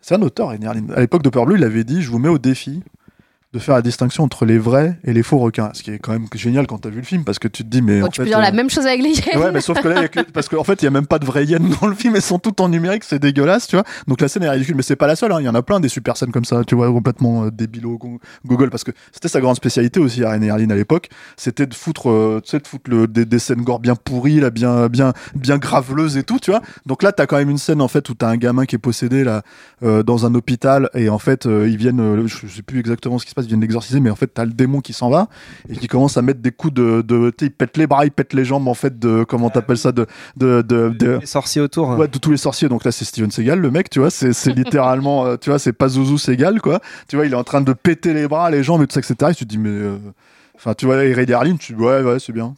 c'est 0.00 0.14
un 0.14 0.22
auteur, 0.22 0.48
Rainier 0.48 0.72
Lynn. 0.74 0.92
À 0.96 1.00
l'époque 1.00 1.22
de 1.22 1.28
Peur 1.28 1.44
Bleue, 1.46 1.56
il 1.56 1.64
avait 1.64 1.84
dit 1.84 2.02
Je 2.02 2.10
vous 2.10 2.18
mets 2.18 2.28
au 2.28 2.38
défi 2.38 2.82
de 3.54 3.58
faire 3.58 3.74
la 3.76 3.80
distinction 3.82 4.24
entre 4.24 4.44
les 4.44 4.58
vrais 4.58 4.98
et 5.04 5.14
les 5.14 5.22
faux 5.22 5.38
requins. 5.38 5.70
Ce 5.72 5.82
qui 5.82 5.90
est 5.90 5.98
quand 5.98 6.12
même 6.12 6.26
génial 6.34 6.66
quand 6.66 6.76
t'as 6.78 6.90
vu 6.90 6.98
le 6.98 7.02
film 7.02 7.24
parce 7.24 7.38
que 7.38 7.48
tu 7.48 7.64
te 7.64 7.68
dis 7.68 7.80
Mais. 7.80 8.00
Bon, 8.00 8.06
en 8.06 8.10
tu 8.10 8.16
fait, 8.18 8.24
peux 8.24 8.28
dire 8.28 8.38
euh, 8.38 8.42
la 8.42 8.52
même 8.52 8.68
chose 8.68 8.86
avec 8.86 9.00
les 9.02 9.10
hyènes. 9.12 9.38
Ouais, 9.40 9.50
mais 9.52 9.62
sauf 9.62 9.80
que 9.80 9.88
là, 9.88 10.02
y 10.02 10.04
a 10.04 10.08
que- 10.08 10.20
parce 10.32 10.50
qu'en 10.50 10.64
fait, 10.64 10.82
il 10.82 10.84
y 10.84 10.88
a 10.88 10.90
même 10.90 11.06
pas 11.06 11.18
de 11.18 11.24
vraies 11.24 11.46
hyènes 11.46 11.70
dans 11.80 11.86
le 11.86 11.94
film, 11.94 12.14
elles 12.14 12.20
sont 12.22 12.38
toutes 12.38 12.60
en 12.60 12.68
numérique, 12.68 13.04
c'est 13.04 13.18
dégueulasse, 13.18 13.66
tu 13.66 13.76
vois. 13.76 13.84
Donc 14.06 14.20
la 14.20 14.28
scène 14.28 14.42
est 14.42 14.50
ridicule, 14.50 14.74
mais 14.76 14.82
c'est 14.82 14.96
pas 14.96 15.06
la 15.06 15.16
seule, 15.16 15.32
hein. 15.32 15.38
il 15.40 15.44
y 15.46 15.48
en 15.48 15.54
a 15.54 15.62
plein 15.62 15.80
des 15.80 15.88
super 15.88 16.18
scènes 16.18 16.30
comme 16.30 16.44
ça, 16.44 16.62
tu 16.64 16.74
vois, 16.74 16.88
complètement 16.92 17.44
euh, 17.44 17.50
débilos, 17.50 17.96
go- 17.96 18.20
Google, 18.44 18.68
parce 18.68 18.84
que 18.84 18.90
c'était 19.12 19.28
sa 19.28 19.40
grande 19.40 19.56
spécialité 19.56 19.98
aussi 19.98 20.22
à 20.24 20.32
René 20.32 20.50
Harlin 20.50 20.68
à 20.68 20.74
l'époque, 20.76 21.08
c'était 21.38 21.66
de 21.66 21.74
foutre, 21.74 22.10
euh, 22.10 22.40
tu 22.44 22.50
sais, 22.50 22.58
de 22.58 22.66
foutre 22.66 22.90
le- 22.90 23.06
des, 23.06 23.24
des 23.24 23.38
scènes 23.38 23.62
gore 23.62 23.80
bien 23.80 23.94
pourries, 23.96 24.40
là, 24.40 24.50
bien, 24.50 24.88
bien, 24.88 25.14
bien 25.34 25.56
graveleuses 25.56 26.18
et 26.18 26.22
tout, 26.22 26.38
tu 26.38 26.50
vois. 26.50 26.60
Donc 26.84 27.02
là, 27.02 27.12
t'as 27.12 27.24
quand 27.24 27.36
même 27.38 27.48
une 27.50 27.56
scène, 27.58 27.80
en 27.80 27.88
fait, 27.88 28.10
où 28.10 28.14
t'as 28.14 28.28
un 28.28 28.36
gamin 28.36 28.66
qui 28.66 28.74
est 28.74 28.78
possédé, 28.78 29.24
là, 29.24 29.40
euh, 29.82 30.02
dans 30.02 30.26
un 30.26 30.34
hôpital, 30.34 30.90
et 30.92 31.08
en 31.08 31.18
fait, 31.18 31.46
euh, 31.46 31.66
ils 31.66 31.78
viennent, 31.78 32.00
euh, 32.00 32.26
je 32.26 32.46
sais 32.46 32.60
plus 32.62 32.78
exactement 32.78 33.18
ce 33.18 33.24
qui 33.24 33.30
se 33.30 33.37
ils 33.44 33.48
viennent 33.48 33.60
l'exorciser, 33.60 34.00
mais 34.00 34.10
en 34.10 34.16
fait, 34.16 34.28
t'as 34.28 34.44
le 34.44 34.52
démon 34.52 34.80
qui 34.80 34.92
s'en 34.92 35.10
va, 35.10 35.28
et 35.68 35.76
qui 35.76 35.86
commence 35.88 36.16
à 36.16 36.22
mettre 36.22 36.40
des 36.40 36.50
coups 36.52 36.74
de, 36.74 37.02
de 37.02 37.30
tu 37.30 37.44
sais, 37.44 37.50
il 37.50 37.54
pète 37.54 37.76
les 37.76 37.86
bras, 37.86 38.04
il 38.04 38.10
pète 38.10 38.32
les 38.32 38.44
jambes, 38.44 38.68
en 38.68 38.74
fait, 38.74 38.98
de, 38.98 39.24
comment 39.24 39.50
t'appelles 39.50 39.78
ça, 39.78 39.92
de, 39.92 40.06
de, 40.36 40.62
de, 40.62 40.88
de- 40.98 41.18
Les 41.20 41.26
sorciers 41.26 41.62
autour. 41.62 41.90
hein. 41.92 41.96
Ouais, 41.96 42.08
de 42.08 42.18
tous 42.18 42.30
les 42.30 42.36
sorciers. 42.36 42.68
Donc 42.68 42.84
là, 42.84 42.92
c'est 42.92 43.04
Steven 43.04 43.30
Seagal, 43.30 43.58
le 43.60 43.70
mec, 43.70 43.90
tu 43.90 43.98
vois. 44.00 44.10
C'est 44.10 44.32
c'est 44.32 44.52
littéralement, 44.52 45.26
euh, 45.26 45.36
tu 45.36 45.50
vois, 45.50 45.58
c'est 45.58 45.72
pas 45.72 45.88
Zouzou 45.88 46.18
Seagal, 46.18 46.60
quoi. 46.60 46.80
Tu 47.08 47.16
vois, 47.16 47.26
il 47.26 47.32
est 47.32 47.36
en 47.36 47.44
train 47.44 47.60
de 47.60 47.72
péter 47.72 48.14
les 48.14 48.26
bras, 48.28 48.50
les 48.50 48.62
jambes 48.62 48.82
et 48.82 48.86
tout 48.86 48.94
ça, 48.94 49.00
etc. 49.00 49.30
Et 49.32 49.34
tu 49.34 49.44
te 49.44 49.50
dis, 49.50 49.58
mais. 49.58 49.68
euh, 49.70 49.96
Enfin, 50.60 50.74
tu 50.74 50.86
vois, 50.86 51.04
et 51.04 51.14
Ray 51.14 51.24
Darlin, 51.24 51.54
tu 51.56 51.72
dis, 51.74 51.80
ouais, 51.80 52.02
ouais, 52.02 52.18
c'est 52.18 52.32
bien. 52.32 52.54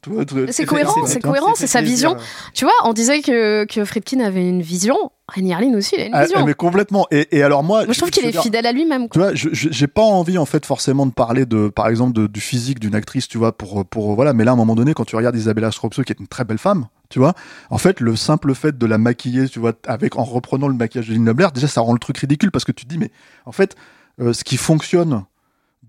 C'est 0.50 0.64
cohérent, 0.64 1.04
c'est 1.04 1.20
cohérent, 1.20 1.52
c'est 1.54 1.66
sa 1.66 1.82
vision. 1.82 2.16
Tu 2.54 2.64
vois, 2.64 2.72
on 2.84 2.94
disait 2.94 3.20
que, 3.20 3.66
que 3.66 3.84
Friedkin 3.84 4.20
avait 4.20 4.48
une 4.48 4.62
vision. 4.62 4.96
Rainier 5.28 5.52
Harlin 5.54 5.74
aussi, 5.74 5.96
il 5.96 6.00
a 6.00 6.06
une 6.06 6.14
Ah, 6.14 6.22
vision. 6.24 6.44
mais 6.46 6.54
complètement. 6.54 7.06
Et, 7.10 7.36
et 7.36 7.42
alors, 7.42 7.62
moi. 7.62 7.84
Moi, 7.84 7.92
je 7.92 7.98
trouve 7.98 8.10
qu'il 8.10 8.24
est 8.24 8.30
dire, 8.32 8.42
fidèle 8.42 8.64
à 8.66 8.72
lui-même. 8.72 9.08
Tu 9.10 9.18
vois, 9.18 9.32
j'ai 9.34 9.86
pas 9.86 10.00
envie 10.02 10.38
en 10.38 10.46
fait 10.46 10.64
forcément 10.64 11.04
de 11.04 11.12
parler 11.12 11.44
de, 11.44 11.68
par 11.68 11.88
exemple, 11.88 12.14
de- 12.14 12.26
du 12.26 12.40
physique 12.40 12.80
d'une 12.80 12.94
actrice, 12.94 13.28
tu 13.28 13.36
vois, 13.38 13.56
pour 13.56 13.84
pour 13.84 14.14
voilà. 14.14 14.32
Mais 14.32 14.44
là, 14.44 14.52
à 14.52 14.54
un 14.54 14.56
moment 14.56 14.74
donné, 14.74 14.94
quand 14.94 15.04
tu 15.04 15.14
regardes 15.14 15.36
Isabella 15.36 15.70
Stropso, 15.70 16.02
qui 16.02 16.12
est 16.12 16.18
une 16.18 16.26
très 16.26 16.44
belle 16.44 16.58
femme, 16.58 16.86
tu 17.10 17.18
vois, 17.18 17.34
en 17.68 17.78
fait, 17.78 18.00
le 18.00 18.16
simple 18.16 18.54
fait 18.54 18.76
de 18.78 18.86
la 18.86 18.96
maquiller, 18.98 19.46
tu 19.48 19.58
vois, 19.60 19.74
avec 19.86 20.16
en 20.16 20.24
reprenant 20.24 20.68
le 20.68 20.74
maquillage 20.74 21.08
de 21.08 21.12
Linda 21.12 21.34
Blair, 21.34 21.52
déjà, 21.52 21.68
ça 21.68 21.82
rend 21.82 21.92
le 21.92 21.98
truc 21.98 22.16
ridicule 22.16 22.50
parce 22.50 22.64
que 22.64 22.72
tu 22.72 22.86
te 22.86 22.88
dis, 22.88 22.98
mais 22.98 23.10
en 23.44 23.52
fait, 23.52 23.76
euh, 24.22 24.32
ce 24.32 24.42
qui 24.42 24.56
fonctionne 24.56 25.24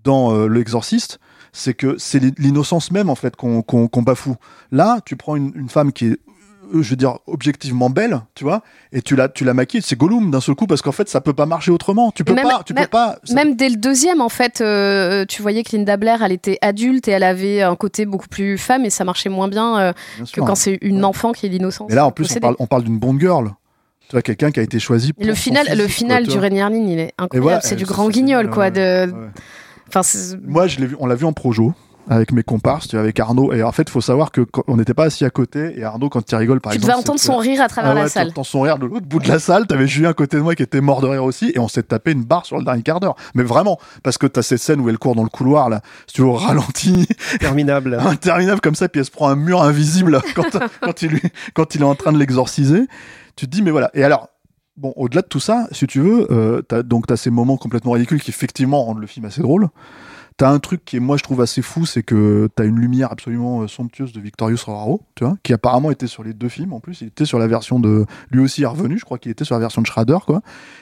dans 0.04 0.32
euh, 0.34 0.46
l'exorciste, 0.46 1.18
c'est 1.52 1.74
que 1.74 1.96
c'est 1.98 2.18
l'i- 2.18 2.34
l'innocence 2.38 2.90
même 2.90 3.10
en 3.10 3.14
fait 3.14 3.36
qu'on 3.36 3.62
bafoue. 4.02 4.36
Là, 4.70 4.98
tu 5.04 5.16
prends 5.16 5.36
une, 5.36 5.52
une 5.54 5.68
femme 5.68 5.92
qui 5.92 6.06
est 6.06 6.18
euh, 6.74 6.80
je 6.82 6.90
veux 6.90 6.96
dire 6.96 7.18
objectivement 7.26 7.90
belle, 7.90 8.20
tu 8.34 8.44
vois, 8.44 8.62
et 8.92 9.02
tu 9.02 9.14
la 9.16 9.28
tu 9.28 9.44
la 9.44 9.52
maquilles, 9.52 9.82
c'est 9.82 9.96
Gollum 9.98 10.30
d'un 10.30 10.40
seul 10.40 10.54
coup 10.54 10.66
parce 10.66 10.80
qu'en 10.80 10.92
fait 10.92 11.08
ça 11.08 11.20
peut 11.20 11.34
pas 11.34 11.44
marcher 11.44 11.70
autrement. 11.70 12.10
Tu 12.12 12.24
peux 12.24 12.32
Même- 12.32 12.44
pas, 12.48 12.62
tu 12.64 12.72
même- 12.72 12.84
peux 12.84 12.88
pas. 12.90 13.18
ça- 13.24 13.34
Même 13.34 13.56
dès 13.56 13.68
le 13.68 13.76
deuxième, 13.76 14.20
en 14.22 14.28
fait, 14.30 14.60
euh, 14.62 15.26
tu 15.28 15.42
voyais 15.42 15.64
que 15.64 15.76
Linda 15.76 15.96
Blair, 15.98 16.22
elle 16.22 16.32
était 16.32 16.56
adulte 16.62 17.08
et 17.08 17.10
elle 17.10 17.24
avait 17.24 17.60
un 17.62 17.76
côté 17.76 18.06
beaucoup 18.06 18.28
plus 18.28 18.56
femme 18.56 18.84
et 18.86 18.90
ça 18.90 19.04
marchait 19.04 19.28
moins 19.28 19.48
bien 19.48 19.78
euh, 19.78 19.92
bien 20.16 20.24
que 20.24 20.30
sûr. 20.30 20.44
quand 20.46 20.54
c'est 20.54 20.78
une 20.80 21.04
enfant 21.04 21.32
qui 21.32 21.44
est 21.46 21.48
l'innocence. 21.50 21.90
Et 21.92 21.94
là 21.94 22.06
en 22.06 22.10
plus 22.12 22.34
on 22.36 22.40
parle 22.40 22.56
on 22.60 22.66
parle 22.66 22.84
d'une 22.84 22.98
bonne 22.98 23.20
girl. 23.20 23.50
Tu 24.08 24.12
vois 24.16 24.22
quelqu'un 24.22 24.50
qui 24.50 24.60
a 24.60 24.62
été 24.62 24.78
choisi. 24.78 25.08
Le 25.18 25.26
pour 25.26 25.36
son 25.36 25.42
final, 25.42 25.66
le 25.76 25.88
final 25.88 26.26
du. 26.26 26.38
Rainier 26.38 26.64
il 26.92 26.98
est 26.98 27.12
incroyable. 27.18 27.42
voilà, 27.42 27.60
c'est 27.60 27.76
du 27.76 27.84
grand 27.84 28.08
guignol, 28.08 28.48
quoi. 28.50 28.70
De... 28.70 29.06
ouais. 29.10 29.28
Enfin, 29.94 30.36
Moi, 30.46 30.66
je 30.66 30.78
l'ai 30.80 30.86
vu, 30.86 30.96
on 30.98 31.06
l'a 31.06 31.14
vu 31.14 31.24
en 31.26 31.32
projo 31.32 31.74
avec 32.10 32.32
mes 32.32 32.42
comparses, 32.42 32.88
tu 32.88 32.96
vois, 32.96 33.02
avec 33.04 33.20
Arnaud. 33.20 33.52
Et 33.52 33.62
en 33.62 33.70
fait, 33.70 33.84
il 33.84 33.90
faut 33.90 34.00
savoir 34.00 34.32
que 34.32 34.40
quand- 34.40 34.64
on 34.66 34.76
n'était 34.76 34.92
pas 34.92 35.04
assis 35.04 35.24
à 35.24 35.30
côté. 35.30 35.78
Et 35.78 35.84
Arnaud, 35.84 36.08
quand 36.08 36.32
il 36.32 36.34
rigole, 36.34 36.60
par 36.60 36.72
tu 36.72 36.78
exemple, 36.78 36.92
devais 36.94 36.98
entendre 37.00 37.20
son 37.20 37.36
rire 37.36 37.60
à 37.62 37.68
travers 37.68 37.92
Ah 37.92 37.94
ouais, 37.94 38.00
la 38.02 38.08
salle. 38.08 38.28
T'entends 38.28 38.42
son 38.42 38.60
rire 38.62 38.76
de 38.78 38.86
l'autre 38.86 39.06
bout 39.06 39.20
de 39.20 39.28
la 39.28 39.38
salle. 39.38 39.68
T'avais 39.68 39.86
Julien 39.86 40.10
à 40.10 40.12
côté 40.12 40.36
de 40.36 40.42
moi 40.42 40.56
qui 40.56 40.64
était 40.64 40.80
mort 40.80 41.00
de 41.00 41.06
rire 41.06 41.22
aussi. 41.22 41.52
Et 41.54 41.60
on 41.60 41.68
s'est 41.68 41.84
tapé 41.84 42.10
une 42.10 42.24
barre 42.24 42.44
sur 42.44 42.58
le 42.58 42.64
dernier 42.64 42.82
quart 42.82 42.98
d'heure. 42.98 43.14
Mais 43.36 43.44
vraiment, 43.44 43.78
parce 44.02 44.18
que 44.18 44.26
t'as 44.26 44.42
cette 44.42 44.58
scène 44.58 44.80
où 44.80 44.88
elle 44.88 44.98
court 44.98 45.14
dans 45.14 45.22
le 45.22 45.28
couloir, 45.28 45.68
là, 45.68 45.80
si 46.08 46.14
tu 46.14 46.22
veux, 46.22 46.26
au 46.26 46.32
ralenti, 46.34 47.06
Interminable. 47.34 47.94
interminable 48.04 48.60
comme 48.60 48.74
ça, 48.74 48.88
puis 48.88 48.98
elle 48.98 49.06
se 49.06 49.10
prend 49.12 49.28
un 49.28 49.36
mur 49.36 49.62
invisible 49.62 50.20
quand, 50.34 50.58
quand, 50.80 51.02
il, 51.02 51.08
lui- 51.10 51.22
quand 51.54 51.76
il 51.76 51.82
est 51.82 51.84
en 51.84 51.94
train 51.94 52.10
de 52.12 52.18
l'exorciser. 52.18 52.82
Tu 53.36 53.46
te 53.46 53.50
dis, 53.52 53.62
mais 53.62 53.70
voilà. 53.70 53.90
Et 53.94 54.02
alors, 54.02 54.28
bon, 54.76 54.92
au-delà 54.96 55.22
de 55.22 55.26
tout 55.28 55.40
ça, 55.40 55.66
si 55.72 55.86
tu 55.86 56.00
veux, 56.00 56.26
euh, 56.32 56.62
t'as, 56.62 56.82
donc 56.82 57.06
t'as 57.06 57.16
ces 57.16 57.30
moments 57.30 57.56
complètement 57.56 57.92
ridicules 57.92 58.20
qui 58.22 58.30
effectivement 58.30 58.84
rendent 58.84 59.00
le 59.00 59.06
film 59.06 59.26
assez 59.26 59.42
drôle. 59.42 59.68
T'as 60.38 60.48
un 60.50 60.60
truc 60.60 60.82
qui 60.86 60.96
est, 60.96 61.00
moi, 61.00 61.18
je 61.18 61.22
trouve 61.22 61.42
assez 61.42 61.60
fou, 61.60 61.84
c'est 61.84 62.02
que 62.02 62.48
t'as 62.56 62.64
une 62.64 62.78
lumière 62.80 63.12
absolument 63.12 63.60
euh, 63.60 63.68
somptueuse 63.68 64.14
de 64.14 64.20
Victorious 64.20 64.56
Raro, 64.66 65.02
tu 65.14 65.24
vois, 65.24 65.36
qui 65.42 65.52
apparemment 65.52 65.90
était 65.90 66.06
sur 66.06 66.24
les 66.24 66.32
deux 66.32 66.48
films. 66.48 66.72
En 66.72 66.80
plus, 66.80 67.02
il 67.02 67.08
était 67.08 67.26
sur 67.26 67.38
la 67.38 67.46
version 67.46 67.78
de, 67.78 68.06
lui 68.30 68.40
aussi 68.40 68.62
est 68.62 68.66
revenu, 68.66 68.98
je 68.98 69.04
crois 69.04 69.18
qu'il 69.18 69.30
était 69.30 69.44
sur 69.44 69.54
la 69.54 69.60
version 69.60 69.82
de 69.82 69.86
Schrader, 69.86 70.16
quoi. 70.24 70.40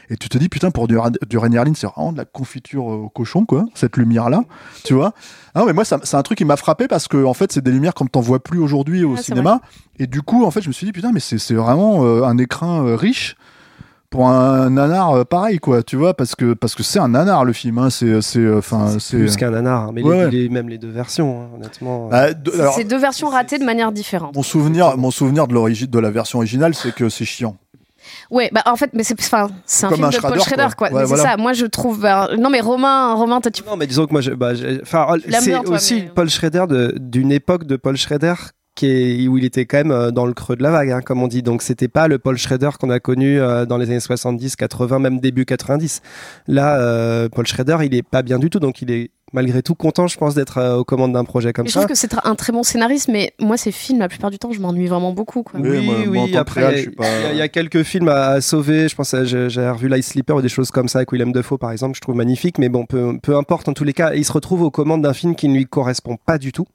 Et 0.08 0.16
tu 0.16 0.28
te 0.28 0.38
dis, 0.38 0.48
putain, 0.48 0.70
pour 0.70 0.86
du, 0.86 0.96
Ra- 0.96 1.10
du 1.10 1.36
Rainier 1.36 1.58
Harlin, 1.58 1.72
c'est 1.74 1.88
vraiment 1.88 2.12
de 2.12 2.18
la 2.18 2.24
confiture 2.24 2.84
au 2.86 3.08
cochon, 3.08 3.44
quoi, 3.44 3.64
cette 3.74 3.96
lumière-là, 3.96 4.44
tu 4.84 4.94
vois. 4.94 5.14
Ah, 5.56 5.64
mais 5.66 5.72
moi, 5.72 5.84
c'est 5.84 6.14
un 6.14 6.22
truc 6.22 6.38
qui 6.38 6.44
m'a 6.44 6.56
frappé 6.56 6.86
parce 6.86 7.08
que, 7.08 7.24
en 7.24 7.34
fait, 7.34 7.50
c'est 7.50 7.62
des 7.62 7.72
lumières 7.72 7.94
comme 7.94 8.08
t'en 8.08 8.20
vois 8.20 8.40
plus 8.40 8.60
aujourd'hui 8.60 9.02
au 9.02 9.16
Ah, 9.18 9.22
cinéma. 9.22 9.60
Et 9.98 10.06
du 10.06 10.22
coup, 10.22 10.44
en 10.44 10.52
fait, 10.52 10.62
je 10.62 10.68
me 10.68 10.72
suis 10.72 10.86
dit, 10.86 10.92
putain, 10.92 11.10
mais 11.12 11.20
c'est 11.20 11.38
c'est 11.38 11.54
vraiment 11.54 12.04
euh, 12.04 12.22
un 12.22 12.38
écrin 12.38 12.86
euh, 12.86 12.94
riche 12.94 13.34
pour 14.10 14.26
un 14.28 14.70
nanar 14.70 15.10
euh, 15.12 15.24
pareil, 15.24 15.58
quoi, 15.58 15.82
tu 15.82 15.96
vois, 15.96 16.14
parce 16.14 16.34
que 16.34 16.52
parce 16.54 16.74
que 16.74 16.82
c'est 16.82 16.98
un 16.98 17.08
nanar 17.08 17.44
le 17.44 17.52
film, 17.52 17.78
hein, 17.78 17.90
c'est 17.90 18.20
c'est 18.22 18.40
euh, 18.40 18.58
enfin 18.58 18.98
c'est 18.98 19.16
Plus 19.18 19.36
qu'un 19.36 19.50
nanar, 19.50 19.84
hein, 19.84 19.90
mais 19.94 20.02
Ouais. 20.02 20.28
les, 20.30 20.42
les- 20.42 20.48
même 20.48 20.68
les 20.68 20.78
deux 20.78 20.90
versions, 20.90 21.42
hein, 21.42 21.46
honnêtement. 21.56 22.08
Bah, 22.08 22.32
de- 22.34 22.50
alors, 22.52 22.74
C'est 22.74 22.84
deux 22.84 22.98
versions 22.98 23.28
ratées 23.28 23.58
de 23.58 23.64
manière 23.64 23.92
différente. 23.92 24.34
mon 24.34 24.42
souvenir, 24.42 24.96
mon 24.96 25.10
souvenir 25.12 25.46
de 25.46 25.54
l'origine 25.54 25.86
de 25.86 25.98
la 25.98 26.10
version 26.10 26.38
originale, 26.40 26.74
c'est 26.74 26.92
que 26.94 27.08
c'est 27.08 27.24
chiant. 27.24 27.56
Ouais, 28.30 28.48
bah 28.52 28.62
en 28.66 28.76
fait, 28.76 28.90
mais 28.94 29.04
c'est 29.04 29.14
enfin, 29.20 29.48
c'est 29.66 29.84
un 29.86 29.90
Comme 29.90 29.96
film 29.98 30.06
un 30.08 30.10
de 30.10 30.16
Paul 30.18 30.40
Schrader, 30.40 30.68
quoi. 30.76 30.88
quoi. 30.88 30.96
Ouais, 30.96 31.02
Mais 31.02 31.06
voilà. 31.08 31.22
c'est 31.22 31.28
ça. 31.30 31.36
Moi, 31.36 31.52
je 31.52 31.66
trouve. 31.66 32.00
bah, 32.00 32.30
non, 32.38 32.50
mais 32.50 32.60
Romain, 32.60 33.12
Romain, 33.14 33.40
toi, 33.40 33.50
tu. 33.50 33.62
Non, 33.64 33.76
mais 33.76 33.86
disons 33.86 34.06
que 34.06 34.12
moi, 34.12 34.20
je- 34.22 34.32
bah, 34.32 34.52
c'est 34.56 35.56
aussi 35.68 35.94
mais- 35.94 36.10
Paul 36.14 36.28
Schrader 36.30 36.64
de- 36.68 36.94
d'une 36.98 37.30
époque 37.30 37.64
de 37.64 37.76
Paul 37.76 37.96
Schrader 37.96 38.34
qui 38.80 39.24
est, 39.24 39.28
où 39.28 39.36
il 39.38 39.44
était 39.44 39.66
quand 39.66 39.78
même 39.78 39.90
euh, 39.90 40.10
dans 40.10 40.26
le 40.26 40.32
creux 40.32 40.56
de 40.56 40.62
la 40.62 40.70
vague, 40.70 40.90
hein, 40.90 41.00
comme 41.02 41.22
on 41.22 41.28
dit. 41.28 41.42
Donc 41.42 41.62
c'était 41.62 41.88
pas 41.88 42.08
le 42.08 42.18
Paul 42.18 42.36
Schrader 42.38 42.70
qu'on 42.80 42.90
a 42.90 42.98
connu 43.00 43.38
euh, 43.40 43.66
dans 43.66 43.76
les 43.76 43.86
années 43.90 44.00
70, 44.00 44.56
80, 44.56 44.98
même 44.98 45.20
début 45.20 45.44
90. 45.44 46.00
Là, 46.48 46.80
euh, 46.80 47.28
Paul 47.28 47.46
Schrader, 47.46 47.78
il 47.84 47.94
est 47.94 48.02
pas 48.02 48.22
bien 48.22 48.38
du 48.38 48.50
tout, 48.50 48.58
donc 48.60 48.82
il 48.82 48.90
est 48.90 49.10
malgré 49.32 49.62
tout 49.62 49.76
content, 49.76 50.08
je 50.08 50.16
pense, 50.18 50.34
d'être 50.34 50.58
euh, 50.58 50.74
aux 50.78 50.84
commandes 50.84 51.12
d'un 51.12 51.22
projet 51.22 51.52
comme 51.52 51.66
je 51.68 51.70
ça. 51.72 51.80
trouve 51.80 51.90
que 51.90 51.96
c'est 51.96 52.10
un 52.24 52.34
très 52.34 52.52
bon 52.52 52.64
scénariste, 52.64 53.08
mais 53.12 53.32
moi, 53.38 53.56
ces 53.56 53.70
films, 53.70 54.00
la 54.00 54.08
plupart 54.08 54.30
du 54.30 54.40
temps, 54.40 54.50
je 54.50 54.60
m'ennuie 54.60 54.88
vraiment 54.88 55.12
beaucoup. 55.12 55.44
Quoi. 55.44 55.60
Oui, 55.60 55.68
Oui, 55.78 55.86
moi- 55.86 56.24
oui. 56.24 56.36
Après, 56.36 56.60
je 56.82 56.88
il 56.90 56.94
y, 56.98 57.04
a- 57.06 57.32
il 57.32 57.38
y 57.38 57.42
a 57.42 57.46
quelques 57.48 57.84
films 57.84 58.08
à, 58.08 58.30
à 58.30 58.40
sauver. 58.40 58.88
Je 58.88 58.96
pense, 58.96 59.14
j'ai 59.24 59.48
j'ai 59.48 59.68
revu 59.68 59.86
Light 59.88 60.02
Sleeper 60.02 60.34
ou 60.36 60.42
des 60.42 60.48
choses 60.48 60.72
comme 60.72 60.88
ça 60.88 60.98
avec 60.98 61.12
Willem 61.12 61.30
Dafoe, 61.32 61.58
par 61.58 61.70
exemple. 61.70 61.94
Je 61.94 62.00
trouve 62.00 62.16
magnifique, 62.16 62.58
mais 62.58 62.68
bon, 62.68 62.86
peu, 62.86 63.18
peu 63.22 63.36
importe. 63.36 63.68
En 63.68 63.72
tous 63.72 63.84
les 63.84 63.92
cas, 63.92 64.14
il 64.14 64.24
se 64.24 64.32
retrouve 64.32 64.62
aux 64.62 64.70
commandes 64.72 65.02
d'un 65.02 65.14
film 65.14 65.36
qui 65.36 65.46
ne 65.48 65.54
lui 65.54 65.66
correspond 65.66 66.16
pas 66.26 66.38
du 66.38 66.50
tout, 66.50 66.66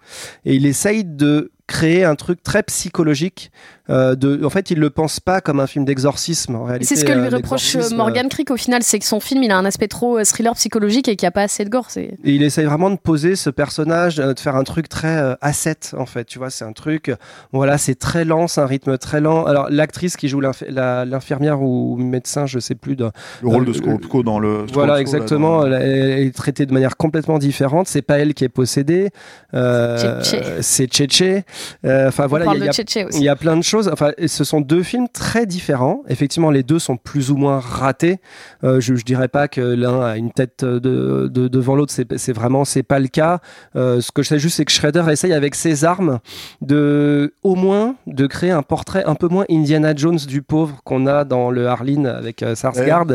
et 0.45 0.55
il 0.55 0.65
essaye 0.65 1.03
de 1.03 1.51
créer 1.67 2.03
un 2.03 2.15
truc 2.15 2.43
très 2.43 2.63
psychologique. 2.63 3.51
Euh, 3.89 4.15
de, 4.15 4.43
en 4.43 4.49
fait, 4.49 4.71
il 4.71 4.79
le 4.79 4.89
pense 4.89 5.19
pas 5.19 5.41
comme 5.41 5.59
un 5.59 5.67
film 5.67 5.85
d'exorcisme. 5.85 6.55
En 6.55 6.65
Et 6.65 6.69
réalité, 6.69 6.85
C'est 6.95 7.01
ce 7.01 7.05
que 7.05 7.11
lui 7.11 7.27
euh, 7.27 7.37
reproche 7.37 7.75
euh, 7.75 7.89
Morgan 7.95 8.27
Creek 8.29 8.49
au 8.51 8.57
final, 8.57 8.81
c'est 8.83 8.97
que 8.99 9.05
son 9.05 9.19
film, 9.19 9.43
il 9.43 9.51
a 9.51 9.57
un 9.57 9.65
aspect 9.65 9.87
trop 9.87 10.17
euh, 10.17 10.23
thriller 10.23 10.53
psychologique 10.55 11.07
et 11.07 11.15
qu'il 11.15 11.25
n'y 11.25 11.29
a 11.29 11.31
pas 11.31 11.43
assez 11.43 11.63
de 11.65 11.69
gore. 11.69 11.87
Et 11.95 12.15
il 12.25 12.41
essaye 12.43 12.65
vraiment 12.65 12.89
de 12.89 12.95
poser 12.97 13.35
ce 13.35 13.49
personnage, 13.49 14.19
euh, 14.19 14.33
de 14.33 14.39
faire 14.39 14.55
un 14.55 14.63
truc 14.63 14.89
très 14.89 15.17
euh, 15.17 15.35
asset 15.41 15.77
en 15.97 16.05
fait. 16.05 16.25
Tu 16.25 16.39
vois, 16.39 16.49
c'est 16.49 16.65
un 16.65 16.73
truc, 16.73 17.09
euh, 17.09 17.15
voilà, 17.51 17.77
c'est 17.77 17.95
très 17.95 18.25
lent, 18.25 18.47
c'est 18.47 18.61
un 18.61 18.65
rythme 18.65 18.97
très 18.97 19.21
lent. 19.21 19.45
Alors 19.45 19.67
l'actrice 19.69 20.17
qui 20.17 20.27
joue 20.29 20.41
l'infirmière 20.41 21.61
ou 21.61 21.95
médecin, 21.97 22.45
je 22.45 22.59
sais 22.59 22.75
plus, 22.75 22.95
de, 22.95 23.09
Le 23.41 23.47
rôle 23.49 23.63
Euh, 23.63 23.65
de 23.67 23.73
Scorpio 23.73 24.23
dans 24.23 24.39
le. 24.39 24.65
voilà 24.73 24.99
exactement, 24.99 25.63
là, 25.63 25.79
dans- 25.79 25.85
elle 25.85 26.25
est 26.25 26.35
traitée 26.35 26.65
de 26.65 26.73
manière 26.73 26.97
complètement 26.97 27.37
différente. 27.37 27.87
C'est 27.87 28.01
pas 28.01 28.19
elle 28.19 28.33
qui 28.33 28.43
est 28.43 28.49
possédée, 28.49 29.09
euh, 29.53 30.21
c'est 30.61 30.87
Tchétché. 30.91 31.43
Euh, 31.85 32.07
Enfin 32.07 32.27
voilà, 32.27 32.45
On 32.47 32.53
il 32.53 32.59
y 32.59 32.59
y 32.61 32.63
a 32.63 32.67
de 32.67 32.73
Tchétché 32.73 33.05
aussi. 33.05 33.17
il 33.19 33.23
y 33.23 33.29
a 33.29 33.35
plein 33.35 33.57
de 33.57 33.61
choses. 33.63 33.74
Enfin, 33.91 34.11
ce 34.25 34.43
sont 34.43 34.61
deux 34.61 34.83
films 34.83 35.07
très 35.11 35.45
différents. 35.45 36.03
Effectivement, 36.07 36.51
les 36.51 36.63
deux 36.63 36.79
sont 36.79 36.97
plus 36.97 37.31
ou 37.31 37.37
moins 37.37 37.59
ratés. 37.59 38.19
Euh, 38.63 38.79
je, 38.79 38.95
je 38.95 39.03
dirais 39.05 39.27
pas 39.27 39.47
que 39.47 39.61
l'un 39.61 40.01
a 40.01 40.17
une 40.17 40.31
tête 40.31 40.63
de, 40.65 41.27
de- 41.31 41.47
devant 41.47 41.75
l'autre. 41.75 41.91
C'est, 41.93 42.17
c'est 42.17 42.33
vraiment, 42.33 42.65
c'est 42.65 42.83
pas 42.83 42.99
le 42.99 43.07
cas. 43.07 43.39
Euh, 43.75 44.01
ce 44.01 44.11
que 44.11 44.23
je 44.23 44.29
sais 44.29 44.39
juste, 44.39 44.57
c'est 44.57 44.65
que 44.65 44.71
Shredder 44.71 45.03
essaye 45.11 45.33
avec 45.33 45.55
ses 45.55 45.83
armes 45.85 46.19
de, 46.61 47.33
au 47.43 47.55
moins, 47.55 47.95
de 48.07 48.27
créer 48.27 48.51
un 48.51 48.63
portrait 48.63 49.03
un 49.05 49.15
peu 49.15 49.27
moins 49.27 49.45
Indiana 49.49 49.93
Jones 49.95 50.17
du 50.27 50.41
pauvre 50.41 50.77
qu'on 50.83 51.07
a 51.07 51.23
dans 51.23 51.51
le 51.51 51.67
Harleen 51.67 52.07
avec 52.07 52.43
euh, 52.43 52.55
Sarsgaard. 52.55 53.05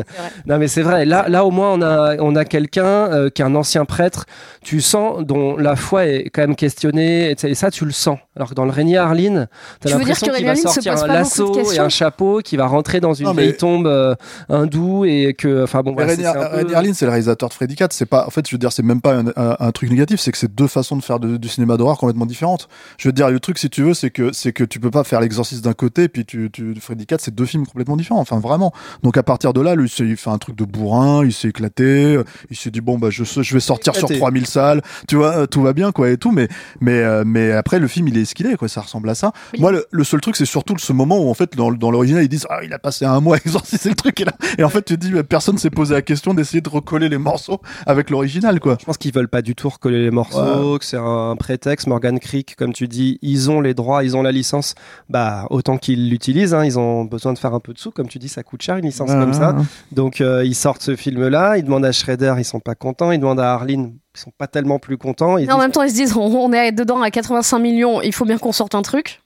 Non, 0.47 0.59
mais 0.59 0.69
c'est 0.69 0.83
vrai. 0.83 1.05
Là, 1.05 1.29
là, 1.29 1.45
au 1.45 1.51
moins, 1.51 1.73
on 1.73 1.83
a, 1.83 2.17
on 2.19 2.37
a 2.37 2.45
quelqu'un 2.45 2.85
euh, 2.85 3.31
qui 3.31 3.43
est 3.43 3.45
un 3.45 3.55
ancien 3.55 3.85
prêtre. 3.85 4.27
Tu 4.63 4.81
sens 4.81 5.25
dont 5.25 5.57
la 5.57 5.77
foi 5.77 6.07
est 6.07 6.31
quand 6.31 6.43
même 6.43 6.57
questionnée. 6.57 7.35
Et 7.43 7.55
ça, 7.55 7.71
tu 7.71 7.85
le 7.85 7.93
sens. 7.93 8.19
Alors 8.41 8.49
que 8.49 8.55
dans 8.55 8.65
le 8.65 8.71
Régnier 8.71 8.97
Harleen, 8.97 9.49
t'as 9.81 9.91
Tu 9.91 9.95
veux 9.95 9.99
dire 10.03 10.09
l'impression 10.09 10.27
que 10.33 10.37
qu'il 10.39 10.47
va 10.47 10.57
sortir 10.57 10.93
un 10.97 11.07
lasso 11.07 11.73
et 11.73 11.79
un 11.79 11.91
chapeau, 11.91 12.41
qui 12.43 12.57
va 12.57 12.67
rentrer 12.67 12.99
dans 12.99 13.13
une 13.13 13.27
Non, 13.27 13.35
mais- 13.35 13.43
vieille 13.43 13.57
tombe 13.59 13.87
euh, 13.87 14.15
hindoue 14.49 15.05
et 15.05 15.35
que, 15.37 15.65
enfin 15.65 15.83
bon, 15.83 15.93
voilà, 15.93 16.13
Rainier 16.13 16.25
c'est- 16.25 16.33
peu- 16.65 17.05
le 17.05 17.11
réalisateur 17.11 17.49
de 17.51 17.55
Freddy 17.55 17.75
4. 17.77 17.93
C'est 17.93 18.07
pas, 18.07 18.27
en 18.27 18.31
fait, 18.31 18.49
je 18.49 18.55
veux 18.55 18.59
dire, 18.59 18.73
c'est 18.73 18.83
même 18.83 19.03
pas 19.03 19.15
un, 19.17 19.27
un- 19.37 19.57
un 19.59 19.73
truc 19.73 19.91
négatif. 19.91 20.21
C'est 20.21 20.33
que 20.33 20.39
c'est 20.39 20.55
deux 20.55 20.69
façons 20.69 20.97
de 20.97 21.03
faire 21.03 21.21
de- 21.21 21.37
du 21.37 21.49
cinéma 21.49 21.77
d'horreur 21.77 21.99
complètement 21.99 22.25
différentes. 22.25 22.69
Je 22.97 23.09
veux 23.09 23.13
dire, 23.13 23.29
le 23.31 23.41
truc, 23.41 23.59
si 23.59 23.69
tu 23.69 23.83
veux, 23.83 23.93
c'est 23.93 24.09
que, 24.11 24.33
c'est 24.33 24.53
que 24.55 24.65
tu 24.65 24.81
peux 24.81 24.91
pas 24.91 25.05
faire 25.05 25.21
l'exorciste 25.21 25.63
d'un 25.63 25.75
côté, 25.75 26.09
puis 26.09 26.25
tu, 26.25 26.49
tu, 26.51 26.75
Freddy 26.81 27.05
4, 27.05 27.21
c'est 27.21 27.35
deux 27.35 27.45
films 27.45 27.67
complètement 27.67 27.97
différents. 27.99 28.21
Enfin, 28.21 28.39
vraiment. 28.41 28.73
Donc, 29.03 29.19
à 29.19 29.23
partir 29.23 29.53
de 29.53 29.61
là, 29.61 29.75
lui, 29.75 29.93
il 29.99 30.17
fait 30.17 30.31
un 30.31 30.39
truc 30.39 30.57
de 30.57 30.65
bourrin, 30.65 31.27
il 31.27 31.33
s'est 31.35 31.49
éclaté, 31.49 32.19
il 32.51 32.57
s'est 32.57 32.71
dit, 32.71 32.81
bon, 32.81 32.99
bah, 32.99 33.09
je, 33.11 33.23
je 33.25 33.53
vais 33.55 33.61
sortir 33.61 33.95
sur 33.95 34.05
Éclaté. 34.05 34.21
3000 34.21 34.47
salles, 34.47 34.81
tu 35.09 35.17
vois, 35.17 35.37
euh, 35.41 35.47
tout 35.47 35.61
va 35.61 35.75
bien, 35.75 35.93
quoi, 35.93 36.09
et 36.09 36.17
tout, 36.17 36.31
mais, 36.33 36.49
mais, 36.81 37.01
euh, 37.03 37.25
mais 37.27 37.53
après, 37.53 37.79
le 37.79 37.87
film, 37.89 38.09
il 38.09 38.17
est 38.17 38.30
ce 38.31 38.35
qu'il 38.35 38.47
est, 38.47 38.57
quoi, 38.57 38.69
ça 38.69 38.81
ressemble 38.81 39.09
à 39.11 39.15
ça. 39.15 39.33
Moi, 39.59 39.73
le, 39.73 39.87
le 39.91 40.05
seul 40.05 40.21
truc, 40.21 40.37
c'est 40.37 40.45
surtout 40.47 40.77
ce 40.79 40.93
moment 40.93 41.19
où, 41.19 41.29
en 41.29 41.35
fait, 41.35 41.57
dans, 41.57 41.71
dans 41.73 41.91
l'original, 41.91 42.23
ils 42.23 42.29
disent, 42.29 42.47
ah, 42.51 42.61
il 42.65 42.73
a 42.73 42.79
passé 42.79 43.05
un 43.05 43.21
mois 43.21 43.37
à 43.37 43.39
exorciser 43.45 43.91
le 43.91 43.95
truc, 43.95 44.21
et 44.21 44.25
là, 44.25 44.33
et 44.59 44.65
en 44.65 44.69
fait, 44.69 44.83
tu 44.83 44.99
te 44.99 45.07
dis, 45.07 45.13
personne 45.23 45.59
s'est 45.59 45.71
posé 45.71 45.95
la 45.95 46.03
question 46.03 46.35
d'essayer 46.35 46.61
de 46.61 46.69
recoller 46.69 47.09
les 47.09 47.19
morceaux 47.19 47.61
avec 47.87 48.11
l'original, 48.11 48.61
quoi. 48.61 48.77
Je 48.81 48.85
pense 48.85 48.99
qu'ils 48.99 49.13
veulent 49.13 49.29
pas 49.29 49.43
du 49.43 49.55
tout 49.55 49.69
recoller 49.69 50.03
les 50.03 50.11
morceaux, 50.11 50.79
que 50.79 50.85
c'est 50.85 50.97
un 50.97 51.37
prétexte. 51.37 51.87
Morgan 51.87 52.19
Creek, 52.19 52.57
comme 52.57 52.73
tu 52.73 52.89
dis, 52.89 53.19
ils 53.23 53.51
ont 53.51 53.61
les 53.61 53.75
droits, 53.75 54.05
ils 54.05 54.17
ont 54.17 54.23
la 54.23 54.33
licence. 54.33 54.75
Bah, 55.09 55.47
autant 55.51 55.77
qu'ils 55.79 56.09
l'utilisent. 56.11 56.55
Hein, 56.55 56.65
ils 56.65 56.79
ont 56.79 57.05
besoin 57.05 57.33
de 57.33 57.39
faire 57.39 57.55
un 57.55 57.61
peu 57.61 57.73
de 57.73 57.79
sous. 57.79 57.91
Comme 57.91 58.09
tu 58.09 58.19
dis, 58.19 58.29
ça 58.29 58.43
coûte 58.43 58.63
cher 58.63 58.77
une 58.77 58.85
licence 58.87 59.11
comme 59.11 59.33
ça. 59.35 59.57
Donc, 59.93 60.21
euh, 60.21 60.45
ils 60.45 60.55
sortent 60.55 60.83
ce 60.83 60.97
film-là. 60.97 61.59
Ils 61.59 61.65
demandent 61.65 61.85
à 61.85 61.93
Shredder, 61.93 62.35
ils 62.39 62.45
sont 62.45 62.61
pas 62.61 62.75
contents. 62.75 63.13
Ils 63.13 63.19
demandent 63.19 63.41
à 63.41 63.53
Harleen, 63.53 63.95
ils 64.15 64.21
sont 64.21 64.33
pas 64.37 64.47
tellement 64.47 64.79
plus 64.79 64.99
contents. 64.99 65.39
Ils 65.39 65.51
en 65.51 65.59
même 65.59 65.71
temps, 65.71 65.83
ils 65.83 65.91
se 65.91 65.95
disent, 65.95 66.17
on, 66.17 66.23
on 66.23 66.53
est 66.53 66.73
dedans 66.73 67.01
à 67.03 67.11
85 67.11 67.59
millions, 67.59 68.03
il 68.03 68.13
faut 68.13 68.25
bien 68.25 68.39
qu'on 68.39 68.53
sorte 68.53 68.75
un 68.75 68.83
truc. 68.83 69.21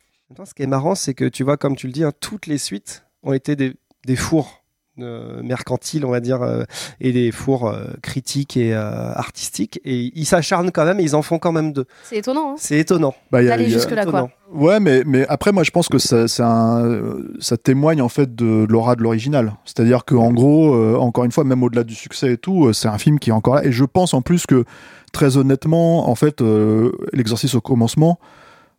Ce 0.44 0.54
qui 0.54 0.62
est 0.62 0.66
marrant, 0.66 0.94
c'est 0.94 1.14
que 1.14 1.26
tu 1.26 1.44
vois, 1.44 1.56
comme 1.56 1.76
tu 1.76 1.86
le 1.86 1.92
dis, 1.92 2.04
hein, 2.04 2.12
toutes 2.18 2.46
les 2.46 2.58
suites 2.58 3.04
ont 3.22 3.32
été 3.32 3.56
des, 3.56 3.74
des 4.06 4.16
fours 4.16 4.63
mercantiles, 4.98 6.04
on 6.04 6.10
va 6.10 6.20
dire, 6.20 6.42
euh, 6.42 6.64
et 7.00 7.12
des 7.12 7.30
fours 7.32 7.68
euh, 7.68 7.84
critiques 8.02 8.56
et 8.56 8.74
euh, 8.74 9.12
artistiques. 9.14 9.80
Et 9.84 10.12
ils 10.14 10.24
s'acharnent 10.26 10.70
quand 10.70 10.84
même, 10.84 11.00
et 11.00 11.02
ils 11.02 11.16
en 11.16 11.22
font 11.22 11.38
quand 11.38 11.52
même 11.52 11.72
deux. 11.72 11.86
C'est 12.04 12.16
étonnant. 12.18 12.52
Hein 12.52 12.56
C'est 12.58 12.78
étonnant. 12.78 13.14
Bah, 13.30 13.42
y 13.42 13.50
a- 13.50 13.56
y 13.60 13.64
a- 13.64 13.68
jusque-là, 13.68 14.06
quoi. 14.06 14.30
Ouais, 14.52 14.78
mais, 14.78 15.02
mais 15.04 15.26
après, 15.28 15.50
moi, 15.52 15.64
je 15.64 15.70
pense 15.72 15.88
que 15.88 15.98
ça, 15.98 16.28
c'est 16.28 16.42
un, 16.42 16.84
euh, 16.84 17.34
ça 17.40 17.56
témoigne 17.56 18.00
en 18.00 18.08
fait 18.08 18.34
de 18.36 18.66
l'aura 18.68 18.94
de 18.94 19.02
l'original. 19.02 19.54
C'est-à-dire 19.64 20.04
que 20.04 20.14
en 20.14 20.32
gros, 20.32 20.74
euh, 20.74 20.96
encore 20.96 21.24
une 21.24 21.32
fois, 21.32 21.42
même 21.44 21.62
au-delà 21.64 21.82
du 21.82 21.94
succès 21.94 22.34
et 22.34 22.36
tout, 22.38 22.66
euh, 22.66 22.72
c'est 22.72 22.86
un 22.88 22.98
film 22.98 23.18
qui 23.18 23.30
est 23.30 23.32
encore 23.32 23.56
là. 23.56 23.64
Et 23.64 23.72
je 23.72 23.84
pense 23.84 24.14
en 24.14 24.22
plus 24.22 24.46
que, 24.46 24.64
très 25.12 25.36
honnêtement, 25.38 26.08
en 26.08 26.14
fait, 26.14 26.40
euh, 26.40 26.92
l'exercice 27.12 27.54
au 27.56 27.60
commencement, 27.60 28.20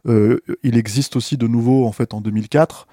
euh, 0.08 0.40
il 0.64 0.78
existe 0.78 1.16
aussi 1.16 1.36
de 1.36 1.48
nouveau 1.48 1.86
en 1.88 1.92
fait 1.92 2.14
en 2.14 2.22
2004. 2.22 2.88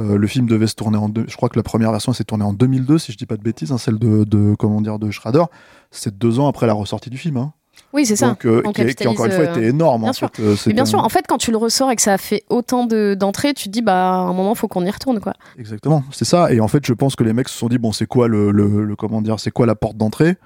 Euh, 0.00 0.16
le 0.16 0.26
film 0.28 0.46
devait 0.46 0.66
se 0.68 0.74
tourner 0.74 0.96
en 0.98 1.08
deux, 1.08 1.24
je 1.28 1.36
crois 1.36 1.48
que 1.48 1.56
la 1.58 1.62
première 1.64 1.90
version 1.90 2.12
s'est 2.12 2.22
tournée 2.24 2.44
en 2.44 2.52
2002 2.52 2.98
si 2.98 3.10
je 3.12 3.16
dis 3.18 3.26
pas 3.26 3.36
de 3.36 3.42
bêtises, 3.42 3.72
hein, 3.72 3.78
celle 3.78 3.98
de, 3.98 4.22
de 4.24 4.54
comment 4.56 4.80
dire 4.80 4.98
de 4.98 5.10
Schrader. 5.10 5.44
C'est 5.90 6.16
deux 6.16 6.38
ans 6.38 6.46
après 6.48 6.66
la 6.68 6.72
ressortie 6.74 7.10
du 7.10 7.18
film. 7.18 7.36
Hein. 7.36 7.52
Oui, 7.92 8.04
c'est 8.06 8.16
ça. 8.16 8.28
Donc, 8.28 8.44
euh, 8.44 8.60
qui, 8.74 8.82
est- 8.82 8.94
qui, 8.94 9.06
encore 9.08 9.26
une 9.26 9.32
fois 9.32 9.44
était 9.44 9.66
énorme. 9.68 10.02
bien 10.02 10.10
en 10.10 10.12
sûr. 10.12 10.30
fait. 10.34 10.42
Euh, 10.42 10.56
Mais 10.66 10.72
bien 10.74 10.84
sûr, 10.84 10.98
en 11.02 11.08
fait, 11.08 11.24
quand 11.28 11.38
tu 11.38 11.50
le 11.50 11.56
ressors 11.56 11.90
et 11.90 11.96
que 11.96 12.02
ça 12.02 12.12
a 12.12 12.18
fait 12.18 12.42
autant 12.48 12.86
de- 12.86 13.16
d'entrées, 13.18 13.54
tu 13.54 13.64
te 13.64 13.70
dis, 13.70 13.82
bah, 13.82 14.10
à 14.12 14.16
un 14.18 14.32
moment, 14.32 14.54
faut 14.54 14.68
qu'on 14.68 14.84
y 14.84 14.90
retourne, 14.90 15.20
quoi. 15.20 15.32
Exactement, 15.58 16.02
c'est 16.12 16.24
ça. 16.24 16.52
Et 16.52 16.60
en 16.60 16.68
fait, 16.68 16.84
je 16.86 16.92
pense 16.92 17.16
que 17.16 17.24
les 17.24 17.32
mecs 17.32 17.48
se 17.48 17.56
sont 17.58 17.68
dit 17.68 17.78
bon, 17.78 17.92
c'est 17.92 18.06
quoi 18.06 18.28
le, 18.28 18.50
le, 18.50 18.84
le- 18.84 18.96
comment 18.96 19.22
dire, 19.22 19.40
c'est 19.40 19.50
quoi 19.52 19.64
la 19.66 19.74
porte 19.74 19.96
d'entrée? 19.96 20.36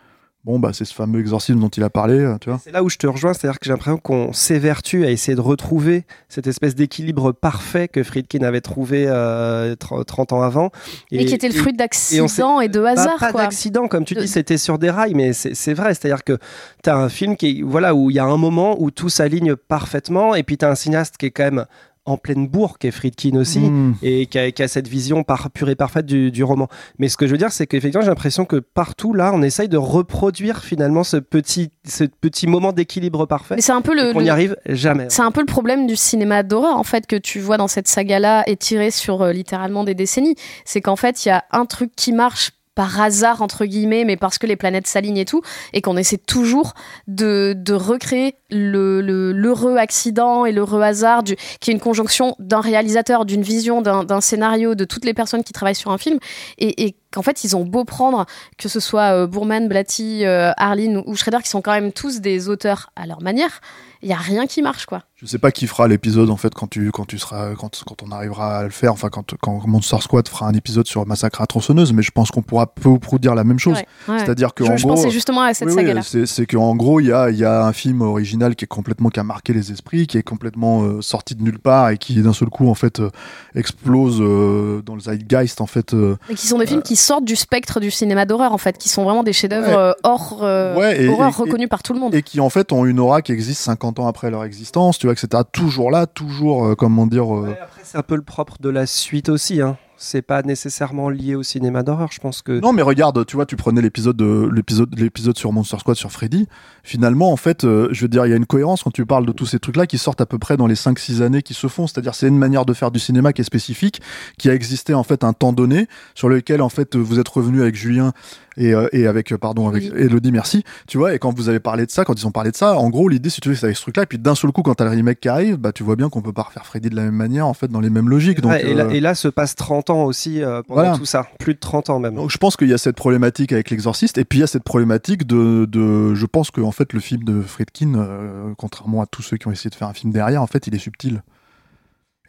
Bon, 0.45 0.59
bah, 0.59 0.71
c'est 0.73 0.85
ce 0.85 0.93
fameux 0.93 1.21
exorcisme 1.21 1.61
dont 1.61 1.69
il 1.69 1.85
a 1.85 1.89
parlé, 1.91 2.19
euh, 2.19 2.37
tu 2.41 2.51
vois. 2.51 2.59
C'est 2.63 2.73
là 2.73 2.83
où 2.83 2.89
je 2.91 2.97
te 2.97 3.07
rejoins, 3.07 3.33
c'est-à-dire 3.33 3.61
que 3.61 3.65
j'ai 3.65 3.71
l'impression 3.71 3.97
qu'on 3.97 4.33
s'évertue 4.33 5.05
à 5.07 5.11
essayer 5.13 5.37
de 5.37 5.41
retrouver 5.41 6.05
cette 6.29 6.49
espèce 6.49 6.75
d'équilibre 6.75 7.31
parfait 7.31 7.87
que 7.87 8.03
Friedkin 8.03 8.43
avait 8.43 8.61
trouvé 8.61 9.05
euh, 9.07 9.77
tr- 9.77 10.05
30 10.05 10.33
ans 10.33 10.43
avant. 10.43 10.71
Et, 11.13 11.25
qui 11.27 11.35
était 11.35 11.47
le 11.47 11.55
fruit 11.55 11.75
d'accidents 11.75 12.61
et, 12.61 12.69
de 12.69 12.81
Bah, 12.81 12.91
hasard, 12.91 13.19
pas 13.21 13.31
quoi. 13.31 13.43
d'accident, 13.43 13.87
comme 13.87 14.05
tu 14.05 14.15
De- 14.15 14.21
dis, 14.23 14.27
c'était 14.29 14.59
sur 14.59 14.81
des 14.81 14.91
rails, 14.91 15.15
mais 15.15 15.33
c'est 15.33 15.55
c'est 15.55 15.75
vrai. 15.75 15.95
C'est-à-dire 15.95 16.25
que 16.25 16.37
tu 16.83 16.91
as 16.91 16.97
un 16.97 17.09
film 17.09 17.37
qui 17.37 17.63
voilà, 17.63 17.95
où 17.95 18.11
il 18.11 18.17
y 18.17 18.19
a 18.19 18.25
un 18.25 18.37
moment 18.37 18.75
où 18.81 18.91
tout 18.91 19.09
s'aligne 19.11 19.55
parfaitement, 19.55 20.35
et 20.35 20.43
puis 20.43 20.59
tu 20.59 20.65
as 20.65 20.71
un 20.71 20.75
cinéaste 20.75 21.19
qui 21.19 21.27
est 21.27 21.31
quand 21.31 21.45
même 21.45 21.67
en 22.05 22.17
pleine 22.17 22.49
bourre, 22.49 22.79
qui 22.79 22.89
est 22.89 22.91
Friedkin 22.91 23.37
aussi. 23.37 23.61
Mmh. 23.61 23.95
Et 24.03 24.27
qui 24.27 24.39
a, 24.39 24.51
qui 24.51 24.63
a 24.63 24.69
cette 24.69 24.89
vision 24.89 25.23
par, 25.23 25.51
pure 25.51 25.69
et 25.69 25.77
parfaite 25.77 26.07
du, 26.07 26.31
du 26.31 26.43
roman. 26.43 26.69
Mais 26.99 27.09
ce 27.09 27.17
que 27.17 27.27
je 27.27 27.33
veux 27.33 27.39
dire, 27.39 27.53
c'est 27.53 27.67
qu'effectivement, 27.67 28.03
j'ai 28.03 28.09
l'impression 28.11 28.45
que 28.45 28.57
partout, 28.57 29.15
là, 29.15 29.31
on 29.35 29.43
essaye 29.43 29.69
de 29.69 29.77
reproduire 29.77 30.65
finalement 30.65 31.05
ce 31.05 31.17
petit, 31.17 31.71
ce 31.87 32.05
petit 32.05 32.47
moment 32.47 32.73
d'équilibre 32.73 33.27
parfait. 33.27 33.55
Mais 33.57 33.63
c'est 33.63 33.73
un 33.73 33.83
peu 33.83 33.95
le, 33.95 34.13
le- 34.13 34.23
n'y 34.23 34.31
arrive 34.31 34.57
jamais. 34.67 35.07
C'est 35.11 35.23
un 35.23 35.31
peu 35.31 35.41
le 35.41 35.47
problème 35.47 35.87
du 35.87 35.97
cinéma 35.97 36.43
d'horreur 36.43 36.77
en 36.77 36.85
fait 36.85 37.07
que 37.07 37.17
tu 37.17 37.39
vois 37.41 37.57
dans 37.57 37.69
cette 37.69 37.89
saga-là 37.89 38.43
étirée 38.49 38.91
sur 38.91 39.23
euh, 39.23 39.33
littéralement 39.33 39.85
des 39.85 39.95
décennies. 39.95 40.35
C'est 40.65 40.81
qu'en 40.81 40.97
fait 40.97 41.25
il 41.25 41.29
y 41.29 41.33
a 41.33 41.45
un 41.53 41.67
truc 41.67 41.93
qui 41.97 42.13
marche 42.13 42.51
par 42.75 43.01
hasard 43.01 43.43
entre 43.43 43.65
guillemets, 43.67 44.05
mais 44.05 44.17
parce 44.17 44.39
que 44.39 44.47
les 44.47 44.57
planètes 44.57 44.87
s'alignent 44.87 45.19
et 45.19 45.25
tout, 45.25 45.43
et 45.73 45.81
qu'on 45.81 45.97
essaie 45.97 46.19
toujours 46.19 46.75
de, 47.07 47.55
recréer 47.73 48.37
le 48.51 49.01
le- 49.01 49.33
l'heureux 49.33 49.77
accident 49.77 50.45
et 50.45 50.53
l'heureux 50.53 50.83
hasard, 50.83 51.23
qui 51.61 51.71
est 51.71 51.75
une 51.75 51.81
conjonction 51.81 52.35
d'un 52.39 52.61
réalisateur, 52.61 53.25
d'une 53.25 53.43
vision, 53.43 53.83
d'un 53.83 54.21
scénario, 54.21 54.75
de 54.75 54.85
toutes 54.85 55.05
les 55.05 55.15
personnes 55.15 55.45
qui 55.45 55.53
travaillent 55.53 55.75
sur 55.75 55.91
un 55.91 55.99
film, 55.99 56.19
et, 56.59 56.95
qu'en 57.13 57.23
fait 57.23 57.45
ils 57.45 57.55
ont 57.57 57.65
beau 57.65 57.85
prendre 57.85 58.25
que 58.57 58.71
ce 58.71 58.81
soit 58.81 59.13
euh, 59.15 59.27
Boorman, 59.27 59.69
Blatty, 59.69 60.25
euh, 60.25 60.51
ou, 60.61 61.11
ou 61.11 61.17
Schrader, 61.17 61.39
qui 61.43 61.51
sont 61.51 61.61
quand 61.61 61.73
même 61.73 61.93
tous 61.93 62.21
des 62.21 62.49
auteurs 62.49 62.91
à 62.97 63.07
leur 63.07 63.21
manière, 63.21 63.61
il 64.03 64.09
y 64.09 64.13
a 64.13 64.17
rien 64.17 64.47
qui 64.47 64.63
marche 64.63 64.87
quoi. 64.87 65.03
Je 65.23 65.29
sais 65.29 65.39
pas 65.39 65.53
qui 65.53 65.69
fera 65.69 65.87
l'épisode 65.87 66.31
en 66.31 66.37
fait 66.37 66.53
quand 66.53 66.67
tu 66.69 66.91
quand 66.91 67.05
tu 67.07 67.17
seras 67.17 67.55
quand 67.55 67.85
quand 67.87 68.03
on 68.03 68.11
arrivera 68.11 68.59
à 68.59 68.63
le 68.65 68.71
faire. 68.71 68.93
Enfin 68.93 69.09
quand 69.09 69.35
quand 69.41 69.65
Monster 69.69 69.99
Squad 70.01 70.27
fera 70.27 70.49
un 70.49 70.53
épisode 70.55 70.89
sur 70.89 71.07
Massacre 71.07 71.41
à 71.41 71.47
tronçonneuse, 71.47 71.93
mais 71.93 72.03
je 72.03 72.11
pense 72.11 72.33
qu'on 72.33 72.43
pourra 72.43 72.67
peu 72.67 72.89
ou 72.89 72.99
prou 72.99 73.21
dire 73.21 73.37
la 73.37 73.45
même 73.45 73.61
chose. 73.61 73.77
Ouais, 73.77 73.87
ouais. 74.15 74.19
C'est-à-dire 74.19 74.53
que 74.53 74.65
je, 74.65 74.73
en 74.73 74.77
je 74.77 74.85
gros, 74.85 74.97
pensais 74.97 75.11
justement 75.11 75.43
à 75.43 75.55
cette 75.55 75.69
Oui, 75.69 75.75
oui, 75.75 75.81
saga-là. 75.83 76.03
c'est 76.03 76.27
c'est 76.27 76.45
qu'en 76.47 76.75
gros, 76.75 76.99
il 76.99 77.07
y 77.07 77.13
a, 77.13 77.31
il 77.31 77.37
y 77.37 77.45
a 77.45 77.65
un 77.65 77.73
film 77.73 78.03
original 78.03 78.57
qui 78.57 78.65
est 78.65 78.69
complètement 78.69 79.11
qui 79.11 79.21
a 79.21 79.23
marqué 79.23 79.53
les 79.53 79.71
esprits, 79.71 80.09
qui 80.09 80.19
est 80.19 80.25
complètement 80.25 80.83
euh, 80.83 81.01
sorti 81.03 81.37
de 81.37 81.43
nulle 81.45 81.61
part 81.61 81.91
et 81.91 81.99
qui 81.99 82.21
d'un 82.21 82.33
seul 82.33 82.49
coup 82.49 82.69
en 82.69 82.75
fait 82.75 82.99
euh, 82.99 83.11
explose 83.55 84.19
euh, 84.21 84.83
dans 84.83 84.95
le 84.97 85.01
zeitgeist 85.03 85.61
en 85.61 85.67
fait. 85.67 85.95
Et 86.31 86.35
qui 86.35 86.49
sont 86.49 86.59
des 86.59 86.67
films 86.67 86.83
qui 86.83 86.97
sortent 86.97 87.25
du 87.25 87.37
spectre 87.37 87.79
du 87.79 87.93
cinéma 87.93 88.25
d'horreur 88.25 88.53
en 88.53 88.59
fait, 88.59 88.77
qui 88.77 88.89
sont 88.89 89.05
vraiment 89.05 89.23
des 89.23 89.33
chefs-d'œuvre 89.33 89.63
Ouais. 89.91 89.95
hors 90.03 90.39
et- 90.43 91.07
horreur 91.09 91.29
et- 91.29 91.43
reconnus 91.43 91.69
par 91.69 91.85
tout 91.85 91.93
le 91.93 92.01
monde. 92.01 92.13
et 92.15 92.23
qui 92.23 92.41
en 92.41 92.51
fait 92.51 92.73
ont 92.73 92.85
une 92.85 92.99
aura 92.99 93.23
qui 93.23 93.31
existe 93.31 93.61
50 93.63 94.01
ans 94.01 94.09
après 94.09 94.29
leur 94.31 94.43
existence, 94.45 94.99
tu 94.99 95.07
vois, 95.07 95.12
etc. 95.13 95.43
Toujours 95.53 95.91
là, 95.91 96.07
toujours, 96.07 96.67
euh, 96.67 96.75
comment 96.75 97.07
dire. 97.07 97.35
euh, 97.35 97.43
Ouais, 97.49 97.59
après, 97.63 97.81
c'est 97.85 97.99
un 97.99 98.03
peu 98.03 98.17
le 98.17 98.23
propre 98.23 98.57
de 98.61 98.69
la 98.69 98.87
suite 98.87 99.29
aussi. 99.29 99.61
Hein. 99.61 99.77
C'est 100.05 100.23
pas 100.23 100.43
nécessairement 100.43 101.11
lié 101.11 101.37
au 101.37 101.45
cinéma 101.45 101.85
d'horreur. 101.85 102.09
Je 102.11 102.19
pense 102.19 102.43
que. 102.43 102.59
Non, 102.59 102.73
mais 102.73 102.83
regarde, 102.83 103.25
tu 103.25 103.37
vois, 103.37 103.47
tu 103.47 103.55
prenais 103.55 103.81
l'épisode 103.81 104.17
de 104.17 104.49
l'épisode 104.53 104.93
l'épisode 104.99 105.39
sur 105.39 105.53
Monster 105.53 105.79
Squad 105.79 105.97
sur 105.97 106.11
Freddy. 106.11 106.49
Finalement, 106.83 107.31
en 107.31 107.37
fait, 107.37 107.63
euh, 107.63 107.87
je 107.93 108.03
veux 108.03 108.09
dire, 108.09 108.27
il 108.27 108.31
y 108.31 108.33
a 108.33 108.37
une 108.37 108.47
cohérence 108.47 108.83
quand 108.83 108.91
tu 108.91 109.07
parles 109.07 109.27
de 109.27 109.31
tous 109.31 109.47
ces 109.47 109.61
trucs-là 109.61 109.87
qui 109.87 109.99
sortent 109.99 110.21
à 110.21 110.27
peu 110.27 110.39
près 110.39 110.57
dans 110.57 110.67
les 110.67 110.75
5-6 110.75 111.23
années 111.23 111.43
qui 111.43 111.55
se 111.55 111.69
font. 111.69 111.87
C'est-à-dire, 111.87 112.17
c'est 112.17 112.27
une 112.27 112.39
manière 112.39 112.65
de 112.65 112.73
faire 112.73 112.91
du 112.91 112.99
cinéma 112.99 113.33
qui 113.33 113.43
est 113.43 113.45
spécifique, 113.45 114.01
qui 114.39 114.51
a 114.51 114.55
existé 114.55 114.93
en 114.93 115.05
fait 115.05 115.23
un 115.23 115.35
temps 115.35 115.53
donné, 115.53 115.87
sur 116.17 116.29
lequel 116.29 116.63
en 116.63 116.69
fait 116.69 116.97
vous 116.97 117.21
êtes 117.21 117.29
revenu 117.29 117.63
avec 117.63 117.77
Julien 117.77 118.13
et, 118.57 118.75
euh, 118.75 118.89
et 118.93 119.07
avec 119.07 119.33
euh, 119.33 119.39
pardon 119.39 119.69
avec 119.69 119.85
Elodie. 119.85 120.03
Elodie, 120.03 120.33
merci. 120.33 120.65
Tu 120.87 120.99
vois, 120.99 121.15
et 121.15 121.19
quand 121.19 121.35
vous 121.35 121.49
avez 121.49 121.61
parlé 121.61 121.87
de 121.87 121.91
ça, 121.91 122.05
quand 122.05 122.21
ils 122.21 122.27
ont 122.27 122.31
parlé 122.33 122.51
de 122.51 122.57
ça, 122.57 122.77
en 122.77 122.91
gros, 122.91 123.09
l'idée, 123.09 123.31
si 123.31 123.41
tu 123.41 123.49
veux, 123.49 123.55
c'est 123.55 123.65
avec 123.67 123.77
ce 123.77 123.83
truc-là. 123.83 124.03
Et 124.03 124.07
puis 124.07 124.19
d'un 124.19 124.35
seul 124.35 124.53
coup, 124.53 124.63
quand 124.63 124.75
t'as 124.75 124.85
le 124.85 124.91
remake 124.91 125.21
qui 125.21 125.29
arrive, 125.29 125.57
bah 125.57 125.73
tu 125.73 125.83
vois 125.83 125.97
bien 125.97 126.09
qu'on 126.09 126.23
peut 126.23 126.33
pas 126.33 126.43
refaire 126.43 126.67
Freddy 126.67 126.91
de 126.91 126.97
la 126.97 127.03
même 127.03 127.15
manière, 127.15 127.47
en 127.47 127.55
fait, 127.55 127.69
dans 127.69 127.81
les 127.81 127.91
mêmes 127.91 128.09
logiques. 128.09 128.41
Donc, 128.41 128.53
et, 128.61 128.75
là, 128.75 128.85
euh, 128.85 128.91
et 128.91 129.01
là 129.01 129.15
se 129.15 129.29
passe 129.29 129.55
30 129.55 129.91
ans 129.91 130.05
aussi 130.05 130.43
euh, 130.43 130.63
pendant 130.63 130.83
Voilà. 130.83 130.99
tout 130.99 131.05
ça. 131.07 131.27
Plus 131.39 131.55
de 131.55 131.59
30 131.61 131.91
ans 131.91 131.99
même. 131.99 132.15
Donc, 132.15 132.31
je 132.31 132.39
pense 132.39 132.57
qu'il 132.57 132.69
y 132.69 132.75
a 132.75 132.79
cette 132.79 132.97
problématique 132.97 133.53
avec 133.53 133.71
l'exorciste, 133.71 134.19
et 134.19 134.25
puis 134.25 134.39
il 134.39 134.43
y 134.43 134.45
a 134.45 134.49
cette 134.49 134.65
problématique 134.65 135.27
de, 135.27 135.65
de 135.67 136.15
je 136.15 136.27
pense 136.27 136.51
que 136.51 136.61
en 136.61 136.73
fait 136.73 136.93
le 136.93 137.01
film 137.01 137.25
de 137.25 137.41
Friedkin, 137.43 137.95
euh, 137.95 138.53
contrairement 138.59 139.01
à 139.03 139.07
tous 139.07 139.23
ceux 139.23 139.37
qui 139.37 139.49
ont 139.49 139.53
essayé 139.53 139.71
de 139.71 139.75
faire 139.75 139.89
un 139.89 139.95
film 139.95 140.13
derrière, 140.13 140.43
en 140.43 140.47
fait 140.47 140.67
il 140.67 140.75
est 140.75 140.79
subtil. 140.79 141.23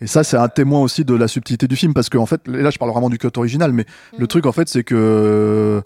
Et 0.02 0.08
ça 0.08 0.24
c'est 0.24 0.38
un 0.38 0.48
témoin 0.50 0.82
aussi 0.82 1.06
de 1.06 1.14
la 1.14 1.28
subtilité 1.28 1.68
du 1.68 1.76
film, 1.76 1.94
parce 1.94 2.10
que 2.10 2.18
en 2.18 2.26
fait, 2.26 2.48
là 2.48 2.70
je 2.70 2.78
parle 2.78 2.92
vraiment 2.92 3.10
du 3.10 3.18
cut 3.18 3.28
original, 3.38 3.72
mais 3.72 3.86
le 4.18 4.22
Mhm. 4.22 4.28
truc 4.28 4.46
en 4.46 4.52
fait 4.52 4.68
c'est 4.70 4.84
que 4.84 5.82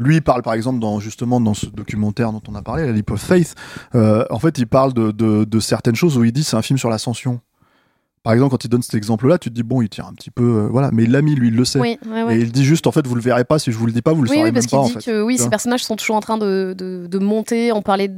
lui 0.00 0.20
parle 0.20 0.42
par 0.42 0.54
exemple 0.54 0.80
dans 0.80 0.98
justement 0.98 1.40
dans 1.40 1.54
ce 1.54 1.66
documentaire 1.66 2.32
dont 2.32 2.42
on 2.48 2.54
a 2.54 2.62
parlé, 2.62 2.86
la 2.86 2.92
Leap 2.92 3.10
of 3.10 3.20
Faith, 3.20 3.54
euh, 3.94 4.24
en 4.30 4.38
fait 4.38 4.58
il 4.58 4.66
parle 4.66 4.92
de, 4.94 5.10
de, 5.12 5.44
de 5.44 5.60
certaines 5.60 5.94
choses 5.94 6.16
où 6.16 6.24
il 6.24 6.32
dit 6.32 6.42
c'est 6.42 6.56
un 6.56 6.62
film 6.62 6.78
sur 6.78 6.88
l'ascension. 6.88 7.40
Par 8.22 8.34
exemple, 8.34 8.50
quand 8.50 8.62
il 8.64 8.68
donne 8.68 8.82
cet 8.82 8.94
exemple-là, 8.94 9.38
tu 9.38 9.48
te 9.48 9.54
dis 9.54 9.62
bon, 9.62 9.80
il 9.80 9.88
tire 9.88 10.06
un 10.06 10.12
petit 10.12 10.30
peu, 10.30 10.42
euh, 10.44 10.68
voilà, 10.70 10.90
mais 10.92 11.04
il 11.04 11.10
l'a 11.10 11.22
mis, 11.22 11.34
lui, 11.34 11.48
il 11.48 11.56
le 11.56 11.64
sait. 11.64 11.78
Oui, 11.80 11.98
ouais, 12.06 12.22
ouais. 12.22 12.36
Et 12.36 12.40
il 12.40 12.52
dit 12.52 12.66
juste, 12.66 12.86
en 12.86 12.92
fait, 12.92 13.06
vous 13.06 13.14
le 13.14 13.22
verrez 13.22 13.44
pas 13.44 13.58
si 13.58 13.72
je 13.72 13.78
vous 13.78 13.86
le 13.86 13.92
dis 13.92 14.02
pas, 14.02 14.12
vous 14.12 14.22
le 14.22 14.28
Oui, 14.28 14.36
saurez 14.36 14.50
oui, 14.50 14.52
parce 14.52 14.66
même 14.70 14.70
pas, 14.82 14.86
qu'il 14.88 14.96
en 14.96 14.98
dit 14.98 15.04
fait. 15.04 15.10
que 15.12 15.22
oui, 15.22 15.38
ces 15.38 15.48
personnages 15.48 15.82
sont 15.84 15.96
toujours 15.96 16.16
en 16.16 16.20
train 16.20 16.36
de, 16.36 16.74
de, 16.76 17.06
de 17.06 17.18
monter. 17.18 17.72
On 17.72 17.80
parlait, 17.80 18.10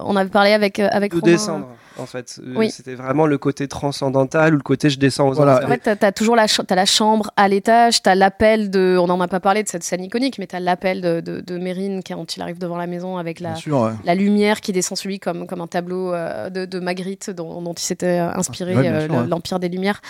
on 0.00 0.16
avait 0.16 0.30
parlé 0.30 0.52
avec 0.52 0.78
euh, 0.80 0.88
avec 0.90 1.12
de 1.12 1.20
Romain. 1.20 1.32
descendre 1.32 1.66
en 1.98 2.06
fait 2.06 2.40
Euh, 2.42 2.54
Oui. 2.56 2.70
c'était 2.70 2.94
vraiment 2.94 3.26
le 3.26 3.36
côté 3.36 3.68
transcendantal 3.68 4.54
ou 4.54 4.56
le 4.56 4.62
côté 4.62 4.88
je 4.88 4.98
descends 4.98 5.28
aux 5.28 5.34
Voilà. 5.34 5.56
enfers. 5.56 5.66
En 5.66 5.70
fait, 5.72 5.96
t'as 5.96 6.06
as 6.06 6.12
toujours 6.12 6.36
la, 6.36 6.48
ch- 6.48 6.66
t'as 6.66 6.74
la 6.74 6.86
chambre 6.86 7.30
à 7.36 7.46
l'étage, 7.48 8.00
t'as 8.00 8.14
l'appel 8.14 8.70
de, 8.70 8.96
on 8.98 9.08
n'en 9.08 9.20
a 9.20 9.28
pas 9.28 9.40
parlé 9.40 9.62
de 9.62 9.68
cette 9.68 9.82
scène 9.84 10.02
iconique, 10.02 10.38
mais 10.38 10.46
t'as 10.46 10.60
l'appel 10.60 11.02
de, 11.02 11.20
de, 11.20 11.40
de 11.42 11.58
Mérine 11.58 12.00
quand 12.06 12.36
il 12.36 12.40
arrive 12.40 12.56
devant 12.58 12.78
la 12.78 12.86
maison 12.86 13.18
avec 13.18 13.40
la, 13.40 13.50
Bien 13.50 13.58
sûr, 13.58 13.80
ouais. 13.82 13.90
la 14.04 14.14
lumière 14.14 14.62
qui 14.62 14.72
descend 14.72 14.96
sur 14.96 15.08
lui 15.10 15.18
comme, 15.18 15.46
comme 15.46 15.60
un 15.60 15.66
tableau 15.66 16.14
euh, 16.14 16.48
de, 16.48 16.64
de 16.64 16.80
Magritte 16.80 17.28
dont, 17.30 17.60
dont 17.60 17.74
il 17.74 17.82
s'était 17.82 18.18
inspiré, 18.18 18.74
Ouais, 18.74 18.82
bien 18.82 18.94
euh, 18.94 19.04
sûr, 19.06 19.12
le- 19.14 19.20
ouais. 19.22 19.26
Des 19.58 19.68
Lumières. 19.68 20.00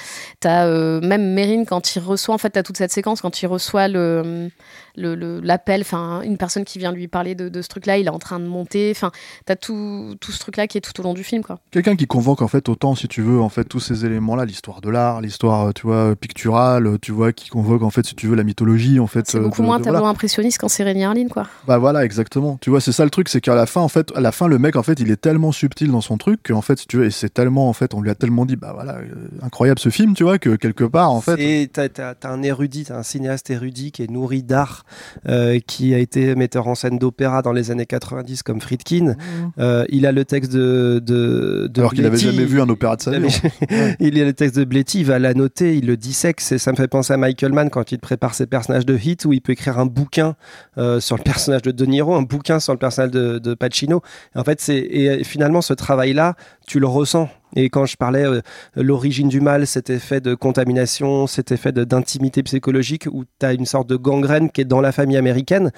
T'as 0.41 0.67
euh, 0.67 1.01
même 1.01 1.33
Mérine 1.33 1.65
quand 1.67 1.97
il 1.97 2.01
reçoit, 2.01 2.35
en 2.35 2.39
fait, 2.39 2.51
t'as 2.51 2.63
toute 2.63 2.77
cette 2.77 2.93
séquence 2.93 3.21
quand 3.21 3.41
il 3.43 3.47
reçoit 3.47 3.89
le- 3.89 4.51
l'appel, 4.97 5.81
enfin 5.83 6.23
une 6.23 6.37
personne 6.37 6.65
qui 6.65 6.79
vient 6.79 6.93
lui 6.93 7.09
parler 7.09 7.35
de, 7.35 7.49
de 7.49 7.63
ce 7.63 7.69
truc-là, 7.69 7.99
il 7.99 8.07
est 8.07 8.11
en 8.11 8.19
train 8.19 8.41
de 8.41 8.47
monter. 8.47 8.93
Enfin, 8.95 9.11
t'as 9.47 9.57
tout, 9.57 10.15
tout 10.21 10.33
ce 10.33 10.39
truc-là 10.39 10.67
qui 10.67 10.79
est 10.79 10.81
tout 10.81 10.99
au 11.01 11.03
long 11.03 11.15
du 11.15 11.25
film, 11.25 11.43
quoi. 11.43 11.59
Quelqu'un 11.71 11.97
qui 11.97 12.07
convoque 12.07 12.43
en 12.43 12.49
fait 12.49 12.69
autant, 12.69 12.95
si 12.95 13.09
tu 13.09 13.23
veux, 13.23 13.41
en 13.41 13.49
fait 13.49 13.65
tous 13.65 13.81
ces 13.81 14.05
éléments-là, 14.05 14.45
l'histoire 14.45 14.81
de 14.81 14.91
l'art, 14.91 15.21
l'histoire, 15.21 15.73
tu 15.75 15.83
vois, 15.87 16.15
picturale, 16.17 16.99
tu 17.01 17.13
vois, 17.13 17.33
qui 17.33 17.49
convoque 17.51 17.83
en 17.83 17.91
fait, 17.91 18.07
si 18.07 18.15
tu 18.15 18.27
veux, 18.27 18.37
la 18.37 18.45
mythologie, 18.45 19.01
en 19.01 19.07
fait. 19.07 19.29
C'est 19.31 19.39
euh, 19.39 19.43
beaucoup 19.43 19.63
de- 19.63 19.67
moins 19.67 19.79
de- 19.79 19.85
tableau 19.85 19.99
voilà. 20.01 20.11
impressionniste 20.11 20.59
quand 20.59 20.69
c'est 20.69 20.83
Rémi 20.85 21.05
Harlin, 21.05 21.29
quoi. 21.29 21.47
Bah 21.67 21.79
voilà, 21.79 22.05
exactement. 22.05 22.59
Tu 22.61 22.71
vois, 22.71 22.81
c'est 22.81 22.93
ça 22.93 23.05
le 23.05 23.11
truc, 23.11 23.29
c'est 23.29 23.41
qu'à 23.41 23.55
la 23.55 23.67
fin, 23.67 23.81
en 23.81 23.89
fait, 23.89 24.13
à 24.17 24.21
la 24.21 24.33
fin, 24.33 24.47
le 24.49 24.59
mec, 24.59 24.77
en 24.77 24.83
fait, 24.83 25.01
il 25.01 25.11
est 25.11 25.21
tellement 25.21 25.53
subtil 25.53 25.91
dans 25.91 26.01
son 26.01 26.19
truc 26.19 26.41
qu'en 26.45 26.63
fait, 26.63 26.79
si 26.79 26.87
tu 26.87 26.99
veux, 26.99 27.05
et 27.07 27.11
c'est 27.11 27.33
tellement, 27.33 27.69
en 27.69 27.73
fait, 27.73 27.95
on 27.95 28.01
lui 28.01 28.11
a 28.11 28.15
tellement 28.15 28.47
dit, 28.47 28.57
bah 28.57 28.73
voilà, 28.75 28.97
euh, 28.99 29.29
incroyable 29.43 29.79
ce 29.79 29.89
film, 29.89 30.15
tu 30.15 30.25
vois, 30.25 30.39
que 30.39 30.57
quelque 30.57 30.85
part, 30.85 31.11
en 31.13 31.21
fait. 31.21 31.39
Et 31.41 31.69
t'as, 31.69 32.15
un 32.25 32.43
érudit, 32.43 32.85
t'as 32.85 32.99
un 32.99 33.03
cinéaste 33.03 33.51
érudit 33.51 33.93
qui 33.93 34.03
est 34.03 34.11
nourri 34.11 34.43
d'art, 34.43 34.80
euh, 35.29 35.59
qui 35.67 35.95
a 35.95 35.99
été 35.99 36.35
metteur 36.35 36.67
en 36.69 36.75
scène 36.75 36.99
d'opéra 36.99 37.43
dans 37.43 37.53
les 37.53 37.71
années 37.71 37.87
90 37.87 38.43
comme 38.43 38.61
Friedkin. 38.61 39.17
Euh, 39.59 39.85
il 39.89 40.07
a 40.07 40.13
le 40.13 40.25
texte 40.25 40.53
de, 40.53 41.01
de, 41.05 41.69
de 41.73 41.81
Alors 41.81 41.93
qu'il 41.93 42.01
avait 42.07 42.17
Bletty. 42.17 42.25
jamais 42.37 42.45
vu 42.45 42.61
un 42.61 42.69
opéra 42.69 42.97
de 42.97 43.03
sa 43.03 43.13
Il 43.15 43.27
vie. 43.27 43.41
avait- 43.71 43.97
il 44.01 44.21
a 44.21 44.25
le 44.25 44.33
texte 44.33 44.57
de 44.59 44.65
Bletty, 44.65 45.01
il 45.01 45.07
va 45.07 45.19
l'annoter, 45.19 45.77
il 45.77 45.87
le 45.87 45.97
dissèque. 45.97 46.41
C'est- 46.41 46.59
Ça 46.59 46.73
me 46.73 46.77
fait 46.77 46.89
penser 46.89 47.13
à 47.13 47.17
Michael 47.17 47.53
Mann 47.53 47.71
quand 47.71 47.93
il 47.93 47.99
prépare 47.99 48.35
ses 48.35 48.47
personnages 48.47 48.87
de 48.87 48.97
hit, 48.97 49.25
où 49.25 49.33
il 49.33 49.41
peut 49.41 49.53
écrire 49.53 49.79
un 49.79 49.87
bouquin 49.87 50.35
euh, 50.79 51.01
sur 51.01 51.17
le 51.17 51.23
personnage 51.23 51.63
de 51.63 51.71
De 51.71 51.87
Niro, 51.87 52.15
un 52.15 52.23
bouquin 52.23 52.61
sur 52.61 52.73
le 52.73 52.79
personnage 52.79 53.11
de, 53.13 53.39
de 53.39 53.55
Pacino. 53.55 54.03
Et 54.35 54.39
en 54.39 54.45
fait, 54.45 54.61
c'est 54.61 54.77
et 54.79 55.25
finalement 55.25 55.63
ce 55.63 55.73
travail-là, 55.75 56.35
tu 56.67 56.79
le 56.81 56.87
ressens. 56.87 57.29
Et 57.57 57.69
quand 57.71 57.87
je 57.87 57.97
parlais, 57.97 58.25
euh, 58.25 58.41
l'origine 58.77 59.29
du 59.29 59.41
mal, 59.41 59.67
cet 59.67 59.91
effet 59.91 60.21
de 60.21 60.35
contamination, 60.35 61.27
cet 61.27 61.53
effet 61.53 61.73
d'intimité 61.73 62.43
psychologique, 62.43 63.07
où 63.11 63.25
tu 63.25 63.47
as 63.47 63.53
une 63.53 63.67
sorte 63.67 63.89
de 63.89 63.97
gangrène 63.97 64.51
qui 64.51 64.61
est 64.61 64.65
dans 64.65 64.81
la 64.81 64.93
famille 64.93 65.17
américaine, 65.17 65.71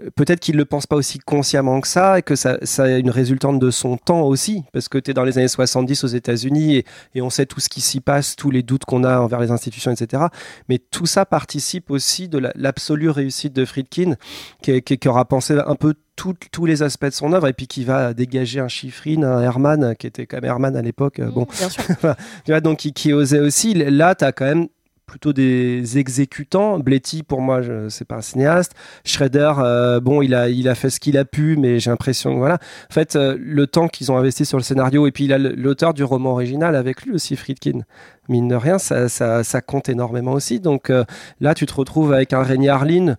euh, 0.00 0.10
peut-être 0.16 0.40
qu'il 0.40 0.54
ne 0.54 0.60
le 0.60 0.64
pense 0.64 0.86
pas 0.86 0.96
aussi 0.96 1.18
consciemment 1.18 1.80
que 1.80 1.88
ça, 1.88 2.18
et 2.18 2.22
que 2.22 2.36
ça, 2.36 2.58
ça 2.62 2.88
est 2.88 3.00
une 3.00 3.10
résultante 3.10 3.58
de 3.58 3.70
son 3.70 3.96
temps 3.96 4.22
aussi, 4.22 4.64
parce 4.72 4.88
que 4.88 4.98
tu 4.98 5.10
es 5.10 5.14
dans 5.14 5.24
les 5.24 5.36
années 5.38 5.48
70 5.48 6.04
aux 6.04 6.08
États-Unis, 6.08 6.84
et, 7.14 7.22
on 7.22 7.30
sait 7.30 7.46
tout 7.46 7.60
ce 7.60 7.68
qui 7.68 7.80
s'y 7.80 8.00
passe, 8.00 8.34
tous 8.36 8.50
les 8.50 8.62
doutes 8.62 8.84
qu'on 8.86 9.04
a 9.04 9.18
envers 9.20 9.40
les 9.40 9.50
institutions, 9.50 9.90
etc. 9.90 10.24
Mais 10.68 10.78
tout 10.78 11.06
ça 11.06 11.26
participe 11.26 11.90
aussi 11.90 12.28
de 12.28 12.38
la- 12.38 12.52
l'absolue 12.54 13.10
réussite 13.10 13.52
de 13.52 13.64
Friedkin, 13.64 14.14
qui- 14.62 14.80
qui 14.82 15.08
aura 15.08 15.24
pensé 15.26 15.54
un 15.66 15.74
peu 15.74 15.94
tout- 16.20 16.34
tous 16.52 16.66
les 16.66 16.82
aspects 16.82 17.06
de 17.06 17.10
son 17.12 17.32
œuvre, 17.32 17.48
et 17.48 17.54
puis 17.54 17.66
qui 17.66 17.82
va 17.84 18.12
dégager 18.12 18.60
un 18.60 18.68
Chiffrine, 18.68 19.24
un 19.24 19.40
Herman, 19.40 19.94
qui 19.98 20.06
était 20.06 20.26
quand 20.26 20.36
même 20.36 20.44
Herman 20.50 20.76
à 20.76 20.82
l'époque. 20.82 21.18
euh, 21.18 21.30
Bon, 21.30 21.46
Bien 21.58 21.68
sûr. 21.70 21.82
tu 22.44 22.50
vois, 22.52 22.60
donc 22.60 22.78
qui, 22.78 22.92
qui 22.92 23.14
osait 23.14 23.40
aussi. 23.40 23.72
Là, 23.72 24.14
tu 24.14 24.24
as 24.26 24.32
quand 24.32 24.44
même 24.44 24.66
plutôt 25.06 25.32
des 25.32 25.98
exécutants. 25.98 26.78
Bletty, 26.78 27.22
pour 27.24 27.40
moi, 27.40 27.62
je- 27.62 27.88
c'est 27.88 28.04
pas 28.04 28.16
un 28.16 28.20
cinéaste. 28.20 28.72
Schrader, 29.04 29.54
euh, 29.58 29.98
bon, 29.98 30.22
il 30.22 30.34
a, 30.34 30.48
il 30.50 30.68
a 30.68 30.74
fait 30.76 30.90
ce 30.90 31.00
qu'il 31.00 31.16
a 31.18 31.24
pu, 31.24 31.56
mais 31.56 31.80
j'ai 31.80 31.90
l'impression 31.90 32.32
que 32.34 32.38
voilà. 32.38 32.58
En 32.90 32.94
fait, 32.94 33.16
euh, 33.16 33.36
le 33.40 33.66
temps 33.66 33.88
qu'ils 33.88 34.12
ont 34.12 34.16
investi 34.18 34.44
sur 34.44 34.56
le 34.58 34.62
scénario, 34.62 35.06
et 35.08 35.10
puis 35.12 35.24
il 35.24 35.32
a 35.32 35.38
l'auteur 35.38 35.94
du 35.94 36.04
roman 36.04 36.30
original 36.32 36.76
avec 36.76 37.02
lui 37.02 37.12
aussi, 37.12 37.34
Friedkin. 37.34 37.80
Mine 38.28 38.46
de 38.46 38.54
rien, 38.54 38.78
ça, 38.78 39.08
ça, 39.08 39.42
ça 39.42 39.60
compte 39.60 39.88
énormément 39.88 40.32
aussi. 40.32 40.60
Donc 40.60 40.90
euh, 40.90 41.02
là, 41.40 41.54
tu 41.54 41.66
te 41.66 41.74
retrouves 41.74 42.12
avec 42.12 42.32
un 42.32 42.42
Rémi 42.44 42.68
Harlin 42.68 43.16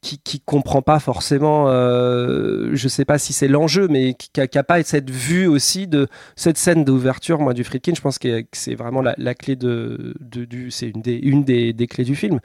qui, 0.00 0.18
qui 0.18 0.40
comprend 0.40 0.80
pas 0.80 1.00
forcément, 1.00 1.66
euh, 1.68 2.70
je 2.72 2.88
sais 2.88 3.04
pas 3.04 3.18
si 3.18 3.32
c'est 3.32 3.48
l'enjeu, 3.48 3.88
mais 3.88 4.14
qui 4.14 4.30
qui 4.30 4.58
a 4.58 4.62
pas 4.62 4.82
cette 4.84 5.10
vue 5.10 5.46
aussi 5.46 5.88
de 5.88 6.06
cette 6.36 6.56
scène 6.56 6.84
d'ouverture, 6.84 7.40
moi, 7.40 7.52
du 7.54 7.64
Friedkin, 7.64 7.94
je 7.94 8.00
pense 8.00 8.18
que 8.18 8.44
c'est 8.52 8.76
vraiment 8.76 9.02
la, 9.02 9.34
clé 9.34 9.56
de, 9.56 10.14
du, 10.20 10.70
c'est 10.70 10.88
une 10.88 11.42
des, 11.42 11.86
clés 11.88 12.04
du 12.04 12.14
film. 12.14 12.38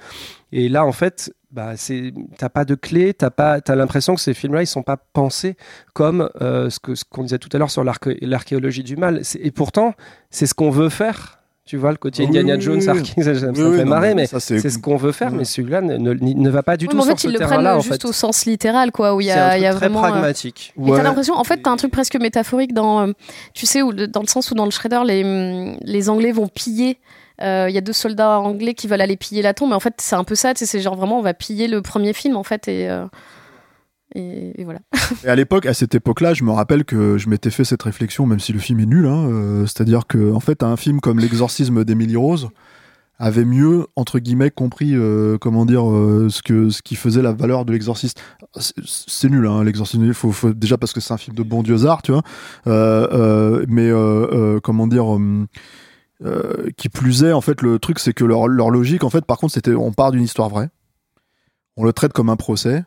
Et 0.52 0.68
là, 0.68 0.86
en 0.86 0.92
fait, 0.92 1.34
bah, 1.52 1.78
c'est, 1.78 2.12
t'as 2.38 2.50
pas 2.50 2.66
de 2.66 2.74
clé, 2.74 3.14
t'as 3.14 3.30
pas, 3.30 3.62
t'as 3.62 3.76
l'impression 3.76 4.16
que 4.16 4.22
ces 4.22 4.34
films-là, 4.34 4.64
ils 4.64 4.68
sont 4.68 4.84
pas 4.84 4.98
pensés 4.98 5.56
comme 5.94 6.30
euh, 6.42 6.72
ce 6.72 6.80
que, 6.80 6.96
ce 6.96 7.04
qu'on 7.06 7.24
disait 7.24 7.38
tout 7.40 7.50
à 7.54 7.60
l'heure 7.60 7.72
sur 7.72 7.84
l'arché- 7.84 8.18
l'archéologie 8.22 8.84
du 8.84 8.96
mal. 8.98 9.22
Et 9.40 9.52
pourtant, 9.52 9.94
c'est 10.32 10.48
ce 10.48 10.56
qu'on 10.56 10.72
veut 10.72 10.90
faire. 10.90 11.43
Tu 11.66 11.78
vois, 11.78 11.92
le 11.92 11.98
côté 11.98 12.24
Oui, 12.24 12.28
Indiana 12.28 12.56
oui, 12.56 12.62
Jones, 12.62 12.82
ça, 12.82 12.94
me 12.94 13.04
fait 13.04 13.54
non, 13.54 13.86
marrer, 13.86 14.16
mais 14.16 14.28
c'est 14.28 14.70
ce 14.70 14.78
qu'on 14.78 14.98
veut 14.98 15.14
faire, 15.14 15.32
mais 15.32 15.46
celui-là 15.46 15.80
ne, 15.80 15.96
ne, 15.98 16.14
ne 16.14 16.50
va 16.50 16.62
pas 16.62 16.76
du 16.76 16.86
Oui, 16.86 16.90
tout 16.92 16.98
mais 16.98 17.04
en 17.04 17.06
sur 17.06 17.16
fait, 17.16 17.22
ce 17.22 17.28
ils 17.28 17.32
le 17.34 17.40
terrain-là. 17.40 17.70
prennent 17.70 17.78
En 17.78 17.82
juste 17.82 18.02
fait. 18.02 18.08
au 18.08 18.12
sens 18.12 18.46
littéral, 18.46 18.92
quoi, 18.92 19.16
où 19.16 19.22
il 19.22 19.28
y 19.28 19.32
a, 19.32 19.52
truc 19.52 19.62
il 19.62 19.64
y 19.64 19.66
a 19.66 19.70
très 19.74 19.88
vraiment. 19.88 20.04
euh, 20.04 20.10
pragmatique. 20.10 20.74
Et 20.78 20.82
Ouais. 20.82 20.98
t'as 20.98 21.04
l'impression, 21.04 21.36
en 21.36 21.44
fait, 21.46 21.62
t'as 21.64 21.70
un 21.72 21.78
truc 21.78 21.92
presque 21.92 22.18
métaphorique 22.18 22.74
dans, 22.74 23.08
euh, 23.08 23.12
tu 23.54 23.66
sais, 23.66 23.80
dans 24.10 24.20
le 24.22 24.28
sens 24.28 24.52
où 24.52 24.56
dans 24.56 24.66
le 24.66 24.72
Shredder, 24.72 25.04
les, 25.06 25.78
les 25.82 26.10
Anglais 26.10 26.34
vont 26.34 26.50
piller. 26.50 26.98
euh, 27.42 27.68
Il 27.70 27.74
y 27.74 27.78
a 27.78 27.82
deux 27.82 27.94
soldats 27.94 28.40
anglais 28.42 28.74
qui 28.74 28.88
veulent 28.88 29.00
aller 29.02 29.16
piller 29.16 29.42
la 29.42 29.54
tombe, 29.54 29.70
mais 29.70 29.76
en 29.76 29.80
fait, 29.80 29.94
c'est 30.00 30.18
un 30.18 30.26
peu 30.26 30.36
ça, 30.36 30.54
tu 30.54 30.60
sais, 30.60 30.66
c'est 30.66 30.82
genre 30.82 30.98
vraiment, 30.98 31.18
on 31.18 31.24
va 31.24 31.34
piller 31.34 31.70
le 31.70 31.82
premier 31.82 32.12
film, 32.12 32.36
en 32.36 32.44
fait, 32.44 32.68
et, 32.68 32.90
euh, 32.90 33.06
et, 34.16 34.64
voilà. 34.64 34.80
Et 35.24 35.28
à 35.28 35.36
l'époque, 35.36 35.66
à 35.66 35.74
cette 35.74 35.96
époque-là, 35.96 36.34
je 36.34 36.44
me 36.44 36.52
rappelle 36.52 36.86
que 36.86 37.18
je 37.18 37.30
m'étais 37.30 37.50
fait 37.50 37.64
cette 37.64 37.84
réflexion, 37.84 38.26
même 38.26 38.40
si 38.40 38.54
le 38.54 38.60
film 38.60 38.80
est 38.80 38.86
nul, 38.86 39.08
hein, 39.08 39.28
euh, 39.28 39.66
c'est-à-dire 39.66 40.08
que 40.08 40.34
en 40.34 40.40
fait, 40.40 40.64
un 40.64 40.78
film 40.78 41.02
comme 41.02 41.20
L'exorcisme 41.20 41.84
d'Emily 41.84 42.16
Rose 42.16 42.50
avait 43.20 43.46
mieux 43.46 43.86
entre 43.96 44.20
guillemets 44.20 44.52
compris 44.52 44.96
euh, 44.96 45.38
comment 45.38 45.66
dire 45.66 45.90
euh, 45.90 46.28
ce 46.30 46.42
que 46.42 46.70
ce 46.70 46.82
qui 46.82 46.96
faisait 46.96 47.22
la 47.22 47.32
valeur 47.32 47.64
de 47.64 47.72
l'exorciste. 47.72 48.22
C'est 48.60 49.30
nul 49.30 49.48
hein, 49.48 49.64
l'exorcisme 49.64 50.12
faut, 50.14 50.52
déjà 50.52 50.78
parce 50.78 50.94
que 50.94 51.00
c'est 51.00 51.14
un 51.14 51.18
film 51.18 51.36
de 51.36 51.44
bon 51.44 51.62
dieu 51.64 51.78
tu 52.04 52.12
vois. 52.12 52.24
Mais 53.68 53.92
comment 54.64 54.88
dire 54.88 55.06
qui 56.76 56.90
plus 56.90 57.24
est 57.24 57.34
en 57.34 57.42
fait 57.42 57.62
le 57.62 57.78
truc 57.80 58.00
c'est 58.00 58.14
que 58.14 58.26
leur, 58.26 58.48
leur 58.48 58.72
logique 58.72 59.04
en 59.04 59.10
fait 59.10 59.26
par 59.26 59.38
contre 59.38 59.54
c'était 59.54 59.76
on 59.76 59.94
part 59.94 60.12
d'une 60.12 60.24
histoire 60.24 60.50
vraie. 60.50 60.70
On 61.78 61.86
le 61.86 61.94
traite 61.94 62.14
comme 62.14 62.30
un 62.30 62.36
procès 62.36 62.84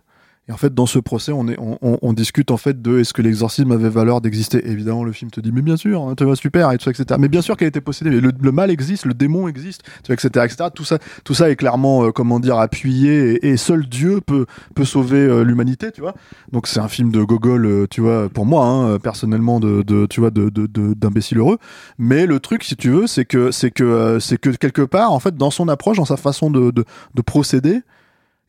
Et 0.49 0.53
en 0.53 0.57
fait, 0.57 0.73
dans 0.73 0.87
ce 0.87 1.01
procès, 1.01 1.33
on, 1.33 1.49
est, 1.49 1.59
on, 1.59 1.77
on- 1.83 1.99
on 2.03 2.13
discute 2.13 2.53
en 2.53 2.57
fait 2.57 2.81
de 2.81 3.01
est-ce 3.01 3.13
que 3.13 3.21
l'exorcisme 3.21 3.73
avait 3.73 3.89
valeur 3.89 4.21
d'exister. 4.21 4.65
Évidemment, 4.71 5.03
le 5.03 5.11
film 5.13 5.29
te 5.31 5.41
dit 5.41 5.51
mais 5.53 5.61
bien 5.63 5.77
sûr, 5.77 6.03
hein, 6.03 6.15
tu 6.17 6.23
vois 6.25 6.37
super 6.37 6.71
et 6.71 6.79
tout 6.79 6.89
etc. 6.89 7.05
Mais 7.19 7.27
bien 7.29 7.43
sûr 7.43 7.57
qu'elle 7.57 7.67
était 7.69 7.81
possédée. 7.81 8.11
Le, 8.21 8.31
le 8.41 8.53
mal 8.53 8.71
existe, 8.71 9.07
le 9.07 9.15
démon 9.15 9.49
existe, 9.49 9.83
tu 10.05 10.13
vois, 10.13 10.15
etc., 10.15 10.45
etc. 10.45 10.71
Tout 10.73 10.85
ça, 10.85 10.99
tout 11.25 11.35
ça 11.35 11.51
est 11.51 11.57
clairement, 11.57 12.05
euh, 12.05 12.13
comment 12.13 12.39
dire, 12.39 12.59
appuyé 12.59 13.45
et, 13.45 13.57
seul 13.57 13.87
Dieu 13.89 14.21
peut 14.21 14.47
peut 14.77 14.85
sauver 14.85 15.19
euh, 15.19 15.43
l'humanité, 15.43 15.91
tu 15.91 16.01
vois. 16.01 16.15
Donc 16.53 16.69
c'est 16.69 16.79
un 16.81 16.89
film 16.89 17.11
de 17.11 17.23
Gogol, 17.25 17.67
euh, 17.67 17.87
tu 17.91 18.01
vois, 18.01 18.29
pour 18.29 18.47
moi, 18.47 18.65
hein, 18.67 18.89
euh, 18.91 18.99
personnellement, 19.01 19.59
de, 19.59 19.83
de 19.83 20.07
tu 20.07 20.21
vois, 20.21 20.31
de 20.31 20.49
d'imbécile 20.95 21.39
heureux. 21.39 21.59
Mais 21.99 22.25
le 22.27 22.39
truc, 22.39 22.63
si 22.63 22.77
tu 22.77 22.91
veux, 22.91 23.07
c'est 23.09 23.25
que 23.25 23.51
c'est 23.51 23.73
que 23.73 24.19
c'est 24.21 24.39
que 24.39 24.51
quelque 24.51 24.83
part, 24.83 25.11
en 25.13 25.19
fait, 25.19 25.37
dans 25.37 25.51
son 25.51 25.67
approche, 25.69 25.97
dans 25.97 26.05
sa 26.05 26.17
façon 26.17 26.51
de 26.51 26.71
de, 26.71 26.85
de 27.15 27.23
procéder, 27.23 27.81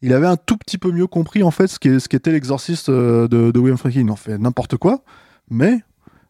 il 0.01 0.13
avait 0.13 0.27
un 0.27 0.37
tout 0.37 0.57
petit 0.57 0.77
peu 0.77 0.91
mieux 0.91 1.07
compris 1.07 1.43
en 1.43 1.51
fait 1.51 1.67
ce 1.67 2.07
qu'était 2.07 2.31
l'exorciste 2.31 2.89
euh, 2.89 3.27
de, 3.27 3.59
William. 3.59 3.77
Il 3.93 4.11
en 4.11 4.15
fait 4.15 4.37
n'importe 4.37 4.77
quoi, 4.77 5.01
mais 5.49 5.81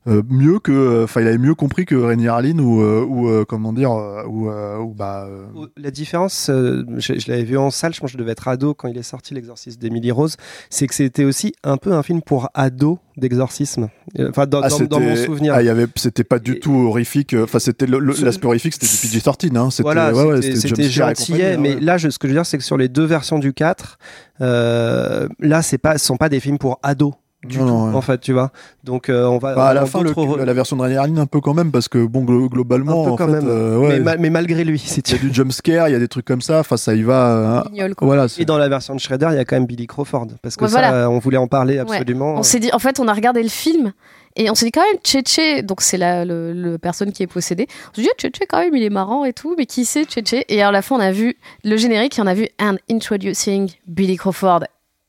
euh, 0.08 0.22
mieux 0.30 0.60
que, 0.60 1.04
enfin, 1.04 1.22
il 1.22 1.28
avait 1.28 1.38
mieux 1.38 1.54
compris 1.56 1.86
que 1.86 1.96
Rainier 1.96 2.30
Harlin 2.30 2.60
ou 2.60 2.82
euh, 2.82 3.04
ou 3.06 3.28
euh, 3.28 3.44
comment 3.46 3.74
dire 3.74 3.92
euh, 3.92 4.24
ou, 4.26 4.50
euh, 4.50 4.78
ou 4.80 4.94
bah 4.94 5.28
euh, 5.30 5.46
La 5.76 5.92
différence, 5.92 6.50
euh, 6.50 6.84
je, 6.98 7.20
je 7.20 7.30
l'avais 7.30 7.44
vu 7.44 7.58
en 7.58 7.72
salle, 7.72 7.94
je 7.94 8.00
pense 8.00 8.10
que 8.12 8.14
je 8.14 8.18
devais 8.18 8.32
être 8.32 8.48
ado 8.48 8.74
quand 8.74 8.88
il 8.88 8.98
est 8.98 9.04
sorti 9.04 9.34
l'exorcisme 9.34 9.80
d'Emily 9.80 10.12
Rose, 10.12 10.38
c'est 10.70 10.88
que 10.88 10.96
c'était 10.96 11.26
aussi 11.26 11.54
un 11.64 11.78
peu 11.78 11.92
un 11.94 12.04
film 12.04 12.22
pour 12.22 12.50
ados 12.54 12.98
d'exorcisme. 13.18 13.90
Euh, 14.20 14.30
Enfin, 14.30 14.46
dans, 14.46 14.62
ah, 14.62 14.70
dans- 14.70 14.80
dans 14.86 15.00
mon 15.00 15.16
souvenir. 15.16 15.54
ah, 15.56 15.62
il 15.62 15.66
y 15.66 15.70
avait, 15.70 15.88
c'était 15.96 16.24
pas 16.24 16.40
du 16.40 16.54
Et- 16.54 16.60
tout 16.60 16.74
horrifique. 16.74 17.34
euh, 17.34 17.44
Enfin, 17.44 17.60
c'était 17.60 17.88
l'aspect 17.88 18.46
horrifique, 18.46 18.74
c'était 18.74 18.86
du 18.86 19.20
PG-13. 19.20 19.58
Hein. 19.58 19.70
C'était, 19.72 19.84
Voilà, 19.84 20.14
ouais, 20.14 20.24
ouais, 20.24 20.42
gentillet, 20.42 21.14
compagnie, 21.16 21.58
mais 21.60 21.76
ouais. 21.76 21.82
là, 21.82 21.98
je, 21.98 22.10
ce 22.10 22.20
que 22.20 22.28
je 22.28 22.34
veux 22.34 22.38
dire, 22.40 22.46
c'est 22.46 22.58
que 22.58 22.64
sur 22.64 22.78
les 22.78 22.88
deux 22.90 23.06
versions 23.06 23.40
du 23.40 23.54
4, 23.54 23.98
euh, 24.42 25.28
là, 25.40 25.62
c'est 25.62 25.78
pas, 25.78 25.98
ce 25.98 26.06
sont 26.06 26.18
pas 26.18 26.30
des 26.30 26.40
films 26.40 26.58
pour 26.58 26.80
ados. 26.84 27.14
Du 27.46 27.60
Non, 27.60 27.66
tout, 27.66 27.70
non, 27.72 27.90
ouais. 27.90 27.96
en 27.96 28.02
fait, 28.02 28.18
tu 28.20 28.34
vois. 28.34 28.52
Donc, 28.84 29.10
euh, 29.10 29.26
on 29.28 29.38
va. 29.38 29.54
Bah, 29.54 29.68
à 29.68 29.74
la 29.76 29.86
fin, 29.86 30.02
le- 30.02 30.44
la 30.44 30.54
version 30.54 30.76
de 30.76 30.82
Harlin 30.84 31.18
un 31.18 31.28
peu 31.28 31.40
quand 31.40 31.54
même, 31.54 31.72
parce 31.72 31.88
que 31.88 32.04
bon, 32.04 32.24
glo- 32.26 32.50
globalement, 32.50 33.04
Un 33.04 33.06
peu 33.06 33.12
en 33.12 33.16
quand 33.16 33.28
fait, 33.28 33.34
même. 33.34 33.48
euh, 33.48 33.78
ouais, 33.78 33.88
mais, 33.90 34.00
ma- 34.00 34.18
mais 34.18 34.30
malgré 34.32 34.64
lui, 34.64 34.80
si 34.80 35.00
il 35.02 35.12
y 35.12 35.16
a 35.16 35.20
du 35.20 35.32
jumpscare, 35.32 35.88
il 35.88 35.92
y 35.92 35.96
a 35.96 36.00
des 36.00 36.08
trucs 36.08 36.26
comme 36.26 36.42
ça. 36.42 36.60
Enfin, 36.62 36.78
ça 36.78 36.96
y 36.96 37.04
va. 37.04 37.64
quoi. 37.96 38.08
voilà. 38.08 38.28
c'est- 38.28 38.42
Et 38.42 38.46
dans 38.46 38.58
la 38.58 38.68
version 38.70 38.96
de 38.96 39.00
Shredder, 39.00 39.28
il 39.32 39.36
y 39.36 39.40
a 39.40 39.46
quand 39.46 39.56
même 39.56 39.68
Billy 39.68 39.86
Crawford. 39.86 40.28
Parce 40.42 40.56
que 40.56 40.64
Ouais, 40.66 40.72
ça, 40.72 40.80
voilà. 40.90 41.10
on 41.12 41.20
voulait 41.20 41.38
en 41.38 41.48
parler 41.48 41.78
absolument. 41.78 42.34
On 42.38 42.44
s'est 42.44 42.60
dit, 42.60 42.72
en 42.74 42.80
fait, 42.80 43.00
on 43.00 43.08
a 43.08 43.14
regardé 43.14 43.44
le 43.44 43.50
film 43.50 43.94
et 44.36 44.50
on 44.50 44.56
s'est 44.56 44.66
dit 44.66 44.72
quand 44.72 44.82
même, 44.92 45.00
Tchétché, 45.04 45.62
donc 45.62 45.82
c'est 45.82 45.98
la 45.98 46.26
le, 46.26 46.54
le 46.54 46.80
personne 46.80 47.12
qui 47.12 47.22
est 47.22 47.28
possédée. 47.28 47.68
On 47.92 47.96
s'est 47.98 48.02
dit, 48.02 48.10
Tchétché, 48.18 48.46
quand 48.50 48.58
même, 48.60 48.76
il 48.76 48.82
est 48.82 48.90
marrant 48.90 49.26
et 49.26 49.34
tout, 49.34 49.54
mais 49.60 49.68
qui 49.68 49.86
c'est 49.86 50.06
Tchétché 50.06 50.44
Et 50.50 50.64
à 50.64 50.72
la 50.72 50.82
fin, 50.82 50.96
on 50.96 51.00
a 51.00 51.12
vu 51.12 51.36
le 51.64 51.78
générique 51.78 52.18
et 52.18 52.22
on 52.24 52.28
a 52.28 52.34
vu 52.34 52.48
And 52.60 52.78
Introducing 52.90 53.70
Billy 53.86 54.18
Crawford. 54.18 54.62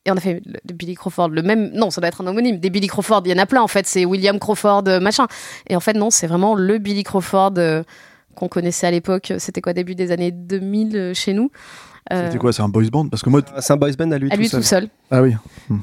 Et 0.05 0.11
on 0.11 0.17
a 0.17 0.21
fait 0.21 0.43
Billy 0.65 0.95
Crawford, 0.95 1.29
le 1.29 1.43
même. 1.43 1.71
Non, 1.75 1.91
ça 1.91 2.01
doit 2.01 2.09
être 2.09 2.23
un 2.23 2.27
homonyme. 2.27 2.59
Des 2.59 2.71
Billy 2.71 2.87
Crawford, 2.87 3.23
il 3.25 3.31
y 3.31 3.35
en 3.35 3.39
a 3.39 3.47
plein 3.47 3.63
en 3.63 3.69
fait. 3.69 3.87
C'est 3.87 4.05
William 4.05 4.39
Crawford, 4.39 4.85
euh, 4.87 5.01
machin. 5.01 5.27
Et 5.69 5.77
en 5.77 5.81
fait, 5.81 5.95
non, 5.95 6.11
c'est 6.11 6.27
vraiment 6.27 6.55
le 6.55 6.79
Billy 6.79 7.03
Crawford 7.03 7.55
euh, 7.59 7.83
qu'on 8.35 8.49
connaissait 8.49 8.87
à 8.87 8.91
l'époque. 8.91 9.33
C'était 9.39 9.61
quoi, 9.61 9.73
début 9.73 9.95
des 9.95 10.11
années 10.13 10.31
2000 10.31 10.97
euh, 10.97 11.15
chez 11.15 11.33
nous 11.33 11.51
C'était 12.11 12.39
quoi 12.39 12.53
C'est 12.53 12.63
un 12.63 12.69
boys 12.69 12.85
band 12.91 13.09
Parce 13.09 13.23
que 13.23 13.31
moi. 13.31 13.43
C'est 13.61 13.73
un 13.73 13.77
boys 13.77 13.91
band 13.99 14.11
à 14.13 14.19
lui, 14.19 14.31
À 14.31 14.37
lui 14.37 14.49
tout 14.49 14.57
tout 14.57 14.63
seul. 14.63 14.89
Ah 15.11 15.23
oui. 15.23 15.35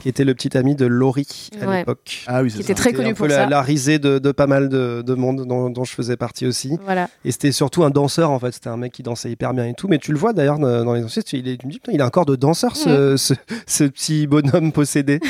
qui 0.02 0.10
était 0.10 0.24
le 0.24 0.34
petit 0.34 0.58
ami 0.58 0.76
de 0.76 0.86
Laurie 0.86 1.50
à 1.62 1.68
Ouais. 1.68 1.78
l'époque. 1.80 2.24
Ah 2.28 2.42
oui, 2.44 2.50
c'est 2.52 2.58
Qui 2.58 2.64
ça. 2.64 2.72
était 2.72 2.74
très 2.76 2.90
C'était 2.90 2.98
connu 2.98 3.10
un 3.10 3.14
peu 3.14 3.18
pour 3.18 3.28
la, 3.28 3.36
ça. 3.36 3.46
la 3.48 3.62
risée 3.62 4.00
de, 4.00 4.20
de 4.20 4.32
pas 4.32 4.48
mal 4.48 4.70
de, 4.70 5.02
de 5.06 5.14
monde 5.16 5.46
dont, 5.48 5.70
dont 5.70 5.84
je 5.84 5.94
faisais 5.94 6.18
partie 6.18 6.46
aussi. 6.46 6.78
Voilà. 6.84 7.10
Et 7.24 7.32
c'était 7.32 7.52
surtout 7.52 7.84
un 7.84 7.90
danseur 7.90 8.32
en 8.32 8.40
fait. 8.40 8.52
C'était 8.52 8.70
un 8.70 8.78
mec 8.78 8.92
qui 8.94 9.04
dansait 9.04 9.30
hyper 9.32 9.54
bien 9.54 9.66
et 9.66 9.74
tout. 9.74 9.88
Mais 9.88 9.98
tu 10.00 10.12
le 10.12 10.18
vois 10.18 10.34
d'ailleurs 10.34 10.60
dans 10.60 10.94
les 10.94 11.04
anciens, 11.04 11.22
il 11.34 11.48
est, 11.48 11.58
tu 11.58 11.68
me 11.68 11.72
dis, 11.72 11.80
putain, 11.80 11.92
il 11.94 12.02
a 12.02 12.06
un 12.06 12.10
corps 12.10 12.26
de 12.26 12.36
danseur 12.36 12.76
ce, 12.76 13.18
ce, 13.18 13.34
ce 13.68 13.84
petit 13.86 14.28
bonhomme 14.28 14.72
possédé. 14.72 15.20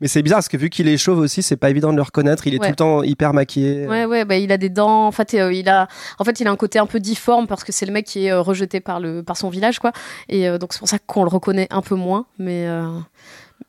Mais 0.00 0.08
c'est 0.08 0.22
bizarre 0.22 0.38
parce 0.38 0.48
que 0.48 0.56
vu 0.56 0.70
qu'il 0.70 0.88
est 0.88 0.96
chauve 0.96 1.18
aussi, 1.18 1.42
c'est 1.42 1.56
pas 1.56 1.70
évident 1.70 1.90
de 1.92 1.96
le 1.96 2.02
reconnaître. 2.02 2.46
Il 2.46 2.54
est 2.54 2.58
Ouais. 2.60 2.66
tout 2.66 2.72
le 2.72 2.76
temps 2.76 3.02
hyper 3.02 3.32
maquillé. 3.34 3.86
Ouais, 3.86 4.04
ouais, 4.04 4.24
bah, 4.24 4.36
il 4.36 4.52
a 4.52 4.56
des 4.58 4.68
dents. 4.68 5.06
En 5.06 5.12
fait, 5.12 5.34
euh, 5.34 5.52
il 5.52 5.68
a, 5.68 5.88
en 6.18 6.24
fait, 6.24 6.38
il 6.40 6.46
a 6.46 6.50
un 6.50 6.56
côté 6.56 6.78
un 6.78 6.86
peu 6.86 7.00
difforme 7.00 7.46
parce 7.46 7.64
que 7.64 7.72
c'est 7.72 7.86
le 7.86 7.92
mec 7.92 8.06
qui 8.06 8.26
est 8.26 8.30
euh, 8.32 8.40
rejeté 8.40 8.80
par 8.80 9.00
le, 9.00 9.22
par 9.22 9.36
son 9.36 9.48
village, 9.50 9.78
quoi. 9.78 9.92
Et 10.28 10.48
euh, 10.48 10.58
donc 10.58 10.72
c'est 10.72 10.78
pour 10.78 10.88
ça 10.88 10.98
qu'on 10.98 11.24
le 11.24 11.30
reconnaît 11.30 11.66
un 11.70 11.80
peu 11.82 11.94
moins. 11.94 12.26
Mais 12.38 12.66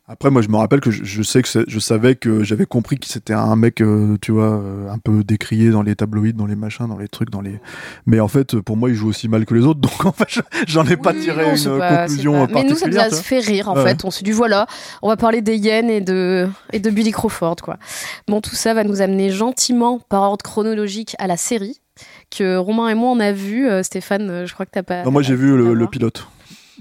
Après, 0.08 0.30
moi, 0.30 0.42
je 0.42 0.50
me 0.50 0.58
rappelle 0.58 0.80
que 0.82 0.92
je, 0.92 1.04
je 1.04 1.24
sais 1.24 1.42
que 1.42 1.48
je 1.68 1.80
savais 1.80 2.16
que 2.16 2.44
j'avais 2.44 2.66
compris 2.66 2.98
que 3.00 3.08
c'était 3.08 3.34
un 3.34 3.56
mec, 3.56 3.82
euh, 3.82 4.18
tu 4.22 4.32
vois, 4.32 4.52
euh, 4.62 4.90
un 4.90 4.98
peu 4.98 5.24
décrié 5.24 5.70
dans 5.70 5.82
les 5.82 5.96
tabloïds, 5.96 6.34
dans 6.34 6.46
les 6.46 6.56
machins, 6.56 6.88
dans 6.88 6.98
les 6.98 7.08
trucs, 7.08 7.30
dans 7.30 7.42
les. 7.42 7.60
Mais 8.06 8.20
en 8.20 8.28
fait, 8.28 8.60
pour 8.60 8.76
moi, 8.78 8.90
il 8.90 8.96
joue 8.96 9.08
aussi 9.10 9.28
mal 9.30 9.46
que 9.46 9.54
les 9.54 9.66
autres, 9.66 9.80
donc 9.80 10.06
en 10.06 10.12
fait, 10.12 10.26
je- 10.30 10.42
j'en 10.68 10.86
ai 10.86 10.98
pas 10.98 11.14
tiré 11.14 11.44
non, 11.46 11.56
une 11.56 11.78
pas- 11.80 11.98
conclusion 12.06 12.48
pas- 12.48 12.54
Mais 12.54 12.64
nous, 12.64 12.76
ça 12.76 12.88
nous 12.88 12.94
particulière. 12.96 13.06
a 13.20 13.24
fait 13.24 13.40
rire, 13.40 13.70
en 13.70 13.76
Ouais. 13.76 13.84
fait. 13.84 14.06
On 14.06 14.12
s'est 14.12 14.24
dit, 14.24 14.32
voilà, 14.32 14.68
on 15.02 15.08
va 15.10 15.18
parler 15.18 15.42
des 15.42 15.58
Yens 15.58 15.90
et 15.90 16.02
de, 16.02 16.48
et 16.72 16.80
de 16.80 16.90
Billy 16.90 17.12
Crawford, 17.12 17.56
quoi. 17.64 17.78
Bon, 18.28 18.42
tout 18.42 18.56
ça 18.56 18.74
va 18.74 18.84
nous 18.84 19.02
amener 19.02 19.30
gentiment, 19.30 20.00
par 20.10 20.22
ordre 20.24 20.44
chronologique, 20.44 21.16
à 21.20 21.28
la 21.28 21.38
série 21.38 21.80
que 22.36 22.58
Romain 22.58 22.90
et 22.90 22.96
moi 22.96 23.12
on 23.12 23.20
a 23.20 23.32
vu. 23.32 23.68
Euh, 23.70 23.84
Stéphane, 23.84 24.46
je 24.48 24.54
crois 24.54 24.66
que 24.66 24.72
t'as 24.72 24.82
pas. 24.84 25.04
Non, 25.04 25.12
moi, 25.12 25.22
j'ai 25.22 25.36
vu 25.36 25.56
le, 25.56 25.88
pilote. 25.88 26.28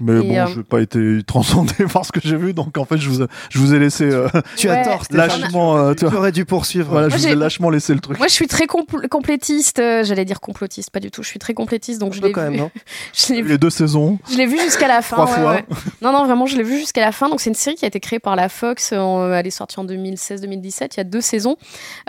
Mais 0.03 0.19
Et, 0.19 0.21
bon, 0.27 0.35
euh, 0.37 0.45
je 0.47 0.57
n'ai 0.57 0.63
pas 0.63 0.81
été 0.81 1.19
transcendé 1.25 1.73
par 1.93 2.05
ce 2.05 2.11
que 2.11 2.19
j'ai 2.23 2.35
vu, 2.35 2.53
donc 2.53 2.77
en 2.77 2.85
fait, 2.85 2.97
je 2.97 3.09
vous, 3.09 3.21
ai- 3.23 3.27
je 3.49 3.57
vous 3.59 3.73
ai 3.73 3.79
laissé 3.79 4.05
euh, 4.05 4.27
Tu 4.57 4.69
as 4.69 4.83
tort, 4.83 5.03
lâchement, 5.11 5.77
euh, 5.77 5.93
tu 5.93 6.05
aurais 6.05 6.31
dû 6.31 6.45
poursuivre. 6.45 6.89
Voilà, 6.91 7.07
Moi, 7.07 7.17
je 7.17 7.23
vous 7.23 7.29
ai 7.29 7.35
lâchement 7.35 7.69
laissé 7.69 7.93
le 7.93 7.99
truc. 7.99 8.17
Moi, 8.17 8.27
je 8.27 8.33
suis 8.33 8.47
très 8.47 8.65
compl- 8.65 9.07
complétiste. 9.07 9.79
euh, 9.79 10.03
J'allais 10.03 10.25
dire 10.25 10.39
complotiste, 10.41 10.89
pas 10.91 10.99
du 10.99 11.09
tout. 11.11 11.23
Je 11.23 11.27
suis 11.29 11.39
très 11.39 11.53
complétiste, 11.53 11.99
donc 12.01 12.13
Un 12.13 12.15
je 12.17 12.21
l'ai 12.21 12.31
quand 12.31 12.43
vu. 12.43 12.49
même, 12.51 12.59
non 12.59 12.71
je 13.13 13.33
l'ai 13.33 13.41
vu 13.41 13.49
Les 13.49 13.57
deux 13.57 13.69
saisons. 13.69 14.19
Je 14.31 14.37
l'ai 14.37 14.45
vu 14.45 14.59
jusqu'à 14.59 14.87
la 14.87 15.01
fin. 15.01 15.15
Trois 15.15 15.27
ouais, 15.29 15.41
fois. 15.41 15.51
ouais. 15.53 15.65
Non, 16.01 16.11
non, 16.11 16.25
vraiment, 16.25 16.45
je 16.45 16.57
l'ai 16.57 16.63
vu 16.63 16.77
jusqu'à 16.79 17.01
la 17.01 17.11
fin. 17.11 17.29
Donc, 17.29 17.39
c'est 17.41 17.49
une 17.49 17.55
série 17.55 17.75
qui 17.75 17.85
a 17.85 17.87
été 17.87 17.99
créée 17.99 18.19
par 18.19 18.35
la 18.35 18.49
Fox. 18.49 18.91
en- 18.93 19.31
elle 19.33 19.47
est 19.47 19.51
sortie 19.51 19.79
en 19.79 19.85
2016-2017. 19.85 20.95
Il 20.95 20.97
y 20.97 21.01
a 21.01 21.03
deux 21.03 21.21
saisons. 21.21 21.55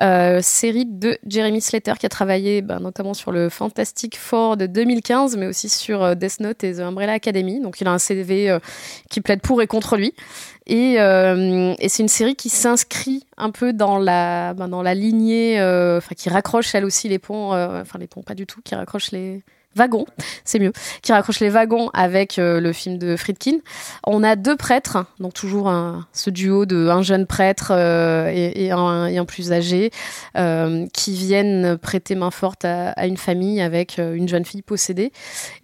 Euh, 0.02 0.40
série 0.42 0.86
de 0.86 1.18
Jeremy 1.28 1.60
Slater 1.60 1.94
qui 1.98 2.06
a 2.06 2.08
travaillé 2.08 2.62
ben, 2.62 2.80
notamment 2.80 3.14
sur 3.14 3.32
le 3.32 3.48
Fantastic 3.48 4.18
Four 4.18 4.56
de 4.56 4.66
2015, 4.66 5.36
mais 5.36 5.46
aussi 5.46 5.68
sur 5.68 6.16
Death 6.16 6.40
Note 6.40 6.64
et 6.64 6.74
The 6.74 6.80
Umbrella 6.80 7.12
Academy. 7.12 7.60
Donc, 7.60 7.80
il 7.84 7.88
a 7.88 7.92
un 7.92 7.98
CV 7.98 8.50
euh, 8.50 8.58
qui 9.10 9.20
plaide 9.20 9.40
pour 9.40 9.62
et 9.62 9.66
contre 9.66 9.96
lui. 9.96 10.14
Et, 10.66 10.96
euh, 10.98 11.74
et 11.78 11.88
c'est 11.90 12.02
une 12.02 12.08
série 12.08 12.36
qui 12.36 12.48
s'inscrit 12.48 13.26
un 13.36 13.50
peu 13.50 13.72
dans 13.74 13.98
la, 13.98 14.54
ben, 14.54 14.94
lignée, 14.94 15.60
euh, 15.60 16.00
qui 16.16 16.30
raccroche 16.30 16.74
elle 16.74 16.86
aussi 16.86 17.08
les 17.08 17.18
ponts, 17.18 17.52
enfin, 17.52 17.98
les 17.98 18.06
ponts 18.06 18.22
pas 18.22 18.34
du 18.34 18.46
tout, 18.46 18.62
qui 18.62 18.74
raccroche 18.74 19.12
les 19.12 19.42
wagons, 19.76 20.06
c'est 20.44 20.58
mieux, 20.58 20.72
qui 21.02 21.12
raccroche 21.12 21.40
les 21.40 21.48
wagons 21.50 21.90
avec 21.94 22.38
euh, 22.38 22.60
le 22.60 22.72
film 22.72 22.98
de 22.98 23.16
Friedkin. 23.16 23.58
On 24.06 24.22
a 24.22 24.36
deux 24.36 24.56
prêtres, 24.56 25.04
donc 25.20 25.34
toujours 25.34 25.68
un- 25.68 26.06
ce 26.12 26.30
duo 26.30 26.66
de 26.66 26.88
un 26.88 27.02
jeune 27.02 27.26
prêtre 27.26 27.68
euh, 27.70 28.30
et, 28.32 28.66
et 28.66 28.70
un, 28.72 29.06
et 29.06 29.18
un 29.18 29.24
plus 29.24 29.52
âgé, 29.52 29.90
euh, 30.36 30.86
qui 30.92 31.12
viennent 31.14 31.76
prêter 31.78 32.14
main 32.14 32.30
forte 32.30 32.64
à, 32.64 32.90
à 32.90 33.06
une 33.06 33.16
famille 33.16 33.60
avec 33.60 33.98
une 33.98 34.28
jeune 34.28 34.44
fille 34.44 34.62
possédée. 34.62 35.12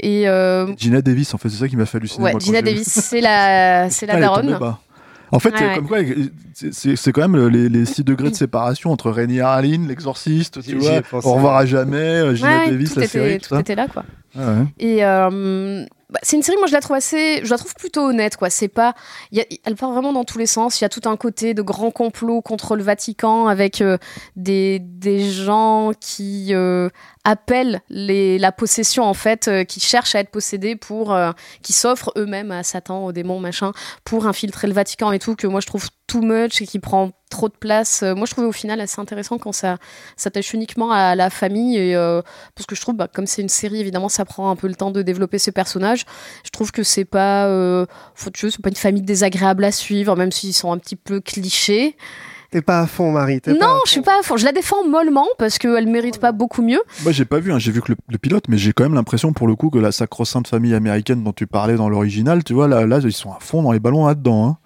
Et 0.01 0.23
Gina 0.77 1.03
Davis, 1.03 1.35
en 1.35 1.39
fait, 1.39 1.49
c'est 1.49 1.59
ça 1.59 1.69
qui 1.69 1.77
m'a 1.77 1.87
fait 1.87 1.99
halluciner. 1.99 2.25
ouais, 2.25 2.33
Gina. 2.41 2.63
Davis, 2.63 2.89
c'est 2.89 3.21
la, 3.21 3.89
c'est 3.91 4.07
la 4.07 4.15
daronne. 4.21 4.59
En 5.33 5.39
fait, 5.39 5.51
Ouais, 5.55 5.61
ouais. 5.69 5.75
comme 5.77 5.87
quoi, 5.87 5.99
c'est- 6.55 7.13
quand 7.13 7.29
même 7.29 7.49
les, 7.49 7.69
les 7.69 7.85
six 7.85 8.03
degrés 8.05 8.31
de 8.31 8.35
séparation 8.35 8.91
entre 8.91 9.11
Rainier 9.11 9.41
Harlin, 9.43 9.87
l'exorciste, 9.89 10.63
tu 10.63 10.77
vois. 10.77 11.01
Au 11.13 11.35
revoir 11.35 11.57
à 11.57 11.67
jamais, 11.67 11.97
euh, 11.97 12.35
Gina 12.35 12.49
Ouais, 12.59 12.65
ouais, 12.65 12.71
Davis, 12.71 12.93
tout, 12.95 12.99
la 13.01 13.05
était, 13.07 13.13
série, 13.13 13.39
tout 13.39 13.49
tout 13.49 13.55
ça. 13.55 13.61
était 13.61 13.75
là, 13.77 13.87
quoi. 13.89 14.05
Ouais, 14.37 14.45
ouais. 14.45 14.65
Et 14.81 15.05
euh, 15.05 15.85
bah, 16.11 16.19
c'est 16.23 16.37
une 16.37 16.43
série, 16.43 16.59
moi 16.59 16.67
je 16.67 16.73
la 16.73 16.81
trouve 16.81 16.97
assez, 16.97 17.41
je 17.45 17.51
la 17.51 17.59
trouve 17.59 17.75
plutôt 17.75 18.03
honnête, 18.03 18.37
quoi. 18.37 18.51
C'est 18.51 18.69
pas, 18.69 18.95
elle 19.33 19.77
part 19.77 19.93
vraiment 19.93 20.13
dans 20.13 20.25
tous 20.25 20.39
les 20.39 20.47
sens. 20.47 20.81
Il 20.81 20.85
y 20.85 20.87
a 20.87 20.89
tout 20.89 21.09
un 21.09 21.17
côté 21.17 21.55
de 21.55 21.63
grand 21.63 21.93
complot 21.93 22.43
contre 22.43 22.75
le 22.75 22.83
Vatican 22.83 23.47
avec 23.47 23.81
euh, 23.81 23.97
des, 24.37 24.81
gens 25.31 25.93
qui 26.01 26.49
euh, 26.55 26.89
appellent 27.25 27.81
la 27.89 28.53
possession 28.53 29.05
en 29.05 29.15
fait, 29.15 29.49
euh, 29.49 29.65
qui 29.65 29.79
cherchent 29.79 30.15
à 30.15 30.21
être 30.21 30.31
possédés 30.31 30.75
pour, 30.75 31.17
qui 31.63 31.73
s'offrent 31.73 32.13
eux-mêmes 32.17 32.51
à 32.51 32.63
Satan, 32.63 33.05
aux 33.05 33.13
démons, 33.13 33.39
machin, 33.39 33.73
pour 34.05 34.27
infiltrer 34.27 34.67
le 34.67 34.75
Vatican 34.75 35.13
et 35.13 35.19
tout, 35.19 35.37
que 35.37 35.47
moi 35.47 35.61
je 35.61 35.67
trouve 35.67 35.89
too 36.07 36.23
much 36.23 36.61
et 36.61 36.67
qui 36.67 36.81
prend 36.81 37.13
trop 37.31 37.49
de 37.49 37.55
place. 37.55 38.03
Euh, 38.03 38.15
moi 38.15 38.27
je 38.27 38.33
trouvais 38.33 38.47
au 38.47 38.53
final 38.53 38.81
assez 38.81 39.01
intéressant 39.01 39.39
quand 39.39 39.53
ça 39.53 39.79
s'attache 40.17 40.53
uniquement 40.53 40.91
à 40.91 41.15
la 41.15 41.31
famille 41.31 41.79
et 41.79 41.97
euh, 41.97 42.21
parce 42.55 42.67
que 42.67 42.75
je 42.75 42.81
trouve 42.81 42.97
bah, 42.97 43.09
comme 43.13 43.27
c'est 43.27 43.41
une 43.41 43.49
série 43.49 43.81
évidemment 43.81 44.09
ça 44.11 44.25
prend 44.25 44.51
un 44.51 44.57
peu 44.57 44.67
le 44.69 44.75
temps 44.75 44.91
de 44.91 45.01
développer 45.03 45.39
ces 45.39 45.53
personnages 45.53 46.05
je 46.45 46.51
trouve 46.51 46.73
que 46.73 46.83
c'est 46.83 47.05
pas 47.05 47.47
euh, 47.47 47.87
faut 48.15 48.31
c'est 48.35 48.61
pas 48.61 48.69
une 48.69 48.75
famille 48.77 49.03
désagréable 49.03 49.65
à 49.65 49.73
suivre 49.73 50.17
même 50.17 50.33
s'ils 50.33 50.53
sont 50.55 50.73
un 50.73 50.79
petit 50.79 50.97
peu 50.97 51.21
clichés 51.21 51.97
T'es 52.51 52.63
pas 52.63 52.81
à 52.81 52.87
fond, 52.89 53.13
Marie. 53.13 53.39
pas 53.39 53.53
non 53.53 53.61
fond. 53.61 53.67
je 53.87 53.91
suis 53.93 54.01
pas 54.01 54.19
à 54.19 54.23
fond 54.25 54.37
je 54.37 54.45
la 54.45 54.51
défends 54.51 54.85
mollement 54.85 55.29
parce 55.39 55.57
qu'elle 55.59 55.87
mérite 55.87 56.19
pas 56.19 56.33
beaucoup 56.33 56.63
mieux 56.63 56.83
Moi, 57.05 57.13
j'ai 57.13 57.25
pas 57.25 57.39
vu, 57.39 57.53
hein, 57.53 57.61
j'ai 57.61 57.71
vu 57.71 57.81
que 57.81 57.93
le, 57.93 57.99
le 58.09 58.19
pilote, 58.19 58.47
mais 58.49 58.59
j'ai 58.59 58.73
quand 58.73 58.83
même 58.83 58.95
l'impression, 58.95 59.33
pour 59.33 59.47
le 59.47 59.55
coup, 59.55 59.71
que 59.71 59.79
la 59.79 59.93
sacro-sainte 59.93 60.49
famille 60.49 60.75
américaine 60.75 61.23
dont 61.23 61.33
tu 61.33 61.47
parlais 61.47 61.77
dans 61.77 61.89
l'original, 61.89 62.43
tu 62.43 62.53
vois, 62.55 62.67
là, 62.67 62.87
là, 62.87 62.99
ils 63.05 63.13
sont 63.13 63.31
à 63.33 63.39
fond 63.39 63.63
dans 63.63 63.71
les 63.71 63.79
ballons 63.79 64.05
là-dedans. 64.05 64.49
Hein. 64.49 64.57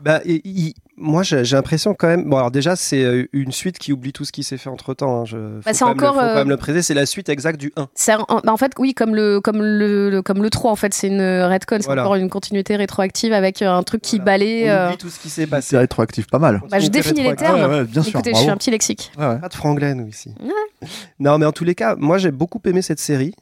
Bah, 0.00 0.20
et- 0.26 0.42
il- 0.44 0.74
moi, 0.96 1.22
j'ai 1.22 1.42
l'impression 1.42 1.94
quand 1.94 2.06
même. 2.06 2.28
Bon, 2.28 2.36
alors 2.36 2.50
déjà, 2.50 2.76
c'est 2.76 3.02
euh, 3.02 3.26
une 3.32 3.50
suite 3.52 3.78
qui 3.78 3.92
oublie 3.92 4.12
tout 4.12 4.24
ce 4.24 4.30
qui 4.32 4.44
s'est 4.44 4.56
fait 4.56 4.70
entre 4.70 4.94
temps. 4.94 5.24
Je... 5.24 5.36
faut 5.36 5.62
Bah, 5.64 5.72
c'est 5.72 5.80
quand 5.80 5.88
même 5.88 5.96
le- 5.98 6.02
encore, 6.06 6.14
faut 6.14 6.20
quand 6.20 6.26
euh, 6.26 6.34
même 6.36 6.48
le 6.48 6.56
préciser. 6.56 6.82
C'est 6.82 6.94
la 6.94 7.06
suite 7.06 7.28
exacte 7.28 7.58
du 7.58 7.72
1. 7.76 7.88
C'est 7.94 8.14
en, 8.14 8.24
bah, 8.28 8.52
en 8.52 8.56
fait, 8.56 8.72
oui, 8.78 8.94
comme 8.94 9.14
le, 9.14 9.40
comme 9.40 9.60
le, 9.62 10.10
le- 10.10 10.22
comme 10.22 10.42
le 10.42 10.50
3, 10.50 10.70
en 10.70 10.76
fait, 10.76 10.94
c'est 10.94 11.08
une 11.08 11.20
redcon, 11.20 11.76
c'est 11.80 11.86
Voilà. 11.86 12.02
encore 12.02 12.14
une 12.14 12.30
continuité 12.30 12.76
rétroactive 12.76 13.32
avec 13.32 13.60
euh, 13.62 13.70
un 13.72 13.82
truc 13.82 14.02
qui 14.02 14.16
Voilà. 14.18 14.24
balaye. 14.38 14.64
On 14.64 14.68
euh, 14.68 14.86
oublie 14.88 14.96
tout 14.98 15.08
ce 15.10 15.18
qui 15.18 15.28
s'est 15.30 15.42
C'est 15.42 15.46
passé. 15.48 15.76
rétroactif, 15.78 16.26
pas 16.28 16.38
mal. 16.38 16.62
Bah, 16.70 16.78
je 16.78 16.88
définis 16.88 17.22
les 17.24 17.34
termes. 17.36 17.60
Ouais, 17.60 17.66
ouais, 17.80 17.84
bien 17.84 18.02
sûr. 18.02 18.10
Écoutez, 18.20 18.32
je 18.34 18.38
suis 18.40 18.50
un 18.50 18.56
petit 18.56 18.70
lexique. 18.70 19.10
Ouais, 19.18 19.26
ouais. 19.26 19.38
Pas 19.40 19.48
de 19.48 19.54
franglais, 19.54 19.94
nous, 19.94 20.06
ici. 20.06 20.32
Non, 21.18 21.38
mais 21.38 21.46
en 21.46 21.52
tous 21.52 21.64
les 21.64 21.74
cas, 21.74 21.96
moi, 21.96 22.18
j'ai 22.18 22.30
beaucoup 22.30 22.60
aimé 22.66 22.82
cette 22.82 23.00
série. 23.00 23.34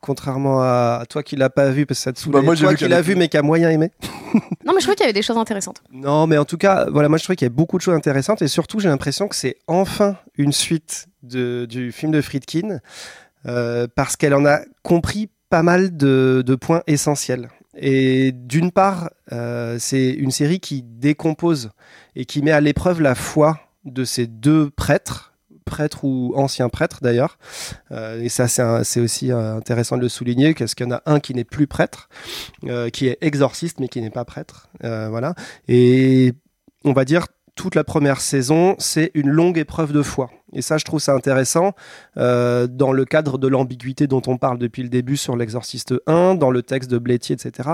Contrairement 0.00 0.62
à 0.62 1.04
toi 1.08 1.22
qui 1.22 1.36
l'as 1.36 1.50
pas 1.50 1.70
vu 1.70 1.84
parce 1.86 2.00
que 2.00 2.04
ça 2.04 2.12
te 2.12 2.18
saoulait. 2.18 2.38
Bah, 2.38 2.42
moi, 2.42 2.54
j'ai 2.54 2.62
toi 2.62 2.70
vu 2.70 2.76
qui 2.78 2.88
l'as 2.88 3.00
était- 3.00 3.08
vu 3.12 3.16
mais 3.16 3.28
qui 3.28 3.36
a 3.36 3.42
moyen 3.42 3.70
aimé. 3.70 3.90
Non, 4.64 4.72
mais 4.72 4.80
je 4.80 4.84
trouvais 4.84 4.94
qu'il 4.94 5.04
y 5.04 5.08
avait 5.08 5.12
des 5.12 5.20
choses 5.22 5.36
intéressantes. 5.36 5.82
Non, 5.92 6.26
mais 6.26 6.38
en 6.38 6.46
tout 6.46 6.56
cas, 6.56 6.86
voilà, 6.90 7.10
moi 7.10 7.18
je 7.18 7.24
trouvais 7.24 7.36
qu'il 7.36 7.44
y 7.44 7.48
avait 7.50 7.54
beaucoup 7.54 7.76
de 7.76 7.82
choses 7.82 7.94
intéressantes 7.94 8.40
et 8.40 8.48
surtout 8.48 8.80
j'ai 8.80 8.88
l'impression 8.88 9.28
que 9.28 9.36
c'est 9.36 9.56
enfin 9.66 10.16
une 10.38 10.52
suite 10.52 11.08
de, 11.22 11.66
du 11.68 11.92
film 11.92 12.12
de 12.12 12.20
Friedkin 12.22 12.78
euh, 13.46 13.86
parce 13.94 14.16
qu'elle 14.16 14.32
en 14.34 14.46
a 14.46 14.60
compris 14.82 15.28
pas 15.50 15.62
mal 15.62 15.94
de, 15.96 16.42
de 16.46 16.54
points 16.54 16.82
essentiels. 16.86 17.50
Et 17.76 18.32
d'une 18.32 18.70
part, 18.70 19.10
euh, 19.32 19.76
c'est 19.78 20.10
une 20.10 20.30
série 20.30 20.60
qui 20.60 20.82
décompose 20.82 21.70
et 22.16 22.24
qui 22.24 22.40
met 22.40 22.52
à 22.52 22.60
l'épreuve 22.62 23.02
la 23.02 23.14
foi 23.14 23.58
de 23.84 24.04
ces 24.04 24.26
deux 24.26 24.70
prêtres, 24.70 25.31
prêtres 25.72 26.04
ou 26.04 26.34
anciens 26.36 26.68
prêtres 26.68 26.98
d'ailleurs. 27.00 27.38
Euh, 27.92 28.20
et 28.20 28.28
ça, 28.28 28.46
c'est 28.46 29.00
aussi 29.00 29.32
euh, 29.32 29.56
intéressant 29.56 29.96
de 29.96 30.02
le 30.02 30.10
souligner, 30.10 30.52
parce 30.52 30.74
qu'il 30.74 30.86
y 30.86 30.88
en 30.90 30.94
a 30.94 31.02
un 31.06 31.18
qui 31.18 31.34
n'est 31.34 31.44
plus 31.44 31.66
prêtre, 31.66 32.10
euh, 32.66 32.90
qui 32.90 33.06
est 33.08 33.16
exorciste 33.22 33.80
mais 33.80 33.88
qui 33.88 34.02
n'est 34.02 34.10
pas 34.10 34.26
prêtre. 34.26 34.68
Voilà. 34.82 35.34
Et 35.68 36.34
on 36.84 36.92
va 36.92 37.04
dire 37.04 37.26
toute 37.54 37.74
la 37.74 37.84
première 37.84 38.20
saison, 38.20 38.76
c'est 38.78 39.10
une 39.14 39.28
longue 39.28 39.58
épreuve 39.58 39.92
de 39.92 40.02
foi. 40.02 40.30
Et 40.54 40.62
ça, 40.62 40.76
je 40.78 40.84
trouve 40.84 41.00
ça 41.00 41.14
intéressant 41.14 41.72
euh, 42.16 42.66
dans 42.66 42.92
le 42.92 43.04
cadre 43.04 43.38
de 43.38 43.48
l'ambiguïté 43.48 44.06
dont 44.06 44.22
on 44.26 44.36
parle 44.36 44.58
depuis 44.58 44.82
le 44.82 44.88
début 44.88 45.16
sur 45.16 45.36
l'exorciste 45.36 45.94
1, 46.06 46.34
dans 46.34 46.50
le 46.50 46.62
texte 46.62 46.90
de 46.90 46.98
Blétier, 46.98 47.34
etc. 47.34 47.70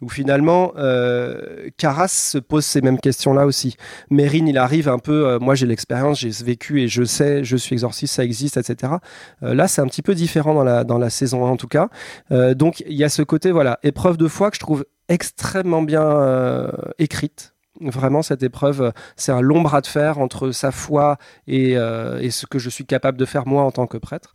Où 0.00 0.08
finalement, 0.08 0.72
euh, 0.76 1.68
Carras 1.76 2.08
se 2.08 2.38
pose 2.38 2.64
ces 2.64 2.80
mêmes 2.80 3.00
questions-là 3.00 3.46
aussi. 3.46 3.76
Mérine, 4.10 4.48
il 4.48 4.58
arrive 4.58 4.88
un 4.88 4.98
peu, 4.98 5.26
euh, 5.26 5.38
moi 5.40 5.54
j'ai 5.54 5.66
l'expérience, 5.66 6.20
j'ai 6.20 6.30
vécu 6.44 6.80
et 6.82 6.88
je 6.88 7.02
sais, 7.02 7.42
je 7.44 7.56
suis 7.56 7.74
exorciste, 7.74 8.14
ça 8.14 8.24
existe, 8.24 8.56
etc. 8.56 8.94
Euh, 9.42 9.54
là, 9.54 9.66
c'est 9.66 9.80
un 9.80 9.86
petit 9.86 10.02
peu 10.02 10.14
différent 10.14 10.54
dans 10.54 10.64
la, 10.64 10.84
dans 10.84 10.98
la 10.98 11.10
saison 11.10 11.46
1 11.46 11.50
en 11.50 11.56
tout 11.56 11.68
cas. 11.68 11.88
Donc 12.30 12.80
il 12.86 12.94
y 12.94 13.04
a 13.04 13.08
ce 13.08 13.22
côté, 13.22 13.50
voilà, 13.50 13.78
épreuve 13.82 14.16
de 14.16 14.28
foi 14.28 14.50
que 14.50 14.56
je 14.56 14.60
trouve 14.60 14.84
extrêmement 15.08 15.82
bien 15.82 16.70
écrite. 16.98 17.54
Vraiment, 17.80 18.22
cette 18.22 18.42
épreuve, 18.42 18.92
c'est 19.16 19.32
un 19.32 19.40
long 19.40 19.62
bras 19.62 19.80
de 19.80 19.86
fer 19.86 20.18
entre 20.18 20.50
sa 20.50 20.70
foi 20.70 21.16
et, 21.46 21.76
euh, 21.76 22.20
et 22.20 22.30
ce 22.30 22.46
que 22.46 22.58
je 22.58 22.68
suis 22.68 22.84
capable 22.84 23.18
de 23.18 23.24
faire 23.24 23.46
moi 23.46 23.62
en 23.62 23.70
tant 23.70 23.86
que 23.86 23.96
prêtre. 23.96 24.32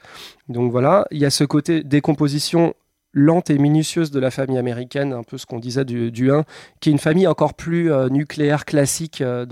Donc 0.49 0.71
voilà, 0.71 1.05
il 1.11 1.19
y 1.19 1.25
a 1.25 1.29
ce 1.29 1.43
côté 1.43 1.83
décomposition 1.83 2.73
lente 3.15 3.49
et 3.49 3.57
minutieuse 3.57 4.11
de 4.11 4.19
la 4.19 4.29
famille 4.29 4.57
américaine, 4.57 5.13
un 5.13 5.23
peu 5.23 5.37
ce 5.37 5.45
qu'on 5.45 5.59
disait 5.59 5.85
du, 5.85 6.11
du 6.11 6.31
1, 6.31 6.43
qui 6.81 6.89
est 6.89 6.91
une 6.91 6.99
famille 6.99 7.27
encore 7.27 7.53
plus 7.53 7.91
euh, 7.91 8.09
nucléaire 8.09 8.65
classique 8.65 9.21
euh, 9.21 9.45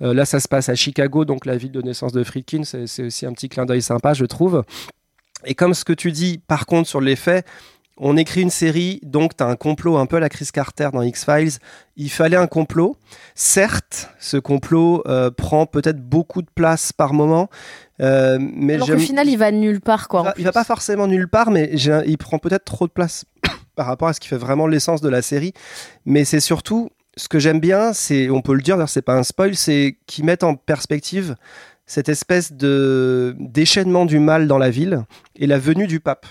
là, 0.00 0.24
ça 0.24 0.40
se 0.40 0.48
passe 0.48 0.68
à 0.68 0.74
Chicago, 0.74 1.24
donc 1.24 1.44
la 1.44 1.56
ville 1.56 1.70
de 1.70 1.82
naissance 1.82 2.12
de 2.12 2.24
Friedkin. 2.24 2.62
C'est 2.64 3.04
aussi 3.04 3.26
un 3.26 3.32
petit 3.32 3.48
clin 3.48 3.66
d'œil 3.66 3.82
sympa, 3.82 4.14
je 4.14 4.24
trouve. 4.24 4.64
Et 5.44 5.54
comme 5.54 5.74
ce 5.74 5.84
que 5.84 5.92
tu 5.92 6.12
dis, 6.12 6.38
par 6.38 6.66
contre, 6.66 6.88
sur 6.88 7.00
les 7.00 7.16
faits, 7.16 7.46
on 7.98 8.16
écrit 8.16 8.42
une 8.42 8.50
série, 8.50 9.00
donc 9.02 9.36
tu 9.36 9.44
as 9.44 9.46
un 9.46 9.56
complot 9.56 9.96
un 9.96 10.06
peu 10.06 10.16
à 10.16 10.20
la 10.20 10.28
Chris 10.28 10.48
Carter 10.52 10.88
dans 10.92 11.02
X-Files. 11.02 11.58
Il 11.96 12.10
fallait 12.10 12.36
un 12.36 12.46
complot. 12.46 12.96
Certes, 13.34 14.10
ce 14.18 14.36
complot 14.36 15.02
euh, 15.06 15.30
prend 15.30 15.66
peut-être 15.66 16.00
beaucoup 16.00 16.42
de 16.42 16.48
place 16.54 16.92
par 16.92 17.12
moment, 17.12 17.48
euh, 18.00 18.38
mais 18.40 18.74
Alors 18.74 18.88
qu'au 18.88 18.98
final, 18.98 19.28
il 19.28 19.36
va 19.36 19.52
nulle 19.52 19.80
part, 19.80 20.08
quoi. 20.08 20.22
il 20.22 20.24
va, 20.24 20.34
il 20.38 20.44
va 20.44 20.52
pas 20.52 20.64
forcément 20.64 21.06
nulle 21.06 21.28
part, 21.28 21.50
mais 21.50 21.70
il 21.72 22.18
prend 22.18 22.38
peut-être 22.38 22.64
trop 22.64 22.86
de 22.86 22.92
place 22.92 23.24
par 23.76 23.86
rapport 23.86 24.08
à 24.08 24.12
ce 24.12 24.20
qui 24.20 24.28
fait 24.28 24.36
vraiment 24.36 24.66
l'essence 24.66 25.00
de 25.00 25.08
la 25.08 25.22
série. 25.22 25.52
Mais 26.06 26.24
c'est 26.24 26.40
surtout 26.40 26.90
ce 27.16 27.28
que 27.28 27.38
j'aime 27.38 27.60
bien, 27.60 27.92
c'est, 27.92 28.30
on 28.30 28.40
peut 28.40 28.54
le 28.54 28.62
dire, 28.62 28.88
c'est 28.88 29.02
pas 29.02 29.14
un 29.14 29.22
spoil, 29.22 29.54
c'est 29.54 29.98
qu'ils 30.06 30.24
mettent 30.24 30.44
en 30.44 30.54
perspective 30.54 31.36
cette 31.86 32.08
espèce 32.08 32.52
de 32.52 33.36
déchaînement 33.38 34.06
du 34.06 34.18
mal 34.18 34.48
dans 34.48 34.58
la 34.58 34.70
ville 34.70 35.04
et 35.36 35.46
la 35.46 35.58
venue 35.58 35.86
du 35.86 36.00
pape. 36.00 36.26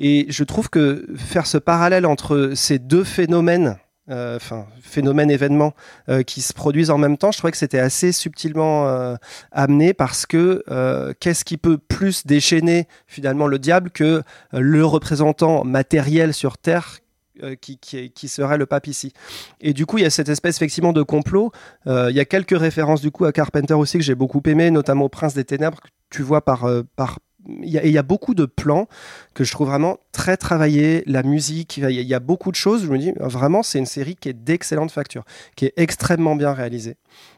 Et 0.00 0.26
je 0.28 0.44
trouve 0.44 0.70
que 0.70 1.06
faire 1.16 1.46
ce 1.46 1.58
parallèle 1.58 2.06
entre 2.06 2.52
ces 2.54 2.78
deux 2.78 3.04
phénomènes, 3.04 3.78
euh, 4.10 4.36
enfin 4.36 4.66
phénomènes 4.80 5.30
événements 5.30 5.74
euh, 6.08 6.22
qui 6.22 6.40
se 6.40 6.52
produisent 6.52 6.90
en 6.90 6.98
même 6.98 7.18
temps, 7.18 7.32
je 7.32 7.38
trouvais 7.38 7.50
que 7.50 7.58
c'était 7.58 7.80
assez 7.80 8.12
subtilement 8.12 8.86
euh, 8.88 9.16
amené 9.50 9.92
parce 9.94 10.24
que 10.24 10.62
euh, 10.70 11.12
qu'est-ce 11.18 11.44
qui 11.44 11.56
peut 11.56 11.78
plus 11.78 12.26
déchaîner 12.26 12.86
finalement 13.06 13.46
le 13.48 13.58
diable 13.58 13.90
que 13.90 14.04
euh, 14.04 14.22
le 14.52 14.84
représentant 14.84 15.64
matériel 15.64 16.32
sur 16.32 16.58
Terre 16.58 17.00
euh, 17.42 17.54
qui, 17.54 17.78
qui, 17.78 18.28
serait 18.28 18.58
le 18.58 18.66
pape 18.66 18.88
ici. 18.88 19.12
Et 19.60 19.72
du 19.72 19.86
coup, 19.86 19.98
il 19.98 20.02
y 20.02 20.06
a 20.06 20.10
cette 20.10 20.28
espèce 20.28 20.56
effectivement 20.56 20.92
de 20.92 21.02
complot. 21.02 21.52
Euh, 21.86 22.10
il 22.10 22.16
y 22.16 22.20
a 22.20 22.24
quelques 22.24 22.58
références 22.58 23.00
du 23.00 23.12
coup 23.12 23.26
à 23.26 23.32
Carpenter 23.32 23.74
aussi 23.74 23.96
que 23.98 24.02
j'ai 24.02 24.16
beaucoup 24.16 24.42
aimé, 24.46 24.72
notamment 24.72 25.04
au 25.04 25.08
Prince 25.08 25.34
des 25.34 25.44
Ténèbres, 25.44 25.78
tu 26.10 26.22
vois 26.22 26.44
par... 26.44 26.64
euh, 26.64 26.82
par 26.96 27.18
il 27.46 27.70
y, 27.70 27.98
a, 27.98 28.02
beaucoup 28.02 28.34
de 28.34 28.46
plans 28.46 28.88
que 29.32 29.44
je 29.44 29.52
trouve 29.52 29.68
vraiment 29.68 29.98
très 30.12 30.36
travaillés, 30.36 31.04
la 31.06 31.22
musique, 31.22 31.76
il 31.76 31.90
y 31.90 32.14
a, 32.14 32.20
beaucoup 32.20 32.50
de 32.50 32.56
choses. 32.56 32.82
Je 32.84 32.88
me 32.88 32.98
dis 32.98 33.12
vraiment, 33.18 33.62
c'est 33.62 33.78
une 33.78 33.86
série 33.86 34.16
qui 34.16 34.28
est 34.28 34.32
d'excellente 34.32 34.90
facture, 34.90 35.24
qui 35.54 35.66
est 35.66 35.72
extrêmement 35.76 36.36
bien 36.36 36.52
réalisée. 36.52 36.96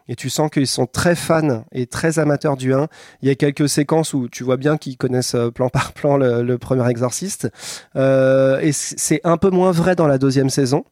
Et 0.09 0.17
tu 0.17 0.29
sens 0.29 0.51
qu'ils 0.51 0.67
sont 0.67 0.87
très 0.87 1.15
fans 1.15 1.65
et 1.71 1.87
très 1.87 2.19
amateurs 2.19 2.57
du 2.57 2.75
1. 2.75 2.89
Il 3.23 3.29
y 3.29 3.31
a 3.31 3.35
quelques 3.35 3.69
séquences 3.69 4.15
où 4.15 4.29
tu 4.29 4.43
vois 4.43 4.57
bien 4.57 4.77
qu'ils 4.77 4.97
connaissent 4.97 5.37
euh, 5.37 5.51
plan 5.51 5.69
par 5.69 5.93
plan 5.93 6.17
le, 6.17 6.59
premier 6.59 6.89
exorciste. 6.89 7.49
Euh, 7.95 8.59
et 8.61 8.73
c'est 8.73 9.21
un 9.23 9.37
peu 9.37 9.51
moins 9.51 9.71
vrai 9.71 9.95
dans 9.95 10.09
la 10.09 10.19
deuxième 10.19 10.51
saison. 10.51 10.85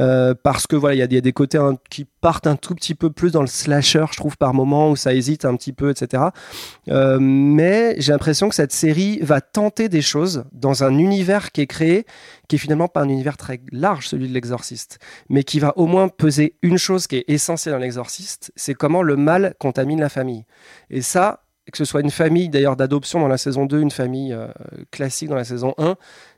Euh, 0.00 0.34
parce 0.34 0.66
que 0.66 0.74
voilà, 0.76 0.94
il 0.94 0.98
y, 0.98 1.16
a- 1.16 1.20
des 1.20 1.32
côtés 1.32 1.60
qui 1.90 2.06
partent 2.20 2.46
un 2.46 2.56
tout 2.56 2.74
petit 2.74 2.94
peu 2.94 3.10
plus 3.10 3.30
dans 3.30 3.42
le 3.42 3.46
slasher, 3.46 4.06
je 4.10 4.16
trouve, 4.16 4.36
par 4.36 4.54
moment, 4.54 4.90
où 4.90 4.96
ça 4.96 5.14
hésite 5.14 5.44
un 5.44 5.54
petit 5.56 5.72
peu, 5.72 5.90
etc. 5.90 6.24
Euh, 6.88 7.18
mais 7.20 7.94
j'ai 7.98 8.12
l'impression 8.12 8.48
que 8.48 8.54
cette 8.54 8.72
série 8.72 9.18
va 9.20 9.40
tenter 9.40 9.88
des 9.88 10.02
choses 10.02 10.44
dans 10.52 10.82
un 10.84 10.96
univers 10.98 11.52
qui 11.52 11.60
est 11.60 11.66
créé, 11.66 12.06
qui 12.48 12.56
est 12.56 12.58
finalement 12.58 12.88
pas 12.88 13.02
un 13.02 13.08
univers 13.08 13.36
très 13.36 13.60
large, 13.72 14.08
celui 14.08 14.28
de 14.28 14.32
l'exorciste, 14.34 14.98
mais 15.28 15.44
qui 15.44 15.60
va 15.60 15.76
au 15.76 15.86
moins 15.86 16.08
peser 16.08 16.54
une 16.62 16.78
chose 16.78 17.06
qui 17.06 17.16
est 17.16 17.24
essentielle 17.28 17.74
dans 17.74 17.80
l'exorciste, 17.80 18.52
c'est 18.56 18.74
comment 18.74 19.02
le 19.02 19.16
mal 19.16 19.54
contamine 19.60 20.00
la 20.00 20.08
famille. 20.08 20.44
Et 20.88 21.02
ça, 21.02 21.42
que 21.70 21.76
ce 21.78 21.84
soit 21.84 22.00
une 22.00 22.10
famille 22.10 22.48
d'ailleurs 22.48 22.76
d'adoption 22.76 23.20
dans 23.20 23.28
la 23.28 23.38
saison 23.38 23.66
2, 23.66 23.80
une 23.80 23.90
famille 23.90 24.32
euh, 24.32 24.48
classique 24.90 25.28
dans 25.28 25.36
la 25.36 25.44
saison 25.44 25.74
1, 25.78 25.96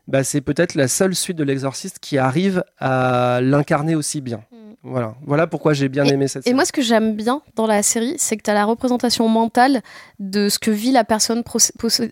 bah, 0.09 0.25
c'est 0.25 0.41
peut-être 0.41 0.75
la 0.75 0.89
seule 0.89 1.15
suite 1.15 1.37
de 1.37 1.45
l'exorciste 1.45 1.99
qui 2.01 2.19
arrive 2.19 2.65
à 2.79 3.41
l'incarner 3.41 3.95
aussi 3.95 4.21
bien. 4.21 4.45
Mm. 4.51 4.57
Voilà. 4.85 5.15
voilà 5.25 5.47
pourquoi 5.47 5.75
j'ai 5.75 5.89
bien 5.89 6.05
aimé 6.07 6.27
cette 6.27 6.43
Et 6.43 6.47
série. 6.47 6.55
moi, 6.57 6.65
ce 6.65 6.73
que 6.73 6.83
j'aime 6.83 7.15
bien 7.15 7.41
dans 7.55 7.69
la 7.69 7.85
série, 7.85 8.17
c'est 8.19 8.37
que 8.37 8.43
tu 8.43 8.51
as 8.51 8.55
la 8.55 8.65
représentation 8.65 9.29
mentale 9.29 9.81
de 10.19 10.49
ce 10.49 10.59
que 10.59 10.73
vit 10.73 10.91
la 10.91 11.05
personne 11.05 11.45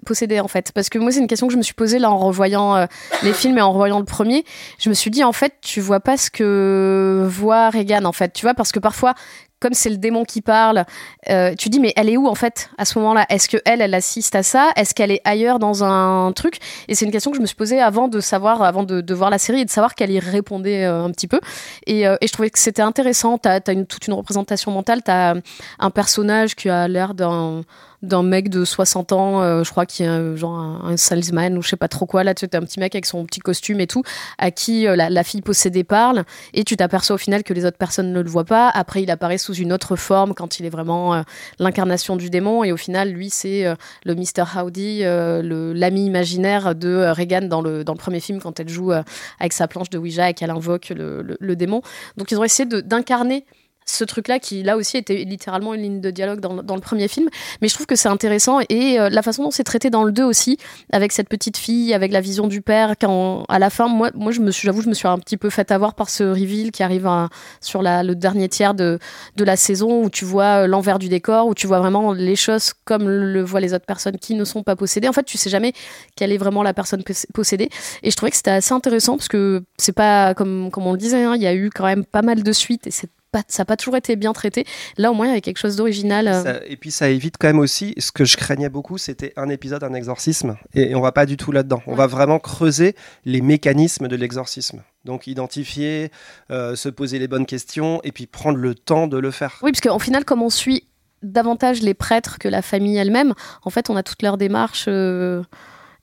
possédée, 0.07 0.39
en 0.39 0.47
fait. 0.47 0.71
Parce 0.73 0.89
que 0.89 1.01
moi, 1.01 1.11
c'est 1.11 1.19
une 1.19 1.27
question 1.27 1.49
que 1.49 1.53
je 1.53 1.59
me 1.59 1.65
suis 1.65 1.75
posée 1.75 1.99
là 1.99 2.13
en 2.13 2.19
revoyant 2.19 2.77
euh, 2.77 2.87
les 3.25 3.33
films 3.33 3.59
et 3.59 3.61
en 3.61 3.73
revoyant 3.73 3.99
le 3.99 4.05
premier. 4.05 4.45
Je 4.79 4.89
me 4.89 4.95
suis 4.95 5.11
dit, 5.11 5.25
en 5.25 5.33
fait, 5.33 5.55
tu 5.61 5.81
vois 5.81 5.99
pas 5.99 6.17
ce 6.17 6.31
que 6.31 7.27
voit 7.29 7.71
Regan, 7.71 8.07
en 8.07 8.13
fait. 8.13 8.33
Tu 8.33 8.43
vois, 8.47 8.55
parce 8.55 8.71
que 8.71 8.79
parfois, 8.79 9.15
comme 9.61 9.75
c'est 9.75 9.91
le 9.91 9.99
démon 9.99 10.25
qui 10.25 10.41
parle, 10.41 10.85
euh, 11.29 11.55
tu 11.55 11.69
dis 11.69 11.81
mais 11.81 11.93
elle 11.97 12.09
est 12.09 12.17
où 12.17 12.27
en 12.27 12.35
fait 12.35 12.71
à 12.79 12.85
ce 12.85 12.99
moment-là? 12.99 13.27
Est-ce 13.29 13.49
que 13.49 13.59
elle, 13.65 13.83
elle 13.83 13.95
assiste 13.95 14.35
à 14.35 14.43
ça? 14.43 14.71
Est-ce 14.77 14.95
qu'elle 14.95 15.11
est 15.11 15.21
ailleurs 15.25 15.59
dans 15.59 15.85
un 15.85 16.33
truc? 16.33 16.59
Et 16.89 16.95
c'est 16.95 17.05
une 17.05 17.13
question 17.13 17.31
que 17.31 17.37
je 17.37 17.43
me 17.43 17.47
suis 17.47 17.57
posée 17.57 17.81
avant 17.81 18.09
de 18.09 18.21
savoir, 18.21 18.63
avant 18.63 18.83
de, 18.83 19.15
voir 19.15 19.31
la 19.31 19.39
série 19.39 19.61
et 19.61 19.65
de 19.65 19.71
savoir 19.71 19.95
qu'elle 19.95 20.11
y 20.11 20.19
répondait 20.19 20.85
euh, 20.85 21.05
un 21.05 21.11
petit 21.11 21.29
peu. 21.29 21.41
Et, 21.87 22.07
euh, 22.07 22.17
et 22.21 22.27
je 22.27 22.33
trouvais 22.33 22.51
que 22.51 22.59
c'était 22.59 22.83
intéressant. 22.83 23.39
T'as 23.39 23.61
as 23.67 23.73
une, 23.73 23.87
toute 23.87 24.07
une 24.07 24.15
représentation 24.15 24.71
mentale. 24.73 25.03
T'as 25.03 25.35
un 25.79 25.91
personnage 25.91 26.55
qui 26.57 26.71
a 26.71 26.89
l'air 26.89 27.15
d'un 27.15 27.63
d'un 28.03 28.23
mec 28.23 28.49
de 28.49 28.65
60 28.65 29.13
ans, 29.13 29.43
euh, 29.43 29.63
je 29.63 29.71
crois 29.71 29.87
qui 29.87 30.03
est 30.03 30.37
genre 30.37 30.57
un, 30.59 30.97
salesman 30.97 31.57
ou 31.59 31.63
je 31.63 31.69
sais 31.69 31.77
pas 31.77 31.89
trop 31.89 32.07
quoi. 32.07 32.25
Là, 32.25 32.35
tu 32.35 32.47
as 32.51 32.57
un 32.57 32.63
petit 32.63 32.81
mec 32.81 32.95
avec 32.95 33.07
son 33.07 33.25
petit 33.25 33.41
costume 33.41 33.81
et 33.81 33.87
tout, 33.87 34.03
à 34.39 34.51
qui 34.51 34.87
euh, 34.87 34.97
la, 34.97 35.25
fille 35.25 35.43
possédée 35.43 35.85
parle, 35.85 36.25
et 36.55 36.65
tu 36.65 36.77
t'aperçois 36.77 37.15
au 37.15 37.19
final 37.19 37.43
que 37.43 37.53
les 37.53 37.65
autres 37.65 37.77
personnes 37.77 38.13
ne 38.13 38.21
le 38.21 38.29
voient 38.29 38.45
pas. 38.45 38.71
Après, 38.71 39.03
il 39.03 39.11
apparaît 39.11 39.39
sous 39.39 39.55
une 39.55 39.73
autre 39.73 39.97
forme 39.97 40.35
quand 40.35 40.59
il 40.59 40.67
est 40.67 40.71
vraiment 40.71 41.15
euh, 41.15 41.23
l'incarnation 41.59 42.17
du 42.17 42.31
démon, 42.31 42.65
et 42.65 42.73
au 42.73 42.77
final, 42.77 43.11
lui, 43.11 43.31
c'est 43.31 43.65
le 44.05 44.15
Mr. 44.15 44.45
Howdy, 44.57 45.03
l'ami 45.03 46.07
imaginaire 46.07 46.75
de 46.75 47.13
Regan 47.17 47.49
dans 47.49 47.61
le, 47.63 47.85
dans 47.85 47.93
le 47.93 47.99
premier 47.99 48.21
film 48.21 48.41
quand 48.41 48.59
elle 48.61 48.69
joue 48.69 48.93
avec 48.93 49.53
sa 49.53 49.69
planche 49.69 49.91
de 49.91 49.99
Ouija 49.99 50.31
et 50.31 50.35
qu'elle 50.35 50.51
invoque 50.51 50.91
le, 50.91 51.23
le- 51.23 51.37
le 51.39 51.57
démon. 51.57 51.83
Donc, 52.17 52.31
ils 52.31 52.39
ont 52.39 52.45
essayé 52.45 52.69
d'incarner 52.69 53.45
ce 53.91 54.05
truc-là 54.05 54.39
qui 54.39 54.63
là 54.63 54.77
aussi 54.77 54.97
était 54.97 55.25
littéralement 55.25 55.75
une 55.75 55.83
ligne 55.83 56.01
de 56.01 56.11
dialogue 56.11 56.41
dans, 56.41 56.63
dans 56.63 56.75
le 56.75 56.81
premier 56.81 57.09
film. 57.09 57.29
Mais 57.61 57.69
je 57.69 57.75
trouve 57.75 57.87
que 57.87 57.97
c'est 57.97 58.09
intéressant 58.09 58.59
et 58.69 58.99
euh, 58.99 59.09
la 59.11 59.23
façon 59.23 59.43
dont 59.43 59.51
c'est 59.51 59.65
traité 59.65 59.91
dans 59.91 60.05
le 60.05 60.13
2 60.13 60.25
aussi, 60.25 60.59
avec 60.93 61.13
cette 61.13 61.29
petite 61.29 61.57
fille, 61.57 61.93
avec 61.95 62.13
la 62.13 62.21
vision 62.21 62.47
du 62.47 62.63
père, 62.63 62.95
quand 63.01 63.45
à 63.49 63.59
la 63.59 63.71
fin, 63.71 63.89
moi, 63.89 64.11
moi 64.15 64.33
je 64.33 64.41
me 64.41 64.51
suis, 64.51 64.67
j'avoue, 64.67 64.83
je 64.83 64.89
me 64.89 64.95
suis 64.95 65.09
un 65.09 65.19
petit 65.19 65.37
peu 65.37 65.51
fait 65.51 65.71
avoir 65.71 65.95
par 65.95 66.11
ce 66.11 66.25
reveal 66.25 66.71
qui 66.71 66.83
arrive 66.83 67.09
sur 67.61 67.83
la, 67.83 68.03
le 68.03 68.15
dernier 68.15 68.49
tiers 68.49 68.75
de, 68.75 68.99
de 69.37 69.45
la 69.45 69.57
saison 69.57 70.05
où 70.05 70.11
tu 70.11 70.25
vois 70.25 70.63
euh, 70.63 70.67
l'envers 70.67 70.99
du 70.99 71.09
décor, 71.09 71.47
où 71.47 71.55
tu 71.55 71.67
vois 71.67 71.81
vraiment 71.81 72.13
les 72.13 72.37
choses 72.37 72.73
comme 72.85 73.09
le 73.09 73.43
voient 73.43 73.61
les 73.61 73.75
autres 73.75 73.87
personnes 73.87 74.19
qui 74.19 74.35
ne 74.35 74.45
sont 74.45 74.63
pas 74.63 74.77
possédées. 74.77 75.09
En 75.09 75.13
fait, 75.13 75.25
tu 75.25 75.39
sais 75.39 75.51
jamais 75.51 75.73
quelle 76.17 76.33
est 76.33 76.39
vraiment 76.39 76.63
la 76.63 76.75
personne 76.75 77.03
pos- 77.03 77.27
possédée. 77.35 77.69
Et 78.03 78.11
je 78.11 78.17
trouvais 78.17 78.31
que 78.31 78.37
c'était 78.37 78.51
assez 78.51 78.73
intéressant 78.73 79.17
parce 79.17 79.29
que 79.29 79.63
c'est 79.79 79.93
pas 79.93 80.35
comme, 80.35 80.71
comme 80.71 80.87
on 80.87 80.93
le 80.93 80.99
disait, 80.99 81.23
hein, 81.25 81.35
il 81.37 81.43
y 81.43 81.47
a 81.47 81.55
eu 81.55 81.71
quand 81.71 81.85
même 81.85 82.05
pas 82.05 82.23
mal 82.23 82.43
de 82.43 82.53
suites 82.53 82.87
pas, 83.31 83.43
ça 83.49 83.63
n'a 83.63 83.65
pas 83.65 83.77
toujours 83.77 83.97
été 83.97 84.17
bien 84.17 84.33
traité. 84.33 84.65
Là, 84.99 85.11
au 85.11 85.15
moins, 85.15 85.27
il 85.27 85.29
y 85.29 85.33
avait 85.33 85.41
quelque 85.41 85.59
chose 85.59 85.77
d'original. 85.77 86.29
euh. 86.29 86.43
Ça- 86.43 86.61
et 86.67 86.77
puis 86.77 86.91
ça 86.91 87.09
évite 87.09 87.37
quand 87.39 87.49
même 87.49 87.59
aussi, 87.59 87.95
ce 87.99 88.13
que 88.13 88.25
je 88.25 88.37
craignais 88.37 88.69
beaucoup, 88.69 88.99
c'était 88.99 89.33
un 89.37 89.49
épisode, 89.49 89.83
un 89.85 89.95
exorcisme. 89.95 90.57
Et, 90.75 90.95
on 90.95 91.01
va 91.01 91.13
pas 91.13 91.27
du 91.27 91.37
tout 91.37 91.53
là-dedans. 91.53 91.83
On 91.87 91.95
va 91.95 92.07
vraiment 92.07 92.39
creuser 92.39 92.95
les 93.25 93.41
mécanismes 93.41 94.09
de 94.09 94.17
l'exorcisme. 94.17 94.83
Donc 95.05 95.27
identifier, 95.27 96.11
euh, 96.51 96.77
se 96.77 96.89
poser 96.89 97.19
les 97.19 97.29
bonnes 97.29 97.47
questions 97.47 98.01
et 98.05 98.13
puis 98.13 98.27
prendre 98.27 98.59
le 98.59 98.75
temps 98.75 99.07
de 99.07 99.17
le 99.19 99.31
faire. 99.31 99.59
Oui, 99.63 99.73
parce 99.73 99.81
qu'au 99.81 99.99
final, 99.99 100.25
comme 100.25 100.43
on 100.43 100.51
suit 100.51 100.85
davantage 101.23 101.83
les 101.83 101.95
prêtres 101.95 102.39
que 102.39 102.49
la 102.49 102.63
famille 102.63 102.97
elle-même, 102.97 103.35
en 103.63 103.71
fait, 103.71 103.91
on 103.91 103.97
a 103.97 104.03
toute 104.03 104.23
leur 104.23 104.37
démarche. 104.39 104.87
euh, 104.89 105.43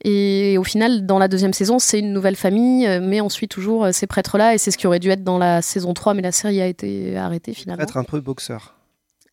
et 0.04 0.56
au 0.58 0.64
final, 0.64 1.06
dans 1.06 1.18
la 1.18 1.28
deuxième 1.28 1.52
saison, 1.52 1.78
c'est 1.78 1.98
une 1.98 2.12
nouvelle 2.12 2.36
famille, 2.36 2.86
euh, 2.86 3.00
mais 3.02 3.20
on 3.20 3.28
suit 3.28 3.48
toujours 3.48 3.86
euh, 3.86 3.92
ces 3.92 4.06
prêtres-là, 4.06 4.54
et 4.54 4.58
c'est 4.58 4.70
ce 4.70 4.78
qui 4.78 4.86
aurait 4.86 5.00
dû 5.00 5.10
être 5.10 5.24
dans 5.24 5.38
la 5.38 5.62
saison 5.62 5.94
3, 5.94 6.14
mais 6.14 6.22
la 6.22 6.32
série 6.32 6.60
a 6.60 6.66
été 6.66 7.16
arrêtée 7.16 7.50
Il 7.50 7.54
faut 7.54 7.60
finalement. 7.62 7.82
être 7.82 7.96
un 7.96 8.04
peu 8.04 8.20
boxeur. 8.20 8.74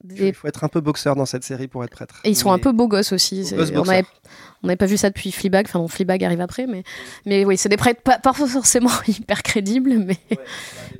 Des- 0.04 0.28
Il 0.28 0.34
faut 0.36 0.48
être 0.48 0.64
un 0.64 0.68
peu 0.68 0.82
boxeur 0.82 1.16
dans 1.16 1.26
cette 1.26 1.44
série 1.44 1.68
pour 1.68 1.84
être 1.84 1.90
prêtre. 1.90 2.20
Et 2.26 2.30
ils 2.30 2.36
sont 2.36 2.50
Mais- 2.50 2.56
un 2.56 2.60
peu 2.60 2.72
beaux 2.72 2.88
gosses 2.88 3.12
aussi. 3.12 3.40
Beaux 3.42 3.66
c'est- 3.66 3.74
gosses 3.74 3.90
on 4.64 4.68
n'avait 4.68 4.78
pas 4.78 4.86
vu 4.88 4.98
ça 4.98 5.10
depuis 5.10 5.32
Fleabag. 5.32 5.66
Enfin, 5.68 5.80
non, 5.80 5.88
Fleabag 5.88 6.24
arrive 6.24 6.42
après, 6.42 6.66
mais, 6.68 6.84
mais 7.26 7.46
oui, 7.46 7.56
c'est 7.58 7.70
des 7.70 7.78
prêtres 7.78 8.02
pas, 8.02 8.18
pas 8.20 8.34
forcément 8.34 8.90
hyper 9.08 9.42
crédibles, 9.44 9.98
mais 10.00 10.18
Des 10.30 10.38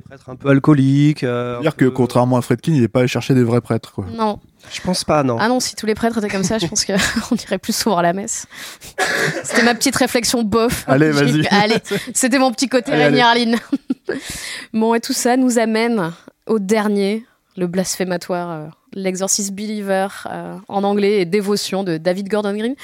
prêtres 0.08 0.28
un 0.30 0.36
peu 0.36 0.48
alcooliques. 0.50 1.24
euh, 1.24 1.58
un 1.58 1.60
dire 1.62 1.76
que 1.76 1.84
contrairement 1.86 2.36
à 2.36 2.42
Fredkin, 2.42 2.72
il 2.74 2.80
n'est 2.80 2.88
pas 2.88 3.00
allé 3.00 3.08
chercher 3.08 3.34
des 3.34 3.42
vrais 3.44 3.60
prêtres. 3.60 3.92
Quoi. 3.92 4.06
non. 4.12 4.38
Je 4.72 4.80
pense 4.80 5.04
pas, 5.04 5.22
non. 5.22 5.36
Ah 5.40 5.48
non, 5.48 5.60
si 5.60 5.76
tous 5.76 5.86
les 5.86 5.94
prêtres 5.94 6.18
étaient 6.18 6.28
comme 6.28 6.44
ça, 6.44 6.58
je 6.58 6.66
pense 6.66 6.84
qu'on 6.84 7.36
irait 7.46 7.58
plus 7.58 7.74
souvent 7.74 7.98
à 7.98 8.02
la 8.02 8.12
messe. 8.12 8.46
C'était 9.44 9.62
ma 9.62 9.74
petite 9.74 9.96
réflexion 9.96 10.42
bof. 10.42 10.84
Allez, 10.86 11.10
vas-y. 11.10 11.46
Allez, 11.48 11.78
c'était 12.14 12.38
mon 12.38 12.52
petit 12.52 12.68
côté. 12.68 12.92
Arline. 12.92 13.58
bon, 14.72 14.94
et 14.94 15.00
tout 15.00 15.12
ça 15.12 15.36
nous 15.36 15.58
amène 15.58 16.12
au 16.46 16.58
dernier, 16.58 17.24
le 17.56 17.66
blasphématoire, 17.66 18.70
l'exorcist 18.96 19.52
believer 19.52 20.08
euh, 20.28 20.56
en 20.68 20.82
anglais 20.82 21.20
et 21.20 21.24
dévotion 21.26 21.84
de 21.84 21.98
David 21.98 22.28
Gordon 22.28 22.54
Green. 22.56 22.74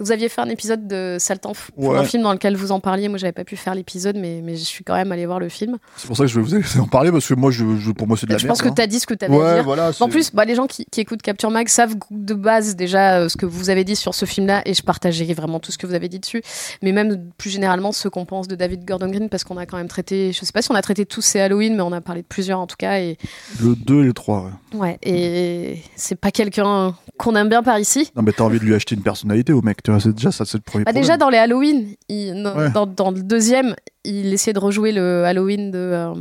Vous 0.00 0.10
aviez 0.10 0.28
fait 0.28 0.40
un 0.40 0.48
épisode 0.48 0.88
de 0.88 1.16
Saltan 1.20 1.52
Ouais. 1.76 1.96
un 1.98 2.04
film 2.04 2.22
dans 2.24 2.32
lequel 2.32 2.56
vous 2.56 2.72
en 2.72 2.80
parliez. 2.80 3.08
Moi, 3.08 3.18
j'avais 3.18 3.32
pas 3.32 3.44
pu 3.44 3.56
faire 3.56 3.74
l'épisode, 3.74 4.16
mais, 4.16 4.40
mais 4.42 4.56
je 4.56 4.64
suis 4.64 4.82
quand 4.82 4.94
même 4.94 5.12
allée 5.12 5.26
voir 5.26 5.38
le 5.38 5.48
film. 5.48 5.76
C'est 5.96 6.06
pour 6.08 6.16
ça 6.16 6.24
que 6.24 6.28
je 6.28 6.40
vais 6.40 6.46
vous 6.46 6.54
laisser 6.56 6.80
en 6.80 6.86
parler 6.86 7.12
parce 7.12 7.26
que 7.28 7.34
moi, 7.34 7.50
je, 7.50 7.76
je- 7.76 7.92
pour 7.92 8.08
moi, 8.08 8.16
c'est 8.16 8.26
de 8.26 8.32
la 8.32 8.38
je 8.38 8.44
merde. 8.46 8.56
pense 8.56 8.62
que 8.62 8.68
hein. 8.68 8.74
tu 8.74 8.82
as 8.82 8.86
dit 8.86 8.98
ce 8.98 9.06
que 9.06 9.14
tu 9.14 9.24
avais 9.26 9.34
à 9.34 9.38
Ouais, 9.38 9.54
dire. 9.54 9.64
voilà. 9.64 9.90
En 10.00 10.08
plus, 10.08 10.32
bah, 10.32 10.44
les 10.44 10.54
gens 10.54 10.66
qui, 10.66 10.84
qui 10.90 11.00
écoutent 11.00 11.22
Capture 11.22 11.50
Mag 11.50 11.68
savent 11.68 11.94
de 12.10 12.34
base 12.34 12.74
déjà 12.74 13.18
euh, 13.18 13.28
ce 13.28 13.36
que 13.36 13.46
vous 13.46 13.70
avez 13.70 13.84
dit 13.84 13.94
sur 13.96 14.14
ce 14.14 14.24
film-là 14.24 14.62
et 14.64 14.74
je 14.74 14.82
partageais 14.82 15.32
vraiment 15.34 15.60
tout 15.60 15.70
ce 15.70 15.78
que 15.78 15.86
vous 15.86 15.94
avez 15.94 16.08
dit 16.08 16.18
dessus. 16.18 16.42
Mais 16.82 16.92
même 16.92 17.30
plus 17.36 17.50
généralement 17.50 17.92
ce 17.92 18.08
qu'on 18.08 18.24
pense 18.24 18.48
de 18.48 18.56
David 18.56 18.84
Gordon 18.86 19.08
Green 19.10 19.28
parce 19.28 19.44
qu'on 19.44 19.56
a 19.58 19.66
quand 19.66 19.76
même 19.76 19.88
traité, 19.88 20.32
je 20.32 20.44
sais 20.44 20.52
pas 20.52 20.62
si 20.62 20.70
on 20.70 20.74
a 20.74 20.82
traité 20.82 21.04
tous 21.04 21.20
ces 21.22 21.40
Halloween, 21.40 21.74
mais 21.76 21.82
on 21.82 21.92
a 21.92 22.00
parlé 22.00 22.22
de 22.22 22.26
plusieurs 22.26 22.58
en 22.60 22.66
tout 22.66 22.76
cas. 22.78 22.98
Et, 23.00 23.18
Le 23.60 23.74
2 23.76 24.02
et 24.02 24.04
le 24.04 24.12
3. 24.12 24.50
Ouais. 24.74 24.78
ouais, 24.78 24.98
et 25.02 25.57
c'est 25.96 26.16
pas 26.20 26.30
quelqu'un 26.30 26.94
qu'on 27.18 27.34
aime 27.36 27.48
bien 27.48 27.62
par 27.62 27.78
ici. 27.78 28.10
Non, 28.16 28.22
mais 28.22 28.32
t'as 28.32 28.44
envie 28.44 28.58
de 28.60 28.64
lui 28.64 28.74
acheter 28.74 28.94
une 28.94 29.02
personnalité 29.02 29.52
au 29.52 29.62
mec. 29.62 29.82
Tu 29.82 29.90
vois, 29.90 30.00
c'est 30.00 30.12
déjà 30.12 30.30
ça, 30.32 30.44
c'est 30.44 30.58
le 30.58 30.62
premier 30.62 30.84
Bah, 30.84 30.92
problème. 30.92 31.02
déjà 31.04 31.16
dans 31.16 31.30
les 31.30 31.38
Halloween, 31.38 31.94
il- 32.08 32.42
dans, 32.42 32.56
Ouais. 32.56 32.70
dans- 32.70 32.86
dans 32.86 33.10
le 33.10 33.22
deuxième, 33.22 33.74
il 34.04 34.32
essayait 34.32 34.52
de 34.54 34.58
rejouer 34.60 34.92
le 34.92 35.24
Halloween 35.24 35.70
de, 35.70 35.78
euh, 35.78 36.14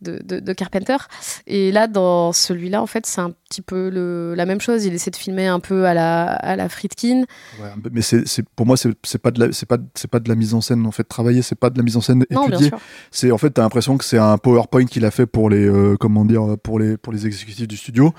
de, 0.00 0.20
de- 0.24 0.40
de 0.40 0.52
Carpenter. 0.52 0.96
Et 1.46 1.70
là, 1.72 1.86
dans 1.88 2.32
celui-là, 2.32 2.80
en 2.82 2.86
fait, 2.86 3.04
c'est 3.06 3.20
un 3.20 3.32
petit 3.48 3.62
peu 3.62 3.90
le, 3.90 4.34
la 4.36 4.46
même 4.46 4.60
chose. 4.60 4.84
Il 4.84 4.94
essaie 4.94 5.10
de 5.10 5.16
filmer 5.16 5.46
un 5.46 5.60
peu 5.60 5.84
à 5.86 5.94
la, 5.94 6.24
à 6.32 6.56
la 6.56 6.68
Friedkin. 6.68 7.24
Ouais, 7.60 7.68
mais 7.92 8.00
c'est, 8.02 8.26
c'est- 8.26 8.44
pour 8.56 8.64
moi, 8.66 8.76
c'est, 8.76 9.18
pas 9.18 9.30
de 9.30 9.40
la, 9.46 9.52
c'est 9.52 9.66
pas, 9.66 9.76
c'est 9.94 10.08
pas 10.10 10.20
de 10.20 10.28
la 10.28 10.34
mise 10.34 10.54
en 10.54 10.60
scène 10.60 10.86
en 10.86 10.92
fait. 10.92 11.04
Travailler, 11.04 11.42
c'est 11.42 11.54
pas 11.58 11.70
de 11.70 11.76
la 11.78 11.84
mise 11.84 11.96
en 11.96 12.00
scène 12.00 12.24
étudiée. 12.30 12.70
C'est 13.10 13.30
en 13.32 13.38
fait, 13.38 13.50
t'as 13.50 13.62
l'impression 13.62 13.98
que 13.98 14.04
c'est 14.04 14.18
un 14.18 14.38
PowerPoint 14.38 14.86
qu'il 14.86 15.04
a 15.04 15.10
fait 15.10 15.26
pour 15.26 15.50
les, 15.50 15.66
euh, 15.68 15.96
comment 15.98 16.24
dire, 16.24 16.56
pour 16.62 16.78
les, 16.78 16.96
pour 16.96 17.12
les 17.12 17.26
exécutifs 17.26 17.68
du 17.68 17.76
studio, 17.76 18.12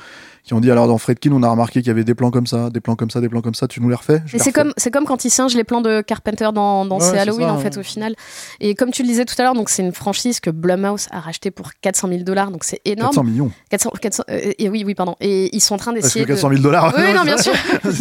qui 0.50 0.56
ont 0.56 0.60
dit 0.60 0.72
alors 0.72 0.88
dans 0.88 0.98
Fredkin, 0.98 1.32
on 1.32 1.44
a 1.44 1.50
remarqué 1.52 1.82
qu'il 1.82 1.90
y 1.90 1.92
avait 1.92 2.04
des 2.04 2.16
plans 2.16 2.32
comme 2.32 2.48
ça, 2.48 2.72
des 2.72 2.80
plans 2.80 2.96
comme 2.96 3.12
ça, 3.12 3.22
des 3.22 3.30
plans 3.30 3.42
comme 3.42 3.54
ça. 3.54 3.68
Tu 3.68 3.82
nous 3.82 3.90
les 3.90 3.94
refais? 3.94 4.24
Mais 4.34 4.40
c'est 4.40 4.52
comme, 4.52 4.74
c'est 4.78 4.90
comme 4.90 5.06
quand 5.06 5.24
il 5.24 5.30
singe 5.30 5.54
les 5.54 5.64
plans 5.64 5.80
de 5.80 6.02
Carpenter 6.02 6.50
dans, 6.56 6.86
dans 6.86 6.98
Ouais, 6.98 7.20
Halloween, 7.20 7.50
ça, 7.50 7.54
en 7.54 7.60
fait, 7.60 7.76
ouais. 7.76 7.82
au 7.82 7.84
final. 7.84 8.16
Et 8.60 8.74
comme 8.74 8.90
tu 8.90 9.04
le 9.04 9.08
disais 9.08 9.26
tout 9.26 9.36
à 9.38 9.44
l'heure, 9.44 9.54
donc 9.54 9.70
c'est 9.70 9.84
une 9.84 9.94
franchise 9.94 10.40
que 10.40 10.50
Blumhouse 10.50 11.08
a 11.12 11.20
racheté 11.20 11.52
pour 11.52 11.70
400 11.82 12.08
000 12.08 12.24
dollars, 12.24 12.50
donc 12.50 12.64
c'est 12.64 12.82
énorme. 12.84 13.12
400 13.12 13.24
millions. 13.26 13.52
400, 13.70 13.92
400, 14.02 14.24
euh, 14.32 14.52
et 14.58 14.70
oui, 14.70 14.84
oui, 14.84 14.96
pardon. 14.96 15.16
Et 15.22 15.56
ils 15.56 15.62
sont 15.62 15.76
en 15.76 15.78
train 15.78 15.94
Parce 15.94 16.06
d'essayer 16.06 16.26
que 16.26 16.32
de. 16.32 16.34
400 16.34 16.50
000 16.50 16.62
dollars. 16.64 16.96
Oui, 16.98 17.14
non, 17.14 17.24
bien 17.26 17.38
sûr. 17.38 17.54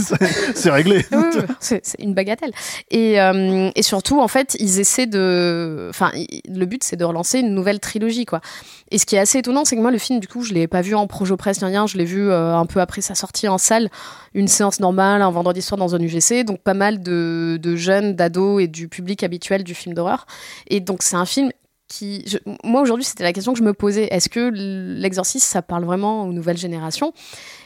c'est, 0.54 0.70
réglé. 0.70 1.04
Oui, 1.12 1.18
oui, 1.18 1.40
oui. 1.40 1.54
c'est 1.60 1.82
une 1.98 2.14
bagatelle. 2.14 2.52
Et, 2.90 3.20
euh, 3.20 3.70
et 3.74 3.82
surtout, 3.82 4.22
en 4.22 4.28
fait, 4.28 4.56
ils 4.58 4.80
essaient 4.80 5.06
de. 5.06 5.88
Enfin, 5.90 6.12
le 6.48 6.64
but, 6.64 6.82
c'est 6.82 6.96
de 6.96 7.04
relancer 7.04 7.40
une 7.40 7.54
nouvelle 7.54 7.78
trilogie, 7.78 8.24
quoi. 8.24 8.40
Et 8.90 8.98
ce 8.98 9.06
qui 9.06 9.16
est 9.16 9.18
assez 9.18 9.38
étonnant, 9.38 9.64
c'est 9.64 9.76
que 9.76 9.80
moi, 9.80 9.90
le 9.90 9.98
film, 9.98 10.20
du 10.20 10.28
coup, 10.28 10.42
je 10.42 10.54
l'ai 10.54 10.66
pas 10.66 10.80
vu 10.80 10.94
en 10.94 11.06
projo 11.06 11.36
presse 11.36 11.60
ni 11.60 11.66
rien. 11.66 11.86
Je 11.86 11.96
l'ai 11.98 12.04
vu 12.04 12.30
euh, 12.30 12.56
un 12.56 12.66
peu 12.66 12.80
après 12.80 13.00
sa 13.00 13.14
sortie 13.14 13.48
en 13.48 13.58
salle, 13.58 13.90
une 14.34 14.48
séance 14.48 14.80
normale, 14.80 15.22
un 15.22 15.30
vendredi 15.30 15.62
soir 15.62 15.78
dans 15.78 15.94
un 15.94 16.00
UGC. 16.00 16.44
Donc, 16.44 16.60
pas 16.60 16.74
mal 16.74 17.02
de, 17.02 17.58
de 17.60 17.76
jeunes, 17.76 18.14
d'ados 18.14 18.62
et 18.62 18.68
du 18.68 18.88
public 18.88 19.22
habituel 19.22 19.64
du 19.64 19.74
film 19.74 19.94
d'horreur. 19.94 20.26
Et 20.68 20.80
donc, 20.80 21.02
c'est 21.02 21.16
un 21.16 21.26
film 21.26 21.50
qui. 21.88 22.22
je- 22.26 22.38
moi, 22.64 22.80
aujourd'hui, 22.82 23.04
c'était 23.04 23.24
la 23.24 23.32
question 23.32 23.52
que 23.52 23.58
je 23.58 23.64
me 23.64 23.72
posais. 23.74 24.08
Est-ce 24.12 24.28
que 24.28 24.50
l'exorcisme, 24.52 25.46
ça 25.46 25.62
parle 25.62 25.84
vraiment 25.84 26.24
aux 26.24 26.32
nouvelles 26.32 26.58
générations? 26.58 27.12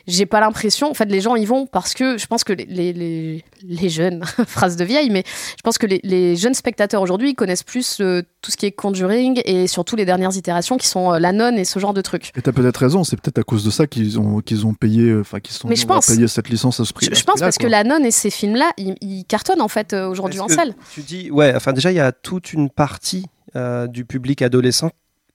J'ai 0.09 0.27
pas 0.27 0.41
l'impression, 0.41 0.91
en 0.91 0.95
fait, 0.95 1.05
les 1.05 1.21
gens 1.21 1.37
y 1.37 1.45
vont 1.45 1.67
parce 1.67 1.95
que 1.95 2.19
je 2.19 2.27
pense 2.27 2.43
que 2.43 2.53
les, 2.53 2.65
les, 2.65 2.93
les, 2.93 3.45
les 3.63 3.89
jeunes, 3.89 4.25
phrase 4.49 4.77
de 4.77 4.85
vieille, 4.85 5.11
mais 5.11 5.23
je 5.27 5.63
pense 5.63 5.79
que 5.79 5.87
les, 5.87 6.01
les 6.03 6.35
jeunes 6.35 6.55
spectateurs 6.55 7.03
aujourd'hui 7.03 7.31
ils 7.31 7.35
connaissent 7.37 7.63
plus 7.63 8.01
euh, 8.01 8.23
tout 8.41 8.51
ce 8.51 8.57
qui 8.57 8.67
est 8.67 8.73
Conjuring 8.73 9.41
et 9.45 9.69
surtout 9.69 9.95
les 9.95 10.05
dernières 10.05 10.37
itérations 10.37 10.77
qui 10.77 10.89
sont 10.89 11.13
euh, 11.13 11.19
La 11.21 11.31
Nonne 11.31 11.57
et 11.57 11.65
ce 11.65 11.79
genre 11.79 11.95
de 11.95 12.01
trucs. 12.01 12.33
Et 12.37 12.43
t'as 12.43 12.51
peut-être 12.51 12.79
raison, 12.79 13.05
c'est 13.05 13.15
peut-être 13.21 13.39
à 13.39 13.43
cause 13.45 13.65
de 13.65 13.71
ça 13.71 13.87
qu'ils 13.87 14.19
ont, 14.19 14.41
qu'ils 14.41 14.67
ont 14.67 14.75
payé, 14.75 15.03
euh, 15.11 15.21
enfin, 15.21 15.39
qu'ils 15.39 15.55
sont 15.55 15.69
Mais 15.69 15.77
je 15.77 15.87
pense. 15.87 16.07
payer 16.09 16.27
cette 16.27 16.49
licence 16.49 16.81
à 16.81 16.85
ce 16.85 16.93
prix. 16.93 17.07
Je, 17.09 17.15
je 17.15 17.23
pense 17.25 17.39
parce 17.39 17.59
que. 17.59 17.69
La 17.69 17.85
Nonne 17.85 18.05
et 18.05 18.11
ces 18.11 18.31
films-là, 18.31 18.73
ils, 18.79 18.97
ils 19.01 19.25
cartonnent 19.25 19.63
en 19.63 19.69
fait 19.69 19.93
euh, 19.93 20.09
aujourd'hui 20.09 20.41
en 20.41 20.49
salle. 20.49 20.75
Tu 20.93 21.03
dis, 21.03 21.31
ouais, 21.31 21.53
enfin 21.55 21.73
déjà, 21.73 21.93
il 21.93 21.97
y 21.97 22.01
a 22.01 22.11
toute 22.11 22.53
une 22.53 22.71
partie 22.71 23.27
euh, 23.57 23.87
du 23.87 24.05
public 24.05 24.43
adolescent, 24.43 24.91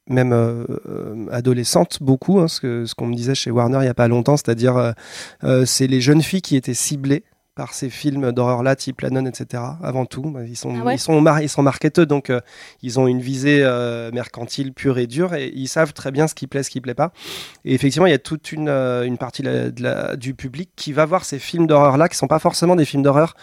même 0.07 0.33
euh, 0.33 0.65
euh, 0.87 1.27
adolescente, 1.31 1.99
beaucoup, 2.01 2.39
hein, 2.39 2.47
ce 2.47 2.95
qu'on 2.95 3.07
me 3.07 3.15
disait 3.15 3.35
chez 3.35 3.51
Warner 3.51 3.77
il 3.79 3.83
n'y 3.83 3.87
a 3.87 3.93
pas 3.93 4.07
longtemps, 4.07 4.37
c'est-à-dire 4.37 4.93
c'est 5.65 5.87
les 5.87 6.01
jeunes 6.01 6.21
filles 6.21 6.41
qui 6.41 6.55
étaient 6.55 6.73
ciblées 6.73 7.23
par 7.57 7.73
ces 7.73 7.89
films 7.89 8.31
d'horreur-là, 8.31 8.75
type 8.75 9.01
La 9.01 9.09
Nonne, 9.09 9.27
etc. 9.27 9.63
Avant 9.83 10.05
tout, 10.05 10.21
Bah, 10.29 10.41
ils 10.47 10.55
sont, 10.55 10.73
Ah 10.79 10.85
ouais 10.85 10.95
ils 10.95 10.99
sont, 10.99 11.19
mar- 11.19 11.41
ils 11.41 11.49
sont 11.49 11.63
marketeux, 11.63 12.05
donc 12.05 12.29
euh, 12.29 12.39
ils 12.83 12.99
ont 12.99 13.07
une 13.07 13.19
visée 13.19 13.61
euh, 13.63 14.11
mercantile 14.13 14.73
pure 14.73 14.99
et 14.99 15.07
dure, 15.07 15.33
et 15.33 15.51
ils 15.53 15.67
savent 15.67 15.91
très 15.91 16.11
bien 16.11 16.27
ce 16.27 16.35
qui 16.35 16.45
plaît, 16.45 16.61
ce 16.61 16.69
qui 16.69 16.79
plaît 16.81 16.93
pas. 16.93 17.11
Et 17.65 17.73
effectivement, 17.73 18.05
il 18.05 18.11
y 18.11 18.13
a 18.13 18.19
toute 18.19 18.51
une, 18.51 18.69
euh, 18.69 19.03
une 19.05 19.17
partie 19.17 19.41
de 19.41 19.49
la- 19.49 19.71
de 19.71 19.81
la- 19.83 20.15
du 20.15 20.35
public 20.35 20.69
qui 20.75 20.93
va 20.93 21.05
voir 21.05 21.25
ces 21.25 21.39
films 21.39 21.65
d'horreur-là, 21.67 22.07
qui 22.09 22.15
sont 22.15 22.27
pas 22.27 22.39
forcément 22.39 22.75
des 22.75 22.85
films 22.85 23.01
d'horreur 23.03 23.33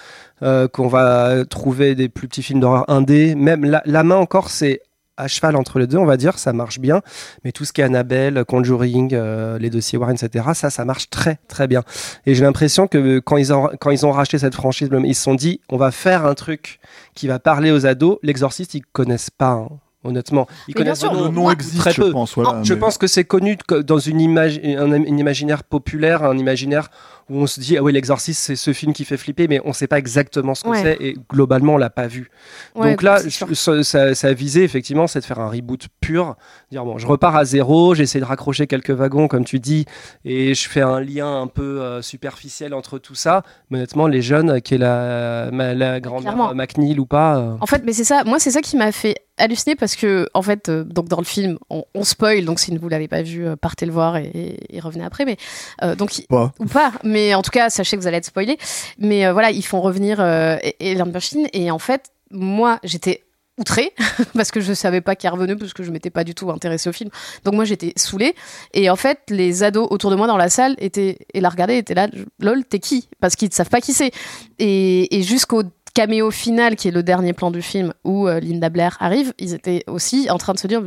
qu'on 0.73 0.89
va 0.89 1.45
trouver 1.47 1.95
des 1.95 2.09
plus 2.09 2.29
petits 2.29 2.43
films 2.43 2.61
d'horreur 2.61 2.85
indé. 2.89 3.35
Même 3.35 3.65
la, 3.65 3.83
la 3.87 4.03
main 4.05 4.17
encore, 4.17 4.51
c'est 4.51 4.81
à 5.17 5.29
cheval 5.29 5.57
entre 5.57 5.79
les 5.79 5.87
deux, 5.87 5.99
on 5.99 6.05
va 6.05 6.17
dire, 6.17 6.39
ça 6.39 6.53
marche 6.53 6.79
bien. 6.81 7.01
Mais 7.45 7.53
tout 7.53 7.65
ce 7.65 7.73
qui 7.73 7.81
est 7.81 7.85
Annabelle, 7.85 8.45
Conjuring, 8.45 9.11
euh, 9.15 9.59
les 9.59 9.71
dossiers 9.71 9.99
Warren, 9.99 10.17
etc., 10.21 10.47
ça, 10.55 10.71
ça 10.71 10.85
marche 10.85 11.09
très, 11.11 11.39
très 11.49 11.67
bien. 11.69 11.83
Et 12.27 12.35
j'ai 12.35 12.45
l'impression 12.45 12.87
que 12.89 13.21
quand 13.21 13.37
ils, 13.37 13.53
ont, 13.53 13.71
quand 13.81 13.91
ils 13.91 14.05
ont 14.07 14.11
racheté 14.13 14.39
cette 14.39 14.55
franchise, 14.55 14.89
ils 15.05 15.15
se 15.15 15.23
sont 15.23 15.35
dit, 15.35 15.61
on 15.69 15.77
va 15.77 15.91
faire 15.91 16.27
un 16.27 16.35
truc 16.35 16.81
qui 17.15 17.29
va 17.29 17.39
parler 17.39 17.71
aux 17.71 17.87
ados. 17.87 18.19
L'exorciste, 18.23 18.75
ils 18.75 18.83
connaissent 18.93 19.31
pas, 19.31 19.51
hein, 19.53 19.69
honnêtement. 20.03 20.47
Ils 20.51 20.53
Mais 20.53 20.75
bien 20.75 20.85
connaissent 20.85 20.99
sûr, 21.01 21.13
de 21.13 21.23
Le 21.25 21.29
nom, 21.31 21.51
existe, 21.51 21.79
très 21.79 21.93
je 21.93 22.03
peu. 22.03 22.11
pense. 22.11 22.35
Voilà, 22.35 22.63
je 22.63 22.75
mais- 22.75 22.81
pense 22.81 22.99
que 22.99 23.07
c'est 23.07 23.25
connu 23.25 23.57
dans 23.87 23.99
une 23.99 24.21
image, 24.21 24.61
un 24.65 24.93
imaginaire 25.05 25.63
populaire, 25.65 26.25
un 26.25 26.37
imaginaire 26.37 26.91
où 27.31 27.39
on 27.39 27.47
se 27.47 27.59
dit 27.61 27.77
ah 27.79 27.83
oui 27.83 27.93
l'exorciste 27.93 28.41
c'est 28.43 28.57
ce 28.57 28.73
film 28.73 28.93
qui 28.93 29.05
fait 29.05 29.17
flipper, 29.17 29.49
mais 29.49 29.61
on 29.65 29.73
sait 29.73 29.87
pas 29.87 29.99
exactement 29.99 30.55
ce 30.55 30.63
que 30.65 30.69
Ouais. 30.69 30.83
c'est 30.83 30.97
et 31.01 31.17
globalement 31.31 31.75
on 31.75 31.79
l'a 31.79 31.91
pas 31.91 32.07
vu. 32.07 32.31
Ouais, 32.75 32.91
Donc 32.91 33.03
là, 33.03 33.19
je- 33.27 33.55
ça, 33.83 34.15
ça, 34.15 34.33
visé 34.33 34.63
effectivement, 34.65 35.07
c'est 35.07 35.21
de 35.21 35.25
faire 35.25 35.39
un 35.41 35.49
reboot 35.49 35.87
pur, 36.01 36.37
dire 36.71 36.85
bon 36.85 36.99
je 36.99 37.07
repars 37.07 37.37
à 37.37 37.45
zéro, 37.45 37.95
j'essaie 37.95 38.21
de 38.21 38.25
raccrocher 38.25 38.67
quelques 38.67 38.91
wagons 38.91 39.29
comme 39.29 39.45
tu 39.45 39.59
dis 39.61 39.85
et 40.25 40.55
je 40.55 40.69
fais 40.69 40.83
un 40.83 41.01
lien 41.01 41.41
un 41.43 41.47
peu 41.47 41.81
euh, 41.81 42.03
superficiel 42.03 42.75
entre 42.75 42.99
tout 42.99 43.15
ça. 43.15 43.43
Mais 43.71 43.79
honnêtement 43.79 44.07
les 44.07 44.23
jeunes, 44.23 44.61
qui 44.61 44.75
est 44.75 44.79
la, 44.79 45.51
ma- 45.53 45.75
la 45.75 46.01
grand-mère 46.01 46.33
Clairement. 46.35 46.51
euh, 46.51 46.55
McNeil 46.55 46.99
ou 46.99 47.07
pas. 47.07 47.39
euh, 47.39 47.57
En 47.61 47.67
fait, 47.67 47.83
mais 47.85 47.93
c'est 47.93 48.05
ça. 48.05 48.25
Moi, 48.25 48.39
c'est 48.39 48.51
ça 48.51 48.61
qui 48.61 48.77
m'a 48.77 48.93
fait 48.93 49.15
halluciné 49.37 49.75
parce 49.75 49.97
que, 49.97 50.29
en 50.33 50.43
fait, 50.43 50.69
euh, 50.69 50.85
donc 50.85 51.09
dans 51.09 51.19
le 51.19 51.25
film, 51.25 51.59
on, 51.69 51.85
on 51.95 52.05
spoil, 52.05 52.45
donc 52.45 52.61
si 52.61 52.77
vous 52.77 52.89
l'avez 52.89 53.09
pas 53.09 53.23
vu, 53.23 53.47
euh, 53.47 53.57
partez 53.57 53.85
le 53.87 53.93
voir 53.93 54.17
et, 54.17 54.27
et- 54.35 54.77
et 54.77 54.81
revenez 54.81 55.05
après. 55.05 55.25
Mais 55.25 55.37
euh, 55.83 55.95
donc 55.97 56.13
Pas. 56.29 56.53
ou 56.61 56.67
pas, 56.67 56.93
mais 57.03 57.14
en 57.35 57.43
tout 57.43 57.51
cas, 57.51 57.71
sachez 57.71 57.97
que 57.97 58.03
vous 58.03 58.09
allez 58.09 58.19
être 58.19 58.27
spoilé. 58.27 58.59
Mais 58.99 59.27
euh, 59.27 59.33
voilà, 59.33 59.51
ils 59.51 59.65
font 59.65 59.81
revenir 59.81 60.21
euh, 60.21 60.57
Ellen 60.81 61.11
Burstyn 61.11 61.45
et 61.53 61.71
en 61.71 61.79
fait, 61.79 62.11
moi, 62.31 62.79
j'étais 62.83 63.23
outrée 63.59 63.93
parce 64.35 64.51
que 64.51 64.61
je 64.61 64.73
savais 64.73 65.01
pas 65.01 65.15
qu'elle 65.15 65.33
revenait 65.33 65.55
parce 65.55 65.73
que 65.73 65.85
je 65.85 65.91
m'étais 65.93 66.11
pas 66.11 66.25
du 66.25 66.35
tout 66.35 66.51
intéressée 66.51 66.89
au 66.89 66.93
film. 66.93 67.11
Donc 67.45 67.55
moi, 67.55 67.65
j'étais 67.65 67.93
saoulée 67.97 68.35
et 68.73 68.91
en 68.91 68.97
fait, 68.97 69.21
les 69.29 69.63
ados 69.63 69.87
autour 69.91 70.11
de 70.11 70.17
moi 70.17 70.27
dans 70.27 70.37
la 70.37 70.49
salle 70.49 70.75
étaient 70.79 71.19
et 71.33 71.41
la 71.41 71.49
regardaient 71.49 71.79
étaient 71.79 71.95
là, 71.95 72.09
lol, 72.41 72.65
t'es 72.65 72.81
qui? 72.81 73.09
Parce 73.21 73.37
qu'ils 73.37 73.49
ne 73.49 73.55
savent 73.55 73.71
pas 73.71 73.81
qui 73.81 73.93
c'est. 73.93 74.11
Et, 74.59 75.17
et 75.17 75.23
jusqu'au 75.23 75.63
caméo 75.95 76.31
final 76.31 76.77
qui 76.77 76.89
est 76.89 76.91
le 76.91 77.03
dernier 77.03 77.33
plan 77.33 77.51
du 77.51 77.63
film 77.63 77.93
où 78.05 78.27
euh, 78.29 78.41
Linda 78.41 78.69
Blair 78.69 78.97
arrive, 79.01 79.33
ils 79.39 79.55
étaient 79.55 79.85
aussi 79.87 80.29
en 80.31 80.39
train 80.39 80.53
de 80.53 80.59
se 80.59 80.67
dire 80.67 80.83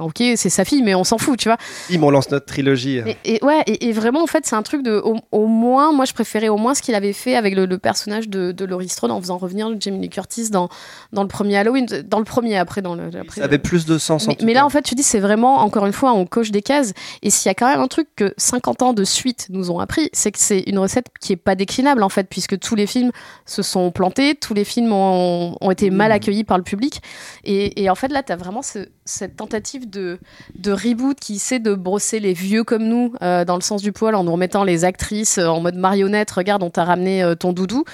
ok 0.00 0.22
c'est 0.36 0.50
sa 0.50 0.64
fille 0.64 0.82
mais 0.82 0.94
on 0.94 1.04
s'en 1.04 1.18
fout 1.18 1.38
tu 1.38 1.48
vois 1.48 1.56
Bim, 1.90 2.02
on 2.02 2.10
lance 2.10 2.30
notre 2.30 2.46
trilogie. 2.46 2.98
et, 2.98 3.16
et 3.24 3.44
ouais, 3.44 3.62
et, 3.66 3.88
et 3.88 3.92
vraiment, 3.92 4.22
en 4.22 4.26
fait, 4.26 4.44
c'est 4.46 4.54
un 4.54 4.62
truc 4.62 4.82
de. 4.82 5.00
Au, 5.02 5.16
au 5.32 5.46
moins, 5.46 5.92
moi, 5.92 6.04
je 6.04 6.12
préférais 6.12 6.48
au 6.48 6.56
moins 6.56 6.74
ce 6.74 6.82
qu'il 6.82 6.94
avait 6.94 7.12
fait 7.12 7.34
avec 7.34 7.54
le, 7.54 7.66
le 7.66 7.78
personnage 7.78 8.28
de, 8.28 8.52
de 8.52 8.64
Laurie 8.64 8.88
Strode 8.88 9.10
en 9.10 9.20
faisant 9.20 9.38
revenir 9.38 9.68
Jamie 9.80 10.00
Lee 10.00 10.08
Curtis 10.10 10.50
dans, 10.50 10.68
dans 11.12 11.22
le 11.22 11.28
premier 11.28 11.56
Halloween. 11.56 11.86
Dans 12.06 12.18
le 12.18 12.24
premier, 12.24 12.56
après, 12.56 12.82
dans 12.82 12.94
le. 12.94 13.04
Après, 13.18 13.40
Ça 13.40 13.44
avait 13.44 13.58
plus 13.58 13.86
de 13.86 13.98
sens 13.98 14.24
en 14.24 14.28
mais, 14.28 14.36
tout 14.36 14.44
mais 14.44 14.52
cas. 14.52 14.60
là, 14.60 14.66
en 14.66 14.70
fait, 14.70 14.82
tu 14.82 14.94
dis, 14.94 15.02
c'est 15.02 15.20
vraiment, 15.20 15.56
encore 15.58 15.86
une 15.86 15.92
fois, 15.92 16.12
on 16.12 16.26
coche 16.26 16.50
des 16.50 16.62
cases. 16.62 16.92
Et 17.22 17.30
s'il 17.30 17.48
y 17.48 17.50
a 17.50 17.54
quand 17.54 17.68
même 17.68 17.80
un 17.80 17.88
truc 17.88 18.08
que 18.16 18.34
50 18.36 18.82
ans 18.82 18.92
de 18.92 19.04
suite 19.04 19.46
nous 19.50 19.70
ont 19.70 19.78
appris, 19.80 20.10
c'est 20.12 20.30
que 20.32 20.38
c'est 20.38 20.60
une 20.66 20.78
recette 20.78 21.06
qui 21.20 21.32
est 21.32 21.36
pas 21.36 21.54
déclinable, 21.54 22.02
en 22.02 22.08
fait, 22.10 22.28
puisque 22.28 22.58
tous 22.58 22.74
les 22.74 22.86
films 22.86 23.10
se 23.46 23.62
sont 23.62 23.90
plantés, 23.90 24.34
tous 24.42 24.54
les 24.54 24.64
films 24.64 24.92
ont, 24.92 25.56
ont 25.60 25.70
été 25.70 25.90
mal 25.90 26.12
accueillis 26.12 26.44
par 26.44 26.58
le 26.58 26.64
public. 26.64 27.00
Et, 27.44 27.82
et 27.82 27.88
en 27.90 27.94
fait, 27.94 28.08
là, 28.08 28.22
tu 28.22 28.32
as 28.32 28.36
vraiment 28.36 28.62
ce- 28.62 28.88
cette 29.04 29.36
tentative 29.36 29.88
de, 29.88 30.18
de 30.58 30.72
reboot 30.72 31.18
qui 31.18 31.36
essaie 31.36 31.58
de 31.60 31.74
brosser 31.74 32.20
les 32.20 32.32
vieux 32.34 32.64
comme 32.64 32.84
nous 32.84 33.14
euh, 33.22 33.44
dans 33.44 33.56
le 33.56 33.62
sens 33.62 33.80
du 33.82 33.92
poil 33.92 34.14
en 34.14 34.24
nous 34.24 34.32
remettant 34.32 34.64
les 34.64 34.84
actrices 34.84 35.38
euh, 35.38 35.46
en 35.46 35.60
mode 35.60 35.76
marionnette. 35.76 36.30
Regarde, 36.30 36.62
on 36.62 36.70
t'a 36.70 36.84
ramené 36.84 37.22
euh, 37.22 37.34
ton 37.34 37.52
doudou. 37.52 37.84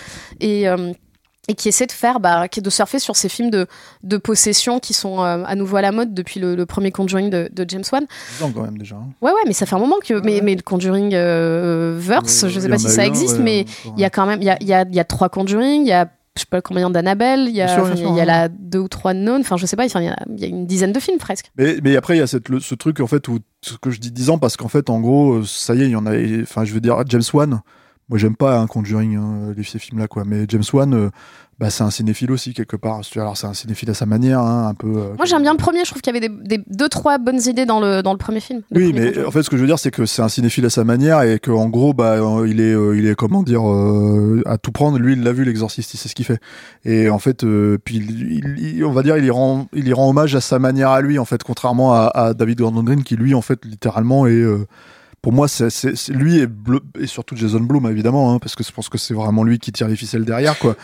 Et. 0.41 0.69
euh, 0.69 0.93
et 1.51 1.55
qui 1.55 1.67
essaie 1.71 1.87
de 1.87 1.93
faire, 1.93 2.21
bah, 2.21 2.45
de 2.55 2.69
surfer 2.69 2.99
sur 2.99 3.17
ces 3.17 3.31
films 3.31 3.49
de, 3.49 3.67
de 4.03 4.19
possession 4.19 4.81
qui 4.81 4.93
sont 4.93 5.25
euh, 5.25 5.45
à 5.47 5.55
nouveau 5.55 5.77
à 5.79 5.81
la 5.81 5.93
mode 5.93 6.13
depuis 6.13 6.41
le, 6.41 6.55
le 6.55 6.67
premier 6.67 6.91
Conjuring 6.93 7.31
de, 7.31 7.49
de 7.51 7.65
James 7.67 7.85
Wan. 7.91 8.05
10 8.37 8.43
ans 8.45 8.53
quand 8.55 8.61
même 8.65 8.77
déjà. 8.77 8.97
hein. 8.97 9.09
Ouais, 9.23 9.31
ouais, 9.33 9.41
mais 9.47 9.55
ça 9.55 9.65
fait 9.65 9.75
un 9.75 9.79
moment 9.79 9.97
que. 10.05 10.21
Mais, 10.23 10.43
mais 10.43 10.55
le 10.57 10.61
Conjuring 10.61 11.15
euh, 11.15 11.95
Verse, 11.99 12.43
Mais 12.43 12.51
je 12.51 12.61
sais 12.61 12.69
pas 12.69 12.77
si 12.77 12.91
ça 12.91 13.07
existe, 13.07 13.39
ouais, 13.39 13.43
mais 13.43 13.65
il 13.97 13.99
y 14.03 14.05
a 14.05 14.11
quand 14.11 14.27
même. 14.27 14.43
Il 14.43 14.45
y 14.45 14.51
a, 14.51 14.59
il 14.61 14.67
y, 14.69 14.75
a, 14.75 14.85
y 14.91 15.01
a 15.01 15.05
trois 15.05 15.31
Conjuring, 15.31 15.81
il 15.87 15.89
y 15.89 15.93
a. 15.93 16.11
Je 16.39 16.43
sais 16.43 16.47
pas 16.51 16.63
combien 16.63 16.89
d'Annabelle, 16.89 17.47
il 17.49 17.55
y 17.55 17.61
a, 17.61 17.67
Bien 17.67 17.75
sûr, 17.75 17.85
bien 17.85 17.95
il 17.95 17.99
y 17.99 18.03
a- 18.03 18.07
sûr, 18.07 18.11
il 18.11 18.17
y 18.17 18.21
a 18.21 18.23
ouais. 18.23 18.27
la 18.27 18.49
deux 18.49 18.79
ou 18.79 18.89
trois 18.89 19.13
de 19.13 19.19
Non, 19.19 19.39
enfin 19.41 19.57
je 19.57 19.67
sais 19.67 19.77
pas, 19.77 19.85
il 19.87 19.93
y, 19.93 20.09
a, 20.09 20.17
il 20.29 20.41
y 20.41 20.45
a 20.45 20.49
une 20.49 20.67
dizaine 20.67 20.93
de 20.93 21.01
films 21.01 21.19
presque. 21.19 21.51
Mais, 21.59 21.77
mais 21.83 21.97
après, 21.97 22.17
il 22.17 22.21
y 22.21 22.23
a 22.23 22.27
cette, 22.27 22.49
le- 22.49 22.61
ce 22.61 22.75
truc, 22.75 23.01
en 23.01 23.07
fait, 23.07 23.27
où, 23.29 23.41
ce 23.61 23.75
que 23.77 23.91
je 23.91 23.99
dis 24.01 24.11
10 24.13 24.31
ans, 24.31 24.39
parce 24.39 24.57
qu'en 24.57 24.69
fait, 24.69 24.89
en 24.89 25.01
gros, 25.01 25.35
euh, 25.35 25.45
ça 25.45 25.75
y 25.75 25.83
est, 25.83 25.87
il 25.87 25.91
y 25.91 25.97
en 25.97 26.07
a, 26.07 26.13
enfin, 26.43 26.65
je 26.65 26.73
veux 26.73 26.81
dire, 26.81 26.97
James 27.09 27.23
Wan, 27.35 27.61
moi, 28.09 28.19
j'aime 28.19 28.37
pas 28.37 28.59
un 28.59 28.67
Conjuring, 28.67 29.17
hein, 29.17 29.53
les, 29.57 29.65
ces 29.65 29.79
films-là, 29.79 30.07
quoi, 30.09 30.23
mais 30.25 30.45
James 30.49 30.63
Wan, 30.73 30.95
euh, 30.95 31.11
bah, 31.59 31.71
c'est 31.71 31.83
un 31.83 31.91
cinéphile 31.91 32.31
aussi, 32.31 32.55
quelque 32.55 32.77
part. 32.77 33.01
Alors, 33.17 33.37
c'est 33.37 33.47
un 33.49 33.53
cinéphile 33.55 33.91
à 33.91 33.95
sa 33.95 34.07
manière, 34.07 34.39
hein, 34.41 34.69
un 34.69 34.75
peu. 34.75 34.87
euh, 34.87 35.15
Moi 35.17 35.27
j'aime 35.27 35.43
bien 35.43 35.51
le 35.53 35.59
premier, 35.59 35.81
je 35.85 35.91
trouve 35.91 36.01
qu'il 36.03 36.15
y 36.15 36.17
avait 36.17 36.29
des, 36.29 36.35
des 36.59 36.63
deux, 36.69 36.89
trois 36.89 37.19
bonnes 37.19 37.41
idées 37.47 37.67
dans 37.67 37.81
le, 37.81 38.01
dans 38.03 38.13
le 38.13 38.19
premier 38.19 38.39
film. 38.41 38.63
le 38.71 38.81
Oui, 38.81 38.93
premier 38.93 39.11
mais 39.17 39.25
en 39.25 39.31
fait, 39.33 39.43
ce 39.43 39.51
que 39.51 39.57
je 39.57 39.63
veux 39.63 39.67
dire, 39.67 39.79
c'est 39.79 39.91
que 39.91 40.07
c'est 40.07 40.23
un 40.23 40.29
cinéphile 40.29 40.65
à 40.67 40.71
sa 40.71 40.85
manière 40.85 41.23
et 41.23 41.41
qu'en 41.41 41.69
gros, 41.69 41.93
bah, 41.95 42.13
euh, 42.13 42.47
il 42.49 42.61
est, 42.61 42.73
euh, 42.73 42.97
il 42.97 43.07
est, 43.09 43.17
comment 43.17 43.43
dire, 43.43 43.69
euh, 43.69 44.41
à 44.47 44.57
tout 44.57 44.71
prendre. 44.71 44.99
Lui, 44.99 45.15
il 45.15 45.23
l'a 45.25 45.33
vu, 45.33 45.45
l'exorciste, 45.45 45.97
sait 45.97 46.09
ce 46.09 46.15
qu'il 46.15 46.25
fait. 46.27 46.39
Et 46.85 47.11
en 47.11 47.19
fait, 47.19 47.45
puis, 47.85 47.97
il, 47.97 48.33
il- 48.33 48.77
il- 48.77 48.85
on 48.85 48.93
va 48.93 49.03
dire, 49.03 49.17
il 49.19 49.25
y 49.25 49.31
rend, 49.31 49.67
il 49.73 49.89
y 49.89 49.93
rend 49.93 50.09
hommage 50.09 50.35
à 50.37 50.41
sa 50.41 50.59
manière 50.61 50.91
à 50.91 51.01
lui, 51.01 51.19
en 51.19 51.25
fait, 51.25 51.43
contrairement 51.43 51.93
à, 51.93 52.07
à 52.15 52.35
David 52.35 52.59
Gordon 52.59 52.83
Green, 52.85 53.03
qui 53.03 53.17
lui, 53.17 53.35
en 53.35 53.43
fait, 53.43 53.65
littéralement 53.65 54.27
est, 54.29 54.45
pour 55.29 55.35
moi, 55.35 55.47
c'est, 55.47 55.69
c'est, 55.69 56.09
lui 56.09 56.39
et, 56.39 56.47
et 56.99 57.07
surtout 57.07 57.37
Jason 57.37 57.61
Blum, 57.61 57.87
évidemment, 57.91 58.33
hein, 58.33 58.39
parce 58.39 58.55
que 58.55 58.65
je 58.65 58.73
pense 58.73 58.89
que 58.89 58.97
c'est 58.97 59.13
vraiment 59.13 59.45
lui 59.45 59.59
qui 59.59 59.73
tire 59.73 59.87
les 59.87 59.95
ficelles 59.95 60.25
derrière, 60.25 60.59
quoi. 60.59 60.75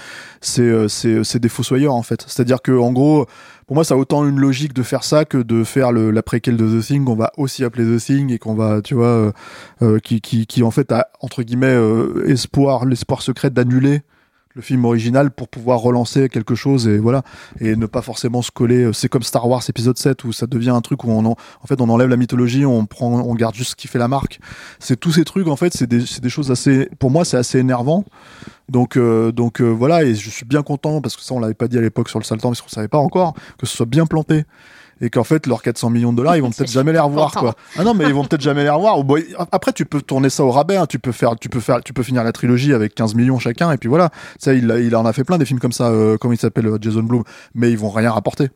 C'est, 0.43 0.61
euh, 0.61 0.87
c'est, 0.87 1.25
c'est 1.25 1.39
des 1.39 1.49
fossoyeurs, 1.49 1.95
en 1.95 2.03
fait. 2.03 2.23
C'est-à-dire 2.29 2.61
que, 2.61 2.73
en 2.73 2.93
gros, 2.93 3.25
pour 3.67 3.75
moi, 3.75 3.85
ça 3.85 3.95
a 3.95 3.97
autant 3.97 4.29
une 4.29 4.39
logique 4.39 4.75
de 4.75 4.83
faire 4.83 5.03
ça 5.03 5.25
que 5.25 5.39
de 5.39 5.65
faire 5.65 5.93
le, 5.93 6.11
la 6.11 6.23
préquelle 6.23 6.59
de 6.59 6.79
The 6.79 6.85
Thing, 6.85 7.07
qu'on 7.07 7.17
va 7.17 7.33
aussi 7.39 7.65
appeler 7.65 7.87
The 7.87 7.99
Thing 7.99 8.31
et 8.31 8.39
qu'on 8.39 8.53
va, 8.53 8.83
tu 8.83 8.93
vois, 8.93 9.07
euh, 9.07 9.33
euh, 9.81 9.99
qui, 9.99 10.21
qui, 10.21 10.47
qui 10.47 10.63
en 10.63 10.71
fait 10.71 10.93
a 10.93 11.09
entre 11.21 11.43
guillemets 11.43 11.69
euh, 11.69 12.25
espoir, 12.27 12.85
l'espoir 12.85 13.23
secret 13.23 13.49
d'annuler 13.49 14.03
le 14.55 14.63
film 14.63 14.85
original 14.85 15.33
pour 15.33 15.49
pouvoir 15.49 15.81
relancer 15.81 16.29
quelque 16.29 16.55
chose 16.55 16.87
et 16.87 16.99
voilà 16.99 17.23
et 17.61 17.75
ne 17.75 17.87
pas 17.87 18.03
forcément 18.03 18.41
se 18.41 18.53
coller. 18.53 18.89
C'est 18.93 19.09
comme 19.09 19.25
Star 19.25 19.49
Wars 19.49 19.63
épisode 19.69 19.99
7 19.99 20.23
où 20.23 20.33
ça 20.33 20.47
devient 20.47 20.71
un 20.71 20.81
truc 20.81 21.03
où 21.03 21.11
on 21.11 21.25
en, 21.27 21.33
en 21.33 21.67
fait 21.67 21.81
on 21.81 21.89
enlève 21.89 22.09
la 22.09 22.17
mythologie, 22.17 22.65
on 22.65 22.87
prend, 22.87 23.21
on 23.21 23.35
garde 23.35 23.57
juste 23.57 23.71
ce 23.73 23.77
qui 23.77 23.89
fait 23.89 23.99
la 23.99 24.07
marque. 24.07 24.39
C'est 24.79 24.99
tous 24.99 25.13
ces 25.13 25.25
trucs 25.25 25.49
en 25.49 25.57
fait, 25.57 25.75
c'est 25.75 25.89
des, 25.89 26.05
des 26.23 26.29
choses 26.29 26.53
assez, 26.53 26.89
pour 27.01 27.11
moi 27.11 27.25
c'est 27.25 27.37
assez 27.37 27.59
énervant. 27.59 28.05
Donc, 28.69 28.97
euh, 28.97 29.31
donc 29.31 29.61
euh, 29.61 29.67
voilà, 29.69 30.05
et 30.05 30.15
je 30.15 30.31
suis 30.31 30.47
bien 30.47 30.63
content 30.63 31.03
parce 31.03 31.17
que 31.17 31.23
ça 31.23 31.35
on 31.35 31.41
l'avait 31.41 31.53
pas 31.53 31.69
dit 31.69 31.77
à 31.77 31.83
l'époque 31.83 32.09
sur 32.09 32.19
le 32.19 32.25
Saltan 32.25 32.51
parce 32.51 32.63
qu'on 32.63 32.69
savait 32.69 32.89
pas 32.89 32.99
encore 32.99 33.35
que 33.59 33.67
ce 33.67 33.77
soit 33.77 33.87
bien 33.87 34.07
planté 34.07 34.45
et 35.05 35.11
qu'en 35.11 35.25
fait 35.25 35.47
leurs 35.47 35.63
400 35.63 35.91
millions 35.91 36.13
de 36.13 36.17
dollars 36.17 36.37
ils 36.37 36.43
vont 36.43 36.51
peut-être 36.57 36.71
jamais 36.71 36.93
les 36.93 36.99
revoir 36.99 37.33
quoi. 37.33 37.55
Ah 37.79 37.85
non 37.85 37.95
mais 37.95 38.05
ils 38.07 38.15
vont 38.15 38.25
peut-être 38.25 38.41
jamais 38.43 38.65
les 38.65 38.71
revoir. 38.71 38.97
Après 39.53 39.73
tu 39.73 39.85
peux 39.87 40.01
tourner 40.01 40.31
ça 40.31 40.45
au 40.45 40.51
rabais, 40.51 40.77
hein. 40.77 40.87
tu 40.87 40.99
peux 40.99 41.13
faire, 41.13 41.37
tu 41.37 41.49
peux 41.49 41.61
faire, 41.61 41.83
tu 41.83 41.93
peux 41.93 42.03
finir 42.03 42.25
la 42.25 42.33
trilogie 42.33 42.73
avec 42.73 42.95
15 42.95 43.15
millions 43.15 43.39
chacun 43.39 43.71
et 43.73 43.77
puis 43.77 43.89
voilà. 43.89 44.11
Ça 44.39 44.53
il, 44.55 44.97
en 44.97 45.07
a 45.07 45.13
fait 45.13 45.25
plein 45.25 45.39
des 45.39 45.45
films 45.45 45.61
comme 45.61 45.73
ça, 45.73 45.89
euh, 45.89 46.17
comment 46.19 46.33
il 46.35 46.39
s'appelle 46.39 46.67
euh, 46.67 46.79
Jason 46.81 47.03
Blum, 47.03 47.23
mais 47.55 47.71
ils 47.71 47.79
vont 47.79 47.91
rien 47.91 48.11
rapporter. 48.11 48.49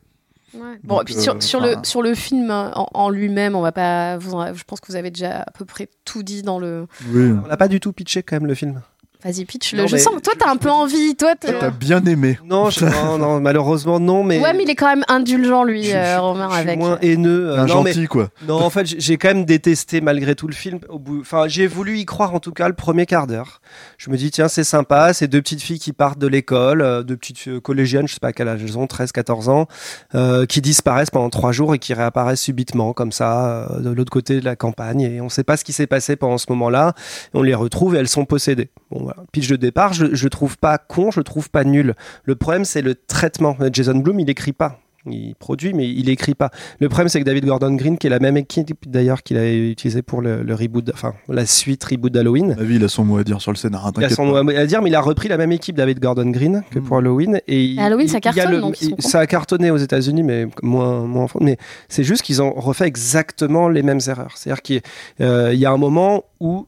Ouais. 0.55 0.61
Bon, 0.83 0.95
Donc, 0.97 1.01
et 1.03 1.05
puis 1.13 1.15
euh, 1.29 1.39
sur, 1.41 1.59
le, 1.61 1.75
sur 1.83 2.01
le 2.01 2.15
film 2.15 2.49
en, 2.49 2.87
en 2.93 3.09
lui-même, 3.11 3.55
on 3.55 3.61
va 3.61 3.71
pas. 3.71 4.17
vous 4.17 4.33
en- 4.33 4.51
je 4.53 4.63
pense 4.63 4.79
que 4.79 4.87
vous 4.91 4.95
avez 4.95 5.11
déjà 5.11 5.41
à 5.41 5.51
peu 5.51 5.63
près 5.63 5.89
tout 6.05 6.23
dit 6.23 6.41
dans 6.41 6.57
le. 6.59 6.87
Oui. 7.11 7.33
On 7.43 7.47
n'a 7.47 7.57
pas 7.57 7.67
du 7.67 7.79
tout 7.79 7.93
pitché 7.93 8.23
quand 8.23 8.35
même 8.37 8.47
le 8.47 8.55
film. 8.55 8.81
Vas-y, 9.21 9.43
pitch. 9.43 9.73
Non, 9.73 9.81
Le, 9.81 9.87
je 9.89 9.95
mais 9.95 9.99
sens 10.01 10.15
que 10.15 10.21
toi, 10.21 10.33
t'as 10.39 10.49
un 10.49 10.55
peu 10.55 10.69
envie. 10.69 11.13
Toi, 11.17 11.33
T'as 11.37 11.71
bien 11.71 12.01
aimé. 12.05 12.39
Non, 12.45 12.69
je- 12.69 12.85
non, 12.85 13.17
non, 13.17 13.41
malheureusement 13.41 13.99
non, 13.99 14.23
mais. 14.23 14.39
Ouais, 14.39 14.53
mais 14.53 14.63
il 14.63 14.69
est 14.69 14.75
quand 14.75 14.87
même 14.87 15.03
indulgent, 15.09 15.65
lui, 15.65 15.83
je- 15.83 15.93
euh, 15.93 16.21
Romain, 16.21 16.47
je 16.47 16.53
suis 16.53 16.61
avec. 16.61 16.79
moins 16.79 16.97
haineux. 17.01 17.49
euh, 17.49 17.57
Un 17.59 17.65
non, 17.65 17.83
mais- 17.83 17.91
gentil 17.91 18.07
quoi. 18.07 18.29
Non, 18.47 18.55
en 18.63 18.69
fait, 18.69 18.85
j'ai- 18.85 19.17
quand 19.17 19.27
même 19.27 19.43
détesté 19.43 19.99
malgré 19.99 20.35
tout 20.35 20.47
le 20.47 20.53
film. 20.53 20.79
Au 20.87 20.99
bout, 20.99 21.19
enfin, 21.19 21.49
j'ai 21.49 21.67
voulu 21.67 21.97
y 21.97 22.05
croire 22.05 22.33
en 22.33 22.39
tout 22.39 22.53
cas 22.53 22.69
le 22.69 22.73
premier 22.75 23.05
quart 23.05 23.27
d'heure. 23.27 23.59
Je 23.97 24.09
me 24.09 24.15
dis 24.15 24.31
tiens, 24.31 24.47
c'est 24.47 24.63
sympa, 24.63 25.11
ces 25.11 25.27
deux 25.27 25.41
petites 25.41 25.61
filles 25.61 25.79
qui 25.79 25.91
partent 25.91 26.19
de 26.19 26.27
l'école, 26.27 26.81
euh, 26.81 27.03
deux 27.03 27.17
petites 27.17 27.59
collégiennes, 27.59 28.07
je 28.07 28.13
sais 28.13 28.19
pas 28.21 28.29
à 28.29 28.33
quel 28.33 28.47
âge 28.47 28.61
elles 28.63 28.77
ont, 28.77 28.87
13, 28.87 29.11
14 29.11 29.49
ans, 29.49 29.67
euh, 30.15 30.45
qui 30.45 30.61
disparaissent 30.61 31.09
pendant 31.11 31.29
trois 31.29 31.51
jours 31.51 31.75
et 31.75 31.79
qui 31.79 31.93
réapparaissent 31.93 32.41
subitement 32.41 32.93
comme 32.93 33.11
ça 33.11 33.67
euh, 33.69 33.79
de 33.81 33.89
l'autre 33.89 34.11
côté 34.11 34.39
de 34.39 34.45
la 34.45 34.55
campagne 34.55 35.01
et 35.01 35.19
on 35.19 35.27
sait 35.27 35.43
pas 35.43 35.57
ce 35.57 35.65
qui 35.65 35.73
s'est 35.73 35.87
passé 35.87 36.15
pendant 36.15 36.37
ce 36.37 36.45
moment-là. 36.51 36.93
On 37.33 37.41
les 37.41 37.53
retrouve 37.55 37.95
et 37.95 37.99
elles 37.99 38.07
sont 38.07 38.23
possédées. 38.23 38.69
Bon, 38.91 39.08
voilà. 39.15 39.27
Pitch 39.31 39.47
de 39.49 39.55
départ, 39.55 39.93
je, 39.93 40.13
je 40.13 40.27
trouve 40.27 40.57
pas 40.57 40.77
con, 40.77 41.11
je 41.11 41.21
trouve 41.21 41.49
pas 41.49 41.63
nul. 41.63 41.95
Le 42.23 42.35
problème 42.35 42.65
c'est 42.65 42.81
le 42.81 42.95
traitement. 42.95 43.55
Jason 43.71 43.95
Blum, 43.97 44.19
il 44.19 44.29
écrit 44.29 44.53
pas. 44.53 44.79
Il 45.05 45.33
produit, 45.35 45.73
mais 45.73 45.89
il 45.89 46.09
écrit 46.09 46.35
pas. 46.35 46.51
Le 46.81 46.89
problème, 46.89 47.07
c'est 47.07 47.21
que 47.21 47.25
David 47.25 47.45
Gordon 47.45 47.73
Green, 47.73 47.97
qui 47.97 48.07
est 48.07 48.09
la 48.09 48.19
même 48.19 48.35
équipe 48.35 48.75
d'ailleurs 48.85 49.23
qu'il 49.23 49.37
a 49.37 49.49
utilisé 49.49 50.01
pour 50.01 50.21
le, 50.21 50.43
le 50.43 50.53
reboot, 50.53 50.91
enfin 50.93 51.13
la 51.29 51.45
suite 51.45 51.81
reboot 51.85 52.11
d'Halloween, 52.11 52.53
La 52.59 52.65
vie, 52.65 52.75
il 52.75 52.83
a 52.83 52.89
son 52.89 53.05
mot 53.05 53.17
à 53.17 53.23
dire 53.23 53.41
sur 53.41 53.51
le 53.51 53.55
scénar. 53.55 53.87
hein, 53.87 53.91
il 53.97 54.03
a 54.03 54.09
son 54.09 54.29
pas. 54.33 54.43
mot 54.43 54.51
à 54.51 54.65
dire, 54.65 54.81
mais 54.81 54.89
il 54.89 54.95
a 54.95 54.99
repris 55.01 55.29
la 55.29 55.37
même 55.37 55.53
équipe 55.53 55.77
David 55.77 56.01
Gordon 56.01 56.29
Green 56.29 56.63
que 56.69 56.79
Mm. 56.79 56.83
pour 56.83 56.97
Halloween. 56.97 57.39
Et 57.47 57.63
il- 57.63 57.79
Halloween, 57.79 58.07
il- 58.07 58.11
ça 58.11 58.19
cartonne, 58.19 58.51
le- 58.51 58.59
donc 58.59 58.81
ils 58.81 58.89
sont 58.89 58.95
il- 58.99 59.03
ça 59.03 59.19
a 59.21 59.25
cartonné 59.25 59.71
aux 59.71 59.77
États-Unis, 59.77 60.21
mais 60.21 60.47
moins, 60.63 61.05
moins 61.07 61.23
en 61.23 61.27
France. 61.29 61.43
Mais 61.45 61.57
c'est 61.87 62.03
juste 62.03 62.21
qu'ils 62.21 62.41
ont 62.41 62.51
refait 62.51 62.85
exactement 62.85 63.69
les 63.69 63.83
mêmes 63.83 64.01
erreurs. 64.05 64.33
C'est-à-dire 64.35 64.61
qu'il 64.61 64.81
euh, 65.21 65.51
il 65.53 65.59
y 65.59 65.65
a 65.65 65.71
un 65.71 65.77
moment 65.77 66.25
où 66.41 66.67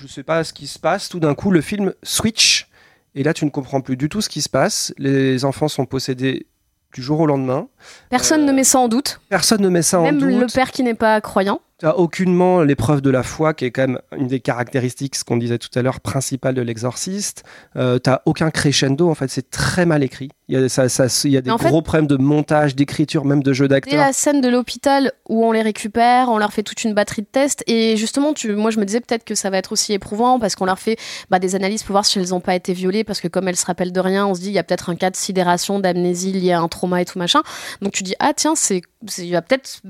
je 0.00 0.06
sais 0.06 0.22
pas 0.22 0.44
ce 0.44 0.52
qui 0.52 0.66
se 0.66 0.78
passe, 0.78 1.08
tout 1.08 1.20
d'un 1.20 1.34
coup 1.34 1.50
le 1.50 1.60
film 1.60 1.92
switch. 2.02 2.68
Et 3.14 3.22
là, 3.22 3.34
tu 3.34 3.44
ne 3.44 3.50
comprends 3.50 3.80
plus 3.80 3.96
du 3.96 4.08
tout 4.08 4.20
ce 4.20 4.28
qui 4.28 4.40
se 4.40 4.48
passe. 4.48 4.94
Les 4.96 5.44
enfants 5.44 5.68
sont 5.68 5.84
possédés 5.84 6.46
du 6.94 7.02
jour 7.02 7.20
au 7.20 7.26
lendemain. 7.26 7.68
Personne 8.08 8.42
Euh, 8.42 8.46
ne 8.46 8.52
met 8.52 8.64
ça 8.64 8.78
en 8.78 8.88
doute. 8.88 9.20
Personne 9.28 9.60
ne 9.60 9.68
met 9.68 9.82
ça 9.82 10.00
en 10.00 10.04
Même 10.04 10.18
doute. 10.18 10.30
le 10.40 10.46
père 10.52 10.70
qui 10.72 10.82
n'est 10.82 10.94
pas 10.94 11.20
croyant. 11.20 11.60
Tu 11.78 11.86
as 11.86 11.96
aucunement 11.98 12.62
l'épreuve 12.62 13.00
de 13.00 13.10
la 13.10 13.22
foi, 13.22 13.54
qui 13.54 13.64
est 13.64 13.70
quand 13.70 13.86
même 13.88 14.00
une 14.16 14.26
des 14.26 14.40
caractéristiques, 14.40 15.16
ce 15.16 15.24
qu'on 15.24 15.36
disait 15.38 15.58
tout 15.58 15.70
à 15.78 15.82
l'heure, 15.82 16.00
principales 16.00 16.54
de 16.54 16.62
l'exorciste. 16.62 17.42
Euh, 17.76 17.98
tu 18.02 18.10
aucun 18.26 18.50
crescendo, 18.50 19.08
en 19.08 19.14
fait, 19.14 19.28
c'est 19.28 19.50
très 19.50 19.86
mal 19.86 20.02
écrit. 20.02 20.30
Il 20.50 20.58
y 20.60 20.64
a, 20.64 20.68
ça, 20.68 20.88
ça- 20.88 21.06
il 21.24 21.30
y 21.30 21.36
a 21.36 21.40
des 21.42 21.50
en 21.50 21.58
fait- 21.58 21.68
gros 21.68 21.80
problèmes 21.80 22.08
de 22.08 22.16
montage, 22.16 22.74
d'écriture, 22.74 23.24
même 23.24 23.40
de 23.42 23.52
jeu 23.52 23.68
d'acteur. 23.68 23.96
la 23.98 24.12
scène 24.12 24.40
de 24.40 24.48
l'hôpital 24.48 25.12
où 25.28 25.44
on 25.46 25.52
les 25.52 25.62
récupère, 25.62 26.28
on 26.28 26.38
leur 26.38 26.52
fait 26.52 26.64
toute 26.64 26.82
une 26.82 26.92
batterie 26.92 27.22
de 27.22 27.28
tests. 27.30 27.62
Et 27.68 27.96
justement, 27.96 28.32
tu, 28.34 28.52
moi, 28.56 28.72
je 28.72 28.80
me 28.80 28.84
disais 28.84 29.00
peut-être 29.00 29.22
que 29.24 29.36
ça 29.36 29.48
va 29.48 29.58
être 29.58 29.70
aussi 29.70 29.92
éprouvant 29.92 30.40
parce 30.40 30.56
qu'on 30.56 30.64
leur 30.64 30.80
fait 30.80 30.96
bah, 31.30 31.38
des 31.38 31.54
analyses 31.54 31.84
pour 31.84 31.92
voir 31.92 32.04
si 32.04 32.18
elles 32.18 32.30
n'ont 32.30 32.40
pas 32.40 32.56
été 32.56 32.72
violées. 32.72 33.04
Parce 33.04 33.20
que 33.20 33.28
comme 33.28 33.46
elles 33.46 33.54
se 33.56 33.64
rappellent 33.64 33.92
de 33.92 34.00
rien, 34.00 34.26
on 34.26 34.34
se 34.34 34.40
dit 34.40 34.48
il 34.48 34.52
y 34.54 34.58
a 34.58 34.64
peut-être 34.64 34.90
un 34.90 34.96
cas 34.96 35.10
de 35.10 35.16
sidération, 35.16 35.78
d'amnésie 35.78 36.32
lié 36.32 36.50
à 36.50 36.60
un 36.60 36.66
trauma 36.68 37.00
et 37.00 37.04
tout 37.04 37.18
machin. 37.20 37.42
Donc 37.80 37.92
tu 37.92 38.02
dis 38.02 38.14
ah 38.18 38.32
tiens, 38.34 38.54
c'est, 38.56 38.82
il 39.18 39.32
va 39.32 39.42
peut-être 39.42 39.80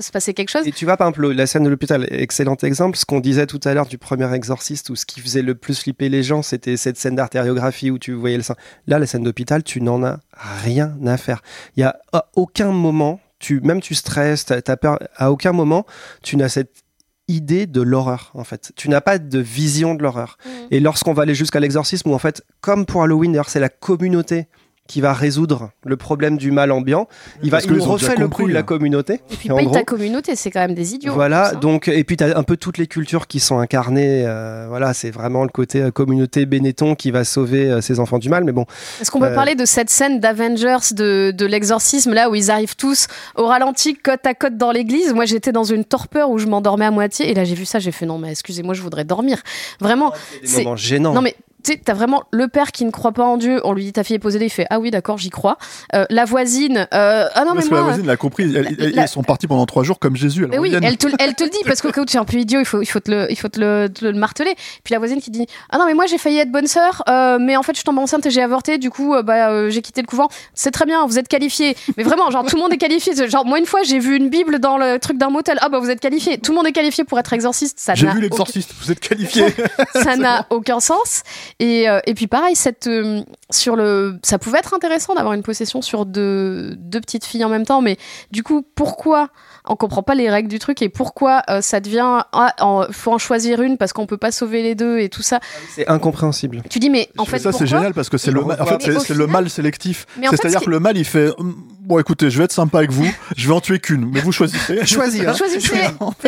se 0.00 0.10
passer 0.10 0.34
quelque 0.34 0.48
chose. 0.50 0.66
Et 0.66 0.72
tu 0.72 0.84
vois, 0.86 0.96
par 0.96 1.06
exemple, 1.08 1.30
la 1.32 1.46
scène 1.46 1.62
de 1.62 1.68
l'hôpital, 1.68 2.06
excellent 2.10 2.56
exemple. 2.64 2.98
Ce 2.98 3.04
qu'on 3.04 3.20
disait 3.20 3.46
tout 3.46 3.60
à 3.64 3.74
l'heure 3.74 3.86
du 3.86 3.96
premier 3.98 4.32
exorciste, 4.34 4.90
où 4.90 4.96
ce 4.96 5.06
qui 5.06 5.20
faisait 5.20 5.42
le 5.42 5.54
plus 5.54 5.78
flipper 5.80 6.08
les 6.08 6.22
gens, 6.24 6.42
c'était 6.42 6.76
cette 6.76 6.96
scène 6.96 7.14
d'artériographie 7.14 7.90
où 7.92 7.98
tu 7.98 8.12
voyais 8.12 8.36
le 8.36 8.42
sein. 8.42 8.56
Là, 8.88 8.98
la 8.98 9.06
scène 9.06 9.22
d'hôpital, 9.22 9.62
tu 9.62 9.80
n'en 9.80 9.99
as 10.04 10.20
rien 10.62 10.94
à 11.06 11.16
faire. 11.16 11.42
Il 11.76 11.80
y 11.80 11.84
a 11.84 11.98
à 12.12 12.26
aucun 12.36 12.72
moment, 12.72 13.20
tu, 13.38 13.60
même 13.60 13.80
tu 13.80 13.94
stresses, 13.94 14.44
t'as, 14.44 14.60
t'as 14.62 14.76
peur, 14.76 14.98
à 15.16 15.30
aucun 15.30 15.52
moment, 15.52 15.86
tu 16.22 16.36
n'as 16.36 16.48
cette 16.48 16.82
idée 17.28 17.66
de 17.66 17.80
l'horreur 17.80 18.30
en 18.34 18.44
fait. 18.44 18.72
Tu 18.76 18.88
n'as 18.88 19.00
pas 19.00 19.18
de 19.18 19.38
vision 19.38 19.94
de 19.94 20.02
l'horreur. 20.02 20.36
Et 20.70 20.80
lorsqu'on 20.80 21.12
va 21.12 21.22
aller 21.22 21.34
jusqu'à 21.34 21.60
l'exorcisme, 21.60 22.10
où 22.10 22.14
en 22.14 22.18
fait, 22.18 22.44
comme 22.60 22.86
pour 22.86 23.02
Halloween, 23.02 23.32
d'ailleurs, 23.32 23.48
c'est 23.48 23.60
la 23.60 23.68
communauté 23.68 24.48
qui 24.90 25.00
va 25.00 25.12
résoudre 25.12 25.70
le 25.84 25.96
problème 25.96 26.36
du 26.36 26.50
mal 26.50 26.72
ambiant. 26.72 27.06
Il 27.44 27.50
va, 27.50 27.60
il 27.64 27.70
nous 27.72 27.84
refait 27.84 28.16
le 28.16 28.24
compris, 28.24 28.42
coup 28.42 28.48
de 28.48 28.54
la 28.54 28.60
là. 28.60 28.64
communauté. 28.64 29.20
Et 29.30 29.36
puis 29.36 29.48
paye 29.48 29.64
gros- 29.64 29.74
ta 29.74 29.84
communauté, 29.84 30.34
c'est 30.34 30.50
quand 30.50 30.60
même 30.60 30.74
des 30.74 30.94
idiots. 30.94 31.12
Voilà, 31.14 31.52
donc 31.52 31.86
et 31.86 32.02
puis 32.02 32.16
tu 32.16 32.24
as 32.24 32.36
un 32.36 32.42
peu 32.42 32.56
toutes 32.56 32.76
les 32.76 32.88
cultures 32.88 33.26
qui 33.28 33.38
sont 33.38 33.58
incarnées. 33.60 34.24
euh, 34.26 34.66
voilà, 34.68 34.92
c'est 34.92 35.10
vraiment 35.12 35.44
le 35.44 35.48
côté 35.50 35.80
euh, 35.80 35.90
communauté 35.92 36.44
Benetton 36.44 36.96
qui 36.96 37.10
va 37.12 37.22
sauver 37.24 37.70
euh, 37.70 37.80
ses 37.80 38.00
enfants 38.00 38.18
du 38.18 38.28
mal. 38.28 38.42
Mais 38.44 38.52
bon, 38.52 38.66
Est-ce 39.00 39.10
qu'on 39.12 39.20
peut 39.20 39.26
Euh, 39.26 39.34
parler 39.34 39.54
de 39.54 39.64
cette 39.64 39.90
scène 39.90 40.18
d'Avengers 40.18 40.92
de, 40.92 41.30
de 41.30 41.46
l'exorcisme 41.46 42.12
là 42.12 42.28
où 42.28 42.34
ils 42.34 42.50
arrivent 42.50 42.74
tous 42.76 43.06
au 43.36 43.46
ralenti 43.46 43.94
côte 43.94 44.26
à 44.26 44.34
côte 44.34 44.56
dans 44.56 44.72
l'église? 44.72 45.12
Moi 45.14 45.24
j'étais 45.24 45.52
dans 45.52 45.64
une 45.64 45.84
torpeur 45.84 46.30
où 46.30 46.38
je 46.38 46.46
m'endormais 46.46 46.86
à 46.86 46.90
moitié 46.90 47.30
et 47.30 47.34
là 47.34 47.44
j'ai 47.44 47.54
vu 47.54 47.64
ça, 47.64 47.78
j'ai 47.78 47.92
fait 47.92 48.06
non 48.06 48.18
mais 48.18 48.30
excusez-moi 48.32 48.74
je 48.74 48.82
voudrais 48.82 49.04
dormir. 49.04 49.38
Vraiment. 49.80 50.12
des 50.42 50.46
C'est- 50.48 50.64
moments 50.64 50.76
gênants. 50.76 51.14
Non 51.14 51.22
mais 51.22 51.34
tu 51.62 51.72
sais, 51.72 51.80
t'as 51.84 51.94
vraiment 51.94 52.22
le 52.30 52.48
père 52.48 52.72
qui 52.72 52.84
ne 52.84 52.90
croit 52.90 53.12
pas 53.12 53.24
en 53.24 53.36
Dieu. 53.36 53.60
On 53.64 53.72
lui 53.72 53.84
dit 53.84 53.92
ta 53.92 54.04
fille 54.04 54.16
est 54.16 54.20
possédée, 54.20 54.46
il 54.46 54.50
fait 54.50 54.66
ah 54.70 54.78
oui 54.80 54.90
d'accord 54.90 55.18
j'y 55.18 55.30
crois. 55.30 55.56
Euh, 55.94 56.04
la 56.10 56.24
voisine, 56.24 56.86
euh, 56.94 57.26
ah 57.34 57.44
non 57.44 57.50
mais 57.52 57.56
Parce 57.56 57.68
que 57.68 57.74
la 57.74 57.80
moi. 57.80 57.88
voisine 57.90 58.06
l'a 58.06 58.16
compris. 58.16 58.44
Elle- 58.44 58.92
la- 58.94 59.02
Ils 59.04 59.08
sont 59.08 59.22
partis 59.22 59.46
pendant 59.46 59.66
trois 59.66 59.82
jours 59.82 59.98
comme 59.98 60.16
Jésus. 60.16 60.46
Mais 60.48 60.58
oui, 60.58 60.72
elle 60.82 60.96
te, 60.96 61.06
elle 61.18 61.34
te 61.34 61.44
le 61.44 61.50
dit 61.50 61.58
parce 61.64 61.80
qu'au 61.82 61.90
cas 61.92 62.00
où 62.02 62.04
tu 62.04 62.16
es 62.16 62.20
un 62.20 62.24
peu 62.24 62.36
idiot, 62.36 62.60
il 62.60 62.64
faut, 62.66 62.80
il 62.82 62.86
faut 62.86 63.00
te 63.00 63.10
le, 63.10 63.26
il 63.30 63.36
faut 63.36 63.48
te 63.48 63.60
le, 63.60 63.88
te 63.88 64.04
le 64.04 64.12
marteler. 64.12 64.54
Puis 64.84 64.92
la 64.92 64.98
voisine 64.98 65.20
qui 65.20 65.30
dit 65.30 65.46
ah 65.70 65.78
non 65.78 65.86
mais 65.86 65.94
moi 65.94 66.06
j'ai 66.06 66.18
failli 66.18 66.38
être 66.38 66.50
bonne 66.52 66.66
sœur, 66.66 67.02
euh, 67.08 67.38
mais 67.40 67.56
en 67.56 67.62
fait 67.62 67.76
je 67.78 67.82
tombe 67.82 67.98
enceinte 67.98 68.26
et 68.26 68.30
j'ai 68.30 68.42
avorté, 68.42 68.78
du 68.78 68.90
coup 68.90 69.14
euh, 69.14 69.22
bah 69.22 69.50
euh, 69.50 69.70
j'ai 69.70 69.82
quitté 69.82 70.00
le 70.02 70.06
couvent. 70.06 70.28
C'est 70.54 70.70
très 70.70 70.86
bien, 70.86 71.06
vous 71.06 71.18
êtes 71.18 71.28
qualifié. 71.28 71.76
Mais 71.96 72.02
vraiment 72.02 72.30
genre 72.30 72.44
tout 72.44 72.56
le 72.56 72.62
monde 72.62 72.72
est 72.72 72.78
qualifié. 72.78 73.12
Genre 73.28 73.44
moi 73.44 73.58
une 73.58 73.66
fois 73.66 73.82
j'ai 73.84 73.98
vu 73.98 74.16
une 74.16 74.28
bible 74.28 74.58
dans 74.58 74.78
le 74.78 74.98
truc 74.98 75.18
d'un 75.18 75.30
motel. 75.30 75.58
Ah 75.60 75.68
bah 75.68 75.78
vous 75.78 75.90
êtes 75.90 76.00
qualifié. 76.00 76.38
Tout 76.38 76.52
le 76.52 76.56
monde 76.56 76.66
est 76.66 76.72
qualifié 76.72 77.04
pour 77.04 77.18
être 77.18 77.32
exorciste. 77.32 77.78
Ça 77.80 77.94
J'ai 77.94 78.06
vu 78.06 78.12
aucun- 78.12 78.20
l'exorciste. 78.20 78.72
Vous 78.80 78.90
êtes 78.92 79.00
qualifié. 79.00 79.44
ça 79.94 80.16
n'a 80.16 80.46
aucun 80.50 80.80
sens. 80.80 81.22
Et, 81.60 81.88
euh, 81.88 82.00
et 82.06 82.14
puis 82.14 82.26
pareil, 82.26 82.56
cette, 82.56 82.86
euh, 82.86 83.20
sur 83.50 83.76
le, 83.76 84.18
ça 84.24 84.38
pouvait 84.38 84.58
être 84.58 84.72
intéressant 84.74 85.14
d'avoir 85.14 85.34
une 85.34 85.42
possession 85.42 85.82
sur 85.82 86.06
deux, 86.06 86.74
deux 86.76 87.00
petites 87.02 87.24
filles 87.26 87.44
en 87.44 87.50
même 87.50 87.66
temps, 87.66 87.82
mais 87.82 87.98
du 88.30 88.42
coup, 88.42 88.62
pourquoi 88.74 89.28
on 89.68 89.76
comprend 89.76 90.02
pas 90.02 90.14
les 90.14 90.30
règles 90.30 90.48
du 90.48 90.58
truc 90.58 90.80
et 90.80 90.88
pourquoi 90.88 91.42
euh, 91.50 91.60
ça 91.60 91.80
devient, 91.80 92.22
ah, 92.32 92.54
en- 92.60 92.86
faut 92.90 93.12
en 93.12 93.18
choisir 93.18 93.60
une 93.60 93.76
parce 93.76 93.92
qu'on 93.92 94.06
peut 94.06 94.16
pas 94.16 94.32
sauver 94.32 94.62
les 94.62 94.74
deux 94.74 94.98
et 95.00 95.10
tout 95.10 95.20
ça. 95.22 95.38
C'est 95.74 95.86
incompréhensible. 95.86 96.62
Tu 96.70 96.78
dis 96.78 96.88
mais 96.88 97.10
en 97.18 97.26
fait 97.26 97.38
ça 97.38 97.52
c'est 97.52 97.66
génial 97.66 97.92
parce 97.92 98.08
que 98.08 98.16
c'est 98.16 98.30
le 98.30 98.42
mal. 98.42 98.60
En 98.60 98.64
fait, 98.64 98.80
c'est 99.00 99.14
le 99.14 99.26
mal 99.26 99.50
sélectif. 99.50 100.06
C'est-à-dire 100.30 100.62
que 100.62 100.70
le 100.70 100.80
mal, 100.80 100.96
il 100.96 101.04
fait 101.04 101.30
Hum, 101.38 101.54
bon, 101.80 101.98
écoutez, 101.98 102.30
je 102.30 102.38
vais 102.38 102.44
être 102.44 102.52
sympa 102.52 102.78
avec 102.78 102.90
vous. 102.90 103.06
Je 103.36 103.46
vais 103.48 103.52
en 103.54 103.60
tuer 103.60 103.80
qu'une, 103.80 104.10
mais 104.10 104.20
vous 104.20 104.32
choisissez. 104.32 104.86
Choisis, 104.86 105.20
hein. 105.26 105.34
Choisissez. 105.34 105.74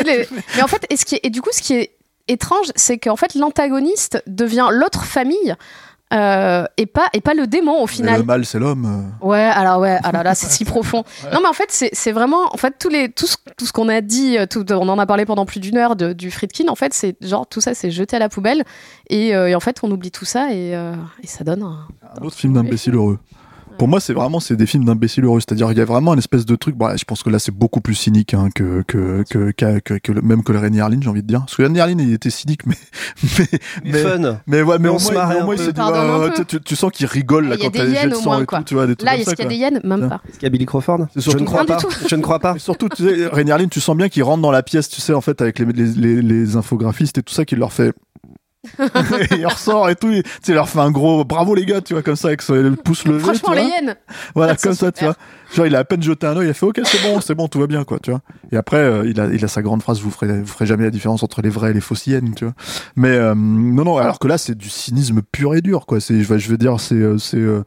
Mais 0.57 0.63
en 0.63 0.69
fait, 0.69 0.85
et, 0.91 0.97
ce 0.99 1.05
qui 1.07 1.15
est- 1.15 1.21
et 1.25 1.31
du 1.31 1.41
coup, 1.41 1.51
ce 1.53 1.63
qui 1.63 1.73
est 1.75 1.93
étrange, 2.29 2.67
c'est 2.77 2.99
qu'en 2.99 3.17
fait, 3.17 3.35
l'antagoniste 3.35 4.23
devient 4.27 4.69
l'autre 4.71 5.05
famille 5.05 5.55
euh, 6.13 6.67
et, 6.77 6.85
pas, 6.85 7.07
et 7.15 7.23
pas 7.23 7.33
le 7.33 7.47
démon 7.47 7.79
au 7.79 7.87
Mais 7.87 7.93
final. 7.93 8.21
le 8.21 8.27
mal, 8.27 8.45
c'est 8.45 8.59
l'homme. 8.59 9.13
Ouais, 9.23 9.41
alors 9.41 9.81
ouais, 9.81 9.99
ah 10.05 10.13
là 10.13 10.23
là, 10.23 10.35
c'est 10.35 10.47
si 10.51 10.67
profond. 10.67 11.05
Non, 11.33 11.41
mais 11.41 11.49
en 11.49 11.55
fait, 11.55 11.69
c'est 11.71 12.13
vraiment, 12.13 12.53
en 12.53 12.57
fait, 12.59 12.75
tous 12.79 12.91
les, 12.91 13.11
tout 13.11 13.27
ce, 13.27 13.37
tout 13.57 13.65
ce 13.65 13.73
qu'on 13.73 13.89
a 13.89 14.03
dit, 14.03 14.37
euh, 14.37 14.45
tout, 14.45 14.71
on 14.73 14.89
en 14.91 14.99
a 14.99 15.07
parlé 15.07 15.25
pendant 15.25 15.47
plus 15.47 15.59
d'une 15.61 15.79
heure 15.79 15.97
de- 15.97 16.13
du 16.13 16.31
Friedkin. 16.31 16.69
En 16.69 16.75
fait, 16.75 16.93
c'est 16.93 17.17
genre 17.23 17.47
tout 17.47 17.63
ça, 17.63 17.73
c'est 17.75 17.91
jeté 17.91 18.17
à 18.17 18.19
la 18.19 18.29
poubelle, 18.29 18.63
et, 19.09 19.35
euh, 19.35 19.49
et 19.49 19.55
en 19.55 19.61
fait, 19.61 19.79
on 19.83 19.91
oublie 19.91 20.11
tout 20.11 20.27
ça, 20.27 20.53
et, 20.53 20.77
euh, 20.77 20.93
et 21.23 21.27
ça 21.27 21.45
donne. 21.45 21.63
Un... 21.63 21.87
Un 22.21 22.23
autre 22.27 22.37
film 22.37 22.53
d'imbécile 22.53 22.95
heureux. 22.95 23.19
Pour 23.83 23.89
moi, 23.89 23.99
c'est 23.99 24.13
vraiment 24.13 24.39
c'est 24.39 24.55
des 24.55 24.67
films 24.67 24.85
d'imbéciles 24.85 25.25
heureux. 25.25 25.41
C'est-à-dire, 25.41 25.73
il 25.73 25.77
y 25.77 25.81
a 25.81 25.85
vraiment 25.85 26.13
une 26.13 26.21
espèce 26.21 26.47
de 26.47 26.55
truc. 26.55 26.77
Bon, 26.77 26.97
je 26.97 27.03
pense 27.05 27.25
que 27.25 27.31
là, 27.31 27.41
c'est 27.41 27.51
beaucoup 27.51 27.81
plus 27.81 27.97
cynique 27.97 28.33
hein, 28.33 28.49
que, 28.55 28.83
que, 28.87 29.25
que, 29.29 29.51
que, 29.51 29.81
que- 29.81 29.95
que 29.99 30.13
le- 30.13 30.23
même 30.23 30.45
que 30.45 30.53
le 30.53 30.61
René 30.61 30.81
Harlin, 30.81 31.01
j'ai 31.03 31.09
envie 31.09 31.23
de 31.23 31.27
dire. 31.27 31.41
Parce 31.41 31.57
que 31.57 31.65
René 31.65 31.81
Harlin, 31.81 31.97
il 31.99 32.13
était 32.13 32.31
cynique, 32.31 32.65
mais 32.65 32.77
mais 33.41 33.47
Mais 33.85 33.91
mais, 33.91 34.03
fun. 34.05 34.39
mais 34.47 34.63
ouais, 34.63 34.79
mais 34.79 34.89
on 34.89 35.01
se 35.01 35.13
moins, 35.13 35.25
au 35.25 35.27
moins, 35.47 35.55
un 35.55 35.55
il 35.55 35.59
peu. 35.59 35.65
s'est 35.65 35.73
dit, 35.73 36.47
tu, 36.47 36.59
tu- 36.59 36.61
tu 36.63 36.77
sens 36.77 36.93
qu'il 36.93 37.07
rigole 37.07 37.49
là 37.49 37.57
Il 37.57 37.59
y 37.59 37.63
a 37.63 37.65
quand 37.67 37.73
des 37.73 37.79
t'as 37.81 37.85
les 37.87 37.91
jets 37.95 38.01
hyènes 38.03 38.11
de 38.11 38.15
sang 38.15 38.23
moins, 38.31 38.43
et 38.43 38.47
quoi. 38.47 38.59
tout. 38.59 38.65
Tu 38.67 38.75
vois, 38.75 38.87
des 38.87 38.95
trucs 38.95 39.11
Là, 39.11 39.17
est-ce 39.17 39.31
qu'il 39.35 39.45
y 39.45 39.47
a 39.47 39.51
des 39.51 39.57
hyènes 39.57 39.81
Même 39.83 39.99
Tiens. 39.99 40.09
pas. 40.11 40.21
Est-ce 40.29 40.35
qu'il 40.39 40.43
y 40.45 40.47
a 40.47 40.51
Billy 40.51 40.67
Crawford 40.67 41.07
Je 41.17 41.21
surtout- 41.21 41.41
ne 41.41 41.45
crois 41.45 41.65
pas. 41.65 41.79
Je 42.09 42.15
ne 42.15 42.23
crois 42.23 42.39
pas. 42.39 42.59
Surtout, 42.61 42.89
tu 42.89 43.03
sais, 43.05 43.27
René 43.27 43.51
Harlin, 43.51 43.67
tu 43.67 43.81
sens 43.81 43.97
bien 43.97 44.09
qu'il 44.09 44.23
rentre 44.23 44.43
dans 44.43 44.53
la 44.53 44.63
pièce, 44.63 44.91
tu 44.91 45.01
sais, 45.01 45.13
en 45.13 45.21
fait, 45.21 45.41
avec 45.43 45.59
les 45.59 46.57
infographistes 46.57 47.19
et 47.19 47.23
tout 47.25 47.35
ça, 47.35 47.45
qu'il 47.45 47.59
leur 47.59 47.73
fait. 47.73 47.93
Et 48.65 49.35
il 49.39 49.47
ressort 49.47 49.91
et 49.91 49.97
tout, 49.97 50.11
tu 50.13 50.23
sais, 50.43 50.53
il 50.53 50.55
leur 50.55 50.69
fait 50.69 50.79
un 50.79 50.91
gros 50.91 51.25
bravo 51.25 51.55
les 51.55 51.67
gars, 51.67 51.81
tu 51.81 51.95
vois, 51.95 52.03
comme 52.03 52.17
ça, 52.17 52.29
avec 52.29 52.43
son- 52.43 52.55
le 52.55 52.77
pouce 52.77 53.05
levé. 53.05 53.19
Franchement, 53.21 53.51
tu 53.53 53.57
les 53.59 53.65
hyènes. 53.65 53.97
Voilà, 54.35 54.57
comme 54.57 54.75
ça, 54.75 54.93
tu 54.93 55.01
super. 55.01 55.15
vois. 55.15 55.17
Genre, 55.55 55.67
il 55.67 55.75
a 55.77 55.81
à 55.81 55.85
peine 55.85 56.03
jeté 56.03 56.27
un 56.27 56.37
oeil, 56.37 56.47
il 56.47 56.51
a 56.51 56.55
fait 56.55 56.65
ok, 56.67 56.81
c'est 56.85 57.03
bon, 57.03 57.21
c'est 57.21 57.35
bon, 57.35 57.49
tout 57.49 57.59
va 57.59 57.67
bien, 57.67 57.85
quoi, 57.85 57.99
tu 57.99 58.11
vois. 58.11 58.21
Et 58.53 58.57
après, 58.57 58.79
euh, 58.79 59.03
il, 59.07 59.21
a, 59.21 59.27
il 59.27 59.45
a 59.45 59.49
sa 59.49 59.63
grande 59.63 59.83
phrase, 59.83 60.01
vous 60.01 60.11
ferez, 60.11 60.41
vous 60.41 60.47
ferez 60.47 60.67
jamais 60.67 60.85
la 60.85 60.91
différence 60.91 61.23
entre 61.23 61.43
les 61.43 61.51
vrais 61.51 61.71
et 61.71 61.75
les 61.75 61.81
fausses 61.81 62.07
hyènes, 62.07 62.35
tu 62.35 62.45
vois. 62.45 62.55
Mais 62.97 63.09
euh, 63.11 63.35
non, 63.35 63.85
non, 63.85 63.97
alors 63.99 64.19
que 64.19 64.29
là, 64.29 64.39
c'est 64.39 64.57
du 64.57 64.69
cynisme 64.71 65.21
pur 65.31 65.55
et 65.55 65.61
dur, 65.61 65.85
quoi. 65.87 66.01
C'est, 66.01 66.23
je 66.23 66.49
veux- 66.49 66.57
dire, 66.57 66.79
c'est, 66.81 66.95
euh, 66.95 67.19
c'est, 67.19 67.37
euh, 67.37 67.65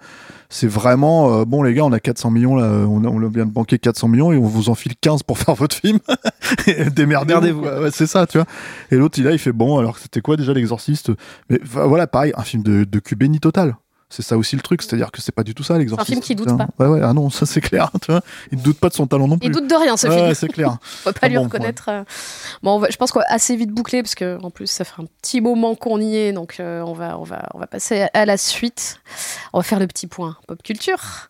c'est 0.49 0.67
vraiment, 0.67 1.41
euh, 1.41 1.45
bon, 1.45 1.63
les 1.63 1.73
gars, 1.73 1.83
on 1.83 1.91
a 1.91 1.99
400 1.99 2.31
millions, 2.31 2.55
là, 2.55 2.65
on, 2.87 2.99
vient 3.29 3.45
de 3.45 3.51
banquer 3.51 3.79
400 3.79 4.07
millions 4.07 4.31
et 4.31 4.37
on 4.37 4.41
vous 4.41 4.69
en 4.69 4.75
file 4.75 4.93
15 4.99 5.23
pour 5.23 5.37
faire 5.39 5.55
votre 5.55 5.75
film. 5.75 5.99
Démerdez-vous. 6.95 7.61
Ouais, 7.61 7.91
c'est 7.91 8.07
ça, 8.07 8.25
tu 8.27 8.37
vois. 8.37 8.47
Et 8.91 8.95
l'autre, 8.95 9.19
il 9.19 9.27
a, 9.27 9.31
il 9.31 9.39
fait 9.39 9.51
bon, 9.51 9.77
alors 9.77 9.97
c'était 9.97 10.21
quoi 10.21 10.37
déjà 10.37 10.53
l'exorciste? 10.53 11.11
Mais 11.49 11.59
voilà, 11.63 12.07
pareil, 12.07 12.33
un 12.35 12.43
film 12.43 12.63
de, 12.63 12.83
de 12.83 13.37
total. 13.39 13.75
C'est 14.07 14.21
ça 14.21 14.37
aussi 14.37 14.55
le 14.55 14.61
truc, 14.61 14.83
c'est-à-dire 14.83 15.11
que 15.11 15.19
c'est 15.19 15.31
pas 15.33 15.43
du 15.43 15.55
tout 15.55 15.63
ça 15.63 15.77
l'exorciste. 15.79 16.09
film 16.11 16.21
qui 16.21 16.35
doute 16.35 16.55
pas. 16.57 16.67
Ouais, 16.79 16.85
ouais, 16.87 17.01
ah 17.03 17.11
non, 17.13 17.31
ça 17.31 17.47
c'est 17.47 17.59
clair, 17.59 17.89
tu 18.03 18.11
vois. 18.11 18.21
Il 18.51 18.59
ne 18.59 18.63
doute 18.63 18.77
pas 18.79 18.89
de 18.89 18.93
son 18.93 19.07
talent 19.07 19.27
non 19.27 19.39
plus. 19.39 19.47
Il 19.47 19.51
doute 19.51 19.67
de 19.67 19.73
rien, 19.75 19.97
ce 19.97 20.07
Ouais, 20.07 20.15
film. 20.15 20.33
c'est 20.35 20.47
clair. 20.47 20.77
On 21.01 21.03
peut 21.05 21.13
pas 21.13 21.19
Ah 21.23 21.27
lui 21.27 21.37
bon, 21.37 21.43
reconnaître. 21.45 21.89
euh. 21.89 22.03
Bon, 22.61 22.75
on 22.75 22.79
va- 22.79 22.89
je 22.91 22.97
pense 22.97 23.11
qu'on 23.11 23.19
va 23.19 23.25
assez 23.29 23.55
vite 23.55 23.71
boucler 23.71 24.03
parce 24.03 24.13
que 24.13 24.37
en 24.43 24.51
plus 24.51 24.67
ça 24.67 24.85
fait 24.85 25.01
un 25.01 25.05
petit 25.21 25.41
moment 25.41 25.73
qu'on 25.73 25.99
y 25.99 26.15
est, 26.17 26.33
donc 26.33 26.57
euh, 26.59 26.81
on 26.81 26.93
va 26.93 27.17
on 27.17 27.23
va 27.23 27.49
on 27.55 27.59
va 27.59 27.65
passer 27.67 28.03
à, 28.03 28.09
à 28.13 28.25
la 28.25 28.37
suite. 28.37 28.99
On 29.53 29.57
va 29.59 29.63
faire 29.63 29.79
le 29.79 29.87
petit 29.87 30.05
point 30.05 30.37
pop 30.47 30.61
culture. 30.61 31.29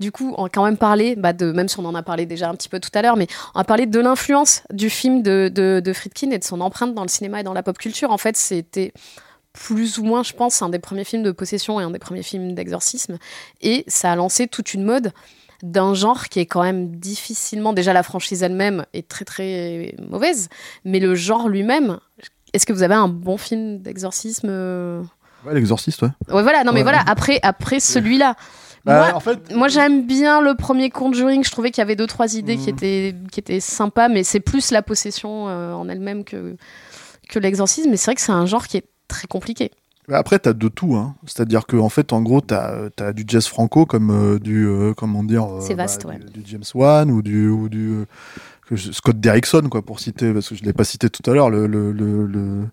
Du 0.00 0.10
coup, 0.12 0.34
on 0.36 0.42
va 0.42 0.48
quand 0.48 0.64
même 0.64 0.76
parler, 0.76 1.14
bah, 1.16 1.32
de 1.32 1.52
même 1.52 1.68
si 1.68 1.78
on 1.78 1.84
en 1.86 1.94
a 1.94 2.02
parlé 2.02 2.26
déjà 2.26 2.50
un 2.50 2.54
petit 2.54 2.68
peu 2.68 2.80
tout 2.80 2.90
à 2.94 3.02
l'heure, 3.02 3.16
mais 3.16 3.28
on 3.54 3.60
va 3.60 3.64
parler 3.64 3.86
de 3.86 4.00
l'influence 4.00 4.62
du 4.72 4.90
film 4.90 5.22
de, 5.22 5.48
de, 5.54 5.80
de 5.82 5.92
Friedkin 5.92 6.32
et 6.32 6.38
de 6.38 6.44
son 6.44 6.60
empreinte 6.60 6.92
dans 6.94 7.02
le 7.02 7.08
cinéma 7.08 7.40
et 7.40 7.42
dans 7.44 7.54
la 7.54 7.62
pop 7.62 7.78
culture. 7.78 8.10
En 8.10 8.18
fait, 8.18 8.36
c'était 8.36 8.92
plus 9.64 9.98
ou 9.98 10.04
moins, 10.04 10.22
je 10.22 10.32
pense, 10.34 10.60
un 10.62 10.68
des 10.68 10.78
premiers 10.78 11.04
films 11.04 11.22
de 11.22 11.30
possession 11.32 11.80
et 11.80 11.82
un 11.82 11.90
des 11.90 11.98
premiers 11.98 12.22
films 12.22 12.54
d'exorcisme. 12.54 13.18
Et 13.62 13.84
ça 13.88 14.12
a 14.12 14.16
lancé 14.16 14.46
toute 14.46 14.74
une 14.74 14.84
mode 14.84 15.12
d'un 15.62 15.94
genre 15.94 16.28
qui 16.28 16.40
est 16.40 16.46
quand 16.46 16.62
même 16.62 16.94
difficilement. 16.96 17.72
Déjà, 17.72 17.92
la 17.94 18.02
franchise 18.02 18.42
elle-même 18.42 18.84
est 18.92 19.08
très 19.08 19.24
très 19.24 19.94
mauvaise, 20.08 20.48
mais 20.84 21.00
le 21.00 21.14
genre 21.14 21.48
lui-même. 21.48 21.98
Est-ce 22.52 22.66
que 22.66 22.72
vous 22.74 22.82
avez 22.82 22.94
un 22.94 23.08
bon 23.08 23.38
film 23.38 23.78
d'exorcisme 23.78 24.48
euh 24.50 25.02
Ouais, 25.46 25.54
l'exorciste, 25.54 26.02
ouais. 26.02 26.08
Ouais, 26.28 26.42
voilà. 26.42 26.64
Non, 26.64 26.72
mais 26.72 26.78
Ouais. 26.78 26.82
voilà. 26.82 27.02
Après, 27.06 27.38
après 27.42 27.80
celui-là. 27.80 28.34
Bah, 28.84 28.98
Moi, 29.08 29.14
en 29.14 29.20
fait, 29.20 29.54
moi, 29.54 29.68
j'aime 29.68 30.06
bien 30.06 30.40
le 30.40 30.54
premier 30.54 30.90
Conjuring. 30.90 31.42
Je 31.44 31.50
trouvais 31.50 31.70
qu'il 31.70 31.80
y 31.80 31.82
avait 31.82 31.96
deux 31.96 32.06
trois 32.06 32.34
idées 32.36 32.56
qui 32.56 32.64
Mhm. 32.64 32.68
étaient 32.76 33.14
qui 33.32 33.40
étaient 33.40 33.60
sympas, 33.60 34.08
mais 34.08 34.22
c'est 34.24 34.40
plus 34.40 34.70
la 34.72 34.82
possession 34.82 35.48
euh, 35.48 35.72
en 35.72 35.88
elle-même 35.88 36.24
que 36.24 36.56
que 37.28 37.38
l'exorcisme. 37.38 37.90
Mais 37.90 37.96
c'est 37.96 38.06
vrai 38.06 38.14
que 38.16 38.20
c'est 38.20 38.32
un 38.32 38.46
genre 38.46 38.66
qui 38.66 38.76
est 38.78 38.84
très 39.08 39.26
compliqué. 39.26 39.70
après, 40.10 40.38
t'as 40.38 40.52
de 40.52 40.68
tout, 40.68 40.94
hein. 40.96 41.14
C'est-à-dire 41.26 41.66
que, 41.66 41.76
en 41.76 41.88
fait, 41.88 42.12
en 42.12 42.22
gros, 42.22 42.40
t'as 42.40 42.88
as 43.00 43.12
du 43.12 43.24
jazz 43.26 43.46
franco 43.46 43.86
comme 43.86 44.10
euh, 44.10 44.38
du, 44.38 44.66
euh, 44.66 44.94
comment 44.94 45.24
dire, 45.24 45.44
euh, 45.44 45.60
C'est 45.60 45.74
vaste, 45.74 46.04
bah, 46.04 46.10
ouais. 46.10 46.18
du, 46.18 46.40
du 46.40 46.50
James 46.50 46.64
Wan 46.74 47.10
ou 47.10 47.22
du, 47.22 47.48
ou 47.48 47.68
du 47.68 48.04
euh, 48.72 48.76
Scott 48.76 49.18
Derrickson, 49.20 49.68
quoi, 49.70 49.82
pour 49.82 50.00
citer, 50.00 50.32
parce 50.32 50.48
que 50.48 50.54
je 50.54 50.64
l'ai 50.64 50.72
pas 50.72 50.84
cité 50.84 51.08
tout 51.10 51.28
à 51.30 51.34
l'heure, 51.34 51.50
le, 51.50 51.66
le, 51.66 51.92
le, 51.92 52.26
le, 52.26 52.64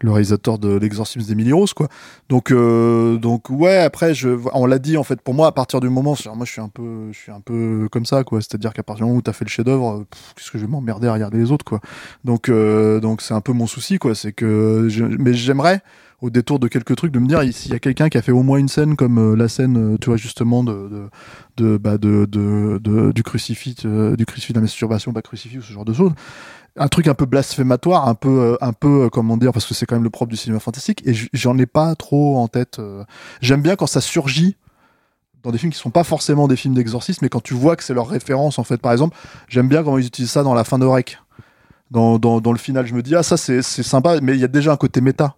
le 0.00 0.10
réalisateur 0.10 0.58
de 0.58 0.76
l'exorcisme 0.76 1.26
d'Emily 1.26 1.52
Rose, 1.52 1.72
quoi. 1.72 1.88
Donc, 2.28 2.50
euh, 2.50 3.16
donc, 3.16 3.48
ouais, 3.50 3.78
après, 3.78 4.14
je, 4.14 4.28
on 4.52 4.66
l'a 4.66 4.78
dit, 4.78 4.96
en 4.96 5.04
fait, 5.04 5.20
pour 5.22 5.32
moi, 5.34 5.46
à 5.46 5.52
partir 5.52 5.80
du 5.80 5.88
moment, 5.88 6.14
moi, 6.34 6.44
je 6.44 6.50
suis 6.50 6.60
un 6.60 6.68
peu, 6.68 7.10
je 7.12 7.18
suis 7.18 7.32
un 7.32 7.40
peu 7.40 7.88
comme 7.90 8.04
ça, 8.04 8.22
quoi. 8.24 8.40
C'est-à-dire 8.40 8.72
qu'à 8.74 8.82
partir 8.82 9.04
du 9.04 9.08
moment 9.08 9.18
où 9.18 9.22
t'as 9.22 9.32
fait 9.32 9.44
le 9.46 9.50
chef-d'œuvre, 9.50 10.00
euh, 10.00 10.06
qu'est-ce 10.36 10.50
que 10.50 10.58
je 10.58 10.64
vais 10.66 10.70
m'emmerder 10.70 11.08
à 11.08 11.14
regarder 11.14 11.38
les 11.38 11.50
autres, 11.50 11.64
quoi. 11.64 11.80
Donc, 12.24 12.48
euh, 12.48 13.00
donc, 13.00 13.22
c'est 13.22 13.34
un 13.34 13.40
peu 13.40 13.52
mon 13.52 13.66
souci, 13.66 13.98
quoi. 13.98 14.14
C'est 14.14 14.32
que, 14.32 14.86
je- 14.90 15.04
mais 15.04 15.32
j'aimerais, 15.32 15.80
au 16.20 16.28
détour 16.30 16.58
de 16.58 16.68
quelques 16.68 16.94
trucs, 16.96 17.12
de 17.12 17.18
me 17.18 17.26
dire 17.26 17.42
s'il 17.54 17.72
y 17.72 17.74
a 17.74 17.78
quelqu'un 17.78 18.08
qui 18.08 18.18
a 18.18 18.22
fait 18.22 18.32
au 18.32 18.42
moins 18.42 18.58
une 18.58 18.68
scène 18.68 18.96
comme 18.96 19.18
euh, 19.18 19.34
la 19.36 19.48
scène, 19.48 19.94
euh, 19.94 19.96
tu 19.98 20.08
vois, 20.10 20.16
justement, 20.16 20.62
de, 20.62 21.08
de, 21.56 21.76
bah, 21.78 21.96
de, 21.98 22.26
de, 22.26 23.12
du 23.12 23.22
crucifix, 23.22 23.86
du 23.86 24.26
crucifix 24.26 24.52
de 24.52 24.58
la 24.58 24.62
masturbation, 24.62 25.12
pas 25.14 25.22
crucifix 25.22 25.58
ou 25.58 25.62
ce 25.62 25.72
genre 25.72 25.84
de 25.86 25.92
choses. 25.94 26.12
Un 26.78 26.88
truc 26.88 27.08
un 27.08 27.14
peu 27.14 27.24
blasphématoire, 27.24 28.06
un 28.06 28.14
peu, 28.14 28.28
euh, 28.28 28.56
un 28.60 28.72
peu, 28.72 29.04
euh, 29.04 29.08
comment 29.08 29.36
dire, 29.38 29.52
parce 29.52 29.64
que 29.64 29.72
c'est 29.72 29.86
quand 29.86 29.94
même 29.94 30.04
le 30.04 30.10
propre 30.10 30.30
du 30.30 30.36
cinéma 30.36 30.60
fantastique, 30.60 31.02
et 31.06 31.14
j'en 31.32 31.56
ai 31.56 31.66
pas 31.66 31.94
trop 31.94 32.36
en 32.38 32.48
tête. 32.48 32.78
euh. 32.78 33.04
J'aime 33.40 33.62
bien 33.62 33.76
quand 33.76 33.86
ça 33.86 34.00
surgit 34.02 34.56
dans 35.42 35.52
des 35.52 35.58
films 35.58 35.72
qui 35.72 35.78
sont 35.78 35.90
pas 35.90 36.04
forcément 36.04 36.48
des 36.48 36.56
films 36.56 36.74
d'exorcisme, 36.74 37.20
mais 37.22 37.28
quand 37.28 37.42
tu 37.42 37.54
vois 37.54 37.76
que 37.76 37.84
c'est 37.84 37.94
leur 37.94 38.08
référence, 38.08 38.58
en 38.58 38.64
fait, 38.64 38.78
par 38.78 38.92
exemple, 38.92 39.16
j'aime 39.48 39.68
bien 39.68 39.82
comment 39.82 39.96
ils 39.96 40.06
utilisent 40.06 40.32
ça 40.32 40.42
dans 40.42 40.54
la 40.54 40.64
fin 40.64 40.78
de 40.78 40.84
Rec. 40.84 41.18
Dans, 41.90 42.18
dans, 42.18 42.40
dans 42.40 42.52
le 42.52 42.58
final, 42.58 42.84
je 42.84 42.94
me 42.94 43.02
dis, 43.02 43.14
ah, 43.14 43.22
ça 43.22 43.36
c'est 43.36 43.62
sympa, 43.62 44.20
mais 44.20 44.34
il 44.34 44.40
y 44.40 44.44
a 44.44 44.48
déjà 44.48 44.72
un 44.72 44.76
côté 44.76 45.00
méta. 45.00 45.36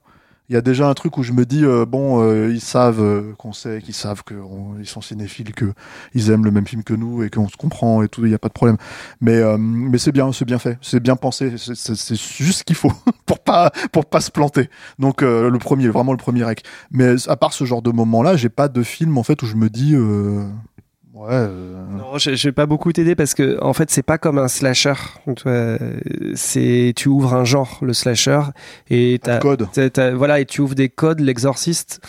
Il 0.49 0.55
y 0.55 0.57
a 0.57 0.63
déjà 0.63 0.89
un 0.89 0.95
truc 0.95 1.19
où 1.19 1.23
je 1.23 1.33
me 1.33 1.45
dis 1.45 1.65
euh, 1.65 1.85
bon 1.85 2.23
euh, 2.23 2.51
ils 2.51 2.61
savent 2.61 3.03
euh, 3.03 3.35
qu'on 3.37 3.53
sait 3.53 3.83
qu'ils 3.83 3.95
savent 3.95 4.23
qu'ils 4.25 4.87
sont 4.87 5.01
cinéphiles 5.03 5.53
que 5.53 5.75
ils 6.15 6.31
aiment 6.31 6.45
le 6.45 6.51
même 6.51 6.67
film 6.67 6.83
que 6.83 6.95
nous 6.95 7.23
et 7.23 7.29
qu'on 7.31 7.49
se 7.49 7.57
comprend 7.57 8.03
et 8.03 8.09
tout 8.09 8.25
il 8.25 8.31
y 8.31 8.35
a 8.35 8.39
pas 8.39 8.49
de 8.49 8.55
problème. 8.55 8.79
Mais 9.21 9.43
c'est 9.99 10.13
bien 10.13 10.33
c'est 10.33 10.47
bien 10.47 10.59
fait 10.59 10.79
c'est 10.81 11.01
bien 11.01 11.17
pensé 11.17 11.55
c'est- 11.59 12.15
juste 12.17 12.61
ce 12.61 12.65
qu'il 12.65 12.77
faut 12.77 12.93
pour 13.27 13.41
pas 13.41 13.71
pour 13.93 14.07
pas 14.07 14.21
se 14.21 14.31
planter. 14.31 14.71
Donc 14.99 15.21
le 15.23 15.57
premier 15.59 15.89
vraiment 15.89 16.13
le 16.13 16.19
premier 16.19 16.45
rec. 16.45 16.65
Mais 16.91 17.15
à 17.29 17.37
part 17.37 17.53
ce 17.53 17.65
genre 17.65 17.83
de 17.83 17.91
moment 17.91 18.23
là 18.23 18.37
j'ai 18.37 18.49
pas 18.49 18.69
de 18.69 18.83
film 18.83 19.19
en 19.19 19.23
fait 19.23 19.43
où 19.43 19.47
je 19.47 19.57
me 19.57 19.69
dis 19.69 19.95
ouais 21.19 21.29
euh, 21.31 21.49
Non, 21.97 22.19
je, 22.19 22.35
je 22.35 22.49
vais 22.49 22.53
pas 22.53 22.67
beaucoup 22.67 22.93
t'aider 22.93 23.15
parce 23.15 23.35
que 23.35 23.59
en 23.63 23.73
fait 23.73 23.91
c'est 23.91 24.03
pas 24.03 24.19
comme 24.19 24.39
un 24.39 24.49
slasher. 24.49 24.95
C'est 26.35 26.93
tu 26.97 27.09
ouvres 27.09 27.35
un 27.35 27.45
genre 27.45 27.79
le 27.83 27.93
slasher 27.93 28.41
et 28.91 29.19
t'as, 29.23 29.39
code 29.39 29.69
voilà 30.15 30.41
et 30.41 30.45
tu 30.47 30.61
ouvres 30.61 30.75
des 30.75 30.89
codes. 30.89 31.21
L'exorciste. 31.21 32.01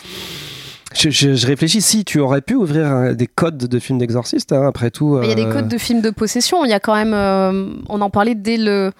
Je, 0.92 1.08
je- 1.10 1.34
je 1.34 1.46
réfléchis 1.46 1.80
si 1.82 2.04
tu 2.04 2.18
aurais 2.18 2.40
pu 2.40 2.54
ouvrir 2.56 2.86
un- 2.86 3.12
des 3.12 3.28
codes 3.28 3.58
de 3.58 3.78
films 3.78 3.98
d'exorciste. 3.98 4.52
hein, 4.52 4.66
après 4.66 4.90
tout. 4.90 5.20
Il 5.22 5.28
y 5.28 5.32
a 5.32 5.36
des 5.36 5.44
euh, 5.44 5.52
codes 5.52 5.68
de 5.68 5.78
films 5.78 6.00
de 6.00 6.10
possession. 6.10 6.64
Il 6.64 6.70
y 6.70 6.74
a 6.74 6.80
quand 6.80 6.94
même, 6.96 7.14
euh, 7.14 7.72
on 7.88 8.00
en 8.00 8.10
parlait 8.10 8.34
dès 8.34 8.56
le, 8.56 8.90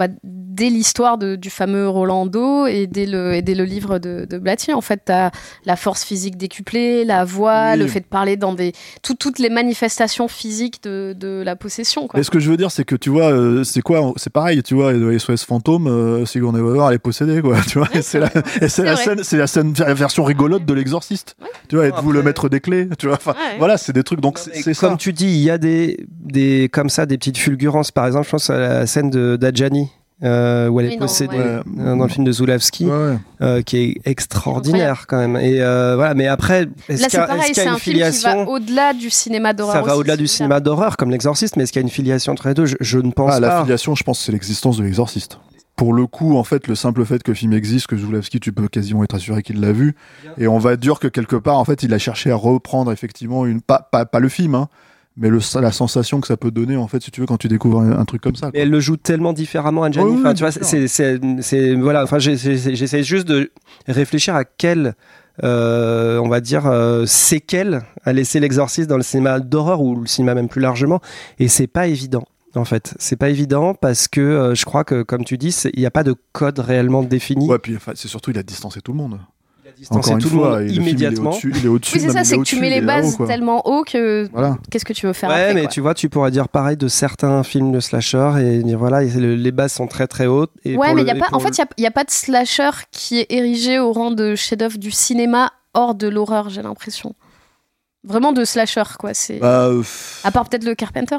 bah, 0.00 0.08
dès 0.24 0.70
l'histoire 0.70 1.18
du 1.18 1.50
fameux 1.50 1.86
Rolando 1.88 2.66
et 2.66 2.86
dès 2.86 3.04
le, 3.04 3.34
et 3.34 3.42
dès 3.42 3.54
le 3.54 3.64
livre 3.64 3.98
de, 3.98 4.26
de 4.28 4.38
Blatty. 4.38 4.72
En 4.72 4.80
fait, 4.80 5.02
t'as 5.04 5.30
la 5.66 5.76
force 5.76 6.04
physique 6.04 6.36
décuplée, 6.38 7.04
la 7.04 7.24
voix, 7.26 7.72
Oui. 7.74 7.78
le 7.80 7.86
fait 7.86 8.00
de 8.00 8.06
parler 8.06 8.36
dans 8.38 8.54
des, 8.54 8.72
tout- 9.02 9.14
toutes 9.14 9.38
les 9.38 9.50
manifestations 9.50 10.26
physiques 10.26 10.82
de, 10.82 11.14
de 11.18 11.42
la 11.44 11.54
possession. 11.54 12.08
Quoi. 12.08 12.18
Mais 12.18 12.24
ce 12.24 12.30
que 12.30 12.38
je 12.40 12.50
veux 12.50 12.56
dire, 12.56 12.70
c'est 12.70 12.84
que 12.84 12.96
tu 12.96 13.10
vois, 13.10 13.30
euh, 13.30 13.62
c'est 13.62 13.82
quoi 13.82 14.12
C'est 14.16 14.32
pareil, 14.32 14.62
tu 14.62 14.74
vois, 14.74 14.92
les 14.94 15.18
SOS 15.18 15.44
Fantôme, 15.44 15.86
euh, 15.86 16.24
Sigourney 16.24 16.60
Weaver, 16.60 16.86
elle 16.88 16.94
est 16.94 16.98
possédée, 16.98 17.42
quoi. 17.42 17.56
Tu 17.68 17.78
vois, 17.78 17.88
et 17.92 18.00
c'est 18.02 18.18
la, 18.20 18.30
et 18.62 18.68
c'est 18.68 18.82
la 18.84 18.94
vrai. 18.94 19.04
scène, 19.04 19.20
c'est 19.22 19.36
la 19.36 19.46
scène, 19.46 19.74
la 19.78 19.92
version 19.94 20.24
rigolote 20.24 20.64
de 20.64 20.72
l'exorciste. 20.74 21.36
Tu 21.68 21.76
vois, 21.76 21.86
êtes-vous 21.86 22.12
le 22.12 22.22
maître 22.22 22.48
des 22.48 22.60
clés 22.60 22.88
Tu 22.98 23.06
vois, 23.06 23.16
enfin, 23.16 23.32
Ouais. 23.32 23.58
voilà, 23.58 23.76
c'est 23.76 23.92
des 23.92 24.02
trucs. 24.02 24.20
Donc 24.20 24.38
c'est 24.38 24.72
ça. 24.74 24.88
comme 24.88 24.96
tu 24.96 25.12
dis, 25.12 25.26
il 25.26 25.42
y 25.42 25.50
a 25.50 25.58
des, 25.58 26.06
des 26.08 26.68
comme 26.72 26.88
ça 26.88 27.04
des 27.06 27.18
petites 27.18 27.38
fulgurances. 27.38 27.92
Par 27.92 28.06
exemple, 28.06 28.24
je 28.26 28.30
pense 28.30 28.50
à 28.50 28.58
la 28.58 28.86
scène 28.86 29.10
de 29.10 29.36
d'Adjani. 29.36 29.89
Euh, 30.22 30.68
où 30.68 30.80
elle 30.80 30.86
est 30.86 30.96
non, 30.96 30.98
possédée 30.98 31.36
ouais. 31.36 31.60
Dans 31.66 31.96
le 32.04 32.08
film 32.08 32.24
de 32.24 32.32
Zulawski, 32.32 32.84
Ouais, 32.86 32.90
ouais. 32.92 33.18
euh, 33.42 33.62
qui 33.62 33.76
est 33.78 34.00
extraordinaire 34.04 35.06
quand 35.08 35.18
même. 35.18 35.36
Et 35.36 35.60
euh, 35.62 35.94
voilà, 35.96 36.14
mais 36.14 36.26
après, 36.26 36.68
est-ce 36.88 37.02
Là, 37.02 37.08
qu'il 37.08 37.18
y 37.18 37.54
c'est 37.54 37.60
a, 37.62 37.64
y 37.64 37.68
a 37.68 37.70
un 37.70 37.74
une 37.74 37.80
film 37.80 37.96
qui 37.96 38.02
va 38.02 38.10
filiation? 38.10 38.48
au-delà 38.48 38.92
du 38.94 39.10
cinéma 39.10 39.52
d'horreur. 39.52 39.74
Ça 39.74 39.82
va 39.82 39.96
au-delà 39.96 40.16
du 40.16 40.26
cinéma 40.26 40.60
d'horreur 40.60 40.96
comme 40.96 41.10
l'exorciste, 41.10 41.56
mais 41.56 41.62
est-ce 41.64 41.72
qu'il 41.72 41.80
y 41.80 41.84
a 41.84 41.86
une 41.86 41.90
filiation 41.90 42.32
entre 42.32 42.48
les 42.48 42.54
deux? 42.54 42.66
Je, 42.66 42.76
je 42.80 42.98
ne 42.98 43.10
pense 43.12 43.32
Ah, 43.34 43.40
la 43.40 43.48
pas. 43.48 43.62
filiation, 43.62 43.94
je 43.94 44.02
pense, 44.04 44.20
c'est 44.20 44.32
l'existence 44.32 44.76
de 44.78 44.84
l'exorciste. 44.84 45.38
Pour 45.76 45.94
le 45.94 46.06
coup, 46.06 46.36
en 46.36 46.44
fait, 46.44 46.68
le 46.68 46.74
simple 46.74 47.02
fait 47.06 47.22
que 47.22 47.30
le 47.30 47.34
film 47.34 47.54
existe, 47.54 47.86
que 47.86 47.96
Zulawski, 47.96 48.38
tu 48.38 48.52
peux 48.52 48.68
quasiment 48.68 49.02
être 49.02 49.14
assuré 49.14 49.42
qu'il 49.42 49.60
l'a 49.60 49.72
vu. 49.72 49.94
Et 50.36 50.46
on 50.46 50.58
va 50.58 50.76
dire 50.76 50.98
que 50.98 51.08
quelque 51.08 51.36
part, 51.36 51.56
en 51.56 51.64
fait, 51.64 51.82
il 51.82 51.94
a 51.94 51.98
cherché 51.98 52.30
à 52.30 52.34
reprendre 52.36 52.92
effectivement 52.92 53.46
une, 53.46 53.62
pas, 53.62 53.88
pas, 53.90 54.04
pas 54.04 54.18
le 54.20 54.28
film, 54.28 54.54
hein, 54.54 54.68
mais 55.20 55.28
le, 55.28 55.38
la 55.60 55.70
sensation 55.70 56.20
que 56.20 56.26
ça 56.26 56.38
peut 56.38 56.50
donner, 56.50 56.76
en 56.76 56.88
fait, 56.88 57.02
si 57.02 57.10
tu 57.10 57.20
veux, 57.20 57.26
quand 57.26 57.36
tu 57.36 57.48
découvres 57.48 57.80
un, 57.80 57.92
un 57.92 58.04
truc 58.06 58.22
comme 58.22 58.34
ça. 58.34 58.46
Mais 58.46 58.52
quoi. 58.52 58.60
elle 58.62 58.70
le 58.70 58.80
joue 58.80 58.96
tellement 58.96 59.34
différemment, 59.34 59.82
Anjani. 59.82 60.06
Oui, 60.06 60.12
oui, 60.14 60.20
enfin, 60.20 60.32
tu 60.32 60.42
vois, 60.42 60.50
bien 60.50 60.86
sûr. 60.88 61.18
c'est, 61.42 61.74
voilà. 61.74 62.02
Enfin, 62.02 62.18
j'essaie 62.18 63.02
juste 63.02 63.28
de 63.28 63.52
réfléchir 63.86 64.34
à 64.34 64.44
quel, 64.44 64.94
euh, 65.44 66.18
on 66.18 66.28
va 66.28 66.40
dire, 66.40 66.66
euh, 66.66 67.04
séquelles 67.04 67.82
a 68.04 68.14
laissé 68.14 68.40
l'exorciste 68.40 68.88
dans 68.88 68.96
le 68.96 69.02
cinéma 69.02 69.40
d'horreur 69.40 69.82
ou 69.82 70.00
le 70.00 70.06
cinéma 70.06 70.34
même 70.34 70.48
plus 70.48 70.62
largement. 70.62 71.00
Et 71.38 71.48
c'est 71.48 71.66
pas 71.66 71.86
évident. 71.86 72.24
En 72.54 72.64
fait, 72.64 72.94
c'est 72.98 73.16
pas 73.16 73.28
évident 73.28 73.74
parce 73.74 74.08
que 74.08 74.20
euh, 74.20 74.54
je 74.54 74.64
crois 74.64 74.84
que, 74.84 75.02
comme 75.02 75.24
tu 75.24 75.36
dis, 75.36 75.54
il 75.74 75.80
n'y 75.80 75.86
a 75.86 75.90
pas 75.90 76.02
de 76.02 76.14
code 76.32 76.58
réellement 76.58 77.02
défini. 77.02 77.46
Ouais, 77.46 77.58
puis 77.58 77.76
enfin, 77.76 77.92
c'est 77.94 78.08
surtout, 78.08 78.30
il 78.30 78.38
a 78.38 78.42
distancé 78.42 78.80
tout 78.80 78.92
le 78.92 78.98
monde. 78.98 79.20
Il 79.80 80.12
une 80.12 80.18
tout 80.18 80.28
fois, 80.28 80.48
le 80.48 80.54
monde 80.56 80.60
le 80.60 80.68
film, 80.68 80.82
immédiatement. 80.82 81.30
Il 81.42 81.48
est 81.48 81.48
au-dessus. 81.48 81.52
il 81.62 81.68
au-dessus, 81.68 81.94
Oui, 81.94 82.00
c'est 82.00 82.06
même, 82.08 82.12
ça, 82.16 82.20
il 82.20 82.22
est 82.22 82.24
c'est 82.26 82.36
que 82.38 82.42
tu 82.42 82.60
mets 82.60 82.66
il 82.68 82.74
les 82.74 82.80
bases 82.82 83.16
quoi. 83.16 83.26
tellement 83.26 83.66
haut 83.66 83.82
que 83.84 84.28
Voilà. 84.32 84.58
qu'est-ce 84.70 84.84
que 84.84 84.92
tu 84.92 85.06
veux 85.06 85.12
faire 85.14 85.30
Ouais, 85.30 85.36
après, 85.36 85.54
mais 85.54 85.60
quoi. 85.62 85.70
tu 85.70 85.80
vois, 85.80 85.94
tu 85.94 86.08
pourrais 86.10 86.30
dire 86.30 86.48
pareil 86.48 86.76
de 86.76 86.86
certains 86.88 87.42
films 87.42 87.72
de 87.72 87.80
slasher 87.80 88.32
et 88.40 88.62
dire 88.62 88.78
voilà, 88.78 89.02
les 89.02 89.52
bases 89.52 89.72
sont 89.72 89.86
très 89.86 90.06
très 90.06 90.26
hautes. 90.26 90.50
Et 90.64 90.76
Ouais, 90.76 90.92
mais 90.94 91.02
le- 91.02 91.08
y 91.08 91.10
a 91.10 91.14
pas, 91.14 91.28
en 91.32 91.40
fait, 91.40 91.56
il 91.58 91.80
n'y 91.80 91.86
a, 91.86 91.90
pas 91.90 92.04
de 92.04 92.10
slasher 92.10 92.70
qui 92.90 93.20
est 93.20 93.26
érigé 93.32 93.78
au 93.78 93.92
rang 93.92 94.10
de 94.10 94.34
chef-d'œuvre 94.34 94.78
du 94.78 94.90
cinéma 94.90 95.50
hors 95.72 95.94
de 95.94 96.08
l'horreur, 96.08 96.50
j'ai 96.50 96.62
l'impression. 96.62 97.14
Vraiment 98.04 98.32
de 98.32 98.44
slasher, 98.44 98.82
quoi. 98.98 99.14
C'est 99.14 99.38
Bah, 99.38 99.66
euh, 99.66 99.82
à 100.24 100.30
part 100.30 100.48
peut-être 100.48 100.64
le 100.64 100.74
Carpenter. 100.74 101.16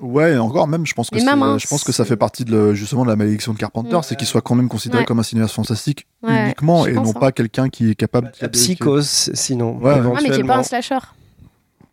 Ouais, 0.00 0.36
encore 0.38 0.68
même, 0.68 0.86
je 0.86 0.94
pense 0.94 1.10
que 1.10 1.16
même, 1.24 1.42
hein, 1.42 1.58
je 1.58 1.66
pense 1.66 1.84
que 1.84 1.92
ça 1.92 2.04
c'est- 2.04 2.10
fait 2.10 2.16
partie 2.16 2.44
de 2.44 2.50
le- 2.52 2.74
justement 2.74 3.04
de 3.04 3.08
la 3.10 3.16
malédiction 3.16 3.52
de 3.52 3.58
Carpenter, 3.58 3.94
Ouais. 3.96 4.02
c'est 4.04 4.16
qu'il 4.16 4.26
soit 4.26 4.40
quand 4.40 4.54
même 4.54 4.68
considéré 4.68 5.00
Ouais. 5.00 5.04
comme 5.06 5.18
un 5.18 5.22
cinéaste 5.22 5.54
fantastique 5.54 6.06
Ouais, 6.22 6.44
uniquement 6.46 6.86
et 6.86 6.92
non 6.92 7.10
hein. 7.10 7.12
pas 7.18 7.32
quelqu'un 7.32 7.68
qui 7.68 7.90
est 7.90 7.94
capable. 7.94 8.32
La 8.40 8.48
psychose, 8.48 9.30
sinon. 9.34 9.76
Ouais. 9.78 10.00
Ouais, 10.00 10.18
mais 10.22 10.30
qui 10.30 10.40
est 10.40 10.44
pas 10.44 10.58
un 10.58 10.62
slasher. 10.62 10.98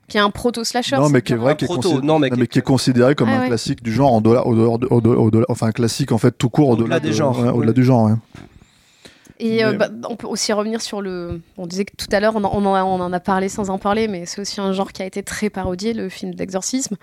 Qui 0.10 0.18
est 0.18 0.22
un 0.22 0.30
proto-slasher. 0.30 0.98
Non, 0.98 1.10
mais 1.10 1.22
qui 1.22 1.32
est 1.34 1.38
vrai, 1.38 1.56
qui 1.56 1.64
est, 1.64 1.68
proto, 1.68 1.82
considéré, 1.84 2.06
non, 2.06 2.20
mais 2.20 2.28
non, 2.30 2.36
qui- 2.36 2.42
mais 2.42 2.48
qui 2.48 2.60
est 2.60 2.62
considéré 2.62 3.16
comme 3.16 3.30
un 3.30 3.40
ouais. 3.42 3.48
classique 3.48 3.82
du 3.82 3.92
genre, 3.94 4.14
en 4.14 4.22
au 4.22 4.36
au 4.36 5.02
au 5.02 5.32
dehors- 5.32 5.46
enfin 5.48 5.68
un 5.68 5.72
classique 5.72 6.12
en 6.12 6.18
fait 6.18 6.38
tout 6.38 6.50
court 6.50 6.70
au-delà 6.70 6.84
Au-delà 6.86 7.00
de- 7.00 7.06
des 7.08 7.14
genres, 7.14 7.40
ouais, 7.40 7.50
au-delà 7.50 7.68
ouais. 7.70 7.74
du 7.74 7.84
genre. 7.86 8.10
Et 9.46 9.64
euh, 9.66 9.72
Mais- 9.72 9.78
bah, 9.78 9.90
on 10.10 10.16
peut 10.16 10.28
aussi 10.28 10.54
revenir 10.54 10.82
sur 10.82 11.02
le. 11.02 11.42
On 11.58 11.68
disait 11.68 11.86
que 11.86 11.94
tout 11.98 12.08
à 12.12 12.20
l'heure, 12.20 12.34
on, 12.36 12.44
en- 12.44 12.52
on 12.54 12.74
a- 12.74 12.84
on 12.84 13.00
en 13.02 13.12
a 13.12 13.20
parlé 13.20 13.50
sans 13.50 13.70
en 13.70 13.78
parler, 13.78 14.08
mais 14.08 14.26
c'est 14.26 14.40
aussi 14.42 14.62
un 14.62 14.72
genre 14.74 14.92
qui 14.94 15.02
a 15.02 15.06
été 15.06 15.22
très 15.24 15.50
parodié, 15.50 15.94
le 15.94 16.08
film 16.10 16.34
d'exorcisme. 16.34 16.96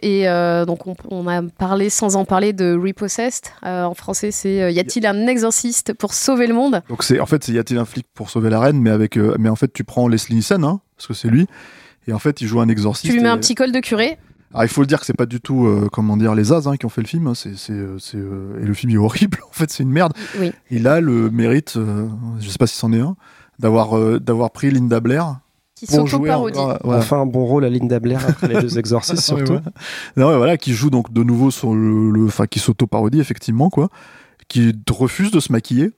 Et 0.00 0.28
euh, 0.28 0.64
donc, 0.64 0.86
on, 0.86 0.94
on 1.10 1.28
a 1.28 1.42
parlé 1.42 1.90
sans 1.90 2.16
en 2.16 2.24
parler 2.24 2.52
de 2.52 2.74
Repossessed. 2.80 3.44
Euh, 3.64 3.84
en 3.84 3.94
français, 3.94 4.30
c'est 4.30 4.72
Y 4.72 4.78
a-t-il 4.80 5.06
un 5.06 5.26
exorciste 5.26 5.92
pour 5.92 6.14
sauver 6.14 6.46
le 6.46 6.54
monde? 6.54 6.82
Donc 6.88 7.02
c'est 7.04 7.20
en 7.20 7.26
fait 7.26 7.44
c'est 7.44 7.52
y 7.52 7.58
a-t-il 7.58 7.78
un 7.78 7.84
flic 7.84 8.06
pour 8.14 8.30
sauver 8.30 8.48
la 8.50 8.58
reine, 8.60 8.80
mais 8.80 8.90
avec 8.90 9.16
mais 9.16 9.48
en 9.48 9.56
fait 9.56 9.72
tu 9.72 9.84
prends 9.84 10.08
Leslie 10.08 10.34
Nielsen, 10.36 10.64
hein, 10.64 10.80
parce 10.96 11.08
que 11.08 11.14
c'est 11.14 11.28
lui. 11.28 11.46
Et 12.08 12.12
en 12.12 12.18
fait, 12.18 12.40
il 12.40 12.48
joue 12.48 12.60
un 12.60 12.68
exorciste. 12.68 13.06
Tu 13.06 13.12
lui 13.16 13.22
mets 13.22 13.28
et- 13.28 13.32
un 13.32 13.38
petit 13.38 13.54
col 13.54 13.70
de 13.70 13.78
curé? 13.78 14.18
Alors, 14.52 14.64
il 14.64 14.68
faut 14.68 14.80
le 14.82 14.86
dire 14.86 15.00
que 15.00 15.06
c'est 15.06 15.16
pas 15.16 15.26
du 15.26 15.40
tout, 15.40 15.66
euh, 15.66 15.88
comment 15.90 16.16
dire, 16.16 16.34
les 16.34 16.52
As 16.52 16.66
hein, 16.66 16.76
qui 16.76 16.84
ont 16.86 16.90
fait 16.90 17.00
le 17.00 17.06
film. 17.06 17.26
hein, 17.26 17.34
c'est, 17.34 17.56
c'est, 17.56 17.72
euh, 17.72 17.98
c'est, 17.98 18.18
euh, 18.18 18.60
et 18.62 18.66
le 18.66 18.74
film 18.74 18.92
est 18.92 18.96
horrible. 18.98 19.38
En 19.48 19.52
fait, 19.52 19.70
c'est 19.70 19.82
une 19.82 19.90
merde. 19.90 20.12
Oui. 20.38 20.52
Il 20.70 20.86
a 20.86 21.00
le 21.00 21.30
mérite, 21.30 21.74
euh, 21.76 22.06
je 22.40 22.48
sais 22.48 22.58
pas 22.58 22.66
si 22.66 22.76
c'en 22.76 22.92
est 22.92 23.00
un, 23.00 23.16
d'avoir, 23.58 23.96
euh, 23.98 24.18
d'avoir 24.20 24.50
pris 24.50 24.70
Linda 24.70 25.00
Blair 25.00 25.36
Qui 25.74 25.86
pour 25.86 26.06
jouer. 26.06 26.30
en- 26.32 26.44
ouais. 26.44 26.52
Enfin, 26.84 27.20
un 27.20 27.26
bon 27.26 27.44
rôle 27.44 27.64
à 27.64 27.70
Linda 27.70 27.98
Blair 28.00 28.20
après 28.28 28.48
les 28.48 28.60
deux 28.60 28.78
exorcistes, 28.78 29.28
Ouais, 29.32 29.44
surtout. 29.44 29.60
Non, 30.16 30.28
ouais, 30.28 30.36
voilà, 30.36 30.56
qui 30.56 30.72
joue 30.72 30.90
donc 30.90 31.12
de 31.12 31.22
nouveau 31.22 31.50
sur 31.50 31.74
le, 31.74 32.24
enfin, 32.26 32.46
qui 32.46 32.58
s'auto-parodie 32.58 33.20
effectivement 33.20 33.68
quoi, 33.70 33.88
qui 34.48 34.72
refuse 34.90 35.30
de 35.30 35.40
se 35.40 35.52
maquiller. 35.52 35.90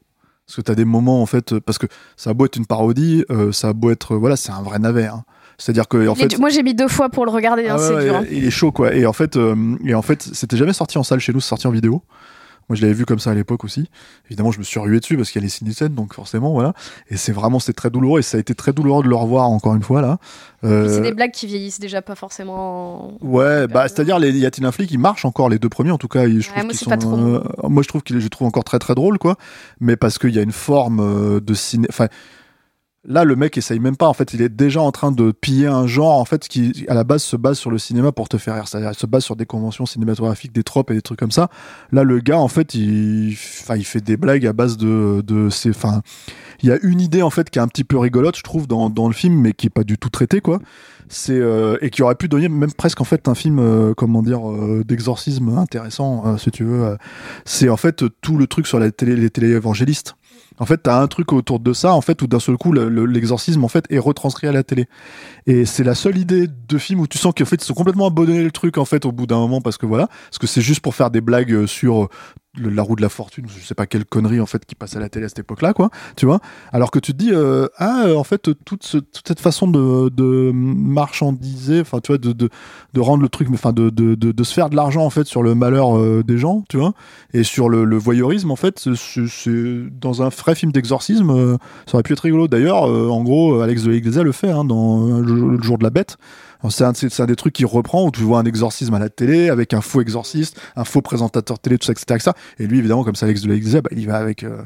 Parce 0.46 0.56
que 0.56 0.60
t'as 0.60 0.74
des 0.74 0.84
moments 0.84 1.22
en 1.22 1.26
fait, 1.26 1.58
parce 1.60 1.78
que 1.78 1.86
ça 2.16 2.30
a 2.30 2.34
beau 2.34 2.44
être 2.44 2.56
une 2.56 2.66
parodie, 2.66 3.24
euh, 3.30 3.50
ça 3.50 3.68
a 3.68 3.72
beau 3.72 3.90
être, 3.90 4.14
voilà, 4.16 4.36
c'est 4.36 4.52
un 4.52 4.60
vrai 4.62 4.78
navet. 4.78 5.06
hein. 5.06 5.24
C'est-à-dire 5.58 5.88
que 5.88 6.08
en 6.08 6.14
fait, 6.14 6.26
du- 6.28 6.36
Moi, 6.38 6.50
j'ai 6.50 6.62
mis 6.62 6.74
deux 6.74 6.88
fois 6.88 7.08
pour 7.08 7.24
le 7.24 7.30
regarder, 7.30 7.68
hein, 7.68 7.76
Ah 7.78 7.80
ouais, 7.80 7.96
c'est 8.00 8.04
dur. 8.06 8.16
hein. 8.16 8.24
Il 8.30 8.44
est 8.44 8.50
chaud 8.50 8.72
quoi. 8.72 8.94
Et 8.94 9.06
en 9.06 9.12
fait, 9.12 9.36
euh, 9.36 9.54
et 9.84 9.94
en 9.94 10.02
fait, 10.02 10.22
c'était 10.32 10.56
jamais 10.56 10.72
sorti 10.72 10.98
en 10.98 11.02
salle 11.02 11.20
chez 11.20 11.32
nous, 11.32 11.40
c'est 11.40 11.48
sorti 11.48 11.66
en 11.66 11.70
vidéo. 11.70 12.02
Moi, 12.70 12.76
je 12.76 12.80
l'avais 12.80 12.94
vu 12.94 13.04
comme 13.04 13.18
ça 13.18 13.30
à 13.30 13.34
l'époque 13.34 13.62
aussi. 13.62 13.90
Évidemment, 14.30 14.50
je 14.50 14.58
me 14.58 14.64
suis 14.64 14.80
rué 14.80 14.98
dessus 14.98 15.18
parce 15.18 15.30
qu'il 15.30 15.38
y 15.38 15.44
a 15.44 15.44
les 15.44 15.50
Cinecènes, 15.50 15.92
donc 15.94 16.14
forcément, 16.14 16.50
voilà. 16.54 16.72
Et 17.10 17.18
c'est 17.18 17.30
vraiment, 17.32 17.58
c'est 17.58 17.74
très 17.74 17.90
douloureux 17.90 18.20
et 18.20 18.22
ça 18.22 18.38
a 18.38 18.40
été 18.40 18.54
très 18.54 18.72
douloureux 18.72 19.04
de 19.04 19.08
le 19.10 19.14
revoir 19.16 19.50
encore 19.50 19.74
une 19.74 19.82
fois 19.82 20.00
là. 20.00 20.16
Puis 20.62 20.70
Euh, 20.72 20.88
C'est 20.94 21.02
des 21.02 21.12
blagues 21.12 21.30
qui 21.32 21.46
vieillissent 21.46 21.78
déjà 21.78 22.00
pas 22.00 22.14
forcément. 22.14 23.18
Ouais, 23.20 23.66
bah 23.66 23.86
c'est-à-dire 23.86 24.18
les 24.18 24.30
y 24.32 24.46
a-t-il 24.46 24.64
un 24.66 24.72
flic, 24.72 24.90
ils 24.90 24.98
marchent 24.98 25.26
encore 25.26 25.50
les 25.50 25.58
deux 25.58 25.68
premiers 25.68 25.90
en 25.90 25.98
tout 25.98 26.08
cas. 26.08 26.24
ils- 26.26 26.40
Je 26.40 26.48
trouve 26.48 26.62
moi, 26.62 26.70
qu'ils 26.70 26.78
c'est 26.78 26.84
sont, 26.84 26.90
pas 26.90 26.96
trop. 26.96 27.14
euh, 27.18 27.42
moi 27.68 27.82
je 27.82 27.88
trouve 27.88 28.02
qu'il, 28.02 28.18
je 28.18 28.28
trouve 28.28 28.48
encore 28.48 28.64
très 28.64 28.78
très 28.78 28.94
drôle 28.94 29.18
quoi. 29.18 29.36
Mais 29.80 29.96
parce 29.96 30.16
qu'il 30.18 30.30
y 30.34 30.38
a 30.38 30.42
une 30.42 30.50
forme 30.52 31.00
euh, 31.00 31.40
de 31.40 31.52
ciné. 31.52 31.86
Enfin, 31.90 32.08
là 33.06 33.24
le 33.24 33.36
mec 33.36 33.56
essaye 33.58 33.80
même 33.80 33.96
pas. 33.96 34.08
En 34.08 34.14
fait, 34.14 34.34
il 34.34 34.42
est 34.42 34.48
déjà 34.48 34.80
en 34.80 34.92
train 34.92 35.12
de 35.12 35.32
piller 35.32 35.66
un 35.66 35.86
genre 35.86 36.18
en 36.18 36.24
fait 36.24 36.48
qui 36.48 36.84
à 36.88 36.94
la 36.94 37.04
base 37.04 37.22
se 37.22 37.36
base 37.36 37.58
sur 37.58 37.70
le 37.70 37.78
cinéma 37.78 38.12
pour 38.12 38.28
te 38.28 38.38
faire 38.38 38.54
rire. 38.54 38.68
C'est-à-dire, 38.68 38.90
il 38.92 38.98
se 38.98 39.06
base 39.06 39.24
sur 39.24 39.36
des 39.36 39.46
conventions 39.46 39.86
cinématographiques, 39.86 40.52
des 40.52 40.62
tropes 40.62 40.90
et 40.90 40.94
des 40.94 41.02
trucs 41.02 41.18
comme 41.18 41.30
ça. 41.30 41.48
Là, 41.92 42.02
le 42.02 42.18
gars 42.20 42.38
en 42.38 42.48
fait, 42.48 42.74
il, 42.74 43.32
enfin, 43.34 43.76
il 43.76 43.84
fait 43.84 44.00
des 44.00 44.16
blagues 44.16 44.46
à 44.46 44.52
base 44.52 44.76
de 44.76 45.22
de 45.26 45.50
ces, 45.50 45.70
enfin. 45.70 46.02
Il 46.62 46.68
y 46.68 46.72
a 46.72 46.78
une 46.82 47.00
idée 47.00 47.20
en 47.20 47.30
fait 47.30 47.50
qui 47.50 47.58
est 47.58 47.62
un 47.62 47.68
petit 47.68 47.84
peu 47.84 47.98
rigolote, 47.98 48.36
je 48.36 48.42
trouve, 48.42 48.66
dans, 48.66 48.88
dans 48.88 49.08
le 49.08 49.12
film, 49.12 49.34
mais 49.34 49.52
qui 49.52 49.66
est 49.66 49.70
pas 49.70 49.84
du 49.84 49.98
tout 49.98 50.08
traitée, 50.08 50.40
quoi. 50.40 50.60
C'est 51.08 51.32
euh, 51.38 51.76
et 51.82 51.90
qui 51.90 52.02
aurait 52.02 52.14
pu 52.14 52.28
donner 52.28 52.48
même 52.48 52.72
presque 52.72 53.00
en 53.02 53.04
fait 53.04 53.28
un 53.28 53.34
film, 53.34 53.58
euh, 53.58 53.92
comment 53.94 54.22
dire, 54.22 54.48
euh, 54.50 54.82
d'exorcisme 54.86 55.58
intéressant, 55.58 56.22
euh, 56.26 56.36
si 56.38 56.50
tu 56.50 56.64
veux. 56.64 56.84
euh. 56.84 56.96
C'est 57.44 57.68
en 57.68 57.76
fait 57.76 58.04
tout 58.22 58.38
le 58.38 58.46
truc 58.46 58.66
sur 58.66 58.78
la 58.78 58.90
télé, 58.90 59.14
les 59.16 59.28
téléévangélistes. 59.28 60.16
En 60.58 60.66
fait, 60.66 60.78
t'as 60.78 61.00
un 61.00 61.08
truc 61.08 61.32
autour 61.32 61.58
de 61.60 61.72
ça, 61.72 61.94
en 61.94 62.00
fait, 62.00 62.22
où 62.22 62.26
d'un 62.26 62.38
seul 62.38 62.56
coup, 62.56 62.72
le- 62.72 62.88
le- 62.88 63.06
l'exorcisme, 63.06 63.64
en 63.64 63.68
fait, 63.68 63.86
est 63.90 63.98
retranscrit 63.98 64.46
à 64.46 64.52
la 64.52 64.62
télé. 64.62 64.86
Et 65.46 65.64
c'est 65.64 65.82
la 65.84 65.94
seule 65.94 66.16
idée 66.16 66.46
de 66.46 66.78
film 66.78 67.00
où 67.00 67.06
tu 67.08 67.18
sens 67.18 67.32
qu'en 67.36 67.44
fait, 67.44 67.56
ils 67.56 67.74
complètement 67.74 68.06
abandonnés 68.06 68.44
le 68.44 68.52
truc, 68.52 68.78
en 68.78 68.84
fait, 68.84 69.04
au 69.04 69.12
bout 69.12 69.26
d'un 69.26 69.38
moment, 69.38 69.60
parce 69.60 69.78
que 69.78 69.86
voilà, 69.86 70.06
parce 70.06 70.38
que 70.38 70.46
c'est 70.46 70.60
juste 70.62 70.80
pour 70.80 70.94
faire 70.94 71.10
des 71.10 71.20
blagues 71.20 71.52
euh, 71.52 71.66
sur 71.66 72.08
la 72.56 72.82
roue 72.82 72.96
de 72.96 73.02
la 73.02 73.08
fortune, 73.08 73.46
je 73.48 73.64
sais 73.64 73.74
pas 73.74 73.86
quelle 73.86 74.04
connerie 74.04 74.40
en 74.40 74.46
fait 74.46 74.64
qui 74.64 74.74
passait 74.74 74.96
à 74.96 75.00
la 75.00 75.08
télé 75.08 75.26
à 75.26 75.28
cette 75.28 75.40
époque-là, 75.40 75.72
quoi. 75.72 75.90
Tu 76.16 76.26
vois 76.26 76.40
Alors 76.72 76.90
que 76.90 76.98
tu 76.98 77.12
te 77.12 77.18
dis, 77.18 77.30
euh, 77.32 77.66
ah, 77.78 78.04
euh, 78.06 78.16
en 78.16 78.24
fait, 78.24 78.38
toute, 78.38 78.56
toute 78.64 79.22
cette 79.26 79.40
façon 79.40 79.66
de, 79.68 80.52
marchandiser, 80.52 81.80
enfin, 81.80 82.00
tu 82.00 82.12
vois, 82.12 82.18
de, 82.18 82.32
de, 82.32 83.00
rendre 83.00 83.22
le 83.22 83.28
truc, 83.28 83.48
enfin, 83.52 83.72
de, 83.72 83.90
de, 83.90 84.44
se 84.44 84.54
faire 84.54 84.70
de 84.70 84.76
l'argent 84.76 85.04
en 85.04 85.10
fait 85.10 85.24
sur 85.24 85.42
le 85.42 85.54
malheur 85.54 85.96
euh, 85.98 86.22
des 86.22 86.38
gens, 86.38 86.64
tu 86.68 86.76
vois, 86.76 86.92
et 87.32 87.42
sur 87.42 87.68
le, 87.68 87.96
voyeurisme, 87.96 88.50
en 88.50 88.56
fait, 88.56 88.88
c'est- 88.94 89.90
dans 90.00 90.22
un 90.22 90.28
vrai 90.28 90.54
film 90.54 90.72
d'exorcisme, 90.72 91.58
ça 91.86 91.94
aurait 91.94 92.02
pu 92.02 92.12
être 92.12 92.20
rigolo. 92.20 92.48
D'ailleurs, 92.48 92.82
en 92.84 93.22
gros, 93.22 93.60
Alex 93.60 93.84
de 93.84 93.90
l'Iglesia 93.90 94.22
le 94.22 94.32
fait 94.32 94.50
hein, 94.50 94.64
dans 94.64 95.20
le 95.20 95.60
jour 95.62 95.78
de 95.78 95.84
la 95.84 95.90
bête. 95.90 96.16
C'est 96.70 96.84
un, 96.84 96.92
un 97.18 97.26
des 97.26 97.36
trucs 97.36 97.52
qui 97.52 97.64
reprend 97.64 98.06
où 98.06 98.10
tu 98.10 98.20
vois 98.22 98.38
un 98.38 98.44
exorcisme 98.44 98.94
à 98.94 98.98
la 98.98 99.08
télé 99.08 99.50
avec 99.50 99.74
un 99.74 99.80
faux 99.80 100.00
exorciste, 100.00 100.60
un 100.76 100.84
faux 100.84 101.02
présentateur 101.02 101.58
télé, 101.58 101.78
tout 101.78 101.86
ça, 101.86 101.92
etc. 101.92 102.04
etc. 102.14 102.30
Et 102.58 102.66
lui, 102.66 102.78
évidemment, 102.78 103.04
comme 103.04 103.14
c'est 103.14 103.26
Alex 103.26 103.42
de 103.42 103.80
bah, 103.80 103.90
il 103.92 104.06
va 104.06 104.16
avec 104.16 104.44
euh, 104.44 104.62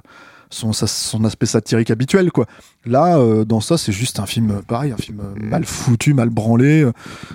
son, 0.51 0.73
sa- 0.73 0.86
son 0.86 1.25
aspect 1.25 1.47
satirique 1.47 1.91
habituel. 1.91 2.31
quoi. 2.31 2.47
Là, 2.86 3.18
euh, 3.18 3.44
dans 3.44 3.60
ça, 3.60 3.78
c'est 3.78 3.93
juste 3.93 4.20
un 4.20 4.27
film, 4.27 4.62
pareil, 4.67 4.93
un 4.93 4.97
film 4.97 5.23
mal 5.41 5.65
foutu, 5.65 6.15
mal 6.15 6.31
branlé, 6.31 6.83
euh, 6.83 6.93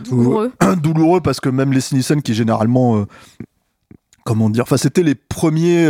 Douloureux. 0.10 0.52
douloureux 0.82 1.22
parce 1.22 1.40
que 1.40 1.50
même 1.50 1.74
les 1.74 1.82
Nielsen, 1.92 2.22
qui 2.22 2.34
généralement, 2.34 3.06
comment 4.24 4.50
dire, 4.50 4.64
enfin, 4.64 4.78
c'était 4.78 5.04
les 5.04 5.16
premiers. 5.16 5.86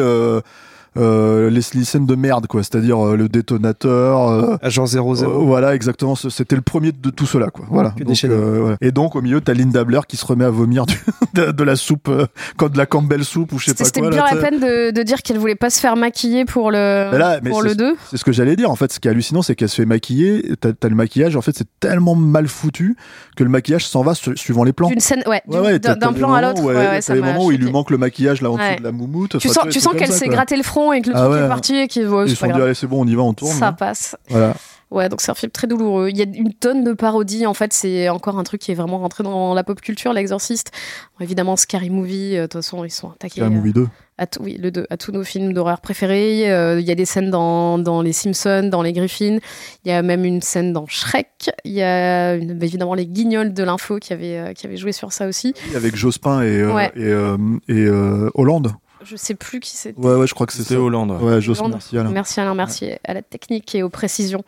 Euh, 0.97 1.49
les 1.49 1.61
Nielsen 1.73 2.05
de 2.05 2.15
merde 2.15 2.45
quoi 2.47 2.61
c'est-à-dire 2.61 3.03
euh, 3.03 3.15
le 3.17 3.27
détonateur 3.29 4.29
euh, 4.29 4.57
Agent 4.61 4.85
00. 4.85 5.23
euh, 5.23 5.27
voilà, 5.27 5.73
exactement. 5.75 6.15
C'était 6.15 6.55
le 6.55 6.61
premier 6.61 6.91
de 6.91 7.09
tout 7.09 7.25
cela, 7.25 7.49
quoi. 7.49 7.65
Voilà. 7.69 7.91
Que 7.91 7.99
des 7.99 8.03
Donc, 8.05 8.15
chefs-d'œuvre. 8.15 8.43
euh, 8.43 8.59
voilà. 8.61 8.77
Et 8.81 8.91
donc, 8.91 9.15
au 9.15 9.21
milieu, 9.21 9.41
t'as 9.41 9.53
Linda 9.53 9.83
Blair 9.83 10.05
qui 10.07 10.17
se 10.17 10.25
remet 10.25 10.45
à 10.45 10.49
vomir 10.49 10.85
du- 10.85 10.99
de, 11.33 11.51
de 11.51 11.63
la 11.63 11.75
soupe, 11.75 12.09
euh, 12.09 12.25
quand 12.57 12.69
de 12.71 12.77
la 12.77 12.85
Campbell 12.85 13.23
soupe 13.25 13.51
ou 13.53 13.59
je 13.59 13.65
sais 13.65 13.71
C'était 13.71 13.83
pas 13.83 13.85
c'était 13.85 13.99
quoi. 14.01 14.09
bien 14.11 14.23
là, 14.23 14.29
la 14.35 14.41
peine 14.41 14.59
de, 14.59 14.91
de 14.91 15.03
dire 15.03 15.21
qu'elle 15.21 15.37
voulait 15.39 15.55
pas 15.55 15.69
se 15.69 15.79
faire 15.79 15.95
maquiller 15.95 16.45
pour 16.45 16.69
le, 16.71 17.09
Mais 17.11 17.17
là, 17.17 17.39
mais 17.41 17.49
pour 17.49 17.61
le 17.63 17.75
2. 17.75 17.95
C'est 18.11 18.17
ce 18.17 18.23
que 18.25 18.31
j'allais 18.31 18.55
dire. 18.55 18.69
En 18.69 18.75
fait, 18.75 18.91
ce 18.93 18.99
qui 18.99 19.07
est 19.07 19.11
hallucinant, 19.11 19.41
c'est 19.41 19.55
qu'elle 19.55 19.69
se 19.69 19.77
fait 19.81 19.85
maquiller. 19.85 20.53
T'as 20.59 20.69
as 20.83 20.87
le 20.89 20.95
maquillage. 20.95 21.35
En 21.35 21.41
fait, 21.41 21.55
c'est 21.55 21.67
tellement 21.79 22.15
mal 22.15 22.47
foutu 22.47 22.95
que 23.35 23.43
le 23.43 23.49
maquillage 23.49 23.85
s'en 23.87 24.03
va 24.03 24.13
su- 24.15 24.37
suivant 24.37 24.63
les 24.63 24.73
plans. 24.73 24.89
D'une 24.89 24.99
scène, 24.99 25.23
ouais, 25.27 25.41
Ouais, 25.47 25.79
d'un 25.79 26.13
plan 26.13 26.33
à 26.33 26.41
l'autre. 26.41 26.61
ouais, 26.63 26.75
ouais, 26.75 27.21
moments 27.21 27.45
où 27.45 27.51
il 27.51 27.59
lui 27.59 27.71
manque 27.71 27.89
le 27.89 27.97
maquillage 27.97 28.41
là 28.41 28.51
en 28.51 28.57
dessous 28.57 28.77
de 28.79 28.83
la 28.83 28.91
moumoute. 28.91 29.37
Tu 29.39 29.49
sens, 29.49 29.65
tu 29.69 29.79
sens 29.79 29.93
qu'elle 29.95 30.11
s'est 30.11 30.27
gratté 30.27 30.55
le 30.55 30.63
front 30.63 30.82
et 30.91 31.01
que 31.01 31.09
le 31.09 31.15
Ah 31.15 31.19
truc 31.25 31.31
ouais. 31.33 31.45
est 31.45 31.47
parti 31.47 31.75
et 31.75 31.87
qu'il 31.87 32.07
ouais, 32.07 32.25
Ils 32.25 32.31
se 32.31 32.35
sont 32.35 32.47
dit, 32.47 32.51
allez, 32.61 32.73
c'est 32.73 32.87
bon, 32.87 33.03
on 33.03 33.07
y 33.07 33.15
va, 33.15 33.21
on 33.21 33.33
tourne. 33.33 33.51
Ça 33.53 33.67
hein. 33.69 33.73
passe. 33.73 34.17
Voilà. 34.29 34.53
Ouais, 34.91 35.09
donc 35.09 35.21
c'est 35.21 35.31
un 35.31 35.35
film 35.35 35.51
très 35.51 35.65
douloureux. 35.65 36.09
Il 36.09 36.17
y 36.17 36.21
a 36.21 36.25
une 36.25 36.53
tonne 36.53 36.83
de 36.83 36.93
parodies. 36.93 37.47
En 37.47 37.55
fait, 37.55 37.73
c'est 37.73 38.09
encore 38.09 38.37
un 38.37 38.43
truc 38.43 38.61
qui 38.61 38.71
est 38.71 38.75
vraiment 38.75 38.99
rentré 38.99 39.23
dans 39.23 39.55
la 39.55 39.63
pop 39.63 39.81
culture, 39.81 40.13
l'exorciste. 40.13 40.69
Bon, 41.17 41.23
évidemment, 41.25 41.55
Scary 41.55 41.89
Movie, 41.89 42.37
euh, 42.37 42.41
de 42.41 42.45
toute 42.45 42.61
façon, 42.61 42.83
ils 42.85 42.91
sont 42.91 43.09
attaqués. 43.09 43.41
Euh, 43.41 43.49
movie 43.49 43.73
2. 43.73 43.87
à 44.19 44.27
tout- 44.27 44.43
oui, 44.43 44.55
le 44.61 44.69
deux, 44.69 44.85
à 44.91 44.97
tous 44.97 45.11
nos 45.11 45.23
films 45.23 45.51
d'horreur 45.53 45.81
préférés. 45.81 46.51
Euh, 46.51 46.79
Il 46.79 46.85
y 46.85 46.91
a 46.91 46.95
des 46.95 47.05
scènes 47.05 47.31
dans, 47.31 47.79
dans 47.79 48.03
Les 48.03 48.13
Simpsons, 48.13 48.69
dans 48.71 48.83
Les 48.83 48.93
Griffins. 48.93 49.39
Il 49.83 49.89
y 49.89 49.91
a 49.91 50.03
même 50.03 50.25
une 50.25 50.43
scène 50.43 50.73
dans 50.73 50.85
Shrek. 50.85 51.49
Il 51.65 51.71
y 51.71 51.81
a 51.81 52.35
une- 52.35 52.61
évidemment 52.61 52.93
les 52.93 53.07
Guignols 53.07 53.51
de 53.51 53.63
l'info 53.63 53.97
qui 53.97 54.13
avaient, 54.13 54.37
euh, 54.37 54.53
qui 54.53 54.67
avaient 54.67 54.77
joué 54.77 54.91
sur 54.91 55.11
ça 55.11 55.25
aussi. 55.25 55.55
Avec 55.75 55.95
Jospin 55.95 56.43
et, 56.43 56.59
euh, 56.61 56.71
Ouais. 56.71 56.91
et, 56.95 57.01
euh, 57.05 57.35
et 57.67 57.73
euh, 57.85 58.29
Hollande. 58.35 58.73
Je 59.03 59.15
sais 59.15 59.35
plus 59.35 59.59
qui 59.59 59.75
c'était. 59.75 59.99
Ouais, 59.99 60.15
ouais, 60.15 60.27
je 60.27 60.33
crois 60.33 60.47
que 60.47 60.53
C'était. 60.53 60.75
Hollande. 60.75 61.11
ouais. 61.11 61.39
Merci 61.39 61.97
Alain. 61.97 62.09
Merci 62.09 62.39
Alain, 62.39 62.55
merci 62.55 62.91
à 63.03 63.13
la 63.13 63.21
technique 63.21 63.73
et 63.75 63.83
aux 63.83 63.89
précisions. 63.89 64.43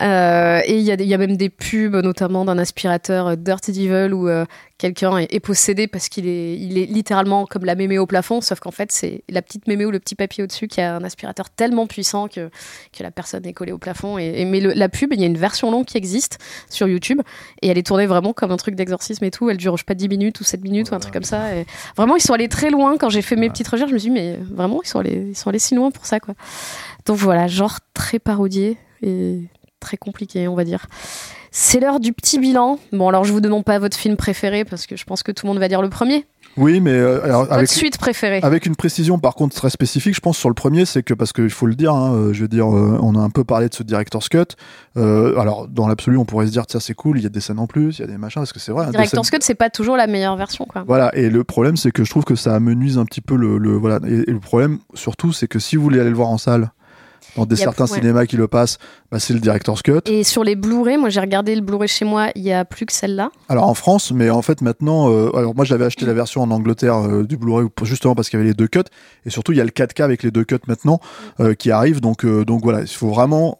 Euh, 0.00 0.60
et 0.64 0.78
il 0.78 0.82
y, 0.82 0.90
a 0.90 0.94
y 0.94 1.18
même 1.18 1.36
des 1.36 1.48
pubs, 1.48 1.94
notamment 1.96 2.44
d'un 2.44 2.58
aspirateur 2.58 3.28
euh, 3.28 3.36
Dirty 3.36 3.72
Devil 3.72 4.12
où 4.12 4.28
euh, 4.28 4.44
quelqu'un 4.82 5.16
est, 5.18 5.32
est 5.32 5.38
possédé 5.40 5.86
parce 5.86 6.08
qu'il 6.08 6.26
est, 6.26 6.56
il 6.56 6.76
est 6.76 6.86
littéralement 6.86 7.46
comme 7.46 7.64
la 7.64 7.76
mémé 7.76 7.98
au 7.98 8.06
plafond, 8.06 8.40
sauf 8.40 8.58
qu'en 8.58 8.72
fait 8.72 8.90
c'est 8.90 9.22
la 9.30 9.40
petite 9.40 9.68
mémé 9.68 9.86
ou 9.86 9.92
le 9.92 10.00
petit 10.00 10.16
papier 10.16 10.42
au-dessus 10.42 10.66
qui 10.66 10.80
a 10.80 10.96
un 10.96 11.04
aspirateur 11.04 11.50
tellement 11.50 11.86
puissant 11.86 12.26
que, 12.26 12.50
que 12.92 13.02
la 13.04 13.12
personne 13.12 13.46
est 13.46 13.52
collée 13.52 13.70
au 13.72 13.78
plafond. 13.78 14.18
Et, 14.18 14.40
et- 14.40 14.44
mais 14.44 14.58
le- 14.60 14.72
la 14.72 14.88
pub, 14.88 15.12
il 15.12 15.20
y 15.20 15.22
a 15.22 15.26
une 15.26 15.38
version 15.38 15.70
longue 15.70 15.84
qui 15.84 15.96
existe 15.96 16.38
sur 16.68 16.88
YouTube 16.88 17.20
et 17.62 17.68
elle 17.68 17.78
est 17.78 17.86
tournée 17.86 18.06
vraiment 18.06 18.32
comme 18.32 18.50
un 18.50 18.56
truc 18.56 18.74
d'exorcisme 18.74 19.24
et 19.24 19.30
tout. 19.30 19.48
Elle 19.48 19.56
dure 19.56 19.76
je 19.76 19.82
sais 19.82 19.86
pas 19.86 19.94
10 19.94 20.08
minutes 20.08 20.40
ou 20.40 20.44
7 20.44 20.60
minutes 20.62 20.90
ou 20.90 20.94
un 20.96 20.98
truc 20.98 21.12
comme 21.14 21.22
ça. 21.22 21.54
Et 21.54 21.64
vraiment, 21.96 22.16
ils 22.16 22.20
sont 22.22 22.32
allés 22.34 22.48
très 22.48 22.70
loin. 22.70 22.96
Quand 22.98 23.08
j'ai 23.08 23.22
fait 23.22 23.36
mes 23.36 23.48
petites 23.50 23.68
recherches, 23.68 23.90
je 23.90 23.94
me 23.94 23.98
suis 24.00 24.10
dit, 24.10 24.14
mais 24.14 24.36
vraiment, 24.50 24.80
ils 24.82 24.88
sont 24.88 24.98
allés, 24.98 25.28
ils 25.30 25.36
sont 25.36 25.48
allés 25.50 25.58
si 25.60 25.74
loin 25.76 25.90
pour 25.92 26.06
ça, 26.06 26.18
quoi. 26.20 26.34
Donc 27.06 27.18
voilà, 27.18 27.46
genre 27.46 27.78
très 27.94 28.18
parodié 28.18 28.78
et 29.02 29.38
très 29.80 29.96
compliqué, 29.96 30.48
on 30.48 30.54
va 30.54 30.64
dire. 30.64 30.86
C'est 31.54 31.80
l'heure 31.80 32.00
du 32.00 32.14
petit 32.14 32.38
bilan. 32.38 32.78
Bon, 32.92 33.08
alors 33.08 33.24
je 33.24 33.32
vous 33.32 33.42
demande 33.42 33.62
pas 33.64 33.78
votre 33.78 33.96
film 33.96 34.16
préféré 34.16 34.64
parce 34.64 34.86
que 34.86 34.96
je 34.96 35.04
pense 35.04 35.22
que 35.22 35.32
tout 35.32 35.44
le 35.46 35.52
monde 35.52 35.60
va 35.60 35.68
dire 35.68 35.82
le 35.82 35.90
premier. 35.90 36.24
Oui, 36.56 36.80
mais 36.80 36.92
euh, 36.92 37.22
alors, 37.24 37.46
avec, 37.50 37.68
suite 37.68 37.98
préférée. 37.98 38.40
Avec 38.42 38.64
une 38.66 38.74
précision 38.76 39.18
par 39.18 39.34
contre 39.34 39.54
très 39.54 39.68
spécifique, 39.70 40.14
je 40.14 40.20
pense 40.20 40.36
sur 40.38 40.48
le 40.48 40.54
premier, 40.54 40.84
c'est 40.86 41.02
que 41.02 41.12
parce 41.14 41.32
qu'il 41.34 41.48
faut 41.50 41.66
le 41.66 41.74
dire, 41.74 41.94
hein, 41.94 42.14
euh, 42.14 42.32
je 42.32 42.42
veux 42.42 42.48
dire, 42.48 42.74
euh, 42.74 42.98
on 43.02 43.14
a 43.14 43.20
un 43.20 43.28
peu 43.30 43.44
parlé 43.44 43.68
de 43.68 43.74
ce 43.74 43.82
director's 43.82 44.28
cut. 44.30 44.38
Euh, 44.96 45.38
alors 45.38 45.68
dans 45.68 45.88
l'absolu, 45.88 46.16
on 46.16 46.24
pourrait 46.24 46.46
se 46.46 46.52
dire 46.52 46.66
tiens 46.66 46.80
c'est 46.80 46.94
cool, 46.94 47.18
il 47.18 47.22
y 47.22 47.26
a 47.26 47.30
des 47.30 47.40
scènes 47.40 47.58
en 47.58 47.66
plus, 47.66 47.98
il 47.98 48.00
y 48.00 48.04
a 48.04 48.06
des 48.06 48.18
machins, 48.18 48.40
parce 48.40 48.52
que 48.54 48.60
c'est 48.60 48.72
vrai. 48.72 48.86
Director's 48.90 49.26
scènes- 49.28 49.38
Cut, 49.40 49.44
c'est 49.44 49.54
pas 49.54 49.68
toujours 49.70 49.96
la 49.98 50.06
meilleure 50.06 50.36
version, 50.36 50.64
quoi. 50.66 50.84
Voilà, 50.86 51.14
et 51.14 51.28
le 51.28 51.44
problème 51.44 51.76
c'est 51.76 51.90
que 51.90 52.02
je 52.04 52.10
trouve 52.10 52.24
que 52.24 52.34
ça 52.34 52.54
amenuise 52.54 52.96
un 52.98 53.04
petit 53.04 53.20
peu 53.22 53.36
le, 53.36 53.58
le- 53.58 53.76
voilà. 53.76 54.00
Et, 54.06 54.24
et 54.28 54.32
le 54.32 54.40
problème 54.40 54.78
surtout, 54.94 55.32
c'est 55.32 55.48
que 55.48 55.58
si 55.58 55.76
vous 55.76 55.82
voulez 55.82 56.00
aller 56.00 56.10
le 56.10 56.16
voir 56.16 56.28
en 56.28 56.38
salle, 56.38 56.70
dans 57.36 57.46
des 57.46 57.56
certains 57.56 57.86
ouais. 57.86 57.98
cinémas 57.98 58.26
qui 58.26 58.36
le 58.36 58.48
passent, 58.48 58.78
bah, 59.10 59.18
c'est 59.18 59.34
le 59.34 59.40
director's 59.40 59.82
cut. 59.82 60.00
Et 60.06 60.24
sur 60.24 60.44
les 60.44 60.56
Blu-ray, 60.56 60.96
moi 60.96 61.08
j'ai 61.08 61.20
regardé 61.20 61.54
le 61.54 61.60
Blu-ray 61.60 61.88
chez 61.88 62.04
moi, 62.04 62.28
il 62.34 62.42
y 62.42 62.52
a 62.52 62.64
plus 62.64 62.86
que 62.86 62.92
celle-là. 62.92 63.30
Alors 63.48 63.68
en 63.68 63.74
France, 63.74 64.12
mais 64.12 64.30
en 64.30 64.42
fait 64.42 64.60
maintenant, 64.60 65.10
euh, 65.10 65.30
alors 65.36 65.54
moi 65.54 65.64
j'avais 65.64 65.84
acheté 65.84 66.06
la 66.06 66.14
version 66.14 66.42
en 66.42 66.50
Angleterre 66.50 66.96
euh, 66.96 67.24
du 67.24 67.36
Blu-ray 67.36 67.66
justement 67.82 68.14
parce 68.14 68.28
qu'il 68.28 68.38
y 68.38 68.40
avait 68.40 68.50
les 68.50 68.54
deux 68.54 68.68
cuts, 68.68 68.80
et 69.26 69.30
surtout 69.30 69.52
il 69.52 69.58
y 69.58 69.60
a 69.60 69.64
le 69.64 69.70
4K 69.70 70.02
avec 70.02 70.22
les 70.22 70.30
deux 70.30 70.44
cuts 70.44 70.56
maintenant 70.66 71.00
euh, 71.40 71.54
qui 71.54 71.70
arrive, 71.70 72.00
donc 72.00 72.24
donc 72.24 72.62
voilà, 72.62 72.80
il 72.80 72.88
faut 72.88 73.08
vraiment 73.08 73.58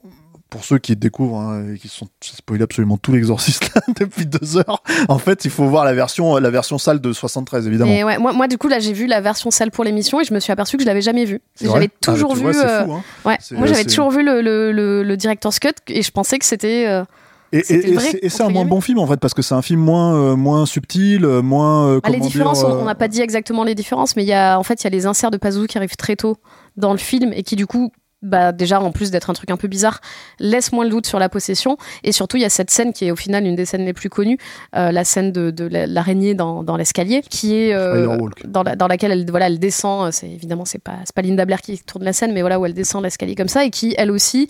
pour 0.53 0.65
ceux 0.65 0.79
qui 0.79 0.95
découvrent 0.97 1.39
hein, 1.41 1.65
et 1.75 1.79
qui 1.79 1.89
sont 1.89 2.07
spoilés 2.21 2.63
absolument 2.63 2.99
tout 2.99 3.11
l'exorciste 3.13 3.73
depuis 3.99 4.27
deux 4.27 4.59
heures, 4.59 4.83
en 5.09 5.19
fait 5.19 5.45
il 5.47 5.51
faut 5.51 5.65
voir 5.65 5.85
la 5.87 5.95
version 5.95 6.37
la 6.37 6.51
version 6.51 6.77
salle 6.77 7.01
de 7.01 7.13
73 7.13 7.67
évidemment. 7.67 7.91
Et 7.91 8.05
ouais, 8.05 8.19
moi, 8.19 8.33
moi, 8.35 8.49
du 8.49 8.59
coup, 8.59 8.69
là, 8.69 8.79
j'ai 8.79 8.93
vu 8.93 9.07
la 9.07 9.21
version 9.23 9.51
salle 9.51 9.71
pour 9.71 9.83
l'émission 9.83 10.21
et 10.21 10.25
je 10.25 10.35
me 10.35 10.41
suis 10.41 10.53
aperçu 10.53 10.77
que 10.77 10.83
je 10.83 10.87
l'avais 10.89 11.01
jamais 11.01 11.25
vue. 11.25 11.41
J'avais 11.61 11.89
toujours 11.89 12.35
vu. 12.37 12.47
euh, 12.47 12.83
hein. 12.83 13.03
ouais, 13.25 13.39
moi 13.53 13.67
j'avais 13.67 13.85
toujours 13.85 14.11
vu 14.11 14.23
le, 14.23 14.43
le, 14.43 14.73
le, 14.73 15.03
le 15.03 15.17
director's 15.17 15.59
cut 15.59 15.71
et 15.89 16.03
je 16.03 16.11
pensais 16.11 16.39
que 16.39 16.45
c'était. 16.45 16.87
euh, 16.87 17.03
Et, 17.53 17.63
c'est- 17.63 18.41
un 18.43 18.49
moins 18.51 18.65
bon 18.67 18.81
film 18.83 18.99
en 18.99 19.07
fait 19.07 19.19
parce 19.19 19.35
que 19.35 19.43
c'est 19.43 19.55
un 19.55 19.63
film 19.63 19.81
moins 19.81 20.15
euh, 20.15 20.37
moins 20.37 20.67
subtil, 20.67 21.25
euh, 21.25 21.41
moins. 21.43 21.87
euh, 21.89 22.01
Ah, 22.03 22.11
les 22.11 22.21
différences, 22.21 22.61
dire, 22.61 22.69
euh, 22.69 22.79
on 22.81 22.85
n'a 22.85 22.95
pas 22.95 23.09
dit 23.09 23.21
exactement 23.23 23.65
les 23.65 23.75
différences, 23.75 24.17
mais 24.17 24.23
il 24.23 24.29
y 24.29 24.33
a 24.35 24.59
en 24.59 24.63
fait 24.63 24.83
il 24.83 24.85
y 24.85 24.87
a 24.87 24.91
les 24.91 25.07
inserts 25.07 25.31
de 25.31 25.37
Pazuzu 25.39 25.67
qui 25.67 25.79
arrivent 25.79 25.97
très 25.97 26.17
tôt 26.17 26.37
dans 26.77 26.93
le 26.93 26.99
film 26.99 27.33
et 27.35 27.43
qui 27.43 27.57
du 27.57 27.67
coup, 27.67 27.91
bah 28.23 28.53
déjà 28.53 28.81
en 28.81 28.93
plus 28.93 29.11
d'être 29.11 29.31
un 29.31 29.33
truc 29.33 29.51
un 29.51 29.57
peu 29.57 29.69
bizarre, 29.69 30.01
laisse 30.39 30.73
moins 30.73 30.85
le 30.85 30.91
doute 30.91 31.07
sur 31.07 31.19
la 31.19 31.29
possession. 31.29 31.77
Et 32.05 32.13
surtout 32.13 32.37
il 32.37 32.43
y 32.43 32.47
a 32.47 32.51
cette 32.51 32.71
scène 32.71 32.93
qui 32.93 33.07
est 33.07 33.11
au 33.11 33.17
final 33.17 33.45
une 33.47 33.57
des 33.57 33.65
scènes 33.67 33.85
les 33.85 33.93
plus 33.93 34.09
connues, 34.11 34.39
euh, 34.77 34.93
la 34.93 35.05
scène 35.05 35.33
de, 35.33 35.51
de 35.51 35.65
la- 35.65 35.87
l'araignée 35.87 36.35
dans, 36.35 36.63
dans 36.63 36.77
l'escalier, 36.77 37.23
qui 37.29 37.55
est 37.57 37.75
euh, 37.75 38.07
dans, 38.45 38.63
la- 38.63 38.77
dans 38.77 38.87
laquelle 38.89 39.13
elle 39.13 39.29
voilà 39.31 39.47
elle 39.49 39.59
descend. 39.59 40.07
euh, 40.07 40.11
C'est 40.13 40.31
évidemment 40.31 40.65
c'est 40.65 40.79
pas 40.83 40.97
c'est 41.05 41.15
pas 41.15 41.23
Linda 41.23 41.45
Blair 41.45 41.61
qui 41.61 41.79
tourne 41.81 42.05
la 42.05 42.13
scène, 42.13 42.33
mais 42.33 42.41
voilà 42.43 42.59
où 42.61 42.67
elle 42.67 42.75
descend 42.75 43.03
l'escalier 43.03 43.35
comme 43.35 43.49
ça 43.49 43.65
et 43.65 43.71
qui 43.71 43.95
elle 43.99 44.11
aussi 44.11 44.49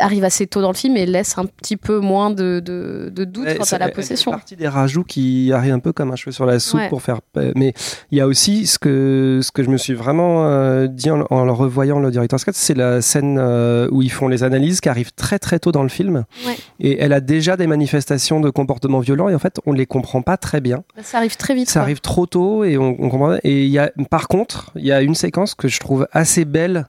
arrive 0.00 0.24
assez 0.24 0.46
tôt 0.46 0.60
dans 0.62 0.70
le 0.70 0.76
film 0.76 0.96
et 0.96 1.06
laisse 1.06 1.36
un 1.38 1.46
petit 1.46 1.76
peu 1.76 1.98
moins 2.00 2.30
de, 2.30 2.60
de, 2.64 3.10
de 3.14 3.24
doute 3.24 3.48
quant 3.56 3.64
à 3.72 3.78
la 3.78 3.88
possession. 3.90 4.30
partie 4.30 4.56
des 4.56 4.68
rajouts 4.68 5.04
qui 5.04 5.52
arrivent 5.52 5.74
un 5.74 5.78
peu 5.78 5.92
comme 5.92 6.10
un 6.10 6.16
cheveu 6.16 6.32
sur 6.32 6.46
la 6.46 6.58
soupe 6.58 6.80
Ouais. 6.80 6.88
pour 6.88 7.02
faire. 7.02 7.20
Mais 7.56 7.72
il 8.12 8.18
y 8.18 8.20
a 8.20 8.26
aussi 8.26 8.66
ce 8.66 8.78
que, 8.78 9.40
ce 9.42 9.50
que 9.50 9.62
je 9.62 9.70
me 9.70 9.76
suis 9.76 9.94
vraiment 9.94 10.44
euh, 10.46 10.86
dit 10.86 11.10
en, 11.10 11.24
revoyant 11.54 11.98
le 11.98 12.10
directeur 12.10 12.38
Scott, 12.38 12.54
c'est 12.54 12.74
la 12.76 13.02
scène 13.02 13.38
euh, 13.40 13.88
où 13.90 14.02
ils 14.02 14.12
font 14.12 14.28
les 14.28 14.42
analyses 14.44 14.80
qui 14.80 14.88
arrivent 14.88 15.12
très 15.14 15.38
très 15.38 15.58
tôt 15.58 15.72
dans 15.72 15.82
le 15.82 15.88
film. 15.88 16.24
Ouais. 16.46 16.56
Et 16.80 16.98
elle 17.00 17.12
a 17.12 17.20
déjà 17.20 17.56
des 17.56 17.66
manifestations 17.66 18.40
de 18.40 18.50
comportement 18.50 19.00
violent 19.00 19.28
et 19.28 19.34
en 19.34 19.38
fait 19.38 19.58
on 19.66 19.72
les 19.72 19.86
comprend 19.86 20.22
pas 20.22 20.36
très 20.36 20.60
bien. 20.60 20.84
Ça 21.02 21.18
arrive 21.18 21.36
très 21.36 21.54
vite. 21.54 21.68
Ça 21.68 21.80
quoi. 21.80 21.82
arrive 21.82 22.00
trop 22.00 22.26
tôt 22.26 22.64
et 22.64 22.78
on, 22.78 22.96
on 22.98 23.08
comprend. 23.08 23.36
Et 23.42 23.64
il 23.64 23.70
y 23.70 23.78
a, 23.78 23.90
par 24.10 24.28
contre, 24.28 24.70
il 24.76 24.84
y 24.86 24.92
a 24.92 25.02
une 25.02 25.14
séquence 25.14 25.54
que 25.54 25.68
je 25.68 25.80
trouve 25.80 26.06
assez 26.12 26.44
belle. 26.44 26.86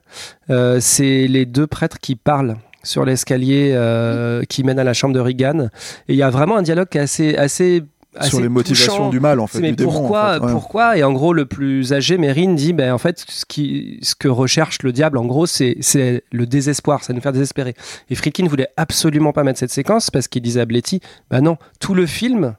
Euh, 0.50 0.78
c'est 0.80 1.26
les 1.26 1.46
deux 1.46 1.66
prêtres 1.66 1.98
qui 1.98 2.16
parlent 2.16 2.56
sur 2.82 3.04
l'escalier 3.04 3.72
euh, 3.74 4.42
qui 4.48 4.64
mène 4.64 4.78
à 4.78 4.84
la 4.84 4.92
chambre 4.94 5.14
de 5.14 5.20
Regan. 5.20 5.70
Et 6.08 6.14
il 6.14 6.16
y 6.16 6.22
a 6.22 6.30
vraiment 6.30 6.56
un 6.56 6.62
dialogue 6.62 6.88
qui 6.88 6.98
est 6.98 7.02
assez, 7.02 7.36
assez, 7.36 7.82
sur 8.22 8.40
les 8.40 8.48
motivations 8.48 8.92
touchant. 8.92 9.08
du 9.10 9.20
mal 9.20 9.38
en 9.38 9.46
fait. 9.46 9.60
Mais 9.60 9.70
du 9.70 9.76
démon, 9.76 9.90
en 9.90 9.94
pourquoi, 10.00 10.34
fait, 10.34 10.44
ouais. 10.46 10.52
pourquoi? 10.52 10.96
Et 10.96 11.04
en 11.04 11.12
gros, 11.12 11.32
le 11.32 11.46
plus 11.46 11.92
âgé, 11.92 12.18
Mérine, 12.18 12.56
dit 12.56 12.72
ben, 12.72 12.92
en 12.92 12.98
fait, 12.98 13.24
ce, 13.28 13.44
qui, 13.44 13.98
ce 14.02 14.14
que 14.14 14.28
recherche 14.28 14.82
le 14.82 14.92
diable, 14.92 15.18
en 15.18 15.26
gros, 15.26 15.46
c'est, 15.46 15.76
c'est 15.80 16.24
le 16.32 16.46
désespoir, 16.46 17.04
ça 17.04 17.12
nous 17.12 17.20
fait 17.20 17.32
désespérer. 17.32 17.74
Et 18.08 18.14
Friedkin 18.14 18.46
voulait 18.48 18.68
absolument 18.76 19.32
pas 19.32 19.44
mettre 19.44 19.58
cette 19.60 19.70
séquence 19.70 20.10
parce 20.10 20.26
qu'il 20.26 20.42
disait 20.42 20.60
à 20.60 20.66
Bletty 20.66 21.00
ben 21.30 21.40
non, 21.40 21.56
tout 21.78 21.94
le 21.94 22.06
film. 22.06 22.56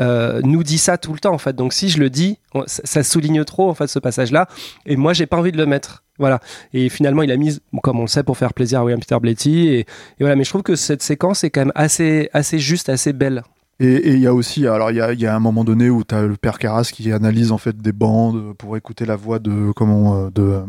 euh, 0.00 0.40
nous 0.42 0.62
dit 0.62 0.78
ça 0.78 0.96
tout 0.96 1.12
le 1.12 1.18
temps 1.18 1.34
en 1.34 1.38
fait 1.38 1.54
donc 1.54 1.74
si 1.74 1.90
je 1.90 1.98
le 1.98 2.08
dis 2.08 2.38
ça 2.66 3.02
souligne 3.02 3.44
trop 3.44 3.68
en 3.68 3.74
fait 3.74 3.86
ce 3.86 3.98
passage 3.98 4.32
là 4.32 4.48
et 4.86 4.96
moi 4.96 5.12
j'ai 5.12 5.26
pas 5.26 5.36
envie 5.36 5.52
de 5.52 5.58
le 5.58 5.66
mettre 5.66 6.04
voilà. 6.20 6.40
Et 6.72 6.88
finalement 6.88 7.22
il 7.22 7.32
a 7.32 7.36
mis 7.36 7.58
comme 7.82 7.98
on 7.98 8.02
le 8.02 8.08
sait 8.08 8.22
pour 8.22 8.36
faire 8.36 8.54
plaisir 8.54 8.80
à 8.80 8.84
William 8.84 9.00
Peter 9.00 9.18
Bletty 9.20 9.68
et, 9.68 9.80
et 9.80 9.86
voilà. 10.20 10.36
Mais 10.36 10.44
je 10.44 10.50
trouve 10.50 10.62
que 10.62 10.76
cette 10.76 11.02
séquence 11.02 11.42
est 11.42 11.50
quand 11.50 11.62
même 11.62 11.72
assez 11.74 12.30
assez 12.32 12.60
juste 12.60 12.88
assez 12.88 13.12
belle 13.12 13.42
Et 13.82 14.12
il 14.12 14.20
y 14.20 14.26
a 14.26 14.34
aussi, 14.34 14.66
alors 14.66 14.90
il 14.90 14.96
y 14.96 15.26
a, 15.26 15.34
un 15.34 15.40
moment 15.40 15.64
donné 15.64 15.88
où 15.88 16.04
tu 16.04 16.14
as 16.14 16.20
le 16.20 16.36
père 16.36 16.58
Carras 16.58 16.90
qui 16.92 17.10
analyse 17.12 17.50
en 17.50 17.56
fait 17.56 17.78
des 17.78 17.92
bandes 17.92 18.54
pour 18.58 18.76
écouter 18.76 19.06
la 19.06 19.16
voix 19.16 19.38
de 19.38 19.72
comment 19.72 20.28
de, 20.28 20.60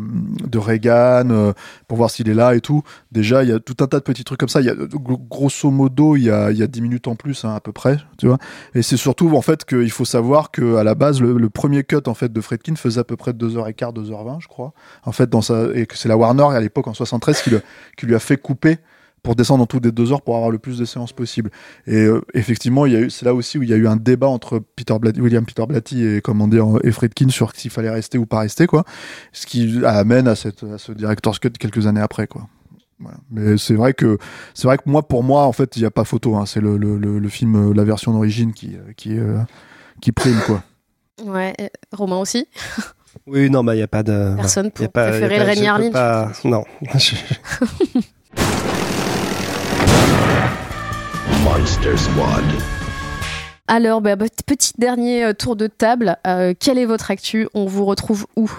de 0.47 0.57
Reagan, 0.57 1.53
pour 1.89 1.97
voir 1.97 2.09
s'il 2.09 2.29
est 2.29 2.33
là 2.33 2.55
et 2.55 2.61
tout. 2.61 2.83
Déjà, 3.11 3.43
il 3.43 3.49
y 3.49 3.51
a 3.51 3.59
tout 3.59 3.75
un 3.81 3.87
tas 3.87 3.99
de 3.99 4.03
petits 4.03 4.23
trucs 4.23 4.39
comme 4.39 4.47
ça. 4.47 4.61
Y 4.61 4.69
a 4.69 4.75
grosso 5.29 5.71
modo, 5.71 6.15
il 6.15 6.23
y 6.23 6.31
a, 6.31 6.51
y 6.51 6.63
a 6.63 6.67
10 6.67 6.81
minutes 6.81 7.09
en 7.09 7.15
plus 7.15 7.43
hein, 7.43 7.53
à 7.53 7.59
peu 7.59 7.73
près, 7.73 7.97
tu 8.17 8.27
vois. 8.27 8.37
Et 8.75 8.81
c'est 8.81 8.95
surtout 8.95 9.35
en 9.35 9.41
fait 9.41 9.65
qu'il 9.65 9.91
faut 9.91 10.05
savoir 10.05 10.49
que 10.49 10.77
à 10.77 10.85
la 10.85 10.95
base, 10.95 11.19
le, 11.19 11.49
premier 11.49 11.83
cut 11.83 12.07
en 12.07 12.13
fait 12.13 12.31
de 12.31 12.39
Fredkin 12.39 12.75
faisait 12.75 13.01
à 13.01 13.03
peu 13.03 13.17
près 13.17 13.31
2h15, 13.31 13.93
2h20, 13.93 14.41
je 14.41 14.47
crois. 14.47 14.71
En 15.03 15.11
fait, 15.11 15.29
dans 15.29 15.41
sa, 15.41 15.65
et 15.75 15.85
que 15.85 15.97
c'est 15.97 16.07
la 16.07 16.15
Warner 16.15 16.55
à 16.55 16.61
l'époque 16.61 16.87
en 16.87 16.93
73 16.93 17.41
qui, 17.41 17.49
le, 17.49 17.61
qui 17.97 18.05
lui 18.05 18.15
a 18.15 18.19
fait 18.19 18.37
couper 18.37 18.77
pour 19.23 19.35
descendre 19.35 19.63
en 19.63 19.67
tout 19.67 19.79
des 19.79 19.91
deux 19.91 20.11
heures 20.11 20.21
pour 20.21 20.35
avoir 20.35 20.49
le 20.49 20.57
plus 20.57 20.77
de 20.77 20.85
séances 20.85 21.13
possible. 21.13 21.51
Et 21.85 21.95
euh, 21.95 22.21
effectivement, 22.33 22.85
il 22.85 22.93
y 22.93 22.95
a 22.95 22.99
eu, 22.99 23.09
c'est 23.09 23.25
là 23.25 23.33
aussi 23.33 23.57
où 23.57 23.63
il 23.63 23.69
y 23.69 23.73
a 23.73 23.77
eu 23.77 23.87
un 23.87 23.95
débat 23.95 24.27
entre 24.27 24.59
Peter 24.59 24.97
Blatty, 24.99 25.21
William 25.21 25.45
Peter 25.45 25.65
Blatty 25.67 26.05
et 26.05 26.21
comment 26.21 26.47
dire 26.47 26.65
et 26.83 26.91
Friedkin 26.91 27.29
sur 27.29 27.51
s'il 27.55 27.71
fallait 27.71 27.89
rester 27.89 28.17
ou 28.17 28.25
pas 28.25 28.39
rester 28.39 28.67
quoi. 28.67 28.83
Ce 29.31 29.45
qui 29.45 29.85
amène 29.85 30.27
à 30.27 30.35
cette 30.35 30.63
à 30.63 30.77
ce 30.77 30.91
director's 30.91 31.39
cut 31.39 31.51
quelques 31.51 31.87
années 31.87 32.01
après 32.01 32.27
quoi. 32.27 32.47
Voilà. 32.99 33.17
Mais 33.31 33.57
c'est 33.57 33.73
vrai 33.73 33.93
que 33.93 34.17
c'est 34.53 34.67
vrai 34.67 34.77
que 34.77 34.83
moi 34.85 35.07
pour 35.07 35.23
moi 35.23 35.43
en 35.43 35.51
fait 35.51 35.75
il 35.75 35.79
n'y 35.79 35.85
a 35.85 35.91
pas 35.91 36.03
photo. 36.03 36.35
Hein. 36.35 36.45
C'est 36.45 36.61
le, 36.61 36.77
le, 36.77 36.97
le, 36.97 37.29
film 37.29 37.55
euh, 37.55 37.73
la 37.73 37.83
version 37.83 38.13
d'origine 38.13 38.53
qui 38.53 38.77
qui 38.95 39.17
euh, 39.17 39.39
qui 40.01 40.11
prime 40.11 40.39
quoi. 40.45 40.63
Ouais, 41.23 41.53
Romain 41.91 42.17
aussi. 42.17 42.47
Oui, 43.27 43.49
non, 43.49 43.63
bah, 43.63 43.75
il 43.75 43.77
n'y 43.77 43.83
a 43.83 43.87
pas 43.87 44.03
de. 44.03 44.35
Personne 44.35 44.71
pour 44.71 44.89
préférer 44.89 45.39
le 45.39 45.43
Rémi 45.43 45.67
Harlin. 45.67 45.91
Pas... 45.91 46.31
Non. 46.43 46.63
Monster 51.57 51.97
Squad. 51.97 52.45
Alors, 53.67 53.99
bah, 53.99 54.15
bah, 54.15 54.27
petit 54.45 54.71
dernier 54.77 55.25
euh, 55.25 55.33
tour 55.33 55.57
de 55.57 55.67
table. 55.67 56.15
Euh, 56.25 56.53
quelle 56.57 56.77
est 56.77 56.85
votre 56.85 57.11
actu? 57.11 57.49
On 57.53 57.65
vous 57.65 57.83
retrouve 57.83 58.25
où 58.37 58.49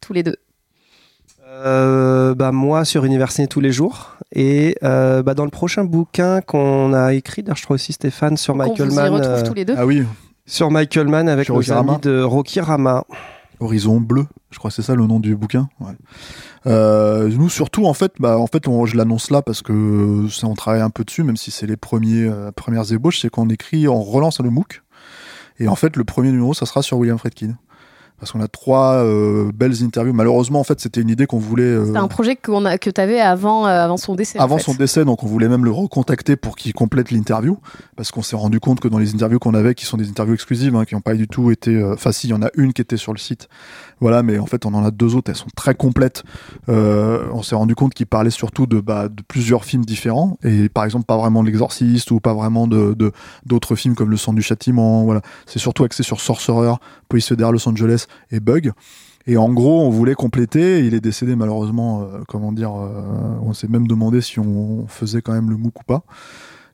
tous 0.00 0.12
les 0.12 0.24
deux? 0.24 0.34
Euh, 1.48 2.34
bah 2.34 2.50
moi 2.50 2.84
sur 2.84 3.04
Université 3.04 3.46
tous 3.46 3.60
les 3.60 3.70
jours 3.72 4.16
et 4.32 4.76
euh, 4.82 5.22
bah 5.22 5.34
dans 5.34 5.44
le 5.44 5.50
prochain 5.50 5.84
bouquin 5.84 6.40
qu'on 6.40 6.92
a 6.92 7.12
écrit, 7.12 7.44
je 7.56 7.62
crois 7.64 7.74
aussi 7.74 7.92
Stéphane 7.92 8.36
sur 8.36 8.54
Michael 8.54 8.92
Mann. 8.92 9.12
On 9.12 9.16
vous 9.16 9.22
retrouve 9.22 9.42
tous 9.44 9.54
les 9.54 9.64
deux? 9.64 9.74
Ah 9.76 9.86
oui. 9.86 10.04
Sur 10.46 10.70
Michael 10.70 11.06
Mann 11.08 11.28
avec 11.28 11.48
nos 11.50 11.72
amis 11.72 11.98
de 12.02 12.20
Rocky 12.20 12.60
Rama. 12.60 13.04
Horizon 13.60 14.00
bleu, 14.00 14.26
je 14.50 14.58
crois 14.58 14.70
que 14.70 14.74
c'est 14.74 14.82
ça 14.82 14.94
le 14.94 15.06
nom 15.06 15.20
du 15.20 15.36
bouquin. 15.36 15.68
Euh, 16.66 17.28
nous 17.28 17.48
surtout 17.48 17.86
en 17.86 17.94
fait, 17.94 18.12
bah 18.18 18.38
en 18.38 18.46
fait 18.46 18.64
je 18.64 18.96
l'annonce 18.96 19.30
là 19.30 19.42
parce 19.42 19.62
que 19.62 20.26
ça, 20.30 20.46
on 20.46 20.54
travaille 20.54 20.80
un 20.80 20.90
peu 20.90 21.04
dessus, 21.04 21.22
même 21.22 21.36
si 21.36 21.50
c'est 21.50 21.66
les 21.66 21.76
premiers 21.76 22.24
euh, 22.24 22.50
premières 22.52 22.92
ébauches, 22.92 23.20
c'est 23.20 23.30
qu'on 23.30 23.48
écrit, 23.48 23.86
on 23.86 24.02
relance 24.02 24.40
le 24.40 24.50
MOOC. 24.50 24.82
Et 25.58 25.68
en 25.68 25.76
fait 25.76 25.96
le 25.96 26.04
premier 26.04 26.30
numéro 26.30 26.54
ça 26.54 26.66
sera 26.66 26.82
sur 26.82 26.96
William 26.98 27.18
Friedkin 27.18 27.56
parce 28.20 28.32
qu'on 28.32 28.40
a 28.40 28.48
trois 28.48 29.02
euh, 29.02 29.50
belles 29.52 29.82
interviews. 29.82 30.12
Malheureusement, 30.12 30.60
en 30.60 30.64
fait, 30.64 30.78
c'était 30.78 31.00
une 31.00 31.08
idée 31.08 31.26
qu'on 31.26 31.38
voulait. 31.38 31.64
Euh, 31.64 31.86
c'était 31.86 31.98
un 31.98 32.06
projet 32.06 32.36
qu'on 32.36 32.66
a, 32.66 32.76
que 32.76 32.90
tu 32.90 33.00
avais 33.00 33.18
avant, 33.18 33.66
euh, 33.66 33.70
avant 33.70 33.96
son 33.96 34.14
décès. 34.14 34.38
Avant 34.38 34.58
son 34.58 34.74
décès, 34.74 35.06
donc 35.06 35.22
on 35.22 35.26
voulait 35.26 35.48
même 35.48 35.64
le 35.64 35.70
recontacter 35.70 36.36
pour 36.36 36.56
qu'il 36.56 36.74
complète 36.74 37.10
l'interview, 37.10 37.58
parce 37.96 38.10
qu'on 38.10 38.20
s'est 38.20 38.36
rendu 38.36 38.60
compte 38.60 38.80
que 38.80 38.88
dans 38.88 38.98
les 38.98 39.14
interviews 39.14 39.38
qu'on 39.38 39.54
avait, 39.54 39.74
qui 39.74 39.86
sont 39.86 39.96
des 39.96 40.06
interviews 40.06 40.34
exclusives, 40.34 40.76
hein, 40.76 40.84
qui 40.84 40.94
n'ont 40.94 41.00
pas 41.00 41.14
du 41.14 41.28
tout 41.28 41.50
été. 41.50 41.82
Enfin, 41.82 42.12
si, 42.12 42.26
il 42.26 42.30
y 42.30 42.34
en 42.34 42.42
a 42.42 42.50
une 42.54 42.74
qui 42.74 42.82
était 42.82 42.98
sur 42.98 43.14
le 43.14 43.18
site, 43.18 43.48
voilà, 44.00 44.22
mais 44.22 44.38
en 44.38 44.46
fait, 44.46 44.66
on 44.66 44.74
en 44.74 44.84
a 44.84 44.90
deux 44.90 45.14
autres, 45.14 45.30
elles 45.30 45.36
sont 45.36 45.48
très 45.56 45.74
complètes. 45.74 46.22
on 46.68 47.42
s'est 47.42 47.56
rendu 47.56 47.74
compte 47.74 47.94
qu'il 47.94 48.06
parlait 48.06 48.30
surtout 48.30 48.66
de, 48.66 48.80
bah, 48.80 49.08
de 49.08 49.22
plusieurs 49.26 49.64
films 49.64 49.86
différents, 49.86 50.36
et 50.44 50.68
par 50.68 50.84
exemple, 50.84 51.06
pas 51.06 51.16
vraiment 51.16 51.40
de 51.40 51.46
l'Exorciste 51.46 52.10
ou 52.10 52.20
pas 52.20 52.34
vraiment 52.34 52.66
de 52.66 53.12
d'autres 53.46 53.76
films 53.76 53.94
comme 53.94 54.10
Le 54.10 54.18
Sang 54.18 54.34
du 54.34 54.42
Châtiment. 54.42 55.04
Voilà, 55.04 55.22
c'est 55.46 55.58
surtout 55.58 55.84
axé 55.84 56.02
sur 56.02 56.20
Sorcerer, 56.20 56.74
Police 57.08 57.28
fédérale 57.28 57.54
Los 57.54 57.66
Angeles 57.66 58.06
et 58.30 58.40
Bug. 58.40 58.72
Et 59.26 59.36
en 59.36 59.52
gros, 59.52 59.82
on 59.82 59.90
voulait 59.90 60.14
compléter. 60.14 60.84
Il 60.84 60.94
est 60.94 61.00
décédé 61.00 61.36
malheureusement. 61.36 62.02
Euh, 62.02 62.20
comment 62.26 62.52
dire 62.52 62.72
euh, 62.74 63.38
On 63.42 63.52
s'est 63.52 63.68
même 63.68 63.86
demandé 63.86 64.20
si 64.20 64.40
on 64.40 64.86
faisait 64.88 65.22
quand 65.22 65.32
même 65.32 65.50
le 65.50 65.56
MOOC 65.56 65.80
ou 65.80 65.84
pas. 65.84 66.02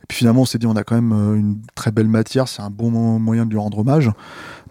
Et 0.02 0.06
puis 0.08 0.18
finalement, 0.18 0.42
on 0.42 0.44
s'est 0.44 0.58
dit 0.58 0.66
on 0.66 0.76
a 0.76 0.84
quand 0.84 0.94
même 0.94 1.12
euh, 1.12 1.34
une 1.34 1.58
très 1.74 1.90
belle 1.90 2.08
matière. 2.08 2.48
C'est 2.48 2.62
un 2.62 2.70
bon 2.70 2.90
moyen 3.18 3.47
de 3.47 3.50
lui 3.50 3.58
rendre 3.58 3.78
hommage. 3.78 4.10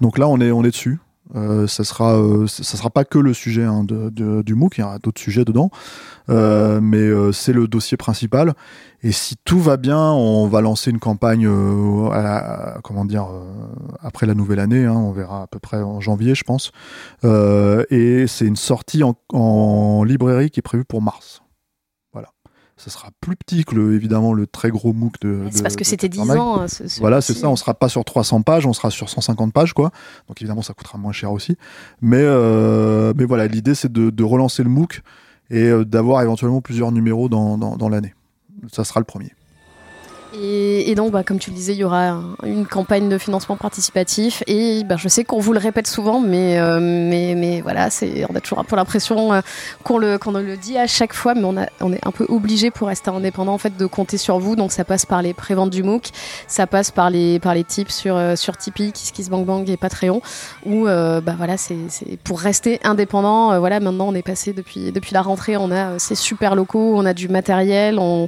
Donc 0.01 0.17
là, 0.17 0.27
on 0.27 0.39
est 0.39 0.51
on 0.51 0.63
est 0.63 0.71
dessus. 0.71 0.99
Euh, 1.35 1.65
ça 1.65 1.83
sera 1.83 2.15
ça 2.47 2.77
sera 2.77 2.89
pas 2.89 3.03
que 3.03 3.17
le 3.17 3.33
sujet 3.33 3.63
hein, 3.63 3.83
de, 3.83 4.41
du 4.41 4.55
MOOC. 4.55 4.77
Il 4.77 4.81
y 4.81 4.83
aura 4.83 4.99
d'autres 4.99 5.21
sujets 5.21 5.45
dedans. 5.45 5.71
mais 6.27 7.09
c'est 7.31 7.53
le 7.53 7.67
dossier 7.67 7.97
principal. 7.97 8.53
Et 9.05 9.11
si 9.11 9.35
tout 9.45 9.59
va 9.59 9.77
bien, 9.77 9.99
on 9.99 10.47
va 10.47 10.61
lancer 10.61 10.89
une 10.89 10.97
campagne, 10.97 11.45
euh, 11.45 12.09
à 12.09 12.79
comment 12.83 13.05
dire, 13.05 13.27
euh, 13.31 13.43
après 14.01 14.25
la 14.25 14.33
nouvelle 14.33 14.59
année. 14.59 14.83
Hein, 14.83 14.95
on 14.95 15.11
verra 15.11 15.43
à 15.43 15.47
peu 15.47 15.59
près 15.59 15.77
en 15.77 15.99
janvier, 15.99 16.33
je 16.33 16.43
pense. 16.43 16.71
Euh, 17.23 17.83
et 17.91 18.25
c'est 18.25 18.47
une 18.47 18.55
sortie 18.55 19.03
en, 19.03 20.03
librairie 20.03 20.49
qui 20.49 20.59
est 20.59 20.63
prévue 20.63 20.85
pour 20.85 21.03
mars. 21.03 21.43
Ça 22.77 22.89
sera 22.89 23.09
plus 23.21 23.37
petit 23.37 23.63
que 23.63 23.73
le, 23.73 23.95
évidemment 23.95 24.33
le 24.33 24.47
très 24.47 24.69
gros 24.69 24.91
MOOC 24.91 25.19
de. 25.21 25.47
C'est 25.49 25.63
parce 25.63 25.77
que 25.77 25.85
c'était 25.85 26.09
10 26.09 26.31
ans. 26.31 26.65
voilà, 26.99 27.21
c'est 27.21 27.33
ça. 27.33 27.49
On 27.49 27.55
sera 27.55 27.73
pas 27.73 27.87
sur 27.87 28.03
300 28.03 28.41
pages, 28.41 28.65
on 28.65 28.73
sera 28.73 28.89
sur 28.89 29.09
150 29.09 29.53
pages, 29.53 29.73
quoi. 29.73 29.91
Donc 30.27 30.41
évidemment, 30.41 30.61
ça 30.61 30.73
coûtera 30.73 30.97
moins 30.97 31.13
cher 31.13 31.31
aussi. 31.31 31.57
Mais 32.01 32.23
mais 33.13 33.25
voilà, 33.25 33.47
l'idée 33.47 33.75
c'est 33.75 33.91
de, 33.91 34.23
relancer 34.23 34.63
le 34.63 34.69
MOOC 34.69 35.01
et 35.49 35.71
d'avoir 35.85 36.21
éventuellement 36.21 36.61
plusieurs 36.61 36.91
numéros 36.91 37.29
dans, 37.29 37.57
dans 37.57 37.89
l'année 37.89 38.13
ça 38.71 38.83
sera 38.83 38.99
le 38.99 39.05
premier. 39.05 39.31
Et, 40.41 40.95
donc, 40.95 41.11
bah, 41.11 41.23
comme 41.23 41.39
tu 41.39 41.49
le 41.49 41.55
disais, 41.55 41.73
il 41.73 41.79
y 41.79 41.83
aura 41.83 42.21
une 42.43 42.65
campagne 42.65 43.09
de 43.09 43.17
financement 43.17 43.55
participatif. 43.55 44.43
Et 44.47 44.83
bah, 44.83 44.95
je 44.97 45.07
sais 45.07 45.23
qu'on 45.23 45.39
vous 45.39 45.53
le 45.53 45.59
répète 45.59 45.87
souvent, 45.87 46.19
mais, 46.19 46.59
euh, 46.59 46.79
mais, 46.81 47.35
mais 47.35 47.61
voilà, 47.61 47.89
on 48.29 48.35
a 48.35 48.39
toujours 48.41 48.59
un 48.59 48.63
peu 48.63 48.75
l'impression 48.75 49.33
euh, 49.33 49.41
qu'on 49.83 49.97
le, 49.97 50.17
le 50.17 50.57
dit 50.57 50.77
à 50.77 50.87
chaque 50.87 51.13
fois, 51.13 51.35
mais 51.35 51.43
on, 51.43 51.57
a, 51.57 51.67
on 51.81 51.93
est 51.93 52.05
un 52.05 52.11
peu 52.11 52.25
obligé 52.27 52.71
pour 52.71 52.87
rester 52.87 53.11
indépendant 53.11 53.53
en 53.53 53.57
fait, 53.57 53.77
de 53.77 53.85
compter 53.85 54.17
sur 54.17 54.39
vous. 54.39 54.55
Donc 54.55 54.71
ça 54.71 54.83
passe 54.83 55.05
par 55.05 55.21
les 55.21 55.33
préventes 55.33 55.69
du 55.69 55.83
MOOC, 55.83 56.09
ça 56.47 56.67
passe 56.67 56.91
par 56.91 57.09
les, 57.09 57.39
par 57.39 57.53
les 57.53 57.63
tips 57.63 57.93
sur, 57.93 58.15
euh, 58.15 58.35
sur 58.35 58.57
Tipeee, 58.57 58.91
KissKissBankBank 58.91 59.69
et 59.69 59.77
Patreon, 59.77 60.21
où 60.65 60.85
bah, 60.85 61.35
voilà, 61.37 61.57
c'est 61.57 61.77
pour 62.23 62.39
rester 62.39 62.79
indépendant. 62.83 63.59
voilà, 63.59 63.79
maintenant 63.79 64.07
on 64.07 64.15
est 64.15 64.21
passé 64.21 64.53
depuis, 64.53 64.91
depuis 64.91 65.13
la 65.13 65.21
rentrée, 65.21 65.57
on 65.57 65.71
a 65.71 65.99
ces 65.99 66.15
super 66.15 66.55
locaux, 66.55 66.93
on 66.95 67.05
a 67.05 67.13
du 67.13 67.29
matériel, 67.29 67.99
on 67.99 68.27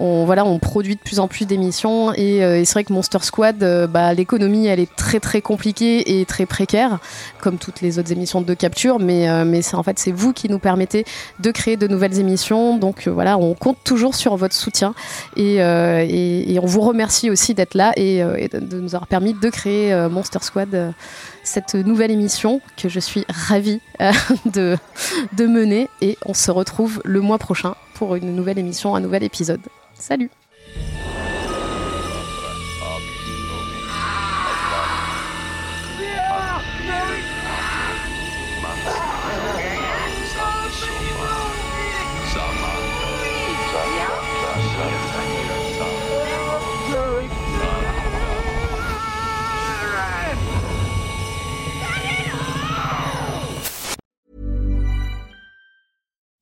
on, 0.00 0.24
voilà, 0.24 0.44
on 0.46 0.58
produit 0.58 0.96
de 0.96 1.00
plus 1.00 1.20
en 1.20 1.28
plus 1.28 1.46
d'émissions 1.46 2.12
et, 2.14 2.42
euh, 2.42 2.64
c'est 2.64 2.72
vrai 2.72 2.84
que 2.84 2.92
Monster 2.92 3.18
Squad, 3.20 3.62
euh, 3.62 3.86
bah, 3.86 4.14
l'économie 4.14 4.66
elle 4.66 4.80
est 4.80 4.94
très 4.96 5.20
très 5.20 5.42
compliquée 5.42 6.18
et 6.18 6.24
très 6.24 6.46
précaire, 6.46 6.98
comme 7.40 7.58
toutes 7.58 7.82
les 7.82 7.98
autres 7.98 8.10
émissions 8.10 8.40
de 8.40 8.54
capture, 8.54 8.98
mais, 8.98 9.28
euh, 9.28 9.60
c'est 9.60 9.74
en 9.74 9.82
fait 9.82 9.98
c'est 9.98 10.12
vous 10.12 10.32
qui 10.32 10.48
nous 10.48 10.58
permettez 10.58 11.04
de 11.38 11.50
créer 11.50 11.76
de 11.76 11.86
nouvelles 11.86 12.18
émissions. 12.18 12.78
Donc 12.78 13.08
voilà, 13.08 13.36
on 13.36 13.54
compte 13.54 13.76
toujours 13.84 14.14
sur 14.14 14.36
votre 14.36 14.54
soutien 14.54 14.94
et, 15.36 15.60
on 15.60 16.66
vous 16.66 16.80
remercie 16.80 17.30
aussi 17.30 17.54
d'être 17.54 17.74
là 17.74 17.92
et, 17.96 18.20
de 18.22 18.76
nous 18.76 18.94
avoir 18.94 19.06
permis 19.06 19.34
de 19.34 19.48
créer 19.50 19.94
Monster 20.10 20.38
Squad 20.42 20.94
cette 21.42 21.74
nouvelle 21.74 22.10
émission 22.10 22.60
que 22.76 22.88
je 22.88 23.00
suis 23.00 23.24
ravie 23.28 23.80
de 24.46 24.78
mener 25.38 25.88
et 26.00 26.16
on 26.26 26.34
se 26.34 26.50
retrouve 26.50 27.00
le 27.04 27.20
mois 27.20 27.38
prochain 27.38 27.74
pour 27.94 28.14
une 28.14 28.34
nouvelle 28.34 28.58
émission, 28.58 28.94
un 28.94 29.00
nouvel 29.00 29.22
épisode. 29.22 29.60
Salut 30.00 30.30